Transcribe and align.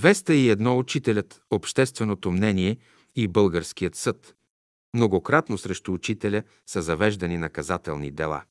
201 0.00 0.78
учителят, 0.78 1.42
общественото 1.50 2.30
мнение 2.30 2.76
и 3.16 3.28
българският 3.28 3.96
съд. 3.96 4.34
Многократно 4.94 5.58
срещу 5.58 5.92
учителя 5.92 6.42
са 6.66 6.82
завеждани 6.82 7.38
наказателни 7.38 8.10
дела. 8.10 8.42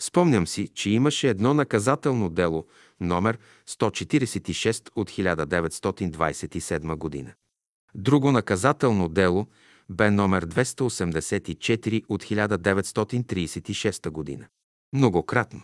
Спомням 0.00 0.46
си, 0.46 0.68
че 0.68 0.90
имаше 0.90 1.28
едно 1.28 1.54
наказателно 1.54 2.30
дело, 2.30 2.66
номер 3.00 3.38
146 3.68 4.90
от 4.96 5.10
1927 5.10 6.96
година. 6.96 7.32
Друго 7.94 8.32
наказателно 8.32 9.08
дело 9.08 9.46
бе 9.90 10.10
номер 10.10 10.46
284 10.46 12.04
от 12.08 12.24
1936 12.24 14.10
година. 14.10 14.46
Многократно. 14.92 15.62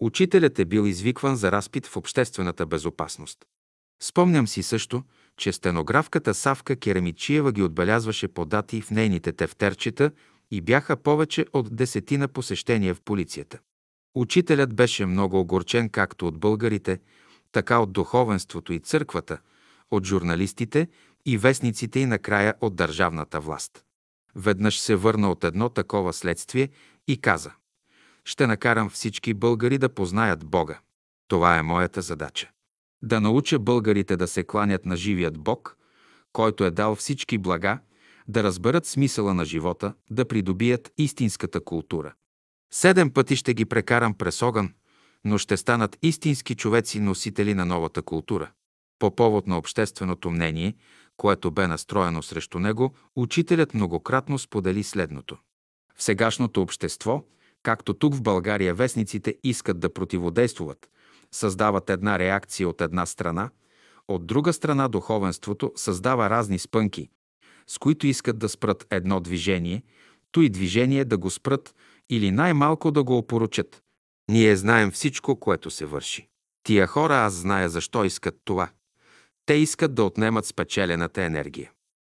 Учителят 0.00 0.58
е 0.58 0.64
бил 0.64 0.86
извикван 0.86 1.36
за 1.36 1.52
разпит 1.52 1.86
в 1.86 1.96
обществената 1.96 2.66
безопасност. 2.66 3.38
Спомням 4.02 4.48
си 4.48 4.62
също, 4.62 5.02
че 5.36 5.52
стенографката 5.52 6.34
Савка 6.34 6.76
Керемичиева 6.76 7.52
ги 7.52 7.62
отбелязваше 7.62 8.28
по 8.28 8.44
дати 8.44 8.80
в 8.80 8.90
нейните 8.90 9.32
тефтерчета 9.32 10.10
и 10.50 10.60
бяха 10.60 10.96
повече 10.96 11.46
от 11.52 11.76
десетина 11.76 12.28
посещения 12.28 12.94
в 12.94 13.00
полицията. 13.00 13.58
Учителят 14.14 14.74
беше 14.74 15.06
много 15.06 15.40
огорчен 15.40 15.88
както 15.88 16.26
от 16.26 16.38
българите, 16.38 17.00
така 17.52 17.78
от 17.78 17.92
духовенството 17.92 18.72
и 18.72 18.78
църквата, 18.78 19.38
от 19.90 20.06
журналистите 20.06 20.88
и 21.26 21.38
вестниците 21.38 22.00
и 22.00 22.06
накрая 22.06 22.54
от 22.60 22.76
държавната 22.76 23.40
власт. 23.40 23.84
Веднъж 24.36 24.80
се 24.80 24.96
върна 24.96 25.30
от 25.30 25.44
едно 25.44 25.68
такова 25.68 26.12
следствие 26.12 26.68
и 27.08 27.20
каза 27.20 27.52
«Ще 28.24 28.46
накарам 28.46 28.90
всички 28.90 29.34
българи 29.34 29.78
да 29.78 29.88
познаят 29.88 30.46
Бога. 30.46 30.80
Това 31.28 31.58
е 31.58 31.62
моята 31.62 32.02
задача. 32.02 32.50
Да 33.02 33.20
науча 33.20 33.58
българите 33.58 34.16
да 34.16 34.26
се 34.26 34.44
кланят 34.44 34.86
на 34.86 34.96
живият 34.96 35.38
Бог, 35.38 35.76
който 36.32 36.64
е 36.64 36.70
дал 36.70 36.94
всички 36.94 37.38
блага, 37.38 37.78
да 38.28 38.42
разберат 38.42 38.86
смисъла 38.86 39.34
на 39.34 39.44
живота, 39.44 39.94
да 40.10 40.24
придобият 40.28 40.92
истинската 40.98 41.64
култура. 41.64 42.14
Седем 42.72 43.10
пъти 43.10 43.36
ще 43.36 43.54
ги 43.54 43.64
прекарам 43.64 44.14
през 44.14 44.42
огън, 44.42 44.74
но 45.24 45.38
ще 45.38 45.56
станат 45.56 45.98
истински 46.02 46.54
човеци, 46.54 47.00
носители 47.00 47.54
на 47.54 47.64
новата 47.64 48.02
култура. 48.02 48.50
По 48.98 49.16
повод 49.16 49.46
на 49.46 49.58
общественото 49.58 50.30
мнение, 50.30 50.74
което 51.16 51.50
бе 51.50 51.66
настроено 51.66 52.22
срещу 52.22 52.58
него, 52.58 52.94
учителят 53.16 53.74
многократно 53.74 54.38
сподели 54.38 54.82
следното. 54.82 55.38
В 55.96 56.02
сегашното 56.02 56.62
общество, 56.62 57.24
както 57.62 57.94
тук 57.94 58.14
в 58.14 58.22
България 58.22 58.74
вестниците 58.74 59.38
искат 59.44 59.80
да 59.80 59.92
противодействуват, 59.92 60.88
създават 61.34 61.90
една 61.90 62.18
реакция 62.18 62.68
от 62.68 62.80
една 62.80 63.06
страна, 63.06 63.50
от 64.08 64.26
друга 64.26 64.52
страна 64.52 64.88
духовенството 64.88 65.72
създава 65.76 66.30
разни 66.30 66.58
спънки, 66.58 67.08
с 67.66 67.78
които 67.78 68.06
искат 68.06 68.38
да 68.38 68.48
спрат 68.48 68.86
едно 68.90 69.20
движение, 69.20 69.82
то 70.32 70.40
и 70.40 70.48
движение 70.48 71.04
да 71.04 71.18
го 71.18 71.30
спрат 71.30 71.74
или 72.10 72.30
най-малко 72.30 72.90
да 72.90 73.04
го 73.04 73.18
опоручат. 73.18 73.82
Ние 74.30 74.56
знаем 74.56 74.90
всичко, 74.90 75.40
което 75.40 75.70
се 75.70 75.86
върши. 75.86 76.28
Тия 76.62 76.86
хора 76.86 77.16
аз 77.16 77.32
зная 77.32 77.68
защо 77.68 78.04
искат 78.04 78.34
това. 78.44 78.70
Те 79.46 79.54
искат 79.54 79.94
да 79.94 80.04
отнемат 80.04 80.46
спечелената 80.46 81.22
енергия. 81.22 81.70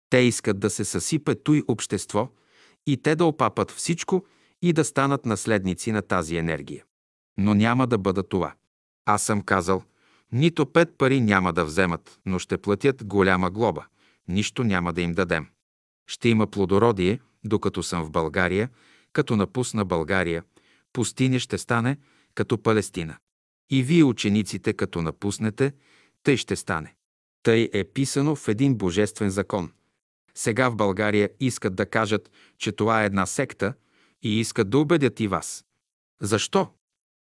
Те 0.10 0.18
искат 0.18 0.60
да 0.60 0.70
се 0.70 0.86
съсипе 0.86 1.36
той 1.36 1.64
общество 1.68 2.30
и 2.88 2.98
те 2.98 3.16
да 3.16 3.26
опапат 3.26 3.72
всичко 3.72 4.26
и 4.62 4.74
да 4.74 4.86
станат 4.86 5.26
наследници 5.26 5.92
на 5.92 6.02
тази 6.02 6.36
енергия. 6.36 6.84
Но 7.38 7.54
няма 7.54 7.88
да 7.88 7.98
бъда 7.98 8.24
това. 8.24 8.54
Аз 9.06 9.24
съм 9.24 9.42
казал, 9.42 9.84
нито 10.32 10.66
пет 10.66 10.98
пари 10.98 11.22
няма 11.22 11.54
да 11.54 11.66
вземат, 11.66 12.20
но 12.26 12.40
ще 12.40 12.58
платят 12.58 13.06
голяма 13.06 13.52
глоба. 13.52 13.86
Нищо 14.28 14.64
няма 14.64 14.94
да 14.94 15.02
им 15.02 15.12
дадем. 15.12 15.48
Ще 16.08 16.30
има 16.30 16.48
плодородие, 16.48 17.20
докато 17.44 17.84
съм 17.84 18.04
в 18.04 18.12
България, 18.12 18.70
като 19.14 19.36
напусна 19.36 19.86
България, 19.86 20.44
пустиня 20.94 21.40
ще 21.40 21.58
стане 21.58 21.98
като 22.36 22.58
Палестина. 22.64 23.18
И 23.70 23.84
вие, 23.84 24.04
учениците, 24.04 24.74
като 24.74 25.02
напуснете, 25.02 25.74
тъй 26.24 26.38
ще 26.38 26.56
стане. 26.56 26.96
Тъй 27.44 27.70
е 27.74 27.84
писано 27.84 28.36
в 28.36 28.48
един 28.48 28.76
божествен 28.76 29.30
закон. 29.30 29.72
Сега 30.36 30.70
в 30.70 30.76
България 30.76 31.30
искат 31.40 31.76
да 31.76 31.86
кажат, 31.86 32.32
че 32.58 32.72
това 32.72 33.04
е 33.04 33.06
една 33.06 33.26
секта 33.26 33.74
и 34.24 34.40
искат 34.40 34.70
да 34.70 34.78
убедят 34.78 35.20
и 35.20 35.28
вас. 35.28 35.66
Защо? 36.22 36.68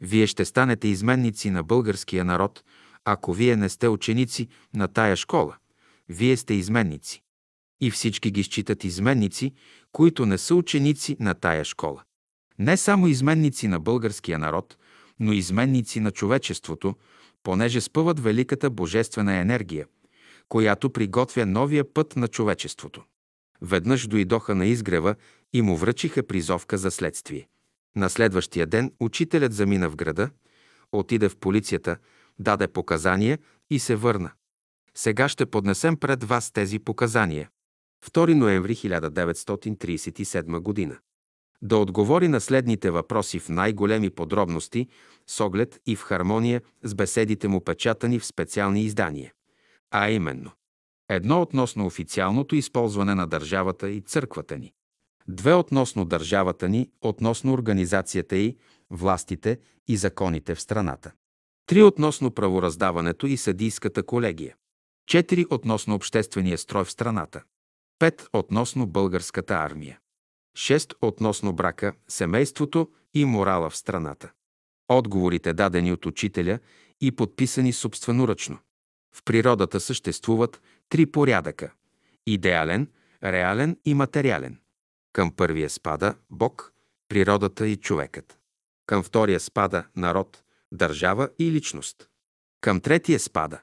Вие 0.01 0.27
ще 0.27 0.45
станете 0.45 0.89
изменници 0.89 1.51
на 1.51 1.63
българския 1.63 2.25
народ, 2.25 2.65
ако 3.05 3.33
вие 3.33 3.57
не 3.57 3.69
сте 3.69 3.89
ученици 3.89 4.49
на 4.75 4.89
тая 4.89 5.17
школа. 5.17 5.57
Вие 6.09 6.37
сте 6.37 6.55
изменници. 6.55 7.23
И 7.81 7.91
всички 7.91 8.31
ги 8.31 8.43
считат 8.43 8.85
изменници, 8.85 9.55
които 9.93 10.27
не 10.27 10.39
са 10.39 10.55
ученици 10.55 11.17
на 11.21 11.35
тая 11.35 11.65
школа. 11.65 12.03
Не 12.59 12.77
само 12.77 13.07
изменници 13.07 13.69
на 13.69 13.81
българския 13.81 14.39
народ, 14.39 14.77
но 15.21 15.33
изменници 15.33 16.01
на 16.01 16.11
човечеството, 16.11 16.95
понеже 17.43 17.81
спъват 17.81 18.21
великата 18.21 18.71
божествена 18.71 19.37
енергия, 19.37 19.87
която 20.49 20.91
приготвя 20.91 21.47
новия 21.47 21.95
път 21.95 22.17
на 22.17 22.29
човечеството. 22.29 23.05
Веднъж 23.63 24.07
дойдоха 24.07 24.55
на 24.55 24.67
изгрева 24.67 25.15
и 25.53 25.63
му 25.63 25.77
връчиха 25.77 26.23
призовка 26.27 26.79
за 26.79 26.91
следствие. 26.91 27.49
На 27.97 28.11
следващия 28.11 28.67
ден 28.67 28.93
учителят 29.01 29.53
замина 29.53 29.91
в 29.91 29.97
града, 29.97 30.31
отиде 30.93 31.29
в 31.29 31.37
полицията, 31.37 31.97
даде 32.39 32.69
показания 32.69 33.39
и 33.71 33.79
се 33.79 33.97
върна. 33.97 34.31
Сега 34.95 35.29
ще 35.29 35.47
поднесем 35.47 35.97
пред 35.97 36.25
вас 36.25 36.53
тези 36.53 36.79
показания. 36.79 37.51
2 38.07 38.35
ноември 38.35 38.75
1937 38.75 40.59
година. 40.61 40.99
Да 41.63 41.77
отговори 41.77 42.29
на 42.29 42.41
следните 42.41 42.91
въпроси 42.91 43.39
в 43.39 43.49
най-големи 43.49 44.11
подробности, 44.11 44.89
с 45.27 45.41
оглед 45.41 45.81
и 45.87 45.97
в 45.97 46.03
хармония 46.03 46.63
с 46.83 46.95
беседите 46.95 47.49
му 47.49 47.61
печатани 47.61 48.19
в 48.19 48.27
специални 48.27 48.83
издания. 48.83 49.33
А 49.91 50.11
именно 50.11 50.51
Едно 51.09 51.43
относно 51.43 51.87
официалното 51.87 52.57
използване 52.57 53.15
на 53.15 53.27
държавата 53.27 53.91
и 53.91 54.01
църквата 54.01 54.59
ни. 54.59 54.73
Две 55.33 55.55
относно 55.55 56.05
държавата 56.05 56.69
ни, 56.69 56.91
относно 57.01 57.53
организацията 57.53 58.37
й, 58.37 58.57
властите 58.91 59.59
и 59.89 59.97
законите 59.97 60.55
в 60.55 60.61
страната. 60.61 61.13
Три 61.67 61.83
относно 61.83 62.31
правораздаването 62.31 63.27
и 63.27 63.37
съдийската 63.37 64.03
колегия. 64.03 64.57
Четири 65.07 65.47
относно 65.51 65.95
обществения 65.95 66.59
строй 66.59 66.85
в 66.85 66.91
страната. 66.91 67.43
Пет 67.99 68.29
относно 68.33 68.87
българската 68.87 69.55
армия. 69.55 69.99
Шест 70.57 70.95
относно 71.03 71.53
брака, 71.53 71.93
семейството 72.09 72.89
и 73.15 73.25
морала 73.25 73.71
в 73.71 73.77
страната. 73.77 74.31
Отговорите 74.89 75.53
дадени 75.53 75.93
от 75.93 76.07
учителя 76.07 76.59
и 77.01 77.13
подписани 77.13 77.73
собственоръчно. 77.73 78.59
В 79.15 79.23
природата 79.25 79.81
съществуват 79.81 80.63
три 80.89 81.07
порядъка– 81.07 81.73
идеален, 82.27 82.89
реален 83.25 83.77
и 83.85 83.95
материален. 83.95 84.59
Към 85.13 85.33
първия 85.33 85.71
спада 85.71 86.15
Бог, 86.31 86.73
природата 87.09 87.69
и 87.69 87.77
човекът. 87.77 88.39
Към 88.87 89.03
втория 89.03 89.41
спада 89.41 89.85
народ, 89.97 90.43
държава 90.73 91.29
и 91.39 91.53
личност. 91.53 92.09
Към 92.61 92.81
третия 92.81 93.21
спада 93.21 93.61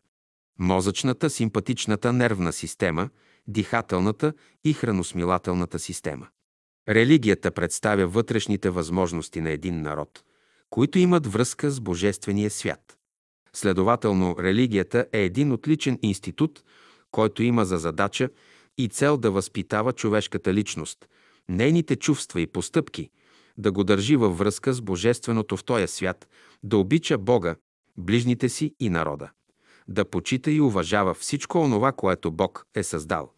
мозъчната, 0.60 1.30
симпатичната 1.30 2.14
нервна 2.14 2.54
система, 2.54 3.10
дихателната 3.48 4.34
и 4.64 4.74
храносмилателната 4.74 5.80
система. 5.80 6.28
Религията 6.90 7.52
представя 7.52 8.08
вътрешните 8.08 8.70
възможности 8.70 9.42
на 9.42 9.50
един 9.50 9.82
народ, 9.82 10.24
които 10.70 11.00
имат 11.00 11.28
връзка 11.28 11.72
с 11.72 11.80
Божествения 11.80 12.50
свят. 12.50 12.98
Следователно, 13.54 14.36
религията 14.40 15.06
е 15.14 15.22
един 15.22 15.52
отличен 15.52 16.00
институт, 16.02 16.64
който 17.12 17.44
има 17.44 17.66
за 17.66 17.78
задача 17.78 18.30
и 18.78 18.88
цел 18.88 19.18
да 19.18 19.32
възпитава 19.32 19.94
човешката 19.94 20.54
личност, 20.54 21.08
нейните 21.50 21.96
чувства 21.96 22.42
и 22.42 22.48
постъпки, 22.48 23.10
да 23.58 23.72
го 23.72 23.84
държи 23.84 24.16
във 24.16 24.38
връзка 24.38 24.74
с 24.74 24.82
Божественото 24.82 25.58
в 25.58 25.64
този 25.64 25.88
свят, 25.88 26.28
да 26.64 26.78
обича 26.78 27.18
Бога, 27.18 27.56
ближните 27.98 28.50
си 28.50 28.76
и 28.80 28.90
народа, 28.90 29.30
да 29.88 30.06
почита 30.06 30.52
и 30.52 30.62
уважава 30.62 31.14
всичко 31.14 31.58
онова, 31.58 31.92
което 31.92 32.32
Бог 32.32 32.66
е 32.76 32.84
създал. 32.84 33.32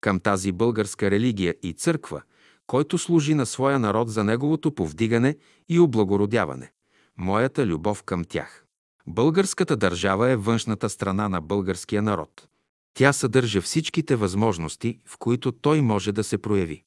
Към 0.00 0.20
тази 0.20 0.52
българска 0.52 1.10
религия 1.10 1.54
и 1.62 1.72
църква, 1.72 2.22
който 2.66 2.98
служи 2.98 3.34
на 3.34 3.46
своя 3.46 3.78
народ 3.78 4.10
за 4.10 4.24
неговото 4.24 4.74
повдигане 4.74 5.36
и 5.68 5.80
облагородяване. 5.80 6.72
Моята 7.18 7.66
любов 7.66 8.02
към 8.02 8.24
тях. 8.24 8.64
Българската 9.06 9.76
държава 9.76 10.30
е 10.30 10.36
външната 10.36 10.90
страна 10.90 11.28
на 11.28 11.40
българския 11.40 12.02
народ. 12.02 12.48
Тя 12.94 13.12
съдържа 13.12 13.60
всичките 13.60 14.16
възможности, 14.16 15.00
в 15.06 15.18
които 15.18 15.52
той 15.52 15.80
може 15.80 16.12
да 16.12 16.24
се 16.24 16.38
прояви. 16.38 16.84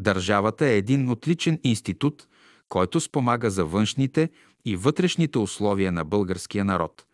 Държавата 0.00 0.66
е 0.66 0.76
един 0.76 1.10
отличен 1.10 1.60
институт, 1.64 2.28
който 2.68 3.00
спомага 3.00 3.50
за 3.50 3.64
външните 3.64 4.30
и 4.64 4.76
вътрешните 4.76 5.38
условия 5.38 5.92
на 5.92 6.04
българския 6.04 6.64
народ, 6.64 7.04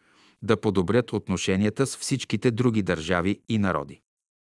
да 0.43 0.61
подобрят 0.61 1.13
отношенията 1.13 1.87
с 1.87 1.97
всичките 1.97 2.51
други 2.51 2.83
държави 2.83 3.41
и 3.49 3.59
народи. 3.59 4.01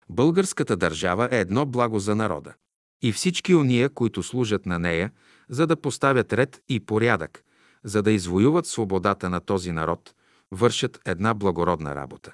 Българската 0.09 0.77
държава 0.77 1.29
е 1.31 1.39
едно 1.39 1.65
благо 1.65 1.99
за 1.99 2.15
народа. 2.15 2.53
И 3.01 3.11
всички 3.11 3.55
ония, 3.55 3.89
които 3.89 4.23
служат 4.23 4.65
на 4.65 4.79
нея, 4.79 5.11
за 5.49 5.67
да 5.67 5.75
поставят 5.75 6.33
ред 6.33 6.61
и 6.69 6.79
порядък, 6.79 7.43
за 7.83 8.01
да 8.01 8.11
извоюват 8.11 8.65
свободата 8.65 9.29
на 9.29 9.39
този 9.39 9.71
народ, 9.71 10.13
вършат 10.51 10.99
една 11.05 11.33
благородна 11.33 11.95
работа. 11.95 12.33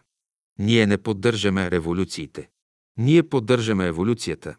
Ние 0.59 0.87
не 0.87 0.97
поддържаме 0.97 1.71
революциите. 1.71 2.49
Ние 2.97 3.23
поддържаме 3.23 3.87
еволюцията, 3.87 4.55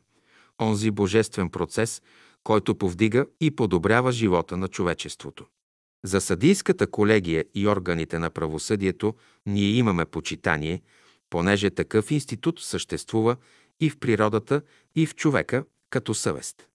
онзи 0.63 0.91
божествен 0.91 1.51
процес, 1.51 2.03
който 2.45 2.75
повдига 2.75 3.27
и 3.41 3.51
подобрява 3.51 4.13
живота 4.13 4.57
на 4.57 4.69
човечеството. 4.69 5.47
За 6.05 6.21
съдийската 6.21 6.87
колегия 6.87 7.45
и 7.55 7.69
органите 7.69 8.19
на 8.19 8.31
правосъдието 8.31 9.15
ние 9.47 9.69
имаме 9.69 10.05
почитание, 10.05 10.83
понеже 11.31 11.71
такъв 11.71 12.11
институт 12.11 12.61
съществува 12.61 13.37
и 13.81 13.91
в 13.91 13.99
природата, 13.99 14.63
и 14.95 15.07
в 15.07 15.15
човека 15.15 15.65
като 15.91 16.15
съвест. 16.15 16.69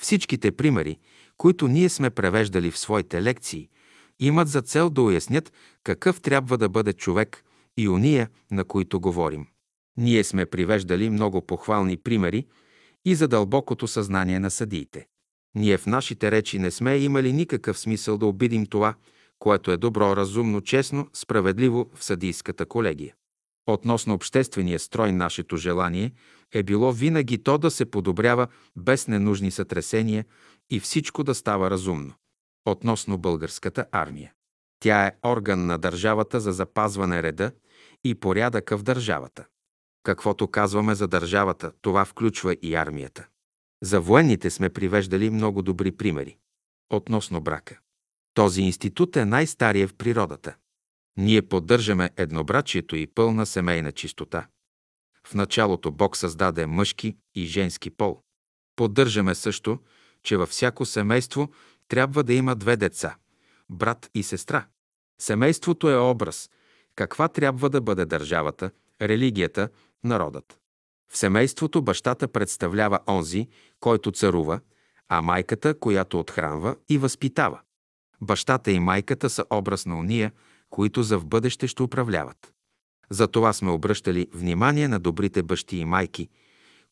Всичките 0.00 0.52
примери, 0.52 0.98
които 1.36 1.68
ние 1.68 1.88
сме 1.88 2.10
превеждали 2.10 2.70
в 2.70 2.78
своите 2.78 3.22
лекции, 3.22 3.68
имат 4.20 4.48
за 4.48 4.62
цел 4.62 4.90
да 4.90 5.02
уяснят 5.02 5.52
какъв 5.84 6.20
трябва 6.20 6.58
да 6.58 6.68
бъде 6.68 6.92
човек 6.92 7.44
и 7.76 7.88
уния, 7.88 8.28
на 8.50 8.64
които 8.64 9.00
говорим. 9.00 9.46
Ние 9.96 10.24
сме 10.24 10.46
привеждали 10.46 11.10
много 11.10 11.46
похвални 11.46 11.96
примери 11.96 12.46
и 13.04 13.14
за 13.14 13.28
дълбокото 13.28 13.88
съзнание 13.88 14.38
на 14.38 14.50
съдиите. 14.50 15.06
Ние 15.54 15.78
в 15.78 15.86
нашите 15.86 16.30
речи 16.30 16.58
не 16.58 16.70
сме 16.70 16.96
имали 16.96 17.32
никакъв 17.32 17.78
смисъл 17.78 18.18
да 18.18 18.26
обидим 18.26 18.66
това, 18.66 18.94
което 19.38 19.70
е 19.70 19.76
добро, 19.76 20.16
разумно, 20.16 20.60
честно, 20.60 21.08
справедливо 21.12 21.90
в 21.94 22.04
съдийската 22.04 22.66
колегия. 22.66 23.14
Относно 23.66 24.14
обществения 24.14 24.78
строй, 24.78 25.12
нашето 25.12 25.56
желание 25.56 26.12
е 26.52 26.62
било 26.62 26.92
винаги 26.92 27.42
то 27.42 27.58
да 27.58 27.70
се 27.70 27.90
подобрява 27.90 28.46
без 28.76 29.08
ненужни 29.08 29.50
сътресения 29.50 30.24
и 30.70 30.80
всичко 30.80 31.24
да 31.24 31.34
става 31.34 31.70
разумно. 31.70 32.14
Относно 32.66 33.18
българската 33.18 33.86
армия. 33.92 34.32
Тя 34.80 35.06
е 35.06 35.12
орган 35.26 35.66
на 35.66 35.78
държавата 35.78 36.40
за 36.40 36.52
запазване 36.52 37.22
реда 37.22 37.52
и 38.04 38.14
порядъка 38.14 38.78
в 38.78 38.82
държавата. 38.82 39.46
Каквото 40.02 40.48
казваме 40.48 40.94
за 40.94 41.08
държавата, 41.08 41.72
това 41.80 42.04
включва 42.04 42.56
и 42.62 42.74
армията. 42.74 43.26
За 43.82 44.00
военните 44.00 44.50
сме 44.50 44.70
привеждали 44.70 45.30
много 45.30 45.62
добри 45.62 45.92
примери. 45.92 46.36
Относно 46.90 47.40
брака. 47.40 47.78
Този 48.34 48.62
институт 48.62 49.16
е 49.16 49.24
най-стария 49.24 49.88
в 49.88 49.94
природата. 49.94 50.54
Ние 51.16 51.42
поддържаме 51.42 52.10
еднобрачието 52.16 52.96
и 52.96 53.06
пълна 53.06 53.46
семейна 53.46 53.92
чистота. 53.92 54.46
В 55.26 55.34
началото 55.34 55.92
Бог 55.92 56.16
създаде 56.16 56.66
мъжки 56.66 57.16
и 57.34 57.46
женски 57.46 57.90
пол. 57.90 58.22
Поддържаме 58.76 59.34
също, 59.34 59.78
че 60.22 60.36
във 60.36 60.48
всяко 60.48 60.84
семейство 60.84 61.48
трябва 61.88 62.24
да 62.24 62.34
има 62.34 62.56
две 62.56 62.76
деца– 62.76 63.16
брат 63.70 64.10
и 64.14 64.22
сестра. 64.22 64.66
Семейството 65.20 65.90
е 65.90 65.96
образ, 65.96 66.50
каква 66.94 67.28
трябва 67.28 67.70
да 67.70 67.80
бъде 67.80 68.04
държавата, 68.04 68.70
религията, 69.02 69.68
народът. 70.04 70.58
В 71.12 71.18
семейството 71.18 71.82
бащата 71.82 72.28
представлява 72.28 73.00
онзи, 73.08 73.48
който 73.80 74.12
царува, 74.12 74.60
а 75.08 75.22
майката, 75.22 75.78
която 75.78 76.20
отхранва 76.20 76.76
и 76.88 76.98
възпитава. 76.98 77.60
Бащата 78.20 78.70
и 78.70 78.80
майката 78.80 79.30
са 79.30 79.44
образ 79.50 79.86
на 79.86 79.98
уния, 79.98 80.32
които 80.70 81.02
за 81.02 81.18
в 81.18 81.26
бъдеще 81.26 81.68
ще 81.68 81.82
управляват. 81.82 82.52
Затова 83.10 83.52
сме 83.52 83.70
обръщали 83.70 84.28
внимание 84.34 84.88
на 84.88 85.00
добрите 85.00 85.42
бащи 85.42 85.76
и 85.76 85.84
майки, 85.84 86.28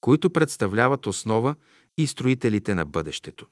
които 0.00 0.30
представляват 0.30 1.06
основа 1.06 1.54
и 1.98 2.06
строителите 2.06 2.74
на 2.74 2.84
бъдещето. 2.84 3.46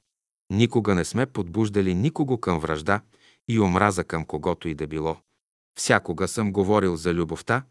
Никога 0.49 0.95
не 0.95 1.05
сме 1.05 1.25
подбуждали 1.25 1.95
никого 1.95 2.37
към 2.37 2.59
връжда 2.59 3.01
и 3.47 3.59
омраза 3.59 4.03
към 4.03 4.25
когото 4.25 4.67
и 4.67 4.75
да 4.75 4.87
било. 4.87 5.17
Всякога 5.77 6.27
съм 6.27 6.51
говорил 6.51 6.95
за 6.95 7.13
любовта 7.13 7.63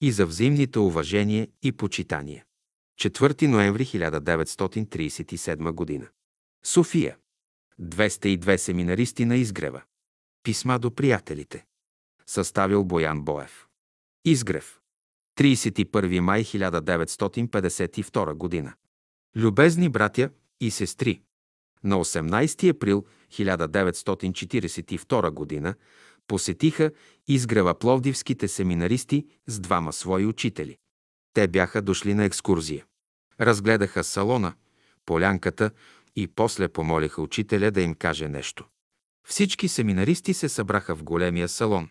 и 0.00 0.12
за 0.12 0.26
взаимните 0.26 0.78
уважение 0.78 1.48
и 1.62 1.72
почитание. 1.72 2.44
4 3.00 3.46
ноември 3.46 3.84
1937 3.84 5.72
година. 5.72 6.08
София. 6.64 7.16
202 7.80 8.56
семинаристи 8.56 9.24
на 9.24 9.36
изгрева. 9.36 9.82
Писма 10.42 10.78
до 10.78 10.94
приятелите. 10.94 11.64
Съставил 12.26 12.84
Боян 12.84 13.22
Боев. 13.22 13.66
Изгрев. 14.24 14.80
31 15.38 16.20
май 16.20 16.44
1952 16.44 18.34
година. 18.34 18.74
Любезни 19.36 19.88
братя 19.88 20.30
и 20.60 20.70
сестри, 20.70 21.22
на 21.84 21.96
18 21.96 22.70
април 22.70 23.04
1942 23.30 25.30
година 25.30 25.74
посетиха 26.30 26.90
изгрева 27.28 27.74
пловдивските 27.74 28.48
семинаристи 28.48 29.26
с 29.46 29.60
двама 29.60 29.92
свои 29.92 30.26
учители. 30.26 30.76
Те 31.34 31.48
бяха 31.48 31.82
дошли 31.82 32.14
на 32.14 32.24
екскурзия. 32.24 32.84
Разгледаха 33.40 34.04
салона, 34.04 34.54
полянката 35.06 35.70
и 36.16 36.28
после 36.28 36.68
помолиха 36.68 37.22
учителя 37.22 37.70
да 37.70 37.80
им 37.80 37.94
каже 37.94 38.28
нещо. 38.28 38.64
Всички 39.28 39.68
семинаристи 39.68 40.34
се 40.34 40.48
събраха 40.48 40.96
в 40.96 41.02
големия 41.02 41.48
салон. 41.48 41.88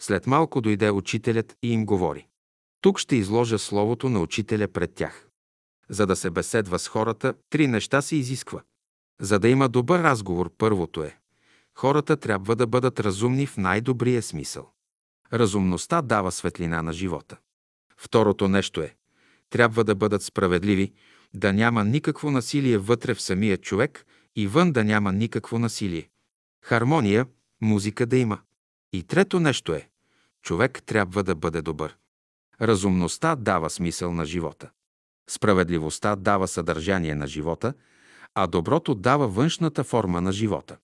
След 0.00 0.26
малко 0.26 0.60
дойде 0.60 0.90
учителят 0.90 1.56
и 1.62 1.72
им 1.72 1.86
говори. 1.86 2.26
Тук 2.80 2.98
ще 2.98 3.16
изложа 3.16 3.58
словото 3.58 4.08
на 4.08 4.20
учителя 4.20 4.68
пред 4.68 4.94
тях. 4.94 5.28
За 5.88 6.06
да 6.06 6.16
се 6.16 6.30
беседва 6.30 6.78
с 6.78 6.88
хората, 6.88 7.34
три 7.50 7.66
неща 7.66 8.02
се 8.02 8.16
изисква. 8.16 8.62
За 9.20 9.38
да 9.38 9.48
има 9.48 9.68
добър 9.68 10.02
разговор, 10.02 10.50
първото 10.58 11.02
е 11.02 11.18
хората 11.74 12.16
трябва 12.16 12.56
да 12.56 12.66
бъдат 12.66 13.00
разумни 13.00 13.46
в 13.46 13.56
най-добрия 13.56 14.22
смисъл. 14.22 14.70
Разумността 15.32 16.02
дава 16.02 16.32
светлина 16.32 16.82
на 16.82 16.92
живота. 16.92 17.36
Второто 17.96 18.48
нещо 18.48 18.80
е 18.80 18.94
трябва 19.50 19.84
да 19.84 19.94
бъдат 19.94 20.22
справедливи, 20.22 20.92
да 21.34 21.52
няма 21.52 21.84
никакво 21.84 22.30
насилие 22.30 22.78
вътре 22.78 23.14
в 23.14 23.22
самия 23.22 23.56
човек 23.56 24.06
и 24.36 24.46
вън 24.46 24.72
да 24.72 24.84
няма 24.84 25.12
никакво 25.12 25.58
насилие. 25.58 26.08
Хармония, 26.64 27.26
музика 27.60 28.06
да 28.06 28.16
има. 28.16 28.38
И 28.92 29.02
трето 29.02 29.40
нещо 29.40 29.74
е 29.74 29.88
човек 30.42 30.82
трябва 30.86 31.22
да 31.22 31.34
бъде 31.34 31.62
добър. 31.62 31.96
Разумността 32.60 33.36
дава 33.36 33.70
смисъл 33.70 34.12
на 34.12 34.24
живота. 34.24 34.70
Справедливостта 35.30 36.16
дава 36.16 36.48
съдържание 36.48 37.14
на 37.14 37.26
живота, 37.26 37.74
а 38.34 38.46
доброто 38.46 38.94
дава 38.94 39.28
външната 39.28 39.84
форма 39.84 40.20
на 40.20 40.32
живота. 40.32 40.76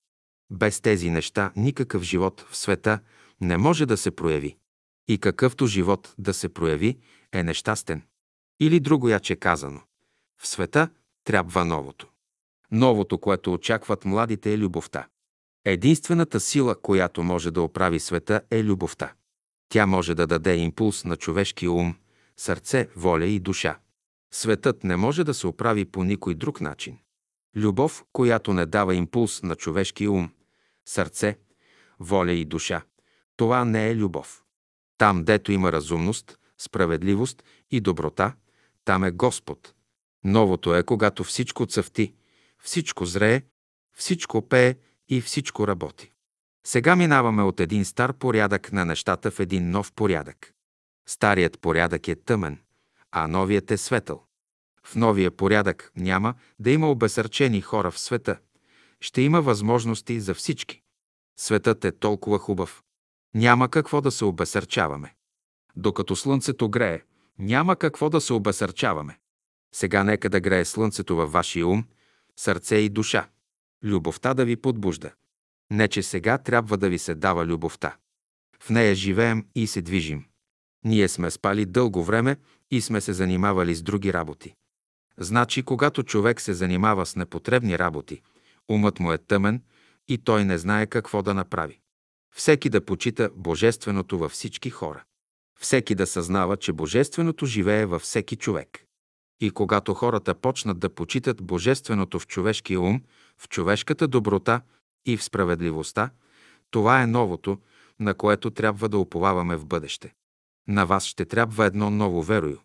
Без 0.51 0.81
тези 0.81 1.11
неща 1.11 1.53
никакъв 1.57 2.03
живот 2.03 2.47
в 2.51 2.57
света 2.57 3.01
не 3.41 3.57
може 3.57 3.87
да 3.87 3.97
се 3.97 4.11
прояви. 4.11 4.57
И 5.09 5.19
какъвто 5.19 5.67
живот 5.67 6.15
да 6.19 6.35
се 6.35 6.49
прояви 6.49 6.99
е 7.33 7.43
нещастен. 7.43 8.03
Или 8.61 8.81
друго 8.81 9.09
яче 9.09 9.37
казано. 9.37 9.81
В 10.43 10.47
света 10.47 10.89
трябва 11.25 11.65
новото. 11.65 12.09
Новото, 12.71 13.19
което 13.19 13.53
очакват 13.53 14.05
младите 14.05 14.53
е 14.53 14.59
любовта. 14.59 15.07
Единствената 15.65 16.41
сила, 16.41 16.81
която 16.83 17.23
може 17.23 17.51
да 17.51 17.63
оправи 17.63 18.01
света 18.01 18.41
е 18.51 18.65
любовта. 18.65 19.13
Тя 19.69 19.87
може 19.87 20.15
да 20.15 20.27
даде 20.27 20.57
импулс 20.57 21.05
на 21.05 21.17
човешкия 21.17 21.73
ум, 21.73 21.95
сърце, 22.37 22.89
воля 22.97 23.27
и 23.27 23.41
душа. 23.41 23.79
Светът 24.35 24.85
не 24.85 24.97
може 24.97 25.25
да 25.25 25.35
се 25.35 25.47
оправи 25.47 25.85
по 25.85 26.05
никой 26.05 26.35
друг 26.35 26.61
начин. 26.61 26.99
Любов, 27.57 28.05
която 28.13 28.53
не 28.53 28.67
дава 28.67 28.95
импулс 28.95 29.43
на 29.43 29.57
човешкия 29.57 30.11
ум, 30.11 30.31
сърце, 30.91 31.39
воля 32.01 32.33
и 32.33 32.45
душа, 32.45 32.83
това 33.37 33.65
не 33.65 33.89
е 33.89 33.97
любов. 33.97 34.43
Там, 34.99 35.25
дето 35.25 35.53
има 35.53 35.73
разумност, 35.73 36.39
справедливост 36.59 37.43
и 37.71 37.81
доброта, 37.81 38.33
там 38.85 39.05
е 39.05 39.11
Господ. 39.11 39.75
Новото 40.25 40.75
е, 40.75 40.83
когато 40.83 41.25
всичко 41.25 41.67
цъфти, 41.67 42.15
всичко 42.63 43.05
зрее, 43.05 43.43
всичко 43.97 44.49
пее 44.49 44.75
и 45.09 45.21
всичко 45.21 45.69
работи. 45.69 46.11
Сега 46.67 46.97
минаваме 46.97 47.43
от 47.43 47.61
един 47.61 47.85
стар 47.85 48.13
порядък 48.13 48.73
на 48.73 48.85
нещата 48.85 49.31
в 49.31 49.41
един 49.41 49.71
нов 49.71 49.93
порядък. 49.93 50.53
Старият 51.09 51.61
порядък 51.61 52.09
е 52.09 52.15
тъмен, 52.15 52.59
а 53.11 53.27
новият 53.27 53.71
е 53.71 53.77
светъл. 53.77 54.25
В 54.85 54.97
новия 54.97 55.31
порядък 55.31 55.93
няма 55.97 56.35
да 56.59 56.71
има 56.71 56.91
обесърчени 56.91 57.61
хора 57.61 57.91
в 57.91 57.99
света. 57.99 58.39
Ще 59.01 59.23
има 59.23 59.43
възможности 59.43 60.21
за 60.21 60.35
всички. 60.35 60.80
Светът 61.43 61.85
е 61.85 61.93
толкова 61.93 62.39
хубав. 62.39 62.83
Няма 63.35 63.69
какво 63.69 64.01
да 64.01 64.11
се 64.11 64.25
обесърчаваме. 64.25 65.15
Докато 65.77 66.17
слънцето 66.17 66.69
грее, 66.69 67.03
няма 67.39 67.77
какво 67.77 68.11
да 68.11 68.21
се 68.21 68.33
обесърчаваме. 68.33 69.19
Сега 69.75 70.05
нека 70.05 70.31
да 70.31 70.41
грее 70.41 70.65
слънцето 70.65 71.17
във 71.17 71.33
вашия 71.33 71.67
ум, 71.67 71.85
сърце 72.37 72.77
и 72.77 72.89
душа. 72.89 73.29
Любовта 73.85 74.35
да 74.35 74.45
ви 74.45 74.57
подбужда. 74.57 75.13
Не, 75.71 75.89
че 75.89 76.03
сега 76.03 76.39
трябва 76.39 76.77
да 76.77 76.89
ви 76.89 76.99
се 76.99 77.15
дава 77.15 77.47
любовта. 77.47 77.97
В 78.63 78.71
нея 78.71 78.95
живеем 78.95 79.47
и 79.55 79.67
се 79.67 79.83
движим. 79.83 80.25
Ние 80.85 81.09
сме 81.09 81.31
спали 81.31 81.67
дълго 81.67 82.05
време 82.05 82.37
и 82.71 82.81
сме 82.81 83.01
се 83.01 83.13
занимавали 83.13 83.75
с 83.75 83.83
други 83.83 84.13
работи. 84.13 84.55
Значи, 85.19 85.63
когато 85.63 86.03
човек 86.03 86.41
се 86.41 86.55
занимава 86.55 87.07
с 87.07 87.17
непотребни 87.17 87.79
работи, 87.79 88.23
умът 88.69 89.01
му 89.01 89.13
е 89.13 89.19
тъмен 89.19 89.63
и 90.11 90.19
той 90.19 90.45
не 90.45 90.59
знае 90.59 90.87
какво 90.87 91.23
да 91.23 91.35
направи. 91.35 91.81
Всеки 92.35 92.69
да 92.69 92.85
почита 92.85 93.31
Божественото 93.37 94.19
във 94.19 94.33
всички 94.33 94.71
хора. 94.71 95.03
Всеки 95.61 95.95
да 95.95 96.07
съзнава, 96.07 96.57
че 96.57 96.73
Божественото 96.73 97.47
живее 97.47 97.87
във 97.87 98.03
всеки 98.03 98.37
човек. 98.37 98.85
И 99.41 99.51
когато 99.51 99.95
хората 99.95 100.35
почнат 100.35 100.79
да 100.79 100.89
почитат 100.95 101.43
Божественото 101.43 102.19
в 102.19 102.27
човешкия 102.27 102.81
ум, 102.81 103.01
в 103.39 103.49
човешката 103.49 104.09
доброта 104.09 104.61
и 105.07 105.17
в 105.17 105.25
справедливостта, 105.25 106.11
това 106.71 107.03
е 107.03 107.07
новото, 107.07 107.59
на 108.01 108.15
което 108.15 108.51
трябва 108.51 108.89
да 108.89 108.99
уповаваме 108.99 109.57
в 109.57 109.67
бъдеще. 109.67 110.15
На 110.69 110.87
вас 110.87 111.05
ще 111.05 111.25
трябва 111.25 111.67
едно 111.67 111.91
ново 111.91 112.23
верою. 112.23 112.59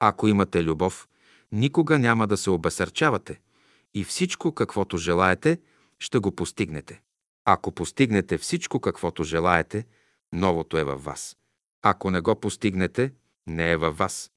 Ако 0.00 0.28
имате 0.28 0.64
любов, 0.64 1.08
никога 1.52 1.98
няма 1.98 2.26
да 2.26 2.36
се 2.36 2.50
обесърчавате 2.50 3.40
и 3.94 4.04
всичко, 4.04 4.52
каквото 4.52 4.96
желаете, 4.98 5.58
ще 6.02 6.18
го 6.18 6.32
постигнете. 6.32 7.02
Ако 7.44 7.72
постигнете 7.72 8.38
всичко, 8.38 8.80
каквото 8.80 9.24
желаете, 9.24 9.86
новото 10.32 10.78
е 10.78 10.84
във 10.84 11.04
вас. 11.04 11.36
Ако 11.82 12.10
не 12.10 12.20
го 12.20 12.40
постигнете, 12.40 13.12
не 13.46 13.72
е 13.72 13.76
във 13.76 13.98
вас. 13.98 14.30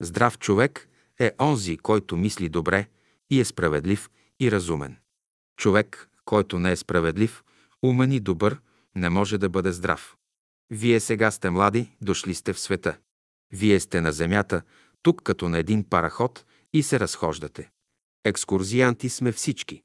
Здрав 0.00 0.38
човек 0.38 0.88
е 1.20 1.32
онзи, 1.40 1.76
който 1.76 2.16
мисли 2.16 2.48
добре 2.48 2.88
и 3.30 3.40
е 3.40 3.44
справедлив 3.44 4.10
и 4.40 4.50
разумен. 4.50 4.96
Човек, 5.56 6.10
който 6.24 6.58
не 6.58 6.72
е 6.72 6.76
справедлив, 6.76 7.44
умен 7.82 8.12
и 8.12 8.20
добър, 8.20 8.60
не 8.94 9.08
може 9.08 9.38
да 9.38 9.48
бъде 9.48 9.72
здрав. 9.72 10.16
Вие 10.70 11.00
сега 11.00 11.30
сте 11.30 11.50
млади, 11.50 11.96
дошли 12.00 12.34
сте 12.34 12.52
в 12.52 12.60
света. 12.60 12.98
Вие 13.52 13.80
сте 13.80 14.00
на 14.00 14.12
земята, 14.12 14.62
тук 15.02 15.22
като 15.22 15.48
на 15.48 15.58
един 15.58 15.84
параход 15.84 16.44
и 16.72 16.82
се 16.82 17.00
разхождате. 17.00 17.70
Екскурзианти 18.24 19.08
сме 19.08 19.32
всички. 19.32 19.82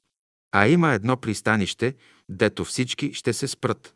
А 0.54 0.66
има 0.68 0.92
едно 0.92 1.16
пристанище, 1.16 1.94
дето 2.28 2.64
всички 2.64 3.12
ще 3.14 3.32
се 3.32 3.48
спрат. 3.48 3.94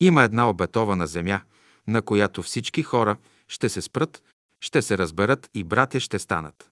Има 0.00 0.22
една 0.22 0.50
обетована 0.50 1.06
земя, 1.06 1.40
на 1.86 2.02
която 2.02 2.42
всички 2.42 2.82
хора 2.82 3.16
ще 3.48 3.68
се 3.68 3.82
спрат, 3.82 4.22
ще 4.60 4.82
се 4.82 4.98
разберат 4.98 5.50
и 5.54 5.64
братя 5.64 6.00
ще 6.00 6.18
станат. 6.18 6.70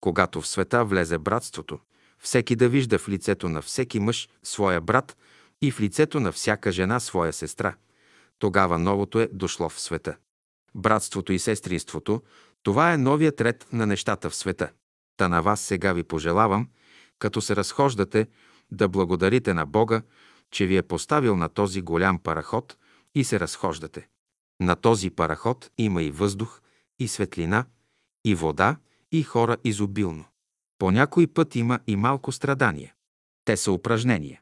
Когато 0.00 0.40
в 0.40 0.48
света 0.48 0.84
влезе 0.84 1.18
братството, 1.18 1.78
всеки 2.18 2.56
да 2.56 2.68
вижда 2.68 2.98
в 2.98 3.08
лицето 3.08 3.48
на 3.48 3.62
всеки 3.62 4.00
мъж 4.00 4.28
своя 4.42 4.80
брат 4.80 5.16
и 5.62 5.70
в 5.70 5.80
лицето 5.80 6.20
на 6.20 6.32
всяка 6.32 6.72
жена 6.72 7.00
своя 7.00 7.32
сестра, 7.32 7.74
тогава 8.38 8.78
новото 8.78 9.20
е 9.20 9.28
дошло 9.32 9.68
в 9.68 9.80
света. 9.80 10.16
Братството 10.74 11.32
и 11.32 11.38
сестринството– 11.38 12.22
това 12.64 12.92
е 12.92 12.98
новият 12.98 13.40
ред 13.40 13.66
на 13.72 13.86
нещата 13.86 14.30
в 14.30 14.34
света. 14.34 14.70
Та 15.16 15.28
на 15.28 15.42
вас 15.42 15.60
сега 15.60 15.92
ви 15.92 16.02
пожелавам, 16.02 16.68
като 17.18 17.40
се 17.40 17.56
разхождате, 17.56 18.26
да 18.70 18.88
благодарите 18.88 19.54
на 19.54 19.66
Бога, 19.66 20.02
че 20.50 20.66
ви 20.66 20.76
е 20.76 20.82
поставил 20.82 21.36
на 21.36 21.48
този 21.48 21.82
голям 21.82 22.18
параход 22.18 22.76
и 23.14 23.24
се 23.24 23.40
разхождате. 23.40 24.08
На 24.60 24.76
този 24.76 25.10
параход 25.10 25.70
има 25.78 26.02
и 26.02 26.10
въздух, 26.10 26.60
и 26.98 27.08
светлина, 27.08 27.64
и 28.24 28.34
вода, 28.34 28.76
и 29.12 29.22
хора 29.22 29.56
изобилно. 29.64 30.24
По 30.78 30.90
някой 30.90 31.26
път 31.26 31.56
има 31.56 31.80
и 31.86 31.96
малко 31.96 32.32
страдания. 32.32 32.94
Те 33.44 33.56
са 33.56 33.72
упражнения. 33.72 34.40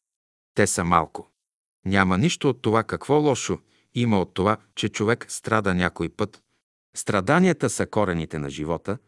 Те 0.55 0.67
са 0.67 0.85
малко. 0.85 1.31
Няма 1.85 2.19
нищо 2.19 2.49
от 2.49 2.63
това 2.63 2.85
какво 2.85 3.15
лошо 3.15 3.59
има 3.95 4.21
от 4.21 4.35
това, 4.35 4.57
че 4.75 4.89
човек 4.89 5.27
страда 5.29 5.75
някой 5.75 6.09
път. 6.09 6.43
Страданията 6.97 7.71
са 7.71 7.87
корените 7.87 8.39
на 8.39 8.51
живота, 8.51 8.99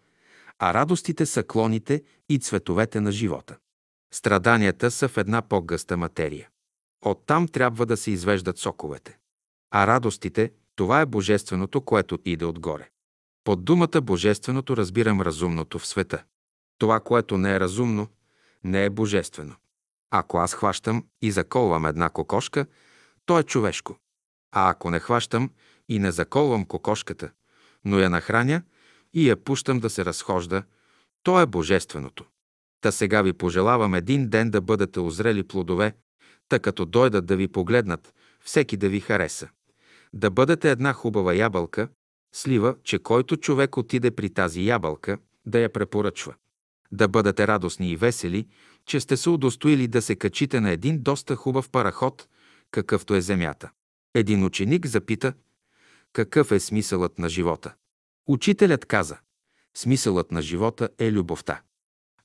а 0.59 0.75
радостите 0.75 1.27
са 1.27 1.43
клоните 1.43 2.03
и 2.29 2.39
цветовете 2.39 3.01
на 3.01 3.13
живота. 3.13 3.57
Страданията 4.15 4.91
са 4.91 5.09
в 5.09 5.17
една 5.17 5.43
по-гъста 5.43 5.97
материя. 5.97 6.49
Оттам 7.05 7.49
трябва 7.49 7.87
да 7.87 7.97
се 7.97 8.11
извеждат 8.11 8.59
соковете. 8.59 9.19
А 9.71 9.87
радостите– 9.87 10.53
това 10.77 11.01
е 11.01 11.07
божественото, 11.07 11.81
което 11.81 12.19
иде 12.25 12.45
отгоре. 12.45 12.89
Под 13.45 13.65
думата 13.65 14.01
божественото 14.03 14.77
разбирам 14.77 15.21
разумното 15.21 15.79
в 15.79 15.87
света. 15.87 16.25
Това, 16.79 17.01
което 17.01 17.39
не 17.39 17.55
е 17.55 17.61
разумно, 17.61 18.09
не 18.65 18.85
е 18.85 18.91
божествено. 18.91 19.57
Ако 20.11 20.39
аз 20.39 20.55
хващам 20.55 21.07
и 21.23 21.31
заколвам 21.31 21.87
една 21.87 22.11
кокошка, 22.11 22.67
то 23.27 23.39
е 23.39 23.43
човешко. 23.43 23.99
А 24.53 24.71
ако 24.71 24.91
не 24.91 25.01
хващам 25.01 25.51
и 25.89 25.99
не 25.99 26.13
заколвам 26.13 26.65
кокошката, 26.65 27.31
но 27.85 27.99
я 27.99 28.11
нахраня 28.11 28.63
и 29.13 29.29
я 29.29 29.37
пущам 29.37 29.81
да 29.81 29.91
се 29.91 30.05
разхожда, 30.05 30.63
то 31.23 31.41
е 31.41 31.47
божественото. 31.47 32.25
Та 32.85 32.93
сега 32.93 33.23
ви 33.23 33.33
пожелавам 33.33 33.95
един 33.95 34.29
ден 34.29 34.51
да 34.51 34.61
бъдете 34.61 35.01
озрели 35.01 35.43
плодове, 35.43 35.95
та 36.49 36.59
като 36.59 36.87
дойдат 36.87 37.27
да 37.27 37.37
ви 37.37 37.49
погледнат, 37.49 38.15
всеки 38.45 38.77
да 38.77 38.89
ви 38.89 39.01
хареса. 39.01 39.49
Да 40.13 40.31
бъдете 40.31 40.71
една 40.71 40.93
хубава 40.93 41.35
ябълка, 41.35 41.89
слива, 42.35 42.77
че 42.83 42.99
който 42.99 43.37
човек 43.37 43.77
отиде 43.77 44.11
при 44.11 44.31
тази 44.31 44.67
ябълка, 44.67 45.19
да 45.47 45.59
я 45.59 45.73
препоръчва. 45.73 46.35
Да 46.93 47.09
бъдете 47.09 47.47
радостни 47.47 47.91
и 47.91 47.97
весели, 47.97 48.47
че 48.87 49.01
сте 49.01 49.17
се 49.17 49.31
удостоили 49.31 49.89
да 49.89 50.03
се 50.03 50.17
качите 50.17 50.61
на 50.61 50.71
един 50.71 51.03
доста 51.03 51.37
хубав 51.37 51.71
параход, 51.71 52.29
какъвто 52.71 53.15
е 53.15 53.21
Земята. 53.21 53.71
Един 54.15 54.45
ученик 54.45 54.87
запита, 54.87 55.33
какъв 56.13 56.53
е 56.53 56.61
смисълът 56.61 57.19
на 57.19 57.29
живота. 57.29 57.75
Учителят 58.27 58.85
каза, 58.85 59.19
смисълът 59.77 60.33
на 60.33 60.43
живота 60.43 60.89
е 60.99 61.13
любовта. 61.13 61.63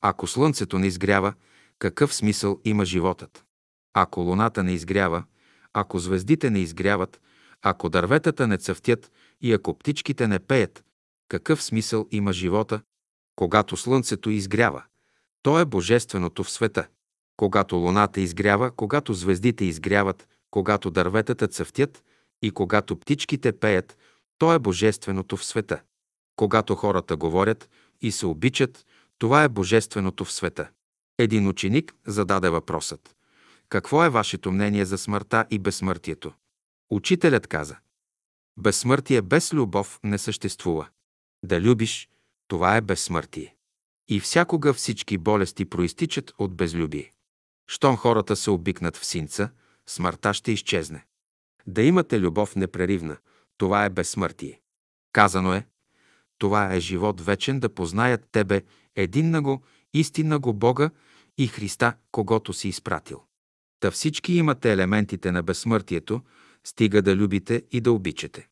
Ако 0.01 0.27
слънцето 0.27 0.79
не 0.79 0.87
изгрява, 0.87 1.33
какъв 1.79 2.13
смисъл 2.13 2.59
има 2.65 2.85
животът? 2.85 3.45
Ако 3.93 4.19
луната 4.19 4.63
не 4.63 4.71
изгрява, 4.71 5.23
ако 5.73 5.99
звездите 5.99 6.49
не 6.49 6.59
изгряват, 6.59 7.21
ако 7.61 7.89
дърветата 7.89 8.47
не 8.47 8.57
цъфтят 8.57 9.11
и 9.41 9.53
ако 9.53 9.77
птичките 9.77 10.27
не 10.27 10.39
пеят, 10.39 10.83
какъв 11.29 11.63
смисъл 11.63 12.07
има 12.11 12.33
живота? 12.33 12.81
Когато 13.35 13.77
слънцето 13.77 14.29
изгрява, 14.29 14.83
то 15.41 15.59
е 15.59 15.65
божественото 15.65 16.43
в 16.43 16.51
света. 16.51 16.87
Когато 17.37 17.75
луната 17.75 18.21
изгрява, 18.21 18.71
когато 18.71 19.13
звездите 19.13 19.65
изгряват, 19.65 20.27
когато 20.51 20.91
дърветата 20.91 21.47
цъфтят 21.47 22.03
и 22.41 22.51
когато 22.51 22.99
птичките 22.99 23.51
пеят, 23.51 23.97
то 24.37 24.53
е 24.53 24.59
божественото 24.59 25.37
в 25.37 25.45
света. 25.45 25.81
Когато 26.35 26.75
хората 26.75 27.17
говорят 27.17 27.69
и 28.01 28.11
се 28.11 28.25
обичат, 28.25 28.85
това 29.19 29.43
е 29.43 29.49
божественото 29.49 30.25
в 30.25 30.31
света. 30.31 30.69
Един 31.17 31.47
ученик 31.47 31.95
зададе 32.07 32.49
въпросът. 32.49 33.15
Какво 33.69 34.03
е 34.03 34.09
вашето 34.09 34.51
мнение 34.51 34.85
за 34.85 34.97
смъртта 34.97 35.45
и 35.49 35.59
безсмъртието? 35.59 36.33
Учителят 36.89 37.47
каза. 37.47 37.77
Безсмъртие 38.57 39.21
без 39.21 39.53
любов 39.53 39.99
не 40.03 40.17
съществува. 40.17 40.87
Да 41.43 41.61
любиш, 41.61 42.09
това 42.47 42.75
е 42.75 42.81
безсмъртие. 42.81 43.55
И 44.07 44.19
всякога 44.19 44.73
всички 44.73 45.17
болести 45.17 45.65
проистичат 45.65 46.33
от 46.37 46.55
безлюбие. 46.55 47.13
Щом 47.67 47.97
хората 47.97 48.35
се 48.35 48.51
обикнат 48.51 48.97
в 48.97 49.05
синца, 49.05 49.51
смъртта 49.87 50.33
ще 50.33 50.51
изчезне. 50.51 51.05
Да 51.67 51.81
имате 51.81 52.19
любов 52.19 52.55
непреривна, 52.55 53.17
това 53.57 53.85
е 53.85 53.89
безсмъртие. 53.89 54.61
Казано 55.13 55.53
е, 55.53 55.67
това 56.37 56.73
е 56.73 56.79
живот 56.79 57.21
вечен 57.21 57.59
да 57.59 57.69
познаят 57.69 58.27
Тебе, 58.31 58.61
единна 59.01 59.41
го, 59.41 59.61
истинна 59.93 60.39
го 60.39 60.53
Бога 60.53 60.89
и 61.37 61.47
Христа, 61.47 61.93
когато 62.11 62.53
си 62.53 62.67
изпратил. 62.67 63.21
Та 63.79 63.91
всички 63.91 64.33
имате 64.33 64.73
елементите 64.73 65.31
на 65.31 65.43
безсмъртието, 65.43 66.21
стига 66.63 67.01
да 67.01 67.15
любите 67.15 67.63
и 67.71 67.81
да 67.81 67.91
обичате. 67.91 68.47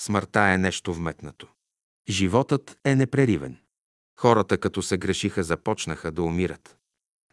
Смъртта 0.00 0.40
е 0.40 0.58
нещо 0.58 0.94
вметнато. 0.94 1.48
Животът 2.08 2.78
е 2.84 2.96
непреривен. 2.96 3.56
Хората, 4.20 4.58
като 4.58 4.82
се 4.82 4.98
грешиха, 4.98 5.42
започнаха 5.42 6.12
да 6.12 6.22
умират. 6.22 6.76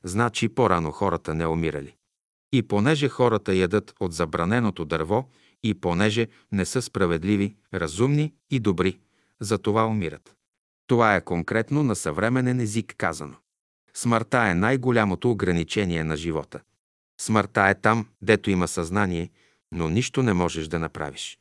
Значи 0.03 0.49
по-рано 0.49 0.91
хората 0.91 1.33
не 1.33 1.47
умирали. 1.47 1.95
И 2.51 2.63
понеже 2.63 3.09
хората 3.09 3.55
ядат 3.55 3.93
от 3.99 4.13
забраненото 4.13 4.85
дърво, 4.85 5.29
и 5.63 5.73
понеже 5.73 6.27
не 6.51 6.65
са 6.65 6.81
справедливи, 6.81 7.55
разумни 7.73 8.33
и 8.49 8.59
добри, 8.59 8.99
за 9.39 9.57
това 9.57 9.87
умират. 9.87 10.36
Това 10.87 11.15
е 11.15 11.21
конкретно 11.21 11.83
на 11.83 11.95
съвременен 11.95 12.59
език 12.59 12.95
казано. 12.97 13.35
Смъртта 13.93 14.37
е 14.37 14.53
най-голямото 14.53 15.31
ограничение 15.31 16.03
на 16.03 16.17
живота. 16.17 16.61
Смъртта 17.21 17.61
е 17.61 17.75
там, 17.75 18.07
дето 18.21 18.49
има 18.49 18.67
съзнание, 18.67 19.29
но 19.71 19.89
нищо 19.89 20.23
не 20.23 20.33
можеш 20.33 20.67
да 20.67 20.79
направиш. 20.79 21.39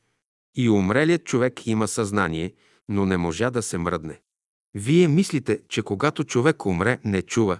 И 0.56 0.68
умрелият 0.68 1.24
човек 1.24 1.66
има 1.66 1.88
съзнание, 1.88 2.54
но 2.88 3.06
не 3.06 3.16
можа 3.16 3.50
да 3.50 3.62
се 3.62 3.78
мръдне. 3.78 4.20
Вие 4.74 5.08
мислите, 5.08 5.60
че 5.68 5.82
когато 5.82 6.24
човек 6.24 6.66
умре, 6.66 6.98
не 7.04 7.22
чува. 7.22 7.58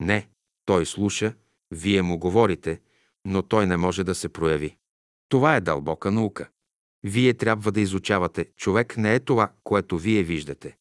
Не, 0.00 0.28
той 0.64 0.86
слуша, 0.86 1.34
вие 1.70 2.02
му 2.02 2.18
говорите, 2.18 2.80
но 3.24 3.42
той 3.42 3.66
не 3.66 3.76
може 3.76 4.04
да 4.04 4.14
се 4.14 4.28
прояви. 4.28 4.76
Това 5.28 5.56
е 5.56 5.60
дълбока 5.60 6.10
наука. 6.10 6.48
Вие 7.04 7.34
трябва 7.34 7.72
да 7.72 7.80
изучавате. 7.80 8.44
Човек 8.56 8.96
не 8.96 9.14
е 9.14 9.20
това, 9.20 9.52
което 9.64 9.98
вие 9.98 10.22
виждате. 10.22 10.76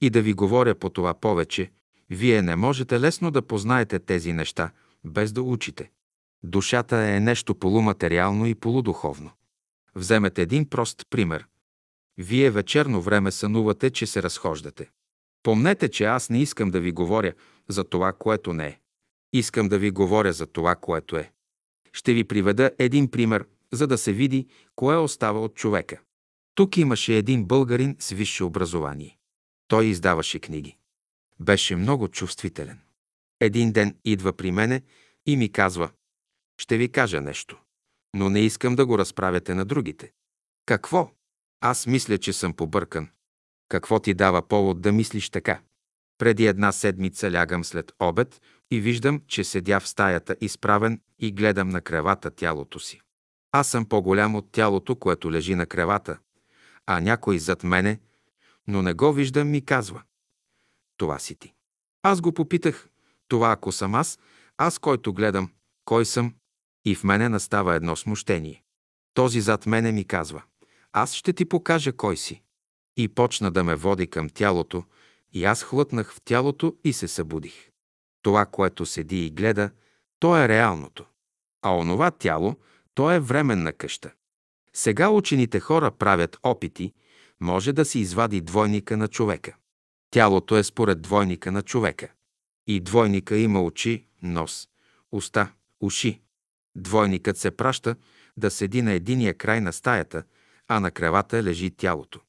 И 0.00 0.10
да 0.10 0.22
ви 0.22 0.32
говоря 0.32 0.74
по 0.74 0.90
това 0.90 1.14
повече, 1.14 1.70
вие 2.10 2.42
не 2.42 2.56
можете 2.56 3.00
лесно 3.00 3.30
да 3.30 3.42
познаете 3.42 3.98
тези 3.98 4.32
неща, 4.32 4.70
без 5.04 5.32
да 5.32 5.42
учите. 5.42 5.90
Душата 6.42 6.96
е 6.96 7.20
нещо 7.20 7.54
полуматериално 7.54 8.46
и 8.46 8.54
полудуховно. 8.54 9.30
Вземете 9.94 10.42
един 10.42 10.68
прост 10.68 11.06
пример. 11.10 11.46
Вие 12.18 12.50
вечерно 12.50 13.02
време 13.02 13.30
сънувате, 13.30 13.90
че 13.90 14.06
се 14.06 14.22
разхождате. 14.22 14.90
Помнете, 15.42 15.88
че 15.88 16.04
аз 16.04 16.30
не 16.30 16.42
искам 16.42 16.70
да 16.70 16.80
ви 16.80 16.92
говоря 16.92 17.32
за 17.68 17.84
това, 17.84 18.12
което 18.12 18.52
не 18.52 18.66
е. 18.66 18.78
Искам 19.32 19.68
да 19.68 19.78
ви 19.78 19.90
говоря 19.90 20.32
за 20.32 20.46
това, 20.46 20.74
което 20.74 21.16
е. 21.16 21.32
Ще 21.92 22.14
ви 22.14 22.24
приведа 22.24 22.70
един 22.78 23.10
пример, 23.10 23.46
за 23.72 23.86
да 23.86 23.98
се 23.98 24.12
види 24.12 24.46
кое 24.76 24.96
остава 24.96 25.40
от 25.40 25.54
човека. 25.54 26.00
Тук 26.54 26.76
имаше 26.76 27.16
един 27.16 27.44
българин 27.44 27.96
с 27.98 28.10
висше 28.10 28.44
образование. 28.44 29.17
Той 29.68 29.86
издаваше 29.86 30.38
книги. 30.38 30.76
Беше 31.40 31.76
много 31.76 32.08
чувствителен. 32.08 32.80
Един 33.40 33.72
ден 33.72 33.96
идва 34.04 34.32
при 34.32 34.50
мене 34.52 34.82
и 35.26 35.36
ми 35.36 35.52
казва, 35.52 35.90
ще 36.58 36.76
ви 36.76 36.92
кажа 36.92 37.20
нещо, 37.20 37.60
но 38.14 38.30
не 38.30 38.40
искам 38.40 38.76
да 38.76 38.86
го 38.86 38.98
разправяте 38.98 39.54
на 39.54 39.64
другите. 39.64 40.12
Какво? 40.66 41.10
Аз 41.60 41.86
мисля, 41.86 42.18
че 42.18 42.32
съм 42.32 42.52
побъркан. 42.52 43.08
Какво 43.68 44.00
ти 44.00 44.14
дава 44.14 44.48
повод 44.48 44.80
да 44.80 44.92
мислиш 44.92 45.30
така? 45.30 45.60
Преди 46.18 46.46
една 46.46 46.72
седмица 46.72 47.32
лягам 47.32 47.64
след 47.64 47.92
обед 47.98 48.40
и 48.70 48.80
виждам, 48.80 49.22
че 49.26 49.44
седя 49.44 49.80
в 49.80 49.88
стаята 49.88 50.36
изправен 50.40 51.00
и 51.18 51.32
гледам 51.32 51.68
на 51.68 51.80
кревата 51.80 52.30
тялото 52.30 52.80
си. 52.80 53.00
Аз 53.52 53.68
съм 53.68 53.88
по-голям 53.88 54.34
от 54.34 54.52
тялото, 54.52 54.96
което 54.96 55.32
лежи 55.32 55.54
на 55.54 55.66
кревата, 55.66 56.18
а 56.86 57.00
някой 57.00 57.38
зад 57.38 57.64
мене, 57.64 58.00
но 58.68 58.82
не 58.82 58.94
го 58.94 59.12
виждам, 59.12 59.50
ми 59.50 59.64
казва. 59.64 60.02
Това 60.96 61.18
си 61.18 61.34
ти. 61.34 61.54
Аз 62.02 62.20
го 62.20 62.32
попитах, 62.32 62.88
това 63.28 63.52
ако 63.52 63.72
съм 63.72 63.94
аз, 63.94 64.18
аз 64.56 64.78
който 64.78 65.12
гледам, 65.12 65.52
кой 65.84 66.04
съм, 66.04 66.34
и 66.84 66.94
в 66.94 67.04
мене 67.04 67.28
настава 67.28 67.74
едно 67.74 67.96
смущение. 67.96 68.62
Този 69.14 69.40
зад 69.40 69.66
мене 69.66 69.92
ми 69.92 70.04
казва, 70.04 70.42
аз 70.92 71.14
ще 71.14 71.32
ти 71.32 71.44
покажа 71.44 71.92
кой 71.92 72.16
си. 72.16 72.42
И 72.96 73.08
почна 73.08 73.50
да 73.50 73.64
ме 73.64 73.74
води 73.74 74.06
към 74.06 74.28
тялото, 74.28 74.84
и 75.32 75.44
аз 75.44 75.62
хлътнах 75.62 76.12
в 76.12 76.20
тялото 76.24 76.76
и 76.84 76.92
се 76.92 77.08
събудих. 77.08 77.70
Това, 78.22 78.46
което 78.46 78.86
седи 78.86 79.26
и 79.26 79.30
гледа, 79.30 79.70
то 80.18 80.36
е 80.36 80.48
реалното. 80.48 81.06
А 81.62 81.76
онова 81.76 82.10
тяло, 82.10 82.56
то 82.94 83.10
е 83.10 83.20
временна 83.20 83.72
къща. 83.72 84.12
Сега 84.72 85.10
учените 85.10 85.60
хора 85.60 85.90
правят 85.90 86.38
опити, 86.42 86.92
може 87.40 87.72
да 87.72 87.84
се 87.84 87.98
извади 87.98 88.40
двойника 88.40 88.96
на 88.96 89.08
човека. 89.08 89.56
Тялото 90.10 90.56
е 90.56 90.64
според 90.64 91.02
двойника 91.02 91.52
на 91.52 91.62
човека. 91.62 92.08
И 92.66 92.80
двойника 92.80 93.36
има 93.36 93.62
очи, 93.62 94.06
нос, 94.22 94.68
уста, 95.12 95.52
уши. 95.80 96.20
Двойникът 96.76 97.36
се 97.36 97.50
праща 97.50 97.96
да 98.36 98.50
седи 98.50 98.82
на 98.82 98.92
единия 98.92 99.34
край 99.34 99.60
на 99.60 99.72
стаята, 99.72 100.22
а 100.68 100.80
на 100.80 100.90
кревата 100.90 101.42
лежи 101.42 101.70
тялото. 101.70 102.20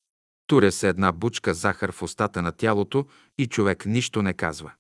Туря 0.47 0.71
се 0.71 0.89
една 0.89 1.11
бучка 1.11 1.53
захар 1.53 1.91
в 1.91 2.01
устата 2.01 2.41
на 2.41 2.51
тялото 2.51 3.05
и 3.37 3.47
човек 3.47 3.85
нищо 3.85 4.21
не 4.21 4.33
казва. 4.33 4.71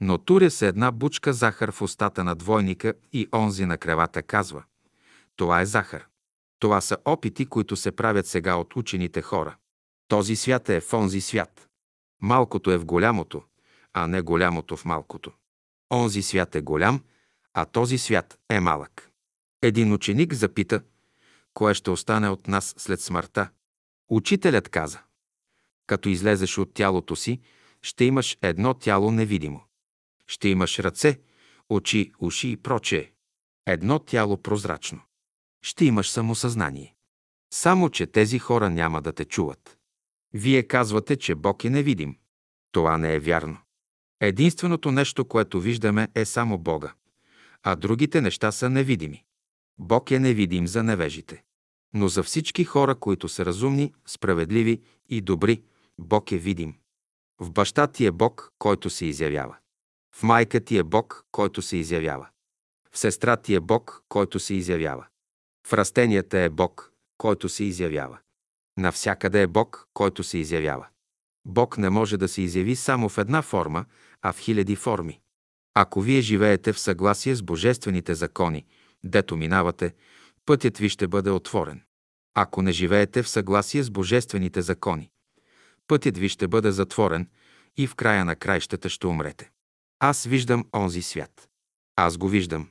Но 0.00 0.18
туря 0.18 0.50
се 0.50 0.68
една 0.68 0.90
бучка 0.90 1.32
захар 1.32 1.72
в 1.72 1.82
устата 1.82 2.24
на 2.24 2.34
двойника 2.34 2.94
и 3.12 3.28
онзи 3.34 3.66
на 3.66 3.78
кревата 3.78 4.22
казва. 4.22 4.64
Това 5.36 5.60
е 5.60 5.66
захар. 5.66 6.06
Това 6.58 6.80
са 6.80 6.96
опити, 7.04 7.46
които 7.46 7.76
се 7.76 7.92
правят 7.92 8.26
сега 8.26 8.54
от 8.54 8.76
учените 8.76 9.22
хора. 9.22 9.56
Този 10.12 10.36
свят 10.36 10.68
е 10.68 10.80
в 10.80 10.92
онзи 10.92 11.20
свят. 11.20 11.68
Малкото 12.22 12.70
е 12.70 12.78
в 12.78 12.84
голямото, 12.84 13.42
а 13.92 14.06
не 14.06 14.20
голямото 14.20 14.76
в 14.76 14.84
малкото. 14.84 15.32
Онзи 15.92 16.22
свят 16.22 16.54
е 16.54 16.60
голям, 16.60 17.04
а 17.54 17.64
този 17.64 17.98
свят 17.98 18.38
е 18.50 18.60
малък. 18.60 19.10
Един 19.62 19.92
ученик 19.92 20.34
запита, 20.34 20.82
кое 21.54 21.74
ще 21.74 21.90
остане 21.90 22.28
от 22.28 22.48
нас 22.48 22.74
след 22.78 23.00
смъртта. 23.00 23.50
Учителят 24.08 24.68
каза, 24.68 25.00
като 25.86 26.08
излезеш 26.08 26.58
от 26.58 26.74
тялото 26.74 27.16
си, 27.16 27.40
ще 27.82 28.04
имаш 28.04 28.38
едно 28.42 28.74
тяло 28.74 29.10
невидимо. 29.10 29.64
Ще 30.26 30.48
имаш 30.48 30.78
ръце, 30.78 31.20
очи, 31.68 32.12
уши 32.18 32.48
и 32.48 32.56
прочее. 32.56 33.12
Едно 33.66 33.98
тяло 33.98 34.42
прозрачно. 34.42 35.00
Ще 35.62 35.84
имаш 35.84 36.10
самосъзнание. 36.10 36.94
Само, 37.52 37.90
че 37.90 38.06
тези 38.06 38.38
хора 38.38 38.70
няма 38.70 39.02
да 39.02 39.12
те 39.12 39.24
чуват. 39.24 39.78
Вие 40.34 40.62
казвате, 40.62 41.16
че 41.16 41.34
Бог 41.34 41.64
е 41.64 41.70
невидим. 41.70 42.16
Това 42.72 42.98
не 42.98 43.14
е 43.14 43.20
вярно. 43.20 43.58
Единственото 44.20 44.90
нещо, 44.90 45.24
което 45.24 45.60
виждаме, 45.60 46.08
е 46.14 46.24
само 46.24 46.58
Бога, 46.58 46.94
а 47.62 47.76
другите 47.76 48.20
неща 48.20 48.52
са 48.52 48.70
невидими. 48.70 49.24
Бог 49.78 50.10
е 50.10 50.18
невидим 50.18 50.66
за 50.66 50.82
невежите. 50.82 51.42
Но 51.94 52.08
за 52.08 52.22
всички 52.22 52.64
хора, 52.64 52.94
които 52.94 53.28
са 53.28 53.44
разумни, 53.44 53.92
справедливи 54.06 54.80
и 55.08 55.20
добри, 55.20 55.62
Бог 55.98 56.32
е 56.32 56.38
видим. 56.38 56.74
В 57.40 57.50
баща 57.50 57.86
ти 57.86 58.06
е 58.06 58.10
Бог, 58.10 58.52
който 58.58 58.90
се 58.90 59.06
изявява. 59.06 59.56
В 60.14 60.22
майка 60.22 60.60
ти 60.60 60.78
е 60.78 60.82
Бог, 60.82 61.26
който 61.30 61.62
се 61.62 61.76
изявява. 61.76 62.28
В 62.90 62.98
сестра 62.98 63.36
ти 63.36 63.54
е 63.54 63.60
Бог, 63.60 64.04
който 64.08 64.38
се 64.38 64.54
изявява. 64.54 65.06
В 65.66 65.72
растенията 65.72 66.38
е 66.38 66.48
Бог, 66.48 66.92
който 67.18 67.48
се 67.48 67.64
изявява. 67.64 68.18
Навсякъде 68.82 69.42
е 69.42 69.46
Бог, 69.46 69.88
който 69.94 70.24
се 70.24 70.38
изявява. 70.38 70.86
Бог 71.44 71.78
не 71.78 71.90
може 71.90 72.16
да 72.16 72.28
се 72.28 72.42
изяви 72.42 72.76
само 72.76 73.08
в 73.08 73.18
една 73.18 73.42
форма, 73.42 73.84
а 74.22 74.32
в 74.32 74.38
хиляди 74.38 74.76
форми. 74.76 75.20
Ако 75.74 76.00
вие 76.00 76.20
живеете 76.20 76.72
в 76.72 76.78
съгласие 76.78 77.34
с 77.34 77.42
божествените 77.42 78.14
закони, 78.14 78.66
дето 79.04 79.36
минавате, 79.36 79.94
пътят 80.46 80.78
ви 80.78 80.88
ще 80.88 81.08
бъде 81.08 81.30
отворен. 81.30 81.82
Ако 82.34 82.62
не 82.62 82.72
живеете 82.72 83.22
в 83.22 83.28
съгласие 83.28 83.82
с 83.82 83.90
божествените 83.90 84.62
закони, 84.62 85.10
пътят 85.86 86.18
ви 86.18 86.28
ще 86.28 86.48
бъде 86.48 86.70
затворен 86.70 87.28
и 87.76 87.86
в 87.86 87.94
края 87.94 88.24
на 88.24 88.36
краищата 88.36 88.88
ще 88.88 89.06
умрете. 89.06 89.50
Аз 90.00 90.24
виждам 90.24 90.64
онзи 90.74 91.02
свят. 91.02 91.48
Аз 91.96 92.16
го 92.16 92.28
виждам. 92.28 92.68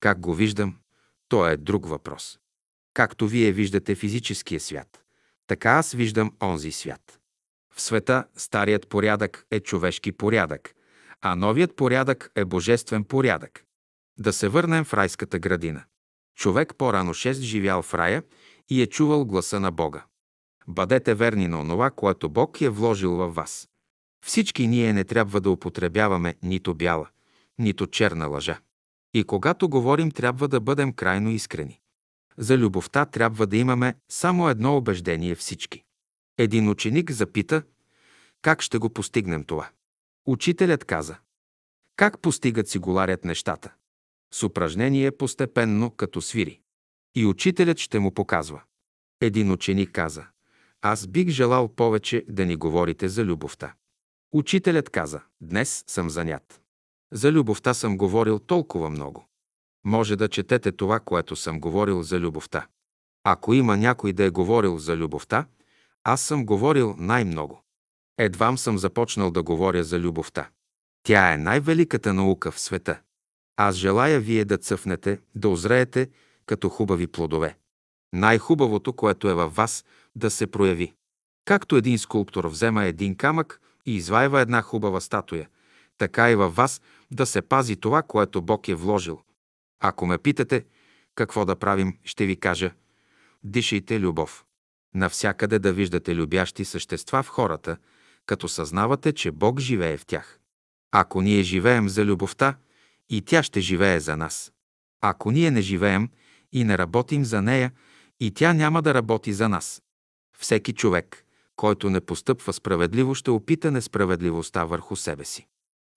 Как 0.00 0.20
го 0.20 0.34
виждам, 0.34 0.76
то 1.28 1.48
е 1.48 1.56
друг 1.56 1.86
въпрос. 1.88 2.38
Както 2.94 3.28
вие 3.28 3.52
виждате 3.52 3.94
физическия 3.94 4.60
свят, 4.60 5.03
така 5.46 5.70
аз 5.70 5.92
виждам 5.92 6.32
онзи 6.42 6.72
свят. 6.72 7.20
В 7.74 7.80
света 7.80 8.24
старият 8.36 8.88
порядък 8.88 9.46
е 9.50 9.60
човешки 9.60 10.12
порядък, 10.12 10.74
а 11.20 11.34
новият 11.36 11.76
порядък 11.76 12.30
е 12.36 12.44
божествен 12.44 13.04
порядък. 13.04 13.64
Да 14.18 14.32
се 14.32 14.48
върнем 14.48 14.84
в 14.84 14.94
райската 14.94 15.38
градина. 15.38 15.84
Човек 16.36 16.74
по-рано 16.78 17.14
6 17.14 17.32
живял 17.32 17.82
в 17.82 17.94
рая 17.94 18.22
и 18.68 18.82
е 18.82 18.86
чувал 18.86 19.24
гласа 19.24 19.60
на 19.60 19.70
Бога. 19.70 20.04
Бъдете 20.68 21.14
верни 21.14 21.48
на 21.48 21.60
онова, 21.60 21.90
което 21.90 22.28
Бог 22.28 22.60
е 22.60 22.68
вложил 22.68 23.12
във 23.12 23.34
вас. 23.34 23.68
Всички 24.26 24.66
ние 24.66 24.92
не 24.92 25.04
трябва 25.04 25.40
да 25.40 25.50
употребяваме 25.50 26.34
нито 26.42 26.74
бяла, 26.74 27.08
нито 27.58 27.86
черна 27.86 28.26
лъжа. 28.26 28.58
И 29.14 29.24
когато 29.24 29.68
говорим, 29.68 30.10
трябва 30.10 30.48
да 30.48 30.60
бъдем 30.60 30.92
крайно 30.92 31.30
искрени. 31.30 31.80
За 32.38 32.58
любовта 32.58 33.04
трябва 33.04 33.46
да 33.46 33.56
имаме 33.56 33.94
само 34.08 34.48
едно 34.48 34.76
убеждение 34.76 35.34
всички. 35.34 35.84
Един 36.38 36.68
ученик 36.68 37.10
запита, 37.10 37.62
как 38.42 38.62
ще 38.62 38.78
го 38.78 38.90
постигнем 38.90 39.44
това? 39.44 39.70
Учителят 40.26 40.84
каза, 40.84 41.16
как 41.96 42.18
постигат 42.20 42.68
сигуларят 42.68 43.24
нещата? 43.24 43.72
С 44.32 44.42
упражнение 44.42 45.10
постепенно, 45.10 45.90
като 45.90 46.22
свири. 46.22 46.60
И 47.14 47.26
учителят 47.26 47.78
ще 47.78 47.98
му 47.98 48.14
показва. 48.14 48.62
Един 49.20 49.52
ученик 49.52 49.90
каза, 49.92 50.26
аз 50.82 51.06
бих 51.06 51.28
желал 51.28 51.68
повече 51.68 52.24
да 52.28 52.46
ни 52.46 52.56
говорите 52.56 53.08
за 53.08 53.24
любовта. 53.24 53.74
Учителят 54.32 54.90
каза, 54.90 55.20
днес 55.40 55.84
съм 55.86 56.10
занят. 56.10 56.60
За 57.12 57.32
любовта 57.32 57.74
съм 57.74 57.96
говорил 57.96 58.38
толкова 58.38 58.90
много. 58.90 59.28
Може 59.84 60.16
да 60.16 60.28
четете 60.28 60.72
това, 60.72 61.00
което 61.00 61.36
съм 61.36 61.60
говорил 61.60 62.02
за 62.02 62.20
любовта. 62.20 62.66
Ако 63.24 63.54
има 63.54 63.76
някой 63.76 64.12
да 64.12 64.24
е 64.24 64.30
говорил 64.30 64.78
за 64.78 64.96
любовта, 64.96 65.46
аз 66.04 66.20
съм 66.20 66.46
говорил 66.46 66.94
най-много. 66.98 67.62
Едвам 68.18 68.58
съм 68.58 68.78
започнал 68.78 69.30
да 69.30 69.42
говоря 69.42 69.84
за 69.84 69.98
любовта. 70.00 70.48
Тя 71.02 71.32
е 71.32 71.36
най-великата 71.36 72.14
наука 72.14 72.50
в 72.50 72.60
света. 72.60 73.00
Аз 73.56 73.74
желая 73.74 74.20
вие 74.20 74.44
да 74.44 74.58
цъфнете, 74.58 75.20
да 75.34 75.48
озреете 75.48 76.08
като 76.46 76.68
хубави 76.68 77.06
плодове. 77.06 77.56
Най-хубавото, 78.12 78.92
което 78.92 79.28
е 79.28 79.34
във 79.34 79.54
вас, 79.54 79.84
да 80.16 80.30
се 80.30 80.46
прояви. 80.46 80.94
Както 81.44 81.76
един 81.76 81.98
скулптор 81.98 82.44
взема 82.44 82.84
един 82.84 83.16
камък 83.16 83.60
и 83.86 83.94
извайва 83.96 84.40
една 84.40 84.62
хубава 84.62 85.00
статуя, 85.00 85.48
така 85.98 86.30
и 86.30 86.34
във 86.34 86.56
вас 86.56 86.80
да 87.10 87.26
се 87.26 87.42
пази 87.42 87.76
това, 87.76 88.02
което 88.02 88.42
Бог 88.42 88.68
е 88.68 88.74
вложил. 88.74 89.20
Ако 89.86 90.06
ме 90.06 90.18
питате 90.18 90.64
какво 91.14 91.44
да 91.44 91.56
правим, 91.56 91.98
ще 92.04 92.26
ви 92.26 92.36
кажа– 92.36 92.70
дишайте 93.44 94.00
любов. 94.00 94.44
Навсякъде 94.94 95.58
да 95.58 95.72
виждате 95.72 96.14
любящи 96.14 96.64
същества 96.64 97.22
в 97.22 97.28
хората, 97.28 97.76
като 98.26 98.48
съзнавате, 98.48 99.12
че 99.12 99.30
Бог 99.30 99.60
живее 99.60 99.96
в 99.96 100.06
тях. 100.06 100.40
Ако 100.92 101.22
ние 101.22 101.42
живеем 101.42 101.88
за 101.88 102.04
любовта, 102.04 102.56
и 103.08 103.22
тя 103.22 103.42
ще 103.42 103.60
живее 103.60 104.00
за 104.00 104.16
нас. 104.16 104.52
Ако 105.00 105.30
ние 105.30 105.50
не 105.50 105.60
живеем 105.60 106.08
и 106.52 106.64
не 106.64 106.78
работим 106.78 107.24
за 107.24 107.42
нея, 107.42 107.72
и 108.20 108.30
тя 108.30 108.52
няма 108.52 108.82
да 108.82 108.94
работи 108.94 109.32
за 109.32 109.48
нас. 109.48 109.82
Всеки 110.38 110.72
човек, 110.72 111.24
който 111.56 111.90
не 111.90 112.00
постъпва 112.00 112.52
справедливо, 112.52 113.14
ще 113.14 113.30
опита 113.30 113.70
несправедливостта 113.70 114.64
върху 114.64 114.96
себе 114.96 115.24
си. 115.24 115.46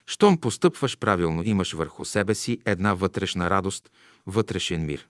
Щом 0.08 0.38
постъпваш 0.38 0.98
правилно, 0.98 1.42
имаш 1.44 1.72
върху 1.72 2.04
себе 2.04 2.34
си 2.34 2.58
една 2.64 2.94
вътрешна 2.94 3.50
радост, 3.50 3.90
вътрешен 4.26 4.86
мир. 4.86 5.08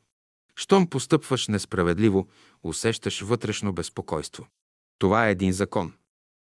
Щом 0.57 0.87
постъпваш 0.87 1.49
несправедливо, 1.49 2.29
усещаш 2.63 3.21
вътрешно 3.21 3.73
безпокойство. 3.73 4.47
Това 4.99 5.29
е 5.29 5.31
един 5.31 5.53
закон. 5.53 5.93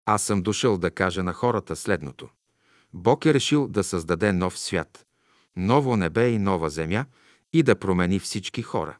Аз 0.05 0.23
съм 0.23 0.41
дошъл 0.41 0.77
да 0.77 0.91
кажа 0.91 1.23
на 1.23 1.33
хората 1.33 1.75
следното. 1.75 2.29
Бог 2.93 3.25
е 3.25 3.33
решил 3.33 3.67
да 3.67 3.83
създаде 3.83 4.31
нов 4.31 4.59
свят, 4.59 5.05
ново 5.55 5.97
небе 5.97 6.29
и 6.29 6.39
нова 6.39 6.69
земя 6.69 7.05
и 7.53 7.63
да 7.63 7.79
промени 7.79 8.19
всички 8.19 8.61
хора. 8.61 8.97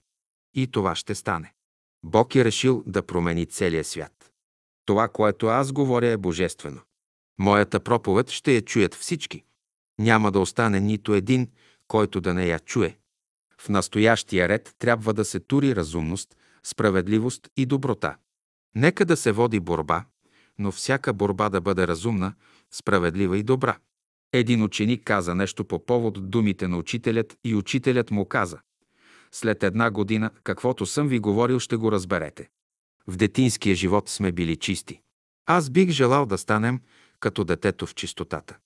И 0.54 0.67
това 0.67 0.96
ще 0.96 1.15
стане. 1.15 1.54
Бог 2.04 2.36
е 2.36 2.46
решил 2.46 2.84
да 2.86 3.04
промени 3.04 3.46
целия 3.46 3.84
свят. 3.84 4.32
Това, 4.86 5.08
което 5.08 5.48
аз 5.48 5.72
говоря, 5.72 6.08
е 6.08 6.17
божествено. 6.17 6.82
Моята 7.39 7.80
проповед 7.80 8.30
ще 8.30 8.56
я 8.56 8.62
чуят 8.62 8.96
всички. 8.96 9.43
Няма 10.00 10.32
да 10.32 10.40
остане 10.40 10.80
нито 10.80 11.14
един, 11.14 11.48
който 11.88 12.22
да 12.22 12.34
не 12.34 12.48
я 12.48 12.60
чуе. 12.60 12.98
В 13.62 13.70
настоящия 13.70 14.50
ред 14.50 14.76
трябва 14.80 15.14
да 15.14 15.26
се 15.26 15.40
тури 15.40 15.76
разумност, 15.76 16.36
справедливост 16.64 17.50
и 17.58 17.66
доброта. 17.66 18.18
Нека 18.76 19.06
да 19.06 19.18
се 19.18 19.32
води 19.32 19.60
борба, 19.60 20.06
но 20.60 20.72
всяка 20.72 21.14
борба 21.14 21.50
да 21.50 21.62
бъде 21.62 21.88
разумна, 21.88 22.34
справедлива 22.72 23.38
и 23.38 23.44
добра. 23.44 23.78
Един 24.34 24.64
ученик 24.64 25.04
каза 25.04 25.36
нещо 25.36 25.66
по 25.66 25.86
повод 25.86 26.30
думите 26.30 26.68
на 26.68 26.78
учителят 26.78 27.38
и 27.44 27.56
учителят 27.56 28.12
му 28.12 28.26
каза 28.26 28.60
след 29.32 29.64
една 29.64 29.92
година, 29.92 30.32
каквото 30.44 30.86
съм 30.86 31.08
ви 31.08 31.20
говорил, 31.20 31.60
ще 31.60 31.76
го 31.76 31.92
разберете. 31.92 32.50
В 33.08 33.16
детинския 33.16 33.76
живот 33.76 34.10
сме 34.10 34.32
били 34.32 34.56
чисти. 34.56 35.02
Аз 35.46 35.70
бих 35.70 35.90
желал 35.90 36.26
да 36.26 36.38
станем 36.38 36.82
като 37.20 37.44
детето 37.44 37.86
в 37.86 37.96
чистотата. 37.96 38.58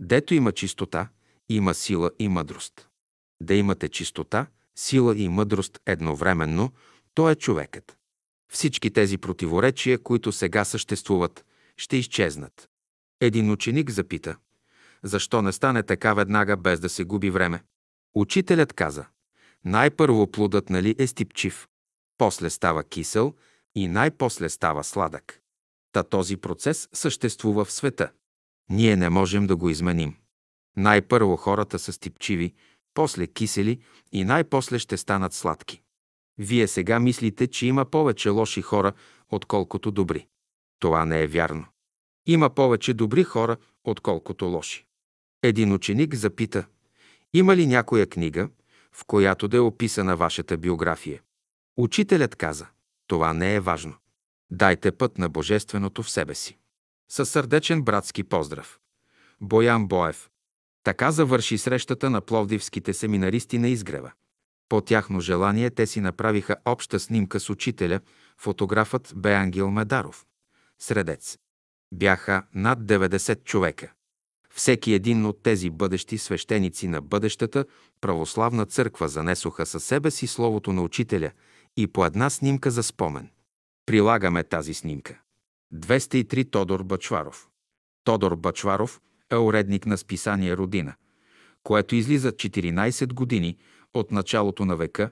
Дето 0.00 0.34
има 0.34 0.52
чистота, 0.52 1.08
има 1.48 1.74
сила 1.74 2.10
и 2.18 2.28
мъдрост. 2.28 2.88
Да 3.42 3.54
имате 3.54 3.88
чистота, 3.88 4.46
сила 4.76 5.18
и 5.18 5.28
мъдрост 5.28 5.80
едновременно, 5.86 6.72
то 7.14 7.30
е 7.30 7.34
човекът. 7.34 7.96
Всички 8.52 8.90
тези 8.90 9.18
противоречия, 9.18 10.02
които 10.02 10.32
сега 10.32 10.64
съществуват, 10.64 11.44
ще 11.76 11.96
изчезнат. 11.96 12.68
Един 13.20 13.50
ученик 13.50 13.90
запита, 13.90 14.36
защо 15.02 15.42
не 15.42 15.52
стане 15.52 15.82
така 15.82 16.14
веднага, 16.14 16.56
без 16.56 16.80
да 16.80 16.88
се 16.88 17.04
губи 17.04 17.30
време? 17.30 17.62
Учителят 18.14 18.72
каза, 18.72 19.06
най-първо 19.64 20.30
плодът 20.30 20.70
нали 20.70 20.94
е 20.98 21.06
стипчив, 21.06 21.68
после 22.18 22.50
става 22.50 22.84
кисел 22.84 23.34
и 23.74 23.88
най-после 23.88 24.48
става 24.48 24.84
сладък. 24.84 25.40
Та 25.92 26.02
този 26.02 26.36
процес 26.36 26.88
съществува 26.92 27.64
в 27.64 27.72
света. 27.72 28.12
Ние 28.70 28.96
не 28.96 29.08
можем 29.08 29.46
да 29.46 29.56
го 29.56 29.70
изменим. 29.70 30.16
Най-първо 30.76 31.36
хората 31.36 31.78
са 31.78 31.92
стипчиви, 31.92 32.54
после 32.94 33.26
кисели 33.26 33.80
и 34.12 34.24
най-после 34.24 34.78
ще 34.78 34.96
станат 34.96 35.34
сладки. 35.34 35.82
Вие 36.38 36.68
сега 36.68 37.00
мислите, 37.00 37.46
че 37.46 37.66
има 37.66 37.84
повече 37.84 38.28
лоши 38.28 38.62
хора, 38.62 38.92
отколкото 39.30 39.90
добри. 39.90 40.26
Това 40.78 41.04
не 41.04 41.22
е 41.22 41.26
вярно. 41.26 41.66
Има 42.26 42.50
повече 42.50 42.94
добри 42.94 43.24
хора, 43.24 43.56
отколкото 43.84 44.44
лоши. 44.44 44.86
Един 45.42 45.72
ученик 45.72 46.14
запита, 46.14 46.66
има 47.34 47.56
ли 47.56 47.66
някоя 47.66 48.06
книга, 48.06 48.48
в 48.92 49.04
която 49.04 49.48
да 49.48 49.56
е 49.56 49.60
описана 49.60 50.16
вашата 50.16 50.56
биография. 50.56 51.22
Учителят 51.76 52.36
каза, 52.36 52.66
това 53.06 53.32
не 53.32 53.54
е 53.54 53.60
важно. 53.60 53.94
Дайте 54.50 54.92
път 54.92 55.18
на 55.18 55.28
Божественото 55.28 56.02
в 56.02 56.10
себе 56.10 56.34
си. 56.34 56.58
Със 57.12 57.30
сърдечен 57.30 57.82
братски 57.82 58.24
поздрав. 58.24 58.78
Боян 59.40 59.86
Боев. 59.86 60.30
Така 60.84 61.10
завърши 61.10 61.58
срещата 61.58 62.10
на 62.10 62.20
пловдивските 62.20 62.92
семинаристи 62.92 63.58
на 63.58 63.68
изгрева. 63.68 64.12
По 64.68 64.80
тяхно 64.80 65.20
желание 65.20 65.70
те 65.70 65.86
си 65.86 66.00
направиха 66.00 66.56
обща 66.64 67.00
снимка 67.00 67.40
с 67.40 67.50
учителя, 67.50 68.00
фотографът 68.38 69.12
бе 69.16 69.34
Ангел 69.34 69.70
Медаров. 69.70 70.26
Средец. 70.78 71.38
Бяха 71.94 72.42
над 72.54 72.78
90 72.78 73.44
човека. 73.44 73.92
Всеки 74.54 74.92
един 74.92 75.26
от 75.26 75.42
тези 75.42 75.70
бъдещи 75.70 76.18
свещеници 76.18 76.88
на 76.88 77.00
бъдещата 77.00 77.64
православна 78.00 78.66
църква 78.66 79.08
занесоха 79.08 79.66
със 79.66 79.84
себе 79.84 80.10
си 80.10 80.26
словото 80.26 80.72
на 80.72 80.82
учителя 80.82 81.30
и 81.76 81.86
по 81.86 82.06
една 82.06 82.30
снимка 82.30 82.70
за 82.70 82.82
спомен. 82.82 83.30
Прилагаме 83.86 84.44
тази 84.44 84.74
снимка. 84.74 85.18
203 85.74 86.50
Тодор 86.50 86.82
Бачваров. 86.82 87.48
Тодор 88.04 88.36
Бачваров 88.36 89.00
е 89.30 89.36
уредник 89.36 89.86
на 89.86 89.98
списание 89.98 90.56
Родина, 90.56 90.94
което 91.62 91.94
излиза 91.94 92.32
14 92.32 93.12
години 93.12 93.58
от 93.94 94.10
началото 94.10 94.64
на 94.64 94.76
века, 94.76 95.10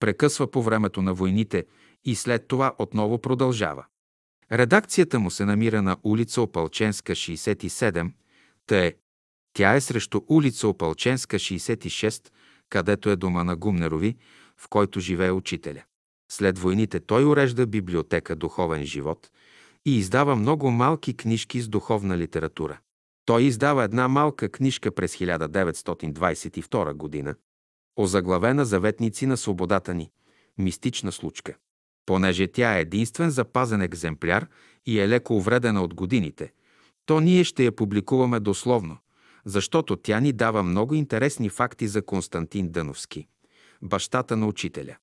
прекъсва 0.00 0.50
по 0.50 0.62
времето 0.62 1.02
на 1.02 1.14
войните 1.14 1.64
и 2.04 2.14
след 2.14 2.48
това 2.48 2.74
отново 2.78 3.18
продължава. 3.18 3.84
Редакцията 4.52 5.18
му 5.18 5.30
се 5.30 5.44
намира 5.44 5.82
на 5.82 5.96
улица 6.02 6.42
Опалченска, 6.42 7.12
67, 7.12 8.12
е. 8.70 8.94
Тя 9.52 9.74
е 9.74 9.80
срещу 9.80 10.20
улица 10.28 10.68
Опалченска, 10.68 11.36
66, 11.36 12.30
където 12.68 13.10
е 13.10 13.16
дома 13.16 13.44
на 13.44 13.56
Гумнерови, 13.56 14.16
в 14.56 14.68
който 14.68 15.00
живее 15.00 15.30
учителя. 15.30 15.82
След 16.30 16.58
войните 16.58 17.00
той 17.00 17.24
урежда 17.24 17.66
библиотека 17.66 18.36
«Духовен 18.36 18.84
живот» 18.84 19.30
и 19.86 19.98
издава 19.98 20.36
много 20.36 20.70
малки 20.70 21.16
книжки 21.16 21.60
с 21.60 21.68
духовна 21.68 22.18
литература. 22.18 22.78
Той 23.24 23.42
издава 23.42 23.84
една 23.84 24.08
малка 24.08 24.48
книжка 24.48 24.90
през 24.94 25.16
1922 25.16 26.92
година, 26.92 27.34
озаглавена 27.96 28.64
Заветници 28.64 29.26
на 29.26 29.36
свободата 29.36 29.94
ни– 29.94 30.10
мистична 30.58 31.12
случка. 31.12 31.54
Понеже 32.06 32.46
тя 32.46 32.76
е 32.76 32.80
единствен 32.80 33.30
запазен 33.30 33.82
екземпляр 33.82 34.46
и 34.86 35.00
е 35.00 35.08
леко 35.08 35.36
увредена 35.36 35.82
от 35.82 35.94
годините– 35.94 36.52
то 37.06 37.20
ние 37.20 37.44
ще 37.44 37.64
я 37.64 37.72
публикуваме 37.72 38.40
дословно, 38.40 38.98
защото 39.44 39.96
тя 39.96 40.20
ни 40.20 40.32
дава 40.32 40.62
много 40.62 40.94
интересни 40.94 41.48
факти 41.48 41.88
за 41.88 42.02
Константин 42.02 42.68
Дъновски, 42.68 43.26
бащата 43.82 44.36
на 44.36 44.46
учителя. 44.46 44.96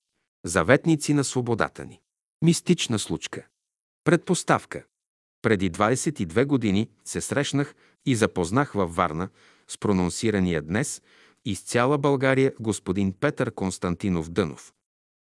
Заветници 0.45 1.13
на 1.13 1.23
свободата 1.23 1.85
ни. 1.85 2.01
Мистична 2.41 2.99
случка. 2.99 3.45
Предпоставка. 4.03 4.83
Преди 5.41 5.71
22 5.71 6.45
години 6.45 6.89
се 7.05 7.21
срещнах 7.21 7.75
и 8.05 8.15
запознах 8.15 8.71
във 8.71 8.95
Варна 8.95 9.29
с 9.67 9.77
прононсирания 9.77 10.62
днес 10.62 11.01
из 11.45 11.62
цяла 11.62 11.97
България 11.97 12.53
господин 12.59 13.13
Петър 13.13 13.51
Константинов 13.51 14.29
Дънов. 14.29 14.73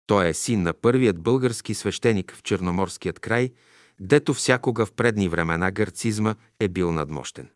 Той 0.06 0.28
е 0.28 0.34
син 0.34 0.62
на 0.62 0.72
първият 0.72 1.20
български 1.20 1.74
свещеник 1.74 2.34
в 2.34 2.42
Черноморският 2.42 3.18
край– 3.18 3.52
дето 4.00 4.34
всякога 4.34 4.86
в 4.86 4.92
предни 4.92 5.28
времена 5.28 5.70
гърцизма 5.70 6.34
е 6.60 6.68
бил 6.68 6.92
надмощен. 6.92 7.48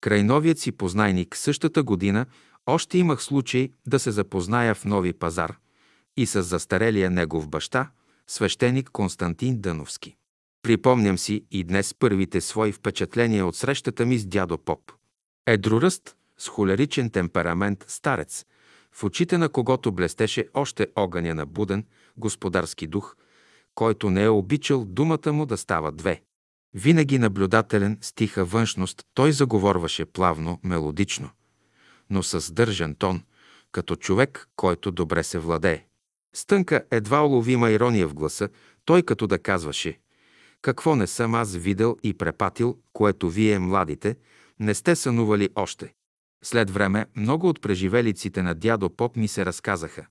Край 0.00 0.22
новият 0.22 0.58
си 0.58 0.72
познайник 0.72 1.36
същата 1.36 1.82
година 1.82 2.26
още 2.66 2.98
имах 2.98 3.22
случай 3.22 3.72
да 3.86 3.98
се 3.98 4.10
запозная 4.10 4.74
в 4.74 4.84
Нови 4.84 5.12
пазар 5.12 5.58
и 6.16 6.26
с 6.26 6.42
застарелия 6.42 7.10
негов 7.10 7.48
баща, 7.48 7.90
свещеник 8.26 8.90
Константин 8.90 9.60
Дъновски. 9.60 10.16
Припомням 10.62 11.18
си 11.18 11.44
и 11.50 11.64
днес 11.64 11.94
първите 11.94 12.40
свои 12.40 12.72
впечатления 12.72 13.46
от 13.46 13.56
срещата 13.56 14.06
ми 14.06 14.18
с 14.18 14.26
дядо 14.26 14.58
Поп. 14.58 14.92
Едроръст, 15.46 16.16
с 16.38 16.48
холеричен 16.48 17.10
темперамент 17.10 17.84
старец, 17.88 18.44
в 18.92 19.04
очите 19.04 19.38
на 19.38 19.48
когото 19.48 19.92
блестеше 19.92 20.48
още 20.54 20.86
огъня 20.96 21.34
на 21.34 21.46
буден, 21.46 21.86
господарски 22.16 22.86
дух– 22.86 23.16
който 23.74 24.10
не 24.10 24.24
е 24.24 24.28
обичал 24.28 24.84
думата 24.84 25.32
му 25.32 25.46
да 25.46 25.56
става 25.56 25.92
две. 25.92 26.22
Винаги 26.74 27.18
наблюдателен 27.18 27.98
с 28.00 28.12
тиха 28.12 28.44
външност, 28.44 29.02
той 29.14 29.32
заговорваше 29.32 30.04
плавно, 30.04 30.60
мелодично, 30.64 31.30
но 32.10 32.22
с 32.22 32.52
държан 32.52 32.94
тон, 32.94 33.22
като 33.72 33.96
човек, 33.96 34.48
който 34.56 34.92
добре 34.92 35.22
се 35.22 35.38
владее. 35.38 35.84
Стънка 36.34 36.84
едва 36.90 37.26
уловима 37.26 37.70
ирония 37.70 38.08
в 38.08 38.14
гласа, 38.14 38.48
той 38.84 39.02
като 39.02 39.26
да 39.26 39.38
казваше 39.38 39.98
«Какво 40.62 40.96
не 40.96 41.06
съм 41.06 41.34
аз 41.34 41.56
видел 41.56 41.96
и 42.02 42.14
препатил, 42.14 42.78
което 42.92 43.30
вие, 43.30 43.58
младите, 43.58 44.16
не 44.60 44.74
сте 44.74 44.96
сънували 44.96 45.48
още». 45.54 45.94
След 46.44 46.70
време 46.70 47.06
много 47.16 47.48
от 47.48 47.60
преживелиците 47.60 48.42
на 48.42 48.54
дядо 48.54 48.90
Поп 48.90 49.16
ми 49.16 49.28
се 49.28 49.46
разказаха 49.46 50.06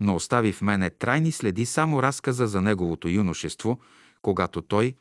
но 0.00 0.14
остави 0.14 0.52
в 0.52 0.62
мене 0.62 0.90
трайни 0.90 1.32
следи 1.32 1.66
само 1.66 2.02
разказа 2.02 2.46
за 2.46 2.62
неговото 2.62 3.08
юношество, 3.08 3.80
когато 4.22 4.62
той, 4.62 4.94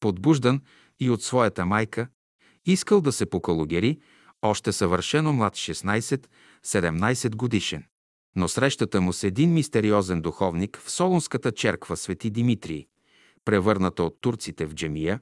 подбуждан 0.00 0.60
и 1.00 1.10
от 1.10 1.22
своята 1.22 1.66
майка, 1.66 2.08
искал 2.66 3.00
да 3.00 3.12
се 3.12 3.26
покалогери, 3.26 4.00
още 4.42 4.72
съвършено 4.72 5.32
млад 5.32 5.54
16-17 5.54 7.36
годишен. 7.36 7.84
Но 8.36 8.48
срещата 8.48 9.00
му 9.00 9.12
с 9.12 9.24
един 9.24 9.52
мистериозен 9.52 10.20
духовник 10.20 10.80
в 10.84 10.90
Солунската 10.90 11.52
черква 11.52 11.96
Свети 11.96 12.30
Димитрий, 12.30 12.86
превърната 13.46 14.02
от 14.02 14.20
турците 14.20 14.66
в 14.66 14.74
джемия, 14.74 15.20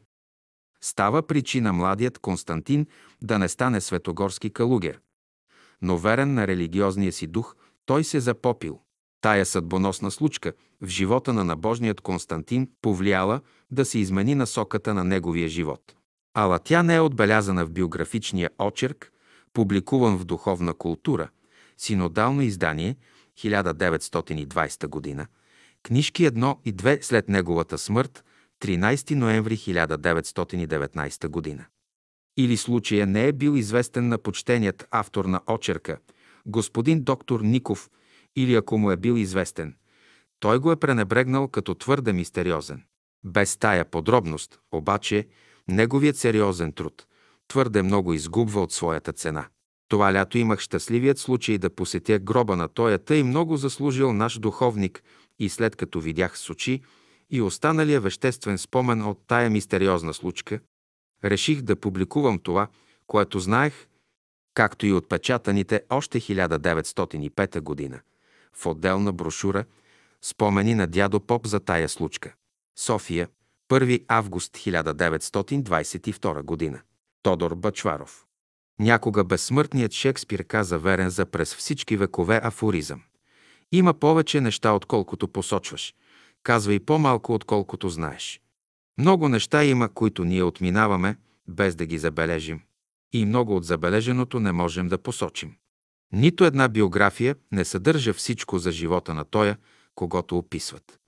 става 0.80 1.22
причина 1.22 1.72
младият 1.72 2.18
Константин 2.18 2.86
да 3.22 3.38
не 3.38 3.48
стане 3.48 3.80
светогорски 3.80 4.50
калугер. 4.50 5.00
Но 5.82 5.98
верен 5.98 6.34
на 6.34 6.46
религиозния 6.46 7.12
си 7.12 7.26
дух, 7.26 7.56
той 7.86 8.04
се 8.04 8.20
запопил. 8.20 8.80
Тая 9.20 9.46
съдбоносна 9.46 10.10
случка 10.10 10.52
в 10.80 10.88
живота 10.88 11.32
на 11.32 11.44
набожният 11.44 12.00
Константин 12.00 12.70
повлияла 12.82 13.40
да 13.70 13.84
се 13.84 13.98
измени 13.98 14.34
насоката 14.34 14.94
на 14.94 15.04
неговия 15.04 15.48
живот. 15.48 15.94
Ала 16.34 16.58
тя 16.58 16.82
не 16.82 16.94
е 16.94 17.00
отбелязана 17.00 17.66
в 17.66 17.70
биографичния 17.70 18.50
очерк, 18.58 19.12
публикуван 19.52 20.16
в 20.16 20.24
Духовна 20.24 20.74
култура, 20.74 21.28
синодално 21.78 22.42
издание 22.42 22.96
1920 23.38 24.86
година, 24.86 25.26
книжки 25.84 26.30
1 26.30 26.56
и 26.64 26.74
2 26.74 27.02
след 27.02 27.28
неговата 27.28 27.78
смърт 27.78 28.24
13 28.62 29.14
ноември 29.14 29.56
1919 29.56 31.28
година. 31.28 31.64
Или 32.36 32.56
случая 32.56 33.06
не 33.06 33.26
е 33.26 33.32
бил 33.32 33.56
известен 33.56 34.08
на 34.08 34.18
почтеният 34.18 34.88
автор 34.90 35.24
на 35.24 35.40
очерка, 35.50 35.98
господин 36.46 37.02
доктор 37.02 37.40
Ников, 37.40 37.90
или 38.36 38.54
ако 38.54 38.78
му 38.78 38.90
е 38.90 38.96
бил 38.96 39.12
известен, 39.12 39.76
той 40.40 40.58
го 40.58 40.72
е 40.72 40.76
пренебрегнал 40.76 41.48
като 41.48 41.74
твърде 41.74 42.12
мистериозен. 42.12 42.82
Без 43.24 43.56
тая 43.56 43.84
подробност, 43.84 44.60
обаче, 44.72 45.26
неговият 45.68 46.16
сериозен 46.16 46.72
труд 46.72 47.06
твърде 47.48 47.82
много 47.82 48.12
изгубва 48.12 48.60
от 48.60 48.72
своята 48.72 49.12
цена. 49.12 49.46
Това 49.88 50.12
лято 50.12 50.38
имах 50.38 50.60
щастливият 50.60 51.18
случай 51.18 51.58
да 51.58 51.70
посетя 51.70 52.18
гроба 52.18 52.56
на 52.56 52.68
тоя 52.68 52.98
тъй 52.98 53.22
много 53.22 53.56
заслужил 53.56 54.12
наш 54.12 54.38
духовник 54.38 55.02
и 55.38 55.48
след 55.48 55.76
като 55.76 56.00
видях 56.00 56.38
с 56.38 56.50
очи 56.50 56.82
и 57.30 57.42
останалия 57.42 58.00
веществен 58.00 58.58
спомен 58.58 59.02
от 59.02 59.18
тая 59.26 59.50
мистериозна 59.50 60.14
случка, 60.14 60.60
реших 61.24 61.62
да 61.62 61.76
публикувам 61.76 62.38
това, 62.38 62.68
което 63.06 63.40
знаех, 63.40 63.88
както 64.54 64.86
и 64.86 64.92
отпечатаните 64.92 65.82
още 65.90 66.20
1905 66.20 67.60
година 67.60 68.00
в 68.52 68.66
отделна 68.66 69.12
брошура 69.12 69.64
Спомени 70.24 70.74
на 70.74 70.86
дядо 70.86 71.20
Поп 71.20 71.46
за 71.46 71.60
тая 71.60 71.88
случка. 71.88 72.34
София, 72.78 73.28
1 73.70 74.04
август 74.08 74.52
1922 74.52 76.42
година. 76.42 76.80
Тодор 77.22 77.54
Бачваров. 77.54 78.24
Някога 78.80 79.24
безсмъртният 79.24 79.92
Шекспир 79.92 80.44
каза 80.44 80.78
верен 80.78 81.10
за 81.10 81.26
през 81.26 81.54
всички 81.54 81.96
векове 81.96 82.40
афоризъм. 82.42 83.02
Има 83.74 83.94
повече 83.94 84.40
неща, 84.40 84.72
отколкото 84.72 85.28
посочваш. 85.28 85.94
Казва 86.42 86.74
и 86.74 86.80
по-малко, 86.80 87.34
отколкото 87.34 87.88
знаеш. 87.88 88.40
Много 88.98 89.28
неща 89.28 89.64
има, 89.64 89.88
които 89.88 90.24
ние 90.24 90.42
отминаваме, 90.42 91.16
без 91.48 91.74
да 91.74 91.86
ги 91.86 91.98
забележим. 91.98 92.60
И 93.12 93.26
много 93.26 93.56
от 93.56 93.64
забележеното 93.64 94.40
не 94.40 94.52
можем 94.52 94.88
да 94.88 94.98
посочим. 94.98 95.54
Нито 96.12 96.44
една 96.44 96.68
биография 96.68 97.36
не 97.52 97.64
съдържа 97.64 98.12
всичко 98.12 98.58
за 98.58 98.72
живота 98.72 99.14
на 99.14 99.24
тоя, 99.24 99.56
когато 99.94 100.38
описват. 100.38 100.98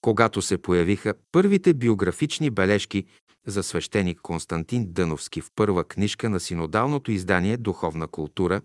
Когато 0.00 0.42
се 0.42 0.62
появиха 0.62 1.14
първите 1.32 1.74
биографични 1.74 2.50
бележки 2.50 3.04
за 3.46 3.62
свещеник 3.62 4.20
Константин 4.20 4.86
Дъновски 4.92 5.40
в 5.40 5.50
първа 5.56 5.84
книжка 5.84 6.30
на 6.30 6.40
синодалното 6.40 7.12
издание 7.12 7.56
Духовна 7.56 8.08
култура 8.08 8.60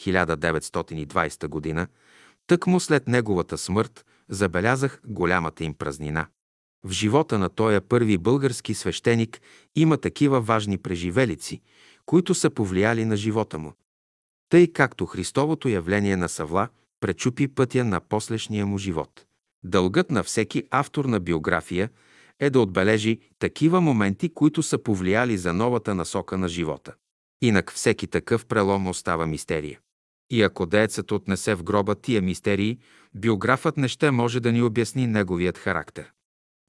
1920 0.00 1.48
година, 1.48 1.86
тъкмо 2.48 2.80
след 2.80 3.08
неговата 3.08 3.58
смърт 3.58 4.06
забелязах 4.28 5.00
голямата 5.06 5.64
им 5.64 5.74
празнина. 5.74 6.26
В 6.84 6.90
живота 6.90 7.38
на 7.38 7.48
тоя 7.48 7.80
първи 7.80 8.18
български 8.18 8.74
свещеник 8.74 9.40
има 9.76 9.98
такива 9.98 10.40
важни 10.40 10.78
преживелици, 10.78 11.60
които 12.06 12.34
са 12.34 12.50
повлияли 12.50 13.04
на 13.04 13.16
живота 13.16 13.58
му. 13.58 13.72
Тъй 14.48 14.72
както 14.72 15.06
Христовото 15.06 15.68
явление 15.68 16.16
на 16.16 16.28
Савла 16.28 16.68
пречупи 17.00 17.48
пътя 17.48 17.84
на 17.84 18.00
послешния 18.00 18.66
му 18.66 18.78
живот. 18.78 19.24
Дългът 19.64 20.10
на 20.10 20.22
всеки 20.22 20.62
автор 20.70 21.04
на 21.04 21.20
биография 21.20 21.90
е 22.40 22.50
да 22.50 22.60
отбележи 22.60 23.20
такива 23.38 23.80
моменти, 23.80 24.34
които 24.34 24.62
са 24.62 24.78
повлияли 24.78 25.38
за 25.38 25.52
новата 25.52 25.94
насока 25.94 26.38
на 26.38 26.48
живота. 26.48 26.94
Инак 27.42 27.72
всеки 27.72 28.06
такъв 28.06 28.46
прелом 28.46 28.86
остава 28.86 29.26
мистерия. 29.26 29.80
И 30.30 30.42
ако 30.42 30.66
деецът 30.66 31.12
отнесе 31.12 31.54
в 31.54 31.62
гроба 31.62 31.94
тия 31.94 32.22
мистерии, 32.22 32.78
биографът 33.14 33.76
не 33.76 33.88
ще 33.88 34.10
може 34.10 34.40
да 34.40 34.52
ни 34.52 34.62
обясни 34.62 35.06
неговият 35.06 35.58
характер. 35.58 36.12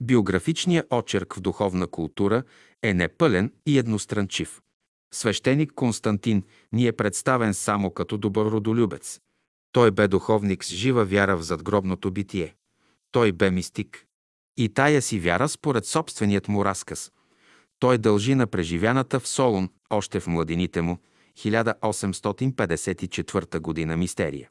Биографичният 0.02 0.88
очерк 0.92 1.34
в 1.34 1.42
духовна 1.42 1.88
култура 1.88 2.44
е 2.84 2.94
непълен 2.94 3.54
и 3.66 3.78
едностранчив. 3.78 4.62
Свещеник 5.14 5.72
Константин 5.76 6.44
ни 6.72 6.88
е 6.88 6.92
представен 6.92 7.54
само 7.54 7.92
като 7.92 8.18
добър 8.18 8.46
родолюбец. 8.52 9.20
Той 9.72 9.92
бе 9.92 10.08
духовник 10.08 10.64
с 10.66 10.70
жива 10.70 11.06
вяра 11.06 11.38
в 11.38 11.42
задгробното 11.42 12.12
битие. 12.12 12.56
Той 13.12 13.32
бе 13.32 13.52
мистик. 13.52 14.06
И 14.58 14.70
тая 14.70 15.02
си 15.02 15.20
вяра, 15.20 15.50
според 15.50 15.86
собственият 15.86 16.48
му 16.48 16.66
разказ, 16.66 17.12
той 17.80 17.98
дължи 17.98 18.36
на 18.36 18.48
преживяната 18.48 19.20
в 19.20 19.28
Солун, 19.28 19.70
още 19.90 20.20
в 20.20 20.28
младините 20.28 20.82
му, 20.82 20.98
1854 21.40 23.60
година 23.60 23.98
мистерия. 23.98 24.50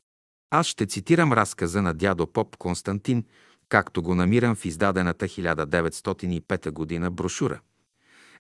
Аз 0.51 0.67
ще 0.67 0.87
цитирам 0.87 1.33
разказа 1.33 1.83
на 1.83 1.95
дядо 1.95 2.27
Поп 2.27 2.57
Константин, 2.57 3.25
както 3.69 4.03
го 4.03 4.15
намирам 4.15 4.55
в 4.55 4.65
издадената 4.65 5.29
1905 5.29 6.71
година 6.71 7.11
брошура. 7.11 7.61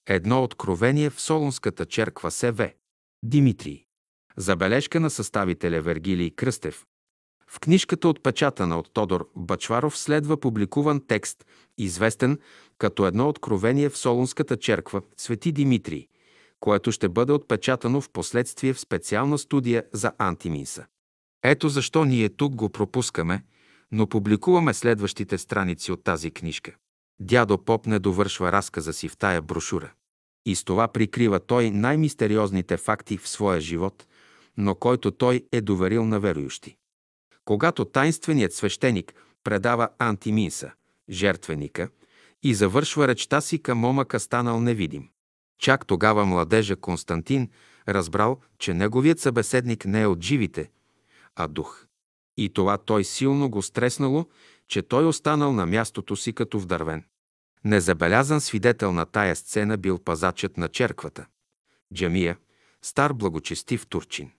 Едно 0.06 0.42
откровение 0.42 1.10
в 1.10 1.20
Солунската 1.20 1.86
черква 1.86 2.30
СВ. 2.30 2.72
Димитрий. 3.24 3.84
Забележка 4.36 5.00
на 5.00 5.10
съставителя 5.10 5.80
Вергилий 5.80 6.30
Кръстев. 6.30 6.84
В 7.50 7.60
книжката 7.60 8.08
отпечатана 8.08 8.78
от 8.78 8.92
Тодор 8.92 9.30
Бачваров 9.36 9.98
следва 9.98 10.40
публикуван 10.40 11.06
текст, 11.06 11.46
известен 11.78 12.38
като 12.78 13.06
едно 13.06 13.28
откровение 13.28 13.88
в 13.88 13.98
Солунската 13.98 14.56
черква 14.56 15.02
Свети 15.16 15.52
Димитрий, 15.52 16.08
което 16.60 16.92
ще 16.92 17.08
бъде 17.08 17.32
отпечатано 17.32 18.00
в 18.00 18.10
последствие 18.10 18.72
в 18.72 18.80
специална 18.80 19.38
студия 19.38 19.84
за 19.92 20.12
антиминса. 20.18 20.86
Ето 21.42 21.68
защо 21.68 22.04
ние 22.04 22.28
тук 22.28 22.54
го 22.54 22.68
пропускаме, 22.68 23.44
но 23.92 24.06
публикуваме 24.06 24.74
следващите 24.74 25.38
страници 25.38 25.92
от 25.92 26.04
тази 26.04 26.30
книжка. 26.30 26.74
Дядо 27.20 27.64
Поп 27.64 27.86
не 27.86 27.98
довършва 27.98 28.52
разказа 28.52 28.92
си 28.92 29.08
в 29.08 29.16
тая 29.16 29.42
брошура. 29.42 29.92
И 30.46 30.54
с 30.54 30.64
това 30.64 30.88
прикрива 30.88 31.40
той 31.40 31.70
най-мистериозните 31.70 32.76
факти 32.76 33.16
в 33.16 33.28
своя 33.28 33.60
живот, 33.60 34.06
но 34.56 34.74
който 34.74 35.10
той 35.10 35.46
е 35.52 35.60
доверил 35.60 36.04
на 36.04 36.20
верующи. 36.20 36.76
Когато 37.44 37.84
тайнственият 37.84 38.52
свещеник 38.52 39.14
предава 39.44 39.88
антиминса, 39.98 40.72
жертвеника, 41.10 41.88
и 42.42 42.54
завършва 42.54 43.08
речта 43.08 43.40
си 43.40 43.62
към 43.62 43.78
момъка 43.78 44.20
станал 44.20 44.60
невидим. 44.60 45.08
Чак 45.58 45.86
тогава 45.86 46.26
младежа 46.26 46.76
Константин 46.76 47.50
разбрал, 47.88 48.40
че 48.58 48.74
неговият 48.74 49.20
събеседник 49.20 49.84
не 49.84 50.00
е 50.00 50.06
от 50.06 50.22
живите, 50.22 50.70
а 51.36 51.48
дух. 51.48 51.86
И 52.36 52.48
това 52.48 52.78
той 52.78 53.04
силно 53.04 53.50
го 53.50 53.62
стреснало, 53.62 54.26
че 54.68 54.82
той 54.82 55.06
останал 55.06 55.52
на 55.52 55.66
мястото 55.66 56.16
си 56.16 56.32
като 56.32 56.58
вдървен. 56.58 57.04
Незабелязан 57.64 58.40
свидетел 58.40 58.92
на 58.92 59.06
тая 59.06 59.36
сцена 59.36 59.76
бил 59.76 59.98
пазачът 59.98 60.56
на 60.56 60.68
черквата. 60.68 61.26
Джамия, 61.94 62.38
стар 62.82 63.12
благочестив 63.12 63.86
турчин. 63.86 64.30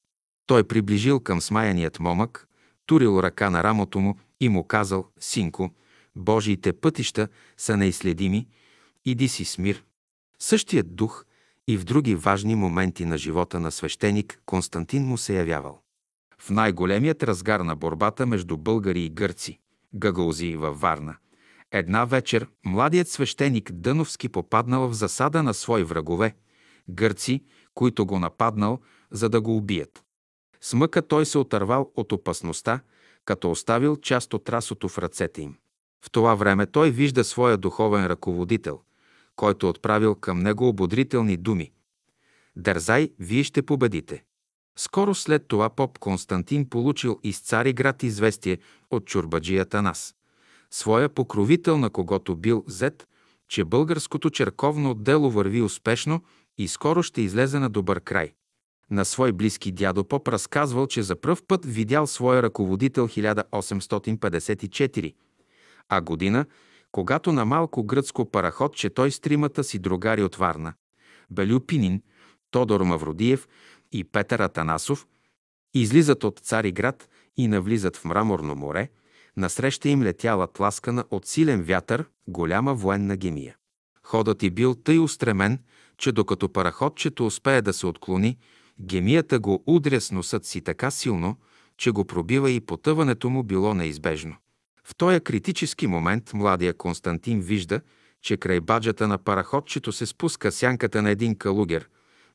Той 0.46 0.64
приближил 0.64 1.20
към 1.20 1.42
смаяният 1.42 2.00
момък, 2.00 2.48
турил 2.86 3.20
ръка 3.24 3.50
на 3.50 3.64
рамото 3.64 4.00
му 4.00 4.20
и 4.40 4.50
му 4.50 4.64
казал, 4.64 5.08
«Синко, 5.20 5.72
Божиите 6.16 6.74
пътища 6.74 7.28
са 7.58 7.78
неизследими, 7.78 8.48
иди 9.06 9.28
си 9.28 9.46
с 9.46 9.58
мир». 9.58 9.84
Същият 10.42 10.96
дух 10.96 11.26
и 11.68 11.78
в 11.78 11.84
други 11.84 12.16
важни 12.16 12.56
моменти 12.56 13.06
на 13.06 13.18
живота 13.18 13.60
на 13.60 13.72
свещеник 13.72 14.42
Константин 14.46 15.04
му 15.04 15.18
се 15.18 15.38
явявал. 15.38 15.82
В 16.40 16.50
най-големият 16.50 17.24
разгар 17.24 17.60
на 17.60 17.76
борбата 17.76 18.26
между 18.26 18.58
българи 18.58 19.04
и 19.04 19.10
гърци, 19.10 19.60
гагаузии 19.94 20.56
във 20.56 20.82
Варна– 20.82 21.18
Една 21.72 22.06
вечер 22.06 22.48
младият 22.66 23.10
свещеник 23.10 23.72
Дъновски 23.72 24.30
попаднал 24.30 24.88
в 24.88 24.94
засада 24.94 25.44
на 25.44 25.54
свои 25.54 25.84
врагове, 25.84 26.36
гърци, 26.90 27.44
които 27.74 28.06
го 28.06 28.20
нападнал, 28.20 28.80
за 29.12 29.30
да 29.30 29.42
го 29.42 29.58
убият. 29.58 30.04
С 30.62 30.74
мъка 30.74 31.02
той 31.02 31.26
се 31.26 31.38
отървал 31.38 31.92
от 31.96 32.12
опасността, 32.12 32.80
като 33.26 33.52
оставил 33.52 33.98
част 33.98 34.34
от 34.34 34.50
расото 34.50 34.90
в 34.90 34.98
ръцете 34.98 35.42
им. 35.42 35.56
В 36.06 36.12
това 36.12 36.36
време 36.36 36.66
той 36.66 36.92
вижда 36.92 37.24
своя 37.24 37.58
духовен 37.58 38.06
ръководител, 38.06 38.82
който 39.40 39.68
е 39.68 39.70
отправил 39.70 40.16
към 40.16 40.40
него 40.40 40.68
ободрителни 40.68 41.38
думи. 41.38 41.72
Дързай, 42.56 43.10
вие 43.20 43.44
ще 43.44 43.62
победите. 43.62 44.24
Скоро 44.78 45.16
след 45.16 45.48
това 45.48 45.70
поп 45.70 46.00
Константин 46.00 46.70
получил 46.70 47.20
из 47.24 47.42
Цариград 47.42 48.04
известие 48.04 48.58
от 48.92 49.06
чурбаджията 49.06 49.82
нас, 49.82 50.16
своя 50.72 51.10
покровител, 51.10 51.78
на 51.78 51.90
когото 51.90 52.36
бил 52.36 52.64
зет, 52.68 53.08
че 53.48 53.66
българското 53.66 54.30
черковно 54.30 54.94
дело 54.94 55.32
върви 55.32 55.62
успешно 55.62 56.24
и 56.58 56.68
скоро 56.68 57.04
ще 57.04 57.22
излезе 57.22 57.60
на 57.60 57.70
добър 57.70 58.02
край. 58.02 58.34
На 58.92 59.06
свой 59.06 59.32
близки 59.32 59.72
дядо 59.72 60.04
Поп 60.04 60.28
разказвал, 60.28 60.88
че 60.88 61.04
за 61.04 61.16
пръв 61.16 61.44
път 61.48 61.66
видял 61.66 62.08
своя 62.08 62.44
ръководител 62.44 63.08
1854, 63.08 65.14
а 65.90 66.02
година, 66.02 66.46
когато 66.92 67.32
на 67.32 67.46
малко 67.46 67.84
гръцко 67.84 68.32
параходче 68.32 68.90
той 68.90 69.12
с 69.12 69.20
тримата 69.20 69.64
си 69.64 69.80
другари 69.80 70.24
от 70.24 70.36
Варна, 70.36 70.74
Белю 71.32 71.60
Пинин, 71.60 72.02
Тодор 72.52 72.82
Мавродиев 72.82 73.48
и 73.92 74.04
Петър 74.04 74.40
Атанасов, 74.40 75.08
излизат 75.74 76.24
от 76.24 76.40
Цариград 76.40 77.10
и 77.38 77.48
навлизат 77.48 77.98
в 77.98 78.06
Мраморно 78.06 78.56
море, 78.56 78.90
насреща 79.38 79.90
им 79.90 80.04
летяла 80.04 80.48
тласкана 80.48 81.06
от 81.12 81.26
силен 81.26 81.64
вятър 81.64 82.06
голяма 82.28 82.74
военна 82.76 83.18
гемия. 83.18 83.56
Ходът 84.04 84.44
и 84.44 84.50
бил 84.50 84.76
тъй 84.76 85.00
устремен, 85.00 85.60
че 85.98 86.12
докато 86.12 86.50
параходчето 86.50 87.26
успее 87.26 87.62
да 87.62 87.74
се 87.74 87.88
отклони, 87.88 88.38
гемията 88.82 89.40
го 89.40 89.64
удря 89.66 90.02
с 90.02 90.12
носът 90.12 90.46
си 90.46 90.62
така 90.62 90.92
силно, 90.92 91.38
че 91.78 91.92
го 91.92 92.06
пробива 92.06 92.52
и 92.52 92.60
потъването 92.60 93.30
му 93.30 93.44
било 93.44 93.74
неизбежно. 93.74 94.36
В 94.90 94.96
този 94.96 95.20
критически 95.20 95.88
момент 95.88 96.34
младия 96.34 96.74
Константин 96.74 97.42
вижда, 97.42 97.82
че 98.22 98.38
край 98.38 98.60
баджата 98.60 99.08
на 99.08 99.18
параходчето 99.18 99.92
се 99.92 100.06
спуска 100.06 100.52
сянката 100.52 101.02
на 101.02 101.10
един 101.10 101.36
калугер 101.36 101.90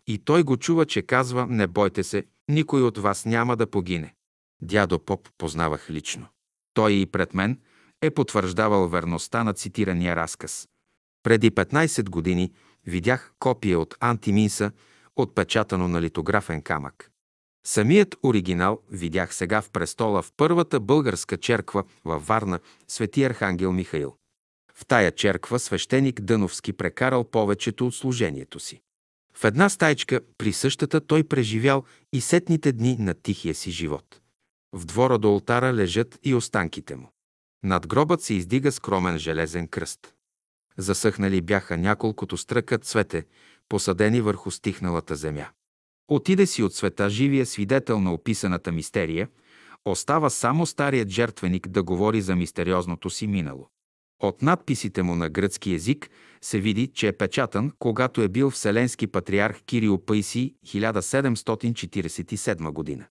и 0.06 0.18
той 0.18 0.42
го 0.42 0.56
чува, 0.56 0.86
че 0.86 1.02
казва 1.02 1.46
«Не 1.46 1.66
бойте 1.66 2.02
се, 2.02 2.24
никой 2.48 2.82
от 2.82 2.98
вас 2.98 3.24
няма 3.24 3.56
да 3.56 3.70
погине». 3.70 4.14
Дядо 4.62 4.98
Поп 4.98 5.28
познавах 5.38 5.90
лично. 5.90 6.26
Той 6.74 6.92
и 6.92 7.06
пред 7.06 7.34
мен 7.34 7.60
е 8.02 8.10
потвърждавал 8.10 8.88
верността 8.88 9.44
на 9.44 9.54
цитирания 9.54 10.16
разказ. 10.16 10.68
Преди 11.22 11.50
15 11.50 12.10
години 12.10 12.52
видях 12.86 13.32
копие 13.38 13.76
от 13.76 13.94
Антиминса, 14.00 14.72
отпечатано 15.16 15.88
на 15.88 16.02
литографен 16.02 16.62
камък. 16.62 17.10
Самият 17.66 18.16
оригинал 18.22 18.80
видях 18.90 19.34
сега 19.34 19.62
в 19.62 19.70
престола 19.70 20.22
в 20.22 20.32
първата 20.36 20.80
българска 20.80 21.36
черква 21.36 21.84
във 22.04 22.26
Варна, 22.26 22.60
свети 22.88 23.24
Архангел 23.24 23.72
Михаил. 23.72 24.16
В 24.74 24.86
тая 24.86 25.12
черква 25.12 25.58
свещеник 25.58 26.20
Дъновски 26.20 26.72
прекарал 26.72 27.24
повечето 27.24 27.86
от 27.86 27.94
служението 27.94 28.60
си. 28.60 28.80
В 29.36 29.44
една 29.44 29.68
стайчка 29.68 30.20
при 30.38 30.52
същата 30.52 31.00
той 31.00 31.24
преживял 31.24 31.84
и 32.12 32.20
сетните 32.20 32.72
дни 32.72 32.96
на 32.98 33.14
тихия 33.14 33.54
си 33.54 33.70
живот. 33.70 34.20
В 34.72 34.84
двора 34.84 35.18
до 35.18 35.34
ултара 35.34 35.72
лежат 35.72 36.18
и 36.22 36.34
останките 36.34 36.96
му. 36.96 37.10
Над 37.62 37.86
гробът 37.86 38.22
се 38.22 38.34
издига 38.34 38.72
скромен 38.72 39.18
железен 39.18 39.68
кръст. 39.68 40.14
Засъхнали 40.78 41.40
бяха 41.40 41.76
няколкото 41.76 42.36
стръка 42.36 42.78
цвете, 42.78 43.26
посадени 43.68 44.20
върху 44.20 44.50
стихналата 44.50 45.16
земя. 45.16 45.48
Отиде 46.08 46.46
си 46.46 46.62
от 46.62 46.74
света 46.74 47.10
живия 47.10 47.46
свидетел 47.46 48.00
на 48.00 48.14
описаната 48.14 48.72
мистерия, 48.72 49.28
остава 49.84 50.30
само 50.30 50.66
старият 50.66 51.08
жертвеник 51.08 51.68
да 51.68 51.82
говори 51.82 52.20
за 52.20 52.36
мистериозното 52.36 53.10
си 53.10 53.26
минало. 53.26 53.68
От 54.22 54.42
надписите 54.42 55.02
му 55.02 55.14
на 55.14 55.28
гръцки 55.28 55.74
език 55.74 56.10
се 56.42 56.60
види, 56.60 56.86
че 56.86 57.08
е 57.08 57.12
печатан, 57.12 57.72
когато 57.78 58.22
е 58.22 58.28
бил 58.28 58.50
Вселенски 58.50 59.06
патриарх 59.06 59.62
Кирил 59.62 59.98
Паисий 59.98 60.54
1747 60.66 62.70
година. 62.70 63.06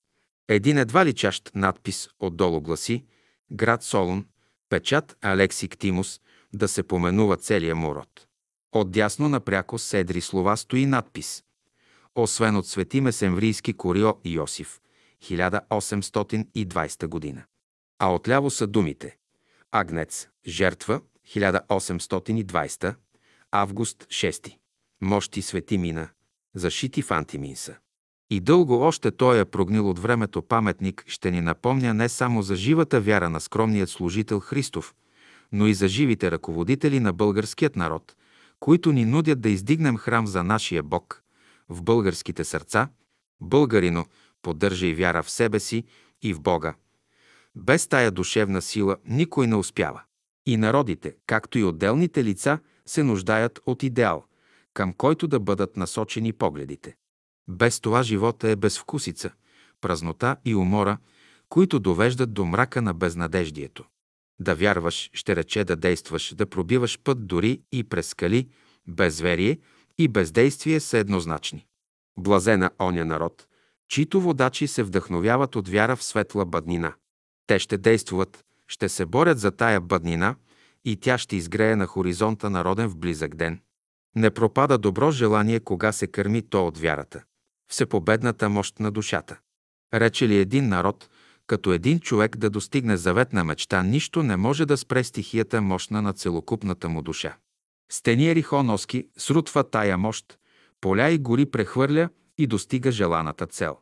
Един 0.50 0.78
едва 0.78 1.06
личащ 1.06 1.52
надпис 1.56 2.10
отдолу 2.20 2.62
гласи 2.62 3.06
Град 3.52 3.84
Солун, 3.84 4.26
печат 4.70 5.18
Алексик 5.22 5.78
Тимус, 5.78 6.20
да 6.54 6.68
се 6.68 6.84
поменува 6.84 7.38
целия 7.38 7.76
му 7.76 7.96
род. 7.96 8.28
Отдясно 8.72 9.30
напряко 9.30 9.78
с 9.78 9.84
седри 9.84 10.22
слова 10.22 10.58
стои 10.58 10.86
надпис 10.86 11.44
Освен 12.16 12.56
от 12.56 12.68
свети 12.68 13.02
Месемврийски 13.02 13.74
Корио 13.74 14.14
Йосиф, 14.26 14.80
1820 15.24 17.08
година. 17.08 17.44
А 18.00 18.14
отляво 18.14 18.50
са 18.50 18.68
думите 18.68 19.18
Агнец, 19.72 20.28
жертва, 20.48 21.02
1820, 21.28 22.96
август 23.52 24.04
6. 24.04 24.58
Мощи 25.02 25.42
свети 25.42 25.78
мина, 25.78 26.10
зашити 26.56 27.02
в 27.02 27.12
антиминса. 27.12 27.76
И 28.30 28.40
дълго 28.40 28.82
още 28.82 29.12
той 29.12 29.40
е 29.40 29.46
прогнил 29.46 29.90
от 29.90 30.00
времето 30.00 30.42
паметник 30.42 31.04
ще 31.08 31.32
ни 31.32 31.42
напомня 31.42 31.94
не 31.94 32.10
само 32.10 32.42
за 32.42 32.56
живата 32.56 33.02
вяра 33.02 33.30
на 33.30 33.40
скромният 33.40 33.90
служител 33.90 34.40
Христов, 34.40 34.96
но 35.52 35.68
и 35.68 35.74
за 35.74 35.88
живите 35.88 36.32
ръководители 36.32 37.00
на 37.00 37.14
българският 37.14 37.76
народ, 37.76 38.16
които 38.60 38.92
ни 38.92 39.06
нудят 39.06 39.42
да 39.42 39.50
издигнем 39.50 39.98
храм 39.98 40.28
за 40.28 40.44
нашия 40.44 40.84
Бог 40.84 41.23
в 41.70 41.84
българските 41.84 42.44
сърца. 42.44 42.90
Българино, 43.42 44.06
поддържай 44.42 44.94
вяра 44.94 45.24
в 45.24 45.30
себе 45.30 45.60
си 45.60 45.84
и 46.22 46.34
в 46.34 46.42
Бога. 46.42 46.76
Без 47.56 47.88
тая 47.88 48.12
душевна 48.12 48.62
сила 48.62 48.98
никой 49.06 49.48
не 49.48 49.56
успява. 49.56 50.02
И 50.46 50.58
народите, 50.58 51.16
както 51.28 51.58
и 51.58 51.64
отделните 51.64 52.24
лица, 52.24 52.60
се 52.86 53.04
нуждаят 53.04 53.60
от 53.66 53.84
идеал, 53.84 54.26
към 54.74 54.94
който 54.94 55.28
да 55.28 55.40
бъдат 55.40 55.78
насочени 55.78 56.34
погледите. 56.34 56.96
Без 57.48 57.80
това 57.80 58.04
живота 58.04 58.50
е 58.50 58.56
безвкусица, 58.56 59.32
празнота 59.82 60.38
и 60.46 60.56
умора, 60.56 60.98
които 61.50 61.80
довеждат 61.80 62.34
до 62.34 62.46
мрака 62.46 62.82
на 62.82 62.94
безнадеждието. 62.94 63.86
Да 64.40 64.56
вярваш, 64.56 65.10
ще 65.14 65.36
рече 65.36 65.64
да 65.64 65.76
действаш, 65.76 66.34
да 66.36 66.46
пробиваш 66.46 67.00
път 67.00 67.28
дори 67.28 67.62
и 67.72 67.84
през 67.84 68.08
скали, 68.08 68.50
безверие 68.88 69.60
и 69.98 70.08
бездействие 70.08 70.80
са 70.80 70.98
еднозначни. 70.98 71.68
Блазена 72.20 72.72
оня 72.82 73.06
народ, 73.06 73.48
чието 73.90 74.22
водачи 74.22 74.68
се 74.68 74.84
вдъхновяват 74.84 75.56
от 75.56 75.70
вяра 75.70 75.96
в 75.96 76.04
светла 76.04 76.46
бъднина. 76.46 76.94
Те 77.48 77.60
ще 77.60 77.78
действуват, 77.78 78.44
ще 78.68 78.90
се 78.90 79.06
борят 79.06 79.40
за 79.40 79.52
тая 79.52 79.82
бъднина 79.82 80.36
и 80.86 80.96
тя 80.96 81.18
ще 81.18 81.36
изгрее 81.36 81.76
на 81.76 81.88
хоризонта 81.88 82.50
народен 82.50 82.90
в 82.90 82.98
близък 82.98 83.36
ден. 83.36 83.60
Не 84.16 84.32
пропада 84.32 84.78
добро 84.78 85.12
желание, 85.12 85.60
кога 85.60 85.92
се 85.92 86.08
кърми 86.08 86.42
то 86.42 86.68
от 86.68 86.78
вярата 86.78 87.24
всепобедната 87.74 88.50
мощ 88.50 88.80
на 88.80 88.92
душата. 88.92 89.40
Рече 89.94 90.28
ли 90.28 90.38
един 90.38 90.68
народ, 90.68 91.10
като 91.48 91.74
един 91.74 92.00
човек 92.00 92.38
да 92.38 92.50
достигне 92.50 92.98
заветна 92.98 93.44
мечта, 93.44 93.84
нищо 93.84 94.24
не 94.24 94.38
може 94.38 94.66
да 94.66 94.78
спре 94.78 95.04
стихията 95.04 95.62
мощна 95.62 96.02
на 96.02 96.14
целокупната 96.14 96.90
му 96.90 97.02
душа. 97.02 97.38
Стени 97.94 98.36
Рихоноски 98.36 99.08
срутва 99.18 99.64
тая 99.64 99.98
мощ, 99.98 100.40
поля 100.82 101.10
и 101.10 101.18
гори 101.18 101.46
прехвърля 101.46 102.10
и 102.38 102.48
достига 102.48 102.92
желаната 102.92 103.48
цел. 103.48 103.78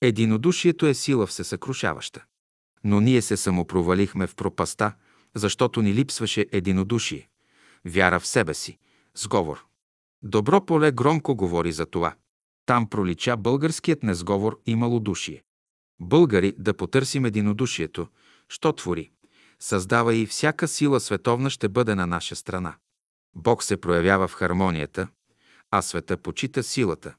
Единодушието 0.00 0.86
е 0.86 0.94
сила 0.94 1.26
всесъкрушаваща. 1.26 2.24
Но 2.84 3.00
ние 3.00 3.22
се 3.22 3.36
самопровалихме 3.36 4.26
в 4.26 4.34
пропаста, 4.34 4.92
защото 5.34 5.82
ни 5.82 5.94
липсваше 5.94 6.46
единодушие, 6.52 7.28
вяра 7.84 8.20
в 8.20 8.26
себе 8.26 8.54
си, 8.54 8.78
сговор. 9.14 9.66
Добро 10.22 10.64
поле 10.66 10.92
громко 10.92 11.36
говори 11.36 11.72
за 11.72 11.86
това. 11.86 12.14
Там 12.66 12.88
пролича 12.88 13.36
българският 13.36 14.02
незговор 14.02 14.60
и 14.66 14.74
малодушие. 14.74 15.42
Българи 16.00 16.54
да 16.58 16.74
потърсим 16.74 17.24
единодушието, 17.24 18.08
що 18.48 18.72
твори, 18.72 19.10
създава 19.60 20.14
и 20.14 20.26
всяка 20.26 20.68
сила 20.68 21.00
световна 21.00 21.50
ще 21.50 21.68
бъде 21.68 21.94
на 21.94 22.06
наша 22.06 22.36
страна. 22.36 22.74
Бог 23.34 23.62
се 23.62 23.76
проявява 23.76 24.28
в 24.28 24.34
хармонията, 24.34 25.08
а 25.70 25.82
света 25.82 26.16
почита 26.16 26.62
силата. 26.62 27.14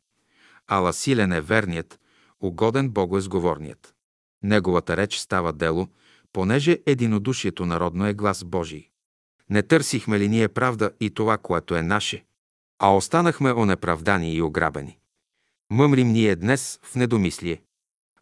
Ала 0.68 0.94
силен 0.94 1.32
е 1.32 1.42
верният, 1.42 2.00
угоден 2.40 2.90
Богу 2.90 3.18
е 3.18 3.22
сговорният. 3.22 3.96
Неговата 4.44 4.98
реч 4.98 5.18
става 5.18 5.54
дело, 5.54 5.88
понеже 6.34 6.80
единодушието 6.86 7.66
народно 7.66 8.08
е 8.08 8.14
глас 8.14 8.44
Божий. 8.44 8.90
Не 9.50 9.64
търсихме 9.64 10.20
ли 10.20 10.30
ние 10.30 10.48
правда 10.48 10.92
и 11.00 11.10
това, 11.10 11.38
което 11.38 11.76
е 11.76 11.82
наше, 11.82 12.26
а 12.80 12.96
останахме 12.96 13.54
онеправдани 13.54 14.34
и 14.34 14.42
ограбени. 14.42 14.98
Мъмрим 15.72 16.12
ние 16.12 16.36
днес 16.36 16.80
в 16.84 16.96
недомислие. 16.96 17.62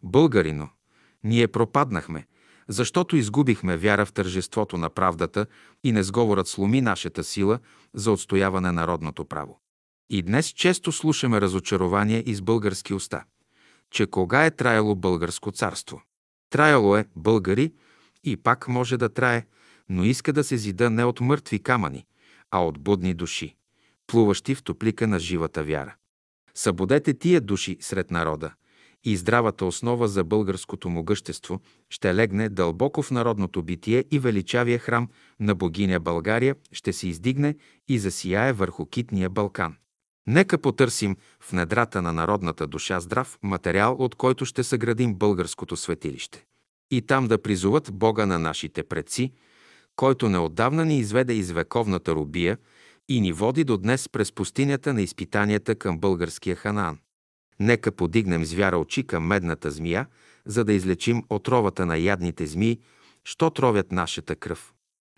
Българино, 0.02 0.68
ние 1.24 1.48
пропаднахме, 1.48 2.26
защото 2.68 3.16
изгубихме 3.16 3.76
вяра 3.76 4.06
в 4.06 4.12
тържеството 4.12 4.76
на 4.76 4.90
правдата 4.90 5.46
и 5.84 5.92
незговорът 5.92 6.48
сломи 6.48 6.80
нашата 6.80 7.24
сила 7.24 7.58
за 7.94 8.12
отстояване 8.12 8.66
на 8.66 8.72
народното 8.72 9.24
право. 9.24 9.60
И 10.10 10.22
днес 10.22 10.46
често 10.46 10.92
слушаме 10.92 11.40
разочарование 11.40 12.22
из 12.26 12.40
български 12.40 12.94
уста, 12.94 13.24
че 13.90 14.06
кога 14.06 14.44
е 14.46 14.50
траяло 14.50 14.96
българско 14.96 15.52
царство. 15.52 16.02
Траяло 16.50 16.96
е 16.96 17.06
българи 17.16 17.72
и 18.24 18.36
пак 18.36 18.68
може 18.68 18.96
да 18.96 19.08
трае, 19.08 19.46
но 19.88 20.04
иска 20.04 20.32
да 20.32 20.44
се 20.44 20.56
зида 20.56 20.90
не 20.90 21.04
от 21.04 21.20
мъртви 21.20 21.62
камъни, 21.62 22.06
а 22.50 22.64
от 22.64 22.78
будни 22.78 23.14
души, 23.14 23.56
плуващи 24.06 24.54
в 24.54 24.62
топлика 24.62 25.06
на 25.06 25.18
живата 25.18 25.64
вяра. 25.64 25.94
Събудете 26.54 27.14
тия 27.14 27.40
души 27.40 27.76
сред 27.80 28.10
народа 28.10 28.54
и 29.04 29.16
здравата 29.16 29.64
основа 29.64 30.08
за 30.08 30.24
българското 30.24 30.90
могъщество 30.90 31.60
ще 31.90 32.14
легне 32.14 32.48
дълбоко 32.48 33.02
в 33.02 33.10
народното 33.10 33.62
битие 33.62 34.04
и 34.10 34.18
величавия 34.18 34.78
храм 34.78 35.08
на 35.40 35.54
богиня 35.54 36.00
България 36.00 36.56
ще 36.72 36.92
се 36.92 37.08
издигне 37.08 37.54
и 37.88 37.98
засияе 37.98 38.52
върху 38.52 38.86
китния 38.86 39.30
Балкан. 39.30 39.76
Нека 40.26 40.58
потърсим 40.58 41.16
в 41.40 41.52
недрата 41.52 42.02
на 42.02 42.12
народната 42.12 42.66
душа 42.66 43.00
здрав 43.00 43.38
материал, 43.42 43.96
от 43.98 44.14
който 44.14 44.44
ще 44.44 44.64
съградим 44.64 45.14
българското 45.14 45.76
светилище. 45.76 46.44
И 46.90 47.02
там 47.02 47.28
да 47.28 47.42
призоват 47.42 47.90
Бога 47.92 48.26
на 48.26 48.38
нашите 48.38 48.82
предци, 48.82 49.32
който 49.96 50.28
неотдавна 50.28 50.84
ни 50.84 50.98
изведе 50.98 51.32
из 51.32 51.50
вековната 51.50 52.14
рубия 52.14 52.58
и 53.08 53.20
ни 53.20 53.32
води 53.32 53.64
до 53.64 53.76
днес 53.76 54.08
през 54.08 54.32
пустинята 54.32 54.94
на 54.94 55.02
изпитанията 55.02 55.74
към 55.74 55.98
българския 55.98 56.56
Ханаан. 56.56 56.98
Нека 57.60 57.92
подигнем 57.92 58.44
с 58.44 58.52
вяра 58.52 58.78
очи 58.78 59.06
към 59.06 59.26
медната 59.26 59.70
змия, 59.70 60.06
за 60.46 60.64
да 60.64 60.72
излечим 60.72 61.24
отровата 61.30 61.86
на 61.86 61.96
ядните 61.96 62.46
змии, 62.46 62.80
що 63.24 63.50
тровят 63.50 63.92
нашата 63.92 64.36
кръв. 64.36 64.74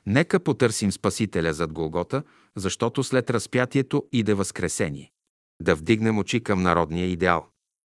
Нека 0.07 0.41
потърсим 0.41 0.93
Спасителя 0.93 1.53
зад 1.53 1.72
Голгота, 1.72 2.22
защото 2.57 3.05
след 3.05 3.30
разпятието 3.30 4.05
иде 4.12 4.35
възкресение. 4.35 5.11
Да 5.62 5.74
вдигнем 5.74 6.18
очи 6.18 6.41
към 6.41 6.62
народния 6.62 7.07
идеал. 7.07 7.47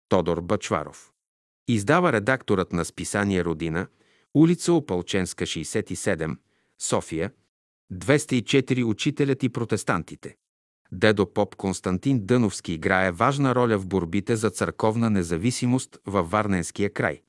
Тодор 0.09 0.41
Бачваров. 0.41 1.11
Издава 1.67 2.13
редакторът 2.13 2.73
на 2.73 2.85
списание 2.85 3.45
Родина, 3.45 3.87
улица 4.33 4.73
Опалченска, 4.73 5.45
67, 5.45 6.37
София, 6.81 7.31
204 7.93 8.83
Учителят 8.83 9.43
и 9.43 9.49
протестантите. 9.49 10.35
Дедо 10.91 11.33
поп 11.33 11.55
Константин 11.55 12.25
Дъновски 12.25 12.73
играе 12.73 13.11
важна 13.11 13.55
роля 13.55 13.77
в 13.77 13.87
борбите 13.87 14.35
за 14.35 14.49
църковна 14.49 15.09
независимост 15.09 15.99
във 16.05 16.31
Варненския 16.31 16.93
край, 16.93 17.21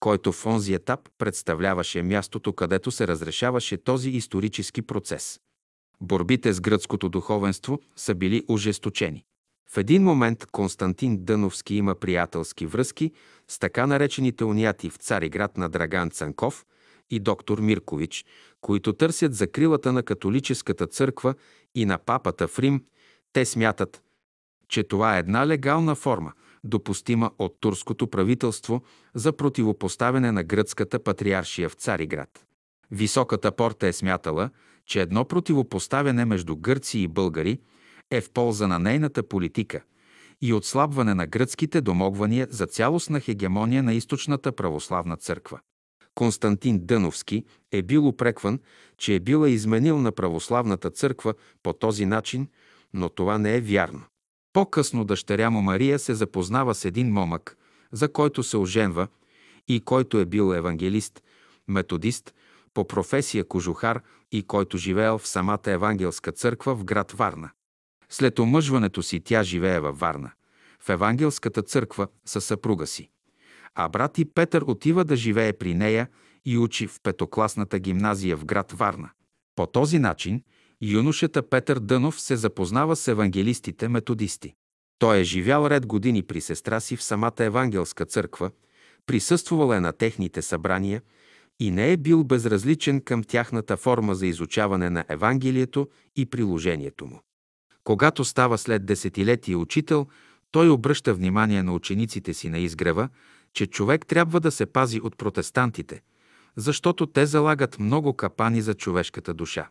който 0.00 0.32
в 0.32 0.46
онзи 0.46 0.74
етап 0.74 1.00
представляваше 1.18 2.02
мястото, 2.02 2.52
където 2.52 2.90
се 2.90 3.08
разрешаваше 3.08 3.76
този 3.76 4.10
исторически 4.10 4.82
процес. 4.82 5.40
Борбите 6.00 6.52
с 6.52 6.60
гръцкото 6.60 7.08
духовенство 7.08 7.78
са 7.96 8.14
били 8.14 8.44
ожесточени. 8.48 9.24
В 9.70 9.76
един 9.76 10.02
момент 10.02 10.46
Константин 10.46 11.24
Дъновски 11.24 11.74
има 11.74 11.94
приятелски 11.94 12.66
връзки 12.66 13.12
с 13.48 13.58
така 13.58 13.86
наречените 13.86 14.44
уняти 14.44 14.90
в 14.90 14.96
Цариград 14.96 15.56
на 15.56 15.68
Драган 15.68 16.10
Цанков 16.10 16.64
и 17.10 17.20
доктор 17.20 17.58
Миркович, 17.58 18.24
които 18.60 18.92
търсят 18.92 19.34
закрилата 19.34 19.92
на 19.92 20.02
католическата 20.02 20.86
църква 20.86 21.34
и 21.74 21.84
на 21.84 21.98
папата 21.98 22.48
в 22.48 22.58
Рим, 22.58 22.84
те 23.32 23.44
смятат, 23.44 24.02
че 24.68 24.82
това 24.82 25.16
е 25.16 25.18
една 25.18 25.46
легална 25.46 25.94
форма, 25.94 26.32
допустима 26.64 27.30
от 27.38 27.56
турското 27.60 28.06
правителство 28.06 28.82
за 29.14 29.32
противопоставяне 29.32 30.32
на 30.32 30.42
гръцката 30.44 30.98
патриаршия 30.98 31.68
в 31.68 31.72
Цариград. 31.72 32.46
Високата 32.90 33.52
порта 33.52 33.86
е 33.86 33.92
смятала, 33.92 34.50
че 34.86 35.00
едно 35.00 35.24
противопоставяне 35.24 36.24
между 36.24 36.56
гърци 36.56 36.98
и 36.98 37.08
българи 37.08 37.60
е 38.10 38.20
в 38.20 38.30
полза 38.30 38.66
на 38.66 38.78
нейната 38.78 39.22
политика 39.22 39.82
и 40.40 40.52
отслабване 40.52 41.14
на 41.14 41.26
гръцките 41.26 41.80
домогвания 41.80 42.46
за 42.50 42.66
цялостна 42.66 43.20
хегемония 43.20 43.82
на 43.82 43.94
източната 43.94 44.52
православна 44.52 45.16
църква. 45.16 45.60
Константин 46.14 46.86
Дъновски 46.86 47.44
е 47.72 47.82
бил 47.82 48.08
упрекван, 48.08 48.60
че 48.98 49.14
е 49.14 49.20
била 49.20 49.48
изменил 49.48 49.98
на 49.98 50.12
православната 50.12 50.90
църква 50.90 51.34
по 51.62 51.72
този 51.72 52.06
начин, 52.06 52.48
но 52.94 53.08
това 53.08 53.38
не 53.38 53.56
е 53.56 53.60
вярно. 53.60 54.02
По-късно 54.52 55.04
дъщеря 55.04 55.50
му 55.50 55.62
Мария 55.62 55.98
се 55.98 56.14
запознава 56.14 56.74
с 56.74 56.84
един 56.84 57.12
момък, 57.12 57.56
за 57.92 58.12
който 58.12 58.42
се 58.42 58.56
оженва 58.56 59.08
и 59.68 59.80
който 59.80 60.18
е 60.18 60.26
бил 60.26 60.54
евангелист, 60.54 61.22
методист, 61.68 62.34
по 62.74 62.86
професия 62.86 63.44
кожухар 63.44 64.02
и 64.32 64.42
който 64.42 64.78
живеел 64.78 65.18
в 65.18 65.28
самата 65.28 65.60
евангелска 65.66 66.32
църква 66.32 66.74
в 66.74 66.84
град 66.84 67.12
Варна. 67.12 67.50
След 68.08 68.38
омъжването 68.38 69.02
си 69.02 69.20
тя 69.20 69.42
живее 69.42 69.80
във 69.80 69.98
Варна, 69.98 70.30
в 70.80 70.88
евангелската 70.88 71.62
църква 71.62 72.08
със 72.24 72.44
съпруга 72.44 72.86
си 72.86 73.08
а 73.74 73.88
брат 73.88 74.18
и 74.18 74.24
Петър 74.24 74.62
отива 74.66 75.04
да 75.04 75.16
живее 75.16 75.52
при 75.52 75.74
нея 75.74 76.08
и 76.44 76.58
учи 76.58 76.86
в 76.86 77.00
петокласната 77.02 77.78
гимназия 77.78 78.36
в 78.36 78.44
град 78.44 78.72
Варна. 78.72 79.10
По 79.56 79.66
този 79.66 79.98
начин 79.98 80.42
юношата 80.82 81.48
Петър 81.48 81.78
Дънов 81.78 82.20
се 82.20 82.36
запознава 82.36 82.96
с 82.96 83.08
евангелистите 83.08 83.88
методисти. 83.88 84.54
Той 84.98 85.18
е 85.18 85.24
живял 85.24 85.66
ред 85.66 85.86
години 85.86 86.22
при 86.22 86.40
сестра 86.40 86.80
си 86.80 86.96
в 86.96 87.02
самата 87.02 87.32
евангелска 87.38 88.06
църква, 88.06 88.50
присъствувал 89.06 89.74
е 89.74 89.80
на 89.80 89.92
техните 89.92 90.42
събрания 90.42 91.02
и 91.60 91.70
не 91.70 91.92
е 91.92 91.96
бил 91.96 92.24
безразличен 92.24 93.00
към 93.00 93.24
тяхната 93.24 93.76
форма 93.76 94.14
за 94.14 94.26
изучаване 94.26 94.90
на 94.90 95.04
Евангелието 95.08 95.88
и 96.16 96.26
приложението 96.26 97.06
му. 97.06 97.20
Когато 97.84 98.24
става 98.24 98.58
след 98.58 98.86
десетилетие 98.86 99.56
учител, 99.56 100.06
той 100.50 100.68
обръща 100.68 101.14
внимание 101.14 101.62
на 101.62 101.74
учениците 101.74 102.34
си 102.34 102.48
на 102.48 102.58
изгрева, 102.58 103.08
че 103.54 103.66
човек 103.66 104.06
трябва 104.06 104.40
да 104.40 104.50
се 104.50 104.66
пази 104.66 105.00
от 105.00 105.16
протестантите, 105.16 106.02
защото 106.56 107.06
те 107.06 107.26
залагат 107.26 107.78
много 107.78 108.16
капани 108.16 108.62
за 108.62 108.74
човешката 108.74 109.34
душа. 109.34 109.68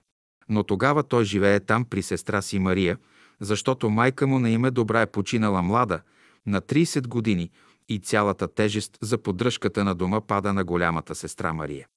Но 0.50 0.64
тогава 0.64 1.04
той 1.04 1.26
живее 1.26 1.60
там 1.60 1.86
при 1.86 2.02
сестра 2.02 2.42
си 2.42 2.60
Мария, 2.60 2.98
защото 3.40 3.90
майка 3.90 4.28
му 4.28 4.40
на 4.40 4.50
име 4.50 4.72
Добра 4.72 5.02
е 5.02 5.12
починала 5.12 5.62
млада, 5.62 6.02
на 6.46 6.62
30 6.62 7.08
години, 7.08 7.52
и 7.90 8.00
цялата 8.00 8.48
тежест 8.48 8.98
за 9.02 9.18
поддръжката 9.18 9.84
на 9.84 9.96
дома 9.96 10.22
пада 10.22 10.54
на 10.54 10.64
голямата 10.64 11.16
сестра 11.16 11.54
Мария. 11.54 11.88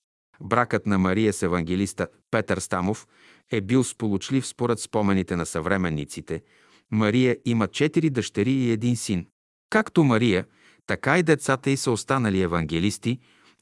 Бракът 0.40 0.86
на 0.86 0.98
Мария 0.98 1.32
с 1.32 1.42
евангелиста 1.42 2.06
Петър 2.30 2.58
Стамов 2.58 3.06
е 3.52 3.60
бил 3.60 3.84
сполучлив 3.84 4.46
според 4.46 4.78
спомените 4.78 5.36
на 5.36 5.46
съвременниците. 5.46 6.42
Мария 6.90 7.36
има 7.44 7.68
четири 7.68 8.10
дъщери 8.10 8.52
и 8.52 8.70
един 8.70 8.96
син. 8.96 9.26
Както 9.70 10.04
Мария, 10.04 10.46
така 10.86 11.18
и 11.18 11.22
децата 11.22 11.70
й 11.70 11.76
са 11.76 11.90
останали 11.90 12.42
евангелисти 12.42 13.18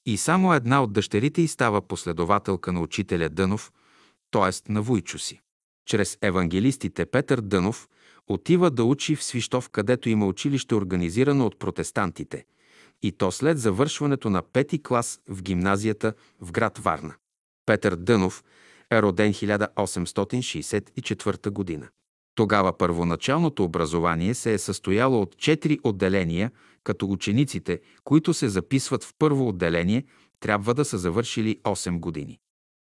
и 0.07 0.16
само 0.16 0.55
една 0.55 0.83
от 0.83 0.93
дъщерите 0.93 1.43
й 1.43 1.49
става 1.49 1.83
последователка 1.83 2.73
на 2.73 2.81
учителя 2.81 3.29
Дънов, 3.29 3.73
т.е. 4.31 4.73
на 4.73 4.83
Вуйчо 4.83 5.18
си. 5.18 5.41
Чрез 5.87 6.18
евангелистите 6.23 7.07
Петър 7.07 7.41
Дънов 7.41 7.89
отива 8.29 8.70
да 8.70 8.85
учи 8.85 9.16
в 9.16 9.25
Свищов, 9.25 9.68
където 9.68 10.09
има 10.09 10.27
училище 10.27 10.75
организирано 10.75 11.47
от 11.47 11.59
протестантите, 11.59 12.45
и 13.03 13.12
то 13.12 13.33
след 13.33 13.59
завършването 13.59 14.31
на 14.31 14.43
пети 14.43 14.83
клас 14.83 15.20
в 15.29 15.43
гимназията 15.43 16.14
в 16.41 16.53
град 16.53 16.79
Варна. 16.79 17.14
Петър 17.66 17.97
Дънов 17.97 18.45
е 18.91 19.03
роден 19.03 19.33
1864 19.33 21.51
година. 21.51 21.89
Тогава 22.35 22.78
първоначалното 22.78 23.64
образование 23.64 24.35
се 24.35 24.53
е 24.53 24.59
състояло 24.59 25.22
от 25.22 25.37
четири 25.37 25.78
отделения– 25.85 26.51
като 26.85 27.07
учениците, 27.07 27.80
които 28.05 28.35
се 28.35 28.49
записват 28.49 29.05
в 29.05 29.14
първо 29.18 29.49
отделение, 29.49 30.05
трябва 30.41 30.74
да 30.74 30.85
са 30.85 30.99
завършили 30.99 31.61
8 31.64 31.99
години. 31.99 32.39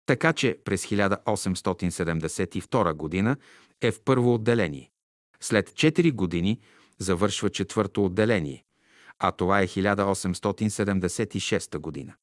Така 0.06 0.34
че 0.34 0.58
през 0.66 0.86
1872 0.86 2.93
година 2.93 3.38
е 3.82 3.91
в 3.91 4.02
първо 4.02 4.34
отделение. 4.34 4.91
След 5.39 5.70
4 5.70 6.14
години 6.14 6.60
завършва 7.00 7.50
четвърто 7.50 8.06
отделение, 8.06 8.64
а 9.20 9.32
това 9.32 9.62
е 9.62 9.68
1876 9.68 11.78
година. 11.78 12.14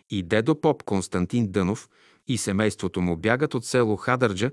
и 0.10 0.24
дедо 0.24 0.62
поп 0.62 0.84
Константин 0.84 1.52
Дънов– 1.52 1.90
и 2.28 2.38
семейството 2.38 3.02
му 3.02 3.18
бягат 3.18 3.54
от 3.54 3.66
село 3.66 3.96
Хадърджа 3.96 4.52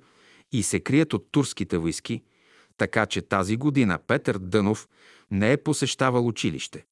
и 0.53 0.63
се 0.63 0.81
крият 0.81 1.13
от 1.13 1.27
турските 1.31 1.79
войски, 1.79 2.23
така 2.77 3.07
че 3.07 3.23
тази 3.23 3.57
година 3.57 3.99
Петър 4.07 4.39
Дънов 4.39 4.89
не 5.31 5.53
е 5.53 5.57
посещавал 5.57 6.27
училище. 6.27 6.85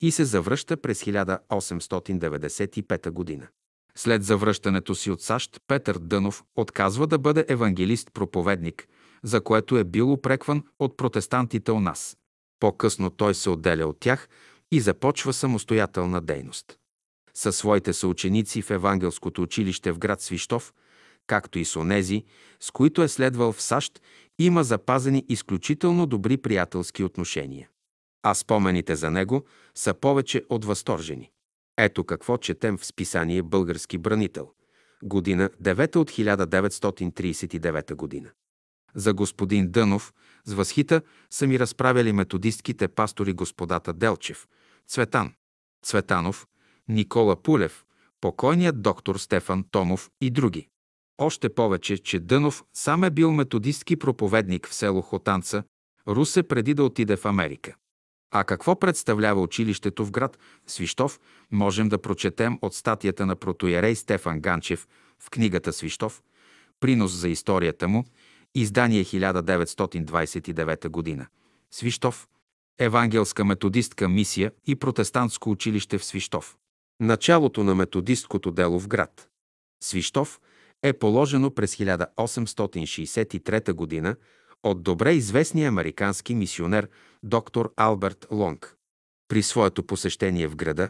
и 0.00 0.10
се 0.10 0.24
завръща 0.24 0.76
през 0.76 1.04
1895 1.04 3.10
година. 3.10 3.48
След 3.96 4.24
завръщането 4.24 4.94
си 4.94 5.10
от 5.10 5.22
САЩ, 5.22 5.60
Петър 5.68 5.98
Дънов 5.98 6.44
отказва 6.56 7.06
да 7.06 7.18
бъде 7.18 7.46
евангелист-проповедник, 7.48 8.88
за 9.22 9.40
което 9.40 9.78
е 9.78 9.84
бил 9.84 10.12
упрекван 10.12 10.62
от 10.78 10.96
протестантите 10.96 11.72
у 11.72 11.80
нас. 11.80 12.16
По-късно 12.60 13.10
той 13.10 13.34
се 13.34 13.50
отделя 13.50 13.86
от 13.86 14.00
тях 14.00 14.28
и 14.72 14.80
започва 14.80 15.32
самостоятелна 15.32 16.20
дейност. 16.20 16.78
Със 17.34 17.56
своите 17.56 17.92
съученици 17.92 18.62
в 18.62 18.70
Евангелското 18.70 19.42
училище 19.42 19.92
в 19.92 19.98
град 19.98 20.20
Свищов, 20.20 20.72
както 21.26 21.58
и 21.58 21.64
с 21.64 21.76
онези, 21.76 22.24
с 22.60 22.70
които 22.70 23.02
е 23.02 23.08
следвал 23.08 23.52
в 23.52 23.62
САЩ, 23.62 24.00
има 24.38 24.64
запазени 24.64 25.24
изключително 25.28 26.06
добри 26.06 26.36
приятелски 26.36 27.04
отношения. 27.04 27.68
А 28.22 28.34
спомените 28.34 28.96
за 28.96 29.10
него 29.10 29.44
са 29.74 29.94
повече 29.94 30.42
от 30.48 30.64
възторжени. 30.64 31.30
Ето 31.78 32.04
какво 32.04 32.36
четем 32.36 32.78
в 32.78 32.86
списание 32.86 33.42
Български 33.42 33.98
бранител. 33.98 34.50
Година 35.02 35.50
9 35.62 35.96
от 35.96 36.10
1939 36.10 37.94
година. 37.94 38.30
За 38.94 39.14
господин 39.14 39.70
Дънов 39.70 40.12
с 40.44 40.52
възхита 40.52 41.02
са 41.30 41.46
ми 41.46 41.58
разправяли 41.58 42.12
методистките 42.12 42.88
пастори 42.88 43.32
господата 43.32 43.92
Делчев, 43.92 44.48
Цветан, 44.88 45.34
Цветанов, 45.84 46.46
Никола 46.88 47.42
Пулев, 47.42 47.84
покойният 48.20 48.82
доктор 48.82 49.16
Стефан 49.16 49.64
Томов 49.70 50.10
и 50.20 50.30
други. 50.30 50.68
Още 51.18 51.54
повече, 51.54 51.98
че 51.98 52.20
Дънов 52.20 52.64
сам 52.72 53.04
е 53.04 53.10
бил 53.10 53.32
методистки 53.32 53.96
проповедник 53.96 54.68
в 54.68 54.74
село 54.74 55.02
Хотанца, 55.02 55.64
Русе 56.08 56.42
преди 56.42 56.74
да 56.74 56.84
отиде 56.84 57.16
в 57.16 57.24
Америка. 57.24 57.74
А 58.30 58.44
какво 58.44 58.78
представлява 58.78 59.40
училището 59.40 60.04
в 60.04 60.10
град 60.10 60.38
Свищов, 60.66 61.20
можем 61.50 61.88
да 61.88 62.02
прочетем 62.02 62.58
от 62.62 62.74
статията 62.74 63.26
на 63.26 63.36
протоярей 63.36 63.94
Стефан 63.94 64.40
Ганчев 64.40 64.88
в 65.18 65.30
книгата 65.30 65.72
Свищов, 65.72 66.22
принос 66.80 67.12
за 67.12 67.28
историята 67.28 67.88
му, 67.88 68.04
издание 68.54 69.04
1929 69.04 70.88
година. 70.88 71.26
Свищов, 71.70 72.28
Евангелска 72.78 73.44
методистка 73.44 74.08
мисия 74.08 74.52
и 74.66 74.76
протестантско 74.76 75.50
училище 75.50 75.98
в 75.98 76.04
Свищов. 76.04 76.56
Началото 77.00 77.64
на 77.64 77.74
методисткото 77.74 78.50
дело 78.50 78.80
в 78.80 78.88
град. 78.88 79.28
Свищов 79.84 80.40
е 80.84 80.92
положено 80.92 81.50
през 81.50 81.76
1863 81.76 83.72
година 83.72 84.16
от 84.62 84.82
добре 84.82 85.12
известния 85.12 85.68
американски 85.68 86.34
мисионер 86.34 86.88
доктор 87.22 87.72
Алберт 87.76 88.26
Лонг. 88.30 88.76
При 89.28 89.42
своето 89.42 89.82
посещение 89.82 90.48
в 90.48 90.56
града, 90.56 90.88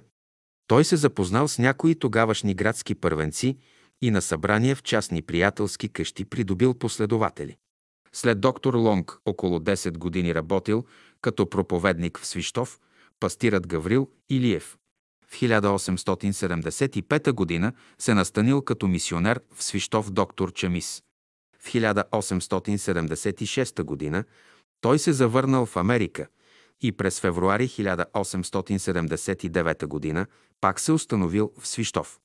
той 0.66 0.84
се 0.84 0.96
запознал 0.96 1.48
с 1.48 1.58
някои 1.58 1.94
тогавашни 1.94 2.54
градски 2.54 2.94
първенци 2.94 3.56
и 4.02 4.10
на 4.10 4.22
събрания 4.22 4.76
в 4.76 4.82
частни 4.82 5.22
приятелски 5.22 5.88
къщи 5.88 6.24
придобил 6.24 6.74
последователи. 6.74 7.56
След 8.12 8.40
доктор 8.40 8.74
Лонг 8.74 9.18
около 9.24 9.58
10 9.58 9.98
години 9.98 10.34
работил 10.34 10.84
като 11.20 11.50
проповедник 11.50 12.18
в 12.18 12.26
Свищов, 12.26 12.80
пастирът 13.20 13.66
Гаврил 13.66 14.10
Илиев. 14.28 14.76
В 15.28 15.40
1875 15.40 17.32
година 17.32 17.72
се 17.98 18.14
настанил 18.14 18.62
като 18.62 18.88
мисионер 18.88 19.40
в 19.54 19.64
Свищов 19.64 20.10
доктор 20.10 20.52
Чамис. 20.52 21.02
В 21.58 21.72
1876 21.72 23.82
година 23.82 24.24
той 24.80 24.98
се 24.98 25.12
завърнал 25.12 25.66
в 25.66 25.76
Америка 25.76 26.26
и 26.80 26.92
през 26.92 27.20
февруари 27.20 27.68
1879 27.68 29.86
година 29.86 30.26
пак 30.60 30.80
се 30.80 30.92
установил 30.92 31.52
в 31.58 31.68
Свищов. 31.68 32.18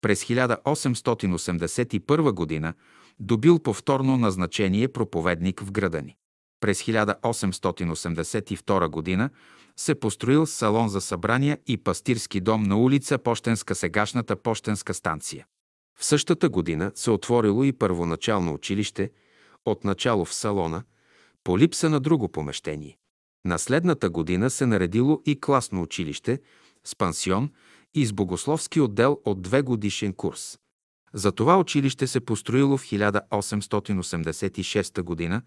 През 0.00 0.24
1881 0.24 2.32
година 2.32 2.74
добил 3.20 3.58
повторно 3.58 4.16
назначение 4.16 4.88
проповедник 4.88 5.60
в 5.60 5.72
града 5.72 6.02
ни. 6.02 6.16
През 6.60 6.82
1882 6.82 8.88
година 8.88 9.30
се 9.76 9.94
построил 9.94 10.46
салон 10.46 10.88
за 10.88 11.00
събрания 11.00 11.58
и 11.66 11.76
пастирски 11.76 12.40
дом 12.40 12.62
на 12.62 12.78
улица 12.78 13.18
Пощенска 13.18 13.74
сегашната 13.74 14.36
Пощенска 14.36 14.94
станция. 14.94 15.46
В 15.98 16.04
същата 16.04 16.48
година 16.48 16.92
се 16.94 17.10
отворило 17.10 17.64
и 17.64 17.72
първоначално 17.72 18.54
училище, 18.54 19.10
отначало 19.64 20.24
в 20.24 20.34
салона, 20.34 20.82
по 21.44 21.58
липса 21.58 21.90
на 21.90 22.00
друго 22.00 22.28
помещение. 22.28 22.98
На 23.44 23.58
следната 23.58 24.10
година 24.10 24.50
се 24.50 24.66
наредило 24.66 25.22
и 25.26 25.40
класно 25.40 25.82
училище 25.82 26.40
с 26.84 26.96
пансион 26.96 27.50
и 27.94 28.06
с 28.06 28.12
богословски 28.12 28.80
отдел 28.80 29.20
от 29.24 29.42
две 29.42 29.62
годишен 29.62 30.12
курс. 30.12 30.58
За 31.14 31.32
това 31.32 31.58
училище 31.58 32.06
се 32.06 32.20
построило 32.20 32.76
в 32.76 32.84
1886 32.84 35.02
година 35.02 35.42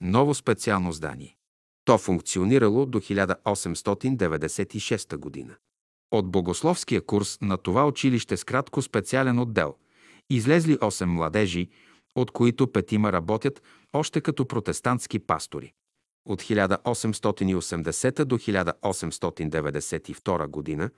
ново 0.00 0.34
специално 0.34 0.92
здание. 0.92 1.36
То 1.84 1.98
функционирало 1.98 2.86
до 2.86 3.00
1896 3.00 5.16
година. 5.16 5.56
От 6.10 6.30
богословския 6.30 7.00
курс 7.00 7.38
на 7.40 7.56
това 7.56 7.86
училище 7.86 8.36
с 8.36 8.44
кратко 8.44 8.82
специален 8.82 9.38
отдел 9.38 9.74
излезли 10.30 10.76
8 10.76 11.04
младежи, 11.04 11.68
от 12.14 12.30
които 12.30 12.72
петима 12.72 13.12
работят 13.12 13.62
още 13.92 14.20
като 14.20 14.48
протестантски 14.48 15.18
пастори. 15.18 15.72
От 16.28 16.42
1880 16.42 18.24
до 18.24 18.38
1892 18.38 20.46
година 20.46 20.90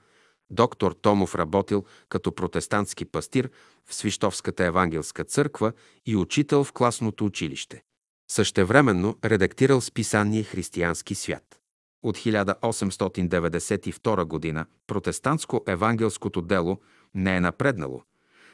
доктор 0.49 0.91
Томов 0.91 1.35
работил 1.35 1.85
като 2.09 2.35
протестантски 2.35 3.05
пастир 3.05 3.49
в 3.85 3.95
Свищовската 3.95 4.65
евангелска 4.65 5.23
църква 5.23 5.73
и 6.05 6.15
учител 6.15 6.63
в 6.63 6.73
класното 6.73 7.25
училище. 7.25 7.83
Същевременно 8.31 9.17
редактирал 9.25 9.81
списание 9.81 10.43
«Християнски 10.43 11.15
свят». 11.15 11.59
От 12.03 12.17
1892 12.17 14.25
година 14.25 14.65
протестантско-евангелското 14.87 16.41
дело 16.41 16.79
не 17.15 17.35
е 17.35 17.39
напреднало. 17.39 18.01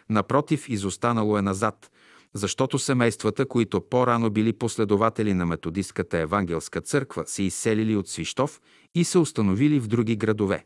Напротив, 0.09 0.69
изостанало 0.69 1.37
е 1.37 1.41
назад, 1.41 1.91
защото 2.33 2.79
семействата, 2.79 3.45
които 3.45 3.81
по-рано 3.81 4.29
били 4.29 4.53
последователи 4.53 5.33
на 5.33 5.45
методистката 5.45 6.17
евангелска 6.17 6.81
църква, 6.81 7.23
се 7.27 7.43
изселили 7.43 7.95
от 7.95 8.07
Свищов 8.07 8.61
и 8.95 9.03
се 9.03 9.17
установили 9.17 9.79
в 9.79 9.87
други 9.87 10.15
градове. 10.15 10.65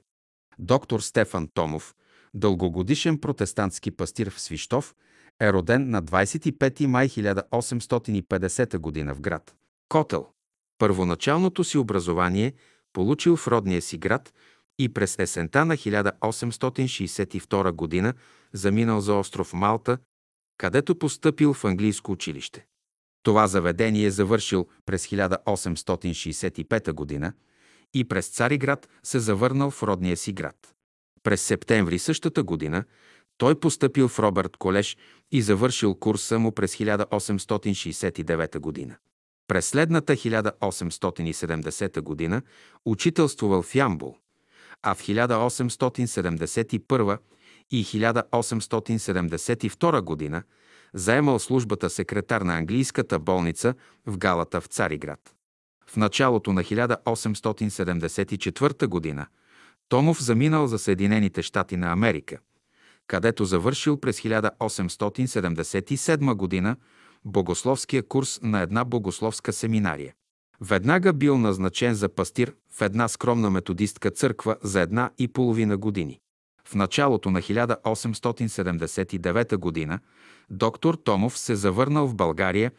Доктор 0.60 1.00
Стефан 1.00 1.48
Томов, 1.54 1.96
дългогодишен 2.34 3.18
протестантски 3.18 3.92
пастир 3.92 4.30
в 4.30 4.40
Свищов, 4.40 4.96
е 5.42 5.54
роден 5.54 5.90
на 5.90 6.04
25 6.04 6.86
май 6.86 7.10
1850 7.10 9.06
г. 9.06 9.14
в 9.16 9.22
град 9.22 9.56
Котел. 9.90 10.28
Първоначалното 10.78 11.64
си 11.64 11.78
образование 11.78 12.54
получил 12.94 13.36
в 13.36 13.48
родния 13.48 13.82
си 13.82 13.98
град 13.98 14.34
и 14.80 14.94
през 14.94 15.20
есента 15.20 15.66
на 15.66 15.78
1862 15.78 18.04
г. 18.04 18.14
заминал 18.54 19.02
за 19.02 19.14
остров 19.14 19.54
Малта, 19.54 19.98
където 20.58 21.00
постъпил 21.00 21.54
в 21.54 21.66
английско 21.66 22.12
училище. 22.12 22.66
Това 23.24 23.48
заведение 23.48 24.06
е 24.06 24.12
завършил 24.12 24.68
през 24.86 25.08
1865 25.08 27.22
г. 27.22 27.34
и 27.94 28.04
през 28.04 28.28
Цариград 28.28 28.90
се 29.04 29.20
завърнал 29.20 29.72
в 29.72 29.84
родния 29.84 30.18
си 30.18 30.34
град. 30.34 30.76
През 31.24 31.42
септември 31.42 32.00
същата 32.00 32.44
година 32.44 32.84
той 33.40 33.60
постъпил 33.60 34.08
в 34.08 34.20
Робърт 34.20 34.58
Колеж 34.58 34.98
и 35.32 35.42
завършил 35.42 35.96
курса 35.96 36.40
му 36.40 36.52
през 36.52 36.76
1869 36.76 38.60
година. 38.60 38.96
През 39.48 39.68
следната 39.68 40.14
1870 40.14 42.02
година 42.02 42.42
учителствувал 42.86 43.62
в 43.62 43.76
Ямбул, 43.76 44.18
а 44.84 44.96
в 44.96 45.02
1871 45.02 47.18
и 47.72 47.86
1872 47.86 50.02
година 50.02 50.44
заемал 50.94 51.40
службата 51.40 51.90
секретар 51.90 52.42
на 52.42 52.58
английската 52.58 53.20
болница 53.20 53.74
в 54.06 54.18
Галата 54.18 54.62
в 54.62 54.66
Цариград. 54.66 55.36
В 55.88 55.98
началото 55.98 56.54
на 56.54 56.64
1874 56.64 58.88
година 58.88 59.28
Томов 59.90 60.24
заминал 60.24 60.68
за 60.68 60.80
Съединените 60.80 61.42
щати 61.42 61.78
на 61.78 61.92
Америка, 61.92 62.40
където 63.10 63.46
завършил 63.46 63.98
през 63.98 64.22
1877 64.22 66.34
година 66.34 66.76
богословския 67.26 68.08
курс 68.08 68.40
на 68.44 68.62
една 68.62 68.86
богословска 68.86 69.54
семинария. 69.54 70.14
Веднага 70.62 71.14
бил 71.14 71.38
назначен 71.38 71.94
за 71.94 72.10
пастир 72.10 72.54
в 72.72 72.82
една 72.82 73.08
скромна 73.08 73.50
методистка 73.50 74.12
църква 74.12 74.56
за 74.64 74.82
една 74.82 75.12
и 75.18 75.28
половина 75.28 75.78
години. 75.78 76.20
В 76.66 76.76
началото 76.76 77.32
на 77.32 77.42
1879 77.42 79.58
година 79.58 80.00
доктор 80.50 80.96
Томов 80.96 81.38
се 81.38 81.56
завърнал 81.56 82.08
в 82.08 82.16
България 82.16 82.72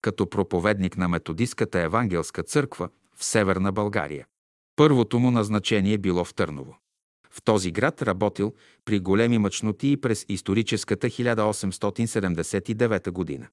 като 0.00 0.30
проповедник 0.30 0.96
на 0.96 1.08
методистката 1.08 1.80
евангелска 1.80 2.42
църква 2.42 2.88
в 3.16 3.24
Северна 3.24 3.72
България. 3.72 4.26
Първото 4.76 5.18
му 5.18 5.30
назначение 5.30 5.98
било 5.98 6.24
в 6.24 6.34
Търново. 6.34 6.76
В 7.36 7.42
този 7.44 7.70
град 7.70 8.02
работил 8.02 8.54
при 8.84 9.00
големи 9.00 9.38
мъчноти 9.38 9.96
през 9.96 10.26
историческата 10.28 11.06
1879 11.06 13.10
година. 13.10 13.46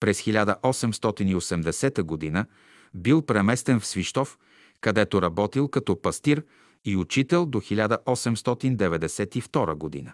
През 0.00 0.22
1880 0.22 2.02
година 2.02 2.46
бил 2.94 3.22
преместен 3.22 3.80
в 3.80 3.86
Свищов, 3.86 4.38
където 4.80 5.22
работил 5.22 5.68
като 5.68 6.02
пастир 6.02 6.44
и 6.84 6.96
учител 6.96 7.46
до 7.46 7.60
1892 7.60 9.74
година. 9.74 10.12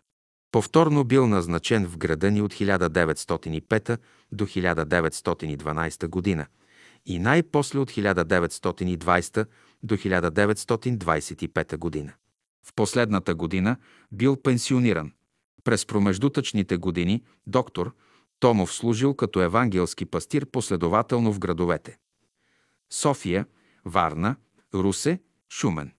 Повторно 0.53 1.05
бил 1.05 1.27
назначен 1.27 1.87
в 1.87 1.99
града 1.99 2.31
ни 2.31 2.43
от 2.43 2.55
1905 2.55 3.99
до 4.33 4.47
1912 4.47 6.09
година 6.09 6.47
и 7.07 7.19
най-после 7.19 7.79
от 7.79 7.91
1920 7.91 9.47
до 9.83 9.97
1925 9.97 11.77
година. 11.77 12.13
В 12.69 12.73
последната 12.75 13.35
година 13.35 13.77
бил 14.13 14.37
пенсиониран. 14.37 15.13
През 15.65 15.87
промеждутъчните 15.87 16.77
години 16.77 17.25
доктор 17.47 17.95
Томов 18.41 18.73
служил 18.73 19.15
като 19.15 19.41
евангелски 19.41 20.07
пастир 20.07 20.47
последователно 20.47 21.33
в 21.33 21.39
градовете 21.39 21.99
София, 22.93 23.47
Варна, 23.85 24.37
Русе, 24.75 25.21
Шумен. 25.53 25.93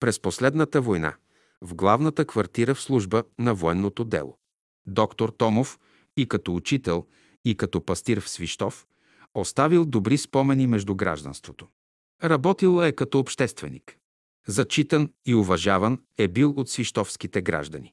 През 0.00 0.20
последната 0.20 0.80
война 0.80 1.14
в 1.62 1.74
главната 1.74 2.24
квартира 2.24 2.74
в 2.74 2.80
служба 2.80 3.24
на 3.38 3.54
военното 3.54 4.04
дело. 4.04 4.38
Доктор 4.86 5.28
Томов 5.28 5.78
и 6.16 6.28
като 6.28 6.54
учител, 6.54 7.06
и 7.44 7.56
като 7.56 7.84
пастир 7.84 8.20
в 8.20 8.28
Свищов, 8.28 8.86
оставил 9.34 9.84
добри 9.84 10.18
спомени 10.18 10.66
между 10.66 10.94
гражданството. 10.94 11.68
Работил 12.24 12.82
е 12.82 12.92
като 12.92 13.18
общественик. 13.18 13.98
Зачитан 14.48 15.10
и 15.26 15.34
уважаван 15.34 15.98
е 16.18 16.28
бил 16.28 16.54
от 16.56 16.68
свищовските 16.68 17.42
граждани. 17.42 17.92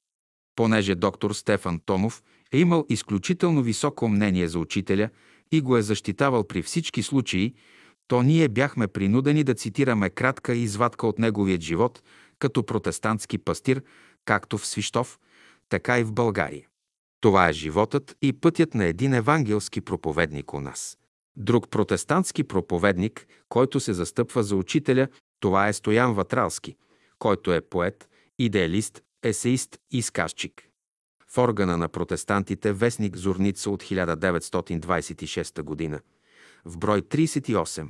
Понеже 0.56 0.96
доктор 0.96 1.34
Стефан 1.34 1.80
Томов 1.86 2.24
е 2.52 2.58
имал 2.58 2.86
изключително 2.90 3.62
високо 3.62 4.10
мнение 4.10 4.48
за 4.48 4.60
учителя 4.60 5.10
и 5.52 5.62
го 5.62 5.78
е 5.78 5.82
защитавал 5.82 6.44
при 6.44 6.62
всички 6.62 7.04
случаи, 7.04 7.54
то 8.08 8.24
ние 8.24 8.50
бяхме 8.50 8.88
принудени 8.88 9.44
да 9.44 9.54
цитираме 9.54 10.10
кратка 10.10 10.54
извадка 10.54 11.08
от 11.08 11.20
неговият 11.20 11.62
живот 11.62 12.04
като 12.40 12.64
протестантски 12.64 13.38
пастир, 13.38 13.84
както 14.26 14.58
в 14.58 14.66
Свищов, 14.66 15.20
така 15.70 16.00
и 16.00 16.04
в 16.04 16.14
България. 16.14 16.68
Това 17.22 17.50
е 17.50 17.54
животът 17.54 18.18
и 18.22 18.34
пътят 18.34 18.74
на 18.74 18.86
един 18.86 19.14
евангелски 19.14 19.82
проповедник 19.82 20.54
у 20.54 20.62
нас. 20.62 20.98
Друг 21.36 21.70
протестантски 21.70 22.44
проповедник, 22.44 23.28
който 23.50 23.80
се 23.80 23.94
застъпва 23.94 24.44
за 24.44 24.56
учителя, 24.56 25.08
това 25.44 25.68
е 25.68 25.74
Стоян 25.74 26.14
Ватралски, 26.14 26.76
който 27.20 27.54
е 27.54 27.62
поет, 27.62 28.10
идеалист, 28.40 29.04
есеист 29.24 29.78
и 29.92 30.02
сказчик. 30.02 30.64
В 31.28 31.38
органа 31.38 31.78
на 31.78 31.90
протестантите 31.90 32.74
вестник 32.74 33.18
Зорница 33.18 33.70
от 33.70 33.84
1926 33.84 35.62
година, 35.62 36.00
в 36.66 36.78
брой 36.78 37.02
38, 37.02 37.88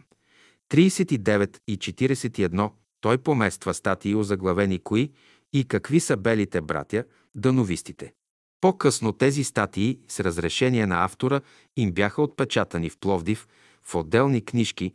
39 0.69 1.57
и 1.67 1.77
41 1.77 2.71
той 3.01 3.17
помества 3.17 3.73
статии 3.73 4.15
озаглавени 4.15 4.79
кои 4.79 5.11
и 5.53 5.65
какви 5.67 5.99
са 5.99 6.17
белите 6.17 6.61
братя, 6.61 7.03
дановистите. 7.35 8.13
По-късно 8.61 9.11
тези 9.11 9.43
статии 9.43 9.99
с 10.07 10.19
разрешение 10.19 10.85
на 10.87 11.03
автора 11.03 11.41
им 11.77 11.91
бяха 11.91 12.21
отпечатани 12.21 12.89
в 12.89 12.97
Пловдив 12.97 13.47
в 13.83 13.95
отделни 13.95 14.45
книжки 14.45 14.93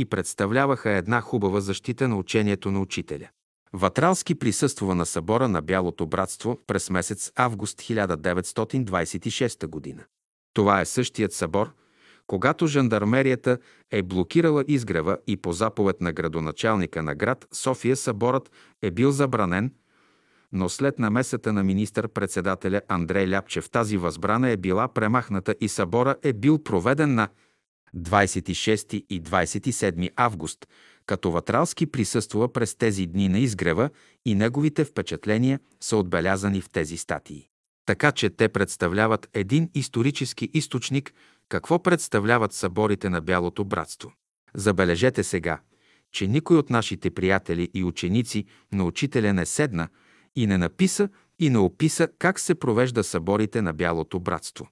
и 0.00 0.04
представляваха 0.04 0.90
една 0.90 1.20
хубава 1.20 1.60
защита 1.60 2.08
на 2.08 2.16
учението 2.16 2.70
на 2.70 2.80
учителя. 2.80 3.28
Ватралски 3.72 4.34
присъства 4.34 4.94
на 4.94 5.06
събора 5.06 5.48
на 5.48 5.62
Бялото 5.62 6.06
братство 6.06 6.58
през 6.66 6.90
месец 6.90 7.32
август 7.36 7.78
1926 7.78 9.66
година. 9.66 10.04
Това 10.54 10.80
е 10.80 10.84
същият 10.84 11.32
събор, 11.32 11.72
когато 12.26 12.66
жандармерията 12.66 13.58
е 13.90 14.02
блокирала 14.02 14.64
изгрева 14.68 15.18
и 15.26 15.36
по 15.36 15.52
заповед 15.52 16.00
на 16.00 16.12
градоначалника 16.12 17.02
на 17.02 17.14
град 17.14 17.46
София 17.52 17.96
съборът 17.96 18.50
е 18.82 18.90
бил 18.90 19.10
забранен, 19.10 19.72
но 20.52 20.68
след 20.68 20.98
намесата 20.98 21.52
на 21.52 21.64
министър-председателя 21.64 22.80
Андрей 22.88 23.28
Ляпчев 23.28 23.70
тази 23.70 23.96
възбрана 23.96 24.50
е 24.50 24.56
била 24.56 24.88
премахната 24.88 25.54
и 25.60 25.68
събора 25.68 26.16
е 26.22 26.32
бил 26.32 26.62
проведен 26.62 27.14
на 27.14 27.28
26 27.96 29.04
и 29.08 29.22
27 29.22 30.10
август, 30.16 30.66
като 31.06 31.30
Ватралски 31.30 31.86
присъства 31.86 32.52
през 32.52 32.74
тези 32.74 33.06
дни 33.06 33.28
на 33.28 33.38
изгрева 33.38 33.90
и 34.24 34.34
неговите 34.34 34.84
впечатления 34.84 35.60
са 35.80 35.96
отбелязани 35.96 36.60
в 36.60 36.70
тези 36.70 36.96
статии. 36.96 37.48
Така 37.86 38.12
че 38.12 38.30
те 38.30 38.48
представляват 38.48 39.28
един 39.34 39.70
исторически 39.74 40.50
източник 40.54 41.14
какво 41.48 41.82
представляват 41.82 42.52
съборите 42.52 43.08
на 43.08 43.20
Бялото 43.20 43.64
братство. 43.64 44.12
Забележете 44.54 45.24
сега, 45.24 45.60
че 46.12 46.26
никой 46.26 46.56
от 46.56 46.70
нашите 46.70 47.10
приятели 47.10 47.70
и 47.74 47.84
ученици 47.84 48.44
на 48.72 48.84
учителя 48.84 49.32
не 49.32 49.46
седна 49.46 49.88
и 50.36 50.46
не 50.46 50.58
написа 50.58 51.08
и 51.38 51.50
не 51.50 51.58
описа 51.58 52.08
как 52.18 52.40
се 52.40 52.54
провежда 52.54 53.04
съборите 53.04 53.62
на 53.62 53.72
Бялото 53.72 54.20
братство. 54.20 54.68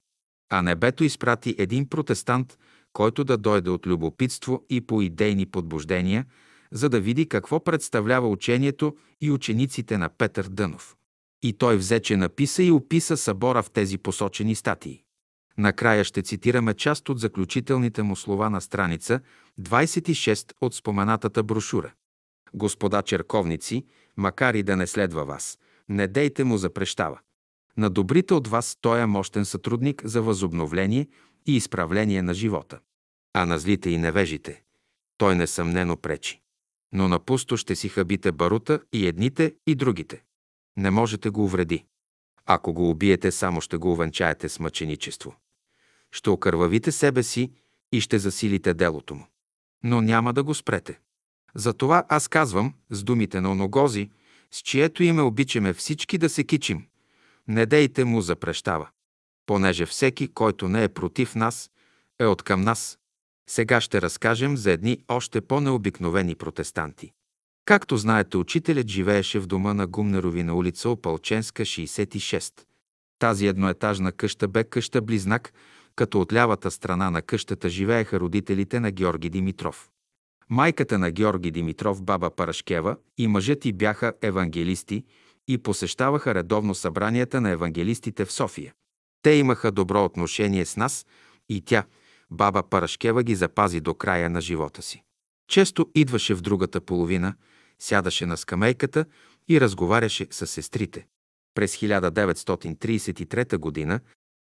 А 0.49 0.61
небето 0.61 1.03
изпрати 1.03 1.55
един 1.57 1.89
протестант, 1.89 2.57
който 2.97 3.23
да 3.23 3.37
дойде 3.37 3.69
от 3.69 3.87
любопитство 3.87 4.65
и 4.69 4.81
по 4.81 5.01
идейни 5.01 5.45
подбуждения, 5.45 6.25
за 6.71 6.89
да 6.89 6.99
види 6.99 7.29
какво 7.29 7.63
представлява 7.63 8.29
учението 8.29 8.95
и 9.21 9.31
учениците 9.31 9.97
на 9.97 10.09
Петър 10.09 10.47
Дънов. 10.49 10.95
И 11.43 11.53
той 11.53 11.77
взе, 11.77 11.99
че 11.99 12.17
написа 12.17 12.63
и 12.63 12.71
описа 12.71 13.17
събора 13.17 13.63
в 13.63 13.71
тези 13.71 13.97
посочени 13.97 14.55
статии. 14.55 15.03
Накрая 15.57 16.03
ще 16.03 16.21
цитираме 16.21 16.73
част 16.73 17.09
от 17.09 17.19
заключителните 17.19 18.03
му 18.03 18.15
слова 18.15 18.49
на 18.49 18.61
страница 18.61 19.19
26 19.61 20.53
от 20.61 20.75
споменатата 20.75 21.43
брошура. 21.43 21.93
Господа 22.53 23.01
черковници, 23.01 23.85
макар 24.17 24.53
и 24.53 24.63
да 24.63 24.75
не 24.75 24.87
следва 24.87 25.25
вас, 25.25 25.59
не 25.89 26.07
дейте 26.07 26.43
му 26.43 26.57
запрещава. 26.57 27.19
На 27.77 27.89
добрите 27.89 28.33
от 28.33 28.47
вас 28.47 28.77
той 28.81 29.01
е 29.01 29.05
мощен 29.05 29.45
сътрудник 29.45 30.01
за 30.05 30.21
възобновление 30.21 31.07
и 31.47 31.55
изправление 31.55 32.21
на 32.21 32.33
живота. 32.33 32.79
А 33.33 33.45
на 33.45 33.59
злите 33.59 33.89
и 33.89 33.97
невежите 33.97 34.63
той 35.17 35.35
несъмнено 35.35 35.97
пречи. 35.97 36.41
Но 36.93 37.07
на 37.07 37.19
пусто 37.19 37.57
ще 37.57 37.75
си 37.75 37.89
хабите 37.89 38.31
барута 38.31 38.79
и 38.93 39.07
едните, 39.07 39.55
и 39.67 39.75
другите. 39.75 40.23
Не 40.77 40.91
можете 40.91 41.29
го 41.29 41.43
увреди. 41.43 41.85
Ако 42.45 42.73
го 42.73 42.89
убиете, 42.89 43.31
само 43.31 43.61
ще 43.61 43.77
го 43.77 43.91
увенчаете 43.91 44.49
с 44.49 44.59
мъченичество. 44.59 45.35
Ще 46.11 46.29
окървавите 46.29 46.91
себе 46.91 47.23
си 47.23 47.51
и 47.91 48.01
ще 48.01 48.19
засилите 48.19 48.73
делото 48.73 49.15
му. 49.15 49.27
Но 49.83 50.01
няма 50.01 50.33
да 50.33 50.43
го 50.43 50.53
спрете. 50.53 50.99
Затова 51.55 52.03
аз 52.09 52.27
казвам 52.27 52.73
с 52.89 53.03
думите 53.03 53.41
на 53.41 53.51
оногози, 53.51 54.09
с 54.51 54.61
чието 54.61 55.03
име 55.03 55.21
обичаме 55.21 55.73
всички 55.73 56.17
да 56.17 56.29
се 56.29 56.43
кичим. 56.43 56.87
Не 57.47 57.65
дейте 57.65 58.05
му 58.05 58.21
запрещава, 58.21 58.89
понеже 59.47 59.85
всеки, 59.85 60.27
който 60.27 60.69
не 60.69 60.83
е 60.83 60.89
против 60.89 61.35
нас, 61.35 61.69
е 62.19 62.25
от 62.25 62.43
към 62.43 62.61
нас. 62.61 62.97
Сега 63.49 63.81
ще 63.81 64.01
разкажем 64.01 64.57
за 64.57 64.71
едни 64.71 64.97
още 65.07 65.41
по-необикновени 65.41 66.35
протестанти. 66.35 67.11
Както 67.65 67.97
знаете, 67.97 68.37
учителят 68.37 68.87
живееше 68.87 69.39
в 69.39 69.47
дома 69.47 69.73
на 69.73 69.87
Гумнерови 69.87 70.43
на 70.43 70.55
улица 70.55 70.89
Опалченска, 70.89 71.63
66. 71.63 72.53
Тази 73.19 73.47
едноетажна 73.47 74.11
къща 74.11 74.47
бе 74.47 74.63
къща 74.63 75.01
близнак 75.01 75.53
като 75.95 76.21
от 76.21 76.33
лявата 76.33 76.71
страна 76.71 77.11
на 77.11 77.21
къщата 77.21 77.69
живееха 77.69 78.19
родителите 78.19 78.79
на 78.79 78.91
Георги 78.91 79.29
Димитров. 79.29 79.89
Майката 80.49 80.97
на 80.97 81.11
Георги 81.11 81.51
Димитров, 81.51 82.03
баба 82.03 82.29
Парашкева, 82.29 82.97
и 83.17 83.27
мъжът 83.27 83.65
й 83.65 83.73
бяха 83.73 84.13
евангелисти 84.21 85.03
и 85.47 85.57
посещаваха 85.57 86.35
редовно 86.35 86.75
събранията 86.75 87.41
на 87.41 87.49
евангелистите 87.49 88.25
в 88.25 88.31
София. 88.31 88.73
Те 89.27 89.33
имаха 89.33 89.71
добро 89.71 90.05
отношение 90.05 90.65
с 90.65 90.77
нас 90.77 91.05
и 91.49 91.61
тя, 91.61 91.83
баба 92.31 92.63
Парашкева, 92.63 93.23
ги 93.23 93.35
запази 93.35 93.79
до 93.79 93.93
края 93.93 94.29
на 94.29 94.41
живота 94.41 94.81
си. 94.81 95.03
Често 95.47 95.89
идваше 95.95 96.35
в 96.35 96.41
другата 96.41 96.81
половина, 96.81 97.35
сядаше 97.79 98.25
на 98.25 98.37
скамейката 98.37 99.05
и 99.49 99.61
разговаряше 99.61 100.27
с 100.31 100.47
сестрите. 100.47 101.07
През 101.55 101.77
1933 101.77 103.87
г., 103.87 103.99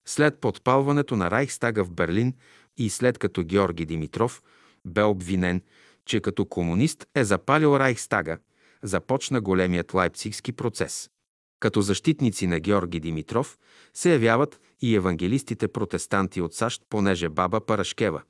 след 0.07 0.39
подпалването 0.39 1.15
на 1.15 1.31
Райхстага 1.31 1.83
в 1.83 1.91
Берлин 1.91 2.33
и 2.77 2.89
след 2.89 3.17
като 3.17 3.43
Георги 3.43 3.86
Димитров 3.86 4.43
бе 4.86 5.03
обвинен, 5.03 5.61
че 6.05 6.19
като 6.19 6.45
комунист 6.45 7.05
е 7.15 7.23
запалил 7.23 7.77
Райхстага, 7.77 8.38
започна 8.83 9.41
големият 9.41 9.93
лайпцигски 9.93 10.51
процес. 10.51 11.09
Като 11.60 11.82
защитници 11.82 12.47
на 12.47 12.60
Георги 12.60 12.99
Димитров 12.99 13.58
се 13.93 14.12
явяват 14.12 14.60
и 14.82 14.95
евангелистите 14.95 15.68
протестанти 15.68 16.41
от 16.41 16.53
САЩ, 16.53 16.82
понеже 16.89 17.30
баба 17.30 17.66
Парашкева, 17.66 18.22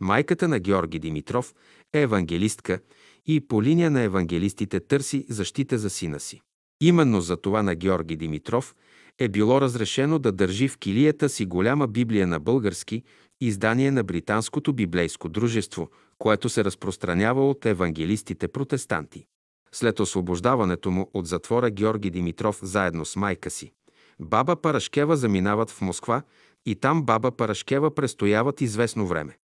майката 0.00 0.48
на 0.48 0.58
Георги 0.58 0.98
Димитров, 0.98 1.54
е 1.92 2.00
евангелистка 2.00 2.80
и 3.26 3.40
по 3.40 3.62
линия 3.62 3.90
на 3.90 4.00
евангелистите 4.00 4.80
търси 4.80 5.26
защита 5.28 5.78
за 5.78 5.90
сина 5.90 6.20
си. 6.20 6.40
Именно 6.80 7.20
за 7.20 7.36
това 7.36 7.62
на 7.62 7.74
Георги 7.74 8.16
Димитров 8.16 8.74
е 9.18 9.28
било 9.28 9.60
разрешено 9.60 10.18
да 10.18 10.32
държи 10.32 10.68
в 10.68 10.78
килията 10.78 11.28
си 11.28 11.46
голяма 11.46 11.86
Библия 11.86 12.26
на 12.26 12.40
български, 12.40 13.02
издание 13.40 13.90
на 13.90 14.04
Британското 14.04 14.72
библейско 14.72 15.28
дружество, 15.28 15.90
което 16.18 16.48
се 16.48 16.64
разпространява 16.64 17.50
от 17.50 17.66
евангелистите 17.66 18.48
протестанти. 18.48 19.26
След 19.74 20.00
освобождаването 20.00 20.90
му 20.90 21.10
от 21.14 21.26
затвора 21.26 21.70
Георги 21.70 22.10
Димитров 22.10 22.58
заедно 22.62 23.04
с 23.04 23.16
майка 23.16 23.50
си, 23.50 23.72
баба 24.20 24.56
Парашкева 24.56 25.16
заминават 25.16 25.70
в 25.70 25.80
Москва 25.80 26.22
и 26.66 26.74
там 26.74 27.02
баба 27.02 27.30
Парашкева 27.30 27.94
престояват 27.94 28.60
известно 28.60 29.06
време. 29.06 29.38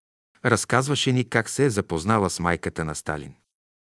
Разказваше 0.45 1.13
ни 1.13 1.29
как 1.29 1.49
се 1.49 1.65
е 1.65 1.71
запознала 1.71 2.31
с 2.31 2.41
майката 2.41 2.85
на 2.85 2.95
Сталин. 2.95 3.35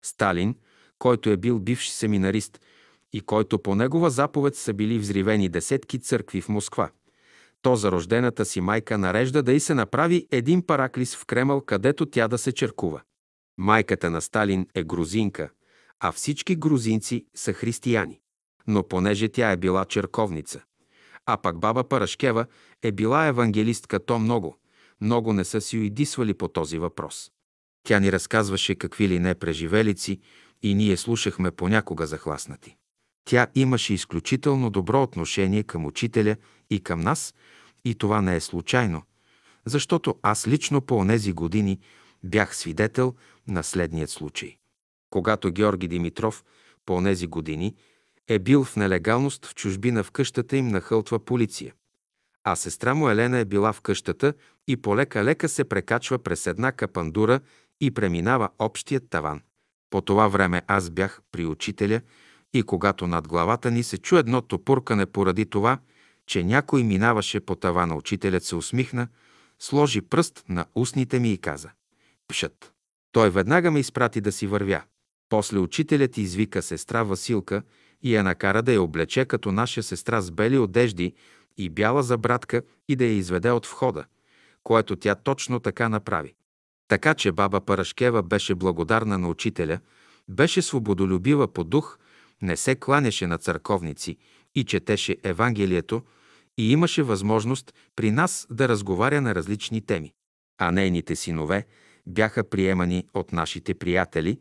Сталин, 0.06 0.56
който 1.00 1.30
е 1.30 1.38
бил 1.38 1.60
бивш 1.60 1.90
семинарист 1.90 2.62
и 3.14 3.22
който 3.22 3.60
по 3.60 3.76
негова 3.76 4.10
заповед 4.10 4.56
са 4.56 4.74
били 4.74 5.00
взривени 5.00 5.50
десетки 5.50 6.00
църкви 6.00 6.42
в 6.42 6.50
Москва. 6.50 6.90
То 7.62 7.76
за 7.76 7.92
рождената 7.92 8.46
си 8.46 8.62
майка 8.62 8.98
нарежда 8.98 9.44
да 9.44 9.54
й 9.54 9.60
се 9.60 9.74
направи 9.74 10.28
един 10.32 10.62
параклис 10.62 11.16
в 11.16 11.26
Кремъл, 11.26 11.62
където 11.62 12.06
тя 12.06 12.28
да 12.28 12.38
се 12.38 12.52
черкува. 12.52 13.02
Майката 13.58 14.10
на 14.10 14.22
Сталин 14.22 14.68
е 14.76 14.84
грузинка, 14.84 15.50
а 16.00 16.12
всички 16.12 16.56
грузинци 16.56 17.26
са 17.36 17.54
християни. 17.54 18.20
Но 18.68 18.88
понеже 18.88 19.30
тя 19.30 19.52
е 19.52 19.58
била 19.58 19.86
черковница, 19.86 20.62
а 21.26 21.38
пък 21.38 21.60
баба 21.60 21.84
Парашкева 21.84 22.46
е 22.84 22.92
била 22.92 23.26
евангелистка, 23.26 24.06
то 24.06 24.20
много, 24.20 24.58
много 25.02 25.34
не 25.34 25.44
са 25.44 25.62
си 25.62 25.78
уидисвали 25.78 26.34
по 26.34 26.48
този 26.48 26.78
въпрос. 26.78 27.32
Тя 27.84 28.00
ни 28.00 28.12
разказваше 28.12 28.76
какви 28.76 29.10
ли 29.10 29.20
не 29.20 29.36
преживелици 29.36 30.20
и 30.62 30.76
ние 30.76 30.98
слушахме 30.98 31.52
понякога 31.52 32.08
захласнати. 32.08 32.76
Тя 33.26 33.48
имаше 33.56 33.94
изключително 33.94 34.70
добро 34.70 35.04
отношение 35.04 35.64
към 35.64 35.86
учителя 35.86 36.36
и 36.70 36.80
към 36.80 37.00
нас, 37.00 37.34
и 37.86 37.96
това 37.96 38.22
не 38.22 38.36
е 38.36 38.40
случайно, 38.40 39.04
защото 39.66 40.16
аз 40.22 40.48
лично 40.48 40.82
по 40.82 40.98
онези 40.98 41.34
години 41.34 41.80
бях 42.24 42.56
свидетел 42.56 43.16
на 43.48 43.64
следният 43.64 44.10
случай. 44.10 44.58
Когато 45.16 45.52
Георги 45.52 45.88
Димитров 45.88 46.44
по 46.86 46.94
онези 46.94 47.28
години 47.28 47.76
е 48.28 48.40
бил 48.40 48.64
в 48.64 48.76
нелегалност 48.76 49.46
в 49.46 49.56
чужбина 49.56 50.04
в 50.04 50.12
къщата 50.12 50.58
им 50.58 50.68
нахълтва 50.68 51.20
полиция. 51.20 51.74
А 52.44 52.56
сестра 52.56 52.94
му 52.94 53.10
Елена 53.10 53.38
е 53.38 53.46
била 53.46 53.74
в 53.74 53.82
къщата 53.82 54.34
и 54.68 54.78
полека-лека 54.78 55.50
се 55.50 55.64
прекачва 55.64 56.20
през 56.20 56.48
една 56.48 56.72
капандура 56.72 57.40
и 57.82 57.92
преминава 57.92 58.50
общият 58.60 59.10
таван. 59.10 59.42
По 59.90 60.02
това 60.02 60.28
време 60.28 60.62
аз 60.68 60.90
бях 60.90 61.22
при 61.32 61.46
учителя 61.46 62.02
и 62.54 62.64
когато 62.64 63.08
над 63.08 63.28
главата 63.28 63.72
ни 63.72 63.84
се 63.84 63.98
чу 63.98 64.18
едно 64.18 64.42
топуркане 64.42 65.06
поради 65.06 65.46
това, 65.46 65.80
че 66.28 66.44
някой 66.44 66.84
минаваше 66.84 67.40
по 67.40 67.56
тавана, 67.56 67.96
учителят 67.96 68.44
се 68.44 68.56
усмихна, 68.56 69.08
сложи 69.60 70.02
пръст 70.02 70.44
на 70.50 70.66
устните 70.76 71.20
ми 71.20 71.34
и 71.34 71.38
каза 71.38 71.70
«Пшът». 72.28 72.72
Той 73.12 73.30
веднага 73.30 73.72
ме 73.72 73.80
изпрати 73.80 74.22
да 74.22 74.32
си 74.32 74.48
вървя. 74.48 74.84
После 75.30 75.60
учителят 75.60 76.18
извика 76.18 76.62
сестра 76.62 77.04
Василка 77.04 77.64
и 78.04 78.16
я 78.16 78.24
накара 78.24 78.62
да 78.62 78.74
я 78.74 78.82
облече 78.82 79.26
като 79.26 79.52
наша 79.52 79.84
сестра 79.84 80.22
с 80.22 80.32
бели 80.32 80.58
одежди 80.58 81.14
и 81.58 81.70
бяла 81.70 82.04
забратка 82.04 82.62
и 82.88 82.96
да 82.96 83.06
я 83.06 83.12
изведе 83.12 83.52
от 83.52 83.66
входа, 83.66 84.06
което 84.64 84.96
тя 84.96 85.16
точно 85.16 85.60
така 85.60 85.90
направи. 85.90 86.34
Така 86.88 87.14
че 87.14 87.32
баба 87.32 87.62
Парашкева 87.62 88.24
беше 88.24 88.56
благодарна 88.56 89.18
на 89.18 89.30
учителя, 89.30 89.80
беше 90.30 90.62
свободолюбива 90.62 91.48
по 91.48 91.64
дух, 91.64 92.00
не 92.42 92.58
се 92.58 92.76
кланяше 92.76 93.28
на 93.28 93.38
църковници 93.38 94.18
и 94.56 94.64
четеше 94.64 95.18
Евангелието 95.24 96.02
и 96.58 96.72
имаше 96.72 97.04
възможност 97.04 97.74
при 97.96 98.12
нас 98.12 98.48
да 98.50 98.70
разговаря 98.70 99.22
на 99.22 99.36
различни 99.36 99.82
теми. 99.82 100.14
А 100.58 100.72
нейните 100.72 101.16
синове 101.16 101.66
бяха 102.08 102.50
приемани 102.50 103.08
от 103.14 103.32
нашите 103.32 103.74
приятели 103.74 104.40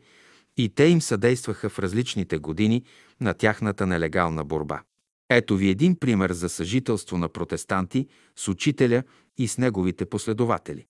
и 0.57 0.69
те 0.69 0.85
им 0.85 1.03
съдействаха 1.03 1.69
в 1.69 1.79
различните 1.79 2.39
години 2.39 2.85
на 3.21 3.35
тяхната 3.35 3.87
нелегална 3.87 4.45
борба. 4.45 4.83
Ето 5.31 5.57
ви 5.57 5.69
един 5.69 5.97
пример 5.97 6.33
за 6.33 6.49
съжителство 6.49 7.19
на 7.19 7.29
протестанти 7.29 8.07
с 8.37 8.49
учителя 8.49 9.03
и 9.39 9.49
с 9.49 9.59
неговите 9.59 10.05
последователи. 10.05 10.87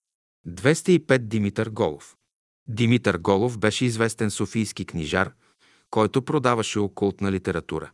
205 0.48 1.18
Димитър 1.18 1.70
Голов 1.70 2.16
Димитър 2.68 3.18
Голов 3.18 3.58
беше 3.58 3.84
известен 3.84 4.30
софийски 4.30 4.84
книжар, 4.84 5.32
който 5.90 6.22
продаваше 6.22 6.78
окултна 6.78 7.32
литература. 7.32 7.90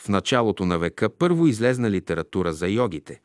В 0.00 0.08
началото 0.08 0.66
на 0.66 0.78
века 0.78 1.16
първо 1.16 1.46
излезна 1.46 1.90
литература 1.90 2.52
за 2.52 2.68
йогите, 2.68 3.20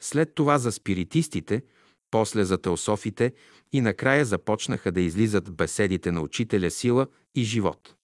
след 0.00 0.34
това 0.34 0.58
за 0.58 0.72
спиритистите, 0.72 1.62
после 2.10 2.44
за 2.44 2.58
теософите 2.58 3.32
и 3.72 3.80
накрая 3.80 4.24
започнаха 4.24 4.92
да 4.92 5.00
излизат 5.00 5.56
беседите 5.56 6.12
на 6.12 6.20
учителя 6.20 6.70
Сила 6.70 7.06
и 7.34 7.44
живот. 7.44 7.94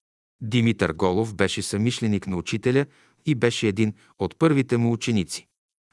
Димитър 0.40 0.92
Голов 0.92 1.34
беше 1.34 1.62
самишленик 1.62 2.26
на 2.26 2.36
учителя 2.36 2.86
и 3.26 3.34
беше 3.34 3.68
един 3.68 3.94
от 4.18 4.38
първите 4.38 4.76
му 4.76 4.92
ученици. 4.92 5.46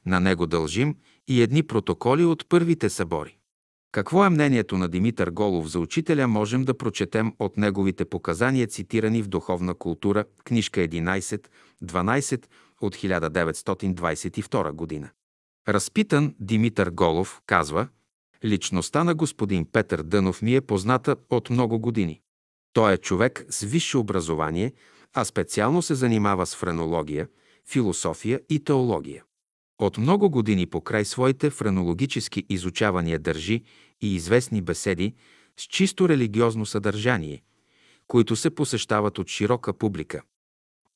На 0.05 0.19
него 0.19 0.47
дължим 0.47 0.95
и 1.27 1.41
едни 1.41 1.63
протоколи 1.63 2.25
от 2.25 2.49
първите 2.49 2.89
събори. 2.89 3.37
Какво 3.91 4.25
е 4.25 4.29
мнението 4.29 4.77
на 4.77 4.89
Димитър 4.89 5.29
Голов 5.29 5.67
за 5.67 5.79
учителя, 5.79 6.27
можем 6.27 6.63
да 6.63 6.77
прочетем 6.77 7.33
от 7.39 7.57
неговите 7.57 8.05
показания, 8.05 8.67
цитирани 8.67 9.21
в 9.21 9.27
Духовна 9.27 9.73
култура, 9.73 10.25
книжка 10.43 10.79
11-12 10.81 12.45
от 12.81 12.95
1922 12.95 14.71
година. 14.71 15.09
Разпитан 15.67 16.35
Димитър 16.39 16.89
Голов 16.89 17.41
казва, 17.45 17.87
личността 18.45 19.03
на 19.03 19.15
господин 19.15 19.65
Петър 19.65 20.03
Дънов 20.03 20.41
ми 20.41 20.55
е 20.55 20.61
позната 20.61 21.15
от 21.29 21.49
много 21.49 21.79
години. 21.79 22.21
Той 22.73 22.93
е 22.93 22.97
човек 22.97 23.45
с 23.49 23.61
висше 23.61 23.97
образование, 23.97 24.73
а 25.13 25.25
специално 25.25 25.81
се 25.81 25.95
занимава 25.95 26.45
с 26.45 26.55
френология, 26.55 27.27
философия 27.67 28.41
и 28.49 28.63
теология. 28.63 29.23
От 29.79 29.97
много 29.97 30.29
години 30.29 30.65
покрай 30.65 31.05
своите 31.05 31.49
френологически 31.49 32.45
изучавания 32.49 33.19
държи 33.19 33.63
и 34.01 34.15
известни 34.15 34.61
беседи 34.61 35.15
с 35.59 35.63
чисто 35.63 36.09
религиозно 36.09 36.65
съдържание, 36.65 37.41
които 38.07 38.35
се 38.35 38.49
посещават 38.49 39.19
от 39.19 39.27
широка 39.27 39.73
публика. 39.73 40.21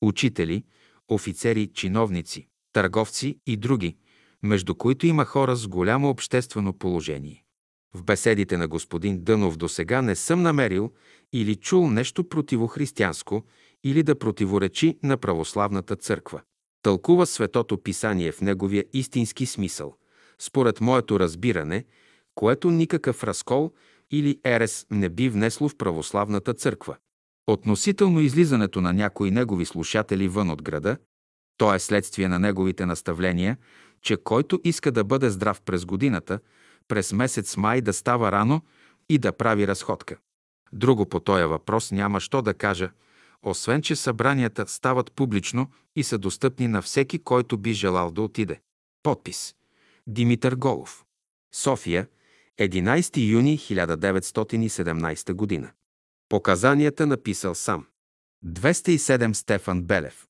Учители, 0.02 0.64
офицери, 1.08 1.66
чиновници, 1.74 2.48
търговци 2.72 3.38
и 3.46 3.56
други, 3.56 3.96
между 4.44 4.74
които 4.74 5.06
има 5.06 5.24
хора 5.24 5.56
с 5.56 5.68
голямо 5.68 6.08
обществено 6.08 6.72
положение. 6.72 7.44
В 7.94 8.02
беседите 8.02 8.56
на 8.56 8.68
господин 8.68 9.24
Дънов 9.24 9.56
до 9.56 9.68
сега 9.68 10.02
не 10.02 10.14
съм 10.14 10.42
намерил 10.42 10.92
или 11.32 11.56
чул 11.56 11.90
нещо 11.90 12.28
противохристиянско 12.28 13.42
или 13.84 14.02
да 14.02 14.18
противоречи 14.18 14.98
на 15.02 15.16
православната 15.16 15.96
църква. 15.96 16.40
Тълкува 16.82 17.26
Светото 17.26 17.82
Писание 17.82 18.32
в 18.32 18.40
неговия 18.40 18.84
истински 18.92 19.46
смисъл, 19.46 19.94
според 20.38 20.80
моето 20.80 21.20
разбиране, 21.20 21.84
което 22.34 22.70
никакъв 22.70 23.24
разкол 23.24 23.72
или 24.10 24.40
ерес 24.44 24.86
не 24.90 25.08
би 25.08 25.28
внесло 25.28 25.68
в 25.68 25.76
православната 25.76 26.54
църква. 26.54 26.96
Относително 27.46 28.20
излизането 28.20 28.80
на 28.80 28.92
някои 28.92 29.30
негови 29.30 29.64
слушатели 29.64 30.28
вън 30.28 30.50
от 30.50 30.62
града, 30.62 30.96
то 31.56 31.74
е 31.74 31.78
следствие 31.78 32.28
на 32.28 32.38
неговите 32.38 32.86
наставления, 32.86 33.56
че 34.04 34.16
който 34.16 34.60
иска 34.64 34.92
да 34.92 35.04
бъде 35.04 35.30
здрав 35.30 35.60
през 35.62 35.84
годината, 35.84 36.38
през 36.88 37.12
месец 37.12 37.56
май 37.56 37.80
да 37.80 37.92
става 37.92 38.32
рано 38.32 38.60
и 39.08 39.18
да 39.18 39.32
прави 39.32 39.66
разходка. 39.66 40.16
Друго 40.72 41.06
по 41.06 41.20
този 41.20 41.44
въпрос 41.44 41.92
няма 41.92 42.20
що 42.20 42.42
да 42.42 42.54
кажа, 42.54 42.90
освен 43.42 43.82
че 43.82 43.96
събранията 43.96 44.66
стават 44.66 45.12
публично 45.12 45.70
и 45.96 46.02
са 46.02 46.18
достъпни 46.18 46.68
на 46.68 46.82
всеки, 46.82 47.18
който 47.18 47.58
би 47.58 47.72
желал 47.72 48.10
да 48.10 48.22
отиде. 48.22 48.60
Подпис 49.02 49.54
Димитър 50.06 50.54
Голов 50.54 51.04
София, 51.54 52.08
11 52.60 53.30
юни 53.30 53.58
1917 53.58 55.32
година. 55.32 55.70
Показанията 56.28 57.06
написал 57.06 57.54
сам. 57.54 57.86
207 58.46 59.32
Стефан 59.32 59.82
Белев. 59.82 60.26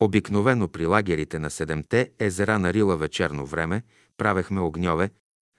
Обикновено 0.00 0.68
при 0.68 0.86
лагерите 0.86 1.38
на 1.38 1.50
седемте 1.50 2.10
езера 2.18 2.58
на 2.58 2.72
Рила 2.72 2.96
вечерно 2.96 3.46
време 3.46 3.82
правехме 4.16 4.60
огньове, 4.60 5.10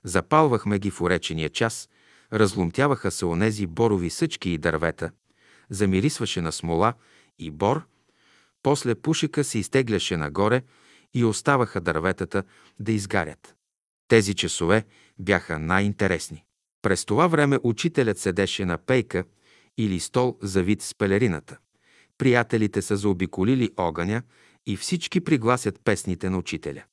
запалвахме 0.04 0.80
ги 0.80 0.92
в 0.92 1.02
уречения 1.02 1.50
час, 1.50 1.90
разломтяваха 2.34 3.12
се 3.12 3.26
онези 3.26 3.68
борови 3.68 4.10
съчки 4.10 4.50
и 4.50 4.58
дървета, 4.58 5.12
замирисваше 5.70 6.42
на 6.42 6.52
смола 6.52 6.94
и 7.40 7.52
бор, 7.52 7.82
после 8.64 8.96
пушека 8.96 9.44
се 9.44 9.60
изтегляше 9.60 10.18
нагоре 10.18 10.62
и 11.14 11.26
оставаха 11.26 11.82
дърветата 11.82 12.44
да 12.80 12.92
изгарят. 12.92 13.56
Тези 14.08 14.34
часове 14.34 14.86
бяха 15.20 15.60
най-интересни. 15.60 16.44
През 16.82 17.06
това 17.06 17.28
време 17.28 17.60
учителят 17.64 18.18
седеше 18.18 18.66
на 18.66 18.78
пейка 18.78 19.24
или 19.78 20.00
стол 20.00 20.38
завит 20.42 20.82
с 20.82 20.96
пелерината. 20.96 21.58
Приятелите 22.22 22.82
са 22.82 22.98
заобиколили 22.98 23.70
огъня 23.78 24.22
и 24.66 24.78
всички 24.78 25.22
пригласят 25.22 25.80
песните 25.84 26.30
на 26.30 26.38
учителя. 26.38 26.84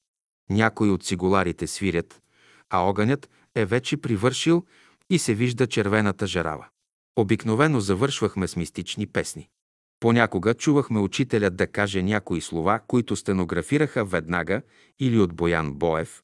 Някои 0.51 0.91
от 0.91 1.05
цигуларите 1.05 1.67
свирят, 1.67 2.23
а 2.71 2.79
огънят 2.79 3.31
е 3.55 3.65
вече 3.65 3.97
привършил 3.97 4.65
и 5.11 5.19
се 5.19 5.35
вижда 5.35 5.67
червената 5.67 6.27
жарава. 6.27 6.67
Обикновено 7.17 7.81
завършвахме 7.81 8.49
с 8.49 8.57
мистични 8.57 9.07
песни. 9.07 9.49
Понякога 10.01 10.55
чувахме 10.55 11.01
учителят 11.01 11.57
да 11.57 11.67
каже 11.67 12.03
някои 12.03 12.41
слова, 12.41 12.81
които 12.87 13.17
стенографираха 13.17 14.05
веднага 14.05 14.63
или 14.99 15.19
от 15.19 15.35
Боян 15.35 15.75
Боев, 15.75 16.23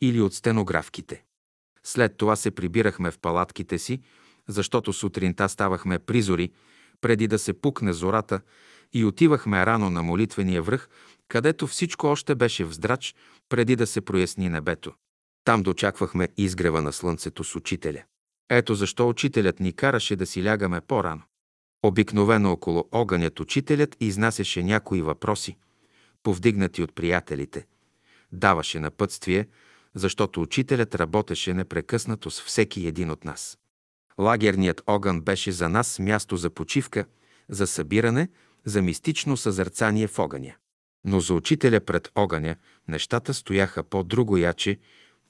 или 0.00 0.20
от 0.20 0.34
стенографките. 0.34 1.24
След 1.84 2.16
това 2.16 2.36
се 2.36 2.50
прибирахме 2.50 3.10
в 3.10 3.18
палатките 3.18 3.78
си, 3.78 4.00
защото 4.48 4.92
сутринта 4.92 5.48
ставахме 5.48 5.98
призори, 5.98 6.50
преди 7.04 7.26
да 7.26 7.38
се 7.38 7.52
пукне 7.52 7.92
зората 7.92 8.40
и 8.92 9.04
отивахме 9.04 9.66
рано 9.66 9.90
на 9.90 10.02
молитвения 10.02 10.62
връх, 10.62 10.88
където 11.28 11.66
всичко 11.66 12.06
още 12.06 12.34
беше 12.34 12.64
вздрач, 12.64 13.14
преди 13.48 13.76
да 13.76 13.86
се 13.86 14.00
проясни 14.00 14.48
небето. 14.48 14.92
Там 15.44 15.62
дочаквахме 15.62 16.28
изгрева 16.36 16.82
на 16.82 16.92
слънцето 16.92 17.44
с 17.44 17.56
учителя. 17.56 18.02
Ето 18.50 18.74
защо 18.74 19.08
учителят 19.08 19.60
ни 19.60 19.72
караше 19.72 20.16
да 20.16 20.26
си 20.26 20.44
лягаме 20.44 20.80
по-рано. 20.80 21.22
Обикновено 21.82 22.52
около 22.52 22.88
огънят 22.92 23.40
учителят 23.40 23.96
изнасяше 24.00 24.62
някои 24.62 25.02
въпроси, 25.02 25.56
повдигнати 26.22 26.82
от 26.82 26.94
приятелите. 26.94 27.66
Даваше 28.32 28.80
напътствие, 28.80 29.48
защото 29.94 30.42
учителят 30.42 30.94
работеше 30.94 31.54
непрекъснато 31.54 32.30
с 32.30 32.42
всеки 32.42 32.86
един 32.86 33.10
от 33.10 33.24
нас. 33.24 33.58
Лагерният 34.20 34.82
огън 34.86 35.20
беше 35.20 35.52
за 35.52 35.68
нас 35.68 35.98
място 35.98 36.36
за 36.36 36.50
почивка, 36.50 37.04
за 37.48 37.66
събиране, 37.66 38.28
за 38.64 38.82
мистично 38.82 39.36
съзърцание 39.36 40.06
в 40.06 40.18
огъня. 40.18 40.54
Но 41.04 41.20
за 41.20 41.34
учителя 41.34 41.80
пред 41.80 42.08
огъня 42.14 42.56
нещата 42.88 43.34
стояха 43.34 43.84
по-друго 43.84 44.36
яче 44.36 44.78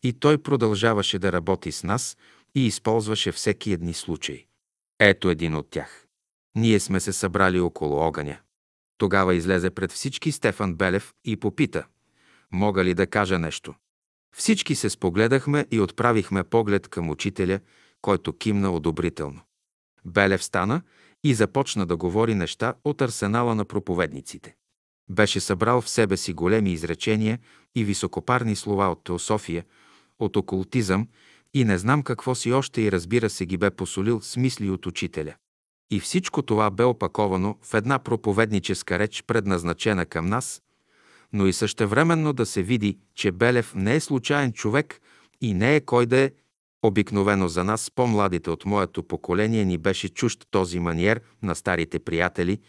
и 0.02 0.12
той 0.12 0.38
продължаваше 0.38 1.18
да 1.18 1.32
работи 1.32 1.72
с 1.72 1.84
нас 1.84 2.16
и 2.54 2.66
използваше 2.66 3.32
всеки 3.32 3.72
едни 3.72 3.94
случаи. 3.94 4.46
Ето 5.00 5.30
един 5.30 5.54
от 5.54 5.70
тях. 5.70 6.06
Ние 6.56 6.80
сме 6.80 7.00
се 7.00 7.12
събрали 7.12 7.60
около 7.60 7.96
огъня. 7.96 8.38
Тогава 8.98 9.34
излезе 9.34 9.70
пред 9.70 9.92
всички 9.92 10.32
Стефан 10.32 10.74
Белев 10.74 11.12
и 11.24 11.36
попита, 11.36 11.86
мога 12.52 12.84
ли 12.84 12.94
да 12.94 13.06
кажа 13.06 13.38
нещо. 13.38 13.74
Всички 14.36 14.74
се 14.74 14.90
спогледахме 14.90 15.66
и 15.70 15.80
отправихме 15.80 16.44
поглед 16.44 16.88
към 16.88 17.10
учителя, 17.10 17.60
който 18.04 18.32
кимна 18.32 18.70
одобрително. 18.70 19.40
Белев 20.04 20.44
стана 20.44 20.82
и 21.24 21.34
започна 21.34 21.86
да 21.86 21.96
говори 21.96 22.34
неща 22.34 22.74
от 22.84 23.00
арсенала 23.02 23.54
на 23.54 23.64
проповедниците. 23.64 24.54
Беше 25.10 25.40
събрал 25.40 25.80
в 25.80 25.88
себе 25.88 26.16
си 26.16 26.32
големи 26.32 26.72
изречения 26.72 27.38
и 27.74 27.84
високопарни 27.84 28.56
слова 28.56 28.88
от 28.88 29.04
теософия, 29.04 29.64
от 30.18 30.36
окултизъм 30.36 31.08
и 31.54 31.64
не 31.64 31.78
знам 31.78 32.02
какво 32.02 32.34
си 32.34 32.52
още 32.52 32.80
и 32.80 32.92
разбира 32.92 33.30
се 33.30 33.46
ги 33.46 33.56
бе 33.56 33.70
посолил 33.70 34.20
с 34.20 34.36
мисли 34.36 34.70
от 34.70 34.86
учителя. 34.86 35.34
И 35.90 36.00
всичко 36.00 36.42
това 36.42 36.70
бе 36.70 36.84
опаковано 36.84 37.58
в 37.62 37.74
една 37.74 37.98
проповедническа 37.98 38.98
реч, 38.98 39.24
предназначена 39.26 40.06
към 40.06 40.26
нас, 40.26 40.62
но 41.32 41.46
и 41.46 41.52
същевременно 41.52 42.32
да 42.32 42.46
се 42.46 42.62
види, 42.62 42.98
че 43.14 43.32
Белев 43.32 43.74
не 43.74 43.94
е 43.94 44.00
случайен 44.00 44.52
човек 44.52 45.00
и 45.40 45.54
не 45.54 45.76
е 45.76 45.80
кой 45.80 46.06
да 46.06 46.18
е. 46.18 46.30
Обикновено 46.86 47.48
за 47.48 47.64
нас, 47.64 47.90
по-младите 47.94 48.50
от 48.50 48.64
моето 48.64 49.02
поколение, 49.02 49.64
ни 49.64 49.78
беше 49.78 50.08
чужд 50.08 50.46
този 50.50 50.80
маниер 50.80 51.20
на 51.42 51.54
старите 51.54 51.98
приятели, 51.98 52.60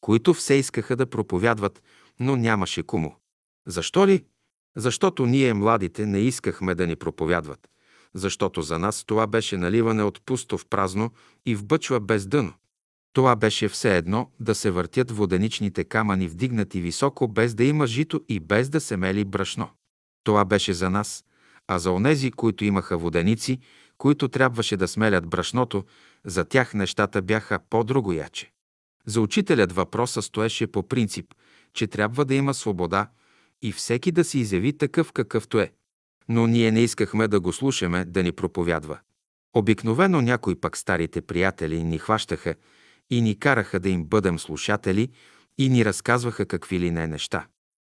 които 0.00 0.34
все 0.34 0.54
искаха 0.54 0.96
да 0.96 1.06
проповядват, 1.06 1.82
но 2.20 2.36
нямаше 2.36 2.82
кому. 2.82 3.14
Защо 3.66 4.06
ли? 4.06 4.24
Защото 4.76 5.26
ние, 5.26 5.54
младите, 5.54 6.06
не 6.06 6.18
искахме 6.18 6.74
да 6.74 6.86
ни 6.86 6.96
проповядват. 6.96 7.68
Защото 8.14 8.62
за 8.62 8.78
нас 8.78 9.04
това 9.04 9.26
беше 9.26 9.56
наливане 9.56 10.02
от 10.02 10.20
пусто 10.26 10.58
в 10.58 10.66
празно 10.66 11.10
и 11.46 11.54
в 11.54 11.64
бъчва 11.64 12.00
без 12.00 12.26
дъно. 12.26 12.52
Това 13.12 13.36
беше 13.36 13.68
все 13.68 13.96
едно 13.96 14.30
да 14.40 14.54
се 14.54 14.70
въртят 14.70 15.10
воденичните 15.10 15.84
камъни 15.84 16.28
вдигнати 16.28 16.80
високо, 16.80 17.28
без 17.28 17.54
да 17.54 17.64
има 17.64 17.86
жито 17.86 18.20
и 18.28 18.40
без 18.40 18.68
да 18.68 18.80
се 18.80 18.96
мели 18.96 19.24
брашно. 19.24 19.68
Това 20.24 20.44
беше 20.44 20.72
за 20.72 20.90
нас, 20.90 21.24
а 21.68 21.78
за 21.78 21.90
онези, 21.90 22.30
които 22.30 22.64
имаха 22.64 22.98
воденици, 22.98 23.58
които 23.98 24.28
трябваше 24.28 24.76
да 24.76 24.88
смелят 24.88 25.26
брашното, 25.26 25.84
за 26.24 26.44
тях 26.44 26.74
нещата 26.74 27.22
бяха 27.22 27.58
по-друго 27.70 28.12
яче. 28.12 28.50
За 29.06 29.20
учителят 29.20 29.72
въпроса 29.72 30.22
стоеше 30.22 30.66
по 30.66 30.88
принцип, 30.88 31.34
че 31.74 31.86
трябва 31.86 32.24
да 32.24 32.34
има 32.34 32.54
свобода 32.54 33.08
и 33.62 33.72
всеки 33.72 34.12
да 34.12 34.24
се 34.24 34.38
изяви 34.38 34.78
такъв 34.78 35.12
какъвто 35.12 35.58
е. 35.58 35.72
Но 36.28 36.46
ние 36.46 36.70
не 36.70 36.80
искахме 36.80 37.28
да 37.28 37.40
го 37.40 37.52
слушаме, 37.52 38.04
да 38.04 38.22
ни 38.22 38.32
проповядва. 38.32 38.98
Обикновено 39.56 40.20
някои 40.20 40.54
пък 40.54 40.76
старите 40.76 41.20
приятели 41.20 41.84
ни 41.84 41.98
хващаха 41.98 42.54
и 43.10 43.20
ни 43.20 43.38
караха 43.38 43.80
да 43.80 43.88
им 43.88 44.04
бъдем 44.04 44.38
слушатели 44.38 45.08
и 45.58 45.68
ни 45.68 45.84
разказваха 45.84 46.46
какви 46.46 46.80
ли 46.80 46.90
не 46.90 47.06
неща. 47.06 47.46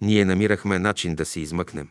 Ние 0.01 0.25
намирахме 0.25 0.79
начин 0.79 1.15
да 1.15 1.25
се 1.25 1.41
измъкнем. 1.41 1.89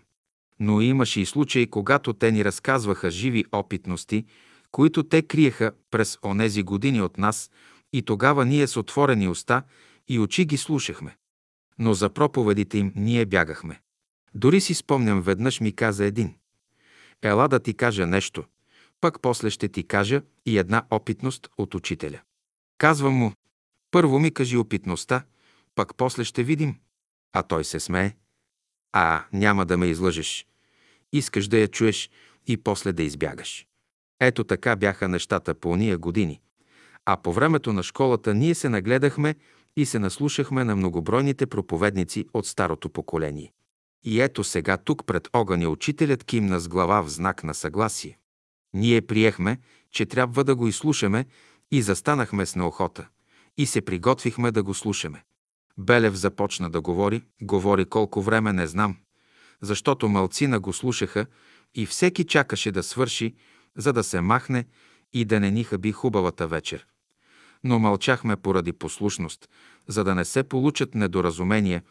Но 0.59 0.81
имаше 0.81 1.21
и 1.21 1.25
случаи, 1.25 1.67
когато 1.67 2.13
те 2.13 2.31
ни 2.31 2.45
разказваха 2.45 3.11
живи 3.11 3.45
опитности, 3.51 4.25
които 4.71 5.03
те 5.03 5.21
криеха 5.21 5.71
през 5.91 6.17
онези 6.25 6.63
години 6.63 7.01
от 7.01 7.17
нас 7.17 7.51
и 7.93 8.01
тогава 8.01 8.45
ние 8.45 8.67
с 8.67 8.77
отворени 8.77 9.27
уста 9.27 9.63
и 10.07 10.19
очи 10.19 10.45
ги 10.45 10.57
слушахме. 10.57 11.17
Но 11.79 11.93
за 11.93 12.09
проповедите 12.09 12.77
им 12.77 12.93
ние 12.95 13.25
бягахме. 13.25 13.81
Дори 14.35 14.61
си 14.61 14.73
спомням, 14.73 15.21
веднъж 15.21 15.59
ми 15.59 15.75
каза 15.75 16.05
един. 16.05 16.35
Ела 17.21 17.47
да 17.47 17.59
ти 17.59 17.73
кажа 17.73 18.07
нещо, 18.07 18.43
пък 19.01 19.21
после 19.21 19.49
ще 19.49 19.67
ти 19.67 19.87
кажа 19.87 20.21
и 20.45 20.57
една 20.57 20.83
опитност 20.91 21.49
от 21.57 21.75
учителя. 21.75 22.19
Казвам 22.77 23.13
му, 23.13 23.33
първо 23.91 24.19
ми 24.19 24.31
кажи 24.31 24.57
опитността, 24.57 25.23
пък 25.75 25.95
после 25.97 26.23
ще 26.23 26.43
видим. 26.43 26.75
А 27.33 27.43
той 27.43 27.63
се 27.63 27.79
смее. 27.79 28.15
А, 28.93 29.23
няма 29.33 29.65
да 29.65 29.77
ме 29.77 29.85
излъжеш. 29.85 30.45
Искаш 31.13 31.47
да 31.47 31.57
я 31.57 31.67
чуеш 31.67 32.09
и 32.47 32.57
после 32.57 32.93
да 32.93 33.03
избягаш. 33.03 33.67
Ето 34.19 34.43
така 34.43 34.75
бяха 34.75 35.07
нещата 35.07 35.53
по 35.53 35.69
уния 35.69 35.97
години. 35.97 36.41
А 37.05 37.17
по 37.17 37.33
времето 37.33 37.73
на 37.73 37.83
школата 37.83 38.33
ние 38.33 38.55
се 38.55 38.69
нагледахме 38.69 39.35
и 39.77 39.85
се 39.85 39.99
наслушахме 39.99 40.63
на 40.63 40.75
многобройните 40.75 41.45
проповедници 41.45 42.25
от 42.33 42.47
старото 42.47 42.89
поколение. 42.89 43.53
И 44.03 44.21
ето 44.21 44.43
сега 44.43 44.77
тук 44.77 45.05
пред 45.05 45.29
огъня 45.33 45.69
учителят 45.69 46.23
кимна 46.23 46.59
с 46.59 46.67
глава 46.67 47.01
в 47.01 47.09
знак 47.09 47.43
на 47.43 47.53
съгласие. 47.53 48.17
Ние 48.73 49.01
приехме, 49.01 49.57
че 49.91 50.05
трябва 50.05 50.43
да 50.43 50.55
го 50.55 50.67
изслушаме 50.67 51.25
и 51.71 51.81
застанахме 51.81 52.45
с 52.45 52.55
неохота 52.55 53.07
и 53.57 53.65
се 53.65 53.81
приготвихме 53.81 54.51
да 54.51 54.63
го 54.63 54.73
слушаме. 54.73 55.23
Белев 55.77 56.15
започна 56.15 56.69
да 56.69 56.81
говори, 56.81 57.23
говори 57.41 57.85
колко 57.85 58.21
време 58.21 58.53
не 58.53 58.67
знам, 58.67 58.97
защото 59.61 60.09
мълцина 60.09 60.59
го 60.59 60.73
слушаха 60.73 61.25
и 61.75 61.85
всеки 61.85 62.23
чакаше 62.23 62.71
да 62.71 62.83
свърши, 62.83 63.35
за 63.77 63.93
да 63.93 64.03
се 64.03 64.21
махне 64.21 64.65
и 65.13 65.25
да 65.25 65.39
не 65.39 65.51
ни 65.51 65.63
хаби 65.63 65.91
хубавата 65.91 66.47
вечер. 66.47 66.87
Но 67.63 67.79
мълчахме 67.79 68.35
поради 68.35 68.73
послушност, 68.73 69.49
за 69.87 70.03
да 70.03 70.15
не 70.15 70.25
се 70.25 70.43
получат 70.43 70.95
недоразумения 70.95 71.83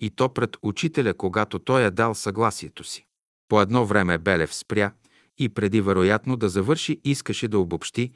и 0.00 0.10
то 0.10 0.28
пред 0.28 0.56
учителя, 0.62 1.14
когато 1.14 1.58
той 1.58 1.82
е 1.84 1.90
дал 1.90 2.14
съгласието 2.14 2.84
си. 2.84 3.06
По 3.48 3.60
едно 3.60 3.86
време 3.86 4.18
Белев 4.18 4.54
спря 4.54 4.92
и 5.38 5.48
преди 5.48 5.80
вероятно 5.80 6.36
да 6.36 6.48
завърши 6.48 7.00
искаше 7.04 7.48
да 7.48 7.58
обобщи 7.58 8.12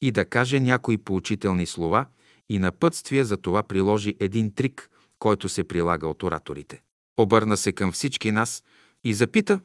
и 0.00 0.10
да 0.10 0.24
каже 0.24 0.60
някои 0.60 0.98
поучителни 0.98 1.66
слова 1.66 2.06
и 2.52 2.58
напътствия 2.58 3.24
за 3.24 3.36
това 3.36 3.62
приложи 3.62 4.16
един 4.20 4.54
трик, 4.54 4.90
който 5.18 5.48
се 5.48 5.64
прилага 5.64 6.06
от 6.06 6.22
ораторите. 6.22 6.82
Обърна 7.16 7.56
се 7.56 7.72
към 7.72 7.92
всички 7.92 8.30
нас 8.30 8.64
и 9.04 9.14
запита, 9.14 9.60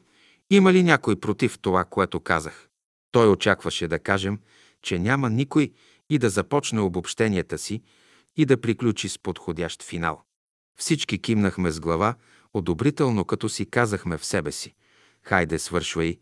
има 0.50 0.72
ли 0.72 0.82
някой 0.82 1.20
против 1.20 1.58
това, 1.58 1.84
което 1.84 2.20
казах. 2.20 2.68
Той 3.12 3.30
очакваше 3.30 3.88
да 3.88 3.98
кажем, 3.98 4.38
че 4.82 4.98
няма 4.98 5.30
никой 5.30 5.72
и 6.10 6.18
да 6.18 6.30
започне 6.30 6.80
обобщенията 6.80 7.58
си 7.58 7.82
и 8.36 8.44
да 8.44 8.60
приключи 8.60 9.08
с 9.08 9.18
подходящ 9.18 9.82
финал. 9.82 10.22
Всички 10.78 11.18
кимнахме 11.18 11.70
с 11.70 11.80
глава, 11.80 12.14
одобрително 12.54 13.24
като 13.24 13.48
си 13.48 13.66
казахме 13.66 14.18
в 14.18 14.24
себе 14.24 14.52
си. 14.52 14.74
Хайде, 15.22 15.58
свършвай, 15.58 16.18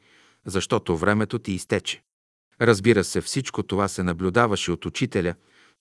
защото 0.47 0.97
времето 0.97 1.39
ти 1.39 1.53
изтече. 1.53 2.03
Разбира 2.61 3.05
се, 3.05 3.21
всичко 3.21 3.62
това 3.62 3.89
се 3.89 4.03
наблюдаваше 4.03 4.73
от 4.73 4.87
учителя. 4.87 5.35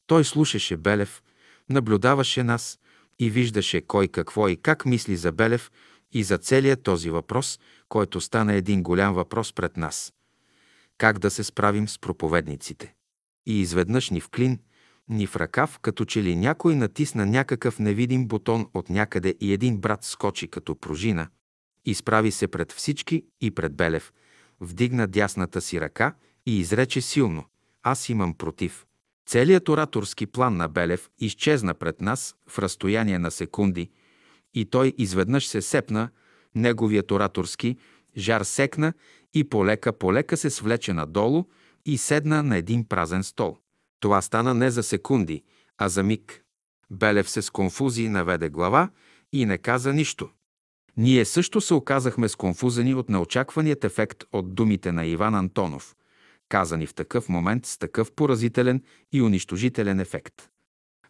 Той 0.08 0.26
слушаше 0.26 0.78
Белев, 0.78 1.24
наблюдаваше 1.70 2.43
нас 2.43 2.80
и 3.20 3.30
виждаше 3.30 3.82
кой 3.82 4.08
какво 4.08 4.47
и 4.47 4.58
как 4.58 4.86
мисли 4.86 5.16
за 5.16 5.32
Белев 5.32 5.72
и 6.12 6.24
за 6.24 6.38
целият 6.38 6.84
този 6.84 7.10
въпрос, 7.10 7.60
който 7.89 8.22
стана 8.22 8.53
един 8.53 8.84
голям 8.84 9.14
въпрос 9.14 9.53
пред 9.53 9.78
нас. 9.78 10.14
Как 10.97 11.20
да 11.20 11.32
се 11.32 11.43
справим 11.43 11.88
с 11.88 11.99
проповедниците? 11.99 12.93
И 13.45 13.62
изведнъж 13.62 14.10
ни 14.10 14.22
в 14.22 14.30
клин, 14.30 14.60
ни 15.10 15.28
в 15.28 15.36
ръкав, 15.36 15.80
като 15.80 16.06
че 16.06 16.24
ли 16.24 16.36
някой 16.36 16.76
натисна 16.76 17.26
някакъв 17.26 17.80
невидим 17.80 18.28
бутон 18.28 18.68
от 18.74 18.89
някъде 18.89 19.36
и 19.41 19.53
един 19.53 19.78
брат 19.78 20.03
скочи 20.03 20.47
като 20.47 20.76
пружина, 20.76 21.28
изправи 21.86 22.32
се 22.32 22.47
пред 22.47 22.72
всички 22.72 23.26
и 23.41 23.51
пред 23.51 23.76
Белев, 23.76 24.14
вдигна 24.60 25.08
дясната 25.08 25.62
си 25.62 25.82
ръка 25.82 26.16
и 26.45 26.60
изрече 26.60 27.01
силно 27.01 27.45
«Аз 27.84 28.10
имам 28.10 28.34
против». 28.34 28.86
Целият 29.26 29.70
ораторски 29.70 30.26
план 30.26 30.58
на 30.58 30.68
Белев 30.68 31.10
изчезна 31.20 31.74
пред 31.74 32.02
нас 32.02 32.36
в 32.50 32.60
разстояние 32.60 33.20
на 33.20 33.32
секунди 33.32 33.90
и 34.54 34.66
той 34.66 34.94
изведнъж 34.98 35.48
се 35.48 35.62
сепна, 35.62 36.10
неговият 36.56 37.12
ораторски 37.12 37.78
жар 38.18 38.42
секна 38.42 38.94
и 39.34 39.44
полека-полека 39.44 40.38
се 40.38 40.50
свлече 40.50 40.94
надолу 40.94 41.46
и 41.86 41.98
седна 41.98 42.44
на 42.44 42.58
един 42.58 42.88
празен 42.88 43.24
стол. 43.24 43.58
Това 44.00 44.22
стана 44.22 44.54
не 44.54 44.72
за 44.72 44.84
секунди, 44.84 45.44
а 45.78 45.90
за 45.90 46.04
миг. 46.04 46.44
Белев 46.92 47.30
се 47.30 47.42
с 47.42 47.50
конфузии 47.50 48.10
наведе 48.10 48.50
глава 48.50 48.90
и 49.34 49.46
не 49.46 49.58
каза 49.58 49.94
нищо. 49.94 50.30
Ние 50.98 51.26
също 51.26 51.62
се 51.62 51.74
оказахме 51.74 52.30
сконфузени 52.30 52.96
от 52.96 53.10
неочакваният 53.10 53.84
ефект 53.84 54.24
от 54.32 54.56
думите 54.56 54.92
на 54.92 55.06
Иван 55.06 55.36
Антонов, 55.36 55.96
казани 56.50 56.88
в 56.88 56.93
такъв 56.93 57.30
момент 57.30 57.66
с 57.66 57.78
такъв 57.78 58.12
поразителен 58.12 58.84
и 59.14 59.22
унищожителен 59.22 60.00
ефект. 60.00 60.50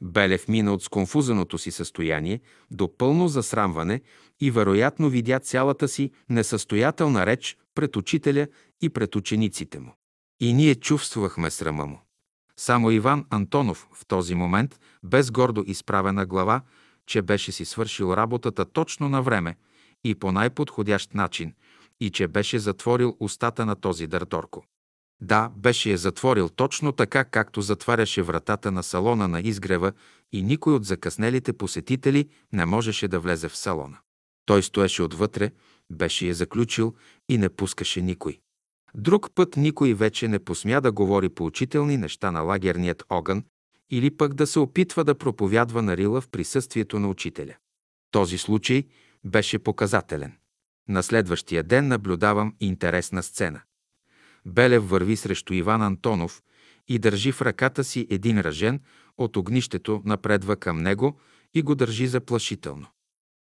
Белев 0.01 0.47
мина 0.47 0.73
от 0.73 0.83
сконфузеното 0.83 1.57
си 1.57 1.71
състояние 1.71 2.41
до 2.71 2.97
пълно 2.97 3.27
засрамване 3.27 4.01
и 4.39 4.51
вероятно 4.51 5.09
видя 5.09 5.39
цялата 5.39 5.87
си 5.87 6.11
несъстоятелна 6.29 7.25
реч 7.25 7.57
пред 7.75 7.95
учителя 7.95 8.47
и 8.81 8.89
пред 8.89 9.15
учениците 9.15 9.79
му. 9.79 9.93
И 10.39 10.53
ние 10.53 10.75
чувствахме 10.75 11.51
срама 11.51 11.85
му. 11.85 12.01
Само 12.57 12.91
Иван 12.91 13.25
Антонов 13.29 13.87
в 13.93 14.05
този 14.05 14.35
момент, 14.35 14.79
без 15.03 15.31
гордо 15.31 15.63
изправена 15.67 16.25
глава, 16.25 16.61
че 17.05 17.21
беше 17.21 17.51
си 17.51 17.65
свършил 17.65 18.13
работата 18.13 18.65
точно 18.65 19.09
на 19.09 19.21
време 19.21 19.55
и 20.03 20.15
по 20.15 20.31
най-подходящ 20.31 21.13
начин 21.13 21.53
и 21.99 22.09
че 22.09 22.27
беше 22.27 22.59
затворил 22.59 23.17
устата 23.19 23.65
на 23.65 23.75
този 23.75 24.07
дърторко. 24.07 24.65
Да, 25.21 25.51
беше 25.57 25.91
я 25.91 25.97
затворил 25.97 26.49
точно 26.49 26.91
така, 26.91 27.23
както 27.23 27.61
затваряше 27.61 28.21
вратата 28.21 28.71
на 28.71 28.83
салона 28.83 29.27
на 29.27 29.41
изгрева 29.41 29.91
и 30.31 30.41
никой 30.41 30.73
от 30.73 30.85
закъснелите 30.85 31.53
посетители 31.53 32.29
не 32.53 32.65
можеше 32.65 33.07
да 33.07 33.19
влезе 33.19 33.49
в 33.49 33.57
салона. 33.57 33.97
Той 34.45 34.63
стоеше 34.63 35.03
отвътре, 35.03 35.51
беше 35.91 36.27
я 36.27 36.33
заключил 36.33 36.95
и 37.29 37.37
не 37.37 37.49
пускаше 37.49 38.01
никой. 38.01 38.39
Друг 38.95 39.31
път 39.35 39.57
никой 39.57 39.93
вече 39.93 40.27
не 40.27 40.39
посмя 40.39 40.81
да 40.81 40.91
говори 40.91 41.29
поучителни 41.29 41.97
неща 41.97 42.31
на 42.31 42.41
лагерният 42.41 43.03
огън 43.09 43.43
или 43.89 44.17
пък 44.17 44.33
да 44.33 44.47
се 44.47 44.59
опитва 44.59 45.03
да 45.03 45.15
проповядва 45.15 45.81
на 45.81 45.97
Рила 45.97 46.21
в 46.21 46.29
присъствието 46.29 46.99
на 46.99 47.09
учителя. 47.09 47.55
Този 48.11 48.37
случай 48.37 48.83
беше 49.25 49.59
показателен. 49.59 50.33
На 50.89 51.03
следващия 51.03 51.63
ден 51.63 51.87
наблюдавам 51.87 52.55
интересна 52.59 53.23
сцена. 53.23 53.61
Белев 54.45 54.89
върви 54.89 55.15
срещу 55.15 55.53
Иван 55.53 55.81
Антонов 55.81 56.41
и 56.87 56.99
държи 56.99 57.31
в 57.31 57.41
ръката 57.41 57.83
си 57.83 58.07
един 58.09 58.41
ръжен 58.41 58.79
от 59.17 59.37
огнището, 59.37 60.01
напредва 60.05 60.55
към 60.55 60.77
него 60.77 61.19
и 61.53 61.61
го 61.61 61.75
държи 61.75 62.07
заплашително. 62.07 62.87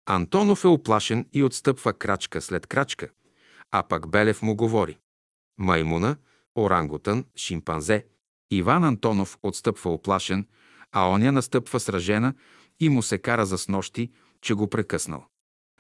Антонов 0.06 0.64
е 0.64 0.68
оплашен 0.68 1.26
и 1.34 1.44
отстъпва 1.44 1.94
крачка 1.94 2.42
след 2.42 2.68
крачка, 2.68 3.10
а 3.72 3.84
пък 3.84 4.10
Белев 4.10 4.42
му 4.42 4.56
говори. 4.56 4.98
Маймуна, 5.58 6.18
орангутън, 6.58 7.26
шимпанзе. 7.36 8.06
Иван 8.52 8.84
Антонов 8.84 9.38
отстъпва 9.44 9.94
оплашен, 9.94 10.48
а 10.92 11.10
оня 11.10 11.32
настъпва 11.32 11.80
сражена 11.80 12.34
и 12.80 12.90
му 12.90 13.02
се 13.02 13.18
кара 13.18 13.46
за 13.46 13.58
снощи, 13.58 14.12
че 14.42 14.54
го 14.54 14.70
прекъснал. 14.70 15.26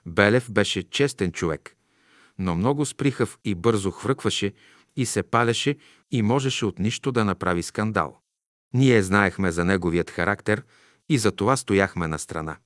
Белев 0.05 0.51
беше 0.51 0.89
честен 0.89 1.31
човек, 1.31 1.75
но 2.39 2.55
много 2.55 2.85
сприхав 2.85 3.39
и 3.45 3.55
бързо 3.55 3.91
хвъркваше 3.91 4.53
и 4.95 5.05
се 5.05 5.23
палеше 5.23 5.77
и 6.11 6.21
можеше 6.21 6.65
от 6.65 6.79
нищо 6.79 7.11
да 7.11 7.25
направи 7.25 7.63
скандал. 7.63 8.19
Ние 8.73 9.03
знаехме 9.03 9.51
за 9.51 9.65
неговият 9.65 10.09
характер 10.09 10.63
и 11.09 11.17
за 11.17 11.31
това 11.31 11.57
стояхме 11.57 12.07
на 12.07 12.19
страна. 12.19 12.57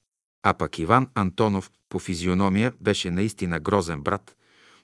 А 0.44 0.54
пък 0.54 0.80
Иван 0.80 1.08
Антонов 1.16 1.72
по 1.90 2.00
физиономия 2.00 2.74
беше 2.82 3.12
наистина 3.12 3.60
грозен 3.60 4.02
брат, 4.02 4.36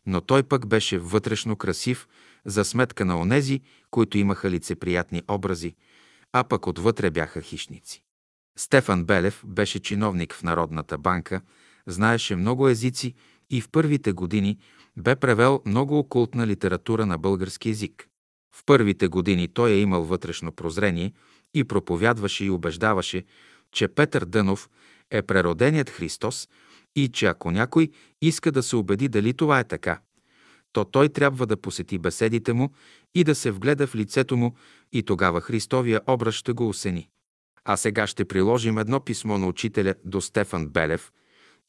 но 0.05 0.21
той 0.21 0.43
пък 0.43 0.67
беше 0.67 0.97
вътрешно 0.97 1.55
красив 1.55 2.07
за 2.45 2.65
сметка 2.65 3.05
на 3.05 3.19
онези, 3.19 3.61
които 3.91 4.17
имаха 4.17 4.49
лицеприятни 4.49 5.21
образи, 5.27 5.75
а 6.33 6.43
пък 6.43 6.67
отвътре 6.67 7.09
бяха 7.09 7.41
хищници. 7.41 8.03
Стефан 8.57 9.05
Белев 9.05 9.43
беше 9.45 9.79
чиновник 9.79 10.33
в 10.33 10.43
Народната 10.43 10.97
банка, 10.97 11.41
знаеше 11.87 12.35
много 12.35 12.67
езици 12.67 13.13
и 13.49 13.61
в 13.61 13.69
първите 13.69 14.11
години 14.11 14.59
бе 14.97 15.15
превел 15.15 15.61
много 15.65 15.99
окултна 15.99 16.47
литература 16.47 17.05
на 17.05 17.17
български 17.17 17.69
език. 17.69 18.07
В 18.55 18.63
първите 18.65 19.07
години 19.07 19.47
той 19.47 19.71
е 19.71 19.79
имал 19.79 20.03
вътрешно 20.03 20.51
прозрение 20.51 21.13
и 21.53 21.63
проповядваше 21.63 22.45
и 22.45 22.49
убеждаваше, 22.49 23.23
че 23.71 23.87
Петър 23.87 24.25
Дънов 24.25 24.69
е 25.11 25.21
прероденият 25.21 25.89
Христос 25.89 26.49
и 26.95 27.07
че 27.07 27.25
ако 27.25 27.51
някой 27.51 27.89
иска 28.21 28.51
да 28.51 28.63
се 28.63 28.75
убеди 28.75 29.07
дали 29.07 29.33
това 29.33 29.59
е 29.59 29.63
така, 29.63 29.99
то 30.73 30.85
той 30.85 31.09
трябва 31.09 31.47
да 31.47 31.57
посети 31.57 31.97
беседите 31.97 32.53
му 32.53 32.73
и 33.15 33.23
да 33.23 33.35
се 33.35 33.51
вгледа 33.51 33.87
в 33.87 33.95
лицето 33.95 34.37
му 34.37 34.55
и 34.91 35.03
тогава 35.03 35.41
Христовия 35.41 36.01
образ 36.07 36.35
ще 36.35 36.51
го 36.51 36.69
осени. 36.69 37.09
А 37.65 37.77
сега 37.77 38.07
ще 38.07 38.25
приложим 38.25 38.77
едно 38.77 38.99
писмо 38.99 39.37
на 39.37 39.47
учителя 39.47 39.95
до 40.05 40.21
Стефан 40.21 40.67
Белев 40.67 41.11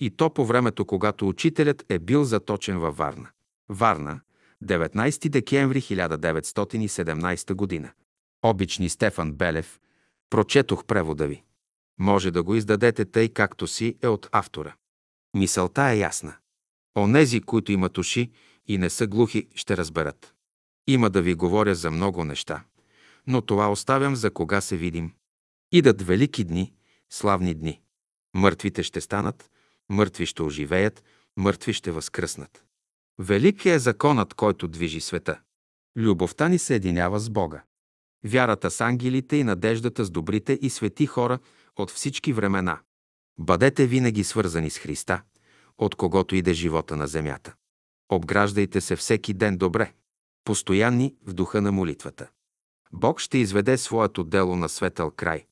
и 0.00 0.10
то 0.10 0.34
по 0.34 0.46
времето, 0.46 0.84
когато 0.84 1.28
учителят 1.28 1.84
е 1.88 1.98
бил 1.98 2.24
заточен 2.24 2.78
във 2.78 2.96
Варна. 2.96 3.28
Варна, 3.68 4.20
19 4.64 5.28
декември 5.28 5.80
1917 5.80 7.54
година. 7.54 7.92
Обични 8.42 8.88
Стефан 8.88 9.32
Белев, 9.32 9.80
прочетох 10.30 10.84
превода 10.84 11.26
ви. 11.26 11.42
Може 11.98 12.30
да 12.30 12.42
го 12.42 12.54
издадете 12.54 13.04
тъй, 13.04 13.28
както 13.28 13.66
си 13.66 13.96
е 14.02 14.08
от 14.08 14.28
автора. 14.32 14.74
Мисълта 15.34 15.82
е 15.82 15.98
ясна. 15.98 16.36
Онези, 16.96 17.40
които 17.40 17.72
имат 17.72 17.98
уши 17.98 18.30
и 18.66 18.78
не 18.78 18.90
са 18.90 19.06
глухи, 19.06 19.48
ще 19.54 19.76
разберат. 19.76 20.34
Има 20.86 21.10
да 21.10 21.22
ви 21.22 21.34
говоря 21.34 21.74
за 21.74 21.90
много 21.90 22.24
неща, 22.24 22.64
но 23.26 23.42
това 23.42 23.70
оставям 23.70 24.16
за 24.16 24.30
кога 24.30 24.60
се 24.60 24.76
видим. 24.76 25.12
Идат 25.72 26.02
велики 26.02 26.44
дни, 26.44 26.72
славни 27.10 27.54
дни. 27.54 27.80
Мъртвите 28.34 28.82
ще 28.82 29.00
станат, 29.00 29.50
мъртви 29.90 30.26
ще 30.26 30.42
оживеят, 30.42 31.04
мъртви 31.36 31.72
ще 31.72 31.90
възкръснат. 31.90 32.64
Велик 33.18 33.66
е 33.66 33.78
законът, 33.78 34.34
който 34.34 34.68
движи 34.68 35.00
света. 35.00 35.40
Любовта 35.96 36.48
ни 36.48 36.58
се 36.58 36.74
единява 36.74 37.20
с 37.20 37.30
Бога. 37.30 37.62
Вярата 38.24 38.70
с 38.70 38.80
ангелите 38.80 39.36
и 39.36 39.44
надеждата 39.44 40.04
с 40.04 40.10
добрите 40.10 40.58
и 40.62 40.70
свети 40.70 41.06
хора 41.06 41.38
от 41.76 41.90
всички 41.90 42.32
времена. 42.32 42.80
Бъдете 43.38 43.86
винаги 43.86 44.24
свързани 44.24 44.70
с 44.70 44.78
Христа, 44.78 45.22
от 45.78 45.94
когото 45.94 46.34
иде 46.34 46.52
живота 46.52 46.96
на 46.96 47.06
земята. 47.06 47.54
Обграждайте 48.08 48.80
се 48.80 48.96
всеки 48.96 49.34
ден 49.34 49.56
добре, 49.56 49.92
постоянни 50.44 51.14
в 51.26 51.32
духа 51.32 51.62
на 51.62 51.72
молитвата. 51.72 52.28
Бог 52.92 53.20
ще 53.20 53.38
изведе 53.38 53.78
своето 53.78 54.24
дело 54.24 54.56
на 54.56 54.68
светъл 54.68 55.10
край. 55.10 55.46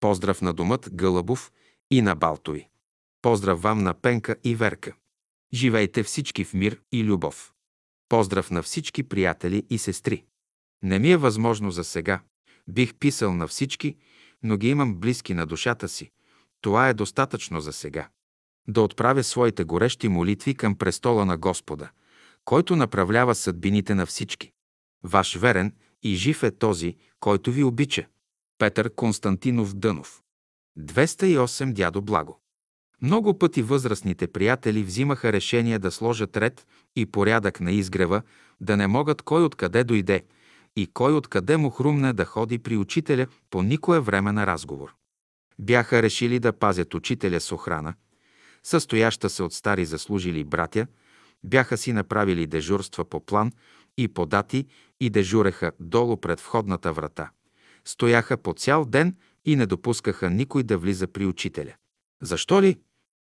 Поздрав 0.00 0.42
на 0.42 0.52
домът 0.52 0.88
Гълъбов 0.92 1.52
и 1.90 2.02
на 2.02 2.14
Балтови. 2.14 2.68
Поздрав 3.26 3.62
вам 3.62 3.82
на 3.82 3.94
Пенка 3.94 4.36
и 4.44 4.54
Верка. 4.54 4.94
Живейте 5.54 6.02
всички 6.02 6.44
в 6.44 6.54
мир 6.54 6.80
и 6.92 7.04
любов. 7.04 7.52
Поздрав 8.08 8.50
на 8.50 8.62
всички 8.62 9.02
приятели 9.02 9.66
и 9.70 9.78
сестри. 9.78 10.24
Не 10.82 10.98
ми 10.98 11.10
е 11.10 11.16
възможно 11.16 11.70
за 11.70 11.84
сега. 11.84 12.20
Бих 12.68 12.94
писал 12.94 13.34
на 13.34 13.46
всички, 13.46 13.96
но 14.42 14.56
ги 14.56 14.68
имам 14.68 14.96
близки 14.96 15.34
на 15.34 15.46
душата 15.46 15.88
си. 15.88 16.10
Това 16.60 16.88
е 16.88 16.94
достатъчно 16.94 17.60
за 17.60 17.72
сега. 17.72 18.08
Да 18.68 18.80
отправя 18.80 19.22
своите 19.22 19.64
горещи 19.64 20.08
молитви 20.08 20.54
към 20.54 20.74
престола 20.74 21.24
на 21.24 21.36
Господа, 21.36 21.90
който 22.44 22.76
направлява 22.76 23.34
съдбините 23.34 23.94
на 23.94 24.06
всички. 24.06 24.52
Ваш 25.02 25.36
верен 25.36 25.72
и 26.02 26.14
жив 26.14 26.42
е 26.42 26.50
този, 26.50 26.96
който 27.20 27.52
ви 27.52 27.64
обича. 27.64 28.06
Петър 28.58 28.94
Константинов 28.94 29.74
Дънов 29.74 30.22
208 30.78 31.72
Дядо 31.72 32.02
Благо 32.02 32.40
много 33.02 33.38
пъти 33.38 33.62
възрастните 33.62 34.26
приятели 34.26 34.82
взимаха 34.82 35.32
решение 35.32 35.78
да 35.78 35.90
сложат 35.90 36.36
ред 36.36 36.66
и 36.96 37.06
порядък 37.06 37.60
на 37.60 37.72
изгрева, 37.72 38.22
да 38.60 38.76
не 38.76 38.86
могат 38.86 39.22
кой 39.22 39.44
откъде 39.44 39.84
дойде 39.84 40.24
и 40.76 40.86
кой 40.86 41.12
откъде 41.12 41.56
му 41.56 41.70
хрумне 41.70 42.12
да 42.12 42.24
ходи 42.24 42.58
при 42.58 42.76
учителя 42.76 43.26
по 43.50 43.62
никое 43.62 44.00
време 44.00 44.32
на 44.32 44.46
разговор. 44.46 44.94
Бяха 45.58 46.02
решили 46.02 46.38
да 46.38 46.52
пазят 46.52 46.94
учителя 46.94 47.40
с 47.40 47.52
охрана, 47.52 47.94
състояща 48.62 49.30
се 49.30 49.42
от 49.42 49.52
стари 49.52 49.84
заслужили 49.84 50.44
братя, 50.44 50.86
бяха 51.44 51.76
си 51.76 51.92
направили 51.92 52.46
дежурства 52.46 53.04
по 53.04 53.26
план 53.26 53.52
и 53.98 54.08
по 54.08 54.26
дати 54.26 54.66
и 55.00 55.10
дежуреха 55.10 55.72
долу 55.80 56.16
пред 56.16 56.40
входната 56.40 56.92
врата. 56.92 57.30
Стояха 57.84 58.36
по 58.36 58.52
цял 58.52 58.84
ден 58.84 59.16
и 59.44 59.56
не 59.56 59.66
допускаха 59.66 60.30
никой 60.30 60.62
да 60.62 60.78
влиза 60.78 61.06
при 61.06 61.26
учителя. 61.26 61.74
Защо 62.22 62.62
ли? 62.62 62.76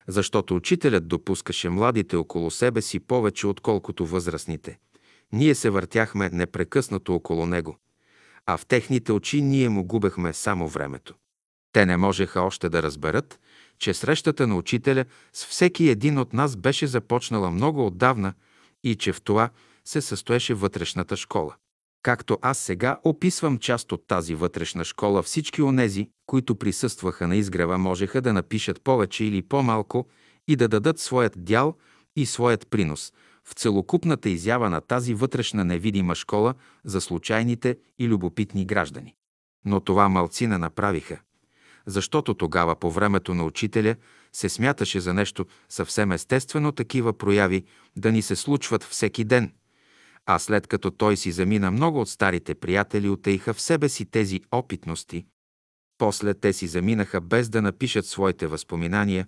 Защото 0.08 0.56
учителят 0.56 1.08
допускаше 1.08 1.70
младите 1.70 2.16
около 2.16 2.51
себе 2.51 2.82
си 2.82 2.99
повече, 2.99 3.47
отколкото 3.47 4.06
възрастните. 4.06 4.80
Ние 5.32 5.56
се 5.56 5.70
въртяхме 5.70 6.30
непрекъснато 6.30 7.16
около 7.16 7.45
него, 7.45 7.78
а 8.45 8.58
в 8.58 8.66
техните 8.66 9.12
очи 9.12 9.41
ние 9.41 9.70
му 9.70 9.84
губехме 9.84 10.34
само 10.34 10.68
времето. 10.68 11.16
Те 11.72 11.86
не 11.86 11.97
можеха 11.97 12.41
още 12.41 12.70
да 12.70 12.84
разберат, 12.84 13.39
че 13.80 13.93
срещата 13.93 14.47
на 14.47 14.56
учителя 14.56 15.06
с 15.34 15.45
всеки 15.45 15.89
един 15.89 16.18
от 16.18 16.34
нас 16.34 16.56
беше 16.58 16.88
започнала 16.88 17.51
много 17.51 17.86
отдавна 17.86 18.34
и 18.84 18.95
че 18.95 19.14
в 19.14 19.22
това 19.22 19.49
се 19.86 20.01
състоеше 20.01 20.54
вътрешната 20.54 21.18
школа. 21.18 21.56
Както 22.04 22.38
аз 22.41 22.58
сега 22.58 22.99
описвам 23.04 23.58
част 23.58 23.91
от 23.91 24.08
тази 24.08 24.36
вътрешна 24.36 24.84
школа, 24.84 25.24
всички 25.24 25.62
онези, 25.62 26.10
които 26.26 26.56
присъстваха 26.56 27.28
на 27.28 27.36
изгрева, 27.36 27.78
можеха 27.78 28.22
да 28.22 28.34
напишат 28.34 28.82
повече 28.82 29.26
или 29.26 29.41
по-малко 29.41 30.08
и 30.47 30.56
да 30.56 30.68
дадат 30.68 30.99
своят 30.99 31.34
дял 31.38 31.76
и 32.16 32.26
своят 32.26 32.68
принос 32.70 33.14
в 33.43 33.54
целокупната 33.54 34.30
изява 34.30 34.70
на 34.70 34.82
тази 34.82 35.14
вътрешна 35.14 35.66
невидима 35.66 36.16
школа 36.16 36.54
за 36.86 37.01
случайните 37.01 37.78
и 37.99 38.08
любопитни 38.08 38.66
граждани. 38.66 39.16
Но 39.66 39.80
това 39.80 40.10
малци 40.10 40.47
не 40.47 40.58
направиха, 40.58 41.20
защото 41.86 42.34
тогава 42.34 42.76
по 42.76 42.91
времето 42.91 43.34
на 43.34 43.45
учителя 43.45 43.95
се 44.34 44.49
смяташе 44.49 44.99
за 44.99 45.14
нещо 45.14 45.45
съвсем 45.70 46.12
естествено 46.12 46.72
такива 46.72 47.14
прояви 47.14 47.64
да 47.95 48.12
ни 48.12 48.22
се 48.22 48.36
случват 48.36 48.84
всеки 48.84 49.24
ден– 49.24 49.51
а 50.26 50.39
след 50.39 50.67
като 50.67 50.91
той 50.91 51.17
си 51.17 51.32
замина, 51.32 51.71
много 51.71 52.01
от 52.01 52.09
старите 52.09 52.55
приятели 52.55 53.09
отеиха 53.09 53.53
в 53.53 53.61
себе 53.61 53.89
си 53.89 54.05
тези 54.05 54.41
опитности. 54.51 55.26
После 55.97 56.34
те 56.34 56.53
си 56.53 56.67
заминаха 56.67 57.21
без 57.21 57.49
да 57.49 57.61
напишат 57.61 58.05
своите 58.05 58.47
възпоминания 58.47 59.28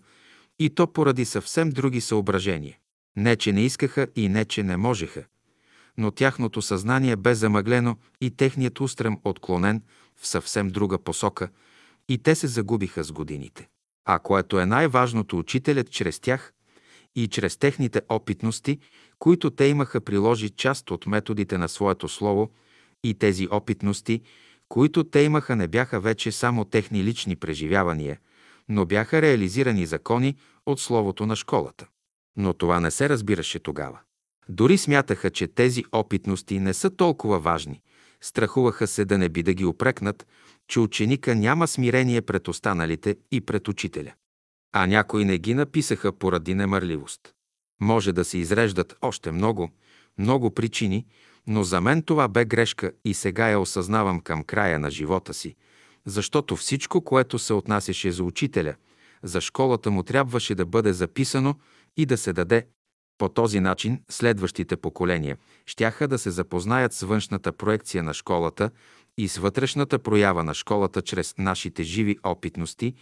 и 0.59 0.69
то 0.69 0.93
поради 0.93 1.25
съвсем 1.25 1.69
други 1.69 2.01
съображения. 2.01 2.77
Не, 3.15 3.35
че 3.35 3.51
не 3.51 3.61
искаха 3.61 4.07
и 4.15 4.29
не, 4.29 4.45
че 4.45 4.63
не 4.63 4.77
можеха, 4.77 5.23
но 5.97 6.11
тяхното 6.11 6.61
съзнание 6.61 7.15
бе 7.15 7.35
замъглено 7.35 7.97
и 8.21 8.31
техният 8.31 8.79
устрем 8.79 9.17
отклонен 9.23 9.81
в 10.15 10.27
съвсем 10.27 10.69
друга 10.69 10.97
посока 10.97 11.49
и 12.09 12.17
те 12.17 12.35
се 12.35 12.47
загубиха 12.47 13.03
с 13.03 13.11
годините. 13.11 13.67
А 14.05 14.19
което 14.19 14.59
е 14.59 14.65
най-важното, 14.65 15.39
учителят 15.39 15.91
чрез 15.91 16.19
тях 16.19 16.53
и 17.15 17.27
чрез 17.27 17.57
техните 17.57 18.01
опитности 18.09 18.79
които 19.19 19.49
те 19.49 19.65
имаха 19.65 20.01
приложи 20.01 20.49
част 20.49 20.91
от 20.91 21.05
методите 21.05 21.57
на 21.57 21.69
своето 21.69 22.07
слово 22.07 22.51
и 23.03 23.13
тези 23.13 23.47
опитности, 23.51 24.21
които 24.69 25.03
те 25.03 25.19
имаха, 25.19 25.55
не 25.55 25.67
бяха 25.67 25.99
вече 25.99 26.31
само 26.31 26.65
техни 26.65 27.03
лични 27.03 27.35
преживявания, 27.35 28.19
но 28.69 28.85
бяха 28.85 29.21
реализирани 29.21 29.85
закони 29.85 30.35
от 30.65 30.79
словото 30.79 31.25
на 31.25 31.35
школата. 31.35 31.87
Но 32.37 32.53
това 32.53 32.79
не 32.79 32.91
се 32.91 33.09
разбираше 33.09 33.59
тогава. 33.59 33.99
Дори 34.49 34.77
смятаха, 34.77 35.29
че 35.29 35.47
тези 35.47 35.83
опитности 35.91 36.59
не 36.59 36.73
са 36.73 36.89
толкова 36.89 37.39
важни. 37.39 37.81
Страхуваха 38.21 38.87
се 38.87 39.05
да 39.05 39.17
не 39.17 39.29
би 39.29 39.43
да 39.43 39.53
ги 39.53 39.65
опрекнат, 39.65 40.27
че 40.67 40.79
ученика 40.79 41.35
няма 41.35 41.67
смирение 41.67 42.21
пред 42.21 42.47
останалите 42.47 43.17
и 43.31 43.41
пред 43.41 43.67
учителя. 43.67 44.13
А 44.73 44.87
някои 44.87 45.25
не 45.25 45.37
ги 45.37 45.53
написаха 45.53 46.11
поради 46.11 46.55
немърливост. 46.55 47.34
Може 47.81 48.13
да 48.13 48.25
се 48.25 48.37
изреждат 48.37 48.97
още 49.01 49.31
много, 49.31 49.69
много 50.17 50.51
причини, 50.51 51.05
но 51.47 51.63
за 51.63 51.81
мен 51.81 52.01
това 52.01 52.27
бе 52.27 52.45
грешка 52.45 52.91
и 53.05 53.13
сега 53.13 53.49
я 53.49 53.59
осъзнавам 53.59 54.19
към 54.19 54.43
края 54.43 54.79
на 54.79 54.91
живота 54.91 55.33
си, 55.33 55.55
защото 56.05 56.55
всичко, 56.55 57.01
което 57.01 57.39
се 57.39 57.53
отнасяше 57.53 58.11
за 58.11 58.23
учителя, 58.23 58.75
за 59.23 59.41
школата 59.41 59.91
му 59.91 60.03
трябваше 60.03 60.55
да 60.55 60.65
бъде 60.65 60.93
записано 60.93 61.55
и 61.97 62.05
да 62.05 62.17
се 62.17 62.33
даде. 62.33 62.67
По 63.17 63.29
този 63.29 63.59
начин 63.59 64.01
следващите 64.09 64.77
поколения 64.77 65.37
щяха 65.65 66.07
да 66.07 66.17
се 66.17 66.31
запознаят 66.31 66.93
с 66.93 67.01
външната 67.01 67.51
проекция 67.51 68.03
на 68.03 68.13
школата 68.13 68.69
и 69.17 69.27
с 69.27 69.37
вътрешната 69.37 69.99
проява 69.99 70.43
на 70.43 70.53
школата 70.53 71.01
чрез 71.01 71.35
нашите 71.37 71.83
живи 71.83 72.17
опитности 72.23 72.93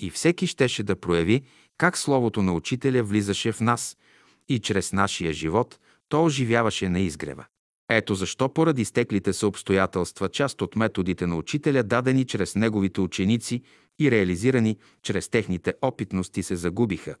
и 0.00 0.10
всеки 0.10 0.46
щеше 0.46 0.82
да 0.82 1.00
прояви 1.00 1.42
как 1.78 1.98
Словото 1.98 2.42
на 2.42 2.52
Учителя 2.52 3.02
влизаше 3.02 3.52
в 3.52 3.60
нас– 3.60 3.96
и 4.48 4.58
чрез 4.58 4.92
нашия 4.92 5.32
живот 5.32 5.78
то 6.08 6.24
оживяваше 6.24 6.88
на 6.88 7.00
изгрева. 7.00 7.44
Ето 7.90 8.14
защо 8.14 8.48
поради 8.48 8.84
стеклите 8.84 9.32
са 9.32 9.46
обстоятелства 9.46 10.28
част 10.28 10.62
от 10.62 10.76
методите 10.76 11.26
на 11.26 11.36
учителя, 11.36 11.82
дадени 11.82 12.24
чрез 12.24 12.56
неговите 12.56 13.00
ученици 13.00 13.62
и 14.00 14.10
реализирани 14.10 14.76
чрез 15.02 15.28
техните 15.28 15.74
опитности, 15.82 16.42
се 16.42 16.56
загубиха. 16.56 17.14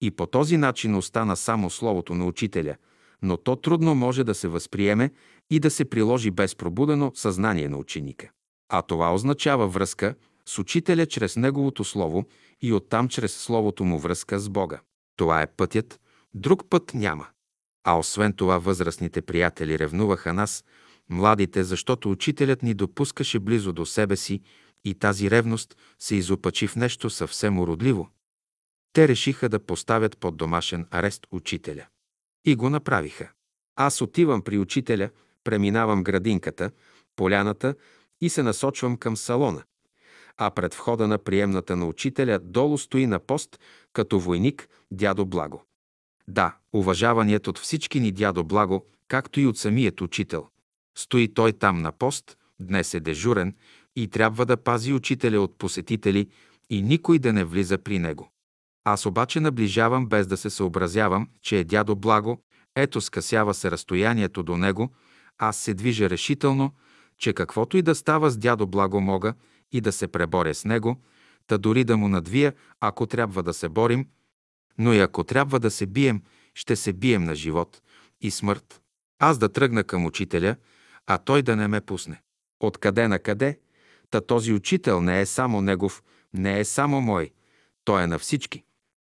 И 0.00 0.10
по 0.10 0.26
този 0.26 0.56
начин 0.56 0.94
остана 0.94 1.36
само 1.36 1.70
словото 1.70 2.14
на 2.14 2.26
учителя, 2.26 2.76
но 3.22 3.36
то 3.36 3.56
трудно 3.56 3.94
може 3.94 4.24
да 4.24 4.34
се 4.34 4.48
възприеме 4.48 5.10
и 5.50 5.60
да 5.60 5.70
се 5.70 5.84
приложи 5.84 6.30
без 6.30 6.56
пробудено 6.56 7.12
съзнание 7.14 7.68
на 7.68 7.76
ученика. 7.76 8.30
А 8.68 8.82
това 8.82 9.14
означава 9.14 9.68
връзка 9.68 10.14
с 10.46 10.58
учителя 10.58 11.06
чрез 11.06 11.36
неговото 11.36 11.84
слово 11.84 12.24
и 12.62 12.72
оттам 12.72 13.08
чрез 13.08 13.36
словото 13.36 13.84
му 13.84 13.98
връзка 13.98 14.38
с 14.38 14.48
Бога. 14.48 14.80
Това 15.16 15.42
е 15.42 15.46
пътят, 15.46 16.00
Друг 16.34 16.70
път 16.70 16.94
няма. 16.94 17.26
А 17.84 17.98
освен 17.98 18.32
това 18.32 18.58
възрастните 18.58 19.22
приятели 19.22 19.78
ревнуваха 19.78 20.32
нас, 20.32 20.64
младите, 21.08 21.64
защото 21.64 22.10
учителят 22.10 22.62
ни 22.62 22.74
допускаше 22.74 23.38
близо 23.38 23.72
до 23.72 23.86
себе 23.86 24.16
си 24.16 24.40
и 24.84 24.94
тази 24.94 25.30
ревност 25.30 25.76
се 25.98 26.14
изопачи 26.16 26.66
в 26.66 26.76
нещо 26.76 27.10
съвсем 27.10 27.58
уродливо. 27.58 28.08
Те 28.92 29.08
решиха 29.08 29.48
да 29.48 29.66
поставят 29.66 30.18
под 30.18 30.36
домашен 30.36 30.86
арест 30.90 31.26
учителя. 31.30 31.86
И 32.44 32.54
го 32.54 32.70
направиха. 32.70 33.30
Аз 33.76 34.00
отивам 34.00 34.42
при 34.42 34.58
учителя, 34.58 35.10
преминавам 35.44 36.04
градинката, 36.04 36.70
поляната 37.16 37.74
и 38.20 38.28
се 38.28 38.42
насочвам 38.42 38.96
към 38.96 39.16
салона. 39.16 39.62
А 40.36 40.50
пред 40.50 40.74
входа 40.74 41.08
на 41.08 41.18
приемната 41.18 41.76
на 41.76 41.86
учителя 41.86 42.38
долу 42.38 42.78
стои 42.78 43.06
на 43.06 43.18
пост 43.18 43.60
като 43.92 44.20
войник 44.20 44.68
дядо 44.90 45.26
Благо. 45.26 45.64
Да, 46.28 46.56
уважаваният 46.72 47.48
от 47.48 47.58
всички 47.58 48.00
ни 48.00 48.12
дядо 48.12 48.44
Благо, 48.44 48.86
както 49.08 49.40
и 49.40 49.46
от 49.46 49.58
самият 49.58 50.00
учител. 50.00 50.48
Стои 50.98 51.34
той 51.34 51.52
там 51.52 51.82
на 51.82 51.92
пост, 51.92 52.36
днес 52.60 52.94
е 52.94 53.00
дежурен 53.00 53.54
и 53.96 54.08
трябва 54.08 54.46
да 54.46 54.56
пази 54.56 54.92
учителя 54.92 55.40
от 55.40 55.58
посетители 55.58 56.28
и 56.70 56.82
никой 56.82 57.18
да 57.18 57.32
не 57.32 57.44
влиза 57.44 57.78
при 57.78 57.98
него. 57.98 58.32
Аз 58.84 59.06
обаче 59.06 59.40
наближавам 59.40 60.06
без 60.06 60.26
да 60.26 60.36
се 60.36 60.50
съобразявам, 60.50 61.28
че 61.42 61.58
е 61.58 61.64
дядо 61.64 61.96
Благо, 61.96 62.42
ето 62.74 63.00
скъсява 63.00 63.54
се 63.54 63.70
разстоянието 63.70 64.42
до 64.42 64.56
него, 64.56 64.92
аз 65.38 65.56
се 65.56 65.74
движа 65.74 66.10
решително, 66.10 66.72
че 67.18 67.32
каквото 67.32 67.76
и 67.76 67.82
да 67.82 67.94
става 67.94 68.30
с 68.30 68.38
дядо 68.38 68.66
Благо 68.66 69.00
мога 69.00 69.34
и 69.72 69.80
да 69.80 69.92
се 69.92 70.08
преборя 70.08 70.54
с 70.54 70.64
него, 70.64 71.00
та 71.46 71.58
дори 71.58 71.84
да 71.84 71.96
му 71.96 72.08
надвия, 72.08 72.52
ако 72.80 73.06
трябва 73.06 73.42
да 73.42 73.54
се 73.54 73.68
борим– 73.68 74.06
но 74.78 74.92
и 74.92 74.98
ако 74.98 75.24
трябва 75.24 75.60
да 75.60 75.70
се 75.70 75.86
бием, 75.86 76.22
ще 76.54 76.76
се 76.76 76.92
бием 76.92 77.24
на 77.24 77.34
живот 77.34 77.82
и 78.20 78.30
смърт. 78.30 78.80
Аз 79.18 79.38
да 79.38 79.48
тръгна 79.48 79.84
към 79.84 80.06
учителя, 80.06 80.56
а 81.06 81.18
той 81.18 81.42
да 81.42 81.56
не 81.56 81.68
ме 81.68 81.80
пусне. 81.80 82.22
Откъде 82.60 83.08
на 83.08 83.18
къде? 83.18 83.58
Та 84.10 84.20
този 84.20 84.52
учител 84.52 85.00
не 85.00 85.20
е 85.20 85.26
само 85.26 85.62
негов, 85.62 86.02
не 86.34 86.60
е 86.60 86.64
само 86.64 87.00
мой. 87.00 87.30
Той 87.84 88.02
е 88.02 88.06
на 88.06 88.18
всички. 88.18 88.64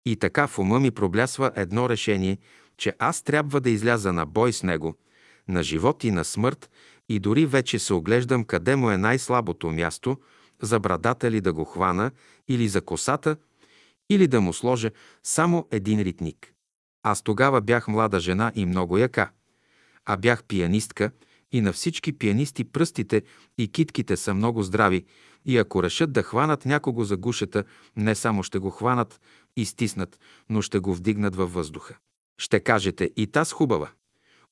И 0.06 0.15
така 0.15 0.48
в 0.48 0.60
ума 0.60 0.80
ми 0.80 0.91
проблясва 0.91 1.52
едно 1.56 1.90
решение, 1.90 2.38
че 2.77 2.94
аз 2.99 3.22
трябва 3.22 3.61
да 3.61 3.69
изляза 3.69 4.14
на 4.14 4.26
бой 4.26 4.53
с 4.53 4.64
него, 4.64 4.95
на 5.48 5.64
живот 5.64 6.03
и 6.03 6.11
на 6.11 6.26
смърт 6.26 6.69
и 7.10 7.19
дори 7.19 7.45
вече 7.45 7.80
се 7.80 7.94
оглеждам 7.94 8.44
къде 8.44 8.76
му 8.76 8.91
е 8.91 8.98
най-слабото 8.98 9.69
място, 9.69 10.18
за 10.61 10.80
брадата 10.80 11.31
ли 11.31 11.41
да 11.41 11.53
го 11.53 11.65
хвана 11.65 12.11
или 12.48 12.68
за 12.68 12.81
косата, 12.81 13.38
или 14.10 14.27
да 14.27 14.41
му 14.41 14.53
сложа 14.53 14.91
само 15.23 15.68
един 15.72 16.02
ритник. 16.02 16.53
Аз 17.03 17.22
тогава 17.22 17.61
бях 17.61 17.88
млада 17.88 18.19
жена 18.19 18.52
и 18.56 18.65
много 18.65 18.98
яка, 18.98 19.31
а 20.06 20.18
бях 20.18 20.44
пианистка 20.44 21.11
и 21.52 21.61
на 21.61 21.73
всички 21.73 22.18
пианисти 22.18 22.64
пръстите 22.64 23.23
и 23.57 23.72
китките 23.72 24.18
са 24.18 24.34
много 24.34 24.64
здрави 24.64 25.06
и 25.45 25.57
ако 25.57 25.84
решат 25.84 26.11
да 26.11 26.23
хванат 26.23 26.65
някого 26.65 27.03
за 27.03 27.18
гушата, 27.18 27.64
не 27.95 28.15
само 28.15 28.44
ще 28.44 28.60
го 28.60 28.69
хванат 28.69 29.22
и 29.57 29.65
стиснат, 29.65 30.19
но 30.49 30.61
ще 30.61 30.80
го 30.80 30.94
вдигнат 30.95 31.36
във 31.36 31.53
въздуха. 31.53 31.98
Ще 32.38 32.60
кажете, 32.60 33.11
и 33.18 33.27
таз 33.27 33.52
хубава. 33.52 33.90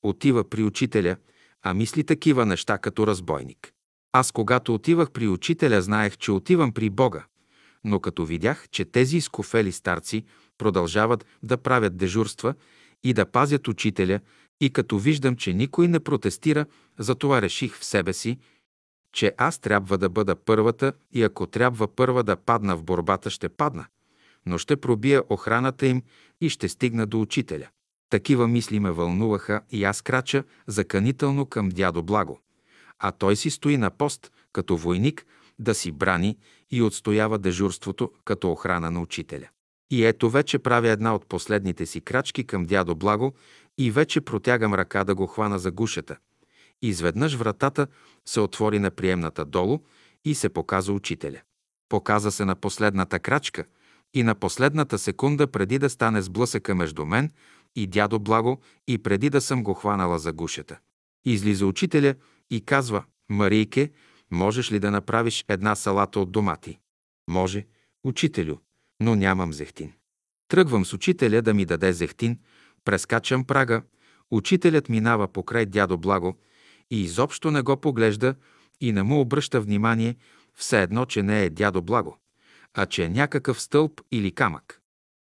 Отива 0.02 0.50
при 0.50 0.62
учителя, 0.62 1.16
а 1.62 1.74
мисли 1.74 2.04
такива 2.04 2.46
неща 2.46 2.78
като 2.78 3.06
разбойник. 3.06 3.72
Аз 4.12 4.32
когато 4.32 4.74
отивах 4.74 5.10
при 5.10 5.28
учителя, 5.28 5.82
знаех, 5.82 6.16
че 6.16 6.32
отивам 6.32 6.72
при 6.72 6.90
Бога. 6.90 7.24
Но 7.88 8.00
като 8.00 8.24
видях, 8.24 8.68
че 8.70 8.84
тези 8.84 9.16
изкофели 9.16 9.72
старци 9.72 10.24
продължават 10.58 11.26
да 11.42 11.56
правят 11.56 11.96
дежурства 11.96 12.54
и 13.04 13.12
да 13.12 13.26
пазят 13.26 13.68
учителя, 13.68 14.20
и 14.60 14.70
като 14.70 14.98
виждам, 14.98 15.36
че 15.36 15.52
никой 15.52 15.88
не 15.88 16.00
протестира, 16.00 16.66
затова 16.98 17.42
реших 17.42 17.78
в 17.78 17.84
себе 17.84 18.12
си, 18.12 18.38
че 19.12 19.34
аз 19.36 19.58
трябва 19.58 19.98
да 19.98 20.08
бъда 20.08 20.36
първата 20.36 20.92
и 21.12 21.22
ако 21.22 21.46
трябва 21.46 21.88
първа 21.88 22.22
да 22.22 22.36
падна 22.36 22.76
в 22.76 22.82
борбата, 22.82 23.30
ще 23.30 23.48
падна, 23.48 23.86
но 24.46 24.58
ще 24.58 24.76
пробия 24.76 25.22
охраната 25.28 25.86
им 25.86 26.02
и 26.40 26.48
ще 26.48 26.68
стигна 26.68 27.06
до 27.06 27.20
учителя. 27.20 27.68
Такива 28.10 28.48
мисли 28.48 28.80
ме 28.80 28.90
вълнуваха 28.90 29.60
и 29.70 29.84
аз 29.84 30.02
крача 30.02 30.44
заканително 30.66 31.46
към 31.46 31.68
дядо 31.68 32.02
Благо. 32.02 32.40
А 32.98 33.12
той 33.12 33.36
си 33.36 33.50
стои 33.50 33.76
на 33.76 33.90
пост, 33.90 34.32
като 34.52 34.76
войник, 34.76 35.26
да 35.58 35.74
си 35.74 35.92
брани 35.92 36.36
и 36.70 36.82
отстоява 36.82 37.38
дежурството 37.38 38.12
като 38.24 38.52
охрана 38.52 38.90
на 38.90 39.00
учителя. 39.00 39.48
И 39.90 40.04
ето 40.04 40.30
вече 40.30 40.58
правя 40.58 40.88
една 40.88 41.14
от 41.14 41.26
последните 41.26 41.86
си 41.86 42.00
крачки 42.00 42.44
към 42.44 42.66
дядо 42.66 42.94
Благо 42.94 43.32
и 43.78 43.90
вече 43.90 44.20
протягам 44.20 44.74
ръка 44.74 45.04
да 45.04 45.14
го 45.14 45.26
хвана 45.26 45.58
за 45.58 45.70
гушата. 45.70 46.16
Изведнъж 46.82 47.34
вратата 47.34 47.86
се 48.26 48.40
отвори 48.40 48.78
на 48.78 48.90
приемната 48.90 49.44
долу 49.44 49.78
и 50.24 50.34
се 50.34 50.48
показа 50.48 50.92
учителя. 50.92 51.40
Показа 51.88 52.30
се 52.30 52.44
на 52.44 52.54
последната 52.54 53.18
крачка 53.18 53.64
и 54.14 54.22
на 54.22 54.34
последната 54.34 54.98
секунда 54.98 55.46
преди 55.46 55.78
да 55.78 55.90
стане 55.90 56.22
сблъсъка 56.22 56.74
между 56.74 57.06
мен 57.06 57.30
и 57.76 57.86
дядо 57.86 58.18
Благо 58.18 58.60
и 58.88 58.98
преди 58.98 59.30
да 59.30 59.40
съм 59.40 59.62
го 59.62 59.74
хванала 59.74 60.18
за 60.18 60.32
гушата. 60.32 60.78
Излиза 61.24 61.66
учителя 61.66 62.14
и 62.50 62.60
казва, 62.60 63.04
Марийке, 63.28 63.90
можеш 64.30 64.72
ли 64.72 64.80
да 64.80 64.90
направиш 64.90 65.44
една 65.48 65.74
салата 65.74 66.20
от 66.20 66.32
домати? 66.32 66.78
Може, 67.28 67.66
учителю, 68.04 68.56
но 69.00 69.14
нямам 69.14 69.52
зехтин. 69.52 69.92
Тръгвам 70.48 70.84
с 70.84 70.92
учителя 70.92 71.42
да 71.42 71.54
ми 71.54 71.64
даде 71.64 71.92
зехтин, 71.92 72.38
прескачам 72.84 73.44
прага, 73.44 73.82
учителят 74.30 74.88
минава 74.88 75.28
покрай 75.28 75.66
дядо 75.66 75.98
Благо 75.98 76.38
и 76.90 77.02
изобщо 77.02 77.50
не 77.50 77.62
го 77.62 77.76
поглежда 77.76 78.34
и 78.80 78.92
не 78.92 79.02
му 79.02 79.20
обръща 79.20 79.60
внимание, 79.60 80.16
все 80.54 80.82
едно, 80.82 81.04
че 81.04 81.22
не 81.22 81.44
е 81.44 81.50
дядо 81.50 81.82
Благо, 81.82 82.18
а 82.74 82.86
че 82.86 83.04
е 83.04 83.08
някакъв 83.08 83.60
стълб 83.60 84.00
или 84.12 84.32
камък. 84.32 84.80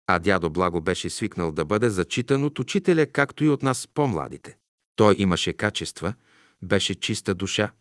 А 0.06 0.18
дядо 0.18 0.50
Благо 0.50 0.80
беше 0.80 1.10
свикнал 1.10 1.52
да 1.52 1.64
бъде 1.64 1.90
зачитан 1.90 2.44
от 2.44 2.58
учителя, 2.58 3.06
както 3.06 3.44
и 3.44 3.48
от 3.48 3.62
нас 3.62 3.88
по-младите. 3.94 4.56
Той 4.96 5.14
имаше 5.18 5.52
качества, 5.52 6.14
беше 6.62 6.94
чиста 6.94 7.34
душа 7.34 7.72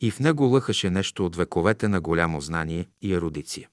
и 0.00 0.10
в 0.10 0.20
него 0.20 0.44
лъхаше 0.44 0.90
нещо 0.90 1.26
от 1.26 1.36
вековете 1.36 1.88
на 1.88 2.00
голямо 2.00 2.40
знание 2.40 2.86
и 3.02 3.14
ерудиция. 3.14 3.68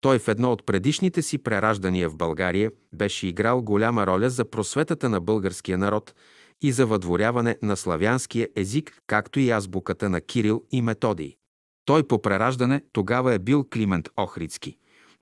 Той 0.00 0.18
в 0.18 0.28
едно 0.28 0.52
от 0.52 0.66
предишните 0.66 1.22
си 1.22 1.38
прераждания 1.38 2.08
в 2.08 2.16
България 2.16 2.70
беше 2.92 3.26
играл 3.26 3.62
голяма 3.62 4.06
роля 4.06 4.30
за 4.30 4.44
просветата 4.50 5.08
на 5.08 5.20
българския 5.20 5.78
народ 5.78 6.14
и 6.62 6.72
за 6.72 6.86
въдворяване 6.86 7.56
на 7.62 7.76
славянския 7.76 8.48
език, 8.56 8.98
както 9.06 9.40
и 9.40 9.50
азбуката 9.50 10.08
на 10.08 10.20
Кирил 10.20 10.64
и 10.70 10.82
Методий. 10.82 11.36
Той 11.84 12.02
по 12.02 12.22
прераждане 12.22 12.82
тогава 12.92 13.34
е 13.34 13.38
бил 13.38 13.64
Климент 13.72 14.08
Охридски. 14.16 14.76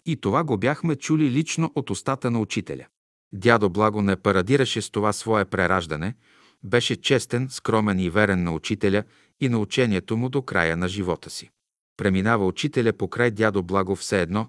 И 0.07 0.17
това 0.17 0.45
го 0.45 0.59
бяхме 0.59 0.97
чули 0.97 1.31
лично 1.31 1.73
от 1.75 1.91
устата 1.91 2.31
на 2.31 2.41
учителя. 2.41 2.87
Дядо 3.33 3.71
Благо 3.71 4.03
не 4.03 4.17
парадираше 4.17 4.83
с 4.83 4.91
това 4.91 5.13
свое 5.13 5.45
прераждане, 5.45 6.15
беше 6.63 7.01
честен, 7.01 7.49
скромен 7.51 7.99
и 7.99 8.11
верен 8.11 8.43
на 8.43 8.55
учителя 8.55 9.05
и 9.41 9.49
на 9.49 9.59
учението 9.59 10.17
му 10.17 10.29
до 10.29 10.43
края 10.43 10.77
на 10.77 10.89
живота 10.89 11.31
си. 11.31 11.51
Преминава 11.97 12.47
учителя 12.47 12.93
покрай 12.93 13.31
дядо 13.31 13.63
Благо 13.63 13.97
все 13.97 14.23
едно, 14.23 14.49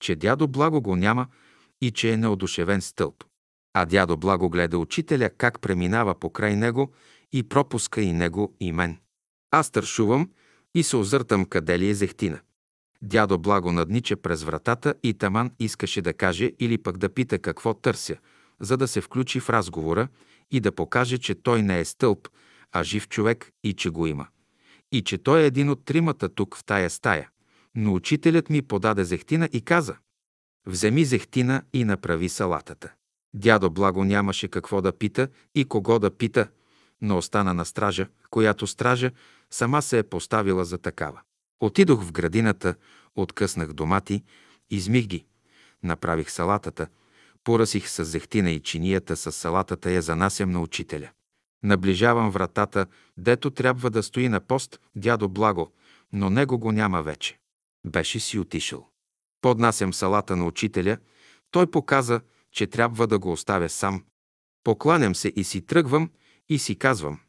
че 0.00 0.16
дядо 0.16 0.48
Благо 0.48 0.80
го 0.80 0.96
няма 0.96 1.26
и 1.80 1.90
че 1.90 2.12
е 2.12 2.16
неодушевен 2.16 2.80
стълб. 2.80 3.24
А 3.74 3.84
дядо 3.84 4.16
Благо 4.16 4.50
гледа 4.50 4.78
учителя 4.78 5.30
как 5.30 5.60
преминава 5.60 6.14
покрай 6.14 6.56
него 6.56 6.92
и 7.32 7.42
пропуска 7.42 8.00
и 8.00 8.12
него 8.12 8.56
и 8.60 8.72
мен. 8.72 8.98
Аз 9.50 9.70
тършувам 9.70 10.30
и 10.74 10.82
се 10.82 10.96
озъртам 10.96 11.44
къде 11.44 11.78
ли 11.78 11.88
е 11.88 11.94
зехтина. 11.94 12.40
Дядо 13.02 13.38
Благо 13.38 13.72
наднича 13.72 14.16
през 14.16 14.42
вратата 14.42 14.94
и 15.02 15.14
таман 15.14 15.50
искаше 15.58 16.02
да 16.02 16.12
каже 16.12 16.52
или 16.58 16.78
пък 16.78 16.98
да 16.98 17.08
пита 17.08 17.38
какво 17.38 17.74
търся, 17.74 18.16
за 18.60 18.76
да 18.76 18.88
се 18.88 19.00
включи 19.00 19.40
в 19.40 19.50
разговора 19.50 20.08
и 20.50 20.60
да 20.60 20.72
покаже, 20.72 21.18
че 21.18 21.34
той 21.34 21.62
не 21.62 21.80
е 21.80 21.84
стълб, 21.84 22.28
а 22.72 22.82
жив 22.82 23.08
човек 23.08 23.50
и 23.64 23.72
че 23.72 23.90
го 23.90 24.06
има. 24.06 24.26
И 24.92 25.02
че 25.02 25.18
той 25.18 25.40
е 25.40 25.46
един 25.46 25.70
от 25.70 25.84
тримата 25.84 26.28
тук 26.28 26.56
в 26.56 26.64
тая 26.64 26.90
стая. 26.90 27.28
Но 27.74 27.94
учителят 27.94 28.50
ми 28.50 28.62
подаде 28.62 29.04
зехтина 29.04 29.48
и 29.52 29.60
каза 29.60 29.96
«Вземи 30.66 31.04
зехтина 31.04 31.62
и 31.72 31.84
направи 31.84 32.28
салатата». 32.28 32.92
Дядо 33.34 33.70
Благо 33.70 34.04
нямаше 34.04 34.48
какво 34.48 34.82
да 34.82 34.98
пита 34.98 35.28
и 35.54 35.64
кого 35.64 35.98
да 35.98 36.16
пита, 36.16 36.48
но 37.00 37.16
остана 37.16 37.54
на 37.54 37.64
стража, 37.64 38.06
която 38.30 38.66
стража 38.66 39.10
сама 39.50 39.82
се 39.82 39.98
е 39.98 40.02
поставила 40.02 40.64
за 40.64 40.78
такава. 40.78 41.20
Отидох 41.60 42.04
в 42.04 42.12
градината, 42.12 42.74
откъснах 43.16 43.72
домати, 43.72 44.24
измих 44.70 45.06
ги, 45.06 45.24
направих 45.82 46.30
салатата, 46.30 46.86
поръсих 47.44 47.88
с 47.88 48.04
зехтина 48.04 48.50
и 48.50 48.60
чинията 48.60 49.16
с 49.16 49.32
салатата 49.32 49.90
я 49.90 50.02
занасям 50.02 50.50
на 50.50 50.60
учителя. 50.60 51.10
Наближавам 51.62 52.30
вратата, 52.30 52.86
дето 53.16 53.50
трябва 53.50 53.90
да 53.90 54.02
стои 54.02 54.28
на 54.28 54.40
пост 54.40 54.80
дядо 54.96 55.28
Благо, 55.28 55.72
но 56.12 56.30
него 56.30 56.58
го 56.58 56.72
няма 56.72 57.02
вече. 57.02 57.38
Беше 57.86 58.20
си 58.20 58.38
отишъл. 58.38 58.88
Поднасям 59.40 59.94
салата 59.94 60.36
на 60.36 60.46
учителя, 60.46 60.98
той 61.50 61.70
показа, 61.70 62.20
че 62.52 62.66
трябва 62.66 63.06
да 63.06 63.18
го 63.18 63.32
оставя 63.32 63.68
сам. 63.68 64.04
Покланям 64.64 65.14
се 65.14 65.32
и 65.36 65.44
си 65.44 65.66
тръгвам 65.66 66.10
и 66.48 66.58
си 66.58 66.76
казвам. 66.76 67.20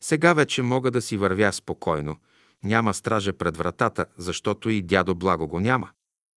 Сега 0.00 0.32
вече 0.32 0.62
мога 0.62 0.90
да 0.90 1.02
си 1.02 1.16
вървя 1.16 1.52
спокойно. 1.52 2.16
Няма 2.64 2.94
стража 2.94 3.32
пред 3.32 3.56
вратата, 3.56 4.06
защото 4.16 4.70
и 4.70 4.82
дядо 4.82 5.14
Благо 5.14 5.48
го 5.48 5.60
няма. 5.60 5.90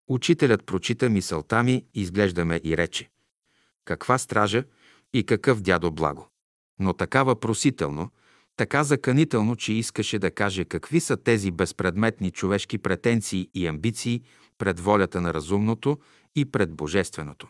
Учителят 0.07 0.65
прочита 0.65 1.09
мисълта 1.09 1.63
ми, 1.63 1.85
изглеждаме 1.93 2.61
и 2.63 2.77
рече. 2.77 3.09
Каква 3.85 4.17
стража 4.17 4.63
и 5.13 5.25
какъв 5.25 5.61
дядо 5.61 5.91
Благо? 5.91 6.32
Но 6.79 6.93
такава 6.93 7.39
просително, 7.39 8.11
така 8.57 8.83
заканително, 8.83 9.55
че 9.55 9.73
искаше 9.73 10.19
да 10.19 10.31
каже 10.31 10.65
какви 10.65 10.99
са 10.99 11.17
тези 11.17 11.51
безпредметни 11.51 12.31
човешки 12.31 12.77
претенции 12.77 13.49
и 13.53 13.67
амбиции 13.67 14.21
пред 14.57 14.79
волята 14.79 15.21
на 15.21 15.33
разумното 15.33 15.97
и 16.35 16.45
пред 16.45 16.73
божественото. 16.73 17.47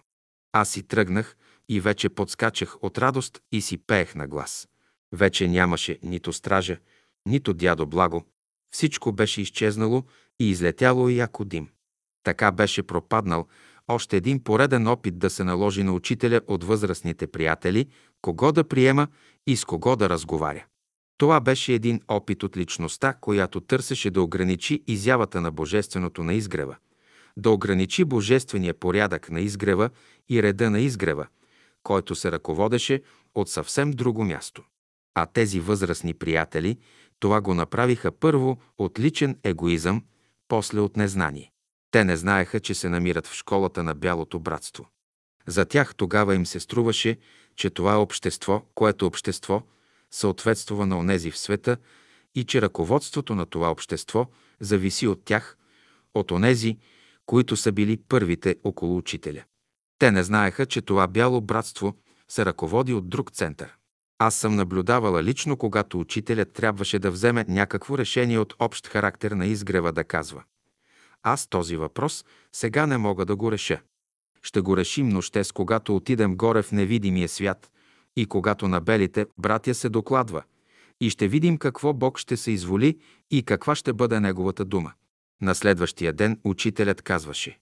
Аз 0.51 0.69
си 0.69 0.83
тръгнах 0.83 1.35
и 1.69 1.79
вече 1.79 2.09
подскачах 2.09 2.83
от 2.83 2.97
радост 2.97 3.41
и 3.51 3.61
си 3.61 3.77
пеех 3.77 4.15
на 4.15 4.27
глас. 4.27 4.67
Вече 5.11 5.47
нямаше 5.47 5.99
нито 6.03 6.33
стража, 6.33 6.77
нито 7.25 7.53
дядо 7.53 7.85
Благо. 7.85 8.25
Всичко 8.73 9.11
беше 9.11 9.41
изчезнало 9.41 10.03
и 10.39 10.49
излетяло 10.49 11.09
яко 11.09 11.45
дим. 11.45 11.69
Така 12.23 12.51
беше 12.51 12.83
пропаднал 12.83 13.47
още 13.87 14.17
един 14.17 14.43
пореден 14.43 14.87
опит 14.87 15.19
да 15.19 15.29
се 15.29 15.43
наложи 15.43 15.83
на 15.83 15.93
учителя 15.93 16.41
от 16.47 16.63
възрастните 16.63 17.27
приятели, 17.27 17.87
кого 18.21 18.51
да 18.51 18.63
приема 18.63 19.07
и 19.47 19.55
с 19.55 19.65
кого 19.65 19.95
да 19.95 20.09
разговаря. 20.09 20.65
Това 21.17 21.39
беше 21.39 21.73
един 21.73 22.01
опит 22.07 22.43
от 22.43 22.57
личността, 22.57 23.13
която 23.13 23.61
търсеше 23.61 24.11
да 24.11 24.21
ограничи 24.21 24.83
изявата 24.87 25.41
на 25.41 25.51
Божественото 25.51 26.23
на 26.23 26.33
изгрева, 26.33 26.75
да 27.37 27.49
ограничи 27.49 28.03
Божествения 28.05 28.73
порядък 28.73 29.31
на 29.31 29.41
изгрева 29.41 29.89
и 30.29 30.43
реда 30.43 30.69
на 30.69 30.79
изгрева, 30.79 31.27
който 31.83 32.15
се 32.15 32.31
ръководеше 32.31 33.01
от 33.35 33.49
съвсем 33.49 33.91
друго 33.91 34.23
място. 34.23 34.63
А 35.15 35.25
тези 35.25 35.59
възрастни 35.59 36.13
приятели 36.13 36.77
това 37.19 37.41
го 37.41 37.53
направиха 37.53 38.11
първо 38.11 38.57
от 38.77 38.99
личен 38.99 39.39
егоизъм, 39.43 40.03
после 40.47 40.79
от 40.79 40.97
незнание. 40.97 41.52
Те 41.93 42.03
не 42.03 42.17
знаеха, 42.17 42.59
че 42.59 42.73
се 42.73 42.89
намират 42.89 43.27
в 43.27 43.33
школата 43.33 43.83
на 43.83 43.95
Бялото 43.95 44.39
братство. 44.39 44.87
За 45.47 45.65
тях 45.65 45.95
тогава 45.95 46.35
им 46.35 46.45
се 46.45 46.59
струваше, 46.59 47.17
че 47.55 47.69
това 47.69 47.93
е 47.93 47.97
общество, 47.97 48.61
което 48.75 49.05
общество 49.05 49.61
съответства 50.11 50.85
на 50.85 50.97
онези 50.97 51.31
в 51.31 51.37
света 51.37 51.77
и 52.35 52.43
че 52.43 52.61
ръководството 52.61 53.35
на 53.35 53.45
това 53.45 53.71
общество 53.71 54.25
зависи 54.59 55.07
от 55.07 55.25
тях, 55.25 55.57
от 56.13 56.31
онези, 56.31 56.77
които 57.25 57.55
са 57.55 57.71
били 57.71 57.97
първите 58.09 58.55
около 58.63 58.97
учителя. 58.97 59.43
Те 59.99 60.11
не 60.11 60.23
знаеха, 60.23 60.65
че 60.65 60.81
това 60.81 61.07
бяло 61.07 61.41
братство 61.41 61.93
се 62.27 62.45
ръководи 62.45 62.93
от 62.93 63.09
друг 63.09 63.31
център. 63.31 63.75
Аз 64.19 64.35
съм 64.35 64.55
наблюдавала 64.55 65.23
лично, 65.23 65.57
когато 65.57 65.99
учителят 65.99 66.53
трябваше 66.53 66.99
да 66.99 67.11
вземе 67.11 67.45
някакво 67.47 67.97
решение 67.97 68.39
от 68.39 68.53
общ 68.59 68.87
характер 68.87 69.31
на 69.31 69.45
изгрева 69.45 69.91
да 69.91 70.03
казва. 70.03 70.43
Аз 71.23 71.47
този 71.47 71.77
въпрос 71.77 72.25
сега 72.51 72.85
не 72.85 72.97
мога 72.97 73.25
да 73.25 73.35
го 73.35 73.51
реша. 73.51 73.81
Ще 74.41 74.61
го 74.61 74.77
решим 74.77 75.09
нощес, 75.09 75.51
когато 75.51 75.95
отидем 75.95 76.37
горе 76.37 76.61
в 76.61 76.71
невидимия 76.71 77.29
свят 77.29 77.71
и 78.15 78.25
когато 78.25 78.67
на 78.67 78.81
белите 78.81 79.25
братя 79.37 79.73
се 79.73 79.89
докладва 79.89 80.43
и 81.01 81.09
ще 81.09 81.27
видим 81.27 81.57
какво 81.57 81.93
Бог 81.93 82.17
ще 82.17 82.37
се 82.37 82.51
изволи 82.51 82.99
и 83.31 83.43
каква 83.43 83.75
ще 83.75 83.93
бъде 83.93 84.19
неговата 84.19 84.65
дума. 84.65 84.93
На 85.41 85.55
следващия 85.55 86.13
ден 86.13 86.39
учителят 86.43 87.01
казваше. 87.01 87.59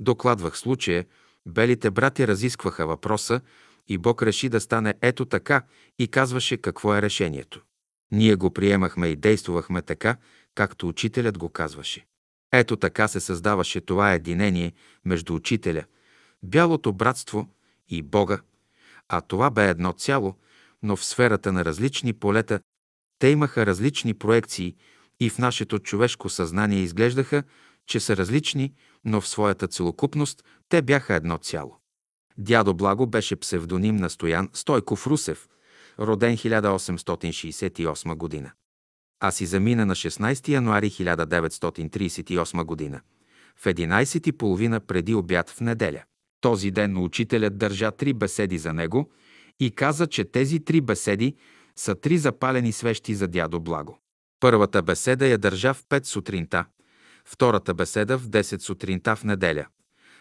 Докладвах 0.00 0.58
случая, 0.58 1.04
белите 1.46 1.90
братя 1.90 2.26
разискваха 2.26 2.86
въпроса 2.86 3.40
и 3.88 3.98
Бог 3.98 4.22
реши 4.22 4.48
да 4.48 4.60
стане 4.60 4.94
ето 5.02 5.24
така 5.24 5.62
и 5.98 6.08
казваше 6.08 6.56
какво 6.56 6.94
е 6.94 7.02
решението. 7.02 7.62
Ние 8.12 8.34
го 8.34 8.50
приемахме 8.50 9.06
и 9.06 9.16
действувахме 9.16 9.82
така, 9.82 10.16
както 10.54 10.88
учителят 10.88 11.38
го 11.38 11.48
казваше. 11.48 12.06
Ето 12.58 12.76
така 12.76 13.08
се 13.08 13.20
създаваше 13.20 13.80
това 13.80 14.12
единение 14.12 14.72
между 15.04 15.34
учителя, 15.34 15.84
бялото 16.42 16.92
братство 16.92 17.48
и 17.88 18.02
Бога, 18.02 18.40
а 19.08 19.20
това 19.20 19.50
бе 19.50 19.68
едно 19.68 19.92
цяло, 19.92 20.34
но 20.82 20.96
в 20.96 21.04
сферата 21.04 21.52
на 21.52 21.64
различни 21.64 22.12
полета 22.12 22.60
те 23.18 23.28
имаха 23.28 23.66
различни 23.66 24.14
проекции 24.14 24.76
и 25.20 25.30
в 25.30 25.38
нашето 25.38 25.78
човешко 25.78 26.28
съзнание 26.28 26.80
изглеждаха, 26.80 27.42
че 27.86 28.00
са 28.00 28.16
различни, 28.16 28.74
но 29.04 29.20
в 29.20 29.28
своята 29.28 29.68
целокупност 29.68 30.44
те 30.68 30.82
бяха 30.82 31.14
едно 31.14 31.38
цяло. 31.38 31.76
Дядо 32.38 32.74
Благо 32.74 33.06
беше 33.06 33.36
псевдоним 33.36 33.96
на 33.96 34.10
Стоян 34.10 34.50
Стойков 34.52 35.06
Русев, 35.06 35.48
роден 35.98 36.36
1868 36.36 38.14
година. 38.14 38.52
А 39.20 39.30
си 39.30 39.46
замина 39.46 39.86
на 39.86 39.94
16 39.94 40.48
януари 40.48 40.90
1938 40.90 42.64
година, 42.64 43.00
в 43.56 43.64
11.30 43.64 44.80
преди 44.80 45.14
обяд 45.14 45.50
в 45.50 45.60
неделя. 45.60 46.02
Този 46.40 46.70
ден 46.70 46.96
учителят 46.96 47.58
държа 47.58 47.90
три 47.90 48.12
беседи 48.12 48.58
за 48.58 48.72
него 48.72 49.10
и 49.60 49.70
каза, 49.70 50.06
че 50.06 50.24
тези 50.24 50.64
три 50.64 50.80
беседи 50.80 51.36
са 51.76 51.94
три 51.94 52.18
запалени 52.18 52.72
свещи 52.72 53.14
за 53.14 53.28
дядо 53.28 53.60
Благо. 53.60 53.98
Първата 54.40 54.82
беседа 54.82 55.26
я 55.26 55.38
държа 55.38 55.74
в 55.74 55.84
5 55.84 56.04
сутринта, 56.04 56.64
втората 57.24 57.74
беседа 57.74 58.18
в 58.18 58.28
10 58.28 58.58
сутринта 58.58 59.16
в 59.16 59.24
неделя, 59.24 59.66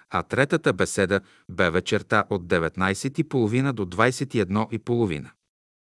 а 0.09 0.23
третата 0.23 0.73
беседа 0.73 1.21
бе 1.49 1.69
вечерта 1.69 2.23
от 2.29 2.45
19.30 2.47 3.71
до 3.71 3.85
21.30. 3.85 5.29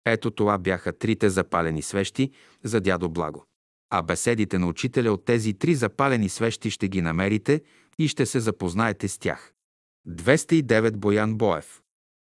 Ето 0.05 0.31
това 0.31 0.57
бяха 0.57 0.97
трите 0.97 1.29
запалени 1.29 1.81
свещи 1.81 2.31
за 2.63 2.81
дядо 2.81 3.09
Благо. 3.09 3.45
А 3.89 4.01
беседите 4.01 4.59
на 4.59 4.67
учителя 4.67 5.11
от 5.11 5.25
тези 5.25 5.53
три 5.53 5.75
запалени 5.75 6.29
свещи 6.29 6.71
ще 6.71 6.87
ги 6.87 7.01
намерите 7.01 7.61
и 7.99 8.07
ще 8.07 8.25
се 8.25 8.39
запознаете 8.39 9.07
с 9.07 9.17
тях. 9.17 9.53
209 10.07 10.95
Боян 10.95 11.35
Боев 11.35 11.81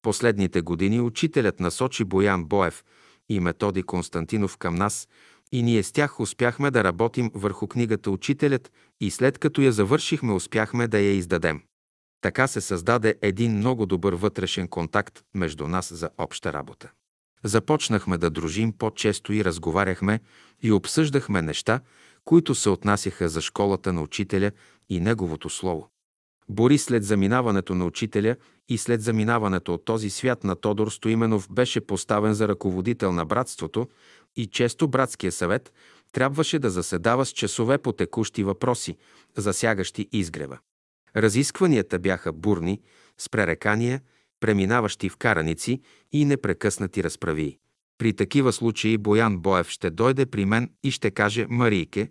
Последните 0.02 0.60
години 0.60 1.00
учителят 1.00 1.60
насочи 1.60 2.04
Боян 2.04 2.44
Боев 2.44 2.84
и 3.28 3.40
Методи 3.40 3.82
Константинов 3.82 4.56
към 4.56 4.74
нас 4.74 5.08
и 5.52 5.62
ние 5.62 5.82
с 5.82 5.92
тях 5.92 6.20
успяхме 6.20 6.70
да 6.70 6.84
работим 6.84 7.30
върху 7.34 7.66
книгата 7.66 8.10
Учителят 8.10 8.72
и 9.00 9.10
след 9.10 9.38
като 9.38 9.60
я 9.60 9.72
завършихме 9.72 10.32
успяхме 10.32 10.88
да 10.88 10.98
я 10.98 11.12
издадем. 11.12 11.62
Така 12.20 12.46
се 12.46 12.60
създаде 12.60 13.14
един 13.22 13.56
много 13.56 13.86
добър 13.86 14.12
вътрешен 14.12 14.68
контакт 14.68 15.22
между 15.34 15.68
нас 15.68 15.94
за 15.94 16.10
обща 16.18 16.52
работа. 16.52 16.90
Започнахме 17.44 18.18
да 18.18 18.30
дружим 18.30 18.72
по-често 18.72 19.32
и 19.32 19.44
разговаряхме 19.44 20.20
и 20.62 20.72
обсъждахме 20.72 21.42
неща, 21.42 21.80
които 22.24 22.54
се 22.54 22.70
отнасяха 22.70 23.28
за 23.28 23.40
школата 23.40 23.92
на 23.92 24.02
учителя 24.02 24.50
и 24.88 25.00
неговото 25.00 25.50
слово. 25.50 25.88
Бори 26.48 26.78
след 26.78 27.04
заминаването 27.04 27.74
на 27.74 27.84
учителя 27.84 28.36
и 28.68 28.78
след 28.78 29.02
заминаването 29.02 29.74
от 29.74 29.84
този 29.84 30.10
свят 30.10 30.44
на 30.44 30.56
Тодор 30.56 30.90
Стоименов 30.90 31.48
беше 31.52 31.80
поставен 31.80 32.34
за 32.34 32.48
ръководител 32.48 33.12
на 33.12 33.24
братството 33.24 33.88
и 34.36 34.46
често 34.46 34.88
братския 34.88 35.32
съвет 35.32 35.72
трябваше 36.12 36.58
да 36.58 36.70
заседава 36.70 37.26
с 37.26 37.30
часове 37.30 37.78
по 37.78 37.92
текущи 37.92 38.44
въпроси, 38.44 38.96
засягащи 39.36 40.08
изгрева. 40.12 40.58
Разискванията 41.16 41.98
бяха 41.98 42.32
бурни, 42.32 42.80
с 43.18 43.28
пререкания, 43.28 44.00
преминаващи 44.44 45.08
в 45.08 45.16
караници 45.16 45.80
и 46.12 46.24
непрекъснати 46.24 47.04
разправи. 47.04 47.58
При 47.98 48.12
такива 48.12 48.52
случаи 48.52 48.98
Боян 48.98 49.38
Боев 49.38 49.68
ще 49.68 49.90
дойде 49.90 50.26
при 50.26 50.44
мен 50.44 50.70
и 50.82 50.90
ще 50.90 51.10
каже 51.10 51.46
«Марийке, 51.48 52.10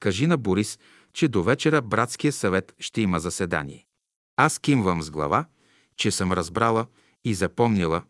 кажи 0.00 0.26
на 0.26 0.36
Борис, 0.36 0.78
че 1.12 1.28
до 1.28 1.42
вечера 1.42 1.82
братския 1.82 2.32
съвет 2.32 2.74
ще 2.78 3.00
има 3.00 3.20
заседание. 3.20 3.86
Аз 4.36 4.58
кимвам 4.58 5.02
с 5.02 5.10
глава, 5.10 5.46
че 5.96 6.10
съм 6.10 6.32
разбрала 6.32 6.86
и 7.24 7.34
запомнила, 7.34 8.02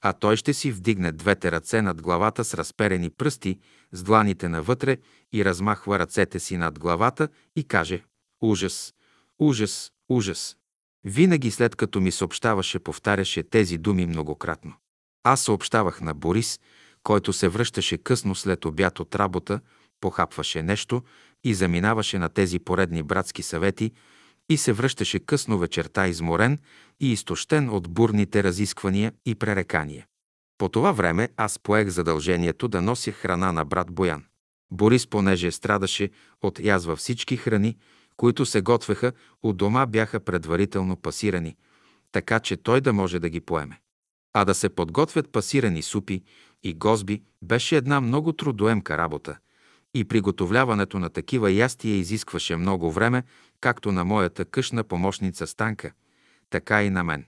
а 0.00 0.12
той 0.12 0.36
ще 0.36 0.54
си 0.54 0.72
вдигне 0.72 1.12
двете 1.12 1.52
ръце 1.52 1.82
над 1.82 2.02
главата 2.02 2.44
с 2.44 2.54
разперени 2.54 3.10
пръсти, 3.10 3.58
с 3.92 4.02
дланите 4.02 4.48
навътре 4.48 4.96
и 5.32 5.44
размахва 5.44 5.98
ръцете 5.98 6.40
си 6.40 6.56
над 6.56 6.78
главата 6.78 7.28
и 7.56 7.64
каже 7.64 8.04
«Ужас! 8.42 8.94
Ужас! 9.38 9.92
Ужас!» 10.08 10.56
Винаги 11.04 11.50
след 11.50 11.76
като 11.76 12.00
ми 12.00 12.10
съобщаваше, 12.10 12.78
повтаряше 12.78 13.42
тези 13.42 13.78
думи 13.78 14.06
многократно. 14.06 14.72
Аз 15.24 15.40
съобщавах 15.40 16.00
на 16.00 16.14
Борис, 16.14 16.60
който 17.02 17.32
се 17.32 17.48
връщаше 17.48 17.98
късно 17.98 18.34
след 18.34 18.64
обяд 18.64 19.00
от 19.00 19.14
работа, 19.14 19.60
похапваше 20.00 20.62
нещо 20.62 21.02
и 21.44 21.54
заминаваше 21.54 22.18
на 22.18 22.28
тези 22.28 22.58
поредни 22.58 23.02
братски 23.02 23.42
съвети 23.42 23.92
и 24.50 24.56
се 24.56 24.72
връщаше 24.72 25.18
късно 25.18 25.58
вечерта 25.58 26.06
изморен 26.06 26.58
и 27.00 27.12
изтощен 27.12 27.70
от 27.70 27.88
бурните 27.90 28.42
разисквания 28.42 29.12
и 29.26 29.34
пререкания. 29.34 30.06
По 30.58 30.68
това 30.68 30.92
време 30.92 31.28
аз 31.36 31.58
поех 31.58 31.88
задължението 31.88 32.68
да 32.68 32.82
нося 32.82 33.12
храна 33.12 33.52
на 33.52 33.64
брат 33.64 33.90
Боян. 33.90 34.24
Борис, 34.70 35.06
понеже 35.06 35.50
страдаше 35.50 36.10
от 36.42 36.60
язва 36.60 36.96
всички 36.96 37.36
храни, 37.36 37.76
които 38.16 38.46
се 38.46 38.60
готвеха, 38.60 39.12
у 39.42 39.52
дома 39.52 39.86
бяха 39.86 40.20
предварително 40.20 40.96
пасирани, 40.96 41.56
така 42.12 42.40
че 42.40 42.56
той 42.56 42.80
да 42.80 42.92
може 42.92 43.18
да 43.18 43.28
ги 43.28 43.40
поеме. 43.40 43.80
А 44.32 44.44
да 44.44 44.54
се 44.54 44.68
подготвят 44.68 45.32
пасирани 45.32 45.82
супи 45.82 46.22
и 46.62 46.74
гозби 46.74 47.22
беше 47.42 47.76
една 47.76 48.00
много 48.00 48.32
трудоемка 48.32 48.98
работа 48.98 49.38
и 49.94 50.04
приготовляването 50.04 50.98
на 50.98 51.10
такива 51.10 51.50
ястия 51.52 51.96
изискваше 51.96 52.56
много 52.56 52.90
време, 52.90 53.22
както 53.60 53.92
на 53.92 54.04
моята 54.04 54.44
къщна 54.44 54.84
помощница 54.84 55.46
Станка, 55.46 55.92
така 56.50 56.82
и 56.82 56.90
на 56.90 57.04
мен. 57.04 57.24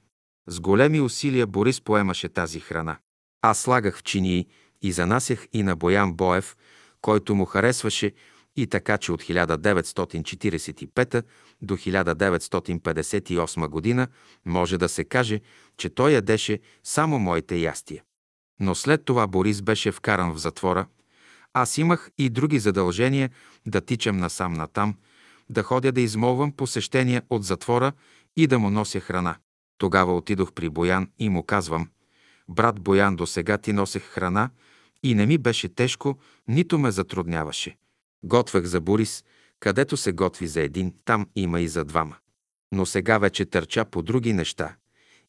С 0.47 0.61
големи 0.61 1.01
усилия 1.01 1.47
Борис 1.47 1.81
поемаше 1.81 2.29
тази 2.29 2.61
храна. 2.61 2.97
Аз 3.43 3.61
слагах 3.61 3.99
в 3.99 4.03
чинии 4.03 4.47
и 4.83 4.93
занасях 4.93 5.47
и 5.53 5.63
на 5.63 5.77
Боян 5.77 6.13
Боев, 6.13 6.57
който 7.01 7.35
му 7.35 7.45
харесваше 7.45 8.13
и 8.57 8.67
така, 8.67 8.99
че 8.99 9.13
от 9.13 9.23
1945 9.23 11.25
до 11.63 11.77
1958 11.77 13.69
година 13.69 14.09
може 14.45 14.79
да 14.79 14.89
се 14.89 15.05
каже, 15.05 15.41
че 15.77 15.89
той 15.89 16.13
ядеше 16.13 16.61
само 16.85 17.19
моите 17.19 17.57
ястия. 17.57 18.03
Но 18.61 18.75
след 18.75 19.05
това 19.05 19.27
Борис 19.27 19.63
беше 19.63 19.93
вкаран 19.93 20.33
в 20.33 20.39
затвора. 20.39 20.87
Аз 21.53 21.79
имах 21.79 22.11
и 22.19 22.31
други 22.31 22.59
задължения 22.59 23.31
да 23.67 23.81
тичам 23.81 24.19
насам-натам, 24.19 24.95
да 25.51 25.63
ходя 25.63 25.93
да 25.93 26.01
измолвам 26.01 26.53
посещения 26.53 27.23
от 27.31 27.45
затвора 27.45 27.93
и 28.37 28.47
да 28.47 28.59
му 28.59 28.71
нося 28.71 29.01
храна. 29.01 29.37
Тогава 29.79 30.17
отидох 30.17 30.53
при 30.53 30.69
Боян 30.69 31.11
и 31.19 31.29
му 31.29 31.43
казвам, 31.43 31.89
брат 32.49 32.81
Боян, 32.81 33.17
до 33.17 33.27
сега 33.27 33.59
ти 33.59 33.73
носех 33.73 34.03
храна 34.03 34.51
и 35.03 35.15
не 35.15 35.27
ми 35.27 35.39
беше 35.39 35.69
тежко, 35.69 36.19
нито 36.49 36.79
ме 36.79 36.91
затрудняваше. 36.91 37.77
Готвех 38.23 38.65
за 38.65 38.81
Борис, 38.81 39.25
където 39.61 39.97
се 39.97 40.13
готви 40.13 40.47
за 40.47 40.61
един, 40.61 40.95
там 41.05 41.27
има 41.37 41.61
и 41.61 41.69
за 41.69 41.85
двама. 41.85 42.17
Но 42.73 42.87
сега 42.87 43.19
вече 43.19 43.45
търча 43.45 43.85
по 43.85 44.03
други 44.03 44.33
неща 44.33 44.77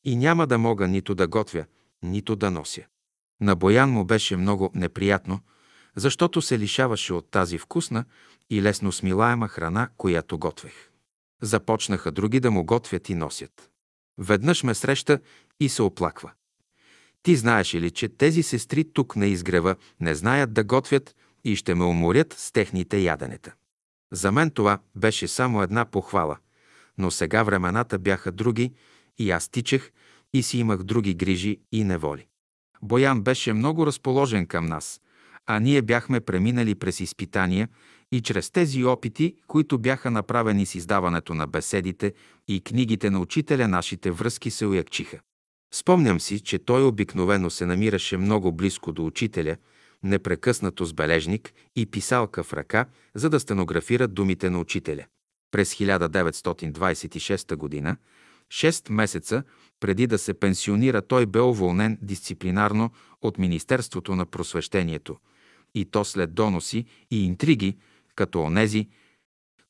и 0.04 0.16
няма 0.16 0.48
да 0.48 0.58
мога 0.58 0.88
нито 0.88 1.16
да 1.16 1.28
готвя, 1.28 1.66
нито 2.04 2.36
да 2.36 2.52
нося. 2.52 2.86
На 3.42 3.56
Боян 3.56 3.92
му 3.92 4.06
беше 4.06 4.38
много 4.38 4.72
неприятно, 4.76 5.40
защото 5.96 6.42
се 6.42 6.60
лишаваше 6.60 7.14
от 7.14 7.32
тази 7.32 7.58
вкусна 7.58 8.06
и 8.50 8.62
лесно 8.62 8.92
смилаема 8.92 9.48
храна, 9.48 9.90
която 9.98 10.40
готвех. 10.40 10.90
Започнаха 11.42 12.12
други 12.12 12.40
да 12.40 12.52
му 12.52 12.66
готвят 12.66 13.10
и 13.10 13.16
носят. 13.16 13.72
Веднъж 14.18 14.64
ме 14.64 14.76
среща 14.76 15.20
и 15.60 15.70
се 15.70 15.82
оплаква. 15.82 16.32
Ти 17.24 17.36
знаеш 17.36 17.76
ли, 17.76 17.92
че 17.92 18.10
тези 18.10 18.44
сестри 18.44 18.94
тук 18.94 19.16
на 19.16 19.28
изгрева 19.28 19.76
не 20.00 20.16
знаят 20.16 20.54
да 20.54 20.64
готвят 20.64 21.16
и 21.48 21.56
ще 21.56 21.76
ме 21.76 21.84
уморят 21.84 22.34
с 22.38 22.52
техните 22.52 22.98
яденета. 22.98 23.54
За 24.12 24.32
мен 24.32 24.52
това 24.52 24.80
беше 24.96 25.28
само 25.28 25.62
една 25.62 25.86
похвала, 25.86 26.38
но 26.98 27.12
сега 27.12 27.44
времената 27.44 28.00
бяха 28.00 28.32
други 28.32 28.74
и 29.18 29.32
аз 29.32 29.50
тичах 29.50 29.92
и 30.34 30.44
си 30.44 30.58
имах 30.58 30.84
други 30.84 31.14
грижи 31.14 31.60
и 31.72 31.84
неволи. 31.84 32.28
Боян 32.82 33.22
беше 33.22 33.54
много 33.54 33.86
разположен 33.86 34.46
към 34.46 34.66
нас, 34.66 35.02
а 35.46 35.60
ние 35.60 35.82
бяхме 35.82 36.20
преминали 36.20 36.76
през 36.76 37.00
изпитания 37.00 37.70
и 38.12 38.22
чрез 38.22 38.52
тези 38.52 38.84
опити, 38.84 39.36
които 39.48 39.78
бяха 39.78 40.12
направени 40.12 40.66
с 40.66 40.76
издаването 40.76 41.34
на 41.34 41.48
беседите 41.48 42.14
и 42.48 42.62
книгите 42.62 43.10
на 43.10 43.20
учителя, 43.20 43.68
нашите 43.68 44.12
връзки 44.12 44.52
се 44.52 44.66
уякчиха. 44.66 45.20
Спомням 45.74 46.20
си, 46.20 46.40
че 46.40 46.60
той 46.60 46.84
обикновено 46.84 47.50
се 47.50 47.66
намираше 47.66 48.18
много 48.18 48.52
близко 48.52 48.92
до 48.92 49.06
учителя, 49.06 49.58
непрекъснато 50.04 50.86
с 50.86 50.94
бележник 50.94 51.54
и 51.76 51.86
писалка 51.86 52.44
в 52.44 52.54
ръка, 52.54 52.86
за 53.16 53.30
да 53.30 53.40
стенографира 53.40 54.08
думите 54.08 54.50
на 54.50 54.60
учителя. 54.60 55.06
През 55.52 55.76
1926 55.76 57.56
година, 57.56 57.98
6 58.50 58.92
месеца 58.92 59.44
преди 59.80 60.08
да 60.08 60.18
се 60.18 60.34
пенсионира, 60.34 61.02
той 61.02 61.26
бе 61.26 61.40
уволнен 61.40 61.98
дисциплинарно 62.02 62.92
от 63.22 63.38
Министерството 63.38 64.16
на 64.16 64.26
просвещението, 64.26 65.18
и 65.76 65.86
то 65.86 66.06
след 66.06 66.34
доноси 66.34 66.86
и 67.12 67.26
интриги, 67.26 67.78
като 68.16 68.42
онези, 68.42 68.88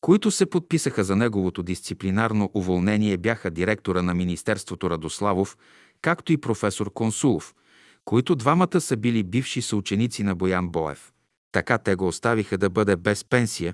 които 0.02 0.32
се 0.32 0.46
подписаха 0.46 1.04
за 1.04 1.16
неговото 1.16 1.64
дисциплинарно 1.64 2.52
уволнение 2.54 3.18
бяха 3.18 3.52
директора 3.52 4.02
на 4.02 4.14
Министерството 4.14 4.90
Радославов, 4.90 5.58
както 6.02 6.34
и 6.34 6.38
професор 6.38 6.94
Консулов, 6.94 7.56
които 8.08 8.36
двамата 8.36 8.82
са 8.82 8.98
били 8.98 9.24
бивши 9.24 9.62
съученици 9.62 10.24
на 10.24 10.36
Боян 10.36 10.70
Боев. 10.70 11.12
Така 11.52 11.78
те 11.78 11.96
го 11.96 12.08
оставиха 12.08 12.58
да 12.58 12.70
бъде 12.70 12.96
без 12.96 13.26
пенсия 13.26 13.74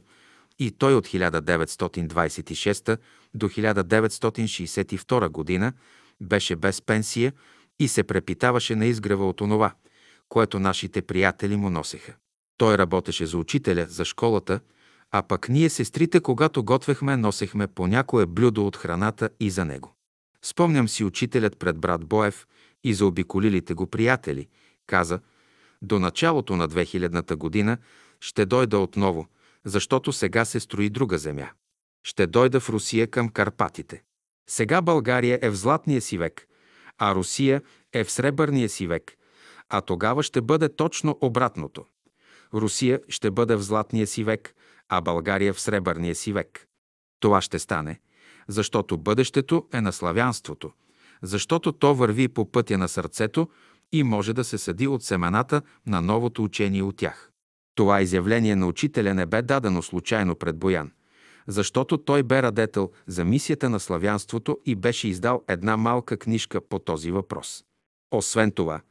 и 0.60 0.72
той 0.72 0.96
от 0.96 1.08
1926 1.08 2.98
до 3.34 3.50
1962 3.50 5.30
година 5.30 5.74
беше 6.22 6.56
без 6.56 6.82
пенсия 6.82 7.34
и 7.80 7.88
се 7.88 8.04
препитаваше 8.04 8.76
на 8.76 8.86
изгрева 8.86 9.30
от 9.30 9.42
онова, 9.42 9.74
което 10.30 10.60
нашите 10.60 11.02
приятели 11.02 11.56
му 11.56 11.70
носеха. 11.70 12.14
Той 12.58 12.78
работеше 12.78 13.26
за 13.26 13.38
учителя, 13.38 13.86
за 13.90 14.06
школата, 14.06 14.60
а 15.12 15.24
пък 15.24 15.50
ние, 15.50 15.70
сестрите, 15.70 16.20
когато 16.20 16.64
готвехме, 16.64 17.18
носехме 17.18 17.68
по 17.68 17.88
някое 17.88 18.26
блюдо 18.26 18.68
от 18.68 18.78
храната 18.78 19.30
и 19.40 19.50
за 19.50 19.66
него. 19.66 19.96
Спомням 20.46 20.90
си 20.90 21.04
учителят 21.04 21.60
пред 21.60 21.78
брат 21.78 22.06
Боев 22.06 22.46
и 22.84 22.94
за 22.94 23.06
обиколилите 23.06 23.74
го 23.74 23.88
приятели, 23.88 24.48
каза, 24.88 25.20
до 25.82 26.00
началото 26.00 26.56
на 26.56 26.70
2000-та 26.70 27.36
година 27.36 27.78
ще 28.20 28.46
дойда 28.46 28.80
отново, 28.80 29.28
защото 29.66 30.14
сега 30.14 30.46
се 30.46 30.60
строи 30.60 30.90
друга 30.90 31.18
земя. 31.18 31.50
Ще 32.04 32.28
дойда 32.28 32.60
в 32.60 32.70
Русия 32.70 33.08
към 33.08 33.30
Карпатите. 33.30 34.04
Сега 34.50 34.82
България 34.82 35.40
е 35.42 35.50
в 35.50 35.56
златния 35.56 36.02
си 36.02 36.18
век, 36.18 36.48
а 36.98 37.16
Русия 37.16 37.62
е 37.94 38.04
в 38.04 38.12
сребърния 38.12 38.70
си 38.70 38.88
век, 38.88 39.18
а 39.70 39.82
тогава 39.82 40.24
ще 40.24 40.42
бъде 40.42 40.76
точно 40.76 41.18
обратното. 41.22 41.86
Русия 42.54 43.00
ще 43.10 43.32
бъде 43.32 43.56
в 43.56 43.62
златния 43.62 44.08
си 44.08 44.24
век, 44.24 44.56
а 44.90 45.02
България 45.02 45.54
в 45.54 45.60
сребърния 45.60 46.16
си 46.16 46.34
век. 46.34 46.68
Това 47.20 47.42
ще 47.42 47.60
стане, 47.60 48.00
защото 48.48 48.98
бъдещето 48.98 49.68
е 49.74 49.82
на 49.82 49.94
славянството, 49.94 50.72
защото 51.24 51.72
то 51.72 51.96
върви 51.96 52.28
по 52.28 52.52
пътя 52.52 52.78
на 52.78 52.88
сърцето 52.88 53.50
и 53.92 54.04
може 54.04 54.34
да 54.34 54.44
се 54.44 54.58
съди 54.58 54.88
от 54.88 55.04
семената 55.04 55.62
на 55.88 56.02
новото 56.02 56.44
учение 56.44 56.84
от 56.84 56.98
тях. 56.98 57.30
Това 57.76 58.02
изявление 58.02 58.56
на 58.56 58.68
учителя 58.68 59.14
не 59.14 59.26
бе 59.26 59.42
дадено 59.42 59.82
случайно 59.82 60.36
пред 60.36 60.58
Боян, 60.58 60.92
защото 61.48 61.98
той 61.98 62.24
бе 62.24 62.44
радетел 62.44 62.92
за 63.08 63.26
мисията 63.26 63.70
на 63.70 63.80
славянството 63.80 64.58
и 64.66 64.76
беше 64.76 65.08
издал 65.08 65.44
една 65.48 65.78
малка 65.78 66.18
книжка 66.18 66.62
по 66.62 66.80
този 66.80 67.12
въпрос. 67.12 67.64
Освен 68.12 68.52
това, 68.52 68.82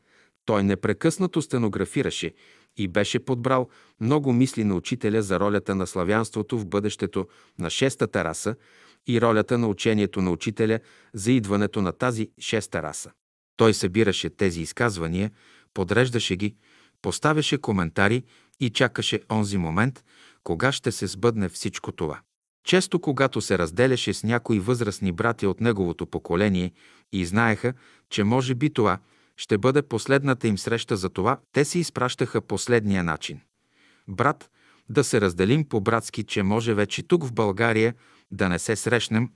той 0.44 0.62
непрекъснато 0.62 1.42
стенографираше 1.42 2.34
и 2.76 2.88
беше 2.88 3.18
подбрал 3.18 3.68
много 4.00 4.32
мисли 4.32 4.64
на 4.64 4.74
учителя 4.74 5.22
за 5.22 5.40
ролята 5.40 5.74
на 5.74 5.86
славянството 5.86 6.58
в 6.58 6.66
бъдещето 6.66 7.26
на 7.58 7.70
шестата 7.70 8.24
раса 8.24 8.54
и 9.06 9.20
ролята 9.20 9.58
на 9.58 9.66
учението 9.68 10.22
на 10.22 10.30
учителя 10.30 10.80
за 11.14 11.32
идването 11.32 11.82
на 11.82 11.92
тази 11.92 12.30
шеста 12.40 12.82
раса. 12.82 13.10
Той 13.56 13.74
събираше 13.74 14.30
тези 14.30 14.60
изказвания, 14.60 15.30
подреждаше 15.74 16.36
ги, 16.36 16.54
поставяше 17.02 17.58
коментари 17.58 18.22
и 18.60 18.70
чакаше 18.70 19.20
онзи 19.30 19.58
момент, 19.58 20.04
кога 20.44 20.72
ще 20.72 20.92
се 20.92 21.06
сбъдне 21.06 21.48
всичко 21.48 21.92
това. 21.92 22.20
Често, 22.64 23.00
когато 23.00 23.40
се 23.40 23.58
разделяше 23.58 24.14
с 24.14 24.24
някои 24.24 24.60
възрастни 24.60 25.12
брати 25.12 25.46
от 25.46 25.60
неговото 25.60 26.06
поколение 26.06 26.72
и 27.12 27.26
знаеха, 27.26 27.72
че 28.10 28.24
може 28.24 28.54
би 28.54 28.72
това 28.72 28.98
ще 29.36 29.58
бъде 29.58 29.82
последната 29.82 30.48
им 30.48 30.58
среща 30.58 30.96
за 30.96 31.08
това, 31.08 31.40
те 31.52 31.64
се 31.64 31.78
изпращаха 31.78 32.40
последния 32.40 33.04
начин. 33.04 33.40
Брат, 34.08 34.50
да 34.88 35.04
се 35.04 35.20
разделим 35.20 35.68
по-братски, 35.68 36.24
че 36.24 36.42
може 36.42 36.74
вече 36.74 37.02
тук 37.02 37.24
в 37.24 37.32
България 37.32 37.94
да 38.32 38.48
не 38.48 38.58
се 38.58 38.76
срещнем, 38.76 39.30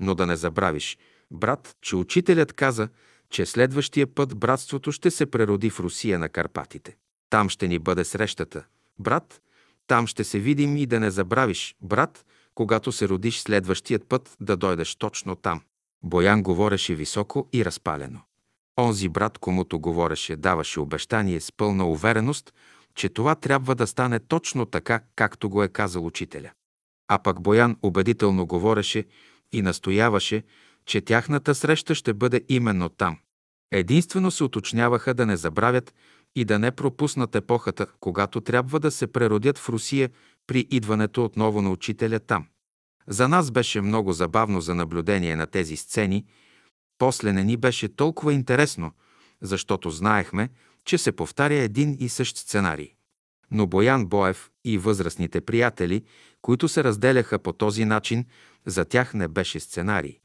но 0.00 0.14
да 0.14 0.26
не 0.26 0.36
забравиш, 0.36 0.98
брат, 1.30 1.76
че 1.82 1.96
учителят 1.96 2.52
каза, 2.52 2.88
че 3.30 3.46
следващия 3.46 4.14
път 4.14 4.38
братството 4.38 4.92
ще 4.92 5.10
се 5.10 5.26
прероди 5.26 5.70
в 5.70 5.80
Русия 5.80 6.18
на 6.18 6.28
Карпатите. 6.28 6.96
Там 7.30 7.48
ще 7.48 7.68
ни 7.68 7.78
бъде 7.78 8.04
срещата. 8.04 8.64
Брат, 8.98 9.40
там 9.86 10.06
ще 10.06 10.24
се 10.24 10.38
видим 10.38 10.76
и 10.76 10.86
да 10.86 11.00
не 11.00 11.10
забравиш, 11.10 11.76
брат, 11.82 12.24
когато 12.54 12.92
се 12.92 13.08
родиш 13.08 13.40
следващият 13.40 14.08
път, 14.08 14.36
да 14.40 14.56
дойдеш 14.56 14.94
точно 14.94 15.36
там. 15.36 15.60
Боян 16.02 16.42
говореше 16.42 16.94
високо 16.94 17.48
и 17.52 17.64
разпалено. 17.64 18.20
Онзи 18.80 19.08
брат, 19.08 19.38
комуто 19.38 19.80
говореше, 19.80 20.36
даваше 20.36 20.80
обещание 20.80 21.40
с 21.40 21.52
пълна 21.52 21.86
увереност, 21.86 22.54
че 22.94 23.08
това 23.08 23.34
трябва 23.34 23.74
да 23.74 23.86
стане 23.86 24.20
точно 24.20 24.66
така, 24.66 25.00
както 25.16 25.50
го 25.50 25.62
е 25.62 25.68
казал 25.68 26.06
учителя. 26.06 26.50
А 27.08 27.18
пък 27.18 27.42
Боян 27.42 27.76
убедително 27.82 28.46
говореше 28.46 29.04
и 29.52 29.62
настояваше, 29.62 30.42
че 30.86 31.00
тяхната 31.00 31.54
среща 31.54 31.94
ще 31.94 32.14
бъде 32.14 32.44
именно 32.48 32.88
там. 32.88 33.18
Единствено 33.72 34.30
се 34.30 34.44
уточняваха 34.44 35.14
да 35.14 35.26
не 35.26 35.36
забравят 35.36 35.94
и 36.36 36.44
да 36.44 36.58
не 36.58 36.70
пропуснат 36.70 37.34
епохата, 37.34 37.86
когато 38.00 38.40
трябва 38.40 38.80
да 38.80 38.90
се 38.90 39.06
преродят 39.06 39.58
в 39.58 39.68
Русия 39.68 40.10
при 40.46 40.66
идването 40.70 41.24
отново 41.24 41.62
на 41.62 41.70
учителя 41.70 42.20
там. 42.20 42.46
За 43.08 43.28
нас 43.28 43.50
беше 43.50 43.80
много 43.80 44.12
забавно 44.12 44.60
за 44.60 44.74
наблюдение 44.74 45.36
на 45.36 45.46
тези 45.46 45.76
сцени, 45.76 46.24
после 46.98 47.32
не 47.32 47.44
ни 47.44 47.56
беше 47.56 47.96
толкова 47.96 48.32
интересно, 48.32 48.92
защото 49.40 49.90
знаехме, 49.90 50.48
че 50.84 50.98
се 50.98 51.12
повтаря 51.12 51.54
един 51.54 51.96
и 52.00 52.08
същ 52.08 52.36
сценарий. 52.36 52.94
Но 53.52 53.66
Боян 53.66 54.06
Боев 54.06 54.50
и 54.64 54.78
възрастните 54.78 55.40
приятели, 55.40 56.02
които 56.42 56.68
се 56.68 56.84
разделяха 56.84 57.38
по 57.38 57.52
този 57.52 57.84
начин, 57.84 58.24
за 58.66 58.84
тях 58.84 59.14
не 59.14 59.28
беше 59.28 59.60
сценарий, 59.60 60.18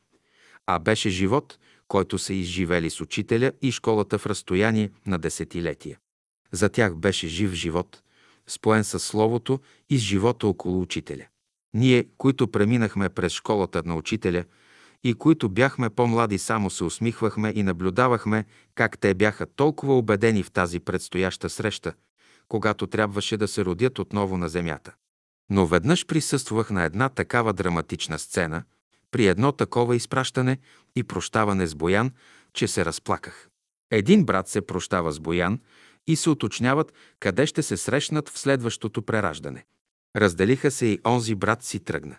а 0.65 0.79
беше 0.79 1.09
живот, 1.09 1.59
който 1.87 2.17
са 2.17 2.33
изживели 2.33 2.89
с 2.89 3.01
учителя 3.01 3.51
и 3.61 3.71
школата 3.71 4.17
в 4.17 4.25
разстояние 4.25 4.91
на 5.05 5.17
десетилетия. 5.17 5.97
За 6.51 6.69
тях 6.69 6.95
беше 6.95 7.27
жив 7.27 7.53
живот, 7.53 8.01
споен 8.47 8.83
с 8.83 8.99
Словото 8.99 9.59
и 9.89 9.97
с 9.97 10.01
живота 10.01 10.47
около 10.47 10.81
учителя. 10.81 11.25
Ние, 11.73 12.05
които 12.17 12.47
преминахме 12.47 13.09
през 13.09 13.31
школата 13.33 13.81
на 13.85 13.95
учителя 13.95 14.43
и 15.03 15.13
които 15.13 15.49
бяхме 15.49 15.89
по-млади, 15.89 16.37
само 16.37 16.69
се 16.69 16.83
усмихвахме 16.83 17.53
и 17.55 17.63
наблюдавахме 17.63 18.45
как 18.75 18.99
те 18.99 19.13
бяха 19.13 19.45
толкова 19.45 19.97
убедени 19.97 20.43
в 20.43 20.51
тази 20.51 20.79
предстояща 20.79 21.49
среща, 21.49 21.93
когато 22.47 22.87
трябваше 22.87 23.37
да 23.37 23.47
се 23.47 23.65
родят 23.65 23.99
отново 23.99 24.37
на 24.37 24.49
земята. 24.49 24.93
Но 25.49 25.65
веднъж 25.65 26.05
присъствах 26.05 26.69
на 26.69 26.83
една 26.83 27.09
такава 27.09 27.53
драматична 27.53 28.19
сцена, 28.19 28.63
при 29.11 29.27
едно 29.27 29.51
такова 29.51 29.95
изпращане 29.95 30.57
и 30.95 31.03
прощаване 31.03 31.67
с 31.67 31.75
Боян, 31.75 32.11
че 32.53 32.67
се 32.67 32.85
разплаках. 32.85 33.49
Един 33.91 34.25
брат 34.25 34.47
се 34.47 34.61
прощава 34.61 35.11
с 35.11 35.19
Боян 35.19 35.59
и 36.07 36.15
се 36.15 36.29
уточняват 36.29 36.93
къде 37.19 37.45
ще 37.45 37.63
се 37.63 37.77
срещнат 37.77 38.29
в 38.29 38.39
следващото 38.39 39.01
прераждане. 39.01 39.65
Разделиха 40.15 40.71
се 40.71 40.85
и 40.85 40.99
онзи 41.05 41.35
брат 41.35 41.63
си 41.63 41.79
тръгна. 41.79 42.15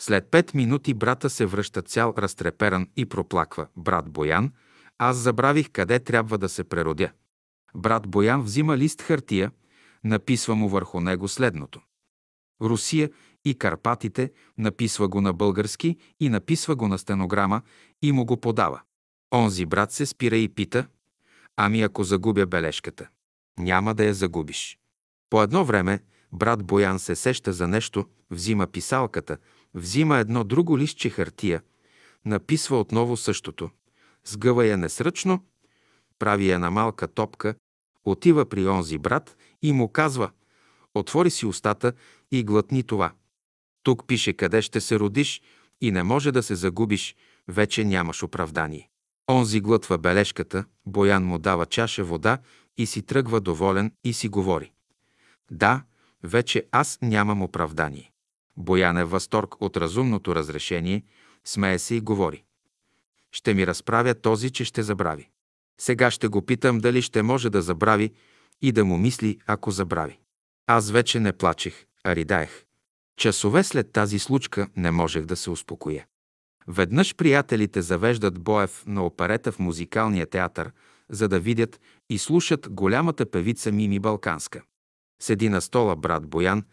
След 0.00 0.30
пет 0.30 0.54
минути 0.54 0.94
брата 0.94 1.30
се 1.30 1.46
връща 1.46 1.82
цял 1.82 2.14
разтреперан 2.18 2.88
и 2.96 3.06
проплаква. 3.06 3.66
Брат 3.76 4.10
Боян, 4.10 4.52
аз 4.98 5.16
забравих 5.16 5.70
къде 5.70 5.98
трябва 5.98 6.38
да 6.38 6.48
се 6.48 6.64
преродя. 6.64 7.12
Брат 7.74 8.08
Боян 8.08 8.42
взима 8.42 8.76
лист 8.76 9.02
хартия, 9.02 9.50
написва 10.04 10.54
му 10.54 10.68
върху 10.68 11.00
него 11.00 11.28
следното. 11.28 11.80
Русия 12.62 13.10
и 13.44 13.54
Карпатите, 13.54 14.32
написва 14.58 15.08
го 15.08 15.20
на 15.20 15.32
български 15.32 15.96
и 16.20 16.28
написва 16.28 16.76
го 16.76 16.88
на 16.88 16.98
стенограма 16.98 17.62
и 18.02 18.12
му 18.12 18.24
го 18.24 18.40
подава. 18.40 18.80
Онзи 19.34 19.66
брат 19.66 19.92
се 19.92 20.06
спира 20.06 20.36
и 20.36 20.48
пита, 20.48 20.86
Ами 21.56 21.82
ако 21.82 22.04
загубя 22.04 22.46
бележката? 22.46 23.08
Няма 23.58 23.94
да 23.94 24.04
я 24.04 24.14
загубиш. 24.14 24.78
По 25.30 25.42
едно 25.42 25.64
време 25.64 26.00
брат 26.32 26.64
Боян 26.64 26.98
се 26.98 27.16
сеща 27.16 27.52
за 27.52 27.68
нещо, 27.68 28.06
взима 28.30 28.66
писалката, 28.66 29.38
взима 29.74 30.18
едно 30.18 30.44
друго 30.44 30.78
листче 30.78 31.10
хартия, 31.10 31.62
написва 32.24 32.80
отново 32.80 33.16
същото, 33.16 33.70
сгъва 34.24 34.66
я 34.66 34.76
несръчно, 34.76 35.44
прави 36.18 36.50
я 36.50 36.58
на 36.58 36.70
малка 36.70 37.08
топка, 37.08 37.54
отива 38.04 38.48
при 38.48 38.66
онзи 38.68 38.98
брат 38.98 39.36
и 39.62 39.72
му 39.72 39.88
казва 39.88 40.30
«Отвори 40.94 41.30
си 41.30 41.46
устата 41.46 41.92
и 42.32 42.44
глътни 42.44 42.82
това. 42.82 43.12
Тук 43.82 44.06
пише 44.06 44.32
къде 44.32 44.62
ще 44.62 44.80
се 44.80 44.98
родиш 44.98 45.42
и 45.80 45.90
не 45.90 46.02
може 46.02 46.32
да 46.32 46.42
се 46.42 46.54
загубиш, 46.54 47.16
вече 47.48 47.84
нямаш 47.84 48.22
оправдание». 48.22 48.90
Онзи 49.30 49.60
глътва 49.60 49.98
бележката, 49.98 50.64
Боян 50.86 51.24
му 51.24 51.38
дава 51.38 51.66
чаша 51.66 52.04
вода 52.04 52.38
и 52.76 52.86
си 52.86 53.02
тръгва 53.02 53.40
доволен 53.40 53.92
и 54.04 54.12
си 54.12 54.28
говори. 54.28 54.72
Да, 55.50 55.82
вече 56.22 56.66
аз 56.72 56.98
нямам 57.02 57.42
оправдание. 57.42 58.10
Боян 58.56 58.98
е 58.98 59.04
възторг 59.04 59.62
от 59.62 59.76
разумното 59.76 60.34
разрешение, 60.34 61.02
смее 61.44 61.78
се 61.78 61.94
и 61.94 62.00
говори. 62.00 62.44
Ще 63.32 63.54
ми 63.54 63.66
разправя 63.66 64.14
този, 64.14 64.50
че 64.50 64.64
ще 64.64 64.82
забрави. 64.82 65.28
Сега 65.80 66.10
ще 66.10 66.28
го 66.28 66.42
питам 66.42 66.78
дали 66.78 67.02
ще 67.02 67.22
може 67.22 67.50
да 67.50 67.62
забрави 67.62 68.12
и 68.62 68.72
да 68.72 68.84
му 68.84 68.98
мисли, 68.98 69.38
ако 69.46 69.70
забрави. 69.70 70.18
Аз 70.66 70.90
вече 70.90 71.20
не 71.20 71.32
плачех, 71.32 71.84
а 72.04 72.16
ридаех. 72.16 72.64
Часове 73.16 73.64
след 73.64 73.92
тази 73.92 74.18
случка 74.18 74.68
не 74.76 74.90
можех 74.90 75.24
да 75.24 75.36
се 75.36 75.50
успокоя. 75.50 76.06
Веднъж 76.68 77.14
приятелите 77.14 77.82
завеждат 77.82 78.40
Боев 78.40 78.84
на 78.86 79.06
оперета 79.06 79.52
в 79.52 79.58
музикалния 79.58 80.26
театър, 80.26 80.72
за 81.10 81.28
да 81.28 81.40
видят 81.40 81.80
и 82.10 82.18
слушат 82.18 82.68
голямата 82.70 83.30
певица 83.30 83.72
Мими 83.72 83.98
Балканска. 83.98 84.62
Седи 85.22 85.48
на 85.48 85.60
стола 85.60 85.96
брат 85.96 86.26
Боян, 86.26 86.64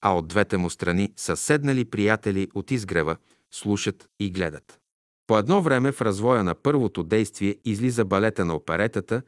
а 0.00 0.16
от 0.16 0.28
двете 0.28 0.56
му 0.56 0.70
страни 0.70 1.12
са 1.16 1.36
седнали 1.36 1.84
приятели 1.84 2.48
от 2.54 2.70
изгрева, 2.70 3.16
слушат 3.50 4.08
и 4.20 4.30
гледат. 4.30 4.80
По 5.26 5.38
едно 5.38 5.62
време 5.62 5.92
в 5.92 6.02
развоя 6.02 6.44
на 6.44 6.54
първото 6.54 7.02
действие 7.02 7.56
излиза 7.64 8.04
балета 8.04 8.44
на 8.44 8.54
оперетата, 8.54 9.22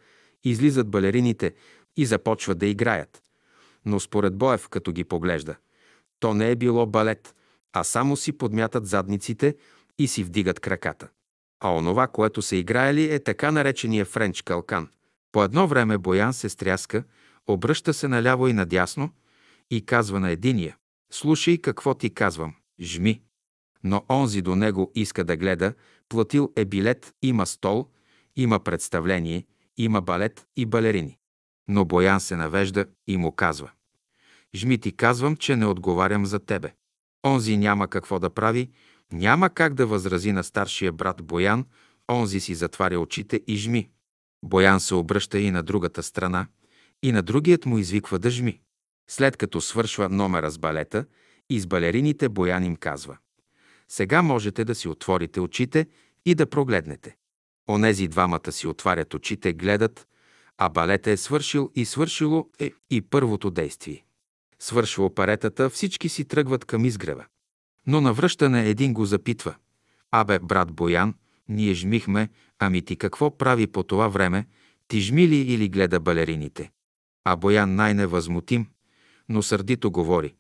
излизат 0.45 0.89
балерините 0.89 1.55
и 1.97 2.07
започват 2.07 2.59
да 2.59 2.67
играят. 2.67 3.23
Но 3.85 4.01
според 4.01 4.37
Боев, 4.37 4.69
като 4.69 4.93
ги 4.93 5.05
поглежда, 5.05 5.57
то 6.21 6.35
не 6.35 6.51
е 6.51 6.57
било 6.57 6.87
балет, 6.87 7.35
а 7.73 7.85
само 7.85 8.17
си 8.17 8.33
подмятат 8.33 8.87
задниците 8.87 9.57
и 9.99 10.09
си 10.09 10.25
вдигат 10.25 10.61
краката. 10.61 11.09
А 11.61 11.75
онова, 11.75 12.07
което 12.07 12.43
са 12.43 12.57
играели, 12.57 13.15
е 13.15 13.19
така 13.21 13.51
наречения 13.51 14.05
френч 14.05 14.43
калкан. 14.43 14.89
По 15.33 15.45
едно 15.45 15.67
време 15.67 15.99
Боян 15.99 16.33
се 16.33 16.49
стряска, 16.49 17.05
обръща 17.47 17.95
се 17.95 18.09
наляво 18.09 18.49
и 18.49 18.53
надясно 18.53 19.11
и 19.71 19.87
казва 19.87 20.21
на 20.21 20.31
единия 20.31 20.77
«Слушай 21.13 21.59
какво 21.59 21.95
ти 21.95 22.15
казвам, 22.15 22.55
жми». 22.81 23.23
Но 23.85 24.05
онзи 24.11 24.43
до 24.43 24.57
него 24.57 24.93
иска 24.95 25.25
да 25.25 25.37
гледа, 25.37 25.75
платил 26.09 26.53
е 26.57 26.65
билет, 26.65 27.15
има 27.23 27.47
стол, 27.47 27.89
има 28.37 28.61
представление, 28.61 29.47
има 29.77 30.01
балет 30.01 30.47
и 30.57 30.67
балерини. 30.67 31.19
Но 31.69 31.85
Боян 31.85 32.21
се 32.21 32.37
навежда 32.37 32.87
и 33.07 33.17
му 33.17 33.33
казва 33.33 33.71
«Жми 34.55 34.79
ти 34.79 34.93
казвам, 34.93 35.37
че 35.37 35.57
не 35.57 35.67
отговарям 35.67 36.27
за 36.27 36.39
тебе». 36.39 36.73
Онзи 37.27 37.57
няма 37.57 37.89
какво 37.89 38.19
да 38.19 38.31
прави, 38.31 38.71
няма 39.13 39.51
как 39.51 39.75
да 39.75 39.87
възрази 39.87 40.33
на 40.33 40.45
старшия 40.45 40.93
брат 40.93 41.23
Боян, 41.23 41.65
онзи 42.11 42.41
си 42.41 42.55
затваря 42.55 43.01
очите 43.01 43.41
и 43.47 43.57
жми. 43.57 43.91
Боян 44.45 44.81
се 44.81 44.95
обръща 44.95 45.39
и 45.39 45.51
на 45.51 45.63
другата 45.63 46.03
страна, 46.03 46.47
и 47.03 47.13
на 47.13 47.23
другият 47.23 47.67
му 47.67 47.79
извиква 47.79 48.19
да 48.19 48.31
жми. 48.31 48.61
След 49.11 49.37
като 49.37 49.61
свършва 49.61 50.09
номера 50.09 50.51
с 50.51 50.59
балета 50.59 51.05
и 51.51 51.61
с 51.61 51.67
балерините, 51.67 52.29
Боян 52.29 52.65
им 52.65 52.77
казва 52.77 53.19
«Сега 53.89 54.23
можете 54.23 54.65
да 54.65 54.75
си 54.75 54.89
отворите 54.89 55.41
очите 55.41 55.87
и 56.27 56.35
да 56.35 56.47
прогледнете». 56.47 57.17
Онези 57.69 58.09
двамата 58.09 58.53
си 58.53 58.67
отварят 58.67 59.15
очите, 59.15 59.53
гледат, 59.53 60.09
а 60.59 60.69
балета 60.69 61.11
е 61.11 61.17
свършил 61.17 61.71
и 61.75 61.85
свършило 61.85 62.49
е 62.59 62.73
и 62.91 63.03
първото 63.03 63.51
действие. 63.51 64.05
Свършва 64.59 65.05
оперетата, 65.05 65.71
всички 65.71 66.09
си 66.09 66.25
тръгват 66.25 66.65
към 66.65 66.85
изгрева. 66.85 67.25
Но 67.87 68.01
навръщане 68.01 68.69
един 68.69 68.95
го 68.95 69.05
запитва. 69.05 69.55
Абе, 70.11 70.39
брат 70.39 70.73
Боян, 70.73 71.15
ние 71.49 71.75
жмихме, 71.75 72.29
ами 72.59 72.83
ти 72.83 72.97
какво 72.97 73.39
прави 73.39 73.67
по 73.67 73.83
това 73.83 74.09
време? 74.09 74.47
Ти 74.89 75.01
жми 75.01 75.29
ли 75.29 75.37
или 75.37 75.69
гледа 75.69 76.01
балерините? 76.01 76.71
А 77.25 77.37
Боян 77.37 77.75
най-невъзмутим, 77.75 78.67
но 79.29 79.43
сърдито 79.43 79.91
говори. 79.91 80.35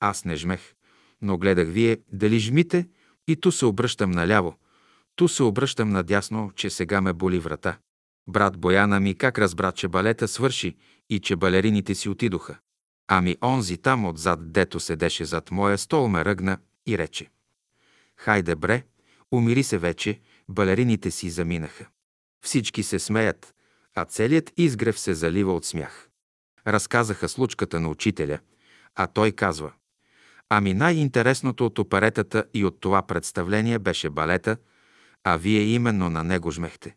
Аз 0.00 0.24
не 0.24 0.36
жмех, 0.36 0.74
но 1.22 1.38
гледах 1.38 1.68
вие 1.68 1.98
дали 2.12 2.38
жмите 2.38 2.88
и 3.28 3.36
ту 3.36 3.52
се 3.52 3.66
обръщам 3.66 4.10
наляво, 4.10 4.56
ту 5.16 5.28
се 5.28 5.42
обръщам 5.42 5.90
надясно, 5.90 6.52
че 6.56 6.70
сега 6.70 7.00
ме 7.00 7.12
боли 7.12 7.38
врата. 7.38 7.78
Брат 8.28 8.58
Бояна 8.58 9.00
ми 9.00 9.14
как 9.14 9.38
разбра, 9.38 9.72
че 9.72 9.88
балета 9.88 10.28
свърши 10.28 10.76
и 11.10 11.20
че 11.20 11.36
балерините 11.36 11.94
си 11.94 12.08
отидоха. 12.08 12.58
Ами 13.08 13.36
онзи 13.42 13.76
там 13.76 14.04
отзад, 14.04 14.52
дето 14.52 14.80
седеше 14.80 15.24
зад 15.24 15.50
моя 15.50 15.78
стол, 15.78 16.08
ме 16.08 16.24
ръгна 16.24 16.58
и 16.86 16.98
рече. 16.98 17.30
Хайде 18.16 18.56
бре, 18.56 18.82
умири 19.32 19.62
се 19.62 19.78
вече, 19.78 20.20
балерините 20.48 21.10
си 21.10 21.30
заминаха. 21.30 21.86
Всички 22.44 22.82
се 22.82 22.98
смеят, 22.98 23.54
а 23.94 24.04
целият 24.04 24.52
изгрев 24.56 24.98
се 24.98 25.14
залива 25.14 25.52
от 25.54 25.64
смях. 25.64 26.08
Разказаха 26.66 27.28
случката 27.28 27.80
на 27.80 27.88
учителя, 27.88 28.38
а 28.94 29.06
той 29.06 29.32
казва 29.32 29.72
Ами 30.50 30.74
най-интересното 30.74 31.66
от 31.66 31.78
оперетата 31.78 32.44
и 32.54 32.64
от 32.64 32.80
това 32.80 33.02
представление 33.02 33.78
беше 33.78 34.10
балета, 34.10 34.56
а 35.24 35.36
вие 35.36 35.60
именно 35.60 36.10
на 36.10 36.24
него 36.24 36.50
жмехте. 36.50 36.96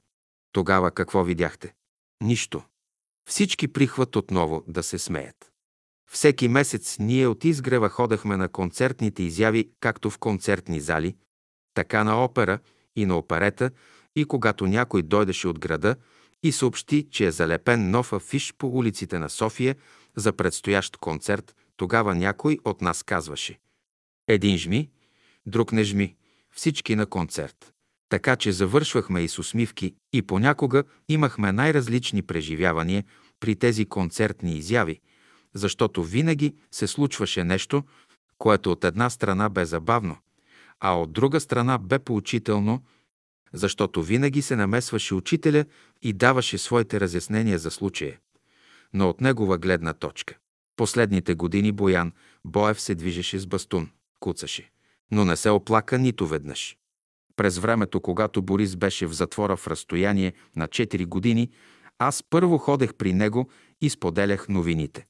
Тогава 0.52 0.92
какво 0.92 1.24
видяхте? 1.24 1.74
Нищо. 2.24 2.64
Всички 3.30 3.68
прихват 3.68 4.16
отново 4.16 4.64
да 4.68 4.84
се 4.84 5.00
смеят. 5.00 5.52
Всеки 6.12 6.48
месец 6.48 6.98
ние 7.00 7.28
от 7.28 7.46
изгрева 7.46 7.90
ходехме 7.90 8.38
на 8.38 8.50
концертните 8.50 9.24
изяви, 9.24 9.72
както 9.80 10.10
в 10.10 10.18
концертни 10.18 10.80
зали, 10.80 11.16
така 11.74 12.04
на 12.04 12.24
опера 12.24 12.60
и 12.96 13.06
на 13.06 13.18
оперета, 13.18 13.72
и 14.16 14.26
когато 14.26 14.68
някой 14.68 15.02
дойдеше 15.02 15.48
от 15.48 15.60
града 15.60 15.96
и 16.44 16.52
съобщи, 16.52 17.08
че 17.12 17.26
е 17.26 17.32
залепен 17.32 17.90
нов 17.90 18.14
афиш 18.14 18.54
по 18.58 18.68
улиците 18.68 19.20
на 19.20 19.30
София 19.30 19.76
за 20.16 20.34
предстоящ 20.34 20.98
концерт, 20.98 21.56
тогава 21.82 22.16
някой 22.16 22.60
от 22.66 22.82
нас 22.82 23.04
казваше 23.04 23.60
Един 24.28 24.58
жми, 24.58 24.90
друг 25.46 25.72
не 25.72 25.84
жми, 25.84 26.16
всички 26.52 26.96
на 26.96 27.06
концерт. 27.06 27.74
Така 28.10 28.36
че 28.36 28.52
завършвахме 28.52 29.22
и 29.22 29.28
с 29.28 29.40
усмивки 29.40 29.96
и 30.14 30.22
понякога 30.22 30.84
имахме 31.10 31.52
най-различни 31.52 32.22
преживявания 32.22 33.04
при 33.40 33.56
тези 33.56 33.86
концертни 33.86 34.58
изяви, 34.58 35.00
защото 35.54 36.04
винаги 36.04 36.56
се 36.72 36.88
случваше 36.88 37.44
нещо, 37.44 37.84
което 38.38 38.72
от 38.72 38.84
една 38.84 39.10
страна 39.10 39.50
бе 39.50 39.66
забавно, 39.66 40.18
а 40.80 41.00
от 41.00 41.12
друга 41.12 41.40
страна 41.40 41.78
бе 41.78 42.00
поучително, 42.00 42.84
защото 43.54 44.04
винаги 44.04 44.42
се 44.42 44.56
намесваше 44.56 45.16
учителя 45.16 45.66
и 46.02 46.14
даваше 46.14 46.58
своите 46.58 47.00
разяснения 47.00 47.60
за 47.60 47.72
случая, 47.72 48.18
но 48.94 49.10
от 49.10 49.22
негова 49.22 49.58
гледна 49.58 49.94
точка. 49.94 50.38
Последните 50.82 51.34
години 51.34 51.72
Боян 51.72 52.12
Боев 52.46 52.82
се 52.82 52.96
движеше 52.96 53.40
с 53.40 53.48
бастун, 53.48 53.90
куцаше, 54.20 54.72
но 55.12 55.26
не 55.26 55.36
се 55.36 55.50
оплака 55.50 55.98
нито 55.98 56.28
веднъж. 56.28 56.78
През 57.36 57.58
времето, 57.58 58.02
когато 58.02 58.42
Борис 58.42 58.76
беше 58.76 59.08
в 59.08 59.14
затвора 59.14 59.58
в 59.58 59.68
разстояние 59.68 60.34
на 60.56 60.68
4 60.68 61.06
години, 61.06 61.50
аз 62.00 62.24
първо 62.30 62.58
ходех 62.58 62.94
при 62.94 63.14
него 63.14 63.50
и 63.82 63.90
споделях 63.90 64.50
новините. 64.50 65.08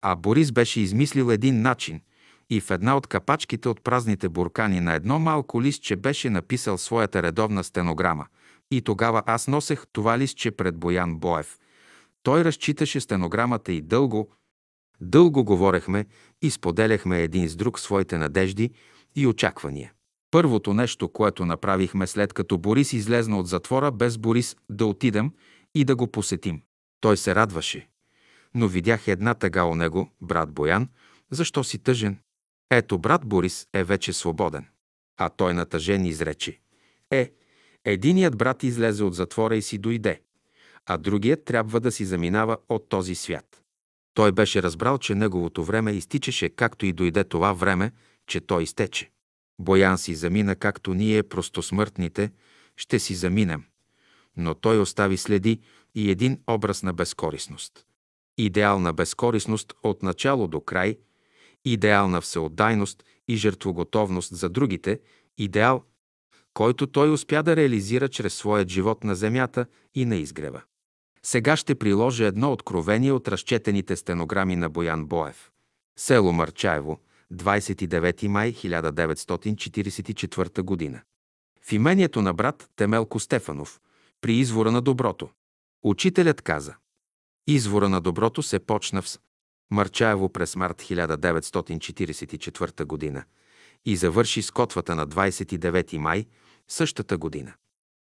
А 0.00 0.16
Борис 0.16 0.52
беше 0.52 0.80
измислил 0.80 1.30
един 1.30 1.62
начин 1.62 2.00
и 2.50 2.60
в 2.60 2.70
една 2.70 2.96
от 2.96 3.06
капачките 3.06 3.68
от 3.68 3.84
празните 3.84 4.28
буркани 4.28 4.80
на 4.80 4.94
едно 4.94 5.18
малко 5.18 5.62
листче 5.62 5.96
беше 5.96 6.30
написал 6.30 6.78
своята 6.78 7.22
редовна 7.22 7.64
стенограма. 7.64 8.26
И 8.70 8.82
тогава 8.82 9.22
аз 9.26 9.48
носех 9.48 9.84
това 9.92 10.18
листче 10.18 10.50
пред 10.50 10.76
Боян 10.76 11.16
Боев. 11.16 11.58
Той 12.22 12.44
разчиташе 12.44 13.00
стенограмата 13.00 13.72
и 13.72 13.80
дълго, 13.80 14.30
дълго 15.02 15.44
говорехме 15.44 16.06
и 16.42 16.50
споделяхме 16.50 17.22
един 17.22 17.48
с 17.48 17.56
друг 17.56 17.80
своите 17.80 18.18
надежди 18.18 18.70
и 19.16 19.26
очаквания. 19.26 19.92
Първото 20.30 20.74
нещо, 20.74 21.08
което 21.08 21.46
направихме 21.46 22.06
след 22.06 22.32
като 22.32 22.58
Борис 22.58 22.92
излезна 22.92 23.38
от 23.38 23.46
затвора, 23.46 23.90
без 23.90 24.18
Борис 24.18 24.56
да 24.70 24.86
отидем 24.86 25.32
и 25.74 25.84
да 25.84 25.96
го 25.96 26.06
посетим. 26.06 26.62
Той 27.00 27.16
се 27.16 27.34
радваше. 27.34 27.88
Но 28.54 28.68
видях 28.68 29.08
една 29.08 29.34
тъга 29.34 29.64
у 29.64 29.74
него, 29.74 30.10
брат 30.20 30.52
Боян, 30.52 30.88
защо 31.30 31.64
си 31.64 31.78
тъжен? 31.78 32.18
Ето, 32.70 32.98
брат 32.98 33.26
Борис 33.26 33.66
е 33.72 33.84
вече 33.84 34.12
свободен. 34.12 34.66
А 35.16 35.28
той 35.28 35.54
натъжен 35.54 36.04
изрече. 36.04 36.60
Е, 37.10 37.30
единият 37.84 38.36
брат 38.36 38.62
излезе 38.62 39.04
от 39.04 39.14
затвора 39.14 39.56
и 39.56 39.62
си 39.62 39.78
дойде, 39.78 40.20
а 40.86 40.98
другият 40.98 41.44
трябва 41.44 41.80
да 41.80 41.92
си 41.92 42.04
заминава 42.04 42.56
от 42.68 42.88
този 42.88 43.14
свят. 43.14 43.61
Той 44.14 44.32
беше 44.32 44.62
разбрал, 44.62 44.98
че 44.98 45.14
неговото 45.14 45.64
време 45.64 45.92
изтичаше, 45.92 46.48
както 46.48 46.86
и 46.86 46.92
дойде 46.92 47.24
това 47.24 47.52
време, 47.52 47.92
че 48.26 48.40
той 48.40 48.62
изтече. 48.62 49.10
Боян 49.58 49.98
си 49.98 50.14
замина, 50.14 50.56
както 50.56 50.94
ние, 50.94 51.22
простосмъртните, 51.22 52.30
ще 52.76 52.98
си 52.98 53.14
заминем. 53.14 53.64
Но 54.36 54.54
той 54.54 54.80
остави 54.80 55.16
следи 55.16 55.60
и 55.94 56.10
един 56.10 56.38
образ 56.46 56.82
на 56.82 56.92
безкорисност. 56.92 57.86
Идеал 58.38 58.78
на 58.78 58.92
безкорисност 58.92 59.72
от 59.82 60.02
начало 60.02 60.48
до 60.48 60.60
край, 60.60 60.98
идеал 61.64 62.08
на 62.08 62.20
всеотдайност 62.20 63.04
и 63.28 63.36
жертвоготовност 63.36 64.36
за 64.36 64.48
другите, 64.48 65.00
идеал, 65.38 65.84
който 66.54 66.86
той 66.86 67.12
успя 67.12 67.42
да 67.42 67.56
реализира 67.56 68.08
чрез 68.08 68.34
своят 68.34 68.68
живот 68.68 69.04
на 69.04 69.14
земята 69.14 69.66
и 69.94 70.04
на 70.04 70.16
изгрева. 70.16 70.62
Сега 71.26 71.56
ще 71.56 71.74
приложа 71.74 72.24
едно 72.24 72.52
откровение 72.52 73.12
от 73.12 73.28
разчетените 73.28 73.96
стенограми 73.96 74.56
на 74.56 74.68
Боян 74.68 75.06
Боев. 75.06 75.50
Село 75.98 76.32
Марчаево, 76.32 77.00
29 77.32 78.26
май 78.26 78.52
1944 78.52 80.92
г. 80.92 81.02
В 81.62 81.72
имението 81.72 82.22
на 82.22 82.34
брат 82.34 82.70
Темелко 82.76 83.20
Стефанов, 83.20 83.80
при 84.20 84.36
извора 84.36 84.70
на 84.70 84.80
доброто. 84.80 85.28
Учителят 85.84 86.42
каза 86.42 86.74
Извора 87.46 87.88
на 87.88 88.00
доброто 88.00 88.42
се 88.42 88.58
почна 88.58 89.02
в 89.02 89.06
Марчаево 89.70 90.28
през 90.28 90.56
март 90.56 90.82
1944 90.82 93.14
г. 93.14 93.24
и 93.84 93.96
завърши 93.96 94.42
с 94.42 94.50
котвата 94.50 94.94
на 94.94 95.06
29 95.06 95.96
май 95.96 96.26
същата 96.68 97.18
година. 97.18 97.54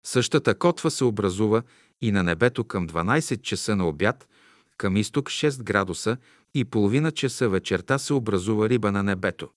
Същата 0.05 0.59
котва 0.59 0.91
се 0.91 1.03
образува 1.03 1.63
и 2.01 2.11
на 2.11 2.23
небето 2.23 2.63
към 2.63 2.87
12 2.87 3.41
часа 3.41 3.75
на 3.75 3.87
обяд, 3.87 4.29
към 4.77 4.97
изток 4.97 5.29
6 5.29 5.63
градуса 5.63 6.17
и 6.53 6.65
половина 6.65 7.11
часа 7.11 7.49
вечерта 7.49 7.97
се 7.97 8.13
образува 8.13 8.69
риба 8.69 8.91
на 8.91 9.03
небето. 9.03 9.49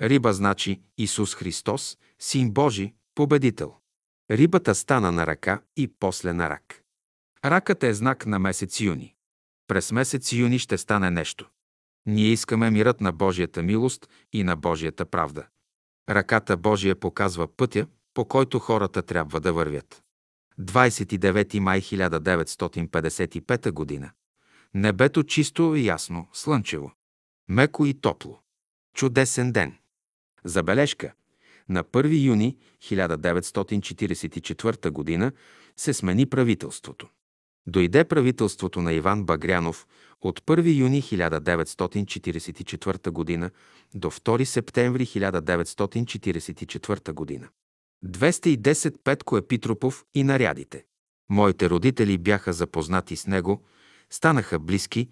Риба 0.00 0.32
значи 0.32 0.80
Исус 0.98 1.34
Христос, 1.34 1.98
Син 2.18 2.50
Божи, 2.50 2.94
победител. 3.14 3.74
Рибата 4.30 4.74
стана 4.74 5.12
на 5.12 5.26
ръка 5.26 5.62
и 5.76 5.88
после 6.00 6.32
на 6.32 6.50
рак. 6.50 6.82
Ракът 7.44 7.82
е 7.82 7.94
знак 7.94 8.26
на 8.26 8.38
месец 8.38 8.80
юни. 8.80 9.14
През 9.68 9.92
месец 9.92 10.32
юни 10.32 10.58
ще 10.58 10.78
стане 10.78 11.10
нещо. 11.10 11.48
Ние 12.06 12.26
искаме 12.26 12.70
мирът 12.70 13.00
на 13.00 13.12
Божията 13.12 13.62
милост 13.62 14.08
и 14.32 14.44
на 14.44 14.56
Божията 14.56 15.06
правда. 15.06 15.46
Ръката 16.10 16.56
Божия 16.56 16.96
показва 16.96 17.56
пътя, 17.56 17.86
по 18.14 18.24
който 18.24 18.58
хората 18.58 19.02
трябва 19.02 19.40
да 19.40 19.52
вървят. 19.52 20.03
29 20.58 21.58
май 21.58 21.80
1955 21.80 24.00
г. 24.00 24.12
Небето 24.74 25.22
чисто 25.22 25.74
и 25.74 25.86
ясно, 25.86 26.28
слънчево. 26.32 26.92
Меко 27.48 27.86
и 27.86 27.94
топло. 27.94 28.40
Чудесен 28.94 29.52
ден. 29.52 29.74
Забележка. 30.44 31.12
На 31.68 31.84
1 31.84 32.24
юни 32.24 32.56
1944 32.82 35.20
г. 35.20 35.32
се 35.76 35.94
смени 35.94 36.26
правителството. 36.26 37.08
Дойде 37.66 38.04
правителството 38.04 38.82
на 38.82 38.92
Иван 38.92 39.24
Багрянов 39.24 39.86
от 40.20 40.40
1 40.40 40.76
юни 40.76 41.02
1944 41.02 43.40
г. 43.40 43.50
до 43.94 44.10
2 44.10 44.44
септември 44.44 45.06
1944 45.06 47.40
г. 47.40 47.48
210 48.04 48.94
Петко 49.04 49.36
Епитропов 49.36 50.04
и 50.14 50.24
нарядите. 50.24 50.84
Моите 51.30 51.70
родители 51.70 52.18
бяха 52.18 52.52
запознати 52.52 53.16
с 53.16 53.26
него, 53.26 53.62
станаха 54.10 54.58
близки 54.58 55.08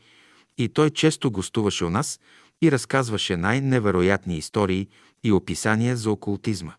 и 0.59 0.69
той 0.69 0.91
често 0.91 1.31
гостуваше 1.31 1.85
у 1.85 1.91
нас 1.91 2.21
и 2.63 2.73
разказваше 2.73 3.37
най-невероятни 3.37 4.39
истории 4.39 4.89
и 5.25 5.33
описания 5.33 5.97
за 5.97 6.11
окултизма. 6.11 6.73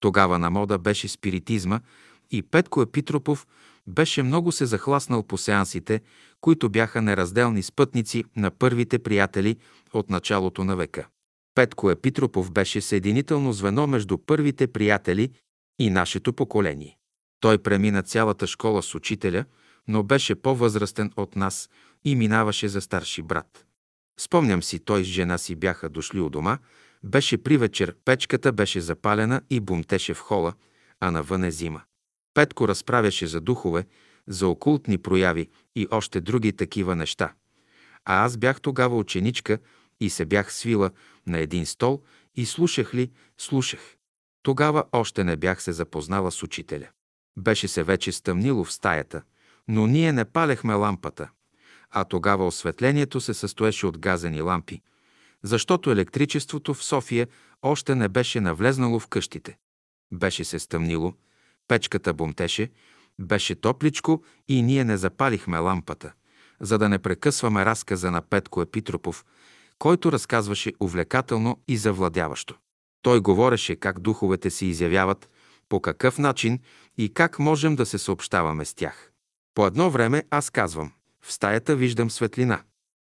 Тогава 0.00 0.38
на 0.38 0.50
мода 0.50 0.78
беше 0.78 1.08
спиритизма 1.08 1.80
и 2.30 2.42
Петко 2.42 2.82
Епитропов 2.82 3.46
беше 3.86 4.22
много 4.22 4.52
се 4.52 4.66
захласнал 4.66 5.22
по 5.22 5.38
сеансите, 5.38 6.00
които 6.40 6.68
бяха 6.68 7.02
неразделни 7.02 7.62
спътници 7.62 8.24
на 8.36 8.50
първите 8.50 8.98
приятели 8.98 9.56
от 9.92 10.10
началото 10.10 10.64
на 10.64 10.76
века. 10.76 11.06
Петко 11.54 11.90
Епитропов 11.90 12.52
беше 12.52 12.80
съединително 12.80 13.52
звено 13.52 13.86
между 13.86 14.18
първите 14.18 14.66
приятели 14.66 15.30
и 15.78 15.90
нашето 15.90 16.32
поколение. 16.32 16.96
Той 17.40 17.58
премина 17.58 18.02
цялата 18.02 18.46
школа 18.46 18.82
с 18.82 18.94
учителя, 18.94 19.44
но 19.88 20.02
беше 20.02 20.34
по-възрастен 20.34 21.12
от 21.16 21.36
нас 21.36 21.70
и 22.04 22.16
минаваше 22.16 22.68
за 22.68 22.80
старши 22.80 23.22
брат. 23.22 23.66
Спомням 24.20 24.62
си, 24.62 24.78
той 24.78 25.04
с 25.04 25.06
жена 25.06 25.38
си 25.38 25.54
бяха 25.54 25.88
дошли 25.88 26.20
у 26.20 26.30
дома, 26.30 26.58
беше 27.04 27.38
при 27.38 27.56
вечер, 27.56 27.96
печката 28.04 28.52
беше 28.52 28.80
запалена 28.80 29.42
и 29.50 29.60
бумтеше 29.60 30.14
в 30.14 30.20
хола, 30.20 30.54
а 31.00 31.10
навън 31.10 31.44
е 31.44 31.50
зима. 31.50 31.82
Петко 32.34 32.68
разправяше 32.68 33.26
за 33.26 33.40
духове, 33.40 33.86
за 34.26 34.48
окултни 34.48 34.98
прояви 34.98 35.48
и 35.76 35.86
още 35.90 36.20
други 36.20 36.52
такива 36.52 36.96
неща. 36.96 37.32
А 38.04 38.24
аз 38.24 38.36
бях 38.36 38.60
тогава 38.60 38.96
ученичка 38.96 39.58
и 40.00 40.10
се 40.10 40.24
бях 40.24 40.52
свила 40.52 40.90
на 41.26 41.38
един 41.38 41.66
стол 41.66 42.02
и 42.34 42.46
слушах 42.46 42.94
ли, 42.94 43.10
слушах. 43.38 43.96
Тогава 44.42 44.84
още 44.92 45.24
не 45.24 45.36
бях 45.36 45.62
се 45.62 45.72
запознала 45.72 46.30
с 46.30 46.42
учителя. 46.42 46.88
Беше 47.36 47.68
се 47.68 47.82
вече 47.82 48.12
стъмнило 48.12 48.64
в 48.64 48.72
стаята, 48.72 49.22
но 49.68 49.86
ние 49.86 50.12
не 50.12 50.24
палехме 50.24 50.74
лампата, 50.74 51.30
а 51.90 52.04
тогава 52.04 52.46
осветлението 52.46 53.20
се 53.20 53.34
състоеше 53.34 53.86
от 53.86 53.98
газени 53.98 54.40
лампи, 54.40 54.82
защото 55.42 55.90
електричеството 55.90 56.74
в 56.74 56.84
София 56.84 57.28
още 57.62 57.94
не 57.94 58.08
беше 58.08 58.40
навлезнало 58.40 58.98
в 58.98 59.06
къщите. 59.06 59.58
Беше 60.12 60.44
се 60.44 60.58
стъмнило, 60.58 61.14
печката 61.68 62.14
бомтеше, 62.14 62.70
беше 63.20 63.54
топличко 63.54 64.24
и 64.48 64.62
ние 64.62 64.84
не 64.84 64.96
запалихме 64.96 65.58
лампата, 65.58 66.12
за 66.60 66.78
да 66.78 66.88
не 66.88 66.98
прекъсваме 66.98 67.64
разказа 67.64 68.10
на 68.10 68.22
Петко 68.22 68.62
Епитропов, 68.62 69.24
който 69.78 70.12
разказваше 70.12 70.72
увлекателно 70.80 71.60
и 71.68 71.76
завладяващо. 71.76 72.58
Той 73.02 73.20
говореше 73.20 73.76
как 73.76 74.00
духовете 74.00 74.50
се 74.50 74.66
изявяват, 74.66 75.28
по 75.68 75.80
какъв 75.80 76.18
начин 76.18 76.58
и 76.98 77.14
как 77.14 77.38
можем 77.38 77.76
да 77.76 77.86
се 77.86 77.98
съобщаваме 77.98 78.64
с 78.64 78.74
тях. 78.74 79.12
По 79.54 79.66
едно 79.66 79.90
време 79.90 80.24
аз 80.30 80.50
казвам, 80.50 80.92
в 81.20 81.32
стаята 81.32 81.76
виждам 81.76 82.10
светлина. 82.10 82.62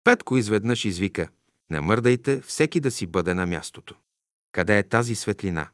Петко 0.05 0.36
изведнъж 0.36 0.85
извика, 0.85 1.28
не 1.70 1.81
мърдайте, 1.81 2.40
всеки 2.40 2.81
да 2.81 2.90
си 2.90 3.06
бъде 3.06 3.35
на 3.35 3.47
мястото. 3.47 3.94
Къде 4.52 4.78
е 4.78 4.89
тази 4.89 5.14
светлина? 5.14 5.69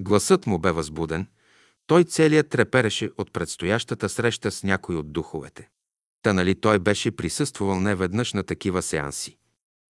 Гласът 0.00 0.46
му 0.46 0.58
бе 0.58 0.72
възбуден, 0.72 1.26
той 1.86 2.04
целият 2.04 2.48
трепереше 2.48 3.10
от 3.18 3.32
предстоящата 3.32 4.08
среща 4.08 4.50
с 4.50 4.62
някой 4.62 4.96
от 4.96 5.12
духовете. 5.12 5.68
Та 6.22 6.32
нали 6.32 6.60
той 6.60 6.78
беше 6.78 7.10
присъствал 7.10 7.80
неведнъж 7.80 8.32
на 8.32 8.42
такива 8.42 8.82
сеанси. 8.82 9.36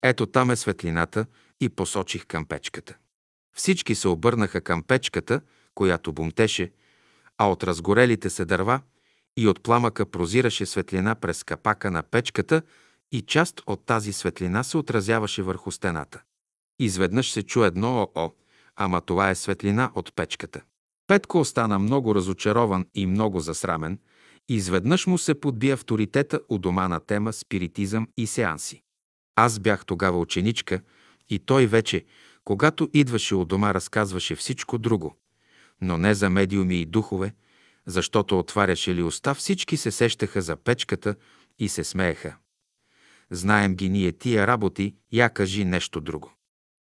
Ето 0.04 0.26
там 0.26 0.52
е 0.52 0.56
светлината 0.56 1.26
и 1.62 1.70
посочих 1.70 2.26
към 2.26 2.46
печката. 2.46 2.98
Всички 3.54 3.96
се 3.96 4.08
обърнаха 4.08 4.62
към 4.62 4.84
печката, 4.84 5.42
която 5.76 6.14
бумтеше, 6.14 6.72
а 7.38 7.46
от 7.52 7.64
разгорелите 7.64 8.30
се 8.30 8.46
дърва 8.46 8.82
и 9.38 9.48
от 9.48 9.64
пламъка 9.64 10.06
прозираше 10.06 10.66
светлина 10.66 11.16
през 11.16 11.44
капака 11.44 11.92
на 11.92 12.04
печката 12.04 12.62
и 13.12 13.22
част 13.22 13.62
от 13.68 13.86
тази 13.86 14.14
светлина 14.14 14.64
се 14.64 14.78
отразяваше 14.78 15.42
върху 15.42 15.72
стената. 15.72 16.22
Изведнъж 16.80 17.32
се 17.32 17.44
чу 17.44 17.64
едно 17.64 18.10
ОО, 18.16 18.32
ама 18.76 19.02
това 19.02 19.30
е 19.30 19.36
светлина 19.36 19.92
от 19.96 20.16
печката. 20.16 20.62
Петко 21.08 21.40
остана 21.40 21.80
много 21.80 22.16
разочарован 22.16 22.86
и 22.96 23.06
много 23.06 23.40
засрамен. 23.40 24.00
Изведнъж 24.50 25.08
му 25.08 25.18
се 25.18 25.40
подби 25.40 25.72
авторитета 25.72 26.40
у 26.50 26.58
дома 26.58 26.88
на 26.88 27.00
тема 27.00 27.34
спиритизъм 27.34 28.08
и 28.18 28.28
сеанси. 28.28 28.82
Аз 29.36 29.60
бях 29.60 29.86
тогава 29.86 30.20
ученичка 30.20 30.82
и 31.30 31.40
той 31.40 31.68
вече, 31.68 32.06
когато 32.46 32.90
идваше 32.94 33.36
у 33.36 33.46
дома, 33.46 33.74
разказваше 33.74 34.36
всичко 34.36 34.78
друго, 34.78 35.18
но 35.82 35.98
не 35.98 36.14
за 36.14 36.30
медиуми 36.30 36.82
и 36.82 36.86
духове, 36.86 37.34
защото 37.86 38.40
отваряше 38.40 38.96
ли 38.96 39.04
уста, 39.04 39.34
всички 39.34 39.78
се 39.78 39.92
сещаха 39.92 40.42
за 40.42 40.56
печката 40.56 41.16
и 41.60 41.70
се 41.70 41.84
смееха. 41.84 42.36
Знаем 43.32 43.76
ги 43.76 43.90
ние 43.90 44.12
тия 44.12 44.48
работи, 44.48 44.96
я 45.12 45.30
кажи 45.30 45.66
нещо 45.66 46.02
друго. 46.02 46.32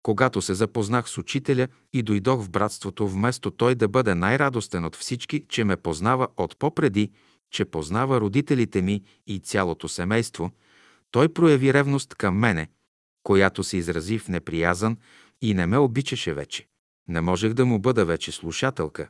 Когато 0.03 0.41
се 0.41 0.53
запознах 0.53 1.09
с 1.09 1.17
учителя 1.17 1.67
и 1.93 2.03
дойдох 2.03 2.41
в 2.41 2.49
братството, 2.49 3.07
вместо 3.07 3.51
той 3.51 3.75
да 3.75 3.87
бъде 3.87 4.15
най-радостен 4.15 4.85
от 4.85 4.95
всички, 4.95 5.45
че 5.49 5.63
ме 5.63 5.77
познава 5.77 6.27
от 6.37 6.59
попреди, 6.59 7.11
че 7.51 7.65
познава 7.65 8.21
родителите 8.21 8.81
ми 8.81 9.03
и 9.27 9.39
цялото 9.39 9.87
семейство, 9.87 10.51
той 11.11 11.33
прояви 11.33 11.73
ревност 11.73 12.15
към 12.15 12.37
мене, 12.37 12.69
която 13.23 13.63
се 13.63 13.77
изрази 13.77 14.19
в 14.19 14.27
неприязан 14.27 14.97
и 15.41 15.53
не 15.53 15.65
ме 15.65 15.77
обичаше 15.77 16.33
вече. 16.33 16.67
Не 17.07 17.21
можех 17.21 17.53
да 17.53 17.65
му 17.65 17.79
бъда 17.79 18.05
вече 18.05 18.31
слушателка, 18.31 19.09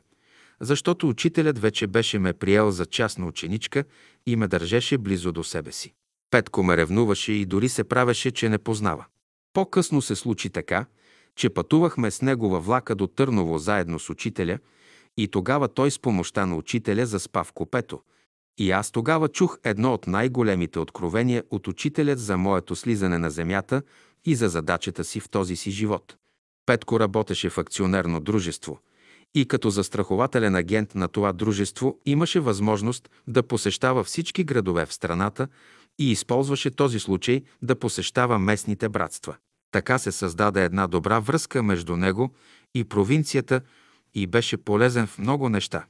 защото 0.60 1.08
учителят 1.08 1.58
вече 1.58 1.86
беше 1.86 2.18
ме 2.18 2.32
приел 2.32 2.70
за 2.70 2.86
частна 2.86 3.26
ученичка 3.26 3.84
и 4.26 4.36
ме 4.36 4.48
държеше 4.48 4.98
близо 4.98 5.32
до 5.32 5.44
себе 5.44 5.72
си. 5.72 5.94
Петко 6.30 6.62
ме 6.62 6.76
ревнуваше 6.76 7.32
и 7.32 7.46
дори 7.46 7.68
се 7.68 7.84
правеше, 7.84 8.30
че 8.30 8.48
не 8.48 8.58
познава. 8.58 9.04
По-късно 9.52 10.02
се 10.02 10.16
случи 10.16 10.50
така, 10.50 10.86
че 11.36 11.50
пътувахме 11.50 12.10
с 12.10 12.22
него 12.22 12.48
във 12.48 12.66
влака 12.66 12.94
до 12.94 13.06
Търново 13.06 13.58
заедно 13.58 13.98
с 13.98 14.10
учителя 14.10 14.58
и 15.16 15.28
тогава 15.28 15.68
той 15.68 15.90
с 15.90 15.98
помощта 15.98 16.46
на 16.46 16.56
учителя 16.56 17.06
заспа 17.06 17.44
в 17.44 17.52
купето. 17.52 18.00
И 18.58 18.70
аз 18.70 18.90
тогава 18.90 19.28
чух 19.28 19.58
едно 19.64 19.94
от 19.94 20.06
най-големите 20.06 20.78
откровения 20.78 21.44
от 21.50 21.68
учителят 21.68 22.18
за 22.18 22.36
моето 22.36 22.76
слизане 22.76 23.18
на 23.18 23.30
земята 23.30 23.82
и 24.24 24.34
за 24.34 24.48
задачата 24.48 25.04
си 25.04 25.20
в 25.20 25.28
този 25.28 25.56
си 25.56 25.70
живот. 25.70 26.16
Петко 26.66 27.00
работеше 27.00 27.50
в 27.50 27.58
акционерно 27.58 28.20
дружество 28.20 28.78
и 29.34 29.48
като 29.48 29.70
застрахователен 29.70 30.54
агент 30.54 30.94
на 30.94 31.08
това 31.08 31.32
дружество 31.32 31.98
имаше 32.06 32.40
възможност 32.40 33.10
да 33.26 33.42
посещава 33.42 34.04
всички 34.04 34.44
градове 34.44 34.86
в 34.86 34.92
страната 34.92 35.48
и 35.98 36.10
използваше 36.10 36.70
този 36.70 37.00
случай 37.00 37.42
да 37.62 37.78
посещава 37.78 38.38
местните 38.38 38.88
братства. 38.88 39.36
Така 39.70 39.98
се 39.98 40.12
създаде 40.12 40.64
една 40.64 40.86
добра 40.86 41.18
връзка 41.18 41.62
между 41.62 41.96
него 41.96 42.34
и 42.74 42.84
провинцията 42.84 43.60
и 44.14 44.26
беше 44.26 44.56
полезен 44.56 45.06
в 45.06 45.18
много 45.18 45.48
неща. 45.48 45.84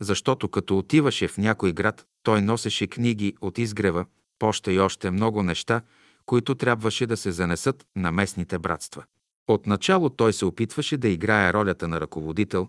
Защото 0.00 0.48
като 0.48 0.78
отиваше 0.78 1.28
в 1.28 1.38
някой 1.38 1.72
град, 1.72 2.06
той 2.22 2.42
носеше 2.42 2.86
книги 2.86 3.34
от 3.40 3.58
изгрева, 3.58 4.06
поща 4.38 4.72
и 4.72 4.78
още 4.78 5.10
много 5.10 5.42
неща, 5.42 5.80
които 6.26 6.54
трябваше 6.54 7.06
да 7.06 7.16
се 7.16 7.32
занесат 7.32 7.86
на 7.96 8.12
местните 8.12 8.58
братства. 8.58 9.04
Отначало 9.52 10.10
той 10.10 10.32
се 10.32 10.44
опитваше 10.44 10.96
да 10.96 11.08
играе 11.08 11.52
ролята 11.52 11.88
на 11.88 12.00
ръководител, 12.00 12.68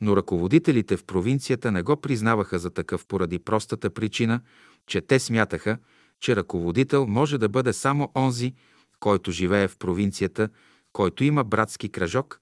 но 0.00 0.16
ръководителите 0.16 0.96
в 0.96 1.04
провинцията 1.04 1.72
не 1.72 1.82
го 1.82 1.96
признаваха 1.96 2.58
за 2.58 2.70
такъв 2.70 3.06
поради 3.06 3.38
простата 3.38 3.90
причина, 3.90 4.40
че 4.86 5.00
те 5.00 5.18
смятаха, 5.18 5.78
че 6.20 6.36
ръководител 6.36 7.06
може 7.06 7.38
да 7.38 7.48
бъде 7.48 7.72
само 7.72 8.10
онзи, 8.16 8.54
който 9.00 9.30
живее 9.30 9.68
в 9.68 9.78
провинцията, 9.78 10.48
който 10.92 11.24
има 11.24 11.44
братски 11.44 11.88
кръжок, 11.88 12.40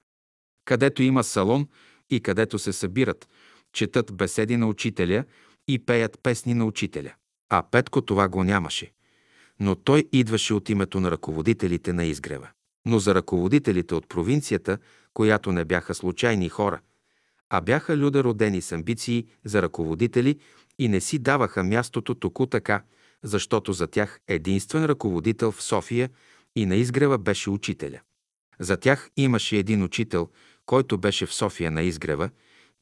където 0.65 1.03
има 1.03 1.25
салон 1.25 1.69
и 2.11 2.21
където 2.21 2.59
се 2.59 2.73
събират, 2.73 3.29
четат 3.73 4.17
беседи 4.17 4.57
на 4.57 4.67
учителя 4.67 5.25
и 5.69 5.79
пеят 5.79 6.19
песни 6.23 6.55
на 6.55 6.65
учителя. 6.65 7.13
А 7.49 7.63
Петко 7.71 8.03
това 8.03 8.29
го 8.29 8.45
нямаше. 8.45 8.93
Но 9.61 9.75
той 9.75 10.05
идваше 10.13 10.55
от 10.55 10.69
името 10.69 11.01
на 11.01 11.11
ръководителите 11.11 11.93
на 11.93 12.05
изгрева. 12.05 12.49
Но 12.87 12.99
за 12.99 13.15
ръководителите 13.15 13.95
от 13.95 14.09
провинцията, 14.09 14.79
която 15.15 15.53
не 15.53 15.65
бяха 15.65 15.95
случайни 15.95 16.49
хора, 16.49 16.81
а 17.51 17.61
бяха 17.61 17.97
люда 17.97 18.25
родени 18.25 18.63
с 18.63 18.73
амбиции 18.73 19.27
за 19.45 19.63
ръководители 19.63 20.39
и 20.79 20.89
не 20.89 21.01
си 21.01 21.19
даваха 21.19 21.65
мястото 21.65 22.15
току 22.15 22.47
така, 22.47 22.83
защото 23.23 23.73
за 23.73 23.87
тях 23.87 24.21
единствен 24.29 24.85
ръководител 24.85 25.53
в 25.53 25.63
София 25.63 26.11
и 26.57 26.67
на 26.67 26.77
изгрева 26.77 27.19
беше 27.19 27.51
учителя. 27.51 28.01
За 28.61 28.77
тях 28.77 29.11
имаше 29.17 29.57
един 29.57 29.83
учител, 29.83 30.29
който 30.67 30.99
беше 30.99 31.27
в 31.27 31.35
София 31.35 31.71
на 31.71 31.83
изгрева 31.83 32.31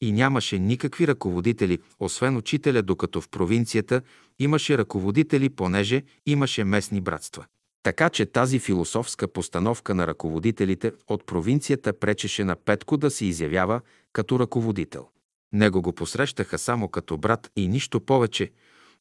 и 0.01 0.11
нямаше 0.11 0.59
никакви 0.59 1.07
ръководители, 1.07 1.79
освен 1.99 2.37
учителя, 2.37 2.81
докато 2.81 3.21
в 3.21 3.29
провинцията 3.29 4.01
имаше 4.39 4.77
ръководители, 4.77 5.49
понеже 5.49 6.03
имаше 6.25 6.63
местни 6.63 7.01
братства. 7.01 7.45
Така 7.85 8.09
че 8.09 8.25
тази 8.25 8.59
философска 8.59 9.27
постановка 9.27 9.95
на 9.95 10.07
ръководителите 10.07 10.91
от 11.07 11.25
провинцията 11.25 11.99
пречеше 11.99 12.43
на 12.43 12.55
Петко 12.55 12.97
да 12.97 13.11
се 13.11 13.25
изявява 13.25 13.81
като 14.13 14.39
ръководител. 14.39 15.07
Него 15.53 15.81
го 15.81 15.93
посрещаха 15.93 16.57
само 16.57 16.89
като 16.89 17.17
брат 17.17 17.51
и 17.55 17.67
нищо 17.67 18.01
повече, 18.01 18.51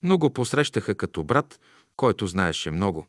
но 0.02 0.18
го 0.18 0.30
посрещаха 0.30 0.94
като 0.94 1.24
брат, 1.24 1.60
който 1.96 2.26
знаеше 2.26 2.70
много. 2.70 3.06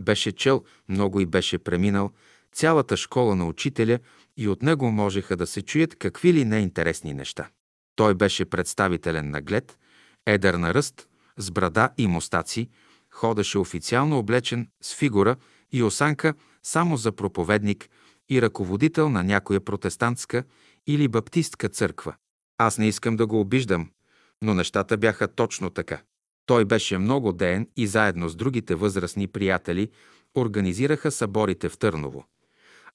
Беше 0.00 0.32
чел 0.32 0.64
много 0.88 1.20
и 1.20 1.26
беше 1.26 1.58
преминал 1.58 2.10
цялата 2.52 2.96
школа 2.96 3.36
на 3.36 3.46
учителя 3.46 3.98
и 4.36 4.48
от 4.48 4.62
него 4.62 4.90
можеха 4.90 5.36
да 5.36 5.46
се 5.46 5.62
чуят 5.62 5.96
какви 5.96 6.32
ли 6.32 6.44
неинтересни 6.44 7.14
неща. 7.14 7.48
Той 7.96 8.14
беше 8.14 8.44
представителен 8.44 9.30
наглед, 9.30 9.78
едър 10.26 10.54
на 10.54 10.74
ръст, 10.74 11.08
с 11.36 11.50
брада 11.50 11.90
и 11.98 12.06
мостаци, 12.06 12.68
ходеше 13.18 13.58
официално 13.58 14.18
облечен 14.18 14.68
с 14.82 14.94
фигура 14.94 15.36
и 15.72 15.82
осанка 15.82 16.34
само 16.62 16.96
за 16.96 17.12
проповедник 17.12 17.88
и 18.30 18.42
ръководител 18.42 19.08
на 19.08 19.24
някоя 19.24 19.60
протестантска 19.60 20.44
или 20.86 21.08
баптистка 21.08 21.68
църква. 21.68 22.14
Аз 22.58 22.78
не 22.78 22.88
искам 22.88 23.16
да 23.16 23.26
го 23.26 23.40
обиждам, 23.40 23.90
но 24.42 24.54
нещата 24.54 24.96
бяха 24.96 25.28
точно 25.28 25.70
така. 25.70 26.00
Той 26.46 26.64
беше 26.64 26.98
много 26.98 27.32
деен 27.32 27.68
и 27.76 27.86
заедно 27.86 28.28
с 28.28 28.36
другите 28.36 28.74
възрастни 28.74 29.26
приятели 29.26 29.90
организираха 30.34 31.10
съборите 31.10 31.68
в 31.68 31.78
Търново. 31.78 32.24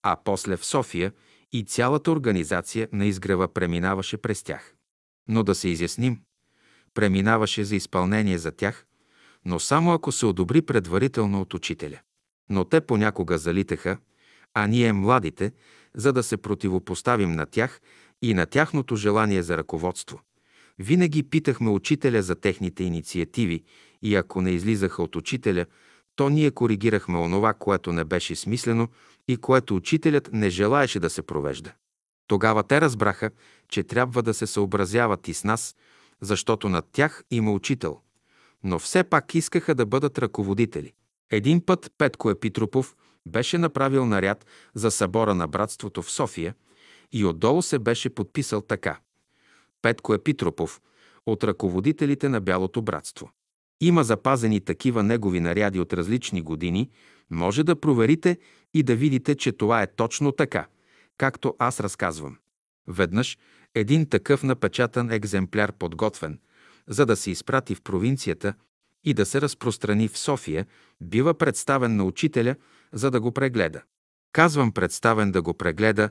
А 0.03 0.17
после 0.23 0.57
в 0.57 0.65
София 0.65 1.11
и 1.51 1.63
цялата 1.63 2.11
организация 2.11 2.87
на 2.93 3.05
изгрева 3.05 3.53
преминаваше 3.53 4.17
през 4.17 4.43
тях. 4.43 4.73
Но 5.27 5.43
да 5.43 5.55
се 5.55 5.69
изясним, 5.69 6.21
преминаваше 6.93 7.63
за 7.63 7.75
изпълнение 7.75 8.37
за 8.37 8.51
тях, 8.51 8.85
но 9.45 9.59
само 9.59 9.93
ако 9.93 10.11
се 10.11 10.25
одобри 10.25 10.61
предварително 10.61 11.41
от 11.41 11.53
учителя. 11.53 11.99
Но 12.49 12.65
те 12.65 12.81
понякога 12.81 13.37
залитаха, 13.37 13.97
а 14.53 14.67
ние, 14.67 14.93
младите, 14.93 15.51
за 15.95 16.13
да 16.13 16.23
се 16.23 16.37
противопоставим 16.37 17.31
на 17.31 17.45
тях 17.45 17.81
и 18.21 18.33
на 18.33 18.45
тяхното 18.45 18.95
желание 18.95 19.43
за 19.43 19.57
ръководство. 19.57 20.21
Винаги 20.79 21.23
питахме 21.23 21.69
учителя 21.69 22.21
за 22.21 22.35
техните 22.35 22.83
инициативи 22.83 23.63
и 24.01 24.15
ако 24.15 24.41
не 24.41 24.51
излизаха 24.51 25.03
от 25.03 25.15
учителя, 25.15 25.65
то 26.15 26.29
ние 26.29 26.51
коригирахме 26.51 27.17
онова, 27.17 27.53
което 27.53 27.93
не 27.93 28.03
беше 28.03 28.35
смислено 28.35 28.87
и 29.27 29.37
което 29.37 29.75
учителят 29.75 30.29
не 30.33 30.49
желаеше 30.49 30.99
да 30.99 31.09
се 31.09 31.21
провежда. 31.21 31.73
Тогава 32.27 32.63
те 32.63 32.81
разбраха, 32.81 33.29
че 33.69 33.83
трябва 33.83 34.23
да 34.23 34.33
се 34.33 34.47
съобразяват 34.47 35.27
и 35.27 35.33
с 35.33 35.43
нас, 35.43 35.75
защото 36.21 36.69
над 36.69 36.85
тях 36.91 37.23
има 37.31 37.51
учител. 37.51 37.99
Но 38.63 38.79
все 38.79 39.03
пак 39.03 39.35
искаха 39.35 39.75
да 39.75 39.85
бъдат 39.85 40.19
ръководители. 40.19 40.93
Един 41.31 41.65
път 41.65 41.91
Петко 41.97 42.29
Епитропов 42.29 42.95
беше 43.25 43.57
направил 43.57 44.05
наряд 44.05 44.45
за 44.75 44.91
събора 44.91 45.35
на 45.35 45.47
братството 45.47 46.01
в 46.01 46.11
София 46.11 46.55
и 47.11 47.25
отдолу 47.25 47.61
се 47.61 47.79
беше 47.79 48.09
подписал 48.09 48.61
така. 48.61 48.99
Петко 49.81 50.13
Епитропов, 50.13 50.81
от 51.25 51.43
ръководителите 51.43 52.29
на 52.29 52.41
Бялото 52.41 52.81
братство. 52.81 53.31
Има 53.81 54.03
запазени 54.03 54.61
такива 54.61 55.03
негови 55.03 55.39
наряди 55.39 55.79
от 55.79 55.93
различни 55.93 56.41
години, 56.41 56.89
може 57.29 57.63
да 57.63 57.79
проверите 57.79 58.37
и 58.73 58.83
да 58.83 58.95
видите, 58.95 59.35
че 59.35 59.51
това 59.51 59.81
е 59.81 59.95
точно 59.95 60.31
така, 60.31 60.67
както 61.17 61.55
аз 61.59 61.79
разказвам. 61.79 62.37
Веднъж 62.87 63.37
един 63.75 64.09
такъв 64.09 64.43
напечатан 64.43 65.11
екземпляр 65.11 65.71
подготвен, 65.71 66.39
за 66.87 67.05
да 67.05 67.15
се 67.15 67.31
изпрати 67.31 67.75
в 67.75 67.81
провинцията 67.81 68.53
и 69.03 69.13
да 69.13 69.25
се 69.25 69.41
разпространи 69.41 70.07
в 70.07 70.17
София, 70.17 70.65
бива 71.01 71.33
представен 71.33 71.95
на 71.95 72.03
учителя, 72.03 72.55
за 72.93 73.11
да 73.11 73.21
го 73.21 73.31
прегледа. 73.31 73.81
Казвам 74.31 74.71
представен 74.71 75.31
да 75.31 75.41
го 75.41 75.53
прегледа, 75.53 76.09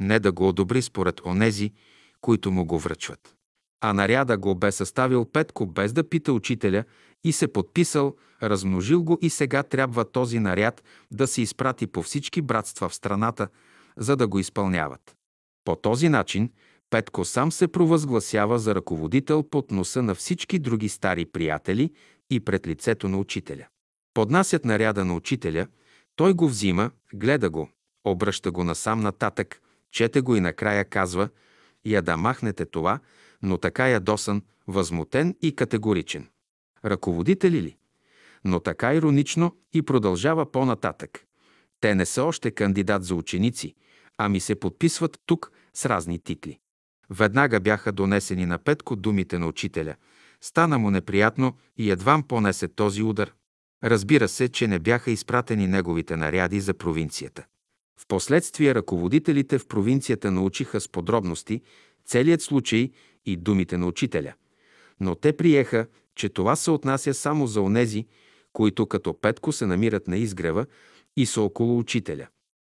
не 0.00 0.18
да 0.18 0.32
го 0.32 0.48
одобри 0.48 0.82
според 0.82 1.20
онези, 1.26 1.72
които 2.20 2.50
му 2.50 2.64
го 2.64 2.78
връчват. 2.78 3.34
А 3.80 3.92
наряда 3.92 4.38
го 4.38 4.54
бе 4.54 4.72
съставил 4.72 5.24
Петко 5.24 5.66
без 5.66 5.92
да 5.92 6.08
пита 6.08 6.32
учителя 6.32 6.84
и 7.24 7.32
се 7.32 7.52
подписал, 7.52 8.16
размножил 8.42 9.02
го 9.02 9.18
и 9.22 9.30
сега 9.30 9.62
трябва 9.62 10.04
този 10.04 10.38
наряд 10.38 10.84
да 11.10 11.26
се 11.26 11.42
изпрати 11.42 11.86
по 11.86 12.02
всички 12.02 12.42
братства 12.42 12.88
в 12.88 12.94
страната, 12.94 13.48
за 13.96 14.16
да 14.16 14.28
го 14.28 14.38
изпълняват. 14.38 15.16
По 15.64 15.76
този 15.76 16.08
начин 16.08 16.50
Петко 16.94 17.24
сам 17.24 17.52
се 17.52 17.68
провъзгласява 17.68 18.58
за 18.58 18.74
ръководител 18.74 19.42
под 19.42 19.70
носа 19.70 20.02
на 20.02 20.14
всички 20.14 20.58
други 20.58 20.88
стари 20.88 21.24
приятели 21.26 21.90
и 22.30 22.40
пред 22.40 22.66
лицето 22.66 23.08
на 23.08 23.18
учителя. 23.18 23.66
Поднасят 24.14 24.64
наряда 24.64 25.04
на 25.04 25.14
учителя, 25.14 25.66
той 26.16 26.34
го 26.34 26.48
взима, 26.48 26.90
гледа 27.14 27.50
го, 27.50 27.70
обръща 28.04 28.50
го 28.50 28.64
насам 28.64 29.00
нататък, 29.00 29.60
чете 29.90 30.20
го 30.20 30.36
и 30.36 30.40
накрая 30.40 30.84
казва 30.84 31.28
«Я 31.84 32.02
да 32.02 32.16
махнете 32.16 32.64
това», 32.64 33.00
но 33.42 33.58
така 33.58 33.88
ядосан, 33.88 34.42
възмутен 34.66 35.36
и 35.42 35.56
категоричен. 35.56 36.28
Ръководители 36.84 37.62
ли? 37.62 37.76
Но 38.44 38.60
така 38.60 38.94
иронично 38.94 39.56
и 39.72 39.82
продължава 39.82 40.52
по-нататък. 40.52 41.24
Те 41.80 41.94
не 41.94 42.06
са 42.06 42.24
още 42.24 42.50
кандидат 42.50 43.04
за 43.04 43.14
ученици, 43.14 43.74
ами 44.18 44.40
се 44.40 44.54
подписват 44.54 45.18
тук 45.26 45.52
с 45.72 45.86
разни 45.86 46.18
титли. 46.18 46.58
Веднага 47.10 47.60
бяха 47.60 47.92
донесени 47.92 48.46
на 48.46 48.58
Петко 48.58 48.96
думите 48.96 49.38
на 49.38 49.46
учителя. 49.46 49.94
Стана 50.40 50.78
му 50.78 50.90
неприятно 50.90 51.54
и 51.76 51.90
едвам 51.90 52.22
понесе 52.22 52.68
този 52.68 53.02
удар. 53.02 53.32
Разбира 53.84 54.28
се, 54.28 54.48
че 54.48 54.68
не 54.68 54.78
бяха 54.78 55.10
изпратени 55.10 55.66
неговите 55.66 56.16
наряди 56.16 56.60
за 56.60 56.74
провинцията. 56.74 57.44
Впоследствие 58.00 58.74
ръководителите 58.74 59.58
в 59.58 59.66
провинцията 59.66 60.30
научиха 60.30 60.80
с 60.80 60.88
подробности 60.88 61.60
целият 62.04 62.42
случай 62.42 62.90
и 63.26 63.36
думите 63.36 63.76
на 63.76 63.86
учителя. 63.86 64.32
Но 65.00 65.14
те 65.14 65.36
приеха, 65.36 65.86
че 66.14 66.28
това 66.28 66.56
се 66.56 66.70
отнася 66.70 67.14
само 67.14 67.46
за 67.46 67.60
онези, 67.60 68.06
които 68.52 68.86
като 68.86 69.20
Петко 69.20 69.52
се 69.52 69.66
намират 69.66 70.08
на 70.08 70.16
изгрева 70.16 70.66
и 71.16 71.26
са 71.26 71.42
около 71.42 71.78
учителя. 71.78 72.26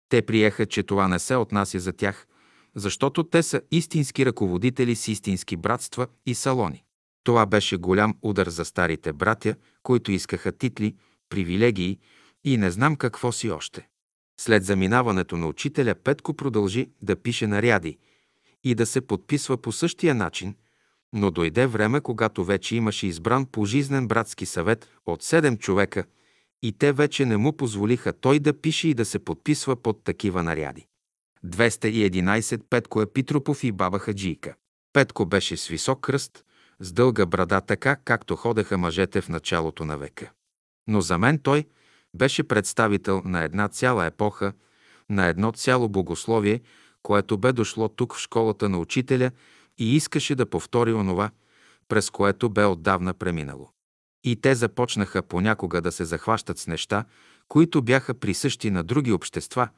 Те 0.08 0.22
приеха, 0.22 0.66
че 0.66 0.82
това 0.82 1.08
не 1.08 1.18
се 1.18 1.36
отнася 1.36 1.78
за 1.78 1.92
тях, 1.92 2.26
защото 2.76 3.24
те 3.24 3.42
са 3.42 3.60
истински 3.70 4.26
ръководители 4.26 4.96
с 4.96 5.08
истински 5.08 5.56
братства 5.56 6.06
и 6.26 6.34
салони. 6.34 6.84
Това 7.24 7.46
беше 7.46 7.76
голям 7.76 8.14
удар 8.22 8.48
за 8.48 8.64
старите 8.64 9.12
братя, 9.12 9.54
които 9.82 10.12
искаха 10.12 10.52
титли, 10.52 10.94
привилегии 11.28 11.98
и 12.44 12.56
не 12.56 12.70
знам 12.70 12.96
какво 12.96 13.32
си 13.32 13.50
още. 13.50 13.88
След 14.40 14.64
заминаването 14.64 15.36
на 15.36 15.46
учителя 15.46 15.94
Петко 15.94 16.34
продължи 16.34 16.90
да 17.02 17.16
пише 17.16 17.46
наряди 17.46 17.98
и 18.64 18.74
да 18.74 18.86
се 18.86 19.00
подписва 19.00 19.56
по 19.56 19.72
същия 19.72 20.14
начин, 20.14 20.54
но 21.12 21.30
дойде 21.30 21.66
време, 21.66 22.00
когато 22.00 22.44
вече 22.44 22.76
имаше 22.76 23.06
избран 23.06 23.46
пожизнен 23.46 24.08
братски 24.08 24.46
съвет 24.46 24.88
от 25.06 25.22
седем 25.22 25.58
човека 25.58 26.04
и 26.62 26.72
те 26.72 26.92
вече 26.92 27.26
не 27.26 27.36
му 27.36 27.52
позволиха 27.52 28.12
той 28.12 28.38
да 28.38 28.60
пише 28.60 28.88
и 28.88 28.94
да 28.94 29.04
се 29.04 29.18
подписва 29.18 29.76
под 29.76 30.04
такива 30.04 30.42
наряди. 30.42 30.86
211 31.46 32.62
Петко 32.70 33.02
Епитропов 33.02 33.64
и 33.64 33.72
баба 33.72 33.98
Хаджийка. 33.98 34.54
Петко 34.92 35.26
беше 35.26 35.56
с 35.56 35.68
висок 35.68 36.00
кръст, 36.00 36.44
с 36.80 36.92
дълга 36.92 37.26
брада, 37.26 37.60
така 37.60 37.96
както 37.96 38.36
ходеха 38.36 38.78
мъжете 38.78 39.20
в 39.20 39.28
началото 39.28 39.84
на 39.84 39.98
века. 39.98 40.30
Но 40.88 41.00
за 41.00 41.18
мен 41.18 41.38
той 41.38 41.64
беше 42.14 42.42
представител 42.42 43.22
на 43.24 43.42
една 43.42 43.68
цяла 43.68 44.06
епоха, 44.06 44.52
на 45.10 45.26
едно 45.26 45.52
цяло 45.52 45.88
богословие, 45.88 46.60
което 47.02 47.38
бе 47.38 47.52
дошло 47.52 47.88
тук 47.88 48.14
в 48.14 48.18
школата 48.18 48.68
на 48.68 48.78
учителя 48.78 49.30
и 49.78 49.96
искаше 49.96 50.34
да 50.34 50.46
повтори 50.46 50.92
онова, 50.92 51.30
през 51.88 52.10
което 52.10 52.50
бе 52.50 52.64
отдавна 52.64 53.14
преминало. 53.14 53.70
И 54.24 54.36
те 54.36 54.54
започнаха 54.54 55.22
понякога 55.22 55.80
да 55.82 55.92
се 55.92 56.04
захващат 56.04 56.58
с 56.58 56.66
неща, 56.66 57.04
които 57.48 57.82
бяха 57.82 58.14
присъщи 58.14 58.70
на 58.70 58.84
други 58.84 59.12
общества, 59.12 59.68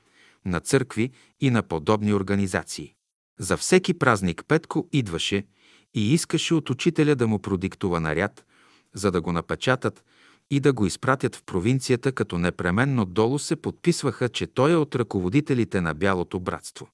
на 0.47 0.61
църкви 0.61 1.11
и 1.41 1.51
на 1.51 1.62
подобни 1.62 2.15
организации. 2.15 2.95
За 3.39 3.57
всеки 3.57 3.95
празник 3.95 4.45
Петко 4.49 4.89
идваше 4.93 5.47
и 5.95 6.15
искаше 6.15 6.55
от 6.55 6.71
учителя 6.71 7.16
да 7.16 7.27
му 7.27 7.39
продиктува 7.39 8.01
наряд, 8.01 8.47
за 8.95 9.11
да 9.11 9.21
го 9.21 9.33
напечатат 9.33 10.05
и 10.51 10.61
да 10.61 10.73
го 10.73 10.87
изпратят 10.87 11.37
в 11.37 11.43
провинцията, 11.45 12.12
като 12.12 12.39
непременно 12.39 13.05
долу 13.05 13.39
се 13.39 13.57
подписваха, 13.57 14.29
че 14.29 14.47
той 14.47 14.73
е 14.73 14.77
от 14.77 14.95
ръководителите 14.95 15.81
на 15.81 15.95
Бялото 15.95 16.41
братство. 16.41 16.89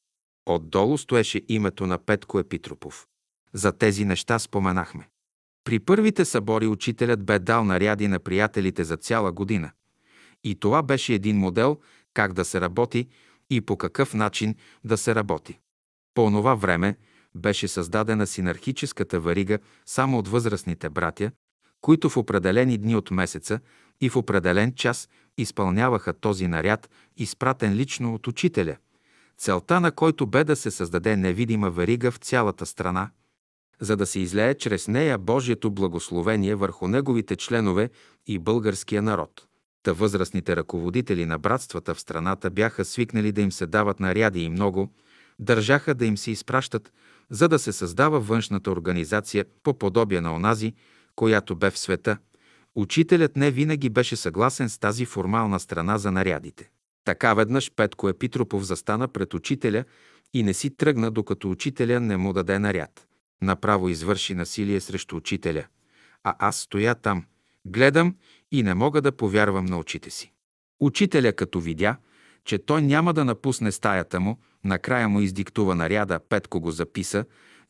Отдолу 0.46 0.98
стоеше 0.98 1.42
името 1.48 1.86
на 1.86 1.98
Петко 1.98 2.38
Епитропов. 2.38 3.06
За 3.52 3.72
тези 3.72 4.04
неща 4.04 4.38
споменахме. 4.38 5.08
При 5.64 5.78
първите 5.78 6.24
събори 6.24 6.66
учителят 6.66 7.24
бе 7.24 7.38
дал 7.38 7.64
наряди 7.64 8.08
на 8.08 8.18
приятелите 8.18 8.84
за 8.84 8.96
цяла 8.96 9.32
година. 9.32 9.70
И 10.44 10.54
това 10.54 10.82
беше 10.82 11.14
един 11.14 11.36
модел 11.36 11.78
как 12.14 12.32
да 12.32 12.44
се 12.44 12.60
работи 12.60 13.08
и 13.50 13.60
по 13.60 13.76
какъв 13.76 14.14
начин 14.14 14.54
да 14.84 14.96
се 14.96 15.14
работи. 15.14 15.58
По 16.14 16.24
онова 16.24 16.54
време 16.54 16.96
беше 17.34 17.68
създадена 17.68 18.26
синархическата 18.26 19.20
варига 19.20 19.58
само 19.86 20.18
от 20.18 20.28
възрастните 20.28 20.90
братя, 20.90 21.30
които 21.80 22.08
в 22.08 22.16
определени 22.16 22.78
дни 22.78 22.96
от 22.96 23.10
месеца 23.10 23.60
и 24.00 24.08
в 24.08 24.16
определен 24.16 24.74
час 24.74 25.08
изпълняваха 25.38 26.12
този 26.12 26.48
наряд, 26.48 26.90
изпратен 27.16 27.74
лично 27.74 28.14
от 28.14 28.26
учителя, 28.26 28.76
целта 29.38 29.80
на 29.80 29.92
който 29.92 30.26
бе 30.26 30.44
да 30.44 30.56
се 30.56 30.70
създаде 30.70 31.16
невидима 31.16 31.70
варига 31.70 32.10
в 32.10 32.16
цялата 32.16 32.66
страна, 32.66 33.10
за 33.80 33.96
да 33.96 34.06
се 34.06 34.20
излее 34.20 34.54
чрез 34.54 34.88
нея 34.88 35.18
Божието 35.18 35.70
благословение 35.70 36.54
върху 36.54 36.88
неговите 36.88 37.36
членове 37.36 37.90
и 38.26 38.38
българския 38.38 39.02
народ. 39.02 39.46
Та 39.82 39.92
възрастните 39.92 40.56
ръководители 40.56 41.26
на 41.26 41.38
братствата 41.38 41.94
в 41.94 42.00
страната 42.00 42.50
бяха 42.50 42.84
свикнали 42.84 43.32
да 43.32 43.40
им 43.40 43.52
се 43.52 43.66
дават 43.66 44.00
наряди 44.00 44.42
и 44.42 44.48
много, 44.48 44.92
държаха 45.38 45.94
да 45.94 46.06
им 46.06 46.18
се 46.18 46.30
изпращат, 46.30 46.92
за 47.30 47.48
да 47.48 47.58
се 47.58 47.72
създава 47.72 48.20
външната 48.20 48.70
организация 48.70 49.44
по 49.62 49.78
подобие 49.78 50.20
на 50.20 50.34
онази, 50.34 50.74
която 51.16 51.56
бе 51.56 51.70
в 51.70 51.78
света. 51.78 52.18
Учителят 52.74 53.36
не 53.36 53.50
винаги 53.50 53.88
беше 53.88 54.16
съгласен 54.16 54.68
с 54.68 54.78
тази 54.78 55.04
формална 55.04 55.60
страна 55.60 55.98
за 55.98 56.12
нарядите. 56.12 56.70
Така 57.04 57.34
веднъж 57.34 57.70
Петко 57.76 58.08
Епитропов 58.08 58.62
застана 58.62 59.08
пред 59.08 59.34
учителя 59.34 59.84
и 60.34 60.42
не 60.42 60.54
си 60.54 60.76
тръгна, 60.76 61.10
докато 61.10 61.50
учителя 61.50 62.00
не 62.00 62.16
му 62.16 62.32
даде 62.32 62.58
наряд. 62.58 63.06
Направо 63.42 63.88
извърши 63.88 64.34
насилие 64.34 64.80
срещу 64.80 65.16
учителя. 65.16 65.64
А 66.24 66.34
аз 66.38 66.56
стоя 66.56 66.94
там, 66.94 67.24
гледам 67.64 68.16
и 68.52 68.62
не 68.62 68.74
мога 68.74 69.02
да 69.02 69.12
повярвам 69.12 69.64
на 69.64 69.78
очите 69.78 70.10
си. 70.10 70.32
Учителя, 70.80 71.32
като 71.32 71.60
видя, 71.60 71.96
че 72.44 72.58
той 72.58 72.82
няма 72.82 73.14
да 73.14 73.24
напусне 73.24 73.72
стаята 73.72 74.20
му, 74.20 74.38
накрая 74.64 75.08
му 75.08 75.20
издиктува 75.20 75.74
наряда, 75.74 76.20
Петко 76.28 76.60
го 76.60 76.70
записа 76.70 77.24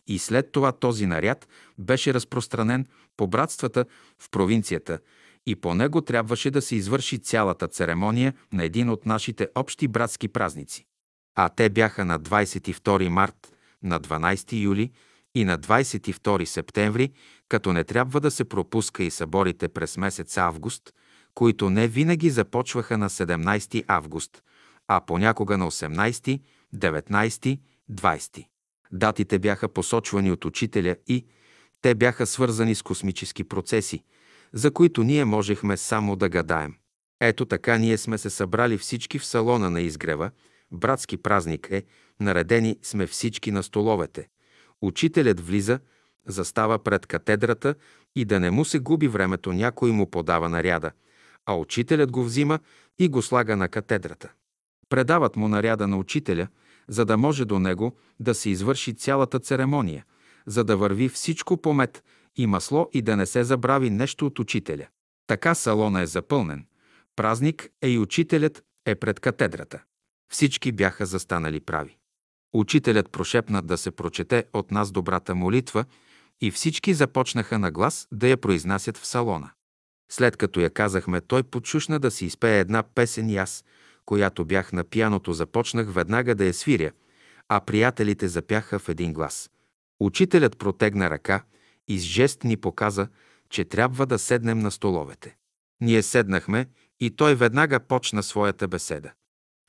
и 0.06 0.18
след 0.18 0.52
това 0.52 0.72
този 0.72 1.06
наряд 1.06 1.48
беше 1.78 2.14
разпространен 2.14 2.86
по 3.16 3.26
братствата 3.26 3.84
в 4.18 4.30
провинцията 4.30 4.98
и 5.46 5.56
по 5.56 5.74
него 5.74 6.00
трябваше 6.00 6.50
да 6.50 6.62
се 6.62 6.76
извърши 6.76 7.18
цялата 7.18 7.68
церемония 7.68 8.34
на 8.52 8.64
един 8.64 8.90
от 8.90 9.06
нашите 9.06 9.48
общи 9.54 9.88
братски 9.88 10.28
празници. 10.28 10.86
А 11.34 11.48
те 11.48 11.68
бяха 11.68 12.04
на 12.04 12.20
22 12.20 13.08
март, 13.08 13.52
на 13.82 14.00
12 14.00 14.62
юли 14.62 14.90
и 15.34 15.44
на 15.44 15.58
22 15.58 16.44
септември, 16.44 17.12
като 17.50 17.72
не 17.72 17.84
трябва 17.84 18.20
да 18.20 18.30
се 18.30 18.44
пропуска 18.44 19.02
и 19.02 19.10
съборите 19.10 19.68
през 19.68 19.96
месец 19.96 20.38
август, 20.38 20.94
които 21.34 21.70
не 21.70 21.88
винаги 21.88 22.30
започваха 22.30 22.98
на 22.98 23.10
17 23.10 23.84
август, 23.88 24.42
а 24.88 25.00
понякога 25.06 25.58
на 25.58 25.70
18, 25.70 26.40
19, 26.74 27.60
20. 27.92 28.46
Датите 28.92 29.38
бяха 29.38 29.68
посочвани 29.68 30.32
от 30.32 30.44
учителя 30.44 30.96
и 31.06 31.26
те 31.82 31.94
бяха 31.94 32.26
свързани 32.26 32.74
с 32.74 32.82
космически 32.82 33.44
процеси, 33.44 34.04
за 34.52 34.70
които 34.70 35.02
ние 35.02 35.24
можехме 35.24 35.76
само 35.76 36.16
да 36.16 36.28
гадаем. 36.28 36.74
Ето 37.20 37.44
така 37.44 37.78
ние 37.78 37.98
сме 37.98 38.18
се 38.18 38.30
събрали 38.30 38.78
всички 38.78 39.18
в 39.18 39.26
салона 39.26 39.70
на 39.70 39.80
изгрева, 39.80 40.30
братски 40.72 41.16
празник 41.16 41.68
е, 41.70 41.82
наредени 42.20 42.76
сме 42.82 43.06
всички 43.06 43.50
на 43.50 43.62
столовете. 43.62 44.28
Учителят 44.82 45.40
влиза, 45.40 45.80
застава 46.26 46.78
пред 46.78 47.06
катедрата 47.06 47.74
и 48.16 48.24
да 48.24 48.40
не 48.40 48.50
му 48.50 48.64
се 48.64 48.78
губи 48.78 49.08
времето, 49.08 49.52
някой 49.52 49.92
му 49.92 50.10
подава 50.10 50.48
наряда, 50.48 50.90
а 51.46 51.54
учителят 51.54 52.10
го 52.10 52.24
взима 52.24 52.58
и 52.98 53.08
го 53.08 53.22
слага 53.22 53.56
на 53.56 53.68
катедрата. 53.68 54.32
Предават 54.88 55.36
му 55.36 55.48
наряда 55.48 55.88
на 55.88 55.96
учителя, 55.96 56.48
за 56.88 57.04
да 57.04 57.16
може 57.16 57.44
до 57.44 57.58
него 57.58 57.96
да 58.20 58.34
се 58.34 58.50
извърши 58.50 58.94
цялата 58.94 59.38
церемония, 59.38 60.04
за 60.46 60.64
да 60.64 60.76
върви 60.76 61.08
всичко 61.08 61.56
по 61.56 61.72
мед 61.72 62.04
и 62.36 62.46
масло 62.46 62.88
и 62.92 63.02
да 63.02 63.16
не 63.16 63.26
се 63.26 63.44
забрави 63.44 63.90
нещо 63.90 64.26
от 64.26 64.38
учителя. 64.38 64.86
Така 65.26 65.54
салона 65.54 66.00
е 66.00 66.06
запълнен. 66.06 66.66
Празник 67.16 67.68
е 67.82 67.88
и 67.88 67.98
учителят 67.98 68.62
е 68.86 68.94
пред 68.94 69.20
катедрата. 69.20 69.82
Всички 70.32 70.72
бяха 70.72 71.06
застанали 71.06 71.60
прави. 71.60 71.96
Учителят 72.52 73.10
прошепна 73.12 73.62
да 73.62 73.78
се 73.78 73.90
прочете 73.90 74.44
от 74.52 74.70
нас 74.70 74.92
добрата 74.92 75.34
молитва 75.34 75.84
и 76.40 76.50
всички 76.50 76.94
започнаха 76.94 77.58
на 77.58 77.70
глас 77.70 78.08
да 78.12 78.28
я 78.28 78.36
произнасят 78.36 78.96
в 78.96 79.06
салона. 79.06 79.50
След 80.12 80.36
като 80.36 80.60
я 80.60 80.70
казахме, 80.70 81.20
той 81.20 81.42
подшушна 81.42 81.98
да 81.98 82.10
си 82.10 82.26
изпее 82.26 82.60
една 82.60 82.82
песен 82.82 83.30
и 83.30 83.36
аз, 83.36 83.64
която 84.04 84.44
бях 84.44 84.72
на 84.72 84.84
пияното, 84.84 85.32
започнах 85.32 85.92
веднага 85.92 86.34
да 86.34 86.44
я 86.44 86.54
свиря, 86.54 86.92
а 87.48 87.60
приятелите 87.60 88.28
запяха 88.28 88.78
в 88.78 88.88
един 88.88 89.12
глас. 89.12 89.50
Учителят 90.00 90.58
протегна 90.58 91.10
ръка 91.10 91.44
и 91.88 91.98
с 91.98 92.02
жест 92.02 92.44
ни 92.44 92.56
показа, 92.56 93.08
че 93.50 93.64
трябва 93.64 94.06
да 94.06 94.18
седнем 94.18 94.58
на 94.58 94.70
столовете. 94.70 95.36
Ние 95.80 96.02
седнахме 96.02 96.66
и 97.00 97.10
той 97.10 97.34
веднага 97.34 97.80
почна 97.80 98.22
своята 98.22 98.68
беседа. 98.68 99.12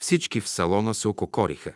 Всички 0.03 0.41
в 0.41 0.49
салона 0.49 0.93
се 0.93 1.07
ококориха. 1.07 1.73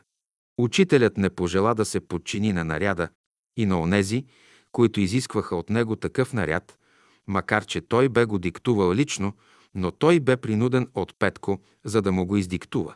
Учителят 0.58 1.18
не 1.18 1.30
пожела 1.30 1.76
да 1.76 1.86
се 1.86 2.00
подчини 2.00 2.54
на 2.54 2.64
наряда 2.64 3.10
и 3.58 3.66
на 3.66 3.82
онези, 3.82 4.26
които 4.76 5.02
изискваха 5.02 5.56
от 5.56 5.70
него 5.70 5.96
такъв 5.96 6.34
наряд, 6.34 6.80
макар 7.28 7.66
че 7.66 7.82
той 7.82 8.10
бе 8.10 8.26
го 8.26 8.40
диктувал 8.40 8.94
лично, 8.94 9.34
но 9.76 9.92
той 9.92 10.20
бе 10.20 10.38
принуден 10.38 10.88
от 10.96 11.16
Петко, 11.20 11.60
за 11.84 12.02
да 12.02 12.12
му 12.12 12.26
го 12.26 12.38
издиктува. 12.38 12.96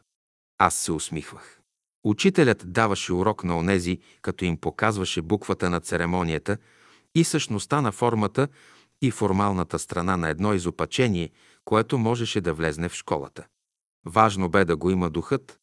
Аз 0.57 0.75
се 0.75 0.91
усмихвах. 0.91 1.59
Учителят 2.03 2.71
даваше 2.71 3.13
урок 3.13 3.43
на 3.43 3.57
онези, 3.57 3.99
като 4.21 4.45
им 4.45 4.57
показваше 4.57 5.21
буквата 5.21 5.69
на 5.69 5.79
церемонията 5.79 6.57
и 7.15 7.23
същността 7.23 7.81
на 7.81 7.91
формата 7.91 8.47
и 9.01 9.11
формалната 9.11 9.79
страна 9.79 10.17
на 10.17 10.29
едно 10.29 10.53
изопачение, 10.53 11.29
което 11.65 11.97
можеше 11.97 12.41
да 12.41 12.53
влезне 12.53 12.89
в 12.89 12.95
школата. 12.95 13.45
Важно 14.05 14.49
бе 14.49 14.65
да 14.65 14.77
го 14.77 14.89
има 14.89 15.09
духът, 15.09 15.59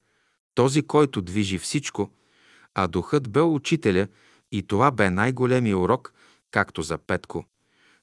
този, 0.55 0.83
който 0.83 1.23
движи 1.23 1.59
всичко, 1.59 2.11
а 2.75 2.87
духът 2.87 3.29
бе 3.31 3.41
учителя 3.41 4.09
И 4.53 4.63
това 4.63 4.91
бе 4.91 5.11
най-големия 5.11 5.79
урок, 5.79 6.13
както 6.51 6.83
за 6.83 6.99
Петко, 6.99 7.45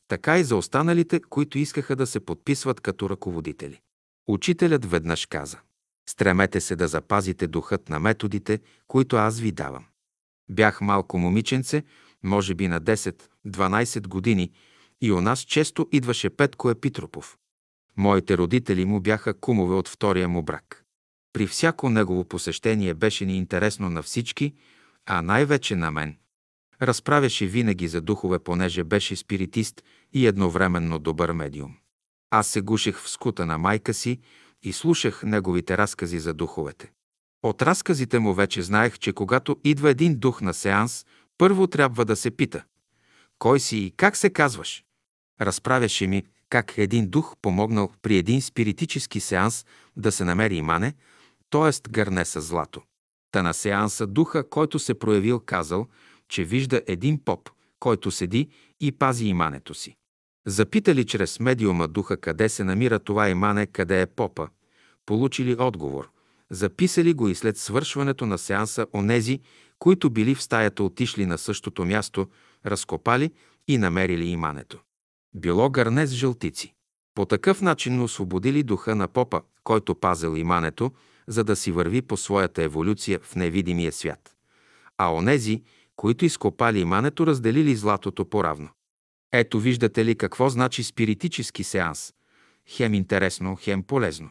така 0.07 0.39
и 0.39 0.43
за 0.43 0.55
останалите, 0.55 1.21
които 1.29 1.57
искаха 1.57 1.95
да 1.95 2.07
се 2.07 2.19
подписват 2.19 2.81
като 2.81 3.09
ръководители. 3.09 3.81
Учителят 4.27 4.85
веднъж 4.85 5.25
каза 5.25 5.59
Стремете 6.09 6.61
се 6.61 6.75
да 6.75 6.87
запазите 6.87 7.47
духът 7.47 7.89
на 7.89 7.99
методите, 7.99 8.59
които 8.87 9.15
аз 9.15 9.39
ви 9.39 9.51
давам. 9.51 9.85
Бях 10.49 10.81
малко 10.81 11.17
момиченце, 11.17 11.83
може 12.23 12.55
би 12.55 12.67
на 12.67 12.81
10-12 12.81 14.07
години, 14.07 14.51
и 15.01 15.11
у 15.11 15.21
нас 15.21 15.39
често 15.39 15.87
идваше 15.91 16.29
Петко 16.29 16.69
Епитропов. 16.69 17.37
Моите 17.97 18.37
родители 18.37 18.85
му 18.85 18.99
бяха 18.99 19.39
кумове 19.39 19.75
от 19.75 19.87
втория 19.87 20.29
му 20.29 20.43
брак. 20.43 20.83
При 21.33 21.47
всяко 21.47 21.89
негово 21.89 22.25
посещение 22.25 22.93
беше 22.93 23.25
ни 23.25 23.37
интересно 23.37 23.89
на 23.89 24.01
всички, 24.01 24.53
а 25.05 25.21
най-вече 25.21 25.75
на 25.75 25.91
мен. 25.91 26.17
Разправяше 26.83 27.45
винаги 27.45 27.87
за 27.87 28.01
духове, 28.01 28.39
понеже 28.39 28.83
беше 28.83 29.15
спиритист 29.15 29.83
и 30.13 30.27
едновременно 30.27 30.99
добър 30.99 31.31
медиум. 31.31 31.75
Аз 32.31 32.47
се 32.47 32.61
гушех 32.61 32.99
в 32.99 33.09
скута 33.09 33.45
на 33.45 33.57
майка 33.57 33.93
си 33.93 34.19
и 34.63 34.73
слушах 34.73 35.23
неговите 35.23 35.77
разкази 35.77 36.19
за 36.19 36.33
духовете. 36.33 36.91
От 37.43 37.61
разказите 37.61 38.19
му 38.19 38.33
вече 38.33 38.61
знаех, 38.61 38.99
че 38.99 39.13
когато 39.13 39.57
идва 39.63 39.89
един 39.89 40.19
дух 40.19 40.41
на 40.41 40.53
сеанс, 40.53 41.05
първо 41.37 41.67
трябва 41.67 42.05
да 42.05 42.15
се 42.15 42.31
пита 42.31 42.63
«Кой 43.39 43.59
си 43.59 43.77
и 43.77 43.91
как 43.97 44.17
се 44.17 44.29
казваш?» 44.29 44.83
Разправяше 45.41 46.07
ми 46.07 46.23
как 46.49 46.77
един 46.77 47.09
дух 47.09 47.35
помогнал 47.41 47.91
при 48.01 48.17
един 48.17 48.41
спиритически 48.41 49.19
сеанс 49.19 49.65
да 49.97 50.11
се 50.11 50.23
намери 50.23 50.55
имане, 50.55 50.93
т.е. 51.49 51.89
гърне 51.89 52.25
с 52.25 52.41
злато. 52.41 52.81
Та 53.31 53.41
на 53.41 53.53
сеанса 53.53 54.07
духа, 54.07 54.49
който 54.49 54.79
се 54.79 54.93
проявил, 54.93 55.39
казал, 55.39 55.87
че 56.33 56.43
вижда 56.43 56.81
един 56.87 57.23
поп, 57.23 57.49
който 57.79 58.11
седи 58.11 58.49
и 58.79 58.91
пази 58.91 59.25
имането 59.25 59.73
си. 59.73 59.95
Запитали 60.47 61.05
чрез 61.05 61.39
медиума 61.39 61.87
духа 61.87 62.17
къде 62.17 62.49
се 62.49 62.63
намира 62.63 62.99
това 62.99 63.29
имане, 63.29 63.65
къде 63.65 64.01
е 64.01 64.05
попа. 64.05 64.47
Получили 65.05 65.55
отговор. 65.59 66.09
Записали 66.51 67.13
го 67.13 67.29
и 67.29 67.35
след 67.35 67.57
свършването 67.57 68.25
на 68.25 68.37
сеанса 68.37 68.87
онези, 68.93 69.39
които 69.79 70.09
били 70.09 70.35
в 70.35 70.41
стаята 70.41 70.83
отишли 70.83 71.25
на 71.25 71.37
същото 71.37 71.85
място, 71.85 72.27
разкопали 72.65 73.31
и 73.67 73.77
намерили 73.77 74.25
имането. 74.25 74.79
Било 75.35 75.69
гърне 75.69 76.07
с 76.07 76.11
жълтици. 76.11 76.73
По 77.15 77.25
такъв 77.25 77.61
начин 77.61 78.01
освободили 78.01 78.63
духа 78.63 78.95
на 78.95 79.07
попа, 79.07 79.41
който 79.63 79.95
пазил 79.95 80.37
имането, 80.37 80.91
за 81.27 81.43
да 81.43 81.55
си 81.55 81.71
върви 81.71 82.01
по 82.01 82.17
своята 82.17 82.63
еволюция 82.63 83.19
в 83.23 83.35
невидимия 83.35 83.91
свят. 83.91 84.35
А 84.97 85.13
онези, 85.13 85.63
които 85.95 86.25
изкопали 86.25 86.79
имането, 86.79 87.27
разделили 87.27 87.75
златото 87.75 88.25
поравно. 88.25 88.69
Ето 89.33 89.59
виждате 89.59 90.05
ли 90.05 90.15
какво 90.15 90.49
значи 90.49 90.83
спиритически 90.83 91.63
сеанс. 91.63 92.13
Хем 92.67 92.93
интересно, 92.93 93.57
хем 93.61 93.83
полезно. 93.83 94.29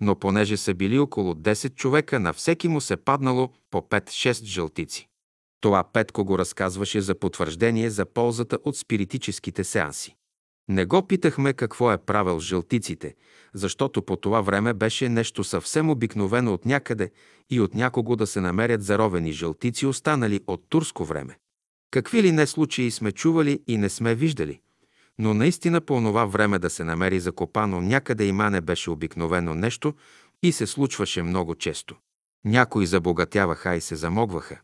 Но 0.00 0.18
понеже 0.18 0.56
са 0.56 0.74
били 0.74 0.98
около 0.98 1.34
10 1.34 1.74
човека, 1.74 2.20
на 2.20 2.32
всеки 2.32 2.68
му 2.68 2.80
се 2.80 2.96
паднало 2.96 3.52
по 3.70 3.80
5-6 3.80 4.44
жълтици. 4.44 5.08
Това 5.60 5.84
Петко 5.92 6.24
го 6.24 6.38
разказваше 6.38 7.00
за 7.00 7.14
потвърждение 7.14 7.90
за 7.90 8.06
ползата 8.06 8.58
от 8.64 8.76
спиритическите 8.76 9.64
сеанси. 9.64 10.16
Не 10.72 10.84
го 10.84 11.06
питахме 11.06 11.52
какво 11.52 11.92
е 11.92 11.98
правил 11.98 12.40
с 12.40 12.44
жълтиците, 12.44 13.14
защото 13.54 14.02
по 14.02 14.16
това 14.16 14.40
време 14.40 14.74
беше 14.74 15.08
нещо 15.08 15.44
съвсем 15.44 15.90
обикновено 15.90 16.54
от 16.54 16.66
някъде 16.66 17.10
и 17.50 17.60
от 17.60 17.74
някого 17.74 18.16
да 18.16 18.26
се 18.26 18.40
намерят 18.40 18.82
заровени 18.82 19.32
жълтици, 19.32 19.86
останали 19.86 20.40
от 20.46 20.64
турско 20.68 21.04
време. 21.04 21.38
Какви 21.90 22.22
ли 22.22 22.32
не 22.32 22.46
случаи 22.46 22.90
сме 22.90 23.12
чували 23.12 23.60
и 23.66 23.78
не 23.78 23.88
сме 23.88 24.14
виждали, 24.14 24.60
но 25.18 25.34
наистина 25.34 25.80
по 25.80 26.00
това 26.00 26.24
време 26.24 26.58
да 26.58 26.70
се 26.70 26.84
намери 26.84 27.20
закопано 27.20 27.80
някъде 27.80 28.24
има 28.24 28.50
не 28.50 28.60
беше 28.60 28.90
обикновено 28.90 29.54
нещо 29.54 29.94
и 30.42 30.52
се 30.52 30.66
случваше 30.66 31.22
много 31.22 31.54
често. 31.54 31.96
Някои 32.44 32.86
забогатяваха 32.86 33.74
и 33.74 33.80
се 33.80 33.96
замогваха, 33.96 34.60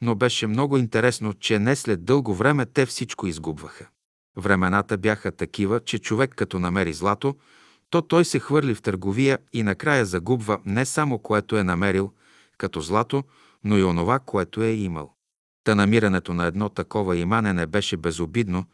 но 0.00 0.14
беше 0.14 0.46
много 0.46 0.76
интересно, 0.76 1.34
че 1.34 1.58
не 1.58 1.76
след 1.76 2.04
дълго 2.04 2.34
време 2.34 2.66
те 2.66 2.86
всичко 2.86 3.26
изгубваха. 3.26 3.88
Времената 4.36 4.98
бяха 4.98 5.32
такива, 5.32 5.80
че 5.80 5.98
човек 5.98 6.34
като 6.34 6.58
намери 6.58 6.92
злато, 6.92 7.36
то 7.90 8.02
той 8.02 8.24
се 8.24 8.38
хвърли 8.38 8.74
в 8.74 8.82
търговия 8.82 9.38
и 9.52 9.62
накрая 9.62 10.06
загубва 10.06 10.58
не 10.64 10.84
само 10.84 11.18
което 11.18 11.56
е 11.56 11.64
намерил 11.64 12.12
като 12.58 12.80
злато, 12.80 13.24
но 13.64 13.78
и 13.78 13.84
онова, 13.84 14.18
което 14.18 14.62
е 14.62 14.70
имал. 14.70 15.14
Та 15.64 15.74
намирането 15.74 16.34
на 16.34 16.46
едно 16.46 16.68
такова 16.68 17.16
имане 17.16 17.52
не 17.52 17.66
беше 17.66 17.96
безобидно 17.96 18.64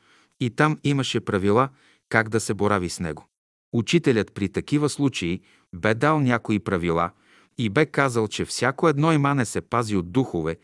и 0.40 0.50
там 0.50 0.78
имаше 0.84 1.20
правила 1.20 1.68
как 2.08 2.28
да 2.28 2.40
се 2.40 2.54
борави 2.54 2.88
с 2.88 3.00
него. 3.00 3.26
Учителят 3.72 4.32
при 4.34 4.48
такива 4.48 4.88
случаи 4.88 5.40
бе 5.74 5.94
дал 5.94 6.20
някои 6.20 6.58
правила 6.58 7.10
и 7.58 7.68
бе 7.68 7.86
казал, 7.86 8.28
че 8.28 8.44
всяко 8.44 8.88
едно 8.88 9.12
имане 9.12 9.44
се 9.44 9.60
пази 9.60 9.96
от 9.96 10.12
духове 10.12 10.56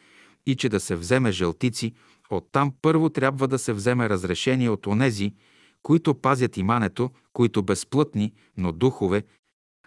и 0.47 0.57
че 0.57 0.69
да 0.69 0.81
се 0.81 0.97
вземе 0.97 1.33
жълтици, 1.33 1.95
оттам 2.37 2.73
първо 2.83 3.11
трябва 3.11 3.49
да 3.49 3.59
се 3.59 3.73
вземе 3.73 4.09
разрешение 4.09 4.71
от 4.71 4.87
онези, 4.87 5.35
които 5.83 6.15
пазят 6.15 6.57
имането, 6.57 7.11
които 7.33 7.63
безплътни, 7.63 8.33
но 8.57 8.73
духове, 8.73 9.23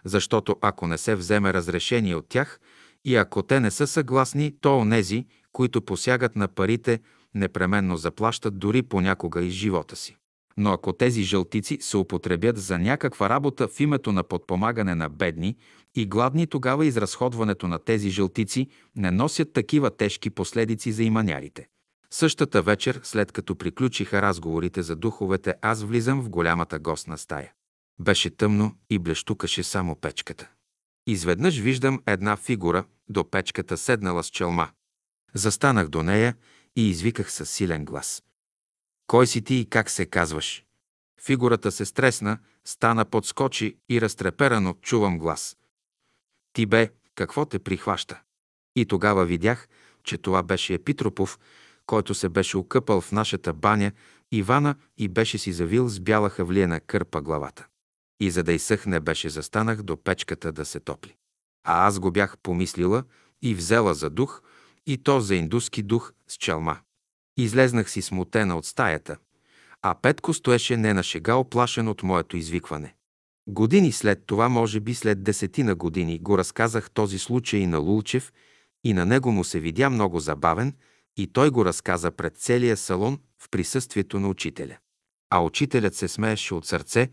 защото 0.04 0.56
ако 0.60 0.86
не 0.86 0.98
се 0.98 1.14
вземе 1.14 1.52
разрешение 1.52 2.14
от 2.14 2.28
тях 2.28 2.60
и 3.04 3.16
ако 3.16 3.42
те 3.42 3.60
не 3.60 3.70
са 3.70 3.86
съгласни, 3.86 4.54
то 4.60 4.78
онези, 4.78 5.26
които 5.52 5.82
посягат 5.82 6.36
на 6.36 6.48
парите, 6.48 7.00
непременно 7.34 7.96
заплащат 7.96 8.58
дори 8.58 8.82
понякога 8.82 9.42
и 9.42 9.50
живота 9.50 9.96
си. 9.96 10.16
Но 10.56 10.72
ако 10.72 10.92
тези 10.92 11.22
жълтици 11.22 11.78
се 11.80 11.96
употребят 11.96 12.58
за 12.58 12.78
някаква 12.78 13.28
работа 13.28 13.68
в 13.68 13.80
името 13.80 14.12
на 14.12 14.22
подпомагане 14.22 14.94
на 14.94 15.08
бедни 15.08 15.56
и 15.94 16.06
гладни, 16.06 16.46
тогава 16.46 16.86
изразходването 16.86 17.68
на 17.68 17.78
тези 17.78 18.10
жълтици 18.10 18.68
не 18.96 19.10
носят 19.10 19.52
такива 19.52 19.96
тежки 19.96 20.30
последици 20.30 20.92
за 20.92 21.02
иманярите. 21.02 21.66
Същата 22.10 22.62
вечер, 22.62 23.00
след 23.02 23.32
като 23.32 23.56
приключиха 23.56 24.22
разговорите 24.22 24.82
за 24.82 24.96
духовете, 24.96 25.54
аз 25.62 25.82
влизам 25.82 26.22
в 26.22 26.28
голямата 26.28 26.78
гостна 26.78 27.18
стая. 27.18 27.52
Беше 27.98 28.30
тъмно 28.30 28.76
и 28.90 28.98
блещукаше 28.98 29.62
само 29.62 29.96
печката. 29.96 30.48
Изведнъж 31.06 31.58
виждам 31.58 32.02
една 32.06 32.36
фигура 32.36 32.84
до 33.08 33.30
печката 33.30 33.76
седнала 33.76 34.22
с 34.22 34.30
челма. 34.30 34.68
Застанах 35.34 35.88
до 35.88 36.02
нея 36.02 36.36
и 36.76 36.88
извиках 36.88 37.32
със 37.32 37.50
силен 37.50 37.84
глас. 37.84 38.22
Кой 39.06 39.26
си 39.26 39.42
ти 39.42 39.54
и 39.54 39.68
как 39.70 39.90
се 39.90 40.06
казваш? 40.06 40.64
Фигурата 41.20 41.72
се 41.72 41.84
стресна, 41.84 42.38
стана 42.64 43.04
подскочи 43.04 43.78
и 43.88 44.00
разтреперано 44.00 44.74
чувам 44.82 45.18
глас. 45.18 45.56
Ти 46.52 46.66
бе, 46.66 46.90
какво 47.14 47.44
те 47.44 47.58
прихваща? 47.58 48.20
И 48.76 48.86
тогава 48.86 49.24
видях, 49.24 49.68
че 50.04 50.18
това 50.18 50.42
беше 50.42 50.74
Епитропов, 50.74 51.38
който 51.86 52.14
се 52.14 52.28
беше 52.28 52.56
окъпал 52.56 53.00
в 53.00 53.12
нашата 53.12 53.52
баня, 53.52 53.92
Ивана 54.32 54.74
и 54.98 55.08
беше 55.08 55.38
си 55.38 55.52
завил 55.52 55.88
с 55.88 56.00
бяла 56.00 56.30
хавлиена 56.30 56.80
кърпа 56.80 57.22
главата. 57.22 57.66
И 58.20 58.30
за 58.30 58.42
да 58.42 58.52
изсъхне 58.52 59.00
беше 59.00 59.28
застанах 59.28 59.82
до 59.82 59.96
печката 59.96 60.52
да 60.52 60.64
се 60.64 60.80
топли. 60.80 61.16
А 61.64 61.86
аз 61.86 61.98
го 61.98 62.10
бях 62.10 62.38
помислила 62.42 63.04
и 63.42 63.54
взела 63.54 63.94
за 63.94 64.10
дух, 64.10 64.42
и 64.86 64.98
то 64.98 65.20
за 65.20 65.34
индуски 65.34 65.82
дух 65.82 66.12
с 66.28 66.34
челма. 66.34 66.78
Излезнах 67.36 67.90
си 67.90 68.02
смутена 68.02 68.56
от 68.56 68.66
стаята, 68.66 69.16
а 69.82 69.94
Петко 70.02 70.34
стоеше 70.34 70.76
не 70.76 70.94
на 70.94 71.02
шега 71.02 71.34
оплашен 71.34 71.88
от 71.88 72.02
моето 72.02 72.36
извикване. 72.36 72.94
Години 73.48 73.92
след 73.92 74.26
това, 74.26 74.48
може 74.48 74.80
би 74.80 74.94
след 74.94 75.22
десетина 75.22 75.74
години, 75.74 76.18
го 76.18 76.38
разказах 76.38 76.90
този 76.90 77.18
случай 77.18 77.66
на 77.66 77.78
Лулчев 77.78 78.32
и 78.84 78.92
на 78.92 79.06
него 79.06 79.32
му 79.32 79.44
се 79.44 79.60
видя 79.60 79.90
много 79.90 80.20
забавен 80.20 80.72
и 81.16 81.26
той 81.26 81.50
го 81.50 81.64
разказа 81.64 82.10
пред 82.10 82.36
целия 82.36 82.76
салон 82.76 83.18
в 83.38 83.48
присъствието 83.50 84.20
на 84.20 84.28
учителя. 84.28 84.76
А 85.30 85.40
учителят 85.40 85.94
се 85.94 86.08
смееше 86.08 86.54
от 86.54 86.66
сърце, 86.66 87.10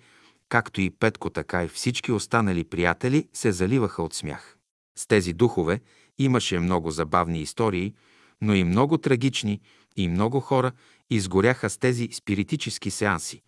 както 0.49 0.81
и 0.81 0.89
Петко, 0.89 1.29
така 1.29 1.63
и 1.63 1.67
всички 1.67 2.11
останали 2.11 2.63
приятели 2.63 3.27
се 3.33 3.51
заливаха 3.51 4.03
от 4.03 4.13
смях. 4.13 4.57
С 4.97 5.07
тези 5.07 5.33
духове 5.33 5.81
имаше 6.17 6.59
много 6.59 6.91
забавни 6.91 7.41
истории, 7.41 7.93
но 8.41 8.53
и 8.53 8.63
много 8.63 8.97
трагични, 8.97 9.61
и 9.95 10.07
много 10.07 10.39
хора 10.39 10.71
изгоряха 11.09 11.69
с 11.69 11.77
тези 11.77 12.09
спиритически 12.11 12.91
сеанси. 12.91 13.41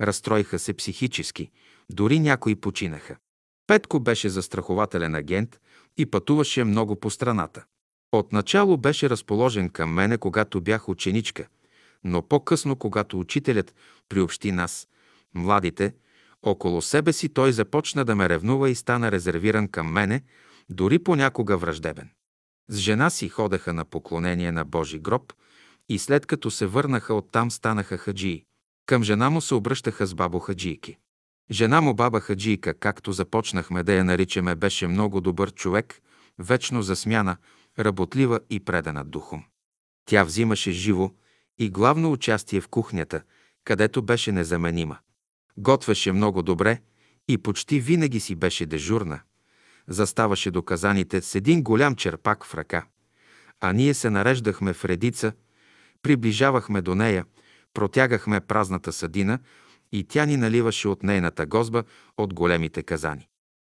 Разстроиха 0.00 0.58
се 0.58 0.74
психически, 0.74 1.50
дори 1.90 2.20
някои 2.20 2.56
починаха. 2.56 3.16
Петко 3.66 4.00
беше 4.00 4.28
застрахователен 4.28 5.14
агент 5.14 5.60
и 5.96 6.06
пътуваше 6.06 6.64
много 6.64 6.96
по 6.96 7.10
страната. 7.10 7.64
Отначало 8.12 8.76
беше 8.76 9.10
разположен 9.10 9.70
към 9.70 9.92
мене, 9.92 10.18
когато 10.18 10.60
бях 10.60 10.88
ученичка, 10.88 11.46
но 12.04 12.22
по-късно, 12.22 12.76
когато 12.76 13.20
учителят 13.20 13.74
приобщи 14.08 14.52
нас, 14.52 14.88
младите, 15.34 15.94
около 16.42 16.82
себе 16.82 17.12
си 17.12 17.28
той 17.28 17.52
започна 17.52 18.04
да 18.04 18.14
ме 18.14 18.28
ревнува 18.28 18.70
и 18.70 18.74
стана 18.74 19.12
резервиран 19.12 19.68
към 19.68 19.92
мене, 19.92 20.22
дори 20.68 20.98
понякога 20.98 21.56
враждебен. 21.56 22.10
С 22.68 22.76
жена 22.76 23.10
си 23.10 23.28
ходеха 23.28 23.72
на 23.72 23.84
поклонение 23.84 24.52
на 24.52 24.64
Божи 24.64 24.98
гроб 24.98 25.32
и 25.88 25.98
след 25.98 26.26
като 26.26 26.50
се 26.50 26.66
върнаха 26.66 27.14
оттам, 27.14 27.50
станаха 27.50 27.98
хаджии. 27.98 28.44
Към 28.86 29.02
жена 29.02 29.30
му 29.30 29.40
се 29.40 29.54
обръщаха 29.54 30.06
с 30.06 30.14
бабо 30.14 30.38
хаджийки. 30.38 30.96
Жена 31.50 31.80
му 31.80 31.94
баба 31.94 32.20
хаджийка, 32.20 32.74
както 32.74 33.12
започнахме 33.12 33.82
да 33.82 33.94
я 33.94 34.04
наричаме, 34.04 34.54
беше 34.54 34.86
много 34.86 35.20
добър 35.20 35.52
човек, 35.54 36.00
вечно 36.38 36.82
засмяна, 36.82 37.36
работлива 37.78 38.40
и 38.50 38.60
предана 38.60 39.04
духом. 39.04 39.44
Тя 40.04 40.24
взимаше 40.24 40.70
живо 40.70 41.10
и 41.58 41.70
главно 41.70 42.12
участие 42.12 42.60
в 42.60 42.68
кухнята, 42.68 43.22
където 43.64 44.02
беше 44.02 44.32
незаменима. 44.32 44.98
Готвеше 45.56 46.12
много 46.12 46.42
добре 46.42 46.80
и 47.28 47.38
почти 47.38 47.80
винаги 47.80 48.20
си 48.20 48.34
беше 48.34 48.66
дежурна. 48.66 49.20
Заставаше 49.88 50.50
до 50.50 50.62
казаните 50.62 51.20
с 51.22 51.34
един 51.34 51.62
голям 51.62 51.96
черпак 51.96 52.44
в 52.44 52.54
ръка. 52.54 52.86
А 53.60 53.72
ние 53.72 53.94
се 53.94 54.10
нареждахме 54.10 54.72
в 54.72 54.84
редица, 54.84 55.32
приближавахме 56.02 56.82
до 56.82 56.94
нея, 56.94 57.24
протягахме 57.74 58.40
празната 58.40 58.92
съдина 58.92 59.38
и 59.92 60.04
тя 60.04 60.26
ни 60.26 60.36
наливаше 60.36 60.88
от 60.88 61.02
нейната 61.02 61.46
гозба 61.46 61.84
от 62.16 62.34
големите 62.34 62.82
казани. 62.82 63.28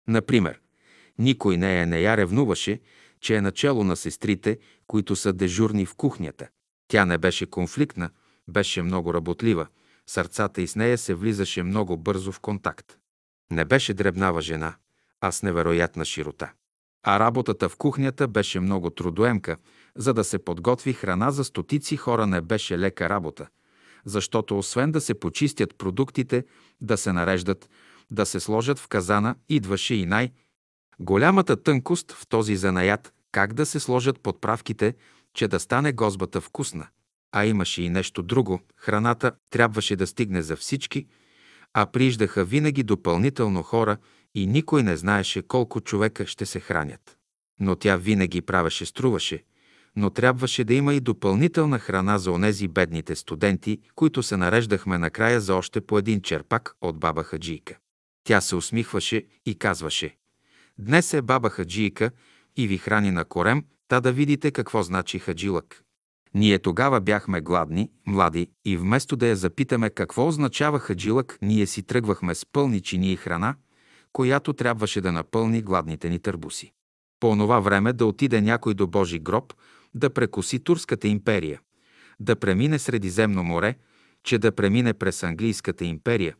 Например, 0.07 0.59
никой 1.17 1.57
нея 1.57 1.87
не 1.87 2.01
я 2.01 2.17
ревнуваше, 2.17 2.79
че 3.22 3.35
е 3.35 3.41
начало 3.41 3.84
на 3.84 3.95
сестрите, 3.95 4.60
които 4.88 5.15
са 5.15 5.34
дежурни 5.34 5.85
в 5.85 5.95
кухнята. 5.95 6.48
Тя 6.88 7.06
не 7.06 7.18
беше 7.18 7.45
конфликтна, 7.45 8.10
беше 8.48 8.81
много 8.81 9.14
работлива, 9.14 9.68
сърцата 10.07 10.61
и 10.61 10.68
с 10.68 10.76
нея 10.76 10.98
се 10.98 11.14
влизаше 11.14 11.64
много 11.64 11.98
бързо 11.98 12.31
в 12.31 12.39
контакт. 12.39 12.98
Не 13.52 13.65
беше 13.65 13.93
дребнава 13.93 14.41
жена, 14.41 14.76
а 15.22 15.31
с 15.31 15.43
невероятна 15.43 16.06
широта. 16.06 16.52
А 17.03 17.19
работата 17.19 17.69
в 17.69 17.77
кухнята 17.77 18.27
беше 18.27 18.60
много 18.60 18.89
трудоемка, 18.89 19.57
за 19.95 20.14
да 20.14 20.23
се 20.23 20.45
подготви 20.45 20.93
храна 20.93 21.31
за 21.31 21.43
стотици 21.43 21.98
хора 21.98 22.27
не 22.27 22.41
беше 22.41 22.80
лека 22.80 23.10
работа, 23.10 23.48
защото 24.06 24.57
освен 24.57 24.91
да 24.91 25.02
се 25.02 25.14
почистят 25.14 25.77
продуктите, 25.77 26.45
да 26.81 26.98
се 26.98 27.14
нареждат, 27.14 27.69
да 28.11 28.26
се 28.26 28.39
сложат 28.39 28.80
в 28.80 28.88
казана, 28.88 29.35
идваше 29.49 29.95
и 29.95 30.06
най- 30.06 30.31
голямата 31.01 31.63
тънкост 31.63 32.11
в 32.11 32.27
този 32.27 32.55
занаят, 32.55 33.13
как 33.31 33.53
да 33.53 33.65
се 33.65 33.79
сложат 33.79 34.19
подправките, 34.19 34.95
че 35.33 35.47
да 35.47 35.59
стане 35.59 35.93
гозбата 35.93 36.41
вкусна. 36.41 36.87
А 37.31 37.45
имаше 37.45 37.81
и 37.81 37.89
нещо 37.89 38.23
друго. 38.23 38.59
Храната 38.77 39.31
трябваше 39.49 39.95
да 39.95 40.07
стигне 40.07 40.41
за 40.41 40.55
всички, 40.55 41.07
а 41.73 41.85
приждаха 41.85 42.45
винаги 42.45 42.83
допълнително 42.83 43.63
хора 43.63 43.97
и 44.35 44.47
никой 44.47 44.83
не 44.83 44.97
знаеше 44.97 45.41
колко 45.41 45.81
човека 45.81 46.27
ще 46.27 46.45
се 46.45 46.59
хранят. 46.59 47.17
Но 47.59 47.75
тя 47.75 47.97
винаги 47.97 48.41
правеше 48.41 48.85
струваше, 48.85 49.43
но 49.95 50.09
трябваше 50.09 50.63
да 50.63 50.73
има 50.73 50.93
и 50.93 50.99
допълнителна 50.99 51.79
храна 51.79 52.17
за 52.17 52.31
онези 52.31 52.67
бедните 52.67 53.15
студенти, 53.15 53.79
които 53.95 54.23
се 54.23 54.37
нареждахме 54.37 54.97
накрая 54.97 55.41
за 55.41 55.55
още 55.55 55.81
по 55.81 55.97
един 55.97 56.21
черпак 56.21 56.75
от 56.81 56.99
баба 56.99 57.23
Хаджийка. 57.23 57.77
Тя 58.23 58.41
се 58.41 58.55
усмихваше 58.55 59.25
и 59.45 59.55
казваше 59.55 60.15
«Днес 60.81 61.13
е 61.13 61.21
баба 61.21 61.49
Хаджийка 61.49 62.11
и 62.57 62.67
ви 62.67 62.77
храни 62.77 63.11
на 63.11 63.25
корем, 63.25 63.63
та 63.87 63.99
да 63.99 64.11
видите 64.11 64.51
какво 64.51 64.83
значи 64.83 65.19
хаджилък». 65.19 65.83
Ние 66.33 66.59
тогава 66.59 67.01
бяхме 67.01 67.41
гладни, 67.41 67.89
млади 68.05 68.47
и 68.65 68.77
вместо 68.77 69.15
да 69.15 69.27
я 69.27 69.35
запитаме 69.35 69.89
какво 69.89 70.27
означава 70.27 70.79
хаджилък, 70.79 71.37
ние 71.41 71.65
си 71.65 71.83
тръгвахме 71.83 72.35
с 72.35 72.45
пълни 72.45 72.81
чини 72.81 73.11
и 73.11 73.15
храна, 73.15 73.55
която 74.13 74.53
трябваше 74.53 75.01
да 75.01 75.11
напълни 75.11 75.61
гладните 75.61 76.09
ни 76.09 76.19
търбуси. 76.19 76.71
По 77.19 77.29
онова 77.29 77.59
време 77.59 77.93
да 77.93 78.05
отиде 78.05 78.41
някой 78.41 78.73
до 78.73 78.87
Божи 78.87 79.19
гроб, 79.19 79.53
да 79.95 80.09
прекоси 80.09 80.59
Турската 80.59 81.07
империя, 81.07 81.59
да 82.19 82.35
премине 82.35 82.79
Средиземно 82.79 83.43
море, 83.43 83.75
че 84.23 84.37
да 84.37 84.51
премине 84.51 84.93
през 84.93 85.23
Английската 85.23 85.85
империя 85.85 86.35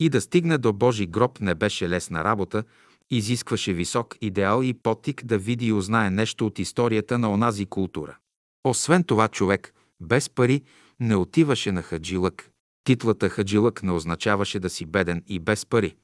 и 0.00 0.08
да 0.08 0.20
стигне 0.20 0.58
до 0.58 0.72
Божи 0.72 1.06
гроб 1.06 1.40
не 1.40 1.54
беше 1.54 1.88
лесна 1.88 2.24
работа, 2.24 2.64
изискваше 3.10 3.72
висок 3.72 4.16
идеал 4.20 4.62
и 4.62 4.74
потик 4.74 5.24
да 5.24 5.38
види 5.38 5.66
и 5.66 5.72
узнае 5.72 6.10
нещо 6.10 6.46
от 6.46 6.58
историята 6.58 7.18
на 7.18 7.32
онази 7.32 7.66
култура. 7.66 8.16
Освен 8.64 9.04
това, 9.04 9.28
човек 9.28 9.74
без 10.00 10.30
пари 10.30 10.62
не 11.00 11.16
отиваше 11.16 11.72
на 11.72 11.82
хаджилък. 11.82 12.50
Титлата 12.84 13.28
хаджилък 13.28 13.82
не 13.82 13.92
означаваше 13.92 14.60
да 14.60 14.70
си 14.70 14.86
беден 14.86 15.22
и 15.26 15.38
без 15.38 15.66
пари, 15.66 15.96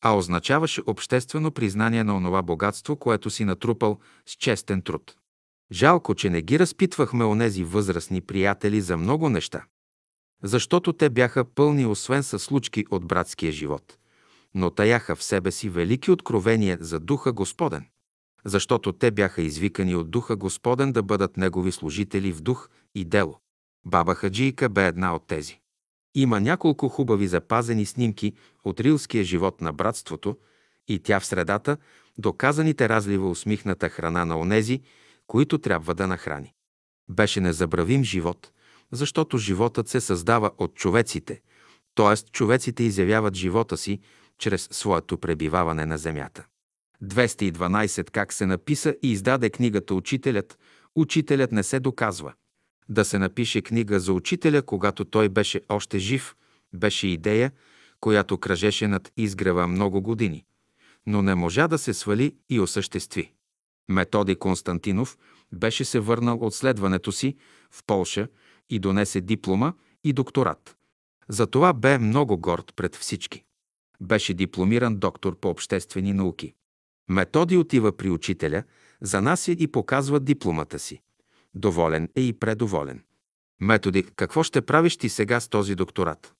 а 0.00 0.16
означаваше 0.16 0.82
обществено 0.86 1.50
признание 1.50 2.04
на 2.04 2.16
онова 2.16 2.42
богатство, 2.42 2.96
което 2.96 3.30
си 3.30 3.44
натрупал 3.44 3.98
с 4.26 4.32
честен 4.32 4.82
труд. 4.82 5.16
Жалко, 5.72 6.14
че 6.14 6.30
не 6.30 6.42
ги 6.42 6.58
разпитвахме 6.58 7.24
онези 7.24 7.64
възрастни 7.64 8.20
приятели 8.20 8.80
за 8.80 8.96
много 8.96 9.28
неща, 9.28 9.64
защото 10.42 10.92
те 10.92 11.10
бяха 11.10 11.44
пълни 11.44 11.86
освен 11.86 12.22
със 12.22 12.42
случки 12.42 12.84
от 12.90 13.06
братския 13.06 13.52
живот, 13.52 13.98
но 14.54 14.70
таяха 14.70 15.16
в 15.16 15.22
себе 15.22 15.50
си 15.50 15.68
велики 15.68 16.10
откровения 16.10 16.78
за 16.80 17.00
Духа 17.00 17.32
Господен 17.32 17.86
защото 18.44 18.92
те 18.92 19.10
бяха 19.10 19.42
извикани 19.42 19.94
от 19.94 20.10
Духа 20.10 20.36
Господен 20.36 20.92
да 20.92 21.02
бъдат 21.02 21.36
Негови 21.36 21.72
служители 21.72 22.32
в 22.32 22.40
дух 22.40 22.68
и 22.94 23.04
дело. 23.04 23.38
Баба 23.86 24.14
Хаджийка 24.14 24.68
бе 24.68 24.86
една 24.86 25.14
от 25.14 25.26
тези. 25.26 25.60
Има 26.14 26.40
няколко 26.40 26.88
хубави 26.88 27.26
запазени 27.26 27.86
снимки 27.86 28.32
от 28.64 28.80
рилския 28.80 29.24
живот 29.24 29.60
на 29.60 29.72
братството 29.72 30.36
и 30.88 30.98
тя 30.98 31.20
в 31.20 31.26
средата 31.26 31.76
доказаните 32.18 32.88
разлива 32.88 33.30
усмихната 33.30 33.88
храна 33.88 34.24
на 34.24 34.38
онези, 34.38 34.80
които 35.26 35.58
трябва 35.58 35.94
да 35.94 36.06
нахрани. 36.06 36.54
Беше 37.10 37.40
незабравим 37.40 38.04
живот, 38.04 38.52
защото 38.92 39.38
животът 39.38 39.88
се 39.88 40.00
създава 40.00 40.50
от 40.58 40.74
човеците, 40.74 41.40
т.е. 41.94 42.16
човеците 42.32 42.82
изявяват 42.82 43.34
живота 43.34 43.76
си 43.76 44.00
чрез 44.40 44.68
своето 44.70 45.18
пребиваване 45.18 45.86
на 45.86 45.98
земята. 45.98 46.46
212 47.04 48.10
как 48.10 48.32
се 48.32 48.46
написа 48.46 48.94
и 49.02 49.12
издаде 49.12 49.50
книгата 49.50 49.94
Учителят, 49.94 50.58
Учителят 50.94 51.52
не 51.52 51.62
се 51.62 51.80
доказва. 51.80 52.32
Да 52.88 53.04
се 53.04 53.18
напише 53.18 53.62
книга 53.62 54.00
за 54.00 54.12
учителя, 54.12 54.62
когато 54.62 55.04
той 55.04 55.28
беше 55.28 55.60
още 55.68 55.98
жив, 55.98 56.34
беше 56.72 57.06
идея, 57.06 57.52
която 58.00 58.38
кръжеше 58.38 58.88
над 58.88 59.12
изгрева 59.16 59.66
много 59.66 60.02
години, 60.02 60.44
но 61.06 61.22
не 61.22 61.34
можа 61.34 61.68
да 61.68 61.78
се 61.78 61.94
свали 61.94 62.36
и 62.48 62.60
осъществи. 62.60 63.32
Методи 63.88 64.36
Константинов 64.36 65.18
беше 65.52 65.84
се 65.84 66.00
върнал 66.00 66.38
от 66.38 66.54
следването 66.54 67.12
си 67.12 67.36
в 67.70 67.84
Полша 67.86 68.28
и 68.70 68.78
донесе 68.78 69.20
диплома 69.20 69.72
и 70.04 70.12
докторат. 70.12 70.76
Затова 71.28 71.72
бе 71.72 71.98
много 71.98 72.38
горд 72.38 72.72
пред 72.76 72.96
всички. 72.96 73.44
Беше 74.00 74.34
дипломиран 74.34 74.96
доктор 74.96 75.40
по 75.40 75.48
обществени 75.48 76.12
науки. 76.12 76.54
Методи 77.08 77.56
отива 77.56 77.96
при 77.96 78.10
учителя, 78.10 78.62
занася 79.00 79.52
и 79.52 79.66
показва 79.66 80.20
дипломата 80.20 80.78
си. 80.78 81.00
Доволен 81.54 82.08
е 82.16 82.20
и 82.20 82.32
предоволен. 82.32 83.02
Методи, 83.60 84.02
какво 84.02 84.42
ще 84.42 84.60
правиш 84.60 84.96
ти 84.96 85.08
сега 85.08 85.40
с 85.40 85.48
този 85.48 85.74
докторат? 85.74 86.34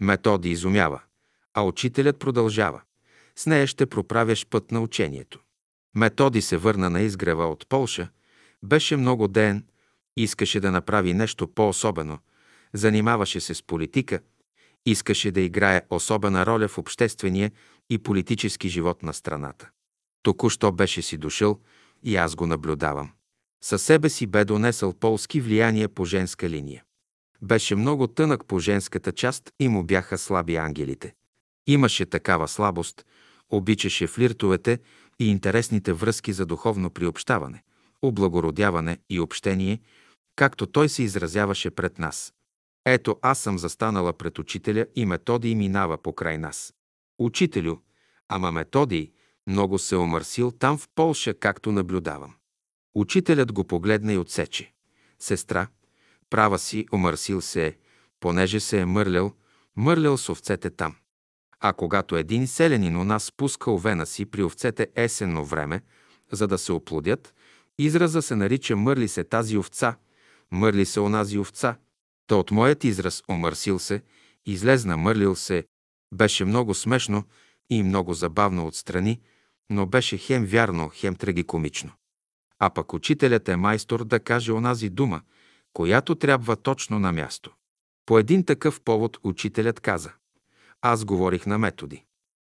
Методи 0.00 0.50
изумява, 0.50 1.00
а 1.54 1.62
учителят 1.62 2.18
продължава. 2.18 2.82
С 3.36 3.46
нея 3.46 3.66
ще 3.66 3.86
проправяш 3.86 4.46
път 4.46 4.70
на 4.70 4.80
учението. 4.80 5.40
Методи 5.94 6.42
се 6.42 6.56
върна 6.56 6.90
на 6.90 7.00
изгрева 7.00 7.46
от 7.46 7.66
Полша, 7.68 8.08
беше 8.62 8.96
много 8.96 9.28
ден, 9.28 9.64
искаше 10.16 10.60
да 10.60 10.70
направи 10.70 11.14
нещо 11.14 11.48
по-особено, 11.48 12.18
занимаваше 12.74 13.40
се 13.40 13.54
с 13.54 13.62
политика, 13.62 14.20
искаше 14.86 15.30
да 15.30 15.40
играе 15.40 15.82
особена 15.90 16.46
роля 16.46 16.68
в 16.68 16.78
обществения 16.78 17.52
и 17.90 17.98
политически 17.98 18.68
живот 18.68 19.02
на 19.02 19.12
страната. 19.12 19.70
Току-що 20.22 20.72
беше 20.72 21.02
си 21.02 21.16
дошъл 21.16 21.60
и 22.02 22.16
аз 22.16 22.34
го 22.34 22.46
наблюдавам. 22.46 23.10
Със 23.64 23.82
себе 23.82 24.08
си 24.08 24.26
бе 24.26 24.44
донесъл 24.44 24.92
полски 24.92 25.40
влияние 25.40 25.88
по 25.88 26.04
женска 26.04 26.50
линия. 26.50 26.84
Беше 27.42 27.76
много 27.76 28.06
тънък 28.06 28.46
по 28.46 28.58
женската 28.58 29.12
част 29.12 29.50
и 29.60 29.68
му 29.68 29.84
бяха 29.84 30.18
слаби 30.18 30.56
ангелите. 30.56 31.14
Имаше 31.66 32.06
такава 32.06 32.48
слабост, 32.48 33.06
обичаше 33.50 34.06
флиртовете 34.06 34.78
и 35.18 35.30
интересните 35.30 35.92
връзки 35.92 36.32
за 36.32 36.46
духовно 36.46 36.90
приобщаване, 36.90 37.62
облагородяване 38.02 38.98
и 39.10 39.20
общение, 39.20 39.80
както 40.36 40.66
той 40.66 40.88
се 40.88 41.02
изразяваше 41.02 41.70
пред 41.70 41.98
нас. 41.98 42.32
Ето 42.88 43.18
аз 43.22 43.38
съм 43.38 43.58
застанала 43.58 44.12
пред 44.12 44.38
учителя 44.38 44.86
и 44.94 45.06
Методий 45.06 45.54
минава 45.54 45.98
покрай 45.98 46.38
нас. 46.38 46.74
Учителю, 47.18 47.76
ама 48.28 48.52
Методий, 48.52 49.12
много 49.46 49.78
се 49.78 49.96
омърсил 49.96 50.50
там 50.50 50.78
в 50.78 50.88
Полша, 50.94 51.34
както 51.34 51.72
наблюдавам. 51.72 52.34
Учителят 52.94 53.52
го 53.52 53.64
погледна 53.64 54.12
и 54.12 54.18
отсече. 54.18 54.72
Сестра, 55.18 55.66
права 56.30 56.58
си, 56.58 56.86
омърсил 56.92 57.40
се 57.40 57.66
е, 57.66 57.76
понеже 58.20 58.60
се 58.60 58.80
е 58.80 58.84
мърлял, 58.84 59.32
мърлял 59.76 60.16
с 60.16 60.28
овцете 60.28 60.70
там. 60.70 60.94
А 61.60 61.72
когато 61.72 62.16
един 62.16 62.46
селянин 62.46 62.96
у 62.96 63.04
нас 63.04 63.24
спуска 63.24 63.70
овена 63.70 64.06
си 64.06 64.26
при 64.26 64.42
овцете 64.42 64.88
есенно 64.96 65.44
време, 65.44 65.80
за 66.32 66.46
да 66.46 66.58
се 66.58 66.72
оплодят, 66.72 67.34
израза 67.78 68.22
се 68.22 68.36
нарича 68.36 68.76
мърли 68.76 69.08
се 69.08 69.24
тази 69.24 69.58
овца, 69.58 69.96
мърли 70.50 70.86
се 70.86 71.00
онази 71.00 71.38
овца. 71.38 71.76
Та 72.26 72.36
от 72.36 72.50
моят 72.50 72.84
израз 72.84 73.22
омърсил 73.28 73.78
се, 73.78 74.02
излезна 74.46 74.96
мърлил 74.96 75.34
се, 75.34 75.64
беше 76.14 76.44
много 76.44 76.74
смешно 76.74 77.24
и 77.70 77.82
много 77.82 78.14
забавно 78.14 78.66
отстрани, 78.66 79.20
но 79.70 79.86
беше 79.86 80.18
хем 80.18 80.44
вярно, 80.44 80.90
хем 80.94 81.16
трагикомично. 81.16 81.92
А 82.58 82.70
пък 82.70 82.92
учителят 82.92 83.48
е 83.48 83.56
майстор 83.56 84.04
да 84.04 84.20
каже 84.20 84.52
онази 84.52 84.90
дума, 84.90 85.20
която 85.72 86.14
трябва 86.14 86.56
точно 86.56 86.98
на 86.98 87.12
място. 87.12 87.54
По 88.06 88.18
един 88.18 88.44
такъв 88.44 88.80
повод 88.80 89.18
учителят 89.22 89.80
каза. 89.80 90.12
Аз 90.82 91.04
говорих 91.04 91.46
на 91.46 91.58
методи. 91.58 92.04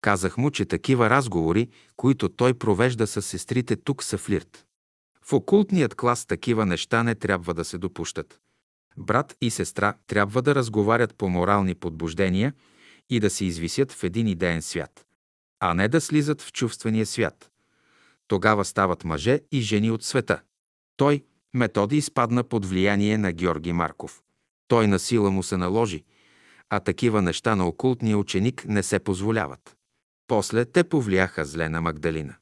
Казах 0.00 0.36
му, 0.36 0.50
че 0.50 0.64
такива 0.64 1.10
разговори, 1.10 1.68
които 1.96 2.28
той 2.28 2.54
провежда 2.54 3.06
с 3.06 3.22
сестрите 3.22 3.76
тук 3.76 4.02
са 4.02 4.18
флирт. 4.18 4.64
В 5.24 5.32
окултният 5.32 5.94
клас 5.94 6.26
такива 6.26 6.66
неща 6.66 7.02
не 7.02 7.14
трябва 7.14 7.54
да 7.54 7.64
се 7.64 7.78
допущат. 7.78 8.40
Брат 8.96 9.36
и 9.40 9.50
сестра 9.50 9.94
трябва 10.06 10.42
да 10.42 10.54
разговарят 10.54 11.14
по 11.14 11.28
морални 11.28 11.74
подбуждения 11.74 12.52
и 13.10 13.20
да 13.20 13.30
се 13.30 13.44
извисят 13.44 13.92
в 13.92 14.04
един 14.04 14.26
идеен 14.26 14.62
свят, 14.62 15.06
а 15.60 15.74
не 15.74 15.88
да 15.88 16.00
слизат 16.00 16.42
в 16.42 16.52
чувствения 16.52 17.06
свят. 17.06 17.50
Тогава 18.28 18.64
стават 18.64 19.04
мъже 19.04 19.40
и 19.52 19.60
жени 19.60 19.90
от 19.90 20.04
света. 20.04 20.40
Той, 20.96 21.24
Методи, 21.54 21.96
изпадна 21.96 22.44
под 22.44 22.66
влияние 22.66 23.18
на 23.18 23.32
Георги 23.32 23.72
Марков. 23.72 24.22
Той 24.68 24.86
на 24.86 24.98
сила 24.98 25.30
му 25.30 25.42
се 25.42 25.56
наложи, 25.56 26.04
а 26.70 26.80
такива 26.80 27.22
неща 27.22 27.56
на 27.56 27.68
окултния 27.68 28.18
ученик 28.18 28.64
не 28.68 28.82
се 28.82 28.98
позволяват. 28.98 29.76
После 30.26 30.64
те 30.64 30.84
повлияха 30.84 31.44
зле 31.44 31.68
на 31.68 31.80
Магдалина. 31.80 32.34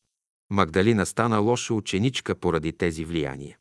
Магдалина 0.51 1.07
стана 1.07 1.39
лоша 1.39 1.75
ученичка 1.75 2.35
поради 2.35 2.73
тези 2.73 3.05
влияния. 3.05 3.59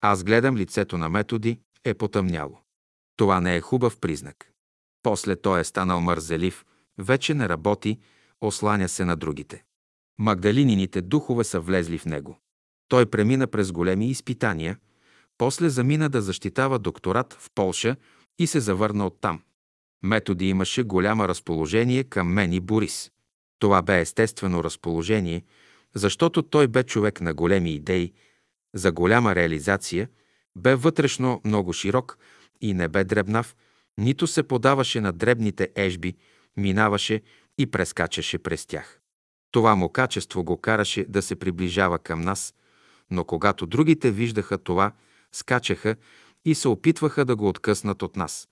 Аз 0.00 0.24
гледам 0.24 0.56
лицето 0.56 0.98
на 0.98 1.08
Методи, 1.08 1.60
е 1.84 1.94
потъмняло. 1.94 2.58
Това 3.16 3.40
не 3.40 3.56
е 3.56 3.60
хубав 3.60 3.98
признак. 3.98 4.52
После 5.02 5.36
той 5.36 5.60
е 5.60 5.64
станал 5.64 6.00
мързелив, 6.00 6.64
вече 6.98 7.34
не 7.34 7.48
работи, 7.48 7.98
осланя 8.40 8.88
се 8.88 9.04
на 9.04 9.16
другите. 9.16 9.64
Магдалинините 10.18 11.02
духове 11.02 11.44
са 11.44 11.60
влезли 11.60 11.98
в 11.98 12.04
него. 12.04 12.38
Той 12.88 13.06
премина 13.06 13.46
през 13.46 13.72
големи 13.72 14.10
изпитания, 14.10 14.78
после 15.38 15.68
замина 15.68 16.08
да 16.08 16.22
защитава 16.22 16.78
докторат 16.78 17.32
в 17.32 17.50
Полша 17.54 17.96
и 18.38 18.46
се 18.46 18.60
завърна 18.60 19.06
оттам. 19.06 19.42
Методи 20.02 20.48
имаше 20.48 20.82
голямо 20.82 21.28
разположение 21.28 22.04
към 22.04 22.32
мен 22.32 22.52
и 22.52 22.60
Борис. 22.60 23.10
Това 23.58 23.82
бе 23.82 24.00
естествено 24.00 24.64
разположение, 24.64 25.44
защото 25.94 26.42
той 26.42 26.68
бе 26.68 26.82
човек 26.82 27.20
на 27.20 27.34
големи 27.34 27.74
идеи, 27.74 28.12
за 28.74 28.92
голяма 28.92 29.34
реализация, 29.34 30.08
бе 30.56 30.74
вътрешно 30.74 31.40
много 31.44 31.72
широк 31.72 32.18
и 32.60 32.74
не 32.74 32.88
бе 32.88 33.04
дребнав, 33.04 33.56
нито 33.98 34.26
се 34.26 34.42
подаваше 34.42 35.00
на 35.00 35.12
дребните 35.12 35.68
ежби, 35.74 36.16
минаваше 36.56 37.22
и 37.58 37.66
прескачаше 37.66 38.38
през 38.38 38.66
тях. 38.66 39.00
Това 39.50 39.74
му 39.74 39.88
качество 39.88 40.44
го 40.44 40.60
караше 40.60 41.04
да 41.08 41.22
се 41.22 41.36
приближава 41.36 41.98
към 41.98 42.20
нас, 42.20 42.54
но 43.10 43.24
когато 43.24 43.66
другите 43.66 44.10
виждаха 44.10 44.58
това, 44.58 44.92
скачаха 45.32 45.96
и 46.44 46.54
се 46.54 46.68
опитваха 46.68 47.24
да 47.24 47.36
го 47.36 47.48
откъснат 47.48 48.02
от 48.02 48.16
нас, 48.16 48.48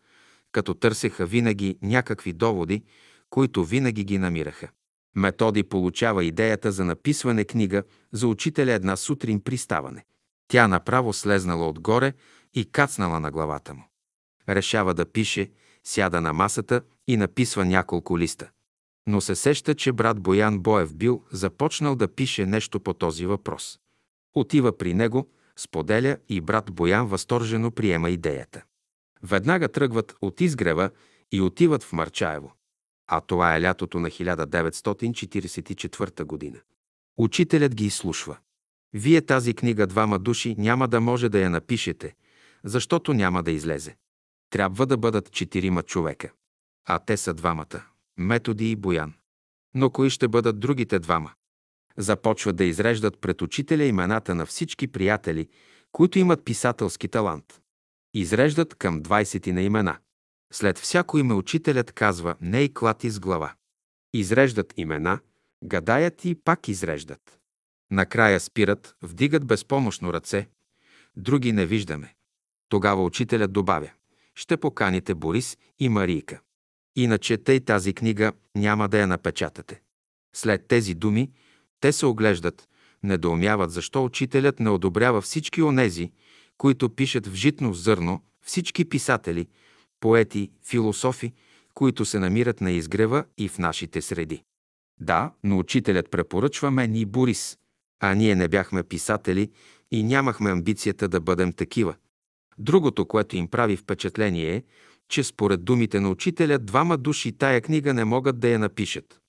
като 0.52 0.74
търсеха 0.74 1.26
винаги 1.26 1.78
някакви 1.82 2.32
доводи, 2.32 2.84
които 3.30 3.64
винаги 3.64 4.04
ги 4.04 4.18
намираха. 4.18 4.68
Методи 5.16 5.62
получава 5.62 6.24
идеята 6.24 6.72
за 6.72 6.84
написване 6.84 7.44
книга 7.44 7.82
за 8.12 8.28
учителя 8.28 8.72
една 8.72 8.96
сутрин 8.96 9.40
при 9.40 9.56
ставане. 9.56 10.04
Тя 10.48 10.68
направо 10.68 11.12
слезнала 11.12 11.68
отгоре 11.68 12.12
и 12.54 12.64
кацнала 12.64 13.20
на 13.20 13.30
главата 13.30 13.74
му. 13.74 13.82
Решава 14.48 14.94
да 14.94 15.12
пише, 15.12 15.50
сяда 15.84 16.20
на 16.20 16.32
масата 16.32 16.82
и 17.06 17.16
написва 17.16 17.64
няколко 17.64 18.18
листа. 18.18 18.50
Но 19.06 19.20
се 19.20 19.34
сеща, 19.34 19.74
че 19.74 19.92
брат 19.92 20.20
Боян 20.20 20.58
Боев 20.58 20.94
бил 20.94 21.24
започнал 21.32 21.96
да 21.96 22.14
пише 22.14 22.46
нещо 22.46 22.80
по 22.80 22.94
този 22.94 23.26
въпрос. 23.26 23.78
Отива 24.34 24.78
при 24.78 24.94
него, 24.94 25.28
споделя 25.56 26.18
и 26.28 26.40
брат 26.40 26.72
Боян 26.72 27.06
възторжено 27.06 27.70
приема 27.70 28.10
идеята. 28.10 28.62
Веднага 29.22 29.68
тръгват 29.68 30.16
от 30.20 30.40
изгрева 30.40 30.90
и 31.32 31.40
отиват 31.40 31.82
в 31.82 31.92
Марчаево. 31.92 32.52
А 33.06 33.20
това 33.20 33.56
е 33.56 33.62
лятото 33.62 34.00
на 34.00 34.10
1944 34.10 36.24
година. 36.24 36.58
Учителят 37.16 37.74
ги 37.74 37.86
изслушва. 37.86 38.36
Вие 38.92 39.22
тази 39.22 39.54
книга 39.54 39.86
двама 39.86 40.18
души 40.18 40.54
няма 40.58 40.88
да 40.88 41.00
може 41.00 41.28
да 41.28 41.40
я 41.40 41.50
напишете, 41.50 42.14
защото 42.64 43.14
няма 43.14 43.42
да 43.42 43.50
излезе. 43.50 43.96
Трябва 44.50 44.86
да 44.86 44.96
бъдат 44.96 45.32
четирима 45.32 45.82
човека. 45.82 46.32
А 46.88 46.98
те 46.98 47.16
са 47.16 47.34
двамата– 47.34 47.84
Методи 48.18 48.70
и 48.70 48.76
Боян. 48.76 49.14
Но 49.74 49.90
кои 49.90 50.10
ще 50.10 50.28
бъдат 50.28 50.60
другите 50.60 50.98
двама? 50.98 51.32
Започват 51.96 52.56
да 52.56 52.64
изреждат 52.64 53.20
пред 53.20 53.42
учителя 53.42 53.84
имената 53.84 54.34
на 54.34 54.46
всички 54.46 54.86
приятели, 54.86 55.48
които 55.92 56.18
имат 56.18 56.44
писателски 56.44 57.08
талант. 57.08 57.60
Изреждат 58.14 58.74
към 58.74 59.02
20 59.02 59.52
на 59.52 59.62
имена. 59.62 59.98
След 60.52 60.78
всяко 60.78 61.18
име 61.18 61.34
учителят 61.34 61.92
казва 61.92 62.36
«Не 62.40 62.62
и 62.62 62.74
клати 62.74 63.10
с 63.10 63.20
глава». 63.20 63.54
Изреждат 64.14 64.74
имена, 64.76 65.18
гадаят 65.64 66.24
и 66.24 66.34
пак 66.34 66.68
изреждат. 66.68 67.38
Накрая 67.90 68.40
спират, 68.40 68.96
вдигат 69.02 69.46
безпомощно 69.46 70.12
ръце. 70.12 70.48
Други 71.16 71.52
не 71.52 71.66
виждаме. 71.66 72.14
Тогава 72.68 73.04
учителят 73.04 73.52
добавя 73.52 73.90
«Ще 74.34 74.56
поканите 74.56 75.14
Борис 75.14 75.58
и 75.78 75.88
Марийка. 75.88 76.40
Иначе 76.96 77.36
тъй 77.36 77.60
тази 77.60 77.92
книга 77.92 78.32
няма 78.54 78.88
да 78.88 78.98
я 78.98 79.06
напечатате». 79.06 79.80
След 80.34 80.66
тези 80.68 80.94
думи 80.94 81.30
те 81.80 81.92
се 81.92 82.06
оглеждат, 82.06 82.68
недоумяват 83.02 83.70
защо 83.70 84.04
учителят 84.04 84.60
не 84.60 84.70
одобрява 84.70 85.20
всички 85.20 85.62
онези, 85.62 86.12
които 86.58 86.90
пишат 86.90 87.26
в 87.26 87.34
житно 87.34 87.74
зърно, 87.74 88.22
всички 88.42 88.84
писатели, 88.84 89.48
поети, 90.00 90.50
философи, 90.64 91.32
които 91.74 92.04
се 92.04 92.18
намират 92.18 92.60
на 92.60 92.70
изгрева 92.70 93.24
и 93.38 93.48
в 93.48 93.58
нашите 93.58 94.02
среди. 94.02 94.42
Да, 95.00 95.32
но 95.44 95.58
учителят 95.58 96.10
препоръчва 96.10 96.70
мен 96.70 96.94
и 96.94 97.04
Борис, 97.04 97.58
а 98.00 98.14
ние 98.14 98.34
не 98.34 98.48
бяхме 98.48 98.82
писатели 98.82 99.50
и 99.90 100.02
нямахме 100.02 100.50
амбицията 100.50 101.08
да 101.08 101.20
бъдем 101.20 101.52
такива. 101.52 101.94
Другото, 102.58 103.06
което 103.06 103.36
им 103.36 103.48
прави 103.48 103.76
впечатление 103.76 104.54
е, 104.54 104.62
че 105.08 105.24
според 105.24 105.64
думите 105.64 106.00
на 106.00 106.10
учителя 106.10 106.58
двама 106.58 106.96
души 106.96 107.32
тая 107.32 107.60
книга 107.60 107.94
не 107.94 108.04
могат 108.04 108.40
да 108.40 108.48
я 108.48 108.58
напишат. 108.58 109.20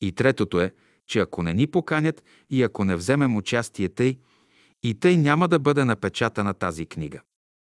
И 0.00 0.12
третото 0.12 0.60
е, 0.60 0.72
че 1.06 1.20
ако 1.20 1.42
не 1.42 1.54
ни 1.54 1.66
поканят 1.66 2.22
и 2.50 2.62
ако 2.62 2.84
не 2.84 2.96
вземем 2.96 3.36
участие 3.36 3.88
тъй, 3.88 4.18
и 4.82 4.94
тъй 4.94 5.16
няма 5.16 5.48
да 5.48 5.58
бъде 5.58 5.84
напечатана 5.84 6.54
тази 6.54 6.86
книга. 6.86 7.20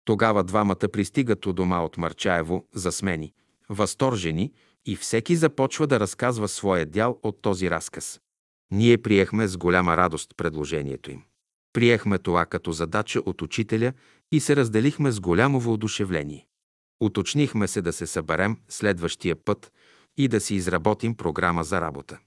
Тогава 0.04 0.44
двамата 0.44 0.88
пристигат 0.92 1.46
у 1.46 1.52
дома 1.52 1.80
от 1.80 1.96
Марчаево 1.96 2.66
за 2.74 2.92
смени, 2.92 3.32
възторжени, 3.68 4.52
и 4.86 4.96
всеки 4.96 5.36
започва 5.36 5.86
да 5.86 6.00
разказва 6.00 6.48
своя 6.48 6.86
дял 6.86 7.18
от 7.22 7.42
този 7.42 7.70
разказ. 7.70 8.20
Ние 8.70 8.98
приехме 8.98 9.48
с 9.48 9.56
голяма 9.56 9.96
радост 9.96 10.30
предложението 10.36 11.10
им. 11.10 11.22
Приехме 11.72 12.18
това 12.18 12.46
като 12.46 12.72
задача 12.72 13.20
от 13.20 13.42
учителя 13.42 13.92
и 14.32 14.40
се 14.40 14.56
разделихме 14.56 15.10
с 15.10 15.20
голямо 15.20 15.60
въодушевление. 15.60 16.46
Уточнихме 17.00 17.68
се 17.68 17.82
да 17.82 17.92
се 17.92 18.06
съберем 18.06 18.56
следващия 18.68 19.36
път 19.36 19.72
и 20.16 20.28
да 20.28 20.40
си 20.40 20.54
изработим 20.54 21.14
програма 21.14 21.64
за 21.64 21.80
работа. 21.80 22.18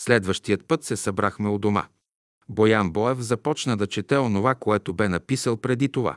Следващият 0.00 0.66
път 0.66 0.84
се 0.84 0.96
събрахме 0.96 1.48
у 1.48 1.58
дома. 1.58 1.86
Боян 2.48 2.90
Боев 2.90 3.18
започна 3.18 3.76
да 3.76 3.86
чете 3.86 4.16
онова, 4.16 4.54
което 4.54 4.94
бе 4.94 5.08
написал 5.08 5.56
преди 5.56 5.88
това. 5.88 6.16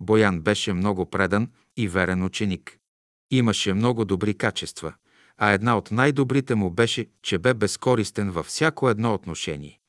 Боян 0.00 0.40
беше 0.40 0.72
много 0.72 1.10
предан 1.10 1.50
и 1.76 1.88
верен 1.88 2.24
ученик. 2.24 2.78
Имаше 3.30 3.74
много 3.74 4.04
добри 4.04 4.34
качества, 4.34 4.94
а 5.38 5.50
една 5.50 5.76
от 5.76 5.90
най-добрите 5.90 6.54
му 6.54 6.70
беше, 6.70 7.06
че 7.22 7.38
бе 7.38 7.54
безкористен 7.54 8.30
във 8.30 8.46
всяко 8.46 8.88
едно 8.88 9.14
отношение. 9.14 9.80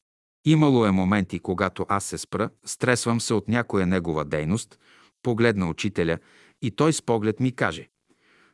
Имало 0.45 0.85
е 0.85 0.91
моменти, 0.91 1.39
когато 1.39 1.85
аз 1.89 2.05
се 2.05 2.17
спра, 2.17 2.49
стресвам 2.65 3.22
се 3.22 3.34
от 3.34 3.47
някоя 3.47 3.88
негова 3.88 4.26
дейност, 4.26 4.80
погледна 5.23 5.69
учителя 5.69 6.17
и 6.61 6.72
той 6.72 6.93
с 6.93 7.01
поглед 7.01 7.39
ми 7.39 7.51
каже 7.51 7.89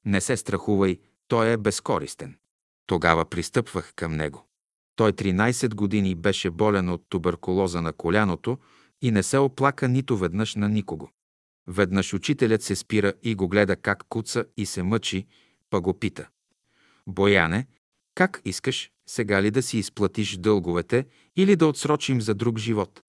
«Не 0.05 0.21
се 0.21 0.37
страхувай, 0.37 0.99
той 1.27 1.51
е 1.51 1.57
безкористен». 1.57 2.35
Тогава 2.87 3.25
пристъпвах 3.25 3.93
към 3.95 4.15
него. 4.15 4.45
Той 4.95 5.13
13 5.13 5.75
години 5.75 6.15
беше 6.15 6.49
болен 6.49 6.89
от 6.89 7.03
туберкулоза 7.09 7.81
на 7.81 7.93
коляното 7.93 8.57
и 9.01 9.11
не 9.11 9.23
се 9.23 9.37
оплака 9.37 9.87
нито 9.87 10.17
веднъж 10.17 10.55
на 10.55 10.69
никого. 10.69 11.09
Веднъж 11.67 12.13
учителят 12.13 12.63
се 12.63 12.75
спира 12.75 13.13
и 13.23 13.35
го 13.35 13.47
гледа 13.47 13.75
как 13.75 14.03
куца 14.09 14.45
и 14.57 14.65
се 14.65 14.83
мъчи, 14.83 15.27
па 15.69 15.81
го 15.81 15.99
пита. 15.99 16.29
Бояне, 17.07 17.67
как 18.15 18.41
искаш 18.45 18.91
сега 19.07 19.41
ли 19.41 19.51
да 19.51 19.61
си 19.61 19.77
изплатиш 19.77 20.37
дълговете 20.37 21.05
или 21.35 21.55
да 21.55 21.67
отсрочим 21.67 22.21
за 22.21 22.33
друг 22.33 22.57
живот? 22.57 23.01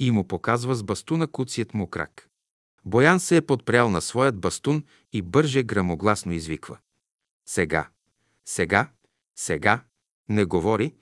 И 0.00 0.10
му 0.10 0.28
показва 0.28 0.74
с 0.74 0.82
бастуна 0.82 1.26
куцият 1.26 1.74
му 1.74 1.86
крак. 1.86 2.28
Боян 2.84 3.20
се 3.20 3.36
е 3.36 3.42
подпрял 3.42 3.90
на 3.90 4.00
своят 4.00 4.40
бастун 4.40 4.84
и 5.12 5.22
бърже 5.22 5.62
грамогласно 5.62 6.32
извиква. 6.32 6.78
Сега, 7.46 7.88
сега, 8.44 8.90
сега, 9.36 9.84
не 10.28 10.44
говори, 10.44 10.94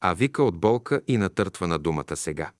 а 0.00 0.14
вика 0.14 0.42
от 0.42 0.58
болка 0.58 1.02
и 1.06 1.16
натъртва 1.16 1.68
на 1.68 1.78
думата 1.78 2.16
сега. 2.16 2.52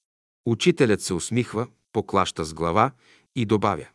Учителят 0.47 1.01
се 1.01 1.15
усмихва, 1.15 1.66
поклаща 1.93 2.44
с 2.44 2.55
глава 2.55 2.90
и 3.36 3.44
добавя. 3.44 3.86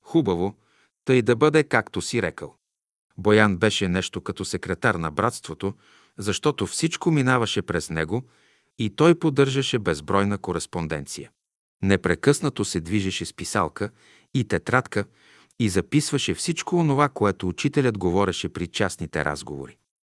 Хубаво, 0.00 0.56
тъй 1.04 1.22
да 1.22 1.36
бъде 1.36 1.64
както 1.64 2.00
си 2.00 2.22
рекал. 2.22 2.57
Боян 3.18 3.56
беше 3.56 3.88
нещо 3.88 4.20
като 4.20 4.44
секретар 4.44 4.94
на 4.94 5.10
братството, 5.10 5.74
защото 6.18 6.66
всичко 6.66 7.10
минаваше 7.10 7.62
през 7.62 7.90
него 7.90 8.22
и 8.78 8.90
той 8.90 9.14
поддържаше 9.14 9.78
безбройна 9.78 10.38
кореспонденция. 10.38 11.30
Непрекъснато 11.82 12.64
се 12.64 12.80
движеше 12.80 13.24
с 13.24 13.34
писалка 13.34 13.90
и 14.34 14.44
тетрадка 14.44 15.04
и 15.58 15.68
записваше 15.68 16.34
всичко 16.34 16.76
онова, 16.76 17.08
което 17.08 17.48
учителят 17.48 17.98
говореше 17.98 18.48
при 18.48 18.66
частните 18.66 19.24
разговори. 19.24 19.76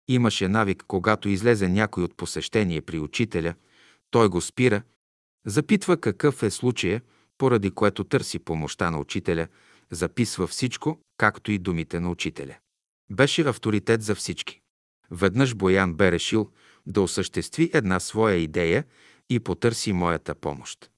Имаше 0.09 0.49
навик, 0.49 0.85
когато 0.87 1.29
излезе 1.29 1.69
някой 1.69 2.05
от 2.05 2.17
посещение 2.17 2.81
при 2.81 2.99
учителя, 2.99 3.55
той 4.11 4.29
го 4.29 4.41
спира, 4.41 4.83
запитва 5.47 5.97
какъв 5.97 6.43
е 6.43 6.51
случая, 6.51 7.03
поради 7.39 7.71
което 7.71 8.05
търси 8.05 8.39
помощта 8.39 8.91
на 8.91 8.99
учителя, 8.99 9.47
записва 9.91 10.47
всичко, 10.47 10.99
както 11.17 11.53
и 11.53 11.59
думите 11.59 12.01
на 12.01 12.11
учителя. 12.11 12.57
Беше 13.11 13.49
авторитет 13.49 14.03
за 14.03 14.15
всички. 14.15 14.61
Веднъж 15.11 15.55
Боян 15.55 15.95
бе 15.95 16.13
решил 16.13 16.51
да 16.87 17.03
осъществи 17.03 17.71
една 17.75 18.01
своя 18.01 18.37
идея 18.37 18.85
и 19.31 19.41
потърси 19.41 19.93
моята 19.93 20.35
помощ. 20.35 20.91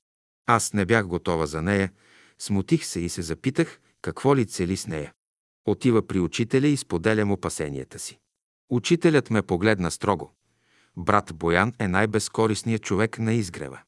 Аз 0.46 0.72
не 0.72 0.86
бях 0.86 1.06
готова 1.06 1.46
за 1.46 1.62
нея, 1.62 1.92
смутих 2.38 2.84
се 2.84 3.00
и 3.00 3.08
се 3.08 3.22
запитах 3.22 3.80
какво 4.02 4.36
ли 4.36 4.46
цели 4.46 4.76
с 4.76 4.86
нея. 4.86 5.12
Отива 5.64 6.06
при 6.06 6.20
учителя 6.20 6.66
и 6.66 6.76
споделям 6.76 7.32
опасенията 7.32 7.98
си. 7.98 8.18
Учителят 8.70 9.30
ме 9.30 9.42
погледна 9.42 9.90
строго. 9.90 10.32
Брат 10.96 11.30
Боян 11.34 11.72
е 11.78 11.88
най-безкорисният 11.88 12.82
човек 12.82 13.18
на 13.18 13.32
изгрева. 13.32 13.80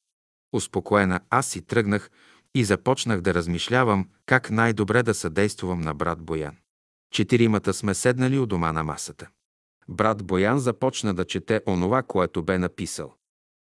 Успокоена 0.53 1.21
аз 1.31 1.47
си 1.47 1.63
тръгнах 1.63 2.11
и 2.55 2.65
започнах 2.65 3.21
да 3.21 3.35
размишлявам 3.35 4.09
как 4.27 4.51
най-добре 4.51 5.03
да 5.03 5.15
съдействувам 5.15 5.81
на 5.81 5.95
брат 5.95 6.23
Боян. 6.23 6.57
Четиримата 7.15 7.75
сме 7.75 7.95
седнали 7.95 8.39
у 8.39 8.47
дома 8.47 8.73
на 8.73 8.85
масата. 8.85 9.29
Брат 9.89 10.25
Боян 10.25 10.59
започна 10.59 11.15
да 11.15 11.25
чете 11.25 11.61
онова, 11.67 12.03
което 12.03 12.43
бе 12.43 12.59
написал. 12.59 13.15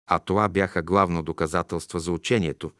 А 0.06 0.18
това 0.18 0.48
бяха 0.48 0.82
главно 0.82 1.22
доказателства 1.22 2.00
за 2.00 2.12
учението, 2.12 2.72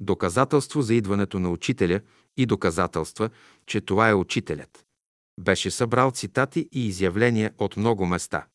доказателство 0.00 0.82
за 0.82 0.94
идването 0.94 1.38
на 1.38 1.50
учителя 1.50 2.00
и 2.36 2.46
доказателства, 2.46 3.30
че 3.66 3.80
това 3.80 4.08
е 4.08 4.14
учителят. 4.14 4.84
Беше 5.40 5.70
събрал 5.70 6.10
цитати 6.10 6.68
и 6.72 6.86
изявления 6.86 7.52
от 7.58 7.76
много 7.76 8.06
места. 8.06 8.46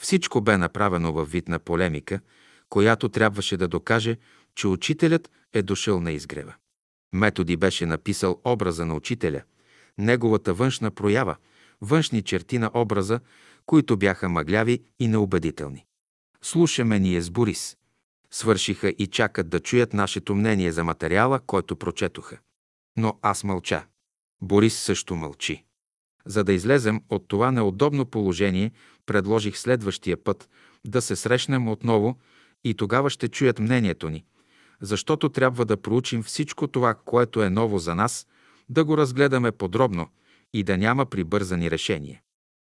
Всичко 0.00 0.40
бе 0.40 0.56
направено 0.56 1.12
във 1.12 1.30
вид 1.30 1.48
на 1.48 1.58
полемика, 1.58 2.20
която 2.68 3.08
трябваше 3.08 3.56
да 3.56 3.68
докаже, 3.68 4.16
че 4.54 4.68
учителят 4.68 5.30
е 5.52 5.62
дошъл 5.62 6.00
на 6.00 6.12
изгрева. 6.12 6.54
Методи 7.12 7.56
беше 7.56 7.86
написал 7.86 8.40
образа 8.44 8.86
на 8.86 8.94
учителя, 8.94 9.42
неговата 9.98 10.54
външна 10.54 10.90
проява, 10.90 11.36
външни 11.80 12.22
черти 12.22 12.58
на 12.58 12.70
образа, 12.74 13.20
които 13.66 13.96
бяха 13.96 14.28
мъгляви 14.28 14.82
и 14.98 15.08
неубедителни. 15.08 15.84
Слушаме 16.42 16.98
ние 16.98 17.20
с 17.20 17.30
Борис. 17.30 17.76
Свършиха 18.30 18.88
и 18.88 19.06
чакат 19.06 19.48
да 19.48 19.60
чуят 19.60 19.92
нашето 19.92 20.34
мнение 20.34 20.72
за 20.72 20.84
материала, 20.84 21.40
който 21.40 21.76
прочетоха. 21.76 22.38
Но 22.96 23.18
аз 23.22 23.44
мълча. 23.44 23.86
Борис 24.42 24.78
също 24.78 25.16
мълчи. 25.16 25.64
За 26.26 26.44
да 26.44 26.52
излезем 26.52 27.02
от 27.08 27.28
това 27.28 27.50
неудобно 27.50 28.06
положение, 28.06 28.72
предложих 29.06 29.58
следващия 29.58 30.24
път 30.24 30.48
да 30.86 31.02
се 31.02 31.16
срещнем 31.16 31.68
отново 31.68 32.18
и 32.64 32.74
тогава 32.74 33.10
ще 33.10 33.28
чуят 33.28 33.58
мнението 33.58 34.10
ни, 34.10 34.24
защото 34.80 35.28
трябва 35.28 35.64
да 35.64 35.76
проучим 35.76 36.22
всичко 36.22 36.66
това, 36.66 36.94
което 36.94 37.42
е 37.42 37.50
ново 37.50 37.78
за 37.78 37.94
нас, 37.94 38.26
да 38.68 38.84
го 38.84 38.96
разгледаме 38.96 39.52
подробно 39.52 40.08
и 40.52 40.62
да 40.62 40.78
няма 40.78 41.06
прибързани 41.06 41.70
решения. 41.70 42.20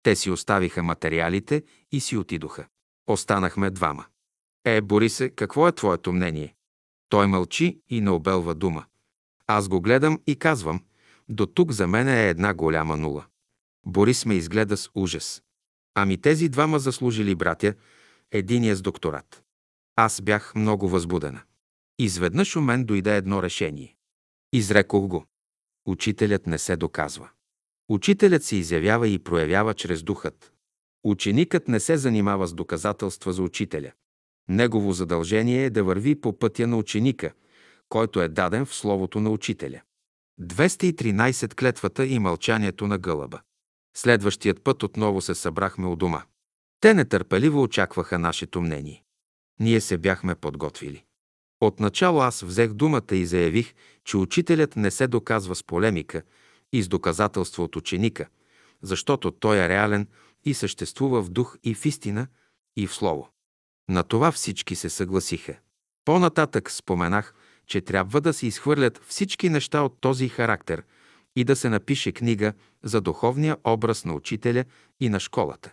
Те 0.03 0.17
си 0.17 0.31
оставиха 0.31 0.83
материалите 0.83 1.63
и 1.93 2.01
си 2.01 2.17
отидоха. 2.17 2.67
Останахме 3.07 3.71
двама. 3.71 4.07
Е, 4.65 4.81
Борисе, 4.81 5.31
какво 5.31 5.69
е 5.69 5.73
твоето 5.73 6.13
мнение? 6.13 6.55
Той 7.09 7.27
мълчи 7.27 7.81
и 7.89 8.01
не 8.01 8.11
обелва 8.11 8.55
дума. 8.55 8.85
Аз 9.47 9.69
го 9.69 9.81
гледам 9.81 10.21
и 10.27 10.37
казвам, 10.37 10.85
до 11.29 11.47
тук 11.47 11.73
за 11.73 11.87
мен 11.87 12.09
е 12.09 12.29
една 12.29 12.55
голяма 12.55 12.97
нула. 12.97 13.25
Борис 13.87 14.27
ме 14.27 14.35
изгледа 14.35 14.77
с 14.77 14.91
ужас. 14.95 15.43
Ами 15.95 16.21
тези 16.21 16.49
двама 16.49 16.79
заслужили 16.79 17.35
братя, 17.35 17.75
единия 18.31 18.77
с 18.77 18.83
докторат. 18.83 19.43
Аз 19.97 20.21
бях 20.21 20.55
много 20.55 20.89
възбудена. 20.89 21.43
Изведнъж 21.99 22.57
у 22.57 22.61
мен 22.61 22.85
дойде 22.85 23.17
едно 23.17 23.43
решение. 23.43 23.97
Изрекох 24.53 25.07
го. 25.07 25.27
Учителят 25.87 26.47
не 26.47 26.59
се 26.59 26.77
доказва. 26.77 27.29
Учителят 27.89 28.43
се 28.45 28.57
изявява 28.57 29.09
и 29.09 29.19
проявява 29.19 29.75
чрез 29.75 30.03
духът. 30.03 30.53
Ученикът 31.05 31.69
не 31.69 31.81
се 31.81 31.97
занимава 31.97 32.47
с 32.47 32.55
доказателства 32.55 33.33
за 33.33 33.43
учителя. 33.43 33.93
Негово 34.49 34.93
задължение 34.93 35.65
е 35.65 35.71
да 35.71 35.85
върви 35.85 36.21
по 36.21 36.39
пътя 36.39 36.67
на 36.67 36.77
ученика, 36.77 37.33
който 37.89 38.21
е 38.21 38.29
даден 38.29 38.67
в 38.67 38.75
словото 38.75 39.21
на 39.21 39.31
учителя. 39.31 39.81
213 40.41 41.55
клетвата 41.55 42.07
и 42.07 42.19
мълчанието 42.19 42.87
на 42.87 42.99
гълъба. 42.99 43.41
Следващият 43.97 44.65
път 44.65 44.83
отново 44.83 45.21
се 45.21 45.35
събрахме 45.35 45.87
у 45.87 45.97
дома. 45.97 46.23
Те 46.81 46.95
нетърпеливо 46.95 47.63
очакваха 47.63 48.19
нашето 48.19 48.61
мнение. 48.61 49.03
Ние 49.61 49.81
се 49.81 49.99
бяхме 49.99 50.35
подготвили. 50.35 51.05
Отначало 51.61 52.21
аз 52.21 52.43
взех 52.43 52.73
думата 52.73 53.13
и 53.13 53.27
заявих, 53.27 53.75
че 54.05 54.17
учителят 54.17 54.77
не 54.77 54.91
се 54.91 55.07
доказва 55.07 55.55
с 55.55 55.63
полемика 55.63 56.23
и 56.73 56.83
с 56.83 56.89
доказателство 56.89 57.65
от 57.65 57.77
ученика, 57.77 58.27
защото 58.83 59.31
той 59.31 59.59
е 59.59 59.69
реален 59.69 60.07
и 60.45 60.55
съществува 60.55 61.23
в 61.23 61.31
дух 61.31 61.57
и 61.65 61.75
в 61.75 61.87
истина 61.87 62.27
и 62.77 62.87
в 62.87 62.95
слово. 62.95 63.29
На 63.89 64.03
това 64.03 64.33
всички 64.33 64.75
се 64.75 64.91
съгласиха. 64.91 65.55
По-нататък 66.05 66.71
споменах, 66.71 67.35
че 67.67 67.81
трябва 67.81 68.21
да 68.21 68.33
се 68.33 68.47
изхвърлят 68.47 69.01
всички 69.07 69.49
неща 69.49 69.83
от 69.83 70.01
този 70.01 70.29
характер 70.29 70.83
и 71.37 71.45
да 71.45 71.57
се 71.57 71.69
напише 71.69 72.13
книга 72.13 72.53
за 72.83 73.01
духовния 73.01 73.57
образ 73.65 74.05
на 74.05 74.15
учителя 74.15 74.65
и 75.01 75.09
на 75.09 75.21
школата. 75.21 75.73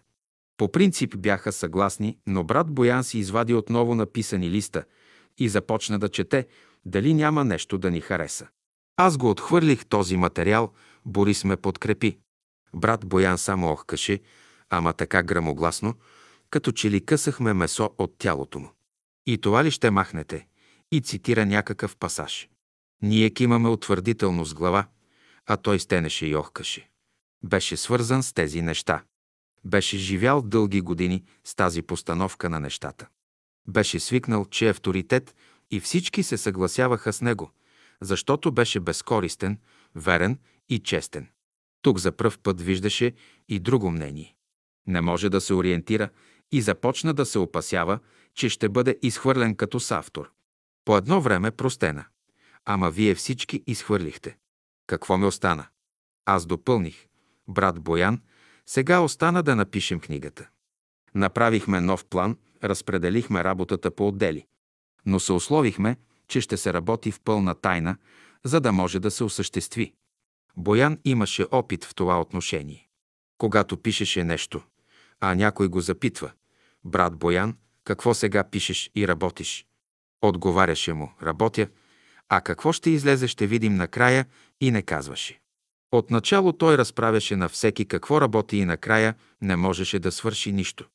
По 0.58 0.72
принцип 0.72 1.18
бяха 1.18 1.52
съгласни, 1.52 2.18
но 2.28 2.44
брат 2.44 2.72
Боян 2.72 3.04
си 3.04 3.20
извади 3.20 3.54
отново 3.54 3.96
написани 3.96 4.50
листа 4.50 4.84
и 5.38 5.50
започна 5.50 6.00
да 6.00 6.10
чете 6.10 6.48
дали 6.86 7.14
няма 7.14 7.46
нещо 7.46 7.78
да 7.78 7.92
ни 7.92 8.02
хареса. 8.02 8.48
Аз 8.98 9.18
го 9.18 9.30
отхвърлих 9.30 9.86
този 9.86 10.18
материал, 10.18 10.72
Борис 11.06 11.44
ме 11.44 11.58
подкрепи. 11.58 12.18
Брат 12.76 13.06
Боян 13.06 13.38
само 13.38 13.72
охкаше, 13.72 14.20
ама 14.70 14.94
така 14.94 15.24
грамогласно, 15.24 15.96
като 16.50 16.72
че 16.72 16.92
ли 16.92 17.06
късахме 17.06 17.54
месо 17.54 17.90
от 17.98 18.16
тялото 18.18 18.60
му. 18.60 18.70
И 19.26 19.38
това 19.38 19.64
ли 19.64 19.72
ще 19.72 19.92
махнете? 19.92 20.48
И 20.92 21.02
цитира 21.02 21.46
някакъв 21.46 21.98
пасаж. 21.98 22.50
Ние 23.02 23.30
кимаме 23.30 23.70
утвърдително 23.70 24.46
с 24.46 24.54
глава, 24.54 24.88
а 25.46 25.58
той 25.58 25.80
стенеше 25.80 26.26
и 26.26 26.36
охкаше. 26.36 26.90
Беше 27.44 27.78
свързан 27.78 28.24
с 28.24 28.34
тези 28.34 28.62
неща. 28.62 29.04
Беше 29.66 29.98
живял 29.98 30.42
дълги 30.42 30.82
години 30.82 31.24
с 31.44 31.56
тази 31.56 31.82
постановка 31.82 32.50
на 32.50 32.60
нещата. 32.60 33.08
Беше 33.68 34.00
свикнал, 34.00 34.46
че 34.46 34.68
е 34.68 34.70
авторитет 34.70 35.36
и 35.72 35.80
всички 35.80 36.24
се 36.24 36.38
съгласяваха 36.38 37.14
с 37.14 37.22
него, 37.22 37.52
защото 38.02 38.52
беше 38.52 38.80
безкористен, 38.80 39.60
верен 39.96 40.40
и 40.70 40.80
честен. 40.80 41.28
Тук 41.82 41.98
за 41.98 42.12
пръв 42.12 42.40
път 42.40 42.62
виждаше 42.62 43.14
и 43.50 43.60
друго 43.60 43.92
мнение. 43.92 44.36
Не 44.88 45.02
може 45.02 45.30
да 45.30 45.42
се 45.42 45.54
ориентира 45.54 46.10
и 46.52 46.62
започна 46.62 47.14
да 47.14 47.26
се 47.26 47.40
опасява, 47.40 48.00
че 48.36 48.50
ще 48.50 48.70
бъде 48.70 49.00
изхвърлен 49.02 49.56
като 49.56 49.80
савтор. 49.80 50.32
По 50.86 50.98
едно 50.98 51.22
време 51.22 51.52
простена. 51.52 52.06
Ама 52.66 52.92
вие 52.92 53.16
всички 53.16 53.64
изхвърлихте. 53.68 54.38
Какво 54.88 55.18
ми 55.18 55.26
остана? 55.26 55.68
Аз 56.26 56.46
допълних. 56.46 57.08
Брат 57.48 57.80
Боян, 57.80 58.22
сега 58.66 59.00
остана 59.00 59.44
да 59.44 59.56
напишем 59.56 60.00
книгата. 60.00 60.50
Направихме 61.16 61.82
нов 61.82 62.06
план, 62.06 62.38
разпределихме 62.64 63.44
работата 63.44 63.92
по 63.92 64.08
отдели. 64.08 64.46
Но 65.06 65.20
се 65.20 65.34
условихме, 65.34 65.98
че 66.28 66.42
ще 66.42 66.58
се 66.58 66.74
работи 66.74 67.12
в 67.12 67.20
пълна 67.20 67.56
тайна, 67.56 67.98
за 68.44 68.60
да 68.60 68.72
може 68.72 69.00
да 69.00 69.12
се 69.12 69.24
осъществи. 69.24 69.94
Боян 70.58 70.98
имаше 71.06 71.46
опит 71.52 71.86
в 71.86 71.96
това 71.96 72.22
отношение. 72.22 72.88
Когато 73.38 73.78
пишеше 73.78 74.24
нещо, 74.24 74.62
а 75.20 75.36
някой 75.36 75.68
го 75.68 75.82
запитва, 75.82 76.32
брат 76.84 77.18
Боян, 77.18 77.58
какво 77.84 78.14
сега 78.14 78.44
пишеш 78.44 78.92
и 78.96 79.08
работиш? 79.08 79.66
Отговаряше 80.22 80.94
му, 80.94 81.14
работя, 81.24 81.68
А 82.30 82.42
какво 82.42 82.72
ще 82.72 82.90
излезе, 82.90 83.28
ще 83.28 83.48
видим 83.48 83.76
накрая 83.76 84.26
и 84.62 84.72
не 84.72 84.82
казваше. 84.82 85.40
Отначало 85.92 86.54
той 86.54 86.78
разправяше 86.78 87.36
на 87.36 87.50
всеки 87.50 87.86
какво 87.86 88.22
работи 88.22 88.58
и 88.58 88.66
накрая 88.66 89.16
не 89.42 89.56
можеше 89.56 90.00
да 90.00 90.12
свърши 90.12 90.52
нищо. 90.52 90.88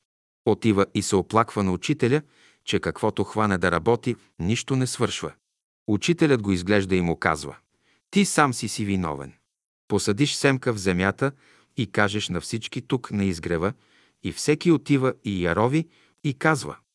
Отива 0.46 0.86
и 0.94 1.02
се 1.02 1.16
оплаква 1.16 1.62
на 1.62 1.72
учителя, 1.72 2.22
че 2.64 2.80
каквото 2.80 3.24
хване 3.24 3.58
да 3.58 3.70
работи, 3.70 4.16
нищо 4.38 4.76
не 4.76 4.86
свършва. 4.86 5.32
Учителят 5.86 6.42
го 6.42 6.52
изглежда 6.52 6.96
и 6.96 7.00
му 7.00 7.16
казва– 7.16 7.56
ти 8.10 8.24
сам 8.24 8.54
си 8.54 8.68
си 8.68 8.84
виновен. 8.84 9.32
Посадиш 9.88 10.34
семка 10.34 10.72
в 10.72 10.78
земята 10.78 11.32
и 11.76 11.86
кажеш 11.86 12.28
на 12.28 12.40
всички 12.40 12.82
тук 12.82 13.10
на 13.10 13.24
изгрева, 13.24 13.72
и 14.22 14.32
всеки 14.32 14.70
отива 14.70 15.14
и 15.24 15.44
ярови 15.44 15.88
и 16.24 16.34
казва– 16.34 16.76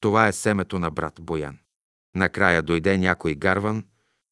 това 0.00 0.28
е 0.28 0.32
семето 0.32 0.78
на 0.78 0.90
брат 0.90 1.14
Боян. 1.20 1.58
Накрая 2.14 2.62
дойде 2.62 2.98
някой 2.98 3.34
гарван, 3.34 3.84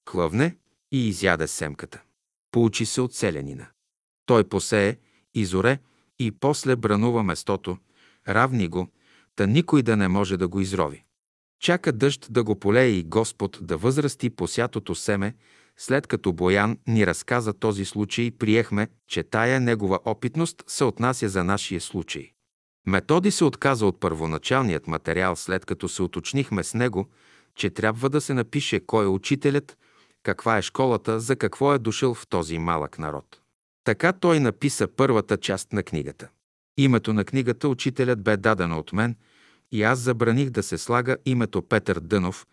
клъвне 0.04 0.56
и 0.92 1.08
изяде 1.08 1.48
семката. 1.48 2.02
Получи 2.50 2.86
се 2.86 3.00
от 3.00 3.14
селянина. 3.14 3.66
Той 4.26 4.48
посее, 4.48 4.96
изоре 5.34 5.78
и 6.18 6.30
после 6.30 6.76
бранува 6.76 7.22
местото, 7.22 7.78
равни 8.28 8.68
го, 8.68 8.88
та 9.36 9.46
никой 9.46 9.82
да 9.82 9.96
не 9.96 10.08
може 10.08 10.36
да 10.36 10.48
го 10.48 10.60
изрови. 10.60 11.04
Чака 11.60 11.92
дъжд 11.92 12.26
да 12.30 12.44
го 12.44 12.60
полее 12.60 12.88
и 12.88 13.02
Господ 13.02 13.58
да 13.62 13.76
възрасти 13.76 14.30
посятото 14.30 14.94
семе, 14.94 15.34
след 15.76 16.06
като 16.06 16.32
Боян 16.32 16.78
ни 16.86 17.06
разказа 17.06 17.52
този 17.52 17.84
случай, 17.84 18.30
приехме, 18.30 18.88
че 19.08 19.22
тая 19.22 19.60
негова 19.60 19.98
опитност 20.04 20.64
се 20.66 20.84
отнася 20.84 21.28
за 21.28 21.44
нашия 21.44 21.80
случай. 21.80 22.32
Методи 22.86 23.30
се 23.30 23.44
отказа 23.44 23.86
от 23.86 24.00
първоначалният 24.00 24.86
материал, 24.86 25.36
след 25.36 25.64
като 25.64 25.88
се 25.88 26.02
уточнихме 26.02 26.64
с 26.64 26.74
него, 26.74 27.08
че 27.54 27.70
трябва 27.70 28.10
да 28.10 28.20
се 28.20 28.34
напише 28.34 28.80
кой 28.80 29.04
е 29.04 29.08
учителят, 29.08 29.78
каква 30.22 30.58
е 30.58 30.62
школата, 30.62 31.20
за 31.20 31.36
какво 31.36 31.74
е 31.74 31.78
дошъл 31.78 32.14
в 32.14 32.26
този 32.26 32.58
малък 32.58 32.98
народ. 32.98 33.40
Така 33.84 34.12
той 34.12 34.40
написа 34.40 34.88
първата 34.96 35.36
част 35.36 35.72
на 35.72 35.82
книгата. 35.82 36.28
Името 36.80 37.12
на 37.12 37.24
книгата 37.24 37.68
учителят 37.68 38.22
бе 38.22 38.36
дадено 38.36 38.78
от 38.78 38.92
мен 38.92 39.16
и 39.72 39.82
аз 39.82 39.98
забраних 39.98 40.50
да 40.50 40.62
се 40.62 40.78
слага 40.78 41.16
името 41.24 41.62
Петър 41.62 42.00
Дънов, 42.00 42.46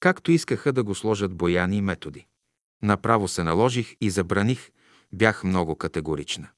както 0.00 0.32
искаха 0.32 0.72
да 0.72 0.82
го 0.82 0.94
сложат 0.94 1.34
Бояни 1.34 1.76
и 1.76 1.80
методи. 1.80 2.26
Направо 2.82 3.28
се 3.28 3.42
наложих 3.42 3.94
и 4.00 4.10
забраних, 4.10 4.70
бях 5.12 5.44
много 5.44 5.76
категорична. 5.76 6.48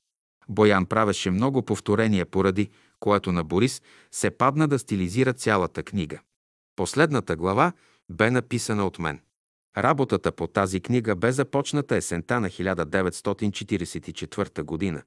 Боян 0.48 0.86
правеше 0.86 1.30
много 1.30 1.62
повторения, 1.62 2.26
поради 2.26 2.70
което 3.00 3.32
на 3.32 3.44
Борис 3.44 3.82
се 4.12 4.30
падна 4.30 4.68
да 4.68 4.78
стилизира 4.78 5.32
цялата 5.32 5.82
книга. 5.82 6.20
Последната 6.76 7.36
глава 7.36 7.72
бе 8.10 8.30
написана 8.30 8.86
от 8.86 8.98
мен. 8.98 9.20
Работата 9.76 10.32
по 10.32 10.46
тази 10.46 10.80
книга 10.80 11.16
бе 11.16 11.32
започната 11.32 11.96
есента 11.96 12.40
на 12.40 12.50
1944 12.50 14.62
година. 14.62 15.02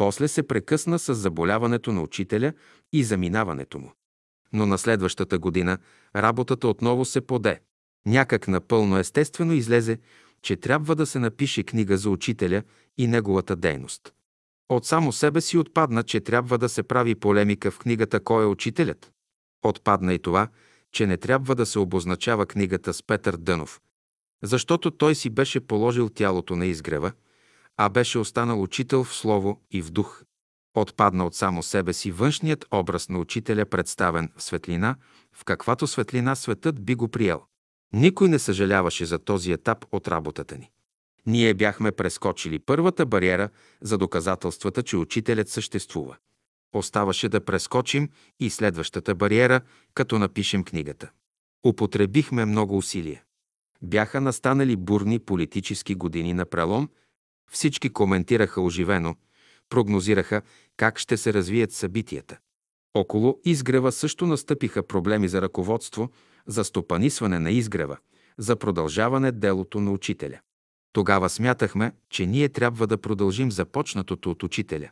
После 0.00 0.28
се 0.28 0.42
прекъсна 0.42 0.98
с 0.98 1.14
заболяването 1.14 1.92
на 1.92 2.02
учителя 2.02 2.52
и 2.92 3.04
заминаването 3.04 3.78
му. 3.78 3.92
Но 4.52 4.66
на 4.66 4.78
следващата 4.78 5.38
година 5.38 5.78
работата 6.16 6.68
отново 6.68 7.04
се 7.04 7.20
поде. 7.20 7.60
Някак 8.06 8.48
напълно 8.48 8.98
естествено 8.98 9.52
излезе, 9.52 9.98
че 10.42 10.56
трябва 10.56 10.96
да 10.96 11.06
се 11.06 11.18
напише 11.18 11.62
книга 11.62 11.96
за 11.96 12.10
учителя 12.10 12.62
и 12.98 13.06
неговата 13.06 13.56
дейност. 13.56 14.12
От 14.68 14.86
само 14.86 15.12
себе 15.12 15.40
си 15.40 15.58
отпадна, 15.58 16.02
че 16.02 16.20
трябва 16.20 16.58
да 16.58 16.68
се 16.68 16.82
прави 16.82 17.14
полемика 17.14 17.70
в 17.70 17.78
книгата 17.78 18.20
«Кой 18.20 18.42
е 18.42 18.46
учителят?». 18.46 19.12
Отпадна 19.62 20.14
и 20.14 20.18
това, 20.18 20.48
че 20.92 21.06
не 21.06 21.16
трябва 21.16 21.54
да 21.54 21.66
се 21.66 21.78
обозначава 21.78 22.46
книгата 22.46 22.94
с 22.94 23.02
Петър 23.02 23.36
Дънов, 23.36 23.80
защото 24.42 24.90
той 24.90 25.14
си 25.14 25.30
беше 25.30 25.60
положил 25.60 26.08
тялото 26.08 26.56
на 26.56 26.66
изгрева, 26.66 27.12
а 27.82 27.88
беше 27.88 28.18
останал 28.18 28.62
учител 28.62 29.04
в 29.04 29.14
слово 29.14 29.60
и 29.70 29.82
в 29.82 29.90
дух. 29.90 30.24
Отпадна 30.74 31.26
от 31.26 31.34
само 31.34 31.62
себе 31.62 31.92
си 31.92 32.10
външният 32.10 32.66
образ 32.70 33.08
на 33.08 33.18
учителя, 33.18 33.66
представен 33.66 34.28
в 34.36 34.42
светлина, 34.42 34.96
в 35.32 35.44
каквато 35.44 35.86
светлина 35.86 36.34
светът 36.34 36.84
би 36.84 36.94
го 36.94 37.08
приел. 37.08 37.42
Никой 37.92 38.28
не 38.28 38.38
съжаляваше 38.38 39.04
за 39.04 39.18
този 39.18 39.52
етап 39.52 39.84
от 39.92 40.08
работата 40.08 40.58
ни. 40.58 40.70
Ние 41.26 41.54
бяхме 41.54 41.92
прескочили 41.92 42.58
първата 42.58 43.06
бариера 43.06 43.48
за 43.80 43.98
доказателствата, 43.98 44.82
че 44.82 44.96
учителят 44.96 45.48
съществува. 45.48 46.16
Оставаше 46.72 47.28
да 47.28 47.44
прескочим 47.44 48.08
и 48.40 48.50
следващата 48.50 49.14
бариера, 49.14 49.60
като 49.94 50.18
напишем 50.18 50.64
книгата. 50.64 51.10
Употребихме 51.66 52.44
много 52.44 52.76
усилия. 52.76 53.22
Бяха 53.82 54.20
настанали 54.20 54.76
бурни 54.76 55.18
политически 55.18 55.94
години 55.94 56.34
на 56.34 56.44
прелом, 56.44 56.88
всички 57.50 57.92
коментираха 57.92 58.60
оживено, 58.60 59.16
прогнозираха 59.68 60.42
как 60.76 60.98
ще 60.98 61.16
се 61.16 61.32
развият 61.32 61.72
събитията. 61.72 62.38
Около 62.94 63.40
изгрева 63.44 63.92
също 63.92 64.26
настъпиха 64.26 64.86
проблеми 64.86 65.28
за 65.28 65.42
ръководство, 65.42 66.10
за 66.46 66.64
стопанисване 66.64 67.38
на 67.38 67.50
изгрева, 67.50 67.96
за 68.38 68.56
продължаване 68.56 69.32
делото 69.32 69.80
на 69.80 69.92
учителя. 69.92 70.40
Тогава 70.92 71.28
смятахме, 71.28 71.92
че 72.10 72.26
ние 72.26 72.48
трябва 72.48 72.86
да 72.86 72.98
продължим 72.98 73.52
започнатото 73.52 74.30
от 74.30 74.42
учителя. 74.42 74.90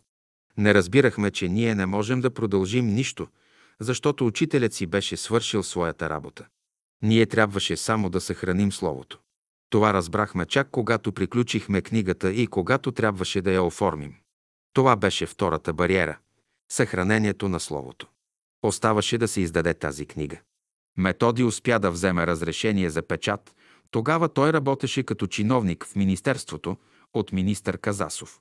Не 0.56 0.74
разбирахме, 0.74 1.30
че 1.30 1.48
ние 1.48 1.74
не 1.74 1.86
можем 1.86 2.20
да 2.20 2.30
продължим 2.30 2.86
нищо, 2.86 3.28
защото 3.80 4.26
учителят 4.26 4.72
си 4.72 4.86
беше 4.86 5.16
свършил 5.16 5.62
своята 5.62 6.10
работа. 6.10 6.46
Ние 7.02 7.26
трябваше 7.26 7.76
само 7.76 8.10
да 8.10 8.20
съхраним 8.20 8.72
Словото. 8.72 9.18
Това 9.70 9.94
разбрахме 9.94 10.46
чак 10.46 10.68
когато 10.70 11.12
приключихме 11.12 11.82
книгата 11.82 12.32
и 12.32 12.46
когато 12.46 12.92
трябваше 12.92 13.42
да 13.42 13.52
я 13.52 13.62
оформим. 13.62 14.14
Това 14.72 14.96
беше 14.96 15.26
втората 15.26 15.72
бариера– 15.72 16.18
съхранението 16.72 17.48
на 17.48 17.60
Словото. 17.60 18.06
Оставаше 18.62 19.18
да 19.18 19.28
се 19.28 19.40
издаде 19.40 19.74
тази 19.74 20.06
книга. 20.06 20.36
Методи 20.98 21.44
успя 21.44 21.78
да 21.78 21.90
вземе 21.90 22.26
разрешение 22.26 22.90
за 22.90 23.02
печат. 23.02 23.54
Тогава 23.90 24.28
той 24.28 24.52
работеше 24.52 25.02
като 25.02 25.26
чиновник 25.26 25.86
в 25.86 25.96
Министерството 25.96 26.76
от 27.14 27.32
министър 27.32 27.78
Казасов. 27.78 28.40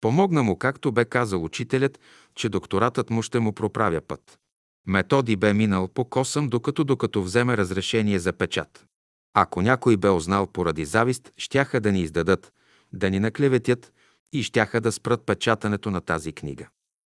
Помогна 0.00 0.42
му, 0.42 0.58
както 0.58 0.92
бе 0.92 1.04
казал 1.04 1.44
учителят, 1.44 2.00
че 2.34 2.48
докторатът 2.48 3.10
му 3.10 3.22
ще 3.22 3.40
му 3.40 3.52
проправя 3.52 4.00
път. 4.00 4.38
Методи 4.86 5.36
бе 5.36 5.54
минал 5.54 5.88
по 5.88 6.04
косъм, 6.04 6.48
докато 6.48 6.84
докато 6.84 7.22
вземе 7.22 7.56
разрешение 7.56 8.18
за 8.18 8.32
печат. 8.32 8.86
Ако 9.34 9.62
някой 9.62 9.96
бе 9.96 10.08
узнал 10.10 10.46
поради 10.46 10.84
завист, 10.84 11.32
щяха 11.36 11.80
да 11.80 11.92
ни 11.92 12.00
издадат, 12.00 12.52
да 12.92 13.10
ни 13.10 13.20
наклеветят 13.20 13.92
и 14.32 14.42
щяха 14.42 14.80
да 14.80 14.92
спрат 14.92 15.26
печатането 15.26 15.90
на 15.90 16.00
тази 16.00 16.32
книга. 16.32 16.68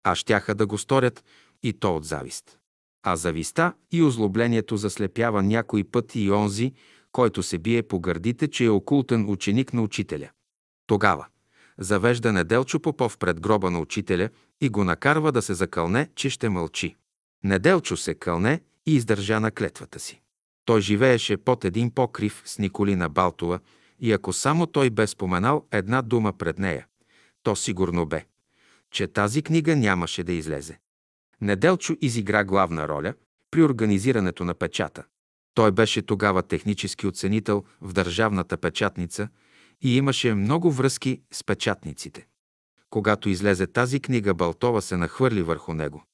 А 0.05 0.15
щяха 0.15 0.55
да 0.55 0.67
го 0.67 0.79
сторят 0.79 1.25
и 1.63 1.73
то 1.73 1.97
от 1.97 2.05
завист. 2.05 2.59
А 3.03 3.17
зависта 3.17 3.73
и 3.93 4.03
озлоблението 4.03 4.77
заслепява 4.77 5.43
някой 5.43 5.85
път 5.85 6.15
и 6.15 6.31
онзи, 6.31 6.73
който 7.13 7.43
се 7.43 7.59
бие 7.59 7.83
по 7.83 8.01
гърдите, 8.01 8.49
че 8.49 8.65
е 8.65 8.71
окултен 8.71 9.31
ученик 9.31 9.73
на 9.73 9.83
учителя. 9.83 10.31
Тогава 10.87 11.27
завежда 11.79 12.33
Неделчо 12.33 12.81
Попов 12.81 13.19
пред 13.19 13.41
гроба 13.41 13.71
на 13.71 13.81
учителя 13.81 14.29
и 14.61 14.69
го 14.69 14.85
накарва 14.85 15.33
да 15.33 15.43
се 15.43 15.55
закълне, 15.55 16.09
че 16.15 16.31
ще 16.31 16.49
мълчи. 16.49 16.97
Неделчо 17.45 17.97
се 17.97 18.15
кълне 18.15 18.61
и 18.87 18.95
издържа 18.95 19.41
на 19.41 19.51
клетвата 19.51 19.99
си. 19.99 20.24
Той 20.65 20.81
живееше 20.81 21.37
под 21.37 21.65
един 21.65 21.91
покрив 21.91 22.43
с 22.45 22.59
Николина 22.59 23.09
Балтова 23.09 23.59
и 24.01 24.13
ако 24.13 24.33
само 24.33 24.67
той 24.67 24.91
бе 24.91 25.07
споменал 25.07 25.67
една 25.73 26.03
дума 26.03 26.33
пред 26.33 26.59
нея, 26.59 26.87
то 27.43 27.57
сигурно 27.57 28.07
бе, 28.07 28.25
че 28.91 29.07
тази 29.07 29.43
книга 29.43 29.77
нямаше 29.77 30.25
да 30.25 30.33
излезе. 30.33 30.79
Неделчо 31.41 31.97
изигра 32.01 32.45
главна 32.45 32.89
роля 32.89 33.15
при 33.51 33.63
организирането 33.63 34.45
на 34.45 34.55
печата. 34.55 35.05
Той 35.55 35.73
беше 35.73 36.03
тогава 36.03 36.43
технически 36.43 37.07
оценител 37.07 37.65
в 37.81 37.93
държавната 37.93 38.57
печатница 38.57 39.29
и 39.83 39.97
имаше 39.97 40.35
много 40.35 40.73
връзки 40.73 41.21
с 41.33 41.45
печатниците. 41.45 42.27
Когато 42.91 43.29
излезе 43.29 43.67
тази 43.67 44.01
книга, 44.01 44.35
Балтова 44.35 44.83
се 44.83 44.97
нахвърли 44.97 45.43
върху 45.43 45.75
него. 45.75 46.05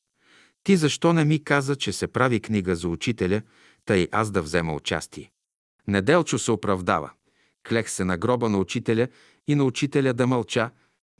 Ти 0.64 0.76
защо 0.76 1.12
не 1.12 1.24
ми 1.24 1.44
каза, 1.44 1.76
че 1.76 1.92
се 1.92 2.06
прави 2.06 2.40
книга 2.40 2.76
за 2.76 2.88
учителя, 2.88 3.42
тъй 3.90 4.08
аз 4.12 4.30
да 4.30 4.42
взема 4.42 4.74
участие? 4.74 5.30
Неделчо 5.88 6.38
се 6.38 6.52
оправдава. 6.52 7.10
Клех 7.68 7.90
се 7.90 8.04
на 8.04 8.16
гроба 8.16 8.48
на 8.48 8.58
учителя 8.58 9.08
и 9.48 9.54
на 9.54 9.64
учителя 9.64 10.12
да 10.14 10.26
мълча. 10.26 10.70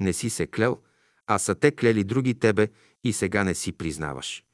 Не 0.01 0.13
си 0.13 0.31
се 0.31 0.47
клел, 0.47 0.79
а 1.27 1.39
са 1.39 1.55
те 1.55 1.71
клели 1.71 2.05
други 2.05 2.39
тебе 2.39 2.69
и 3.05 3.13
сега 3.13 3.45
не 3.45 3.55
си 3.55 3.73
признаваш. 3.73 4.45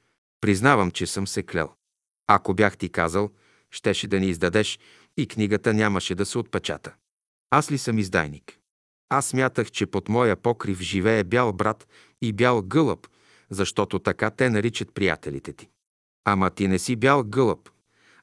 Признавам, 0.41 0.91
че 0.91 1.07
съм 1.07 1.27
се 1.27 1.43
клел. 1.43 1.73
Ако 2.27 2.55
бях 2.55 2.77
ти 2.77 2.89
казал, 2.89 3.31
щеше 3.71 4.09
да 4.09 4.21
ни 4.21 4.27
издадеш 4.27 4.79
и 5.17 5.29
книгата 5.29 5.75
нямаше 5.75 6.15
да 6.15 6.27
се 6.27 6.39
отпечата. 6.39 6.95
Аз 7.51 7.71
ли 7.71 7.79
съм 7.79 7.99
издайник? 7.99 8.59
Аз 9.09 9.27
смятах, 9.27 9.71
че 9.71 9.87
под 9.87 10.09
моя 10.09 10.37
покрив 10.37 10.81
живее 10.81 11.25
бял 11.25 11.53
брат 11.53 11.89
и 12.23 12.33
бял 12.33 12.63
гълъб, 12.63 13.09
защото 13.51 13.99
така 13.99 14.31
те 14.31 14.51
наричат 14.51 14.95
приятелите 14.95 15.53
ти. 15.53 15.69
Ама 16.25 16.51
ти 16.51 16.69
не 16.69 16.79
си 16.79 16.97
бял 16.97 17.25
гълъб, 17.25 17.69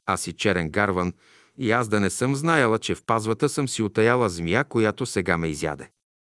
а 0.05 0.17
си 0.17 0.33
черен 0.33 0.69
гарван, 0.69 1.13
и 1.57 1.71
аз 1.71 1.87
да 1.87 1.99
не 1.99 2.09
съм 2.09 2.35
знаяла, 2.35 2.79
че 2.79 2.95
в 2.95 3.03
пазвата 3.03 3.49
съм 3.49 3.67
си 3.67 3.81
отаяла 3.81 4.29
змия, 4.29 4.63
която 4.63 5.05
сега 5.05 5.37
ме 5.37 5.47
изяде. 5.47 5.89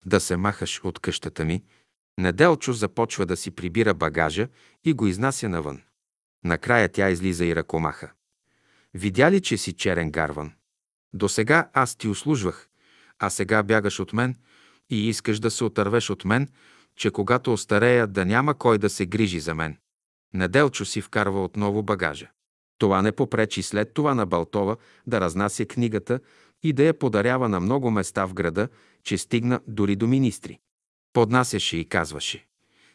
Да 0.05 0.19
се 0.19 0.37
махаш 0.37 0.81
от 0.83 0.99
къщата 0.99 1.45
ми. 1.45 1.63
Неделчо 2.17 2.73
започва 2.73 3.25
да 3.25 3.37
си 3.37 3.51
прибира 3.51 3.93
багажа 3.93 4.47
и 4.83 4.93
го 4.93 5.07
изнася 5.07 5.49
навън. 5.49 5.81
Накрая 6.43 6.89
тя 6.89 7.09
излиза 7.09 7.45
и 7.45 7.55
ръкомаха. 7.55 8.11
Видя 8.93 9.31
ли, 9.31 9.41
че 9.41 9.57
си 9.57 9.73
черен 9.73 10.11
гарван? 10.11 10.51
До 11.13 11.29
сега 11.29 11.69
аз 11.73 11.95
ти 11.95 12.07
услужвах, 12.07 12.69
а 13.19 13.29
сега 13.29 13.63
бягаш 13.63 13.99
от 13.99 14.13
мен 14.13 14.35
и 14.89 15.09
искаш 15.09 15.39
да 15.39 15.51
се 15.51 15.63
отървеш 15.63 16.09
от 16.09 16.25
мен, 16.25 16.49
че 16.95 17.11
когато 17.11 17.53
остарея 17.53 18.07
да 18.07 18.25
няма 18.25 18.53
кой 18.53 18.77
да 18.77 18.89
се 18.89 19.05
грижи 19.05 19.39
за 19.39 19.55
мен. 19.55 19.77
Неделчо 20.33 20.85
си 20.85 21.01
вкарва 21.01 21.43
отново 21.43 21.83
багажа. 21.83 22.29
Това 22.77 23.01
не 23.01 23.11
попречи 23.11 23.63
след 23.63 23.93
това 23.93 24.15
на 24.15 24.25
Балтова 24.25 24.75
да 25.07 25.21
разнася 25.21 25.65
книгата 25.65 26.19
и 26.63 26.73
да 26.73 26.83
я 26.83 26.99
подарява 26.99 27.49
на 27.49 27.59
много 27.59 27.91
места 27.91 28.25
в 28.25 28.33
града, 28.33 28.67
че 29.03 29.17
стигна 29.17 29.59
дори 29.67 29.95
до 29.95 30.07
министри. 30.07 30.59
Поднасяше 31.13 31.77
и 31.77 31.85
казваше 31.85 32.45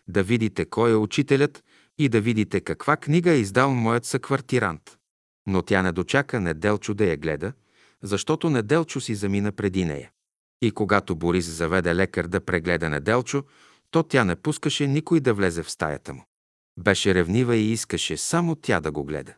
да 0.09 0.23
видите 0.23 0.65
кой 0.65 0.91
е 0.91 0.95
учителят 0.95 1.65
и 1.99 2.09
да 2.09 2.21
видите 2.21 2.61
каква 2.61 2.97
книга 2.97 3.31
е 3.31 3.41
издал 3.41 3.75
моят 3.75 4.05
съквартирант. 4.05 4.99
Но 5.47 5.63
тя 5.63 5.83
не 5.83 5.93
дочака 5.93 6.41
Неделчо 6.41 6.95
да 6.95 7.05
я 7.05 7.17
гледа, 7.17 7.53
защото 8.03 8.51
Неделчо 8.51 9.01
си 9.01 9.15
замина 9.15 9.53
преди 9.53 9.85
нея. 9.85 10.11
И 10.63 10.71
когато 10.71 11.17
Борис 11.17 11.47
заведе 11.47 11.95
лекар 11.95 12.27
да 12.27 12.41
прегледа 12.41 12.91
Неделчо, 12.91 13.45
то 13.91 14.03
тя 14.03 14.25
не 14.25 14.37
пускаше 14.37 14.87
никой 14.87 15.21
да 15.21 15.35
влезе 15.35 15.63
в 15.63 15.71
стаята 15.71 16.15
му. 16.15 16.25
Беше 16.79 17.15
ревнива 17.15 17.57
и 17.57 17.73
искаше 17.73 18.17
само 18.17 18.55
тя 18.55 18.81
да 18.81 18.91
го 18.91 19.05
гледа. 19.05 19.35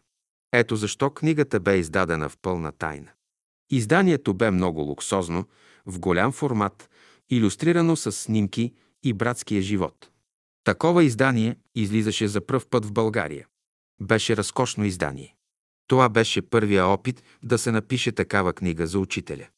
Ето 0.53 0.77
защо 0.77 1.11
книгата 1.11 1.61
бе 1.61 1.77
издадена 1.77 2.29
в 2.29 2.37
пълна 2.43 2.73
тайна. 2.73 3.09
Изданието 3.71 4.35
бе 4.35 4.51
много 4.51 4.81
луксозно, 4.81 5.45
в 5.87 5.99
голям 5.99 6.33
формат, 6.33 6.91
иллюстрирано 7.31 7.97
с 7.97 8.13
снимки 8.13 8.73
и 9.03 9.13
братския 9.13 9.63
живот. 9.63 10.11
Такова 10.65 11.05
издание 11.05 11.57
излизаше 11.75 12.29
за 12.29 12.41
пръв 12.41 12.67
път 12.67 12.87
в 12.87 12.93
България. 12.93 13.47
Беше 14.01 14.37
разкошно 14.37 14.85
издание. 14.85 15.35
Това 15.87 16.09
беше 16.09 16.43
първия 16.43 16.87
опит 16.87 17.23
да 17.43 17.59
се 17.59 17.73
напише 17.73 18.13
такава 18.13 18.53
книга 18.53 18.87
за 18.87 18.99
учителя. 18.99 19.49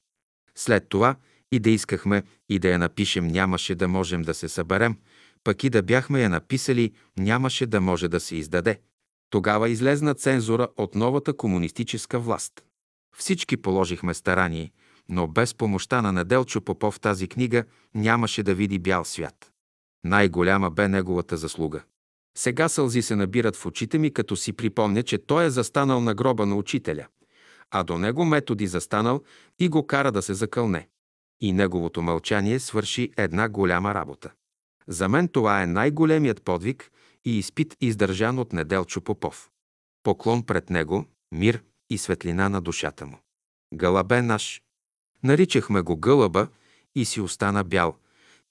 След 0.54 0.88
това 0.88 1.16
и 1.52 1.58
да 1.58 1.70
искахме 1.70 2.22
и 2.48 2.58
да 2.58 2.68
я 2.68 2.78
напишем, 2.78 3.26
нямаше 3.26 3.74
да 3.74 3.88
можем 3.88 4.22
да 4.22 4.34
се 4.34 4.48
съберем, 4.48 4.98
пък 5.44 5.64
и 5.64 5.70
да 5.70 5.82
бяхме 5.82 6.22
я 6.22 6.30
написали, 6.30 6.92
нямаше 7.18 7.66
да 7.66 7.80
може 7.80 8.08
да 8.08 8.20
се 8.20 8.36
издаде. 8.36 8.80
Тогава 9.30 9.68
излезна 9.68 10.14
цензура 10.14 10.68
от 10.76 10.94
новата 10.94 11.36
комунистическа 11.36 12.18
власт. 12.18 12.52
Всички 13.16 13.56
положихме 13.56 14.14
старание, 14.14 14.72
но 15.08 15.26
без 15.26 15.54
помощта 15.54 16.02
на 16.02 16.12
Неделчо 16.12 16.60
Попов 16.60 17.00
тази 17.00 17.28
книга 17.28 17.64
нямаше 17.94 18.42
да 18.42 18.54
види 18.54 18.78
бял 18.78 19.04
свят. 19.04 19.50
Най-голяма 20.04 20.70
бе 20.70 20.88
неговата 20.88 21.36
заслуга. 21.36 21.82
Сега 22.38 22.68
сълзи 22.68 23.02
се 23.02 23.16
набират 23.16 23.56
в 23.56 23.66
очите 23.66 23.98
ми, 23.98 24.12
като 24.12 24.36
си 24.36 24.52
припомня, 24.52 25.02
че 25.02 25.18
той 25.18 25.44
е 25.44 25.50
застанал 25.50 26.00
на 26.00 26.14
гроба 26.14 26.46
на 26.46 26.56
учителя, 26.56 27.06
а 27.70 27.82
до 27.82 27.98
него 27.98 28.24
методи 28.24 28.66
застанал 28.66 29.22
и 29.58 29.68
го 29.68 29.86
кара 29.86 30.12
да 30.12 30.22
се 30.22 30.34
закълне. 30.34 30.88
И 31.40 31.52
неговото 31.52 32.02
мълчание 32.02 32.58
свърши 32.58 33.10
една 33.16 33.48
голяма 33.48 33.94
работа. 33.94 34.30
За 34.88 35.08
мен 35.08 35.28
това 35.28 35.62
е 35.62 35.66
най-големият 35.66 36.42
подвиг 36.42 36.90
и 37.24 37.38
изпит 37.38 37.76
издържан 37.80 38.38
от 38.38 38.52
Неделчо 38.52 39.00
Попов. 39.00 39.50
Поклон 40.02 40.42
пред 40.42 40.70
него, 40.70 41.04
мир 41.32 41.62
и 41.90 41.98
светлина 41.98 42.48
на 42.48 42.60
душата 42.60 43.06
му. 43.06 43.18
Гълъбе 43.74 44.22
наш. 44.22 44.62
Наричахме 45.22 45.80
го 45.80 45.96
гълъба 45.96 46.48
и 46.94 47.04
си 47.04 47.20
остана 47.20 47.64
бял, 47.64 47.96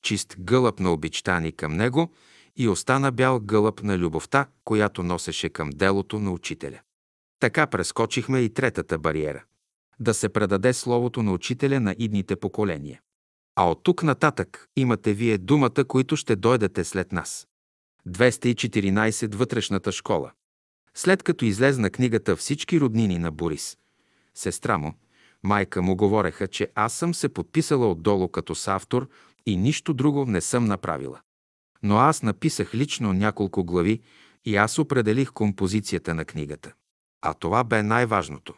чист 0.01 0.35
гълъб 0.39 0.79
на 0.79 0.91
обичтани 0.91 1.51
към 1.51 1.73
него 1.73 2.11
и 2.55 2.67
остана 2.67 3.11
бял 3.11 3.39
гълъб 3.39 3.83
на 3.83 3.97
любовта, 3.97 4.47
която 4.63 5.03
носеше 5.03 5.49
към 5.49 5.69
делото 5.69 6.19
на 6.19 6.31
учителя. 6.31 6.79
Така 7.39 7.67
прескочихме 7.67 8.39
и 8.39 8.53
третата 8.53 8.99
бариера– 8.99 9.43
да 9.99 10.13
се 10.13 10.29
предаде 10.29 10.73
словото 10.73 11.23
на 11.23 11.31
учителя 11.31 11.79
на 11.79 11.95
идните 11.99 12.35
поколения. 12.35 13.01
А 13.55 13.69
от 13.69 13.83
тук 13.83 14.03
нататък 14.03 14.67
имате 14.75 15.13
вие 15.13 15.37
думата, 15.37 15.85
които 15.87 16.15
ще 16.15 16.35
дойдете 16.35 16.83
след 16.83 17.11
нас. 17.11 17.47
214 18.07 19.35
Вътрешната 19.35 19.91
школа. 19.91 20.31
След 20.95 21.23
като 21.23 21.45
излезна 21.45 21.89
книгата 21.89 22.35
всички 22.35 22.79
роднини 22.79 23.17
на 23.17 23.31
Борис, 23.31 23.77
сестра 24.35 24.77
му, 24.77 24.93
майка 25.43 25.81
му 25.81 25.95
говореха, 25.95 26.47
че 26.47 26.71
аз 26.75 26.93
съм 26.93 27.13
се 27.13 27.29
подписала 27.29 27.91
отдолу 27.91 28.27
като 28.27 28.55
автор 28.67 29.09
и 29.45 29.57
нищо 29.57 29.93
друго 29.93 30.25
не 30.25 30.41
съм 30.41 30.65
направила. 30.65 31.21
Но 31.83 31.97
аз 31.97 32.23
написах 32.23 32.75
лично 32.75 33.13
няколко 33.13 33.63
глави 33.63 34.01
и 34.45 34.55
аз 34.55 34.79
определих 34.79 35.31
композицията 35.31 36.13
на 36.13 36.25
книгата. 36.25 36.73
А 37.21 37.33
това 37.33 37.63
бе 37.63 37.83
най-важното. 37.83 38.53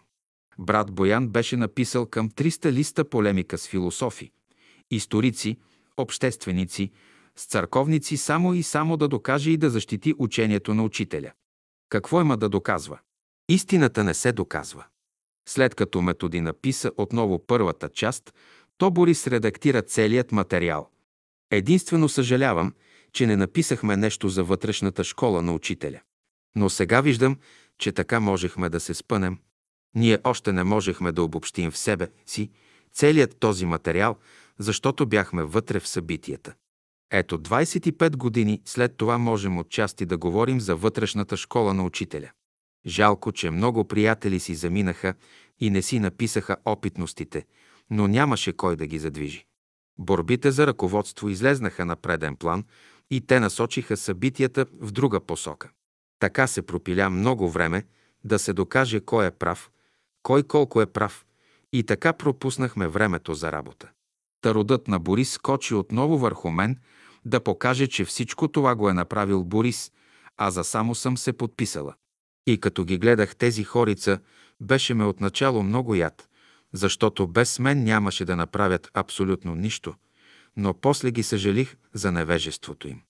Брат 0.59 0.91
Боян 0.91 1.27
беше 1.27 1.57
написал 1.57 2.05
към 2.05 2.29
300 2.29 2.71
листа 2.71 3.09
полемика 3.09 3.57
с 3.57 3.67
философи, 3.67 4.31
историци, 4.91 5.57
общественици, 5.97 6.91
с 7.37 7.45
църковници 7.45 8.17
само 8.17 8.53
и 8.53 8.63
само 8.63 8.97
да 8.97 9.07
докаже 9.07 9.51
и 9.51 9.57
да 9.57 9.69
защити 9.69 10.13
учението 10.17 10.73
на 10.73 10.83
учителя. 10.83 11.31
Какво 11.89 12.21
има 12.21 12.37
да 12.37 12.49
доказва? 12.49 12.99
Истината 13.49 14.03
не 14.03 14.13
се 14.13 14.31
доказва. 14.31 14.85
След 15.47 15.75
като 15.75 16.01
Методи 16.01 16.41
написа 16.41 16.91
отново 16.97 17.45
първата 17.47 17.89
част, 17.89 18.33
то 18.77 18.91
Борис 18.91 19.27
редактира 19.27 19.81
целият 19.81 20.31
материал. 20.31 20.89
Единствено 21.51 22.09
съжалявам, 22.09 22.73
че 23.13 23.27
не 23.27 23.35
написахме 23.35 23.97
нещо 23.97 24.29
за 24.29 24.43
вътрешната 24.43 25.03
школа 25.03 25.41
на 25.41 25.53
учителя. 25.53 26.01
Но 26.55 26.69
сега 26.69 27.01
виждам, 27.01 27.37
че 27.77 27.91
така 27.91 28.19
можехме 28.19 28.69
да 28.69 28.79
се 28.79 28.93
спънем. 28.93 29.37
Ние 29.95 30.19
още 30.23 30.51
не 30.51 30.63
можехме 30.63 31.11
да 31.11 31.23
обобщим 31.23 31.71
в 31.71 31.77
себе 31.77 32.07
си 32.25 32.51
целият 32.93 33.39
този 33.39 33.65
материал, 33.65 34.15
защото 34.59 35.05
бяхме 35.05 35.43
вътре 35.43 35.79
в 35.79 35.87
събитията. 35.87 36.53
Ето 37.11 37.39
25 37.39 38.15
години 38.15 38.61
след 38.65 38.97
това 38.97 39.17
можем 39.17 39.57
отчасти 39.57 40.05
да 40.05 40.17
говорим 40.17 40.59
за 40.59 40.75
вътрешната 40.75 41.37
школа 41.37 41.73
на 41.73 41.83
учителя. 41.83 42.31
Жалко, 42.85 43.31
че 43.31 43.51
много 43.51 43.87
приятели 43.87 44.39
си 44.39 44.55
заминаха 44.55 45.13
и 45.59 45.69
не 45.69 45.81
си 45.81 45.99
написаха 45.99 46.57
опитностите, 46.65 47.45
но 47.89 48.07
нямаше 48.07 48.53
кой 48.53 48.75
да 48.75 48.87
ги 48.87 48.99
задвижи. 48.99 49.45
Борбите 49.97 50.51
за 50.51 50.67
ръководство 50.67 51.29
излезнаха 51.29 51.85
на 51.85 51.95
преден 51.95 52.35
план 52.35 52.63
и 53.11 53.21
те 53.21 53.39
насочиха 53.39 53.97
събитията 53.97 54.65
в 54.81 54.91
друга 54.91 55.19
посока. 55.19 55.69
Така 56.19 56.47
се 56.47 56.61
пропиля 56.61 57.09
много 57.09 57.49
време 57.49 57.83
да 58.23 58.39
се 58.39 58.53
докаже 58.53 58.99
кой 58.99 59.27
е 59.27 59.31
прав, 59.31 59.71
кой 60.23 60.43
колко 60.43 60.81
е 60.81 60.85
прав 60.85 61.25
и 61.73 61.83
така 61.83 62.13
пропуснахме 62.13 62.87
времето 62.87 63.33
за 63.33 63.51
работа. 63.51 63.89
Тародът 64.41 64.87
на 64.87 64.99
Борис 64.99 65.31
скочи 65.31 65.73
отново 65.73 66.17
върху 66.17 66.51
мен 66.51 66.77
да 67.25 67.39
покаже, 67.39 67.87
че 67.87 68.05
всичко 68.05 68.47
това 68.47 68.75
го 68.75 68.89
е 68.89 68.93
направил 68.93 69.43
Борис, 69.43 69.91
а 70.37 70.51
за 70.51 70.63
само 70.63 70.95
съм 70.95 71.17
се 71.17 71.33
подписала. 71.33 71.93
И 72.47 72.59
като 72.59 72.85
ги 72.85 72.97
гледах 72.97 73.35
тези 73.35 73.63
хорица, 73.63 74.19
беше 74.61 74.93
ме 74.93 75.05
отначало 75.05 75.63
много 75.63 75.95
яд, 75.95 76.29
защото 76.73 77.27
без 77.27 77.59
мен 77.59 77.83
нямаше 77.83 78.25
да 78.25 78.35
направят 78.35 78.91
абсолютно 78.93 79.55
нищо, 79.55 79.93
но 80.57 80.73
после 80.73 81.11
ги 81.11 81.23
съжалих 81.23 81.75
за 81.93 82.11
невежеството 82.11 82.87
им. 82.87 83.01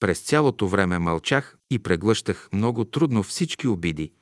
През 0.00 0.20
цялото 0.20 0.68
време 0.68 0.98
мълчах 0.98 1.56
и 1.70 1.78
преглъщах 1.78 2.48
много 2.52 2.84
трудно 2.84 3.22
всички 3.22 3.68
обиди, 3.68 4.12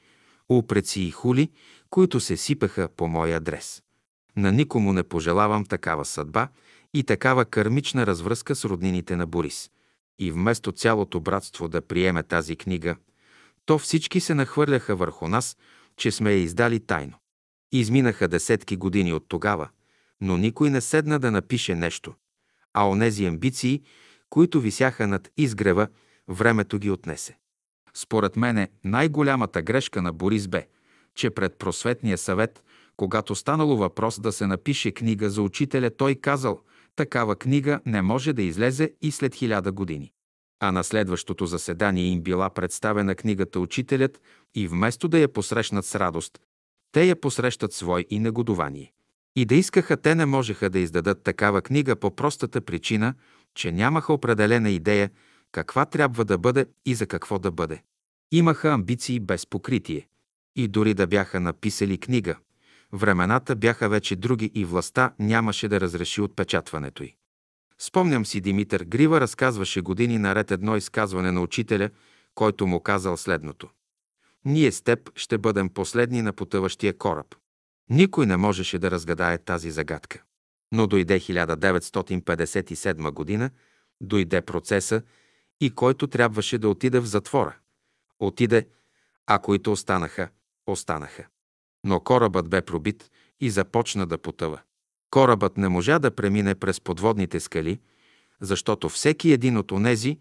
упреци 0.49 1.01
и 1.01 1.11
хули, 1.11 1.51
които 1.91 2.21
се 2.21 2.37
сипаха 2.37 2.89
по 2.97 3.09
мой 3.09 3.35
адрес. 3.35 3.83
На 4.37 4.53
никому 4.53 4.93
не 4.93 5.03
пожелавам 5.03 5.65
такава 5.65 6.05
съдба 6.05 6.49
и 6.95 7.05
такава 7.05 7.45
кърмична 7.45 8.07
развръзка 8.07 8.55
с 8.55 8.65
роднините 8.65 9.17
на 9.17 9.27
Борис. 9.27 9.71
И 10.19 10.31
вместо 10.31 10.73
цялото 10.73 11.21
братство 11.21 11.69
да 11.69 11.83
приеме 11.83 12.23
тази 12.23 12.57
книга, 12.57 12.97
то 13.65 13.79
всички 13.79 14.21
се 14.21 14.35
нахвърляха 14.35 14.97
върху 14.97 15.29
нас, 15.29 15.57
че 15.97 16.11
сме 16.11 16.33
я 16.33 16.39
издали 16.39 16.81
тайно. 16.81 17.15
Изминаха 17.73 18.29
десетки 18.29 18.77
години 18.77 19.13
от 19.13 19.25
тогава, 19.29 19.69
но 20.21 20.37
никой 20.37 20.71
не 20.71 20.81
седна 20.81 21.19
да 21.19 21.31
напише 21.31 21.75
нещо, 21.75 22.15
а 22.75 22.89
онези 22.89 23.27
амбиции, 23.27 23.83
които 24.31 24.61
висяха 24.61 25.07
над 25.07 25.31
изгрева, 25.37 25.89
времето 26.29 26.79
ги 26.79 26.91
отнесе. 26.91 27.37
Според 27.95 28.37
мене 28.37 28.69
най-голямата 28.85 29.63
грешка 29.63 30.03
на 30.03 30.13
Борис 30.13 30.49
бе, 30.49 30.67
че 31.15 31.31
пред 31.31 31.59
просветния 31.59 32.19
съвет, 32.19 32.65
когато 32.97 33.35
станало 33.35 33.77
въпрос 33.77 34.21
да 34.21 34.33
се 34.33 34.47
напише 34.47 34.93
книга 34.93 35.31
за 35.31 35.43
учителя, 35.43 35.91
той 35.91 36.15
казал, 36.15 36.61
такава 36.97 37.37
книга 37.37 37.81
не 37.87 38.03
може 38.03 38.33
да 38.33 38.43
излезе 38.43 38.93
и 39.03 39.11
след 39.11 39.35
хиляда 39.35 39.73
години. 39.73 40.13
А 40.61 40.73
на 40.73 40.85
следващото 40.85 41.47
заседание 41.47 42.05
им 42.05 42.23
била 42.23 42.51
представена 42.51 43.15
книгата 43.15 43.61
Учителят 43.61 44.21
и 44.55 44.69
вместо 44.69 45.09
да 45.09 45.19
я 45.19 45.33
посрещнат 45.33 45.87
с 45.87 45.95
радост, 45.95 46.39
те 46.93 47.05
я 47.05 47.21
посрещат 47.21 47.73
свой 47.73 48.07
и 48.11 48.19
негодование. 48.19 48.93
И 49.37 49.45
да 49.45 49.55
искаха, 49.55 49.97
те 49.97 50.15
не 50.15 50.27
можеха 50.27 50.71
да 50.71 50.79
издадат 50.79 51.23
такава 51.23 51.63
книга 51.63 51.97
по 51.97 52.17
простата 52.17 52.61
причина, 52.61 53.15
че 53.55 53.73
нямаха 53.73 54.13
определена 54.13 54.71
идея 54.71 55.11
каква 55.53 55.87
трябва 55.87 56.25
да 56.25 56.39
бъде 56.39 56.67
и 56.87 56.95
за 56.95 57.07
какво 57.07 57.39
да 57.39 57.51
бъде. 57.51 57.83
Имаха 58.33 58.69
амбиции 58.69 59.21
без 59.21 59.47
покритие. 59.47 60.09
И 60.57 60.69
дори 60.69 60.95
да 60.95 61.07
бяха 61.07 61.41
написали 61.41 61.99
книга, 61.99 62.37
времената 62.93 63.57
бяха 63.57 63.89
вече 63.89 64.17
други 64.17 64.51
и 64.55 64.65
властта 64.65 65.15
нямаше 65.19 65.69
да 65.69 65.81
разреши 65.81 66.21
отпечатването 66.21 67.03
й. 67.03 67.15
Спомням 67.79 68.27
си, 68.27 68.41
Димитър 68.41 68.85
Грива 68.85 69.21
разказваше 69.21 69.81
години 69.81 70.19
наред 70.19 70.51
едно 70.51 70.77
изказване 70.77 71.33
на 71.33 71.41
учителя, 71.41 71.91
който 72.35 72.67
му 72.67 72.81
казал 72.81 73.17
следното. 73.17 73.69
Ние 74.45 74.73
с 74.73 74.83
теб 74.83 75.11
ще 75.17 75.39
бъдем 75.39 75.69
последни 75.69 76.23
на 76.23 76.33
потъващия 76.33 76.99
кораб. 76.99 77.27
Никой 77.91 78.27
не 78.27 78.37
можеше 78.37 78.79
да 78.79 78.91
разгадае 78.91 79.39
тази 79.39 79.71
загадка. 79.71 80.23
Но 80.73 80.87
дойде 80.87 81.21
1957 81.21 83.11
година, 83.11 83.51
дойде 84.01 84.41
процеса 84.41 85.03
и 85.61 85.75
който 85.75 86.07
трябваше 86.07 86.59
да 86.59 86.69
отиде 86.69 87.01
в 87.01 87.07
затвора. 87.07 87.57
Отиде, 88.19 88.69
а 89.27 89.39
които 89.39 89.73
останаха, 89.73 90.29
останаха. 90.67 91.27
Но 91.85 92.01
корабът 92.01 92.49
бе 92.49 92.63
пробит 92.63 93.11
и 93.41 93.51
започна 93.51 94.07
да 94.07 94.19
потъва. 94.19 94.61
Корабът 95.11 95.57
не 95.57 95.69
можа 95.69 95.99
да 95.99 96.11
премине 96.11 96.55
през 96.55 96.81
подводните 96.81 97.41
скали, 97.41 97.81
защото 98.41 98.89
всеки 98.89 99.33
един 99.33 99.57
от 99.57 99.73
онези, 99.73 100.19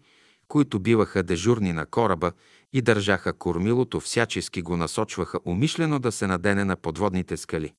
които 0.48 0.80
биваха 0.80 1.22
дежурни 1.22 1.72
на 1.72 1.86
кораба 1.86 2.32
и 2.72 2.82
държаха 2.82 3.32
кормилото, 3.32 4.00
всячески 4.00 4.62
го 4.62 4.76
насочваха 4.76 5.38
умишлено 5.44 5.98
да 5.98 6.12
се 6.12 6.26
надене 6.26 6.64
на 6.64 6.76
подводните 6.76 7.36
скали. 7.36 7.74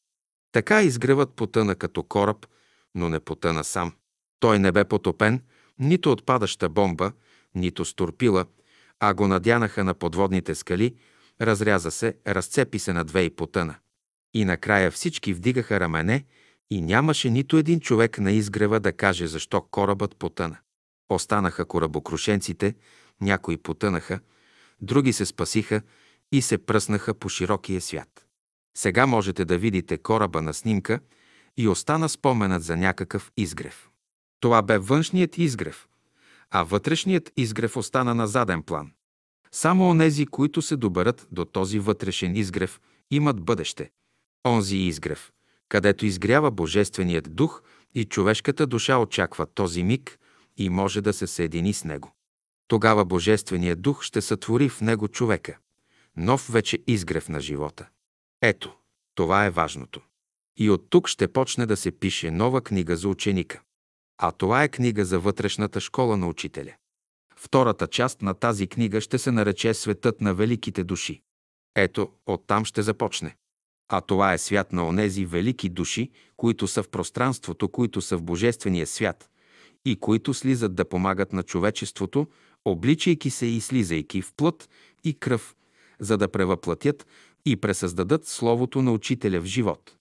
Така 0.52 0.82
изгревът 0.82 1.34
потъна 1.34 1.76
като 1.76 2.04
кораб, 2.04 2.46
но 2.96 3.10
не 3.10 3.20
потъна 3.20 3.64
сам. 3.64 3.94
Той 4.40 4.60
не 4.60 4.72
бе 4.72 4.84
потопен, 4.84 5.42
нито 5.80 6.12
от 6.12 6.26
падаща 6.26 6.70
бомба, 6.70 7.12
нито 7.56 7.86
с 7.86 7.94
турпила, 7.94 8.46
а 9.00 9.14
го 9.14 9.28
надянаха 9.28 9.84
на 9.84 9.94
подводните 9.94 10.56
скали, 10.56 10.96
разряза 11.42 11.92
се, 11.92 12.18
разцепи 12.28 12.80
се 12.80 12.94
на 12.94 13.04
две 13.04 13.22
и 13.22 13.30
потъна. 13.30 13.76
И 14.34 14.46
накрая 14.46 14.92
всички 14.92 15.34
вдигаха 15.34 15.80
рамене 15.80 16.26
и 16.72 16.82
нямаше 16.82 17.30
нито 17.30 17.58
един 17.58 17.80
човек 17.80 18.20
на 18.20 18.32
изгрева 18.32 18.80
да 18.80 18.94
каже 18.94 19.28
защо 19.28 19.62
корабът 19.62 20.16
потъна. 20.16 20.58
Останаха 21.10 21.66
корабокрушенците, 21.66 22.76
някои 23.22 23.58
потънаха, 23.58 24.20
други 24.82 25.14
се 25.14 25.26
спасиха 25.26 25.82
и 26.32 26.42
се 26.42 26.58
пръснаха 26.58 27.14
по 27.14 27.30
широкия 27.30 27.82
свят. 27.82 28.26
Сега 28.78 29.06
можете 29.06 29.46
да 29.46 29.58
видите 29.58 29.98
кораба 29.98 30.42
на 30.42 30.54
снимка 30.54 31.00
и 31.58 31.68
остана 31.68 32.10
споменът 32.10 32.64
за 32.64 32.78
някакъв 32.78 33.32
изгрев. 33.38 33.90
Това 34.40 34.62
бе 34.62 34.78
външният 34.78 35.38
изгрев, 35.38 35.88
а 36.52 36.64
вътрешният 36.64 37.32
изгрев 37.38 37.78
остана 37.78 38.16
на 38.16 38.28
заден 38.28 38.64
план. 38.64 38.92
Само 39.56 39.90
онези, 39.90 40.26
които 40.26 40.62
се 40.62 40.76
доберат 40.76 41.28
до 41.32 41.46
този 41.46 41.80
вътрешен 41.80 42.36
изгрев, 42.36 42.82
имат 43.12 43.42
бъдеще. 43.42 43.92
Онзи 44.48 44.78
изгрев, 44.78 45.32
където 45.70 46.06
изгрява 46.06 46.52
Божественият 46.52 47.36
дух 47.36 47.62
и 47.96 48.06
човешката 48.06 48.68
душа 48.68 48.98
очаква 48.98 49.46
този 49.46 49.84
миг 49.84 50.20
и 50.58 50.70
може 50.70 51.02
да 51.02 51.14
се 51.14 51.28
съедини 51.28 51.74
с 51.74 51.84
него. 51.84 52.12
Тогава 52.68 53.06
Божественият 53.06 53.82
дух 53.82 54.04
ще 54.04 54.22
сътвори 54.22 54.70
в 54.70 54.82
него 54.82 55.08
човека. 55.08 55.58
Нов 56.18 56.50
вече 56.52 56.80
изгрев 56.88 57.30
на 57.30 57.40
живота. 57.40 57.90
Ето, 58.42 58.78
това 59.16 59.46
е 59.46 59.50
важното. 59.50 60.02
И 60.58 60.70
от 60.70 60.90
тук 60.90 61.08
ще 61.08 61.28
почне 61.28 61.66
да 61.66 61.78
се 61.78 61.92
пише 61.92 62.32
нова 62.32 62.62
книга 62.62 62.96
за 62.96 63.10
ученика. 63.10 63.62
А 64.18 64.32
това 64.32 64.64
е 64.64 64.70
книга 64.70 65.06
за 65.06 65.20
вътрешната 65.20 65.80
школа 65.80 66.18
на 66.18 66.28
учителя. 66.28 66.74
Втората 67.46 67.88
част 67.88 68.22
на 68.22 68.34
тази 68.34 68.68
книга 68.68 69.02
ще 69.02 69.18
се 69.18 69.32
нарече 69.32 69.74
Светът 69.74 70.22
на 70.22 70.34
великите 70.34 70.84
души. 70.84 71.22
Ето, 71.76 72.10
оттам 72.26 72.66
ще 72.66 72.82
започне. 72.82 73.36
А 73.92 74.02
това 74.02 74.34
е 74.34 74.38
свят 74.38 74.74
на 74.74 74.88
онези 74.88 75.26
велики 75.26 75.70
души, 75.70 76.12
които 76.38 76.68
са 76.68 76.84
в 76.84 76.90
пространството, 76.90 77.70
които 77.70 78.02
са 78.02 78.18
в 78.18 78.24
Божествения 78.24 78.88
свят 78.88 79.30
и 79.86 79.96
които 79.96 80.34
слизат 80.34 80.76
да 80.76 80.86
помагат 80.90 81.34
на 81.34 81.44
човечеството, 81.44 82.28
обличайки 82.66 83.30
се 83.30 83.46
и 83.46 83.62
слизайки 83.62 84.22
в 84.22 84.34
плът 84.38 84.70
и 85.04 85.14
кръв, 85.14 85.56
за 86.00 86.18
да 86.18 86.28
превъплатят 86.28 87.08
и 87.46 87.56
пресъздадат 87.56 88.28
Словото 88.28 88.82
на 88.82 88.92
Учителя 88.92 89.42
в 89.42 89.46
живот 89.46 89.96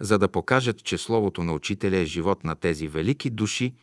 за 0.00 0.18
да 0.18 0.28
покажат, 0.28 0.84
че 0.84 0.98
Словото 0.98 1.44
на 1.44 1.52
Учителя 1.52 1.96
е 1.96 2.04
живот 2.04 2.44
на 2.44 2.54
тези 2.54 2.88
велики 2.88 3.30
души 3.30 3.74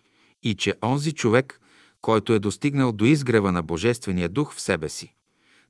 и 0.43 0.55
че 0.55 0.73
онзи 0.83 1.11
човек, 1.11 1.59
който 2.03 2.33
е 2.33 2.39
достигнал 2.39 2.91
до 2.91 3.05
изгрева 3.05 3.51
на 3.51 3.63
Божествения 3.63 4.29
дух 4.29 4.53
в 4.53 4.61
себе 4.61 4.89
си, 4.89 5.13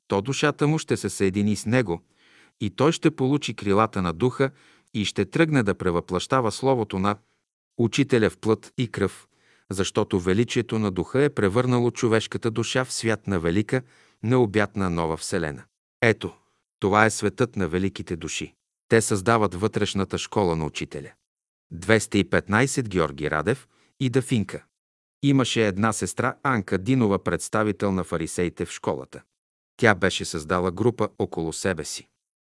то 0.08 0.22
душата 0.22 0.66
му 0.66 0.78
ще 0.78 0.96
се 0.96 1.10
съедини 1.10 1.56
с 1.56 1.66
него 1.66 2.02
и 2.60 2.70
той 2.70 2.92
ще 2.92 3.10
получи 3.10 3.54
крилата 3.54 4.02
на 4.02 4.12
духа 4.12 4.50
и 4.94 5.04
ще 5.04 5.24
тръгне 5.24 5.62
да 5.62 5.74
превъплащава 5.74 6.52
Словото 6.52 6.98
на 6.98 7.16
Учителя 7.78 8.30
в 8.30 8.38
плът 8.38 8.72
и 8.78 8.88
кръв, 8.88 9.28
защото 9.70 10.20
величието 10.20 10.78
на 10.78 10.90
духа 10.90 11.22
е 11.22 11.30
превърнало 11.30 11.90
човешката 11.90 12.50
душа 12.50 12.84
в 12.84 12.92
свят 12.92 13.26
на 13.26 13.40
велика, 13.40 13.82
необятна 14.22 14.90
нова 14.90 15.16
вселена. 15.16 15.62
Ето, 16.02 16.32
това 16.80 17.04
е 17.04 17.10
светът 17.10 17.56
на 17.56 17.68
великите 17.68 18.16
души. 18.16 18.54
Те 18.88 19.00
създават 19.00 19.54
вътрешната 19.54 20.18
школа 20.18 20.56
на 20.56 20.66
учителя. 20.66 21.12
215 21.74 22.88
Георги 22.88 23.30
Радев 23.30 23.68
и 24.00 24.10
Дафинка. 24.10 24.64
Имаше 25.26 25.66
една 25.66 25.92
сестра 25.92 26.34
Анка 26.42 26.78
Динова, 26.78 27.24
представител 27.24 27.92
на 27.92 28.04
фарисеите 28.04 28.64
в 28.64 28.70
школата. 28.70 29.22
Тя 29.76 29.94
беше 29.94 30.24
създала 30.24 30.70
група 30.70 31.08
около 31.18 31.52
себе 31.52 31.84
си. 31.84 32.08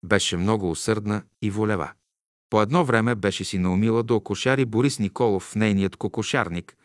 Беше 0.06 0.38
много 0.38 0.72
усърдна 0.72 1.24
и 1.42 1.50
волева. 1.50 1.92
По 2.50 2.62
едно 2.62 2.86
време 2.86 3.16
беше 3.16 3.44
си 3.44 3.58
наумила 3.58 4.04
да 4.04 4.14
окошари 4.14 4.66
Борис 4.66 5.00
Николов 5.00 5.44
в 5.44 5.56
нейният 5.56 5.96
кокошарник, 5.96 6.78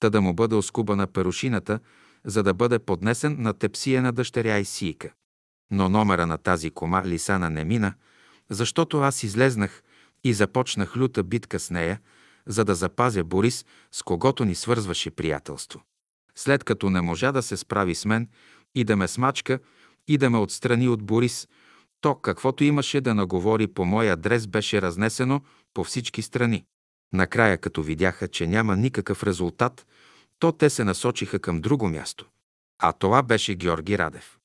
та 0.00 0.10
да 0.10 0.20
му 0.20 0.34
бъде 0.34 0.54
оскубана 0.54 1.06
перушината, 1.06 1.80
за 2.24 2.42
да 2.42 2.54
бъде 2.54 2.78
поднесен 2.78 3.36
на 3.38 3.52
тепсия 3.52 4.02
на 4.02 4.12
дъщеря 4.12 4.58
и 4.58 4.64
сийка. 4.64 5.12
Но 5.70 5.88
номера 5.88 6.26
на 6.26 6.38
тази 6.38 6.70
кома 6.70 7.04
Лисана 7.04 7.50
не 7.50 7.64
мина– 7.64 7.94
защото 8.50 9.00
аз 9.00 9.22
излезнах 9.22 9.82
и 10.24 10.34
започнах 10.34 10.96
люта 10.96 11.22
битка 11.22 11.58
с 11.58 11.70
нея, 11.70 12.00
за 12.46 12.64
да 12.64 12.74
запазя 12.74 13.24
Борис, 13.24 13.64
с 13.92 14.02
когото 14.02 14.44
ни 14.44 14.54
свързваше 14.54 15.10
приятелство. 15.10 15.82
След 16.34 16.64
като 16.64 16.90
не 16.90 17.00
можа 17.00 17.32
да 17.32 17.42
се 17.42 17.56
справи 17.56 17.94
с 17.94 18.04
мен 18.04 18.28
и 18.74 18.84
да 18.84 18.96
ме 18.96 19.08
смачка 19.08 19.58
и 20.08 20.18
да 20.18 20.30
ме 20.30 20.38
отстрани 20.38 20.88
от 20.88 21.02
Борис, 21.02 21.48
то 22.00 22.14
каквото 22.14 22.64
имаше 22.64 23.00
да 23.00 23.14
наговори 23.14 23.66
по 23.66 23.84
мой 23.84 24.10
адрес 24.10 24.46
беше 24.46 24.82
разнесено 24.82 25.40
по 25.74 25.84
всички 25.84 26.22
страни. 26.22 26.64
Накрая, 27.12 27.58
като 27.58 27.82
видяха, 27.82 28.28
че 28.28 28.46
няма 28.46 28.76
никакъв 28.76 29.22
резултат, 29.22 29.86
то 30.38 30.52
те 30.52 30.70
се 30.70 30.84
насочиха 30.84 31.38
към 31.38 31.60
друго 31.60 31.88
място. 31.88 32.26
А 32.78 32.92
това 32.92 33.22
беше 33.22 33.54
Георги 33.54 33.98
Радев. 33.98 34.38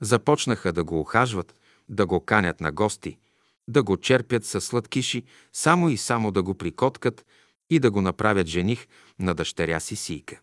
Започнаха 0.00 0.72
да 0.72 0.84
го 0.84 1.00
ухажват, 1.00 1.54
да 1.88 2.06
го 2.06 2.20
канят 2.20 2.60
на 2.60 2.72
гости– 2.72 3.18
да 3.70 3.82
го 3.82 3.96
черпят 3.96 4.44
със 4.44 4.64
сладкиши, 4.64 5.24
само 5.52 5.88
и 5.88 5.96
само 5.96 6.30
да 6.30 6.42
го 6.42 6.54
прикоткат 6.54 7.26
и 7.70 7.78
да 7.78 7.90
го 7.90 8.00
направят 8.00 8.46
жених 8.46 8.86
на 9.18 9.34
дъщеря 9.34 9.80
си 9.80 9.96
Сийка. 9.96 10.40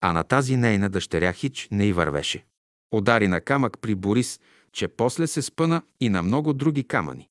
А 0.00 0.12
на 0.12 0.24
тази 0.24 0.56
нейна 0.56 0.90
дъщеря 0.90 1.32
Хич 1.32 1.68
не 1.70 1.86
й 1.86 1.92
вървеше. 1.92 2.44
Удари 2.92 3.28
на 3.28 3.40
камък 3.40 3.78
при 3.80 3.94
Борис, 3.94 4.40
че 4.72 4.88
после 4.88 5.26
се 5.26 5.42
спъна 5.42 5.82
и 6.00 6.08
на 6.08 6.22
много 6.22 6.52
други 6.52 6.84
камъни. 6.84 7.28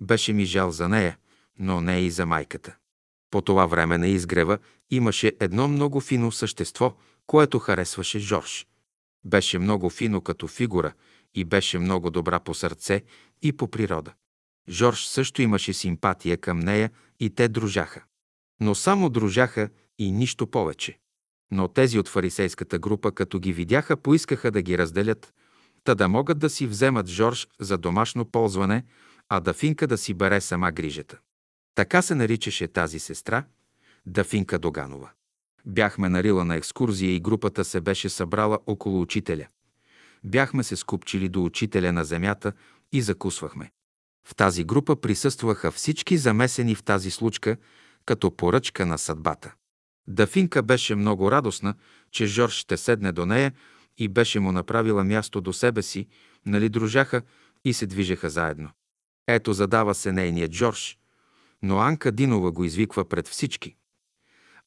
Беше 0.00 0.32
ми 0.32 0.44
жал 0.44 0.70
за 0.70 0.88
нея, 0.88 1.18
но 1.58 1.80
не 1.80 2.00
и 2.00 2.10
за 2.10 2.26
майката. 2.26 2.76
По 3.30 3.42
това 3.42 3.66
време 3.66 3.98
на 3.98 4.08
изгрева 4.08 4.58
имаше 4.90 5.32
едно 5.40 5.68
много 5.68 6.00
фино 6.00 6.32
същество, 6.32 6.96
което 7.26 7.58
харесваше 7.58 8.18
Жорж. 8.18 8.66
Беше 9.24 9.58
много 9.58 9.90
фино 9.90 10.20
като 10.20 10.46
фигура 10.46 10.92
и 11.34 11.44
беше 11.44 11.78
много 11.78 12.10
добра 12.10 12.40
по 12.40 12.54
сърце 12.54 13.02
и 13.42 13.52
по 13.52 13.68
природа. 13.68 14.12
Жорж 14.68 15.04
също 15.04 15.42
имаше 15.42 15.72
симпатия 15.72 16.36
към 16.38 16.60
нея 16.60 16.90
и 17.20 17.30
те 17.30 17.48
дружаха. 17.48 18.04
Но 18.60 18.74
само 18.74 19.10
дружаха 19.10 19.68
и 19.98 20.12
нищо 20.12 20.46
повече. 20.46 20.98
Но 21.50 21.68
тези 21.68 21.98
от 21.98 22.08
фарисейската 22.08 22.78
група, 22.78 23.12
като 23.12 23.38
ги 23.38 23.52
видяха, 23.52 23.96
поискаха 23.96 24.50
да 24.50 24.62
ги 24.62 24.78
разделят, 24.78 25.34
та 25.84 25.94
да 25.94 26.08
могат 26.08 26.38
да 26.38 26.50
си 26.50 26.66
вземат 26.66 27.08
Жорж 27.08 27.48
за 27.60 27.78
домашно 27.78 28.24
ползване, 28.24 28.84
а 29.28 29.40
Дафинка 29.40 29.86
да 29.86 29.98
си 29.98 30.14
бере 30.14 30.40
сама 30.40 30.72
грижата. 30.72 31.18
Така 31.74 32.02
се 32.02 32.14
наричаше 32.14 32.68
тази 32.68 32.98
сестра, 32.98 33.44
Дафинка 34.06 34.58
Доганова. 34.58 35.10
Бяхме 35.66 36.08
на 36.08 36.22
Рила 36.22 36.44
на 36.44 36.56
екскурзия 36.56 37.14
и 37.14 37.20
групата 37.20 37.64
се 37.64 37.80
беше 37.80 38.08
събрала 38.08 38.58
около 38.66 39.00
учителя. 39.00 39.46
Бяхме 40.24 40.62
се 40.62 40.76
скупчили 40.76 41.28
до 41.28 41.44
учителя 41.44 41.92
на 41.92 42.04
земята 42.04 42.52
и 42.92 43.02
закусвахме. 43.02 43.70
В 44.28 44.34
тази 44.34 44.64
група 44.64 44.96
присъстваха 44.96 45.72
всички 45.72 46.16
замесени 46.16 46.74
в 46.74 46.82
тази 46.82 47.10
случка 47.10 47.56
като 48.10 48.30
поръчка 48.30 48.86
на 48.86 48.98
съдбата. 48.98 49.54
Дафинка 50.08 50.62
беше 50.62 50.94
много 50.94 51.30
радостна, 51.30 51.74
че 52.10 52.26
Жорж 52.26 52.52
ще 52.52 52.76
седне 52.76 53.12
до 53.12 53.26
нея 53.26 53.52
и 53.98 54.08
беше 54.08 54.40
му 54.40 54.52
направила 54.52 55.04
място 55.04 55.40
до 55.40 55.52
себе 55.52 55.82
си, 55.82 56.06
нали 56.46 56.68
дружаха 56.68 57.22
и 57.64 57.72
се 57.72 57.86
движеха 57.86 58.30
заедно. 58.30 58.70
Ето 59.26 59.52
задава 59.52 59.94
се 59.94 60.12
нейният 60.12 60.52
Жорж, 60.52 60.98
но 61.62 61.78
Анка 61.78 62.12
Динова 62.12 62.52
го 62.52 62.64
извиква 62.64 63.08
пред 63.08 63.28
всички. 63.28 63.76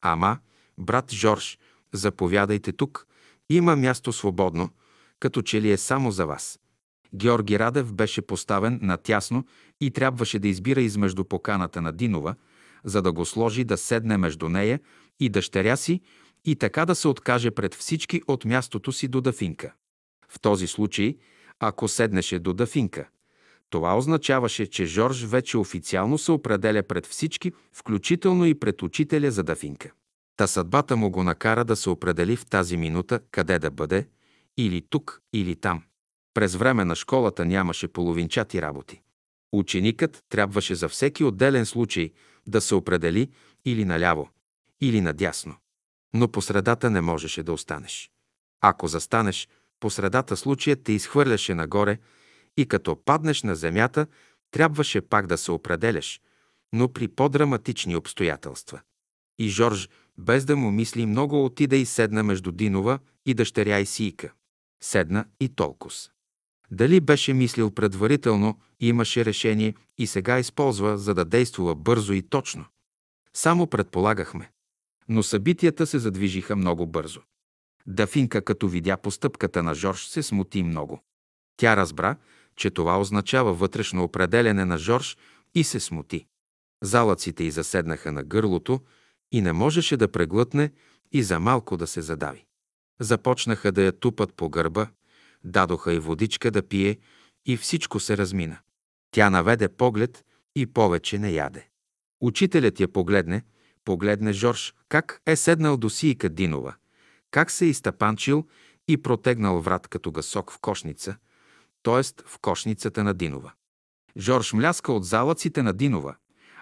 Ама, 0.01 0.37
брат 0.77 1.11
Жорж, 1.11 1.59
заповядайте 1.93 2.71
тук, 2.71 3.07
има 3.49 3.75
място 3.75 4.13
свободно, 4.13 4.69
като 5.19 5.41
че 5.41 5.61
ли 5.61 5.71
е 5.71 5.77
само 5.77 6.11
за 6.11 6.25
вас. 6.25 6.59
Георги 7.15 7.59
Радев 7.59 7.93
беше 7.93 8.21
поставен 8.21 8.79
натясно 8.81 9.45
и 9.81 9.91
трябваше 9.91 10.39
да 10.39 10.47
избира 10.47 10.81
измежду 10.81 11.23
поканата 11.23 11.81
на 11.81 11.91
Динова, 11.91 12.35
за 12.85 13.01
да 13.01 13.11
го 13.11 13.25
сложи 13.25 13.63
да 13.63 13.77
седне 13.77 14.17
между 14.17 14.49
нея 14.49 14.79
и 15.19 15.29
дъщеря 15.29 15.75
си 15.75 16.01
и 16.45 16.55
така 16.55 16.85
да 16.85 16.95
се 16.95 17.07
откаже 17.07 17.51
пред 17.51 17.75
всички 17.75 18.21
от 18.27 18.45
мястото 18.45 18.91
си 18.91 19.07
до 19.07 19.21
Дафинка. 19.21 19.73
В 20.29 20.39
този 20.41 20.67
случай, 20.67 21.17
ако 21.59 21.87
седнеше 21.87 22.39
до 22.39 22.53
Дафинка, 22.53 23.07
това 23.69 23.97
означаваше, 23.97 24.67
че 24.67 24.85
Жорж 24.85 25.23
вече 25.23 25.57
официално 25.57 26.17
се 26.17 26.31
определя 26.31 26.83
пред 26.83 27.05
всички, 27.05 27.51
включително 27.71 28.45
и 28.45 28.59
пред 28.59 28.81
учителя 28.81 29.31
за 29.31 29.43
Дафинка. 29.43 29.91
Та 30.37 30.47
съдбата 30.47 30.95
му 30.97 31.09
го 31.09 31.23
накара 31.23 31.65
да 31.65 31.75
се 31.75 31.89
определи 31.89 32.35
в 32.35 32.45
тази 32.45 32.77
минута 32.77 33.19
къде 33.31 33.59
да 33.59 33.71
бъде, 33.71 34.07
или 34.57 34.81
тук, 34.89 35.21
или 35.33 35.55
там. 35.55 35.83
През 36.33 36.55
време 36.55 36.85
на 36.85 36.95
школата 36.95 37.45
нямаше 37.45 37.87
половинчати 37.87 38.61
работи. 38.61 39.01
Ученикът 39.53 40.23
трябваше 40.29 40.75
за 40.75 40.89
всеки 40.89 41.23
отделен 41.23 41.65
случай 41.65 42.11
да 42.47 42.61
се 42.61 42.75
определи 42.75 43.29
или 43.65 43.85
наляво, 43.85 44.29
или 44.81 45.01
надясно. 45.01 45.55
Но 46.13 46.27
по 46.27 46.41
средата 46.41 46.89
не 46.89 47.01
можеше 47.01 47.43
да 47.43 47.53
останеш. 47.53 48.11
Ако 48.61 48.87
застанеш, 48.87 49.47
по 49.79 49.89
средата 49.89 50.37
случаят 50.37 50.83
те 50.83 50.91
изхвърляше 50.91 51.55
нагоре 51.55 51.99
и 52.57 52.65
като 52.65 53.03
паднеш 53.05 53.43
на 53.43 53.55
земята, 53.55 54.07
трябваше 54.51 55.01
пак 55.01 55.27
да 55.27 55.37
се 55.37 55.51
определяш, 55.51 56.21
но 56.73 56.93
при 56.93 57.07
по-драматични 57.07 57.95
обстоятелства. 57.95 58.81
И 59.39 59.49
Жорж, 59.49 59.89
без 60.17 60.45
да 60.45 60.55
му 60.55 60.71
мисли 60.71 61.05
много, 61.05 61.45
отида 61.45 61.75
и 61.75 61.85
седна 61.85 62.23
между 62.23 62.51
Динова 62.51 62.99
и 63.25 63.33
дъщеря 63.33 63.79
и 63.79 63.85
Сийка. 63.85 64.33
Седна 64.83 65.25
и 65.39 65.49
толкос. 65.49 66.12
Дали 66.71 66.99
беше 66.99 67.33
мислил 67.33 67.71
предварително, 67.71 68.59
имаше 68.79 69.25
решение 69.25 69.75
и 69.97 70.07
сега 70.07 70.39
използва, 70.39 70.97
за 70.97 71.13
да 71.13 71.25
действува 71.25 71.75
бързо 71.75 72.13
и 72.13 72.21
точно. 72.21 72.65
Само 73.33 73.67
предполагахме. 73.67 74.51
Но 75.09 75.23
събитията 75.23 75.87
се 75.87 75.99
задвижиха 75.99 76.55
много 76.55 76.87
бързо. 76.87 77.21
Дафинка, 77.87 78.41
като 78.41 78.67
видя 78.67 78.97
постъпката 78.97 79.63
на 79.63 79.75
Жорж, 79.75 80.05
се 80.05 80.23
смути 80.23 80.63
много. 80.63 81.03
Тя 81.57 81.77
разбра, 81.77 82.15
че 82.55 82.69
това 82.69 82.99
означава 82.99 83.53
вътрешно 83.53 84.03
определене 84.03 84.65
на 84.65 84.77
Жорж 84.77 85.17
и 85.55 85.63
се 85.63 85.79
смути. 85.79 86.25
Залъците 86.83 87.43
й 87.43 87.51
заседнаха 87.51 88.11
на 88.11 88.23
гърлото 88.23 88.81
и 89.31 89.41
не 89.41 89.53
можеше 89.53 89.97
да 89.97 90.11
преглътне 90.11 90.71
и 91.11 91.23
за 91.23 91.39
малко 91.39 91.77
да 91.77 91.87
се 91.87 92.01
задави. 92.01 92.45
Започнаха 92.99 93.71
да 93.71 93.81
я 93.81 93.91
тупат 93.91 94.33
по 94.33 94.49
гърба, 94.49 94.87
дадоха 95.43 95.93
и 95.93 95.99
водичка 95.99 96.51
да 96.51 96.67
пие 96.67 96.97
и 97.45 97.57
всичко 97.57 97.99
се 97.99 98.17
размина. 98.17 98.57
Тя 99.11 99.29
наведе 99.29 99.69
поглед 99.69 100.23
и 100.55 100.65
повече 100.65 101.19
не 101.19 101.31
яде. 101.31 101.67
Учителят 102.21 102.79
я 102.79 102.87
погледне, 102.87 103.43
погледне 103.85 104.33
Жорж, 104.33 104.73
как 104.89 105.21
е 105.25 105.35
седнал 105.35 105.77
до 105.77 105.89
Сийка 105.89 106.29
Динова, 106.29 106.75
как 107.31 107.51
се 107.51 107.65
е 107.65 107.67
изтъпанчил 107.67 108.47
и 108.87 109.01
протегнал 109.01 109.61
врат 109.61 109.87
като 109.87 110.11
гасок 110.11 110.51
в 110.51 110.59
кошница, 110.59 111.15
т.е. 111.83 112.03
в 112.25 112.39
кошницата 112.41 113.03
на 113.03 113.13
Динова. 113.13 113.51
Жорж 114.17 114.53
мляска 114.53 114.93
от 114.93 115.05
залъците 115.05 115.63
на 115.63 115.73
Динова, 115.73 116.15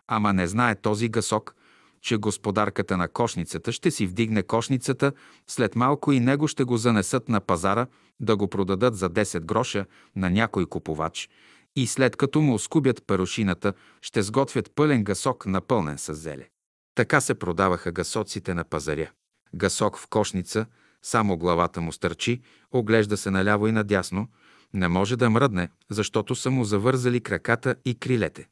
ама 0.07 0.33
не 0.33 0.47
знае 0.47 0.75
този 0.75 1.09
гасок, 1.09 1.55
че 2.01 2.17
господарката 2.17 2.97
на 2.97 3.07
кошницата 3.07 3.71
ще 3.71 3.91
си 3.91 4.07
вдигне 4.07 4.43
кошницата, 4.43 5.11
след 5.47 5.75
малко 5.75 6.11
и 6.11 6.19
него 6.19 6.47
ще 6.47 6.63
го 6.63 6.77
занесат 6.77 7.29
на 7.29 7.39
пазара 7.39 7.87
да 8.19 8.37
го 8.37 8.47
продадат 8.47 8.95
за 8.95 9.09
10 9.09 9.39
гроша 9.39 9.85
на 10.15 10.29
някой 10.29 10.65
купувач 10.65 11.29
и 11.75 11.87
след 11.87 12.15
като 12.15 12.41
му 12.41 12.53
оскубят 12.53 13.03
парушината, 13.07 13.73
ще 14.01 14.21
сготвят 14.21 14.71
пълен 14.75 15.03
гасок, 15.03 15.45
напълнен 15.45 15.97
с 15.97 16.13
зеле. 16.13 16.49
Така 16.95 17.21
се 17.21 17.35
продаваха 17.35 17.91
гасоците 17.91 18.53
на 18.53 18.63
пазаря. 18.63 19.11
Гасок 19.55 19.97
в 19.97 20.07
кошница, 20.07 20.65
само 21.01 21.37
главата 21.37 21.81
му 21.81 21.91
стърчи, 21.91 22.41
оглежда 22.71 23.17
се 23.17 23.31
наляво 23.31 23.67
и 23.67 23.71
надясно, 23.71 24.27
не 24.73 24.87
може 24.87 25.15
да 25.15 25.29
мръдне, 25.29 25.69
защото 25.89 26.35
са 26.35 26.51
му 26.51 26.63
завързали 26.63 27.21
краката 27.21 27.75
и 27.85 27.95
крилете. 27.95 28.47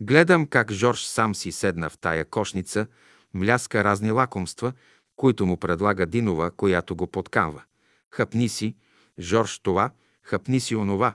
Гледам 0.00 0.46
как 0.46 0.72
Жорж 0.72 1.04
сам 1.04 1.34
си 1.34 1.52
седна 1.52 1.90
в 1.90 1.98
тая 1.98 2.24
кошница, 2.24 2.86
мляска 3.34 3.84
разни 3.84 4.10
лакомства, 4.10 4.72
които 5.16 5.46
му 5.46 5.56
предлага 5.56 6.06
Динова, 6.06 6.50
която 6.50 6.96
го 6.96 7.06
подканва. 7.06 7.62
Хъпни 8.10 8.48
си, 8.48 8.74
Жорж 9.18 9.58
това, 9.58 9.90
хъпни 10.22 10.60
си 10.60 10.76
онова. 10.76 11.14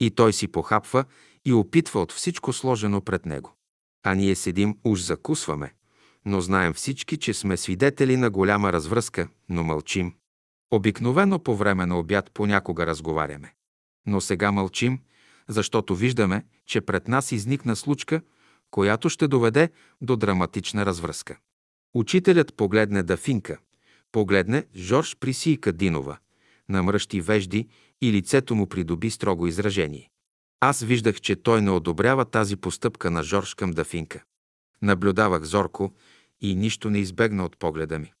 И 0.00 0.10
той 0.10 0.32
си 0.32 0.48
похапва 0.48 1.04
и 1.44 1.52
опитва 1.52 2.00
от 2.00 2.12
всичко 2.12 2.52
сложено 2.52 3.00
пред 3.00 3.26
него. 3.26 3.54
А 4.02 4.14
ние 4.14 4.34
седим, 4.34 4.78
уж 4.84 5.00
закусваме. 5.00 5.74
Но 6.24 6.40
знаем 6.40 6.72
всички, 6.72 7.16
че 7.16 7.34
сме 7.34 7.56
свидетели 7.56 8.16
на 8.16 8.30
голяма 8.30 8.72
развръзка, 8.72 9.28
но 9.48 9.62
мълчим. 9.62 10.14
Обикновено 10.70 11.38
по 11.38 11.56
време 11.56 11.86
на 11.86 11.98
обяд 11.98 12.30
понякога 12.34 12.86
разговаряме. 12.86 13.54
Но 14.06 14.20
сега 14.20 14.52
мълчим, 14.52 14.98
защото 15.48 15.94
виждаме, 15.94 16.44
че 16.70 16.80
пред 16.80 17.08
нас 17.08 17.32
изникна 17.32 17.76
случка, 17.76 18.22
която 18.70 19.08
ще 19.08 19.28
доведе 19.28 19.70
до 20.00 20.16
драматична 20.16 20.86
развръзка. 20.86 21.38
Учителят 21.94 22.54
погледне 22.54 23.02
Дафинка, 23.02 23.58
погледне 24.12 24.66
Жорж 24.76 25.16
Присийка 25.20 25.72
Динова, 25.72 26.18
намръщи 26.68 27.20
вежди 27.20 27.68
и 28.00 28.12
лицето 28.12 28.54
му 28.54 28.66
придоби 28.66 29.10
строго 29.10 29.46
изражение. 29.46 30.10
Аз 30.60 30.82
виждах, 30.82 31.20
че 31.20 31.36
той 31.36 31.62
не 31.62 31.70
одобрява 31.70 32.24
тази 32.24 32.56
постъпка 32.56 33.10
на 33.10 33.22
Жорж 33.22 33.54
към 33.54 33.70
Дафинка. 33.70 34.22
Наблюдавах 34.82 35.42
зорко 35.42 35.92
и 36.40 36.54
нищо 36.54 36.90
не 36.90 36.98
избегна 36.98 37.44
от 37.44 37.58
погледа 37.58 37.98
ми. 37.98 38.12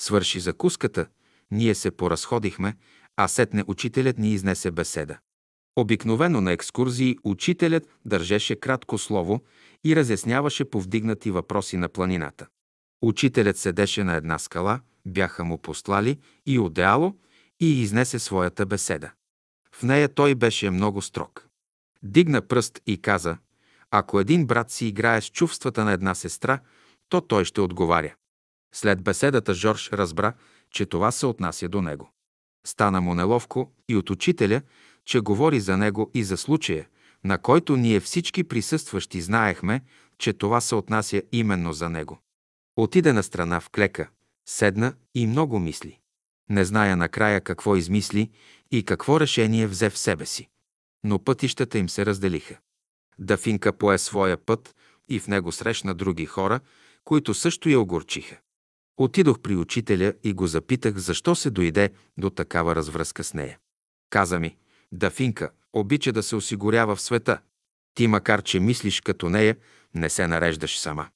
Свърши 0.00 0.40
закуската, 0.40 1.06
ние 1.50 1.74
се 1.74 1.90
поразходихме, 1.90 2.76
а 3.16 3.28
сетне 3.28 3.64
учителят 3.66 4.18
ни 4.18 4.32
изнесе 4.32 4.70
беседа. 4.70 5.18
Обикновено 5.76 6.40
на 6.40 6.52
екскурзии 6.52 7.18
учителят 7.24 7.88
държеше 8.04 8.56
кратко 8.56 8.98
слово 8.98 9.40
и 9.84 9.96
разясняваше 9.96 10.64
повдигнати 10.64 11.30
въпроси 11.30 11.76
на 11.76 11.88
планината. 11.88 12.46
Учителят 13.02 13.56
седеше 13.56 14.04
на 14.04 14.14
една 14.14 14.38
скала, 14.38 14.80
бяха 15.06 15.44
му 15.44 15.58
послали 15.58 16.18
и 16.46 16.58
одеяло 16.58 17.14
и 17.60 17.82
изнесе 17.82 18.18
своята 18.18 18.66
беседа. 18.66 19.10
В 19.74 19.82
нея 19.82 20.08
той 20.08 20.34
беше 20.34 20.70
много 20.70 21.02
строг. 21.02 21.48
Дигна 22.02 22.42
пръст 22.42 22.80
и 22.86 23.02
каза, 23.02 23.36
ако 23.90 24.20
един 24.20 24.46
брат 24.46 24.70
си 24.70 24.86
играе 24.86 25.20
с 25.20 25.30
чувствата 25.30 25.84
на 25.84 25.92
една 25.92 26.14
сестра, 26.14 26.60
то 27.08 27.20
той 27.20 27.44
ще 27.44 27.60
отговаря. 27.60 28.14
След 28.74 29.02
беседата 29.02 29.54
Жорж 29.54 29.90
разбра, 29.92 30.32
че 30.70 30.86
това 30.86 31.10
се 31.10 31.26
отнася 31.26 31.68
до 31.68 31.82
него. 31.82 32.10
Стана 32.66 33.00
му 33.00 33.14
неловко 33.14 33.72
и 33.88 33.96
от 33.96 34.10
учителя, 34.10 34.62
че 35.04 35.20
говори 35.20 35.60
за 35.60 35.76
него 35.76 36.10
и 36.14 36.24
за 36.24 36.36
случая, 36.36 36.86
на 37.24 37.38
който 37.38 37.76
ние 37.76 38.00
всички 38.00 38.44
присъстващи 38.44 39.20
знаехме, 39.20 39.80
че 40.18 40.32
това 40.32 40.60
се 40.60 40.74
отнася 40.74 41.22
именно 41.32 41.72
за 41.72 41.90
него. 41.90 42.18
Отиде 42.76 43.12
на 43.12 43.22
страна 43.22 43.60
в 43.60 43.70
клека, 43.70 44.08
седна 44.46 44.94
и 45.14 45.26
много 45.26 45.58
мисли. 45.58 45.98
Не 46.50 46.64
зная 46.64 46.96
накрая 46.96 47.40
какво 47.40 47.76
измисли 47.76 48.30
и 48.70 48.84
какво 48.84 49.20
решение 49.20 49.66
взе 49.66 49.90
в 49.90 49.98
себе 49.98 50.26
си. 50.26 50.48
Но 51.04 51.18
пътищата 51.18 51.78
им 51.78 51.88
се 51.88 52.06
разделиха. 52.06 52.58
Дафинка 53.18 53.72
пое 53.72 53.98
своя 53.98 54.36
път 54.36 54.74
и 55.08 55.20
в 55.20 55.28
него 55.28 55.52
срещна 55.52 55.94
други 55.94 56.26
хора, 56.26 56.60
които 57.04 57.34
също 57.34 57.68
я 57.68 57.80
огорчиха. 57.80 58.36
Отидох 58.96 59.40
при 59.40 59.56
учителя 59.56 60.14
и 60.24 60.32
го 60.32 60.46
запитах 60.46 60.96
защо 60.96 61.34
се 61.34 61.50
дойде 61.50 61.90
до 62.18 62.30
такава 62.30 62.76
развръзка 62.76 63.24
с 63.24 63.34
нея. 63.34 63.58
Каза 64.10 64.40
ми, 64.40 64.56
Дафинка 64.94 65.50
обича 65.72 66.12
да 66.12 66.22
се 66.22 66.36
осигурява 66.36 66.96
в 66.96 67.00
света. 67.00 67.40
Ти, 67.94 68.06
макар 68.06 68.42
че 68.42 68.60
мислиш 68.60 69.00
като 69.00 69.28
нея, 69.28 69.56
не 69.94 70.10
се 70.10 70.26
нареждаш 70.26 70.78
сама. 70.78 71.08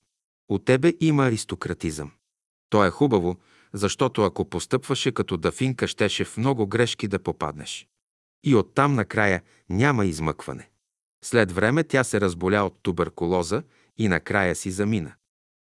От 0.48 0.64
тебе 0.64 0.94
има 1.00 1.26
аристократизъм. 1.26 2.10
То 2.70 2.84
е 2.84 2.90
хубаво, 2.90 3.36
защото 3.72 4.22
ако 4.22 4.44
постъпваше 4.44 5.12
като 5.12 5.36
Дафинка, 5.36 5.88
щеше 5.88 6.24
в 6.24 6.36
много 6.36 6.66
грешки 6.66 7.08
да 7.08 7.18
попаднеш. 7.18 7.88
И 8.44 8.54
оттам 8.54 8.94
накрая 8.94 9.42
няма 9.68 10.06
измъкване. 10.06 10.70
След 11.24 11.52
време 11.52 11.84
тя 11.84 12.04
се 12.04 12.20
разболя 12.20 12.62
от 12.62 12.78
туберкулоза 12.82 13.62
и 13.96 14.08
накрая 14.08 14.54
си 14.54 14.70
замина. 14.70 15.12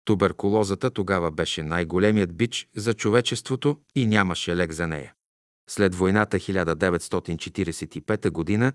Туберкулозата 0.05 0.91
тогава 0.91 1.31
беше 1.31 1.63
най-големият 1.63 2.35
бич 2.35 2.67
за 2.75 2.93
човечеството 2.93 3.77
и 3.95 4.05
нямаше 4.05 4.55
лек 4.55 4.71
за 4.71 4.87
нея. 4.87 5.13
След 5.69 5.95
войната 5.95 6.37
1945 6.37 8.29
година 8.29 8.73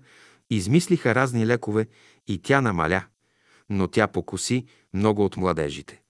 измислиха 0.49 1.15
разни 1.15 1.47
лекове 1.47 1.87
и 2.27 2.41
тя 2.41 2.61
намаля, 2.61 3.03
но 3.69 3.87
тя 3.87 4.07
покуси 4.07 4.65
много 4.93 5.25
от 5.25 5.37
младежите. 5.37 6.01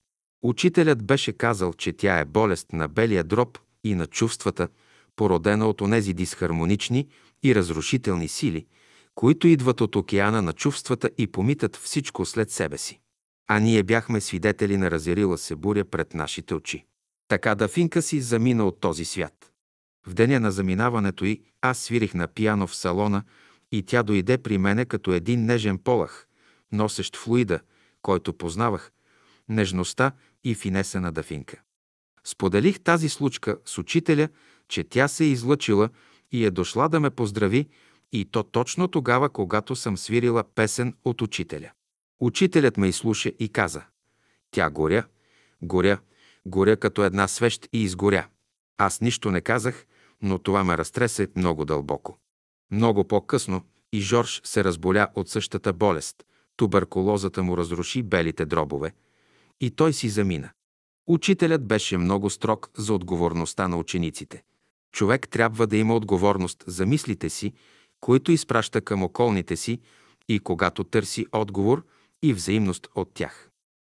Учителят 0.44 1.04
беше 1.04 1.34
казал, 1.34 1.74
че 1.74 1.94
тя 1.94 2.20
е 2.20 2.26
болест 2.26 2.74
на 2.74 2.88
белия 2.88 3.24
дроб 3.24 3.58
и 3.84 3.96
на 3.96 4.08
чувствата, 4.08 4.68
породена 5.16 5.70
от 5.70 5.82
онези 5.82 6.14
дисхармонични 6.14 7.08
и 7.44 7.56
разрушителни 7.56 8.28
сили, 8.28 8.66
които 9.16 9.48
идват 9.48 9.82
от 9.82 9.96
океана 9.96 10.42
на 10.42 10.54
чувствата 10.54 11.10
и 11.18 11.28
помитат 11.28 11.76
всичко 11.76 12.26
след 12.26 12.52
себе 12.52 12.78
си. 12.78 13.00
А 13.48 13.60
ние 13.60 13.84
бяхме 13.84 14.22
свидетели 14.22 14.78
на 14.78 14.92
разярила 14.92 15.38
се 15.38 15.56
буря 15.56 15.86
пред 15.86 16.14
нашите 16.14 16.56
очи. 16.56 16.86
Така 17.28 17.56
Дафинка 17.56 18.02
си 18.02 18.22
замина 18.22 18.66
от 18.66 18.80
този 18.80 19.06
свят. 19.06 19.49
В 20.10 20.14
деня 20.14 20.40
на 20.40 20.52
заминаването 20.52 21.26
й 21.26 21.42
аз 21.62 21.80
свирих 21.80 22.14
на 22.14 22.28
пияно 22.28 22.68
в 22.68 22.76
салона 22.76 23.24
и 23.72 23.84
тя 23.84 24.04
дойде 24.04 24.38
при 24.38 24.58
мене 24.58 24.86
като 24.86 25.14
един 25.14 25.46
нежен 25.46 25.78
полах, 25.78 26.28
носещ 26.72 27.18
флуида, 27.18 27.60
който 28.02 28.34
познавах, 28.34 28.92
нежността 29.50 30.12
и 30.44 30.56
финеса 30.56 31.02
на 31.02 31.12
Дафинка. 31.12 31.62
Споделих 32.24 32.80
тази 32.80 33.10
случка 33.10 33.58
с 33.66 33.78
учителя, 33.78 34.30
че 34.68 34.84
тя 34.84 35.08
се 35.08 35.24
е 35.24 35.28
излъчила 35.28 35.90
и 36.32 36.46
е 36.46 36.52
дошла 36.52 36.90
да 36.90 37.00
ме 37.00 37.10
поздрави, 37.10 37.70
и 38.12 38.26
то 38.26 38.44
точно 38.44 38.88
тогава, 38.88 39.30
когато 39.30 39.76
съм 39.76 39.98
свирила 39.98 40.44
песен 40.56 40.94
от 41.06 41.22
учителя. 41.22 41.72
Учителят 42.20 42.78
ме 42.78 42.88
изслуша 42.88 43.30
и 43.40 43.50
каза 43.50 43.84
«Тя 44.52 44.70
горя, 44.70 45.06
горя, 45.62 46.00
горя 46.46 46.78
като 46.78 47.04
една 47.04 47.28
свещ 47.28 47.70
и 47.74 47.84
изгоря». 47.84 48.28
Аз 48.78 49.02
нищо 49.02 49.32
не 49.32 49.42
казах, 49.42 49.86
но 50.22 50.40
това 50.40 50.64
ме 50.64 50.78
разтресе 50.78 51.28
много 51.36 51.66
дълбоко. 51.66 52.18
Много 52.72 53.08
по-късно 53.08 53.62
и 53.94 54.02
Жорж 54.02 54.42
се 54.44 54.64
разболя 54.64 55.08
от 55.16 55.30
същата 55.30 55.74
болест. 55.74 56.24
Туберкулозата 56.58 57.44
му 57.44 57.58
разруши 57.58 58.04
белите 58.04 58.46
дробове 58.46 58.94
и 59.62 59.72
той 59.72 59.94
си 59.94 60.10
замина. 60.10 60.50
Учителят 61.08 61.68
беше 61.68 61.98
много 61.98 62.30
строг 62.30 62.70
за 62.78 62.94
отговорността 62.94 63.68
на 63.68 63.78
учениците. 63.78 64.44
Човек 64.92 65.30
трябва 65.30 65.68
да 65.68 65.78
има 65.78 65.96
отговорност 65.96 66.64
за 66.68 66.86
мислите 66.86 67.30
си, 67.30 67.54
които 68.00 68.32
изпраща 68.32 68.82
към 68.82 69.04
околните 69.04 69.56
си 69.56 69.80
и 70.28 70.40
когато 70.40 70.84
търси 70.84 71.26
отговор 71.32 71.86
и 72.24 72.34
взаимност 72.34 72.88
от 72.96 73.14
тях. 73.14 73.50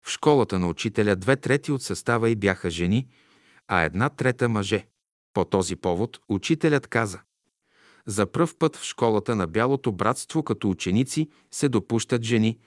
В 0.06 0.10
школата 0.10 0.58
на 0.58 0.68
учителя 0.68 1.16
две 1.16 1.36
трети 1.36 1.72
от 1.72 1.82
състава 1.82 2.30
и 2.30 2.36
бяха 2.36 2.70
жени, 2.70 3.06
а 3.68 3.82
една 3.82 4.08
трета 4.08 4.48
мъже. 4.48 4.86
По 5.34 5.44
този 5.44 5.76
повод 5.76 6.20
учителят 6.28 6.86
каза 6.86 7.20
За 8.06 8.26
пръв 8.26 8.56
път 8.56 8.76
в 8.76 8.84
школата 8.84 9.36
на 9.36 9.46
Бялото 9.46 9.92
братство 9.92 10.42
като 10.42 10.70
ученици 10.70 11.28
се 11.50 11.68
допущат 11.68 12.22
жени, 12.22 12.58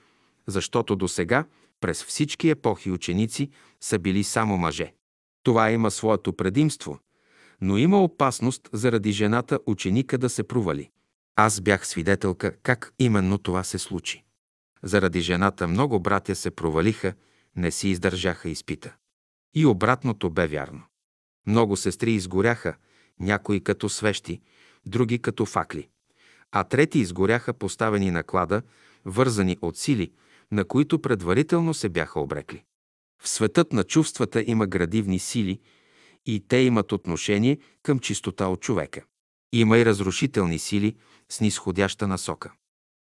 защото 0.48 0.95
до 0.95 1.08
сега 1.08 1.45
през 1.82 2.03
всички 2.03 2.50
епохи 2.50 2.92
ученици 2.92 3.50
са 3.82 4.00
били 4.00 4.24
само 4.24 4.58
мъже. 4.58 4.93
Това 5.43 5.72
има 5.72 5.92
своето 5.92 6.33
предимство, 6.33 7.00
но 7.61 7.77
има 7.77 8.03
опасност 8.03 8.69
заради 8.74 9.11
жената 9.11 9.59
ученика 9.66 10.17
да 10.17 10.30
се 10.30 10.43
провали. 10.43 10.90
Аз 11.35 11.61
бях 11.61 11.88
свидетелка 11.88 12.58
как 12.64 12.93
именно 13.00 13.38
това 13.38 13.64
се 13.64 13.80
случи. 13.80 14.24
Заради 14.83 15.22
жената 15.22 15.67
много 15.67 16.00
братя 16.00 16.35
се 16.35 16.51
провалиха, 16.51 17.14
не 17.56 17.72
си 17.72 17.88
издържаха 17.88 18.50
изпита. 18.50 18.95
И 19.56 19.66
обратното 19.66 20.30
бе 20.30 20.48
вярно. 20.48 20.82
Много 21.47 21.77
сестри 21.77 22.11
изгоряха, 22.13 22.75
някои 23.19 23.63
като 23.63 23.89
свещи, 23.89 24.41
други 24.85 25.19
като 25.19 25.45
факли. 25.45 25.89
А 26.51 26.63
трети 26.63 26.99
изгоряха 26.99 27.53
поставени 27.53 28.11
на 28.11 28.23
клада, 28.23 28.61
вързани 29.05 29.57
от 29.61 29.77
сили, 29.77 30.11
на 30.51 30.65
които 30.65 30.99
предварително 30.99 31.73
се 31.73 31.89
бяха 31.89 32.19
обрекли. 32.19 32.63
В 33.23 33.30
светът 33.30 33.73
на 33.73 33.83
чувствата 33.83 34.43
има 34.47 34.67
градивни 34.67 35.19
сили 35.19 35.59
и 36.25 36.43
те 36.47 36.57
имат 36.57 36.91
отношение 36.91 37.57
към 37.83 37.99
чистота 37.99 38.47
от 38.47 38.61
човека. 38.61 39.03
Има 39.51 39.77
и 39.77 39.85
разрушителни 39.85 40.59
сили 40.59 40.95
с 41.30 41.41
нисходяща 41.41 42.07
насока. 42.07 42.51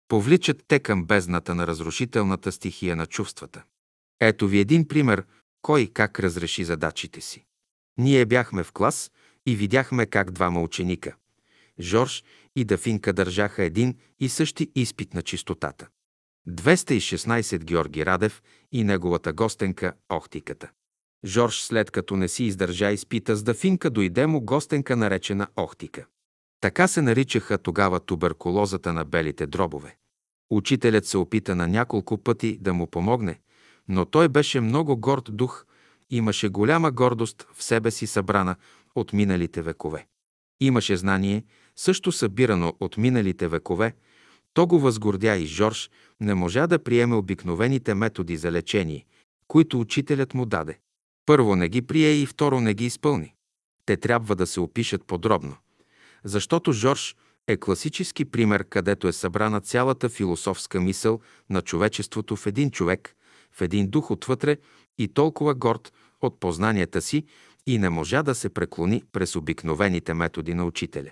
Повличат 0.07 0.63
те 0.67 0.79
към 0.79 1.05
бездната 1.05 1.55
на 1.55 1.67
разрушителната 1.67 2.51
стихия 2.51 2.95
на 2.95 3.05
чувствата. 3.05 3.63
Ето 4.19 4.47
ви 4.47 4.59
един 4.59 4.87
пример, 4.87 5.25
кой 5.61 5.87
как 5.87 6.19
разреши 6.19 6.63
задачите 6.63 7.21
си. 7.21 7.45
Ние 7.97 8.25
бяхме 8.25 8.63
в 8.63 8.71
клас 8.71 9.11
и 9.45 9.55
видяхме 9.55 10.05
как 10.05 10.31
двама 10.31 10.61
ученика, 10.61 11.15
Жорж 11.79 12.23
и 12.55 12.65
Дафинка, 12.65 13.13
държаха 13.13 13.63
един 13.63 13.95
и 14.19 14.29
същи 14.29 14.71
изпит 14.75 15.13
на 15.13 15.21
чистотата. 15.21 15.87
216 16.49 17.63
Георги 17.63 18.05
Радев 18.05 18.41
и 18.71 18.83
неговата 18.83 19.33
гостенка 19.33 19.93
Охтиката. 20.09 20.69
Жорж, 21.25 21.61
след 21.61 21.91
като 21.91 22.15
не 22.15 22.27
си 22.27 22.43
издържа 22.43 22.91
изпита 22.91 23.35
с 23.35 23.43
Дафинка, 23.43 23.89
дойде 23.89 24.27
му 24.27 24.41
гостенка 24.41 24.95
наречена 24.95 25.47
Охтика. 25.55 26.05
Така 26.61 26.87
се 26.87 27.01
наричаха 27.01 27.57
тогава 27.57 27.99
туберкулозата 27.99 28.93
на 28.93 29.05
белите 29.05 29.47
дробове. 29.47 29.97
Учителят 30.49 31.05
се 31.05 31.17
опита 31.17 31.55
на 31.55 31.67
няколко 31.67 32.17
пъти 32.17 32.57
да 32.61 32.73
му 32.73 32.87
помогне, 32.87 33.39
но 33.87 34.05
той 34.05 34.29
беше 34.29 34.61
много 34.61 34.97
горд 34.97 35.29
дух, 35.31 35.65
имаше 36.17 36.49
голяма 36.49 36.91
гордост 36.91 37.47
в 37.53 37.63
себе 37.63 37.91
си 37.91 38.07
събрана 38.07 38.55
от 38.95 39.13
миналите 39.13 39.61
векове. 39.61 40.07
Имаше 40.59 40.97
знание, 40.97 41.43
също 41.75 42.11
събирано 42.11 42.73
от 42.79 42.97
миналите 42.97 43.47
векове, 43.47 43.95
то 44.53 44.67
го 44.67 44.79
възгордя 44.79 45.35
и 45.35 45.45
Жорж 45.45 45.89
не 46.19 46.33
можа 46.33 46.67
да 46.67 46.83
приеме 46.83 47.15
обикновените 47.15 47.93
методи 47.93 48.37
за 48.37 48.51
лечение, 48.51 49.05
които 49.47 49.79
учителят 49.79 50.33
му 50.33 50.45
даде. 50.45 50.79
Първо 51.25 51.55
не 51.55 51.69
ги 51.69 51.81
прие 51.81 52.11
и 52.11 52.25
второ 52.25 52.59
не 52.59 52.73
ги 52.73 52.85
изпълни. 52.85 53.33
Те 53.85 53.97
трябва 53.97 54.35
да 54.35 54.47
се 54.47 54.59
опишат 54.59 55.05
подробно. 55.05 55.55
Защото 56.23 56.71
Жорж 56.71 57.15
е 57.47 57.57
класически 57.57 58.25
пример, 58.25 58.63
където 58.63 59.07
е 59.07 59.13
събрана 59.13 59.61
цялата 59.61 60.09
философска 60.09 60.81
мисъл 60.81 61.19
на 61.49 61.61
човечеството 61.61 62.35
в 62.35 62.47
един 62.47 62.71
човек, 62.71 63.15
в 63.51 63.61
един 63.61 63.89
дух 63.89 64.11
отвътре 64.11 64.57
и 64.97 65.07
толкова 65.07 65.55
горд 65.55 65.93
от 66.23 66.39
познанията 66.39 67.01
си 67.01 67.25
и 67.67 67.77
не 67.77 67.89
можа 67.89 68.23
да 68.23 68.35
се 68.35 68.49
преклони 68.49 69.03
през 69.11 69.35
обикновените 69.35 70.13
методи 70.13 70.53
на 70.53 70.65
учителя. 70.65 71.11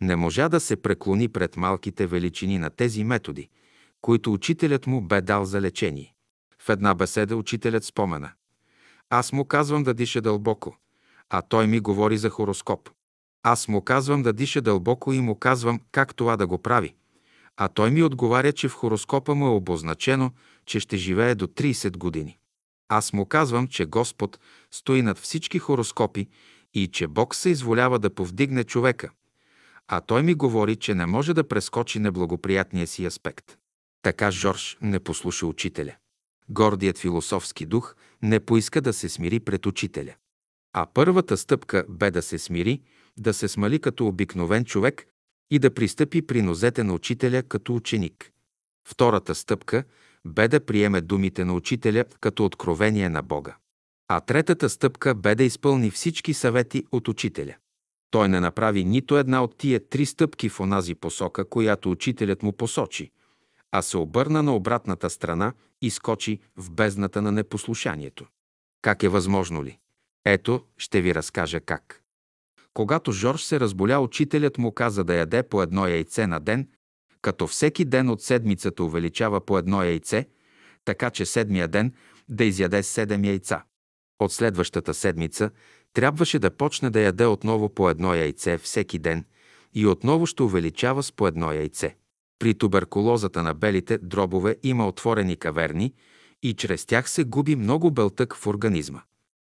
Не 0.00 0.16
можа 0.16 0.48
да 0.48 0.60
се 0.60 0.76
преклони 0.76 1.28
пред 1.28 1.56
малките 1.56 2.06
величини 2.06 2.58
на 2.58 2.70
тези 2.70 3.04
методи, 3.04 3.48
които 4.00 4.32
учителят 4.32 4.86
му 4.86 5.00
бе 5.00 5.20
дал 5.20 5.44
за 5.44 5.60
лечение. 5.60 6.14
В 6.58 6.68
една 6.68 6.94
беседа 6.94 7.36
учителят 7.36 7.84
спомена. 7.84 8.30
Аз 9.10 9.32
му 9.32 9.44
казвам 9.44 9.82
да 9.82 9.94
диша 9.94 10.20
дълбоко, 10.20 10.76
а 11.30 11.42
той 11.42 11.66
ми 11.66 11.80
говори 11.80 12.18
за 12.18 12.30
хороскоп. 12.30 12.90
Аз 13.42 13.68
му 13.68 13.82
казвам 13.82 14.22
да 14.22 14.32
диша 14.32 14.60
дълбоко 14.60 15.12
и 15.12 15.20
му 15.20 15.38
казвам 15.38 15.80
как 15.92 16.14
това 16.14 16.36
да 16.36 16.46
го 16.46 16.58
прави. 16.58 16.94
А 17.56 17.68
той 17.68 17.90
ми 17.90 18.02
отговаря, 18.02 18.52
че 18.52 18.68
в 18.68 18.74
хороскопа 18.74 19.34
му 19.34 19.46
е 19.46 19.50
обозначено, 19.50 20.30
че 20.66 20.80
ще 20.80 20.96
живее 20.96 21.34
до 21.34 21.46
30 21.46 21.96
години. 21.96 22.38
Аз 22.94 23.12
му 23.12 23.26
казвам, 23.26 23.68
че 23.68 23.84
Господ 23.84 24.40
стои 24.70 25.02
над 25.02 25.18
всички 25.18 25.58
хороскопи 25.58 26.28
и 26.74 26.88
че 26.88 27.06
Бог 27.06 27.34
се 27.34 27.50
изволява 27.50 27.98
да 27.98 28.14
повдигне 28.14 28.64
човека. 28.64 29.10
А 29.88 30.00
той 30.00 30.22
ми 30.22 30.34
говори, 30.34 30.76
че 30.76 30.94
не 30.94 31.06
може 31.06 31.34
да 31.34 31.48
прескочи 31.48 31.98
неблагоприятния 31.98 32.86
си 32.86 33.04
аспект. 33.04 33.56
Така 34.02 34.30
Жорж 34.30 34.78
не 34.82 35.00
послуша 35.00 35.46
учителя. 35.46 35.94
Гордият 36.48 36.98
философски 36.98 37.66
дух 37.66 37.94
не 38.22 38.40
поиска 38.40 38.80
да 38.80 38.92
се 38.92 39.08
смири 39.08 39.40
пред 39.40 39.66
учителя. 39.66 40.14
А 40.72 40.86
първата 40.94 41.36
стъпка 41.36 41.84
бе 41.88 42.10
да 42.10 42.22
се 42.22 42.38
смири, 42.38 42.80
да 43.18 43.34
се 43.34 43.48
смали 43.48 43.78
като 43.78 44.06
обикновен 44.06 44.64
човек 44.64 45.06
и 45.50 45.58
да 45.58 45.74
пристъпи 45.74 46.26
при 46.26 46.42
нозете 46.42 46.84
на 46.84 46.94
учителя 46.94 47.42
като 47.42 47.74
ученик. 47.74 48.30
Втората 48.88 49.34
стъпка 49.34 49.84
бе 50.24 50.48
да 50.48 50.64
приеме 50.64 51.00
думите 51.00 51.44
на 51.44 51.54
учителя 51.54 52.04
като 52.20 52.44
откровение 52.44 53.08
на 53.08 53.22
Бога. 53.22 53.56
А 54.08 54.20
третата 54.20 54.68
стъпка 54.68 55.14
бе 55.14 55.34
да 55.34 55.44
изпълни 55.44 55.90
всички 55.90 56.34
съвети 56.34 56.84
от 56.92 57.08
учителя. 57.08 57.54
Той 58.10 58.28
не 58.28 58.40
направи 58.40 58.84
нито 58.84 59.18
една 59.18 59.44
от 59.44 59.56
тия 59.56 59.88
три 59.88 60.06
стъпки 60.06 60.48
в 60.48 60.60
онази 60.60 60.94
посока, 60.94 61.48
която 61.48 61.90
учителят 61.90 62.42
му 62.42 62.52
посочи, 62.52 63.10
а 63.70 63.82
се 63.82 63.96
обърна 63.96 64.42
на 64.42 64.54
обратната 64.54 65.10
страна 65.10 65.52
и 65.82 65.90
скочи 65.90 66.38
в 66.56 66.70
бездната 66.70 67.22
на 67.22 67.32
непослушанието. 67.32 68.26
Как 68.82 69.02
е 69.02 69.08
възможно 69.08 69.64
ли? 69.64 69.78
Ето, 70.24 70.64
ще 70.78 71.00
ви 71.00 71.14
разкажа 71.14 71.60
как. 71.60 72.02
Когато 72.74 73.12
Жорж 73.12 73.42
се 73.42 73.60
разболя, 73.60 73.98
учителят 73.98 74.58
му 74.58 74.72
каза 74.72 75.04
да 75.04 75.14
яде 75.14 75.42
по 75.42 75.62
едно 75.62 75.88
яйце 75.88 76.26
на 76.26 76.40
ден, 76.40 76.68
като 77.22 77.46
всеки 77.46 77.84
ден 77.84 78.08
от 78.08 78.22
седмицата 78.22 78.84
увеличава 78.84 79.40
по 79.40 79.58
едно 79.58 79.82
яйце, 79.82 80.26
така 80.84 81.10
че 81.10 81.26
седмия 81.26 81.68
ден 81.68 81.92
да 82.28 82.44
изяде 82.44 82.82
седем 82.82 83.24
яйца. 83.24 83.62
От 84.18 84.32
следващата 84.32 84.94
седмица 84.94 85.50
трябваше 85.92 86.38
да 86.38 86.50
почне 86.50 86.90
да 86.90 87.00
яде 87.00 87.26
отново 87.26 87.68
по 87.68 87.90
едно 87.90 88.14
яйце 88.14 88.58
всеки 88.58 88.98
ден 88.98 89.24
и 89.74 89.86
отново 89.86 90.26
ще 90.26 90.42
увеличава 90.42 91.02
с 91.02 91.12
по 91.12 91.26
едно 91.26 91.52
яйце. 91.52 91.96
При 92.38 92.54
туберкулозата 92.54 93.42
на 93.42 93.54
белите 93.54 93.98
дробове 93.98 94.56
има 94.62 94.88
отворени 94.88 95.36
каверни 95.36 95.94
и 96.42 96.54
чрез 96.54 96.86
тях 96.86 97.10
се 97.10 97.24
губи 97.24 97.56
много 97.56 97.90
белтък 97.90 98.34
в 98.36 98.46
организма. 98.46 99.02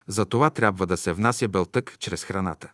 Затова 0.08 0.50
трябва 0.50 0.86
да 0.86 0.98
се 0.98 1.14
внася 1.14 1.48
белтък 1.48 1.96
чрез 2.00 2.24
храната. 2.24 2.72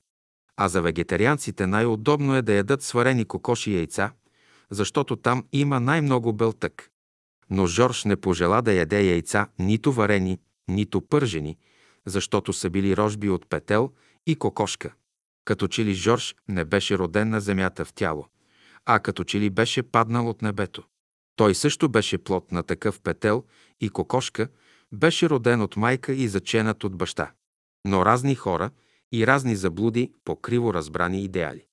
А 0.58 0.68
за 0.68 0.82
вегетарианците 0.82 1.68
най-удобно 1.68 2.36
е 2.36 2.42
да 2.42 2.54
ядат 2.54 2.84
сварени 2.84 3.26
кокоши 3.26 3.76
яйца, 3.76 4.12
защото 4.72 5.16
там 5.16 5.46
има 5.52 5.80
най-много 5.80 6.34
белтък. 6.34 6.90
Но 7.50 7.68
Жорж 7.68 8.06
не 8.06 8.16
пожела 8.16 8.62
да 8.62 8.74
яде 8.74 9.04
яйца 9.04 9.48
нито 9.60 9.92
варени, 9.92 10.40
нито 10.68 11.02
пържени, 11.02 11.58
защото 12.06 12.54
са 12.54 12.70
били 12.70 12.98
рожби 12.98 13.30
от 13.30 13.50
петел 13.50 13.92
и 14.28 14.36
кокошка. 14.36 14.94
Като 15.46 15.68
че 15.68 15.86
ли 15.86 15.94
Жорж 15.94 16.36
не 16.48 16.66
беше 16.66 16.98
роден 16.98 17.30
на 17.30 17.42
земята 17.42 17.86
в 17.86 17.94
тяло, 17.94 18.26
а 18.86 19.00
като 19.00 19.24
че 19.24 19.40
ли 19.40 19.50
беше 19.50 19.84
паднал 19.84 20.30
от 20.30 20.42
небето. 20.42 20.84
Той 21.36 21.56
също 21.56 21.90
беше 21.90 22.18
плод 22.18 22.52
на 22.52 22.64
такъв 22.64 23.02
петел 23.02 23.44
и 23.82 23.90
кокошка, 23.90 24.48
беше 24.92 25.30
роден 25.30 25.62
от 25.62 25.78
майка 25.78 26.14
и 26.14 26.28
заченат 26.28 26.84
от 26.84 26.96
баща. 26.98 27.32
Но 27.88 28.06
разни 28.06 28.36
хора 28.36 28.70
и 29.12 29.28
разни 29.28 29.56
заблуди 29.56 30.12
по 30.24 30.36
криво 30.36 30.74
разбрани 30.74 31.24
идеали. 31.24 31.66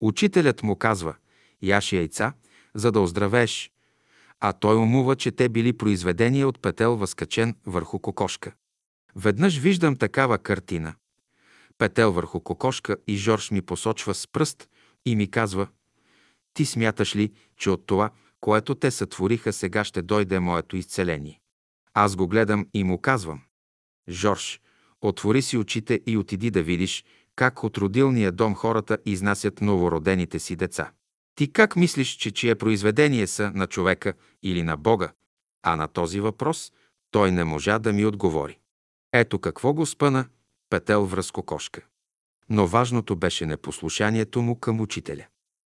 Учителят 0.00 0.62
му 0.62 0.76
казва, 0.76 1.14
яши 1.62 1.96
яйца, 1.96 2.32
за 2.74 2.92
да 2.92 3.00
оздравееш, 3.00 3.70
а 4.40 4.52
той 4.52 4.76
умува, 4.76 5.16
че 5.16 5.30
те 5.30 5.48
били 5.48 5.72
произведения 5.72 6.48
от 6.48 6.62
петел 6.62 6.96
възкачен 6.96 7.54
върху 7.66 7.98
кокошка. 7.98 8.52
Веднъж 9.16 9.58
виждам 9.58 9.96
такава 9.96 10.38
картина. 10.38 10.94
Петел 11.78 12.12
върху 12.12 12.40
кокошка 12.40 12.96
и 13.06 13.16
Жорж 13.16 13.50
ми 13.50 13.62
посочва 13.62 14.14
с 14.14 14.26
пръст 14.26 14.68
и 15.06 15.16
ми 15.16 15.30
казва 15.30 15.68
«Ти 16.54 16.64
смяташ 16.64 17.16
ли, 17.16 17.32
че 17.56 17.70
от 17.70 17.86
това, 17.86 18.10
което 18.40 18.74
те 18.74 18.90
сътвориха, 18.90 19.52
сега 19.52 19.84
ще 19.84 20.02
дойде 20.02 20.40
моето 20.40 20.76
изцеление?» 20.76 21.40
Аз 21.94 22.16
го 22.16 22.28
гледам 22.28 22.66
и 22.74 22.84
му 22.84 22.98
казвам 22.98 23.40
«Жорж, 24.08 24.60
отвори 25.00 25.42
си 25.42 25.56
очите 25.56 26.00
и 26.06 26.16
отиди 26.16 26.50
да 26.50 26.62
видиш 26.62 27.04
как 27.36 27.64
от 27.64 27.78
родилния 27.78 28.32
дом 28.32 28.54
хората 28.54 28.98
изнасят 29.06 29.60
новородените 29.60 30.38
си 30.38 30.56
деца. 30.56 30.92
Ти 31.40 31.52
как 31.52 31.76
мислиш, 31.76 32.08
че 32.08 32.30
чие 32.30 32.54
произведение 32.54 33.26
са 33.26 33.52
на 33.54 33.66
човека 33.66 34.14
или 34.42 34.62
на 34.62 34.76
Бога? 34.76 35.12
А 35.62 35.76
на 35.76 35.88
този 35.88 36.20
въпрос 36.20 36.72
той 37.10 37.32
не 37.32 37.44
можа 37.44 37.78
да 37.78 37.92
ми 37.92 38.06
отговори. 38.06 38.58
Ето 39.12 39.38
какво 39.38 39.72
го 39.72 39.86
спъна 39.86 40.24
петел 40.70 41.04
връз 41.04 41.30
кокошка. 41.30 41.80
Но 42.48 42.66
важното 42.66 43.16
беше 43.16 43.46
непослушанието 43.46 44.42
му 44.42 44.60
към 44.60 44.80
учителя. 44.80 45.26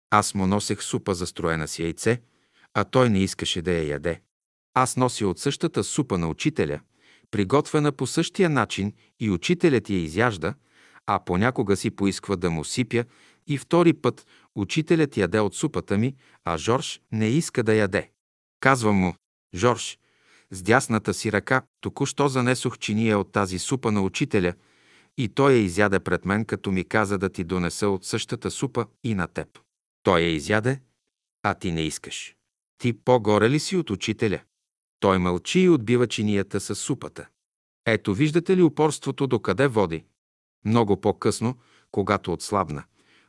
Аз 0.09 0.33
му 0.33 0.47
носех 0.47 0.83
супа 0.83 1.13
застроена 1.13 1.67
с 1.67 1.79
яйце, 1.79 2.21
а 2.73 2.83
той 2.83 3.09
не 3.09 3.19
искаше 3.19 3.61
да 3.61 3.71
я 3.71 3.87
яде. 3.87 4.21
Аз 4.73 4.97
нося 4.97 5.27
от 5.27 5.39
същата 5.39 5.83
супа 5.83 6.17
на 6.17 6.27
учителя, 6.27 6.79
приготвена 7.31 7.91
по 7.91 8.07
същия 8.07 8.49
начин 8.49 8.93
и 9.19 9.29
учителят 9.29 9.89
я 9.89 9.97
изяжда, 9.97 10.53
а 11.05 11.19
понякога 11.25 11.75
си 11.75 11.89
поисква 11.89 12.35
да 12.35 12.49
му 12.49 12.63
сипя 12.63 13.05
и 13.47 13.57
втори 13.57 13.93
път 13.93 14.27
учителят 14.55 15.17
яде 15.17 15.39
от 15.39 15.55
супата 15.55 15.97
ми, 15.97 16.15
а 16.45 16.57
Жорж 16.57 17.01
не 17.11 17.27
иска 17.27 17.63
да 17.63 17.73
яде. 17.73 18.11
Казвам 18.59 18.95
му, 18.95 19.15
Жорж, 19.55 19.99
с 20.51 20.61
дясната 20.61 21.13
си 21.13 21.31
ръка 21.31 21.61
току-що 21.81 22.27
занесох 22.27 22.77
чиния 22.77 23.19
от 23.19 23.31
тази 23.31 23.59
супа 23.59 23.91
на 23.91 24.01
учителя 24.01 24.53
и 25.17 25.29
той 25.29 25.53
я 25.53 25.59
изяде 25.59 25.99
пред 25.99 26.25
мен, 26.25 26.45
като 26.45 26.71
ми 26.71 26.83
каза 26.83 27.17
да 27.17 27.29
ти 27.29 27.43
донеса 27.43 27.89
от 27.89 28.05
същата 28.05 28.51
супа 28.51 28.85
и 29.03 29.15
на 29.15 29.27
теб. 29.27 29.59
Той 30.03 30.19
я 30.19 30.29
изяде, 30.29 30.79
а 31.43 31.53
ти 31.53 31.71
не 31.71 31.81
искаш. 31.81 32.35
Ти 32.77 32.93
по-горе 32.93 33.49
ли 33.49 33.59
си 33.59 33.77
от 33.77 33.89
учителя? 33.89 34.39
Той 34.99 35.17
мълчи 35.17 35.59
и 35.59 35.69
отбива 35.69 36.07
чинията 36.07 36.59
с 36.59 36.75
супата. 36.75 37.27
Ето 37.85 38.13
виждате 38.13 38.57
ли 38.57 38.61
упорството 38.61 39.27
до 39.27 39.39
къде 39.39 39.67
води? 39.67 40.03
Много 40.65 41.01
по-късно, 41.01 41.57
когато 41.91 42.33
отслабна, 42.33 42.83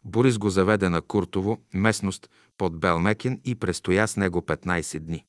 Борис 0.08 0.38
го 0.38 0.50
заведе 0.50 0.88
на 0.88 1.02
Куртово, 1.02 1.58
местност 1.74 2.30
под 2.58 2.80
Белмекен 2.80 3.40
и 3.44 3.54
престоя 3.54 4.08
с 4.08 4.16
него 4.16 4.40
15 4.40 4.98
дни. 4.98 5.24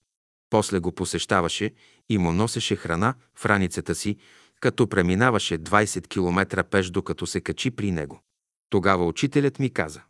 После 0.49 0.79
го 0.79 0.91
посещаваше 0.91 1.73
и 2.09 2.17
му 2.17 2.31
носеше 2.31 2.75
храна 2.75 3.13
в 3.35 3.45
раницата 3.45 3.95
си, 3.95 4.17
като 4.59 4.89
преминаваше 4.89 5.59
20 5.59 6.07
км 6.07 6.63
пеш, 6.63 6.89
докато 6.89 7.27
се 7.27 7.41
качи 7.41 7.71
при 7.71 7.91
него. 7.91 8.23
Тогава 8.69 9.05
учителят 9.05 9.59
ми 9.59 9.69
каза, 9.69 10.01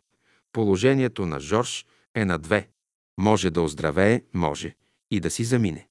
положението 0.54 1.26
на 1.26 1.40
Жорж 1.40 1.86
е 2.16 2.26
на 2.26 2.40
две. 2.40 2.70
Може 3.18 3.50
да 3.50 3.62
оздравее, 3.62 4.24
може 4.34 4.76
и 5.12 5.20
да 5.20 5.30
си 5.30 5.44
замине. 5.44 5.88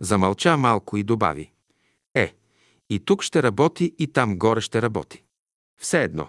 Замълча 0.00 0.56
малко 0.56 0.96
и 0.96 1.02
добави. 1.02 1.52
Е, 2.14 2.34
и 2.90 3.00
тук 3.00 3.22
ще 3.22 3.42
работи, 3.42 3.94
и 3.98 4.12
там 4.12 4.38
горе 4.38 4.60
ще 4.60 4.82
работи. 4.82 5.24
Все 5.80 6.02
едно. 6.02 6.28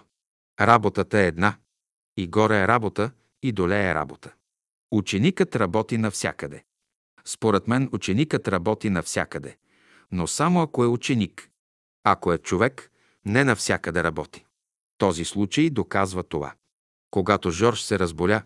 Работата 0.60 1.18
е 1.18 1.26
една. 1.26 1.56
И 2.16 2.26
горе 2.26 2.62
е 2.62 2.68
работа, 2.68 3.10
и 3.42 3.52
доле 3.52 3.90
е 3.90 3.94
работа. 3.94 4.32
Ученикът 4.90 5.56
работи 5.56 5.98
навсякъде. 5.98 6.64
Според 7.24 7.68
мен 7.68 7.88
ученикът 7.92 8.48
работи 8.48 8.90
навсякъде, 8.90 9.56
но 10.12 10.26
само 10.26 10.62
ако 10.62 10.84
е 10.84 10.86
ученик. 10.86 11.50
Ако 12.04 12.32
е 12.32 12.38
човек, 12.38 12.90
не 13.24 13.44
навсякъде 13.44 14.04
работи. 14.04 14.44
Този 14.98 15.24
случай 15.24 15.70
доказва 15.70 16.22
това. 16.22 16.54
Когато 17.10 17.50
Жорж 17.50 17.82
се 17.82 17.98
разболя, 17.98 18.42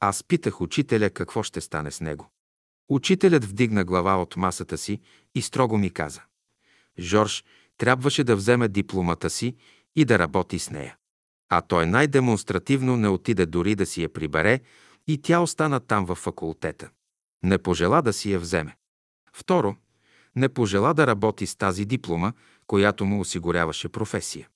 аз 0.00 0.24
питах 0.24 0.60
учителя 0.60 1.10
какво 1.10 1.42
ще 1.42 1.60
стане 1.60 1.90
с 1.90 2.00
него. 2.00 2.30
Учителят 2.88 3.44
вдигна 3.44 3.84
глава 3.84 4.22
от 4.22 4.36
масата 4.36 4.78
си 4.78 5.00
и 5.34 5.42
строго 5.42 5.78
ми 5.78 5.90
каза. 5.90 6.22
Жорж 6.98 7.44
трябваше 7.76 8.24
да 8.24 8.36
вземе 8.36 8.68
дипломата 8.68 9.30
си 9.30 9.56
и 9.96 10.04
да 10.04 10.18
работи 10.18 10.58
с 10.58 10.70
нея. 10.70 10.96
А 11.50 11.60
той 11.60 11.86
най-демонстративно 11.86 12.96
не 12.96 13.08
отиде 13.08 13.46
дори 13.46 13.74
да 13.74 13.86
си 13.86 14.02
я 14.02 14.12
прибере 14.12 14.60
и 15.06 15.22
тя 15.22 15.40
остана 15.40 15.80
там 15.80 16.04
във 16.04 16.18
факултета. 16.18 16.90
Не 17.42 17.58
пожела 17.58 18.02
да 18.02 18.12
си 18.12 18.32
я 18.32 18.38
вземе. 18.38 18.76
Второ, 19.32 19.76
не 20.36 20.48
пожела 20.48 20.94
да 20.94 21.06
работи 21.06 21.46
с 21.46 21.56
тази 21.56 21.84
диплома, 21.84 22.32
която 22.66 23.04
му 23.04 23.20
осигуряваше 23.20 23.88
професия. 23.88 24.48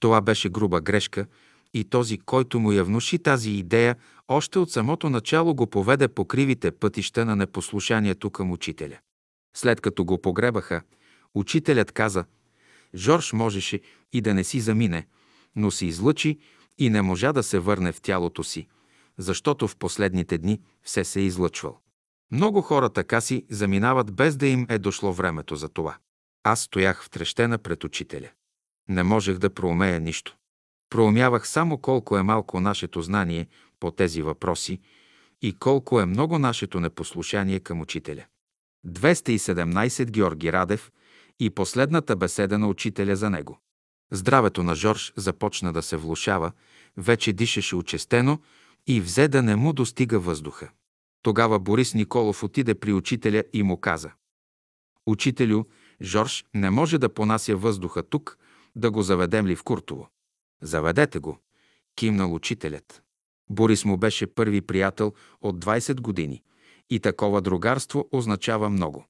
Това 0.00 0.20
беше 0.20 0.48
груба 0.48 0.80
грешка 0.80 1.26
и 1.74 1.84
този, 1.84 2.18
който 2.18 2.60
му 2.60 2.72
я 2.72 2.84
внуши 2.84 3.18
тази 3.18 3.50
идея, 3.50 3.96
още 4.28 4.58
от 4.58 4.70
самото 4.70 5.10
начало 5.10 5.54
го 5.54 5.66
поведе 5.66 6.08
по 6.08 6.24
кривите 6.24 6.70
пътища 6.70 7.24
на 7.24 7.36
непослушанието 7.36 8.30
към 8.30 8.52
учителя. 8.52 8.98
След 9.56 9.80
като 9.80 10.04
го 10.04 10.22
погребаха, 10.22 10.82
учителят 11.34 11.92
каза, 11.92 12.24
Жорж 12.94 13.32
можеше 13.32 13.80
и 14.12 14.20
да 14.20 14.34
не 14.34 14.44
си 14.44 14.60
замине, 14.60 15.06
но 15.56 15.70
се 15.70 15.86
излъчи 15.86 16.38
и 16.78 16.90
не 16.90 17.02
можа 17.02 17.32
да 17.32 17.42
се 17.42 17.58
върне 17.58 17.92
в 17.92 18.00
тялото 18.00 18.44
си, 18.44 18.68
защото 19.18 19.68
в 19.68 19.76
последните 19.76 20.38
дни 20.38 20.60
все 20.82 21.04
се 21.04 21.20
е 21.20 21.22
излъчвал. 21.22 21.80
Много 22.32 22.62
хора 22.62 22.90
така 22.90 23.20
си 23.20 23.46
заминават 23.50 24.14
без 24.14 24.36
да 24.36 24.46
им 24.46 24.66
е 24.68 24.78
дошло 24.78 25.12
времето 25.12 25.56
за 25.56 25.68
това. 25.68 25.96
Аз 26.44 26.60
стоях 26.60 27.04
втрещена 27.04 27.58
пред 27.58 27.84
учителя. 27.84 28.28
Не 28.88 29.02
можех 29.02 29.38
да 29.38 29.54
проумея 29.54 30.00
нищо. 30.00 30.36
Проумявах 30.90 31.48
само 31.48 31.78
колко 31.78 32.18
е 32.18 32.22
малко 32.22 32.60
нашето 32.60 33.02
знание 33.02 33.46
по 33.80 33.90
тези 33.90 34.22
въпроси 34.22 34.80
и 35.42 35.52
колко 35.52 36.00
е 36.00 36.06
много 36.06 36.38
нашето 36.38 36.80
непослушание 36.80 37.60
към 37.60 37.80
учителя. 37.80 38.24
217 38.86 40.10
Георги 40.10 40.52
Радев 40.52 40.92
и 41.40 41.50
последната 41.50 42.16
беседа 42.16 42.58
на 42.58 42.68
учителя 42.68 43.16
за 43.16 43.30
него. 43.30 43.58
Здравето 44.12 44.62
на 44.62 44.74
Жорж 44.74 45.12
започна 45.16 45.72
да 45.72 45.82
се 45.82 45.96
влушава, 45.96 46.52
вече 46.96 47.32
дишаше 47.32 47.76
очестено 47.76 48.38
и 48.86 49.00
взе 49.00 49.28
да 49.28 49.42
не 49.42 49.56
му 49.56 49.72
достига 49.72 50.18
въздуха. 50.18 50.70
Тогава 51.22 51.58
Борис 51.58 51.94
Николов 51.94 52.42
отиде 52.42 52.74
при 52.74 52.92
учителя 52.92 53.44
и 53.52 53.62
му 53.62 53.80
каза 53.80 54.10
«Учителю, 55.06 55.64
Жорж 56.02 56.44
не 56.54 56.70
може 56.70 56.98
да 56.98 57.14
понася 57.14 57.56
въздуха 57.56 58.02
тук, 58.02 58.38
да 58.76 58.90
го 58.90 59.02
заведем 59.02 59.46
ли 59.46 59.56
в 59.56 59.64
Куртово?» 59.64 60.08
«Заведете 60.62 61.18
го», 61.18 61.38
кимнал 61.96 62.34
учителят. 62.34 63.02
Борис 63.50 63.84
му 63.84 63.96
беше 63.96 64.26
първи 64.26 64.60
приятел 64.60 65.14
от 65.40 65.64
20 65.64 66.00
години 66.00 66.42
и 66.90 67.00
такова 67.00 67.40
другарство 67.40 68.08
означава 68.12 68.68
много. 68.68 69.06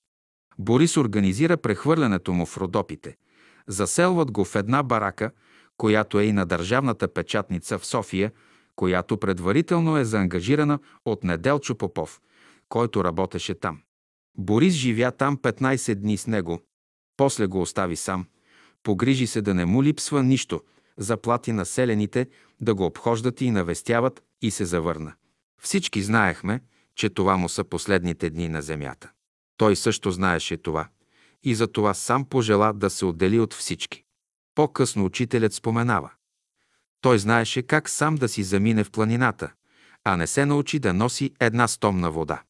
Борис 0.58 0.96
организира 0.96 1.56
прехвърлянето 1.56 2.32
му 2.32 2.46
в 2.46 2.56
Родопите. 2.56 3.16
Заселват 3.68 4.30
го 4.30 4.44
в 4.44 4.56
една 4.56 4.82
барака, 4.82 5.30
която 5.76 6.18
е 6.18 6.24
и 6.24 6.32
на 6.32 6.46
държавната 6.46 7.08
печатница 7.08 7.78
в 7.78 7.86
София, 7.86 8.32
която 8.76 9.16
предварително 9.16 9.96
е 9.96 10.04
заангажирана 10.04 10.78
от 11.04 11.24
Неделчо 11.24 11.74
Попов, 11.74 12.20
който 12.68 13.04
работеше 13.04 13.54
там. 13.54 13.82
Борис 14.38 14.74
живя 14.74 15.10
там 15.10 15.36
15 15.36 15.94
дни 15.94 16.16
с 16.16 16.26
него, 16.26 16.60
после 17.16 17.46
го 17.46 17.60
остави 17.60 17.96
сам, 17.96 18.26
погрижи 18.82 19.26
се 19.26 19.42
да 19.42 19.54
не 19.54 19.64
му 19.64 19.82
липсва 19.82 20.22
нищо, 20.22 20.62
заплати 20.96 21.52
населените 21.52 22.28
да 22.60 22.74
го 22.74 22.86
обхождат 22.86 23.40
и 23.40 23.50
навестяват 23.50 24.22
и 24.42 24.50
се 24.50 24.64
завърна. 24.64 25.12
Всички 25.62 26.02
знаехме, 26.02 26.60
че 26.94 27.10
това 27.10 27.36
му 27.36 27.48
са 27.48 27.64
последните 27.64 28.30
дни 28.30 28.48
на 28.48 28.62
земята. 28.62 29.10
Той 29.56 29.76
също 29.76 30.10
знаеше 30.10 30.56
това 30.56 30.88
и 31.46 31.54
за 31.54 31.66
това 31.66 31.94
сам 31.94 32.24
пожела 32.24 32.72
да 32.72 32.90
се 32.90 33.04
отдели 33.04 33.40
от 33.40 33.54
всички. 33.54 34.04
По-късно 34.54 35.04
учителят 35.04 35.54
споменава. 35.54 36.10
Той 37.00 37.18
знаеше 37.18 37.62
как 37.62 37.88
сам 37.88 38.14
да 38.14 38.28
си 38.28 38.42
замине 38.42 38.84
в 38.84 38.90
планината, 38.90 39.52
а 40.04 40.16
не 40.16 40.26
се 40.26 40.46
научи 40.46 40.78
да 40.78 40.94
носи 40.94 41.30
една 41.40 41.68
стомна 41.68 42.10
вода. 42.10 42.42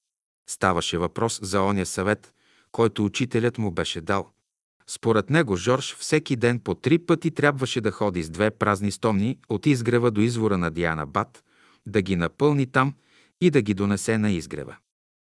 Ставаше 0.51 0.99
въпрос 0.99 1.41
за 1.43 1.63
оня 1.63 1.87
съвет, 1.87 2.33
който 2.73 3.05
учителят 3.05 3.59
му 3.59 3.71
беше 3.71 4.01
дал. 4.01 4.31
Според 4.87 5.31
него 5.31 5.57
Жорж 5.57 5.97
всеки 5.97 6.37
ден 6.37 6.61
по 6.61 6.75
три 6.75 6.99
пъти 6.99 7.31
трябваше 7.31 7.81
да 7.81 7.91
ходи 7.91 8.23
с 8.23 8.31
две 8.31 8.51
празни 8.51 8.91
стомни 8.91 9.39
от 9.49 9.67
изгрева 9.67 10.11
до 10.11 10.21
извора 10.21 10.59
на 10.59 10.71
Диана 10.71 11.07
Бат, 11.07 11.45
да 11.87 12.03
ги 12.03 12.17
напълни 12.17 12.67
там 12.67 12.95
и 13.41 13.51
да 13.51 13.63
ги 13.63 13.75
донесе 13.75 14.19
на 14.19 14.31
изгрева. 14.31 14.77